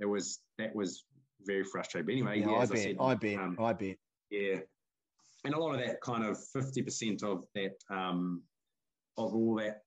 it 0.00 0.06
was 0.06 0.40
that 0.58 0.74
was 0.74 1.04
very 1.42 1.64
frustrating. 1.64 2.06
But 2.06 2.12
anyway, 2.12 2.40
yeah, 2.40 2.50
yeah 2.50 2.56
I, 2.56 2.66
bet, 2.66 2.78
I, 2.78 2.82
said, 2.82 2.96
I 3.00 3.14
bet, 3.14 3.38
um, 3.38 3.56
I 3.60 3.72
bet. 3.72 3.96
Yeah, 4.30 4.56
and 5.44 5.54
a 5.54 5.58
lot 5.58 5.74
of 5.74 5.86
that 5.86 6.00
kind 6.00 6.24
of 6.24 6.38
fifty 6.52 6.82
percent 6.82 7.22
of 7.22 7.44
that 7.54 7.74
um, 7.90 8.42
of 9.16 9.34
all 9.34 9.56
that 9.56 9.82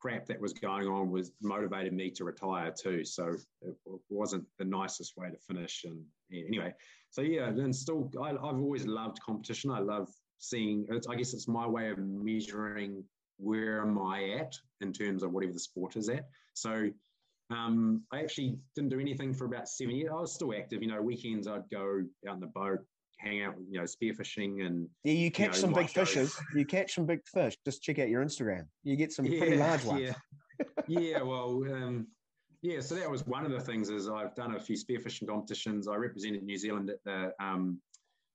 crap 0.00 0.26
that 0.26 0.40
was 0.40 0.54
going 0.54 0.88
on 0.88 1.10
was 1.10 1.32
motivated 1.42 1.92
me 1.92 2.10
to 2.10 2.24
retire 2.24 2.72
too. 2.72 3.04
So 3.04 3.34
it 3.62 3.74
wasn't 4.08 4.44
the 4.58 4.64
nicest 4.64 5.16
way 5.16 5.28
to 5.30 5.36
finish. 5.36 5.84
And 5.84 6.02
yeah, 6.30 6.44
anyway, 6.46 6.74
so 7.10 7.22
yeah, 7.22 7.48
and 7.48 7.74
still, 7.74 8.10
I, 8.22 8.30
I've 8.30 8.60
always 8.60 8.86
loved 8.86 9.20
competition. 9.20 9.70
I 9.70 9.80
love 9.80 10.08
seeing. 10.38 10.86
I 11.08 11.14
guess 11.16 11.34
it's 11.34 11.48
my 11.48 11.66
way 11.66 11.90
of 11.90 11.98
measuring 11.98 13.04
where 13.40 13.80
am 13.80 13.98
I 13.98 14.36
at 14.40 14.54
in 14.80 14.92
terms 14.92 15.22
of 15.22 15.32
whatever 15.32 15.52
the 15.52 15.60
sport 15.60 15.96
is 15.96 16.08
at. 16.08 16.28
So 16.54 16.90
um, 17.50 18.02
I 18.12 18.20
actually 18.20 18.58
didn't 18.74 18.90
do 18.90 19.00
anything 19.00 19.34
for 19.34 19.44
about 19.44 19.68
seven 19.68 19.96
years. 19.96 20.10
I 20.12 20.20
was 20.20 20.34
still 20.34 20.54
active. 20.54 20.82
You 20.82 20.88
know, 20.88 21.02
weekends 21.02 21.48
I'd 21.48 21.68
go 21.70 22.02
out 22.28 22.34
in 22.34 22.40
the 22.40 22.46
boat, 22.46 22.80
hang 23.18 23.42
out, 23.42 23.54
you 23.68 23.78
know, 23.78 23.84
spearfishing 23.84 24.64
and. 24.64 24.88
Yeah, 25.04 25.14
you 25.14 25.30
catch 25.30 25.46
you 25.46 25.52
know, 25.52 25.58
some 25.58 25.72
big 25.72 25.88
fishes. 25.88 26.38
You 26.54 26.64
catch 26.64 26.94
some 26.94 27.06
big 27.06 27.20
fish. 27.26 27.56
Just 27.64 27.82
check 27.82 27.98
out 27.98 28.08
your 28.08 28.24
Instagram. 28.24 28.66
You 28.84 28.96
get 28.96 29.12
some 29.12 29.26
yeah, 29.26 29.38
pretty 29.38 29.56
large 29.56 29.84
ones. 29.84 30.00
Yeah, 30.00 30.14
yeah. 30.86 31.22
Well, 31.22 31.64
um, 31.72 32.06
yeah. 32.62 32.80
So 32.80 32.94
that 32.94 33.10
was 33.10 33.26
one 33.26 33.44
of 33.44 33.50
the 33.50 33.60
things. 33.60 33.90
Is 33.90 34.08
I've 34.08 34.34
done 34.34 34.54
a 34.54 34.60
few 34.60 34.76
spearfishing 34.76 35.26
competitions. 35.26 35.88
I 35.88 35.96
represented 35.96 36.42
New 36.44 36.58
Zealand 36.58 36.90
at 36.90 37.02
the 37.04 37.32
um, 37.40 37.80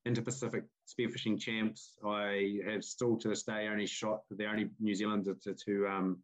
Inter-Pacific 0.05 0.63
spearfishing 0.87 1.39
champs. 1.39 1.97
I 2.05 2.59
have 2.67 2.83
still 2.83 3.17
to 3.17 3.29
this 3.29 3.43
day 3.43 3.67
only 3.67 3.87
shot 3.87 4.21
the 4.29 4.45
only 4.45 4.69
New 4.79 4.95
Zealander 4.95 5.35
to, 5.43 5.53
to 5.53 5.87
um, 5.87 6.17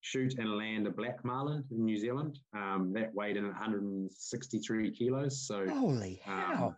shoot 0.00 0.38
and 0.38 0.56
land 0.56 0.86
a 0.86 0.90
black 0.90 1.24
marlin 1.24 1.64
in 1.70 1.84
New 1.84 1.98
Zealand. 1.98 2.38
Um, 2.54 2.92
that 2.94 3.14
weighed 3.14 3.36
in 3.36 3.44
163 3.44 4.90
kilos. 4.92 5.46
So 5.46 5.66
holy 5.68 6.20
um, 6.26 6.40
hell. 6.40 6.64
Um, 6.64 6.76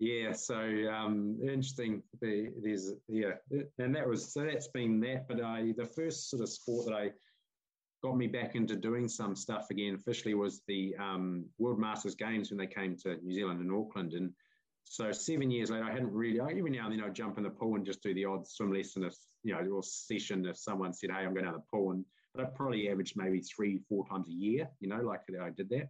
yeah, 0.00 0.32
so 0.32 0.56
um, 0.90 1.38
interesting. 1.42 2.02
There's 2.22 2.94
yeah, 3.06 3.32
and 3.78 3.94
that 3.94 4.08
was 4.08 4.32
so 4.32 4.44
that's 4.44 4.68
been 4.68 4.98
that. 5.00 5.28
But 5.28 5.42
I 5.42 5.74
the 5.76 5.84
first 5.84 6.30
sort 6.30 6.42
of 6.42 6.48
sport 6.48 6.86
that 6.86 6.94
I 6.94 7.10
got 8.02 8.16
me 8.16 8.26
back 8.26 8.54
into 8.54 8.76
doing 8.76 9.08
some 9.08 9.36
stuff 9.36 9.66
again 9.70 9.94
officially 9.94 10.32
was 10.32 10.62
the 10.66 10.96
um, 10.98 11.44
World 11.58 11.78
Masters 11.78 12.14
Games 12.14 12.50
when 12.50 12.56
they 12.56 12.66
came 12.66 12.96
to 13.02 13.16
New 13.22 13.34
Zealand 13.34 13.60
in 13.60 13.70
Auckland 13.70 14.14
and 14.14 14.32
so 14.84 15.12
seven 15.12 15.50
years 15.50 15.70
later, 15.70 15.84
I 15.84 15.92
hadn't 15.92 16.12
really. 16.12 16.40
Every 16.40 16.70
now 16.70 16.86
and 16.86 16.98
then, 16.98 17.04
I'd 17.04 17.14
jump 17.14 17.38
in 17.38 17.44
the 17.44 17.50
pool 17.50 17.76
and 17.76 17.86
just 17.86 18.02
do 18.02 18.12
the 18.12 18.24
odd 18.24 18.46
swim 18.46 18.72
lesson, 18.72 19.04
if 19.04 19.14
you 19.44 19.54
know, 19.54 19.60
or 19.70 19.82
session. 19.82 20.44
If 20.46 20.58
someone 20.58 20.92
said, 20.92 21.10
"Hey, 21.10 21.18
I'm 21.18 21.32
going 21.32 21.44
down 21.44 21.54
the 21.54 21.62
pool," 21.70 21.92
and 21.92 22.04
but 22.34 22.44
I 22.44 22.48
probably 22.48 22.88
averaged 22.90 23.16
maybe 23.16 23.40
three, 23.40 23.80
four 23.88 24.04
times 24.08 24.28
a 24.28 24.32
year. 24.32 24.68
You 24.80 24.88
know, 24.88 25.00
like 25.00 25.20
I 25.40 25.50
did 25.50 25.68
that. 25.70 25.88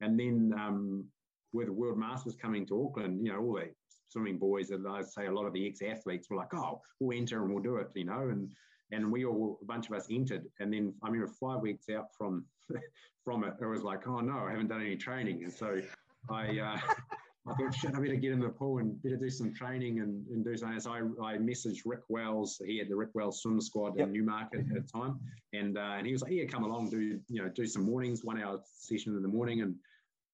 And 0.00 0.18
then 0.18 0.52
um, 0.58 1.04
with 1.52 1.66
the 1.68 1.72
World 1.72 1.98
Masters 1.98 2.36
coming 2.36 2.66
to 2.66 2.84
Auckland, 2.84 3.24
you 3.24 3.32
know, 3.32 3.40
all 3.40 3.54
the 3.54 3.70
swimming 4.08 4.38
boys, 4.38 4.70
and 4.70 4.86
I'd 4.86 5.08
say 5.08 5.26
a 5.26 5.32
lot 5.32 5.46
of 5.46 5.52
the 5.54 5.66
ex-athletes 5.66 6.28
were 6.28 6.36
like, 6.36 6.52
"Oh, 6.54 6.82
we'll 7.00 7.18
enter 7.18 7.42
and 7.42 7.52
we'll 7.52 7.62
do 7.62 7.76
it," 7.76 7.88
you 7.94 8.04
know, 8.04 8.28
and 8.28 8.52
and 8.90 9.10
we 9.10 9.24
all 9.24 9.58
a 9.62 9.64
bunch 9.64 9.88
of 9.88 9.96
us 9.96 10.08
entered. 10.10 10.44
And 10.60 10.72
then 10.72 10.92
I 11.02 11.08
remember 11.08 11.32
five 11.40 11.60
weeks 11.60 11.86
out 11.88 12.08
from 12.16 12.44
from 13.24 13.44
it, 13.44 13.54
it 13.60 13.66
was 13.66 13.82
like, 13.82 14.06
"Oh 14.06 14.20
no, 14.20 14.40
I 14.40 14.50
haven't 14.50 14.68
done 14.68 14.82
any 14.82 14.96
training," 14.96 15.44
and 15.44 15.52
so 15.52 15.80
I. 16.28 16.58
Uh, 16.58 16.78
I 17.46 17.54
thought, 17.54 17.74
shit, 17.74 17.94
I 17.94 17.98
better 17.98 18.14
get 18.14 18.32
in 18.32 18.40
the 18.40 18.48
pool 18.48 18.78
and 18.78 19.02
better 19.02 19.16
do 19.16 19.28
some 19.28 19.52
training 19.52 19.98
and, 19.98 20.26
and 20.28 20.44
do 20.44 20.56
something. 20.56 20.78
So 20.78 20.92
I, 20.92 20.98
I 21.24 21.38
messaged 21.38 21.80
Rick 21.84 22.02
Wells. 22.08 22.60
He 22.64 22.78
had 22.78 22.88
the 22.88 22.94
Rick 22.94 23.10
Wells 23.14 23.42
swim 23.42 23.60
squad 23.60 23.94
yep. 23.96 24.06
in 24.06 24.12
Newmarket 24.12 24.60
at 24.60 24.74
the 24.74 24.88
time. 24.92 25.18
And 25.52 25.76
uh, 25.76 25.94
and 25.98 26.06
he 26.06 26.12
was 26.12 26.22
like, 26.22 26.32
yeah, 26.32 26.44
come 26.44 26.62
along, 26.62 26.90
do, 26.90 27.18
you 27.28 27.42
know, 27.42 27.48
do 27.48 27.66
some 27.66 27.84
mornings, 27.84 28.24
one 28.24 28.40
hour 28.40 28.60
session 28.64 29.16
in 29.16 29.22
the 29.22 29.28
morning. 29.28 29.60
And 29.62 29.74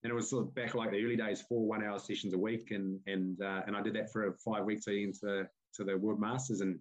and 0.02 0.10
it 0.12 0.14
was 0.14 0.30
sort 0.30 0.44
of 0.44 0.54
back 0.54 0.74
like 0.74 0.90
the 0.90 1.04
early 1.04 1.16
days, 1.16 1.42
four 1.48 1.66
one-hour 1.66 1.98
sessions 1.98 2.32
a 2.34 2.38
week, 2.38 2.70
and 2.70 3.00
and 3.06 3.40
uh, 3.42 3.62
and 3.66 3.76
I 3.76 3.82
did 3.82 3.94
that 3.94 4.12
for 4.12 4.36
five 4.44 4.64
weeks 4.64 4.86
leading 4.86 5.08
into 5.08 5.48
to 5.74 5.84
the 5.84 5.96
World 5.96 6.20
Masters, 6.20 6.60
and 6.60 6.78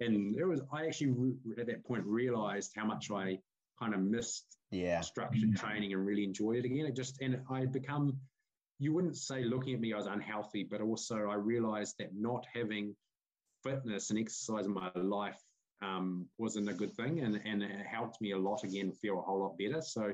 and 0.00 0.36
it 0.36 0.44
was 0.44 0.60
I 0.72 0.86
actually 0.86 1.34
at 1.58 1.66
that 1.66 1.84
point 1.84 2.04
realized 2.04 2.72
how 2.76 2.84
much 2.84 3.10
I 3.10 3.38
kind 3.80 3.94
of 3.94 4.00
missed 4.00 4.44
yeah. 4.70 5.00
structured 5.00 5.56
training 5.56 5.92
and 5.92 6.04
really 6.04 6.24
enjoyed 6.24 6.56
it 6.56 6.64
again. 6.64 6.84
It 6.84 6.94
just 6.94 7.20
and 7.22 7.40
I 7.50 7.60
had 7.60 7.72
become 7.72 8.18
you 8.78 8.92
wouldn't 8.92 9.16
say 9.16 9.44
looking 9.44 9.74
at 9.74 9.80
me 9.80 9.92
I 9.92 9.96
was 9.96 10.06
unhealthy, 10.06 10.64
but 10.64 10.80
also 10.80 11.28
I 11.28 11.34
realized 11.34 11.96
that 11.98 12.14
not 12.14 12.46
having 12.54 12.94
fitness 13.64 14.10
and 14.10 14.18
exercise 14.18 14.66
in 14.66 14.72
my 14.72 14.90
life 14.94 15.40
um, 15.82 16.26
wasn't 16.38 16.68
a 16.68 16.74
good 16.74 16.94
thing, 16.94 17.20
and 17.20 17.40
and 17.44 17.62
it 17.62 17.86
helped 17.86 18.20
me 18.20 18.32
a 18.32 18.38
lot 18.38 18.64
again 18.64 18.92
feel 18.92 19.18
a 19.18 19.22
whole 19.22 19.40
lot 19.40 19.58
better. 19.58 19.80
So 19.80 20.12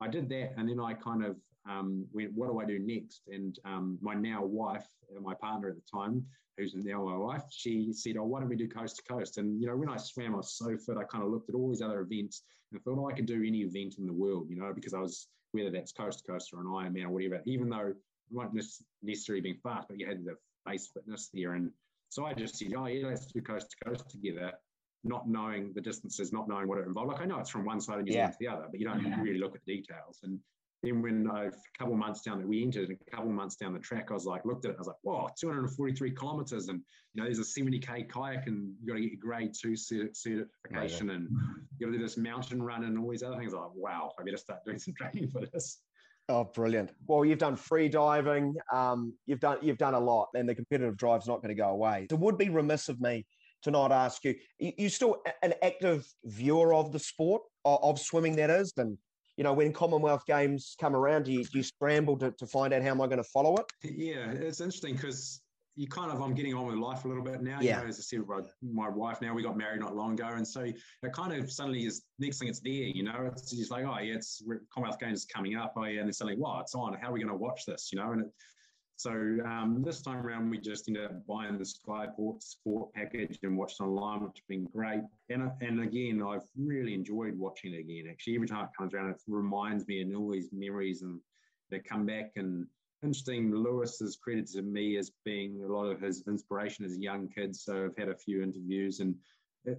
I 0.00 0.08
did 0.08 0.28
that, 0.30 0.54
and 0.56 0.68
then 0.68 0.80
I 0.80 0.94
kind 0.94 1.24
of 1.24 1.36
um, 1.68 2.06
went, 2.12 2.32
what 2.34 2.48
do 2.48 2.60
I 2.60 2.64
do 2.64 2.78
next? 2.78 3.22
And 3.28 3.58
um, 3.64 3.98
my 4.00 4.14
now 4.14 4.44
wife, 4.44 4.86
my 5.20 5.34
partner 5.34 5.68
at 5.68 5.76
the 5.76 5.82
time, 5.90 6.24
who's 6.56 6.74
now 6.74 7.04
my 7.04 7.16
wife, 7.16 7.42
she 7.50 7.92
said, 7.92 8.16
oh, 8.16 8.24
why 8.24 8.40
don't 8.40 8.48
we 8.48 8.56
do 8.56 8.68
coast 8.68 8.96
to 8.96 9.02
coast? 9.02 9.38
And, 9.38 9.60
you 9.60 9.66
know, 9.66 9.76
when 9.76 9.88
I 9.88 9.96
swam, 9.96 10.34
I 10.34 10.38
was 10.38 10.54
so 10.54 10.76
fit, 10.76 10.96
I 10.96 11.04
kind 11.04 11.24
of 11.24 11.30
looked 11.30 11.48
at 11.48 11.54
all 11.54 11.68
these 11.68 11.82
other 11.82 12.00
events 12.00 12.42
and 12.72 12.82
thought, 12.82 12.98
oh, 12.98 13.08
I 13.08 13.12
could 13.12 13.26
do 13.26 13.44
any 13.44 13.60
event 13.60 13.96
in 13.98 14.06
the 14.06 14.12
world, 14.12 14.46
you 14.48 14.56
know, 14.56 14.72
because 14.74 14.94
I 14.94 15.00
was, 15.00 15.28
whether 15.52 15.70
that's 15.70 15.92
coast 15.92 16.24
to 16.24 16.32
coast 16.32 16.50
or 16.52 16.60
an 16.60 16.66
Ironman 16.66 17.04
or 17.04 17.10
whatever, 17.10 17.42
even 17.44 17.68
though 17.68 17.88
it 17.88 17.96
won't 18.30 18.54
necessarily 19.02 19.42
be 19.42 19.54
fast, 19.62 19.88
but 19.88 19.98
you 19.98 20.06
had 20.06 20.24
the 20.24 20.36
base 20.66 20.88
fitness 20.92 21.30
there. 21.32 21.54
And 21.54 21.70
so 22.08 22.26
I 22.26 22.34
just 22.34 22.56
said, 22.56 22.74
oh, 22.76 22.86
yeah, 22.86 23.06
let's 23.06 23.26
do 23.26 23.40
coast 23.40 23.70
to 23.70 23.88
coast 23.88 24.08
together 24.10 24.52
not 25.04 25.28
knowing 25.28 25.72
the 25.74 25.80
distances, 25.80 26.32
not 26.32 26.48
knowing 26.48 26.68
what 26.68 26.78
it 26.78 26.86
involved. 26.86 27.10
Like 27.10 27.20
I 27.20 27.24
know 27.24 27.38
it's 27.38 27.50
from 27.50 27.64
one 27.64 27.80
side 27.80 27.98
of 27.98 28.04
New 28.04 28.12
Zealand 28.12 28.34
yeah. 28.40 28.48
to 28.48 28.54
the 28.54 28.58
other, 28.58 28.68
but 28.70 28.78
you 28.78 28.86
don't 28.86 29.04
yeah. 29.04 29.20
really 29.20 29.38
look 29.38 29.54
at 29.54 29.62
the 29.64 29.76
details. 29.76 30.20
And 30.22 30.38
then 30.82 31.02
when 31.02 31.30
I, 31.30 31.46
a 31.46 31.50
couple 31.78 31.94
months 31.94 32.22
down 32.22 32.38
that 32.38 32.48
we 32.48 32.62
entered, 32.62 32.88
and 32.88 32.98
a 33.06 33.10
couple 33.10 33.30
months 33.30 33.56
down 33.56 33.74
the 33.74 33.78
track, 33.78 34.08
I 34.10 34.14
was 34.14 34.24
like, 34.24 34.44
looked 34.44 34.64
at 34.64 34.70
it, 34.70 34.76
I 34.76 34.80
was 34.80 34.86
like, 34.86 34.96
whoa, 35.02 35.28
243 35.38 36.10
kilometers. 36.12 36.68
And, 36.68 36.80
you 37.14 37.22
know, 37.22 37.24
there's 37.24 37.38
a 37.38 37.60
70K 37.60 38.08
kayak 38.08 38.46
and 38.46 38.72
you 38.80 38.88
got 38.88 38.94
to 38.94 39.00
get 39.00 39.12
your 39.12 39.20
grade 39.20 39.52
two 39.60 39.76
certification 39.76 41.08
yeah, 41.08 41.14
and 41.14 41.28
you 41.78 41.86
got 41.86 41.92
to 41.92 41.98
do 41.98 42.02
this 42.02 42.16
mountain 42.16 42.62
run 42.62 42.84
and 42.84 42.98
all 42.98 43.10
these 43.10 43.22
other 43.22 43.36
things. 43.36 43.52
I'm 43.52 43.60
like, 43.60 43.70
wow, 43.74 44.12
I 44.18 44.24
better 44.24 44.38
start 44.38 44.60
doing 44.64 44.78
some 44.78 44.94
training 44.94 45.30
for 45.30 45.42
this. 45.52 45.80
Oh, 46.28 46.44
brilliant! 46.44 46.92
Well, 47.08 47.24
you've 47.24 47.40
done 47.40 47.56
free 47.56 47.88
diving. 47.88 48.54
Um, 48.72 49.14
you've 49.26 49.40
done 49.40 49.58
you've 49.62 49.78
done 49.78 49.94
a 49.94 49.98
lot, 49.98 50.28
and 50.34 50.48
the 50.48 50.54
competitive 50.54 50.96
drive's 50.96 51.26
not 51.26 51.42
going 51.42 51.48
to 51.48 51.60
go 51.60 51.70
away. 51.70 52.06
It 52.08 52.16
would 52.16 52.38
be 52.38 52.50
remiss 52.50 52.88
of 52.88 53.00
me 53.00 53.26
to 53.62 53.72
not 53.72 53.90
ask 53.90 54.24
you. 54.24 54.36
You 54.60 54.88
still 54.90 55.22
an 55.42 55.54
active 55.60 56.06
viewer 56.24 56.72
of 56.72 56.92
the 56.92 57.00
sport 57.00 57.42
of, 57.64 57.80
of 57.82 57.98
swimming, 57.98 58.36
that 58.36 58.48
is, 58.48 58.72
and 58.76 58.96
you 59.40 59.44
know, 59.44 59.54
when 59.54 59.72
Commonwealth 59.72 60.26
Games 60.26 60.76
come 60.78 60.94
around, 60.94 61.22
do 61.22 61.32
you, 61.32 61.44
do 61.44 61.56
you 61.56 61.62
scramble 61.62 62.14
to, 62.18 62.30
to 62.32 62.46
find 62.46 62.74
out 62.74 62.82
how 62.82 62.90
am 62.90 63.00
I 63.00 63.06
going 63.06 63.16
to 63.16 63.24
follow 63.24 63.56
it? 63.56 63.64
Yeah, 63.82 64.32
it's 64.32 64.60
interesting 64.60 64.96
because 64.96 65.40
you 65.76 65.88
kind 65.88 66.12
of, 66.12 66.20
I'm 66.20 66.34
getting 66.34 66.52
on 66.52 66.66
with 66.66 66.76
life 66.76 67.06
a 67.06 67.08
little 67.08 67.24
bit 67.24 67.40
now. 67.40 67.56
Yeah. 67.58 67.78
You 67.78 67.84
know, 67.84 67.88
as 67.88 67.98
I 67.98 68.02
said, 68.02 68.20
my, 68.28 68.40
my 68.60 68.90
wife 68.90 69.22
now, 69.22 69.32
we 69.32 69.42
got 69.42 69.56
married 69.56 69.80
not 69.80 69.96
long 69.96 70.12
ago. 70.12 70.28
And 70.28 70.46
so 70.46 70.60
it 70.60 70.76
kind 71.14 71.32
of 71.32 71.50
suddenly 71.50 71.86
is, 71.86 72.02
next 72.18 72.38
thing 72.38 72.48
it's 72.48 72.60
there, 72.60 72.70
you 72.70 73.02
know, 73.02 73.30
it's 73.32 73.50
just 73.50 73.70
like, 73.70 73.86
oh, 73.86 73.98
yeah, 73.98 74.16
it's 74.16 74.42
Commonwealth 74.70 75.00
Games 75.00 75.24
coming 75.24 75.56
up. 75.56 75.72
Oh, 75.74 75.84
yeah. 75.84 76.00
And 76.00 76.08
then 76.08 76.12
suddenly, 76.12 76.38
wow, 76.38 76.60
it's 76.60 76.74
on. 76.74 76.92
How 77.00 77.08
are 77.08 77.12
we 77.12 77.20
going 77.20 77.32
to 77.32 77.34
watch 77.34 77.64
this, 77.64 77.88
you 77.90 77.98
know? 77.98 78.12
And 78.12 78.20
it, 78.20 78.32
so 79.00 79.12
um, 79.46 79.82
this 79.82 80.02
time 80.02 80.18
around, 80.18 80.50
we 80.50 80.58
just 80.58 80.86
ended 80.86 81.06
up 81.06 81.26
buying 81.26 81.56
the 81.56 81.64
Sky 81.64 82.06
Sport 82.38 82.92
package 82.92 83.38
and 83.42 83.56
watched 83.56 83.80
online, 83.80 84.20
which 84.20 84.36
has 84.36 84.44
been 84.46 84.66
great. 84.66 85.00
And, 85.30 85.50
and 85.62 85.80
again, 85.80 86.22
I've 86.22 86.46
really 86.54 86.92
enjoyed 86.92 87.34
watching 87.38 87.72
it 87.72 87.78
again. 87.78 88.04
Actually, 88.10 88.34
every 88.34 88.48
time 88.48 88.66
it 88.66 88.70
comes 88.76 88.92
around, 88.92 89.08
it 89.08 89.22
reminds 89.26 89.86
me 89.86 90.02
of 90.02 90.14
all 90.14 90.30
these 90.30 90.50
memories 90.52 91.00
and 91.00 91.18
they 91.70 91.78
come 91.78 92.04
back. 92.04 92.32
And 92.36 92.66
interesting, 93.02 93.54
Lewis 93.54 94.02
is 94.02 94.16
credited 94.16 94.52
to 94.56 94.62
me 94.62 94.98
as 94.98 95.12
being 95.24 95.62
a 95.64 95.72
lot 95.72 95.86
of 95.86 96.02
his 96.02 96.22
inspiration 96.28 96.84
as 96.84 96.96
a 96.96 97.00
young 97.00 97.26
kid. 97.26 97.56
So 97.56 97.86
I've 97.86 97.96
had 97.96 98.10
a 98.10 98.18
few 98.18 98.42
interviews 98.42 99.00
and 99.00 99.14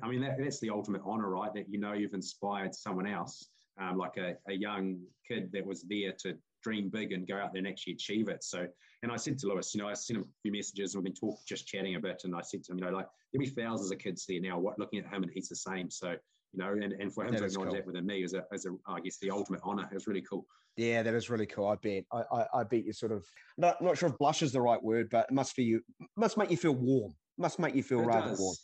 I 0.02 0.08
mean, 0.08 0.22
that, 0.22 0.38
that's 0.40 0.60
the 0.60 0.72
ultimate 0.72 1.02
honor, 1.06 1.30
right? 1.30 1.54
That 1.54 1.70
you 1.70 1.80
know 1.80 1.94
you've 1.94 2.16
inspired 2.16 2.74
someone 2.74 3.06
else, 3.06 3.50
um, 3.80 3.98
like 3.98 4.18
a, 4.18 4.36
a 4.48 4.54
young 4.54 5.00
kid 5.28 5.52
that 5.54 5.66
was 5.66 5.84
there 5.84 6.14
to 6.24 6.38
dream 6.64 6.90
big 6.90 7.12
and 7.12 7.28
go 7.28 7.38
out 7.38 7.54
there 7.54 7.60
and 7.60 7.68
actually 7.68 7.94
achieve 7.94 8.30
it. 8.30 8.44
So, 8.44 8.68
and 9.04 9.12
I 9.12 9.16
said 9.16 9.40
to 9.40 9.48
Lewis, 9.48 9.74
you 9.74 9.82
know, 9.82 9.88
I 9.88 9.94
sent 9.94 10.20
him 10.20 10.26
a 10.26 10.42
few 10.44 10.52
messages 10.52 10.94
and 10.94 11.04
we've 11.04 11.14
been 11.14 11.20
talking, 11.20 11.44
just 11.48 11.68
chatting 11.68 11.96
a 11.96 12.00
bit. 12.00 12.22
And 12.24 12.36
I 12.36 12.42
said 12.42 12.64
to 12.66 12.72
him, 12.72 12.80
you 12.80 12.86
know, 12.86 12.92
like 12.92 13.08
there'll 13.32 13.44
be 13.44 13.50
thousands 13.50 13.92
of 13.92 13.98
kids 13.98 14.26
there 14.28 14.40
now, 14.40 14.60
what 14.60 14.78
looking 14.78 15.00
at 15.00 15.06
him 15.06 15.24
and 15.24 15.32
he's 15.32 15.50
the 15.50 15.56
same. 15.56 15.90
So, 15.90 16.12
you 16.12 16.60
know, 16.60 16.74
and, 16.74 16.94
and 16.94 17.12
for 17.12 17.26
him 17.26 17.32
that 17.32 17.40
to 17.40 17.46
acknowledge 17.46 17.70
cool. 17.70 17.76
that 17.78 17.88
within 17.88 18.06
me 18.06 18.24
is 18.24 18.34
a, 18.34 18.46
is 18.54 18.66
a, 18.66 18.76
I 18.88 19.00
guess, 19.00 19.18
the 19.18 19.32
ultimate 19.32 19.62
honor. 19.64 19.88
It 19.92 19.96
was 19.96 20.08
really 20.08 20.22
cool. 20.22 20.46
Yeah, 20.78 21.04
that 21.04 21.14
is 21.14 21.30
really 21.30 21.46
cool. 21.46 21.68
I 21.68 21.76
bet. 21.76 22.06
I, 22.14 22.24
I, 22.32 22.46
I 22.60 22.64
bet 22.64 22.86
you 22.86 22.94
sort 22.94 23.12
of 23.12 23.26
not 23.58 23.82
not 23.82 23.98
sure 23.98 24.10
if 24.10 24.18
blush 24.18 24.42
is 24.42 24.54
the 24.54 24.62
right 24.62 24.82
word, 24.82 25.10
but 25.10 25.28
it 25.30 25.34
must 25.34 25.54
feel 25.54 25.66
you 25.66 25.82
must 26.16 26.38
make 26.38 26.50
you 26.50 26.58
feel 26.58 26.74
warm. 26.74 27.14
Must 27.38 27.60
make 27.60 27.76
you 27.76 27.84
feel 27.84 28.02
it 28.02 28.06
rather 28.06 28.30
does. 28.30 28.40
warm. 28.40 28.56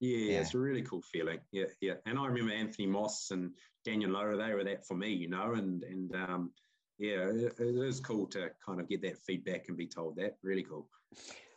Yeah, 0.00 0.16
yeah, 0.16 0.40
it's 0.40 0.54
a 0.54 0.58
really 0.58 0.82
cool 0.82 1.02
feeling. 1.12 1.38
Yeah, 1.52 1.66
yeah. 1.80 1.94
And 2.06 2.18
I 2.18 2.26
remember 2.26 2.52
Anthony 2.52 2.86
Mosse 2.86 3.30
and 3.30 3.52
Danyon 3.86 4.12
Loader, 4.12 4.36
they 4.36 4.54
were 4.54 4.64
that 4.64 4.86
for 4.86 4.96
me, 4.96 5.12
you 5.12 5.28
know, 5.28 5.54
and 5.54 5.82
and 5.84 6.14
um, 6.16 6.50
yeah, 6.98 7.28
it, 7.28 7.54
it 7.58 7.76
is 7.76 8.00
cool 8.00 8.26
to 8.28 8.50
kind 8.64 8.80
of 8.80 8.88
get 8.88 9.02
that 9.02 9.18
feedback 9.18 9.68
and 9.68 9.76
be 9.76 9.86
told 9.86 10.16
that. 10.16 10.36
Really 10.42 10.62
cool. 10.62 10.88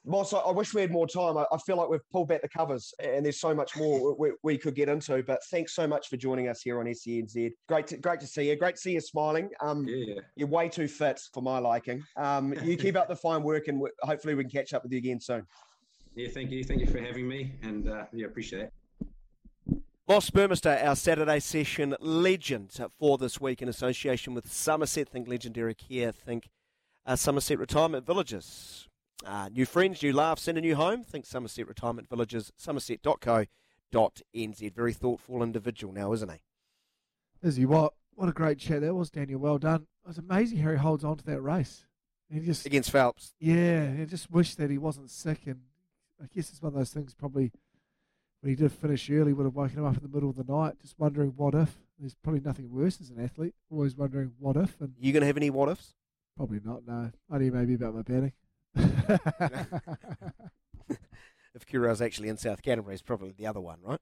Moss, 0.04 0.34
I 0.34 0.50
wish 0.50 0.74
we 0.74 0.82
had 0.82 0.90
more 0.90 1.06
time. 1.06 1.38
I, 1.38 1.58
feel 1.60 1.78
like 1.78 1.88
we've 1.88 2.10
pulled 2.12 2.28
back 2.28 2.42
the 2.42 2.50
covers 2.50 2.92
and 3.04 3.24
there's 3.24 3.40
so 3.40 3.54
much 3.54 3.78
more 3.78 4.16
we, 4.16 4.32
we, 4.42 4.58
could 4.58 4.74
get 4.74 4.90
into. 4.90 5.22
But 5.22 5.44
thanks 5.52 5.76
so 5.76 5.86
much 5.86 6.08
for 6.08 6.18
joining 6.18 6.48
us 6.48 6.64
here 6.64 6.80
on 6.80 6.88
SENZ. 6.88 7.52
Great 7.68 7.88
to, 7.88 7.98
great 7.98 8.20
to 8.22 8.28
see 8.28 8.50
you. 8.50 8.56
Great 8.56 8.76
to 8.76 8.82
see 8.82 8.94
you 8.94 9.02
smiling. 9.02 9.50
Um, 9.62 9.86
yeah. 9.88 10.16
You're 10.36 10.48
way 10.48 10.70
too 10.70 10.88
fit 10.88 11.22
for 11.32 11.44
my 11.44 11.60
liking. 11.60 12.04
Um, 12.18 12.56
you 12.64 12.78
keep 12.78 12.96
up 12.96 13.10
the 13.10 13.16
fine 13.16 13.44
work 13.44 13.68
and 13.68 13.80
hopefully 14.02 14.34
we 14.34 14.44
can 14.44 14.50
catch 14.50 14.74
up 14.74 14.82
with 14.82 14.92
you 14.92 14.98
again 14.98 15.20
soon. 15.20 15.46
Yeah, 16.16 16.30
thank 16.30 16.50
you. 16.50 16.64
Thank 16.64 16.82
you 16.82 16.88
for 16.88 17.00
having 17.00 17.28
me. 17.28 17.54
And 17.62 17.88
uh, 17.88 18.06
yeah, 18.12 18.26
appreciate 18.26 18.64
it. 18.64 18.74
Moss 20.12 20.30
Burmester, 20.30 20.86
our 20.86 20.96
Saturday 20.98 21.40
session 21.40 21.96
legend 22.02 22.78
for 23.00 23.18
this 23.18 23.40
week 23.40 23.62
in 23.62 23.70
association 23.70 24.34
with 24.34 24.52
Somerset. 24.52 25.08
Think 25.08 25.26
legendary 25.26 25.74
care, 25.74 26.12
think 26.12 26.50
uh, 27.06 27.16
Somerset 27.16 27.58
Retirement 27.58 28.06
Villages. 28.06 28.90
Uh, 29.26 29.48
new 29.54 29.66
friends, 29.66 30.04
new 30.04 30.12
laughs, 30.12 30.50
and 30.50 30.58
a 30.58 30.62
new 30.62 30.76
home. 30.76 31.06
Think 31.06 31.26
Somerset 31.26 31.66
Retirement 31.66 32.10
Villages, 32.10 32.52
somerset.co.nz. 32.58 34.76
Very 34.76 34.92
thoughtful 34.92 35.42
individual 35.42 35.94
now, 35.94 36.12
isn't 36.12 36.30
he? 36.30 36.42
Is 37.42 37.56
he? 37.56 37.66
What, 37.66 37.94
what 38.14 38.28
a 38.28 38.34
great 38.34 38.60
chat 38.60 38.82
that 38.82 38.94
was, 38.94 39.10
Daniel. 39.10 39.40
Well 39.40 39.60
done. 39.60 39.88
It 40.04 40.10
was 40.10 40.18
amazing 40.18 40.58
how 40.58 40.72
he 40.72 40.78
holds 40.78 41.06
on 41.06 41.20
to 41.20 41.24
that 41.24 41.40
race. 41.40 41.86
He 42.30 42.42
just 42.42 42.66
Against 42.66 42.92
Phelps. 42.92 43.34
Yeah, 43.40 43.94
I 44.02 44.04
just 44.04 44.30
wish 44.30 44.56
that 44.56 44.70
he 44.70 44.78
wasn't 44.78 45.10
sick. 45.10 45.44
And 45.46 45.62
I 46.22 46.26
guess 46.36 46.50
it's 46.50 46.62
one 46.62 46.74
of 46.74 46.78
those 46.78 46.92
things 46.92 47.14
probably– 47.14 47.54
when 48.42 48.50
he 48.50 48.56
did 48.56 48.72
finish 48.72 49.10
early, 49.10 49.34
would 49.34 49.46
have 49.46 49.56
woken 49.56 49.80
him 49.80 49.86
up 49.86 49.96
in 49.96 50.04
the 50.04 50.10
middle 50.10 50.30
of 50.30 50.36
the 50.36 50.52
night, 50.52 50.74
just 50.82 50.96
wondering 50.98 51.34
what 51.36 51.54
if. 51.54 51.78
There's 52.00 52.16
probably 52.16 52.42
nothing 52.42 52.72
worse 52.72 53.00
as 53.00 53.12
an 53.12 53.24
athlete, 53.24 53.54
always 53.70 53.96
wondering 53.96 54.32
what 54.40 54.58
if. 54.58 54.82
And 54.82 54.94
you 55.00 55.14
going 55.14 55.22
to 55.22 55.28
have 55.28 55.38
any 55.38 55.52
what 55.52 55.70
ifs? 55.70 55.94
Probably 56.36 56.60
not. 56.64 56.88
No, 56.88 57.12
only 57.32 57.52
maybe 57.52 57.76
about 57.76 57.94
my 57.94 58.02
batting. 58.02 58.34
if 61.54 61.68
Kurow's 61.68 62.02
actually 62.02 62.30
in 62.30 62.38
South 62.38 62.64
Canterbury, 62.64 62.96
it's 62.96 63.04
probably 63.04 63.32
the 63.38 63.46
other 63.46 63.62
one, 63.62 63.78
right? 63.84 64.00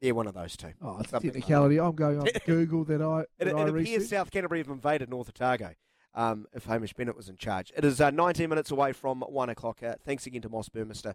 Yeah, 0.00 0.12
one 0.12 0.28
of 0.28 0.34
those 0.34 0.56
two. 0.56 0.74
Oh, 0.80 0.98
it's 1.00 1.12
a 1.12 1.18
technicality. 1.18 1.80
Like 1.80 1.88
I'm 1.88 1.96
going 1.96 2.20
on 2.20 2.28
Google 2.46 2.84
that 2.84 3.02
I. 3.02 3.24
That 3.38 3.48
it, 3.48 3.54
I 3.56 3.62
it 3.62 3.68
appears 3.70 4.08
South 4.08 4.30
Canterbury 4.30 4.60
have 4.60 4.68
invaded 4.68 5.10
North 5.10 5.28
Otago. 5.28 5.72
Um, 6.14 6.46
if 6.54 6.64
Hamish 6.66 6.94
Bennett 6.94 7.16
was 7.16 7.28
in 7.28 7.36
charge, 7.36 7.72
it 7.76 7.84
is 7.84 8.00
uh, 8.00 8.10
19 8.10 8.48
minutes 8.48 8.70
away 8.70 8.92
from 8.92 9.22
one 9.22 9.48
o'clock. 9.50 9.82
Uh, 9.82 9.94
thanks 10.04 10.26
again 10.26 10.42
to 10.42 10.48
Moss 10.48 10.68
Burmester 10.68 11.14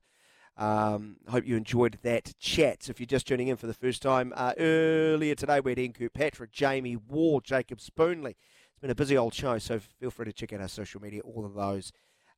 um, 0.57 1.17
hope 1.27 1.45
you 1.45 1.55
enjoyed 1.55 1.97
that 2.03 2.37
chat. 2.39 2.83
So 2.83 2.91
If 2.91 2.99
you're 2.99 3.07
just 3.07 3.27
tuning 3.27 3.47
in 3.47 3.55
for 3.55 3.67
the 3.67 3.73
first 3.73 4.01
time, 4.01 4.33
uh, 4.35 4.53
earlier 4.57 5.35
today 5.35 5.59
we 5.59 5.71
had 5.71 5.79
Ian 5.79 5.93
Kirkpatrick, 5.93 6.51
Jamie 6.51 6.95
Ward, 6.95 7.43
Jacob 7.43 7.79
Spoonley. 7.79 8.35
It's 8.71 8.79
been 8.79 8.91
a 8.91 8.95
busy 8.95 9.17
old 9.17 9.33
show, 9.33 9.57
so 9.57 9.79
feel 9.79 10.11
free 10.11 10.25
to 10.25 10.33
check 10.33 10.53
out 10.53 10.61
our 10.61 10.67
social 10.67 11.01
media. 11.01 11.21
All 11.21 11.45
of 11.45 11.53
those 11.53 11.91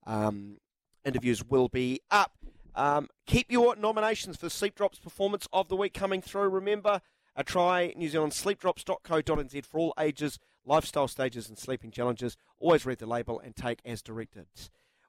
um, 0.05 0.57
interviews 1.03 1.43
will 1.43 1.67
be 1.67 2.01
up. 2.09 2.31
Um, 2.73 3.09
keep 3.25 3.51
your 3.51 3.75
nominations 3.75 4.37
for 4.37 4.49
Sleep 4.49 4.75
Drops 4.75 4.99
Performance 4.99 5.47
of 5.53 5.69
the 5.69 5.75
Week 5.75 5.93
coming 5.93 6.21
through. 6.21 6.49
Remember, 6.49 7.01
uh, 7.35 7.43
try 7.43 7.93
New 7.95 8.09
Zealand 8.09 8.33
sleepdrops.co.nz 8.33 9.65
for 9.65 9.79
all 9.79 9.93
ages, 9.99 10.39
lifestyle 10.65 11.07
stages, 11.07 11.47
and 11.49 11.57
sleeping 11.57 11.91
challenges. 11.91 12.37
Always 12.59 12.85
read 12.85 12.99
the 12.99 13.05
label 13.05 13.39
and 13.39 13.55
take 13.55 13.79
as 13.85 14.01
directed. 14.01 14.47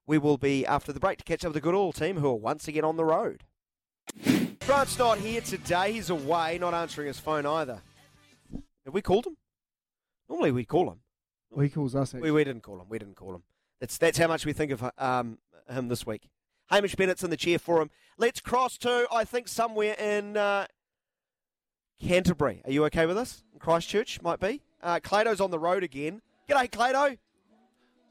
We 0.06 0.18
will 0.18 0.38
be 0.38 0.64
after 0.64 0.92
the 0.92 1.00
break 1.00 1.18
to 1.18 1.24
catch 1.24 1.44
up 1.44 1.48
with 1.48 1.54
the 1.54 1.60
Good 1.60 1.74
Oil 1.74 1.92
team 1.92 2.18
who 2.18 2.28
are 2.28 2.34
once 2.34 2.68
again 2.68 2.84
on 2.84 2.96
the 2.96 3.04
road. 3.04 3.42
Grant's 4.60 4.98
not 4.98 5.18
here 5.18 5.40
today. 5.40 5.92
He's 5.92 6.10
away, 6.10 6.58
not 6.58 6.74
answering 6.74 7.08
his 7.08 7.18
phone 7.18 7.44
either. 7.44 7.82
Have 8.84 8.94
we 8.94 9.02
called 9.02 9.26
him? 9.26 9.36
Normally 10.28 10.52
we 10.52 10.64
call 10.64 10.90
him. 10.90 11.00
Well, 11.50 11.64
he 11.64 11.70
calls 11.70 11.94
us. 11.94 12.14
We, 12.14 12.30
we 12.30 12.44
didn't 12.44 12.62
call 12.62 12.80
him. 12.80 12.88
We 12.88 12.98
didn't 12.98 13.16
call 13.16 13.34
him. 13.34 13.42
That's 13.80 13.98
that's 13.98 14.18
how 14.18 14.28
much 14.28 14.46
we 14.46 14.52
think 14.52 14.72
of 14.72 14.90
um, 14.98 15.38
him 15.68 15.88
this 15.88 16.06
week. 16.06 16.28
Hamish 16.70 16.94
Bennett's 16.94 17.22
in 17.22 17.30
the 17.30 17.36
chair 17.36 17.58
for 17.58 17.80
him. 17.80 17.90
Let's 18.18 18.40
cross 18.40 18.78
to 18.78 19.06
I 19.12 19.24
think 19.24 19.48
somewhere 19.48 19.94
in 19.94 20.36
uh, 20.36 20.66
Canterbury. 22.00 22.62
Are 22.64 22.70
you 22.70 22.84
okay 22.86 23.06
with 23.06 23.18
us? 23.18 23.42
Christchurch 23.58 24.22
might 24.22 24.40
be. 24.40 24.62
Uh, 24.82 25.00
Clado's 25.00 25.40
on 25.40 25.50
the 25.50 25.58
road 25.58 25.82
again. 25.82 26.22
G'day, 26.48 26.70
Clado. 26.70 27.18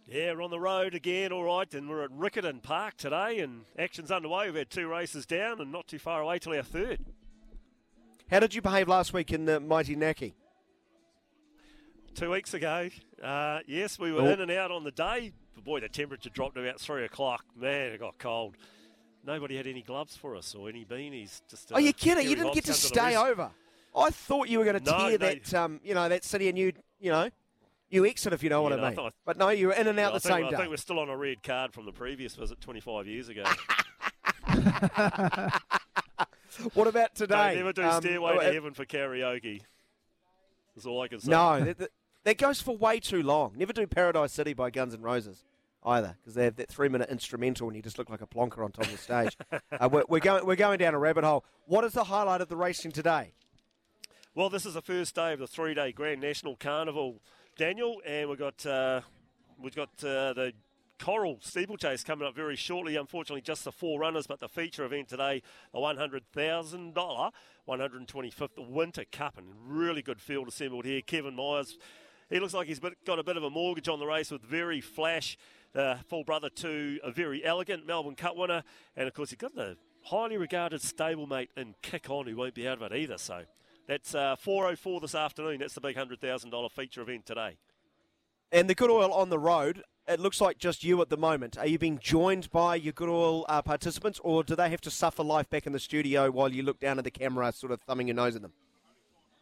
Yeah, 0.08 0.34
we're 0.34 0.44
on 0.44 0.52
the 0.52 0.60
road 0.60 0.94
again, 0.94 1.32
all 1.32 1.44
right, 1.44 1.72
and 1.74 1.90
we're 1.90 2.04
at 2.04 2.12
Riccarton 2.12 2.62
Park 2.62 2.96
today, 2.96 3.40
and 3.40 3.66
action's 3.78 4.12
underway. 4.12 4.46
We've 4.46 4.56
had 4.56 4.70
two 4.70 4.88
races 4.88 5.26
down, 5.26 5.60
and 5.60 5.72
not 5.72 5.88
too 5.88 5.98
far 5.98 6.22
away 6.22 6.38
till 6.38 6.54
our 6.54 6.62
third. 6.62 7.00
How 8.30 8.40
did 8.40 8.54
you 8.54 8.62
behave 8.62 8.88
last 8.88 9.14
week 9.14 9.32
in 9.32 9.46
the 9.46 9.60
Mighty 9.60 9.96
Naki? 9.96 10.36
Two 12.14 12.32
weeks 12.32 12.54
ago, 12.54 12.90
uh, 13.24 13.60
yes, 13.68 13.98
we 13.98 14.12
were 14.12 14.22
Oh. 14.22 14.30
in 14.30 14.42
and 14.42 14.52
out 14.52 14.72
on 14.72 14.84
the 14.84 14.92
day. 14.92 15.34
But 15.56 15.64
boy, 15.64 15.80
the 15.80 15.90
temperature 15.90 16.30
dropped 16.30 16.56
about 16.58 16.80
three 16.80 17.04
o'clock. 17.04 17.44
Man, 17.56 17.92
it 17.92 18.00
got 18.00 18.18
cold. 18.20 18.56
Nobody 19.26 19.58
had 19.58 19.66
any 19.68 19.82
gloves 19.82 20.16
for 20.16 20.36
us 20.36 20.54
or 20.54 20.70
any 20.70 20.86
beanies. 20.86 21.42
Just 21.50 21.72
Oh, 21.74 21.80
you 21.80 21.90
uh, 21.90 21.94
kidding? 21.98 22.30
You 22.30 22.36
didn't 22.36 22.54
get 22.54 22.66
to 22.66 22.74
stay 22.74 23.16
over. 23.18 23.52
I 23.96 24.10
thought 24.12 24.50
you 24.50 24.60
were 24.60 24.66
going 24.66 24.82
to 24.84 24.92
No, 24.92 25.10
tear 25.10 25.18
that, 25.18 25.54
um, 25.54 25.80
you 25.84 25.94
know, 25.94 26.08
that 26.08 26.24
city 26.24 26.48
and 26.48 26.58
you, 26.58 26.74
you 27.00 27.12
know, 27.12 27.30
you 27.90 28.06
exit 28.06 28.34
if 28.34 28.44
you 28.44 28.50
know 28.50 28.62
what 28.62 28.72
Yeah, 28.72 28.78
I 28.78 28.80
no, 28.80 28.86
I 28.86 28.90
mean. 28.90 28.96
thought- 28.96 29.14
but 29.26 29.38
no, 29.38 29.50
you 29.50 29.68
were 29.68 29.74
in 29.74 29.88
and 29.88 30.00
out 30.00 30.12
I 30.12 30.16
the 30.16 30.20
think, 30.22 30.34
same 30.36 30.50
day. 30.50 30.56
I 30.56 30.58
think 30.60 30.70
we're 30.70 30.78
still 30.78 31.00
on 31.00 31.10
a 31.10 31.18
red 31.18 31.44
card 31.44 31.74
from 31.74 31.86
the 31.86 31.92
previous 31.92 32.36
visit 32.36 32.60
25 32.62 33.08
years 33.08 33.30
ago. 33.30 33.44
what 36.74 36.88
about 36.88 37.16
today? 37.16 37.56
Don't 37.56 37.58
never 37.58 37.74
do 37.74 37.84
Um, 37.84 38.02
Stairway 38.02 38.38
uh, 38.38 38.42
to 38.42 38.54
Heaven 38.54 38.74
for 38.74 38.86
karaoke. 38.86 39.62
That's 40.76 40.86
all 40.86 41.02
I 41.02 41.08
can 41.08 41.20
say. 41.20 41.32
No, 41.32 41.60
that, 41.64 41.78
that- 41.80 41.92
that 42.24 42.40
goes 42.40 42.60
for 42.60 42.76
way 42.76 43.00
too 43.00 43.22
long. 43.22 43.54
Never 43.56 43.72
do 43.72 43.86
Paradise 43.86 44.32
City 44.34 44.54
by 44.56 44.72
Guns 44.72 44.96
N' 44.96 45.02
Roses 45.04 45.44
either, 45.86 46.18
because 46.20 46.34
they 46.34 46.44
have 46.46 46.56
that 46.56 46.68
three-minute 46.72 47.08
instrumental 47.12 47.68
and 47.68 47.76
you 47.76 47.84
just 47.84 48.00
look 48.00 48.10
like 48.10 48.22
a 48.22 48.26
plonker 48.26 48.66
on 48.66 48.72
top 48.72 48.86
of 48.86 48.92
the 48.92 48.98
stage. 48.98 49.38
uh, 49.80 49.88
we're, 49.92 50.06
we're 50.10 50.20
going, 50.20 50.44
we're 50.44 50.56
going 50.56 50.80
down 50.80 50.96
a 50.96 50.98
rabbit 50.98 51.24
hole. 51.24 51.46
What 51.68 51.84
is 51.84 51.94
the 51.94 52.06
highlight 52.06 52.42
of 52.42 52.48
the 52.50 52.56
racing 52.56 52.94
today? 52.94 53.34
Well, 54.34 54.50
this 54.50 54.66
is 54.66 54.74
the 54.74 54.82
first 54.82 55.14
day 55.14 55.34
of 55.34 55.40
the 55.40 55.46
three-day 55.46 55.92
Grand 55.92 56.20
National 56.20 56.56
Carnival, 56.56 57.22
Daniel, 57.58 58.02
and 58.06 58.28
we've 58.28 58.38
got 58.38 58.66
uh, 58.66 59.00
we've 59.62 59.76
got 59.76 59.88
uh, 60.04 60.34
the 60.34 60.52
Coral 61.00 61.38
Steeplechase 61.42 62.04
coming 62.04 62.28
up 62.28 62.36
very 62.36 62.58
shortly. 62.58 62.98
Unfortunately, 62.98 63.42
just 63.42 63.64
the 63.64 63.72
four 63.72 63.98
runners, 63.98 64.28
but 64.28 64.42
the 64.42 64.50
feature 64.50 64.84
event 64.84 65.08
today, 65.08 65.42
the 65.72 65.80
one 65.80 65.96
hundred 65.96 66.24
thousand 66.34 66.96
dollar, 66.96 67.32
one 67.64 67.80
hundred 67.80 68.06
twenty-fifth 68.10 68.58
Winter 68.58 69.06
Cup, 69.10 69.38
and 69.38 69.48
really 69.66 70.02
good 70.02 70.20
field 70.20 70.50
assembled 70.50 70.84
here. 70.84 71.00
Kevin 71.02 71.34
Myers. 71.34 71.78
He 72.30 72.42
looks 72.42 72.54
like 72.54 72.68
he's 72.68 72.80
got 72.80 73.20
a 73.20 73.24
bit 73.24 73.38
of 73.38 73.44
a 73.44 73.50
mortgage 73.50 73.88
on 73.88 74.00
the 74.00 74.08
race 74.08 74.32
with 74.32 74.42
very 74.42 74.82
flash, 74.82 75.38
uh, 75.76 75.96
full 76.10 76.26
brother 76.26 76.50
to 76.50 77.00
a 77.04 77.12
very 77.12 77.46
elegant 77.46 77.88
Melbourne 77.88 78.16
Cup 78.16 78.36
winner, 78.36 78.64
and 78.98 79.08
of 79.08 79.14
course 79.14 79.30
he's 79.30 79.38
got 79.38 79.56
the 79.56 79.78
highly 80.02 80.36
regarded 80.36 80.82
stablemate 80.82 81.50
in 81.56 81.76
Kick 81.82 82.10
On 82.10 82.28
who 82.28 82.36
won't 82.36 82.56
be 82.56 82.68
out 82.68 82.82
of 82.82 82.92
it 82.92 82.98
either. 82.98 83.18
So 83.18 83.44
that's 83.88 84.16
uh, 84.16 84.36
4:04 84.36 85.02
this 85.02 85.16
afternoon. 85.16 85.60
That's 85.60 85.74
the 85.74 85.82
big 85.82 85.96
hundred 85.96 86.20
thousand 86.20 86.50
dollar 86.50 86.70
feature 86.70 87.02
event 87.02 87.26
today. 87.26 87.58
And 88.52 88.70
the 88.70 88.76
Good 88.76 88.90
Oil 88.90 89.12
on 89.12 89.30
the 89.30 89.40
road, 89.40 89.84
it 90.08 90.20
looks 90.20 90.40
like 90.40 90.58
just 90.58 90.84
you 90.84 91.02
at 91.02 91.10
the 91.10 91.18
moment. 91.18 91.58
Are 91.58 91.68
you 91.68 91.80
being 91.80 92.00
joined 92.00 92.52
by 92.52 92.76
your 92.76 92.94
Good 92.94 93.10
Oil 93.10 93.46
uh, 93.50 93.62
participants, 93.62 94.20
or 94.24 94.44
do 94.44 94.56
they 94.56 94.70
have 94.70 94.82
to 94.82 94.92
suffer 94.92 95.24
life 95.24 95.50
back 95.50 95.66
in 95.66 95.74
the 95.74 95.80
studio 95.80 96.32
while 96.32 96.52
you 96.54 96.64
look 96.64 96.80
down 96.80 96.98
at 96.98 97.04
the 97.04 97.12
camera, 97.12 97.52
sort 97.52 97.72
of 97.72 97.82
thumbing 97.82 98.08
your 98.08 98.16
nose 98.16 98.36
at 98.36 98.42
them? 98.42 98.54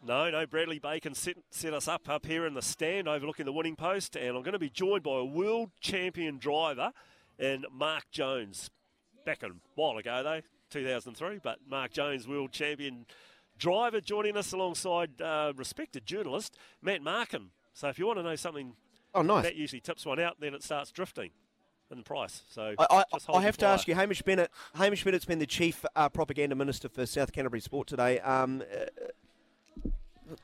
No, 0.06 0.30
no, 0.30 0.46
Bradley 0.46 0.80
Bacon 0.80 1.14
set, 1.14 1.38
set 1.50 1.74
us 1.74 1.88
up 1.88 2.10
up 2.10 2.26
here 2.26 2.46
in 2.46 2.56
the 2.56 2.62
stand 2.62 3.08
overlooking 3.08 3.46
the 3.46 3.54
winning 3.54 3.78
post, 3.78 4.18
and 4.18 4.36
I'm 4.36 4.44
going 4.44 4.54
to 4.54 4.60
be 4.60 4.70
joined 4.70 5.04
by 5.04 5.20
a 5.20 5.24
world 5.24 5.72
champion 5.80 6.40
driver 6.40 6.92
in 7.40 7.66
Mark 7.72 8.04
Jones. 8.12 8.70
Back 9.26 9.44
a 9.44 9.50
while 9.76 9.98
ago, 9.98 10.22
though, 10.22 10.42
2003, 10.72 11.40
but 11.42 11.60
Mark 11.70 11.94
Jones, 11.94 12.28
world 12.28 12.52
champion 12.52 13.06
driver, 13.64 14.02
joining 14.02 14.36
us 14.36 14.52
alongside 14.52 15.22
uh, 15.22 15.54
respected 15.56 16.06
journalist 16.06 16.58
Matt 16.82 17.02
Markham. 17.02 17.52
So 17.74 17.88
if 17.88 17.98
you 17.98 18.06
want 18.06 18.20
to 18.20 18.24
know 18.24 18.36
something, 18.36 18.74
Oh, 19.16 19.22
nice. 19.22 19.44
Matt 19.44 19.56
usually 19.56 19.80
tips 19.80 20.06
one 20.06 20.20
out, 20.20 20.36
then 20.42 20.54
it 20.54 20.62
starts 20.64 20.92
drifting 20.92 21.30
in 21.90 21.98
the 21.98 22.04
price. 22.04 22.44
So 22.50 22.74
I, 22.78 22.86
I, 22.90 23.04
just 23.14 23.26
hold 23.28 23.38
I 23.40 23.42
have 23.44 23.56
to 23.58 23.66
ask 23.66 23.88
you, 23.88 23.96
Hamish 23.96 24.22
Bennett. 24.22 24.52
Hamish 24.76 25.04
Bennett's 25.06 25.24
been 25.26 25.40
the 25.40 25.46
chief 25.46 25.86
uh, 25.96 26.10
propaganda 26.10 26.56
minister 26.56 26.90
for 26.90 27.06
South 27.06 27.32
Canterbury 27.32 27.62
Sport 27.62 27.88
today. 27.88 28.20
Um, 28.20 28.64
uh, 28.72 29.90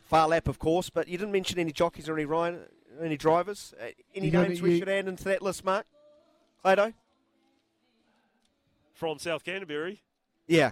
Phar 0.04 0.28
Lap, 0.30 0.48
of 0.48 0.58
course, 0.60 0.90
but 0.90 1.08
you 1.10 1.18
didn't 1.18 1.32
mention 1.34 1.60
any 1.60 1.72
jockeys 1.74 2.08
or 2.08 2.14
any 2.16 2.26
Ryan, 2.26 2.60
any 3.02 3.18
drivers. 3.18 3.74
Uh, 3.82 3.88
any 4.16 4.28
You 4.28 4.32
names 4.34 4.62
we 4.62 4.74
you- 4.74 4.80
should 4.80 4.90
add 4.90 5.08
into 5.08 5.24
that 5.26 5.42
list, 5.42 5.66
Mark? 5.66 5.86
Clado? 6.64 6.94
from 8.94 9.18
South 9.18 9.44
Canterbury. 9.46 10.02
Yeah. 10.48 10.72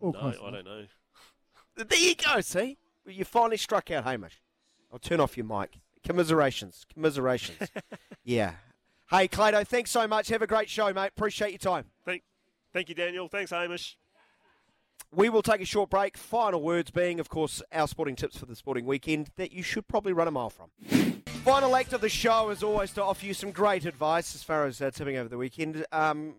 All 0.00 0.12
no, 0.12 0.20
I 0.20 0.50
don't 0.52 0.64
know. 0.64 0.84
There 1.76 1.98
you 1.98 2.14
go. 2.14 2.40
See, 2.40 2.78
you 3.06 3.24
finally 3.24 3.56
struck 3.56 3.90
out, 3.90 4.04
Hamish. 4.04 4.40
I'll 4.92 4.98
turn 4.98 5.20
off 5.20 5.36
your 5.36 5.46
mic. 5.46 5.78
Commiserations. 6.04 6.84
Commiserations. 6.92 7.68
yeah. 8.24 8.52
Hey, 9.10 9.28
Clado, 9.28 9.66
thanks 9.66 9.90
so 9.90 10.06
much. 10.06 10.28
Have 10.28 10.42
a 10.42 10.46
great 10.46 10.68
show, 10.68 10.92
mate. 10.92 11.08
Appreciate 11.16 11.50
your 11.50 11.58
time. 11.58 11.86
Thank, 12.04 12.22
thank 12.72 12.88
you, 12.88 12.94
Daniel. 12.94 13.28
Thanks, 13.28 13.50
Hamish. 13.50 13.96
We 15.14 15.28
will 15.28 15.42
take 15.42 15.60
a 15.60 15.66
short 15.66 15.90
break. 15.90 16.16
Final 16.16 16.62
words 16.62 16.90
being, 16.90 17.20
of 17.20 17.28
course, 17.28 17.62
our 17.72 17.86
sporting 17.86 18.16
tips 18.16 18.38
for 18.38 18.46
the 18.46 18.56
sporting 18.56 18.86
weekend 18.86 19.28
that 19.36 19.52
you 19.52 19.62
should 19.62 19.86
probably 19.86 20.14
run 20.14 20.28
a 20.28 20.30
mile 20.30 20.50
from. 20.50 20.70
Final 21.44 21.76
act 21.76 21.92
of 21.92 22.00
the 22.00 22.08
show 22.08 22.48
is 22.50 22.62
always 22.62 22.92
to 22.92 23.04
offer 23.04 23.26
you 23.26 23.34
some 23.34 23.50
great 23.50 23.84
advice 23.84 24.34
as 24.34 24.42
far 24.42 24.64
as 24.64 24.80
uh, 24.80 24.90
tipping 24.90 25.16
over 25.16 25.28
the 25.28 25.36
weekend. 25.36 25.84
Um, 25.92 26.36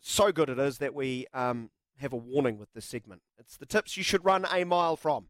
so 0.00 0.30
good 0.30 0.48
it 0.48 0.58
is 0.58 0.78
that 0.78 0.94
we 0.94 1.26
um, 1.34 1.70
have 1.98 2.12
a 2.12 2.16
warning 2.16 2.58
with 2.58 2.72
this 2.72 2.84
segment. 2.84 3.22
It's 3.38 3.56
the 3.56 3.66
tips 3.66 3.96
you 3.96 4.02
should 4.02 4.24
run 4.24 4.46
a 4.50 4.64
mile 4.64 4.96
from. 4.96 5.26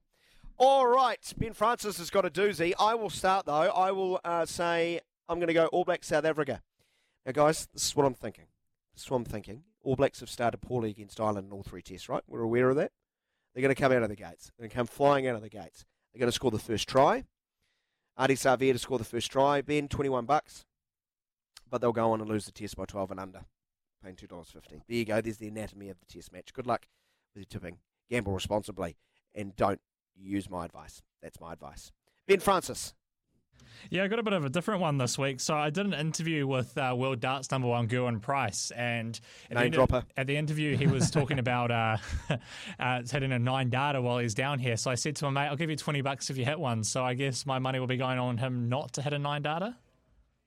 All 0.59 0.87
right, 0.87 1.33
Ben 1.37 1.55
Francis 1.55 1.99
has 1.99 2.11
got 2.11 2.25
a 2.25 2.31
doozy. 2.31 2.73
I 2.79 2.95
will 2.95 3.11
start 3.11 3.47
though. 3.47 3.53
I 3.53 3.91
will 3.91 4.21
uh, 4.25 4.47
say 4.47 5.01
I'm 5.29 5.39
going 5.39 5.49
to 5.49 5.55
go 5.55 5.67
All 5.67 5.85
Blacks 5.85 6.09
South 6.09 6.25
Africa. 6.25 6.63
Now, 7.25 7.33
guys, 7.33 7.69
this 7.73 7.87
is 7.87 7.97
what 7.97 8.07
I'm 8.07 8.15
thinking. 8.15 8.47
This 8.95 9.05
is 9.05 9.11
what 9.11 9.19
I'm 9.19 9.25
thinking. 9.25 9.63
All 9.83 9.97
Blacks 9.97 10.21
have 10.21 10.31
started 10.31 10.59
poorly 10.59 10.91
against 10.91 11.21
Ireland 11.21 11.49
in 11.49 11.53
all 11.53 11.63
three 11.63 11.83
tests, 11.83 12.09
right? 12.09 12.23
We're 12.27 12.43
aware 12.43 12.71
of 12.71 12.77
that. 12.77 12.93
They're 13.55 13.63
going 13.63 13.75
to 13.75 13.81
come 13.81 13.93
out 13.93 14.03
of 14.03 14.09
the 14.09 14.17
gates. 14.17 14.51
They're 14.57 14.65
going 14.65 14.71
to 14.71 14.77
come 14.77 14.87
flying 14.87 15.27
out 15.27 15.37
of 15.37 15.43
the 15.43 15.49
gates. 15.49 15.85
They're 16.13 16.21
going 16.21 16.29
to 16.29 16.35
score 16.35 16.51
the 16.51 16.59
first 16.59 16.89
try. 16.89 17.25
Ardie 18.19 18.33
Savea 18.33 18.73
to 18.73 18.79
score 18.79 18.99
the 18.99 19.05
first 19.05 19.31
try. 19.31 19.63
Ben, 19.63 19.89
21 19.89 20.27
bucks. 20.27 20.65
But 21.69 21.81
they'll 21.81 21.93
go 21.93 22.13
on 22.13 22.21
and 22.21 22.29
lose 22.29 22.45
the 22.45 22.53
test 22.53 22.77
by 22.77 22.85
12 22.85 23.13
and 23.13 23.21
under, 23.21 23.45
paying 24.03 24.17
$2.50. 24.17 24.53
There 24.71 24.81
you 24.89 25.05
go. 25.05 25.21
There's 25.21 25.39
the 25.39 25.49
anatomy 25.49 25.89
of 25.89 25.99
the 25.99 26.07
test 26.07 26.33
match. 26.33 26.53
Good 26.53 26.67
luck 26.67 26.87
with 27.35 27.43
your 27.43 27.61
tipping. 27.61 27.79
Gamble 28.11 28.33
responsibly 28.33 28.97
and 29.35 29.55
don't 29.57 29.81
use 30.17 30.51
my 30.51 30.65
advice. 30.65 31.03
That's 31.23 31.41
my 31.41 31.53
advice. 31.53 31.93
Ben 32.27 32.41
Francis. 32.41 32.95
Yeah, 33.91 34.05
I 34.05 34.09
got 34.09 34.19
a 34.19 34.23
bit 34.23 34.33
of 34.33 34.45
a 34.45 34.49
different 34.49 34.81
one 34.81 34.99
this 34.99 35.19
week. 35.19 35.41
So 35.41 35.55
I 35.55 35.71
did 35.71 35.87
an 35.87 35.95
interview 35.95 36.47
with 36.47 36.77
uh, 36.79 36.95
world 36.97 37.21
darts 37.21 37.51
number 37.51 37.69
one 37.69 37.89
Gerwyn 37.89 38.21
Price, 38.21 38.71
and 38.73 39.19
at, 39.51 39.63
the, 39.63 39.71
dropper. 39.71 40.05
At 40.17 40.27
the 40.27 40.37
interview 40.37 40.77
he 40.77 40.87
was 40.87 41.11
talking 41.11 41.39
about 41.39 41.71
uh, 41.71 41.97
uh, 42.81 43.03
hitting 43.11 43.33
a 43.33 43.39
nine 43.39 43.71
darter 43.71 44.01
while 44.01 44.19
he's 44.19 44.35
down 44.35 44.59
here. 44.59 44.77
So 44.77 44.91
I 44.91 44.95
said 44.95 45.17
to 45.17 45.27
him, 45.27 45.35
mate, 45.35 45.49
I'll 45.49 45.57
give 45.57 45.71
you 45.71 45.77
twenty 45.77 46.01
bucks 46.01 46.31
if 46.31 46.39
you 46.39 46.45
hit 46.45 46.59
one. 46.59 46.85
So 46.85 47.05
I 47.05 47.15
guess 47.15 47.45
my 47.45 47.59
money 47.59 47.79
will 47.79 47.87
be 47.87 47.97
going 47.97 48.19
on 48.19 48.39
him 48.39 48.69
not 48.69 48.93
to 48.95 49.03
hit 49.03 49.13
a 49.13 49.19
nine 49.19 49.43
darter. 49.43 49.75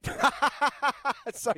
so 1.33 1.53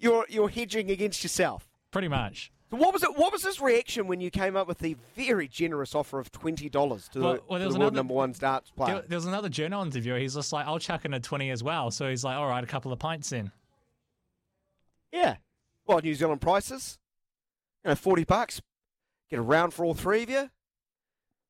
you're 0.00 0.26
you're 0.28 0.48
hedging 0.48 0.90
against 0.90 1.22
yourself. 1.22 1.68
Pretty 1.92 2.08
much. 2.08 2.50
So 2.70 2.76
what 2.76 2.92
was 2.92 3.02
it? 3.02 3.16
What 3.16 3.32
was 3.32 3.44
his 3.44 3.60
reaction 3.60 4.06
when 4.06 4.20
you 4.20 4.30
came 4.30 4.56
up 4.56 4.68
with 4.68 4.78
the 4.78 4.96
very 5.16 5.48
generous 5.48 5.94
offer 5.94 6.18
of 6.20 6.30
twenty 6.30 6.68
dollars 6.68 7.08
to 7.12 7.20
Well- 7.20 7.34
the, 7.34 7.40
well, 7.48 7.58
there 7.58 7.68
to 7.68 7.74
the 7.74 7.78
world 7.80 7.92
another- 7.92 7.96
number 7.96 8.14
one 8.14 8.32
darts 8.38 8.70
player? 8.70 8.94
There, 8.94 9.02
there 9.08 9.16
was 9.18 9.26
another 9.26 9.48
journal 9.48 9.82
interviewer. 9.82 10.18
He's 10.18 10.34
just 10.34 10.52
like, 10.52 10.66
I'll 10.66 10.78
chuck 10.78 11.04
in 11.04 11.12
a 11.14 11.20
twenty 11.20 11.50
as 11.50 11.62
well. 11.62 11.90
So 11.90 12.08
he's 12.08 12.22
like, 12.24 12.36
all 12.36 12.48
right, 12.48 12.62
a 12.62 12.66
couple 12.68 12.92
of 12.92 12.98
pints 12.98 13.32
in. 13.32 13.50
Yeah. 15.12 15.36
Well, 15.86 16.00
New 16.02 16.14
Zealand 16.14 16.40
prices, 16.40 16.98
you 17.84 17.88
know, 17.90 17.94
forty 17.96 18.24
bucks. 18.24 18.60
Get 19.28 19.38
a 19.38 19.42
round 19.42 19.74
for 19.74 19.84
all 19.84 19.94
three 19.94 20.22
of 20.22 20.30
you. 20.30 20.50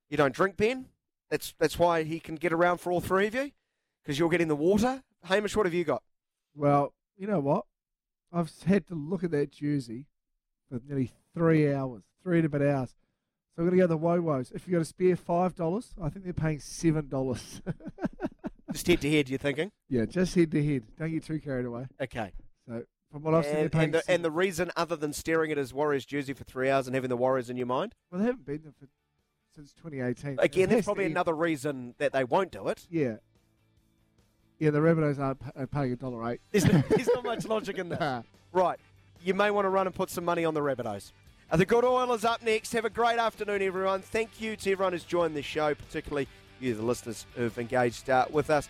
You 0.09 0.17
don't 0.17 0.35
drink, 0.35 0.57
Ben. 0.57 0.87
That's 1.31 1.55
that's 1.59 1.79
why 1.79 2.03
he 2.05 2.19
can 2.21 2.37
get 2.37 2.53
around 2.53 2.79
for 2.79 2.91
all 2.91 3.01
three 3.01 3.27
of 3.27 3.35
you, 3.35 3.51
because 4.03 4.19
you're 4.19 4.29
getting 4.31 4.49
the 4.49 4.57
water. 4.57 5.03
Hamish, 5.25 5.55
what 5.57 5.67
have 5.67 5.75
you 5.75 5.85
got? 5.85 6.03
Well, 6.55 6.95
you 7.19 7.27
know 7.27 7.41
what? 7.41 7.67
I've 8.33 8.51
had 8.67 8.87
to 8.89 8.95
look 8.95 9.25
at 9.25 9.31
that 9.33 9.51
jersey 9.53 10.07
for 10.69 10.81
nearly 10.87 11.11
three 11.35 11.73
hours, 11.73 12.03
three 12.23 12.39
and 12.39 12.47
a 12.47 12.49
bit 12.49 12.63
hours. 12.63 12.95
So 13.57 13.63
I'm 13.63 13.65
going 13.69 13.77
to 13.79 13.83
go 13.83 13.87
the 13.89 13.97
Woe-Woes. 13.97 14.53
If 14.55 14.67
you've 14.69 14.75
got 14.75 14.83
a 14.83 14.85
spare 14.85 15.17
$5, 15.17 15.87
I 16.01 16.09
think 16.09 16.25
they're 16.25 16.33
paying 16.33 16.59
$7. 16.59 17.63
Just 18.73 18.87
head 18.87 19.01
to 19.01 19.11
head, 19.11 19.29
you're 19.29 19.39
thinking? 19.39 19.73
yeah, 19.89 20.05
just 20.05 20.33
head 20.37 20.53
to 20.53 20.65
head. 20.65 20.85
Don't 20.97 21.11
get 21.11 21.25
too 21.25 21.41
carried 21.41 21.67
away. 21.67 21.87
Okay. 22.01 22.31
So 22.69 22.85
from 23.11 23.23
what 23.23 23.35
I've 23.35 23.45
seen, 23.45 23.55
they're 23.55 23.63
And, 23.65 23.73
paying 23.73 23.85
and, 23.87 23.95
the, 23.95 24.03
and 24.09 24.25
the 24.25 24.31
reason, 24.31 24.71
other 24.77 24.95
than 24.95 25.13
staring 25.13 25.51
at 25.51 25.59
his 25.59 25.75
Warriors 25.75 26.05
jersey 26.07 26.35
for 26.35 26.45
three 26.45 26.71
hours 26.71 26.87
and 26.87 26.95
having 26.95 27.11
the 27.11 27.17
Warriors 27.17 27.51
in 27.51 27.57
your 27.57 27.67
mind, 27.67 27.97
Well, 28.13 28.21
they 28.21 28.27
haven't 28.29 28.47
been 28.47 28.61
there 28.63 28.73
for, 28.79 28.87
since 29.57 29.73
2018. 29.73 30.37
again, 30.39 30.69
there's 30.69 30.85
probably 30.85 31.07
another 31.07 31.35
reason 31.35 31.97
that 31.99 32.13
they 32.13 32.23
won't 32.23 32.53
do 32.53 32.69
it. 32.69 32.87
Yeah. 32.89 33.17
Yeah, 34.61 34.71
the 34.71 34.79
Rabbitohs 34.79 35.19
aren't 35.19 35.71
paying 35.73 35.93
a 35.93 35.97
dollar 35.97 36.31
eight. 36.33 36.41
There's, 36.53 36.65
no- 36.67 36.83
there's 36.89 37.09
not 37.09 37.25
much 37.25 37.45
logic 37.47 37.79
in 37.79 37.89
this. 37.89 37.99
Right. 38.53 38.79
You 39.25 39.35
may 39.35 39.51
want 39.51 39.65
to 39.65 39.69
run 39.71 39.87
and 39.87 39.95
put 39.95 40.11
some 40.11 40.25
money 40.25 40.45
on 40.45 40.55
the 40.55 40.61
Rabbitohs. 40.61 41.11
Uh, 41.51 41.57
the 41.57 41.67
Good 41.67 41.85
Oil 41.85 42.13
is 42.13 42.25
up 42.25 42.43
next. 42.43 42.73
Have 42.75 42.85
a 42.85 42.91
great 42.91 43.19
afternoon, 43.19 43.61
everyone. 43.63 44.01
Thank 44.03 44.41
you 44.41 44.55
to 44.57 44.71
everyone 44.73 44.93
who's 44.93 45.03
joined 45.05 45.35
the 45.35 45.43
show, 45.43 45.75
particularly 45.75 46.29
you, 46.61 46.75
the 46.75 46.83
listeners 46.83 47.27
who've 47.35 47.59
engaged 47.59 48.09
uh, 48.09 48.27
with 48.31 48.51
us. 48.51 48.69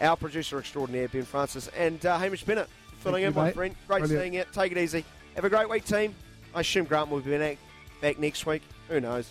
our 0.00 0.16
producer 0.16 0.58
extraordinaire, 0.58 1.08
Ben 1.08 1.22
Francis, 1.24 1.68
and 1.76 2.04
uh, 2.04 2.18
Hamish 2.18 2.44
Bennett 2.44 2.68
filling 2.98 3.22
Thank 3.22 3.28
in, 3.28 3.34
you, 3.34 3.40
my 3.40 3.44
mate. 3.46 3.54
friend. 3.54 3.74
Great 3.86 3.98
Brilliant. 4.00 4.22
seeing 4.22 4.34
you. 4.34 4.44
Take 4.52 4.72
it 4.72 4.78
easy. 4.78 5.04
Have 5.36 5.44
a 5.44 5.48
great 5.48 5.68
week, 5.70 5.84
team. 5.84 6.14
I 6.54 6.60
assume 6.60 6.84
Grant 6.84 7.10
will 7.10 7.20
be 7.20 7.56
back 8.00 8.18
next 8.18 8.44
week. 8.44 8.62
Who 8.88 9.00
knows? 9.00 9.30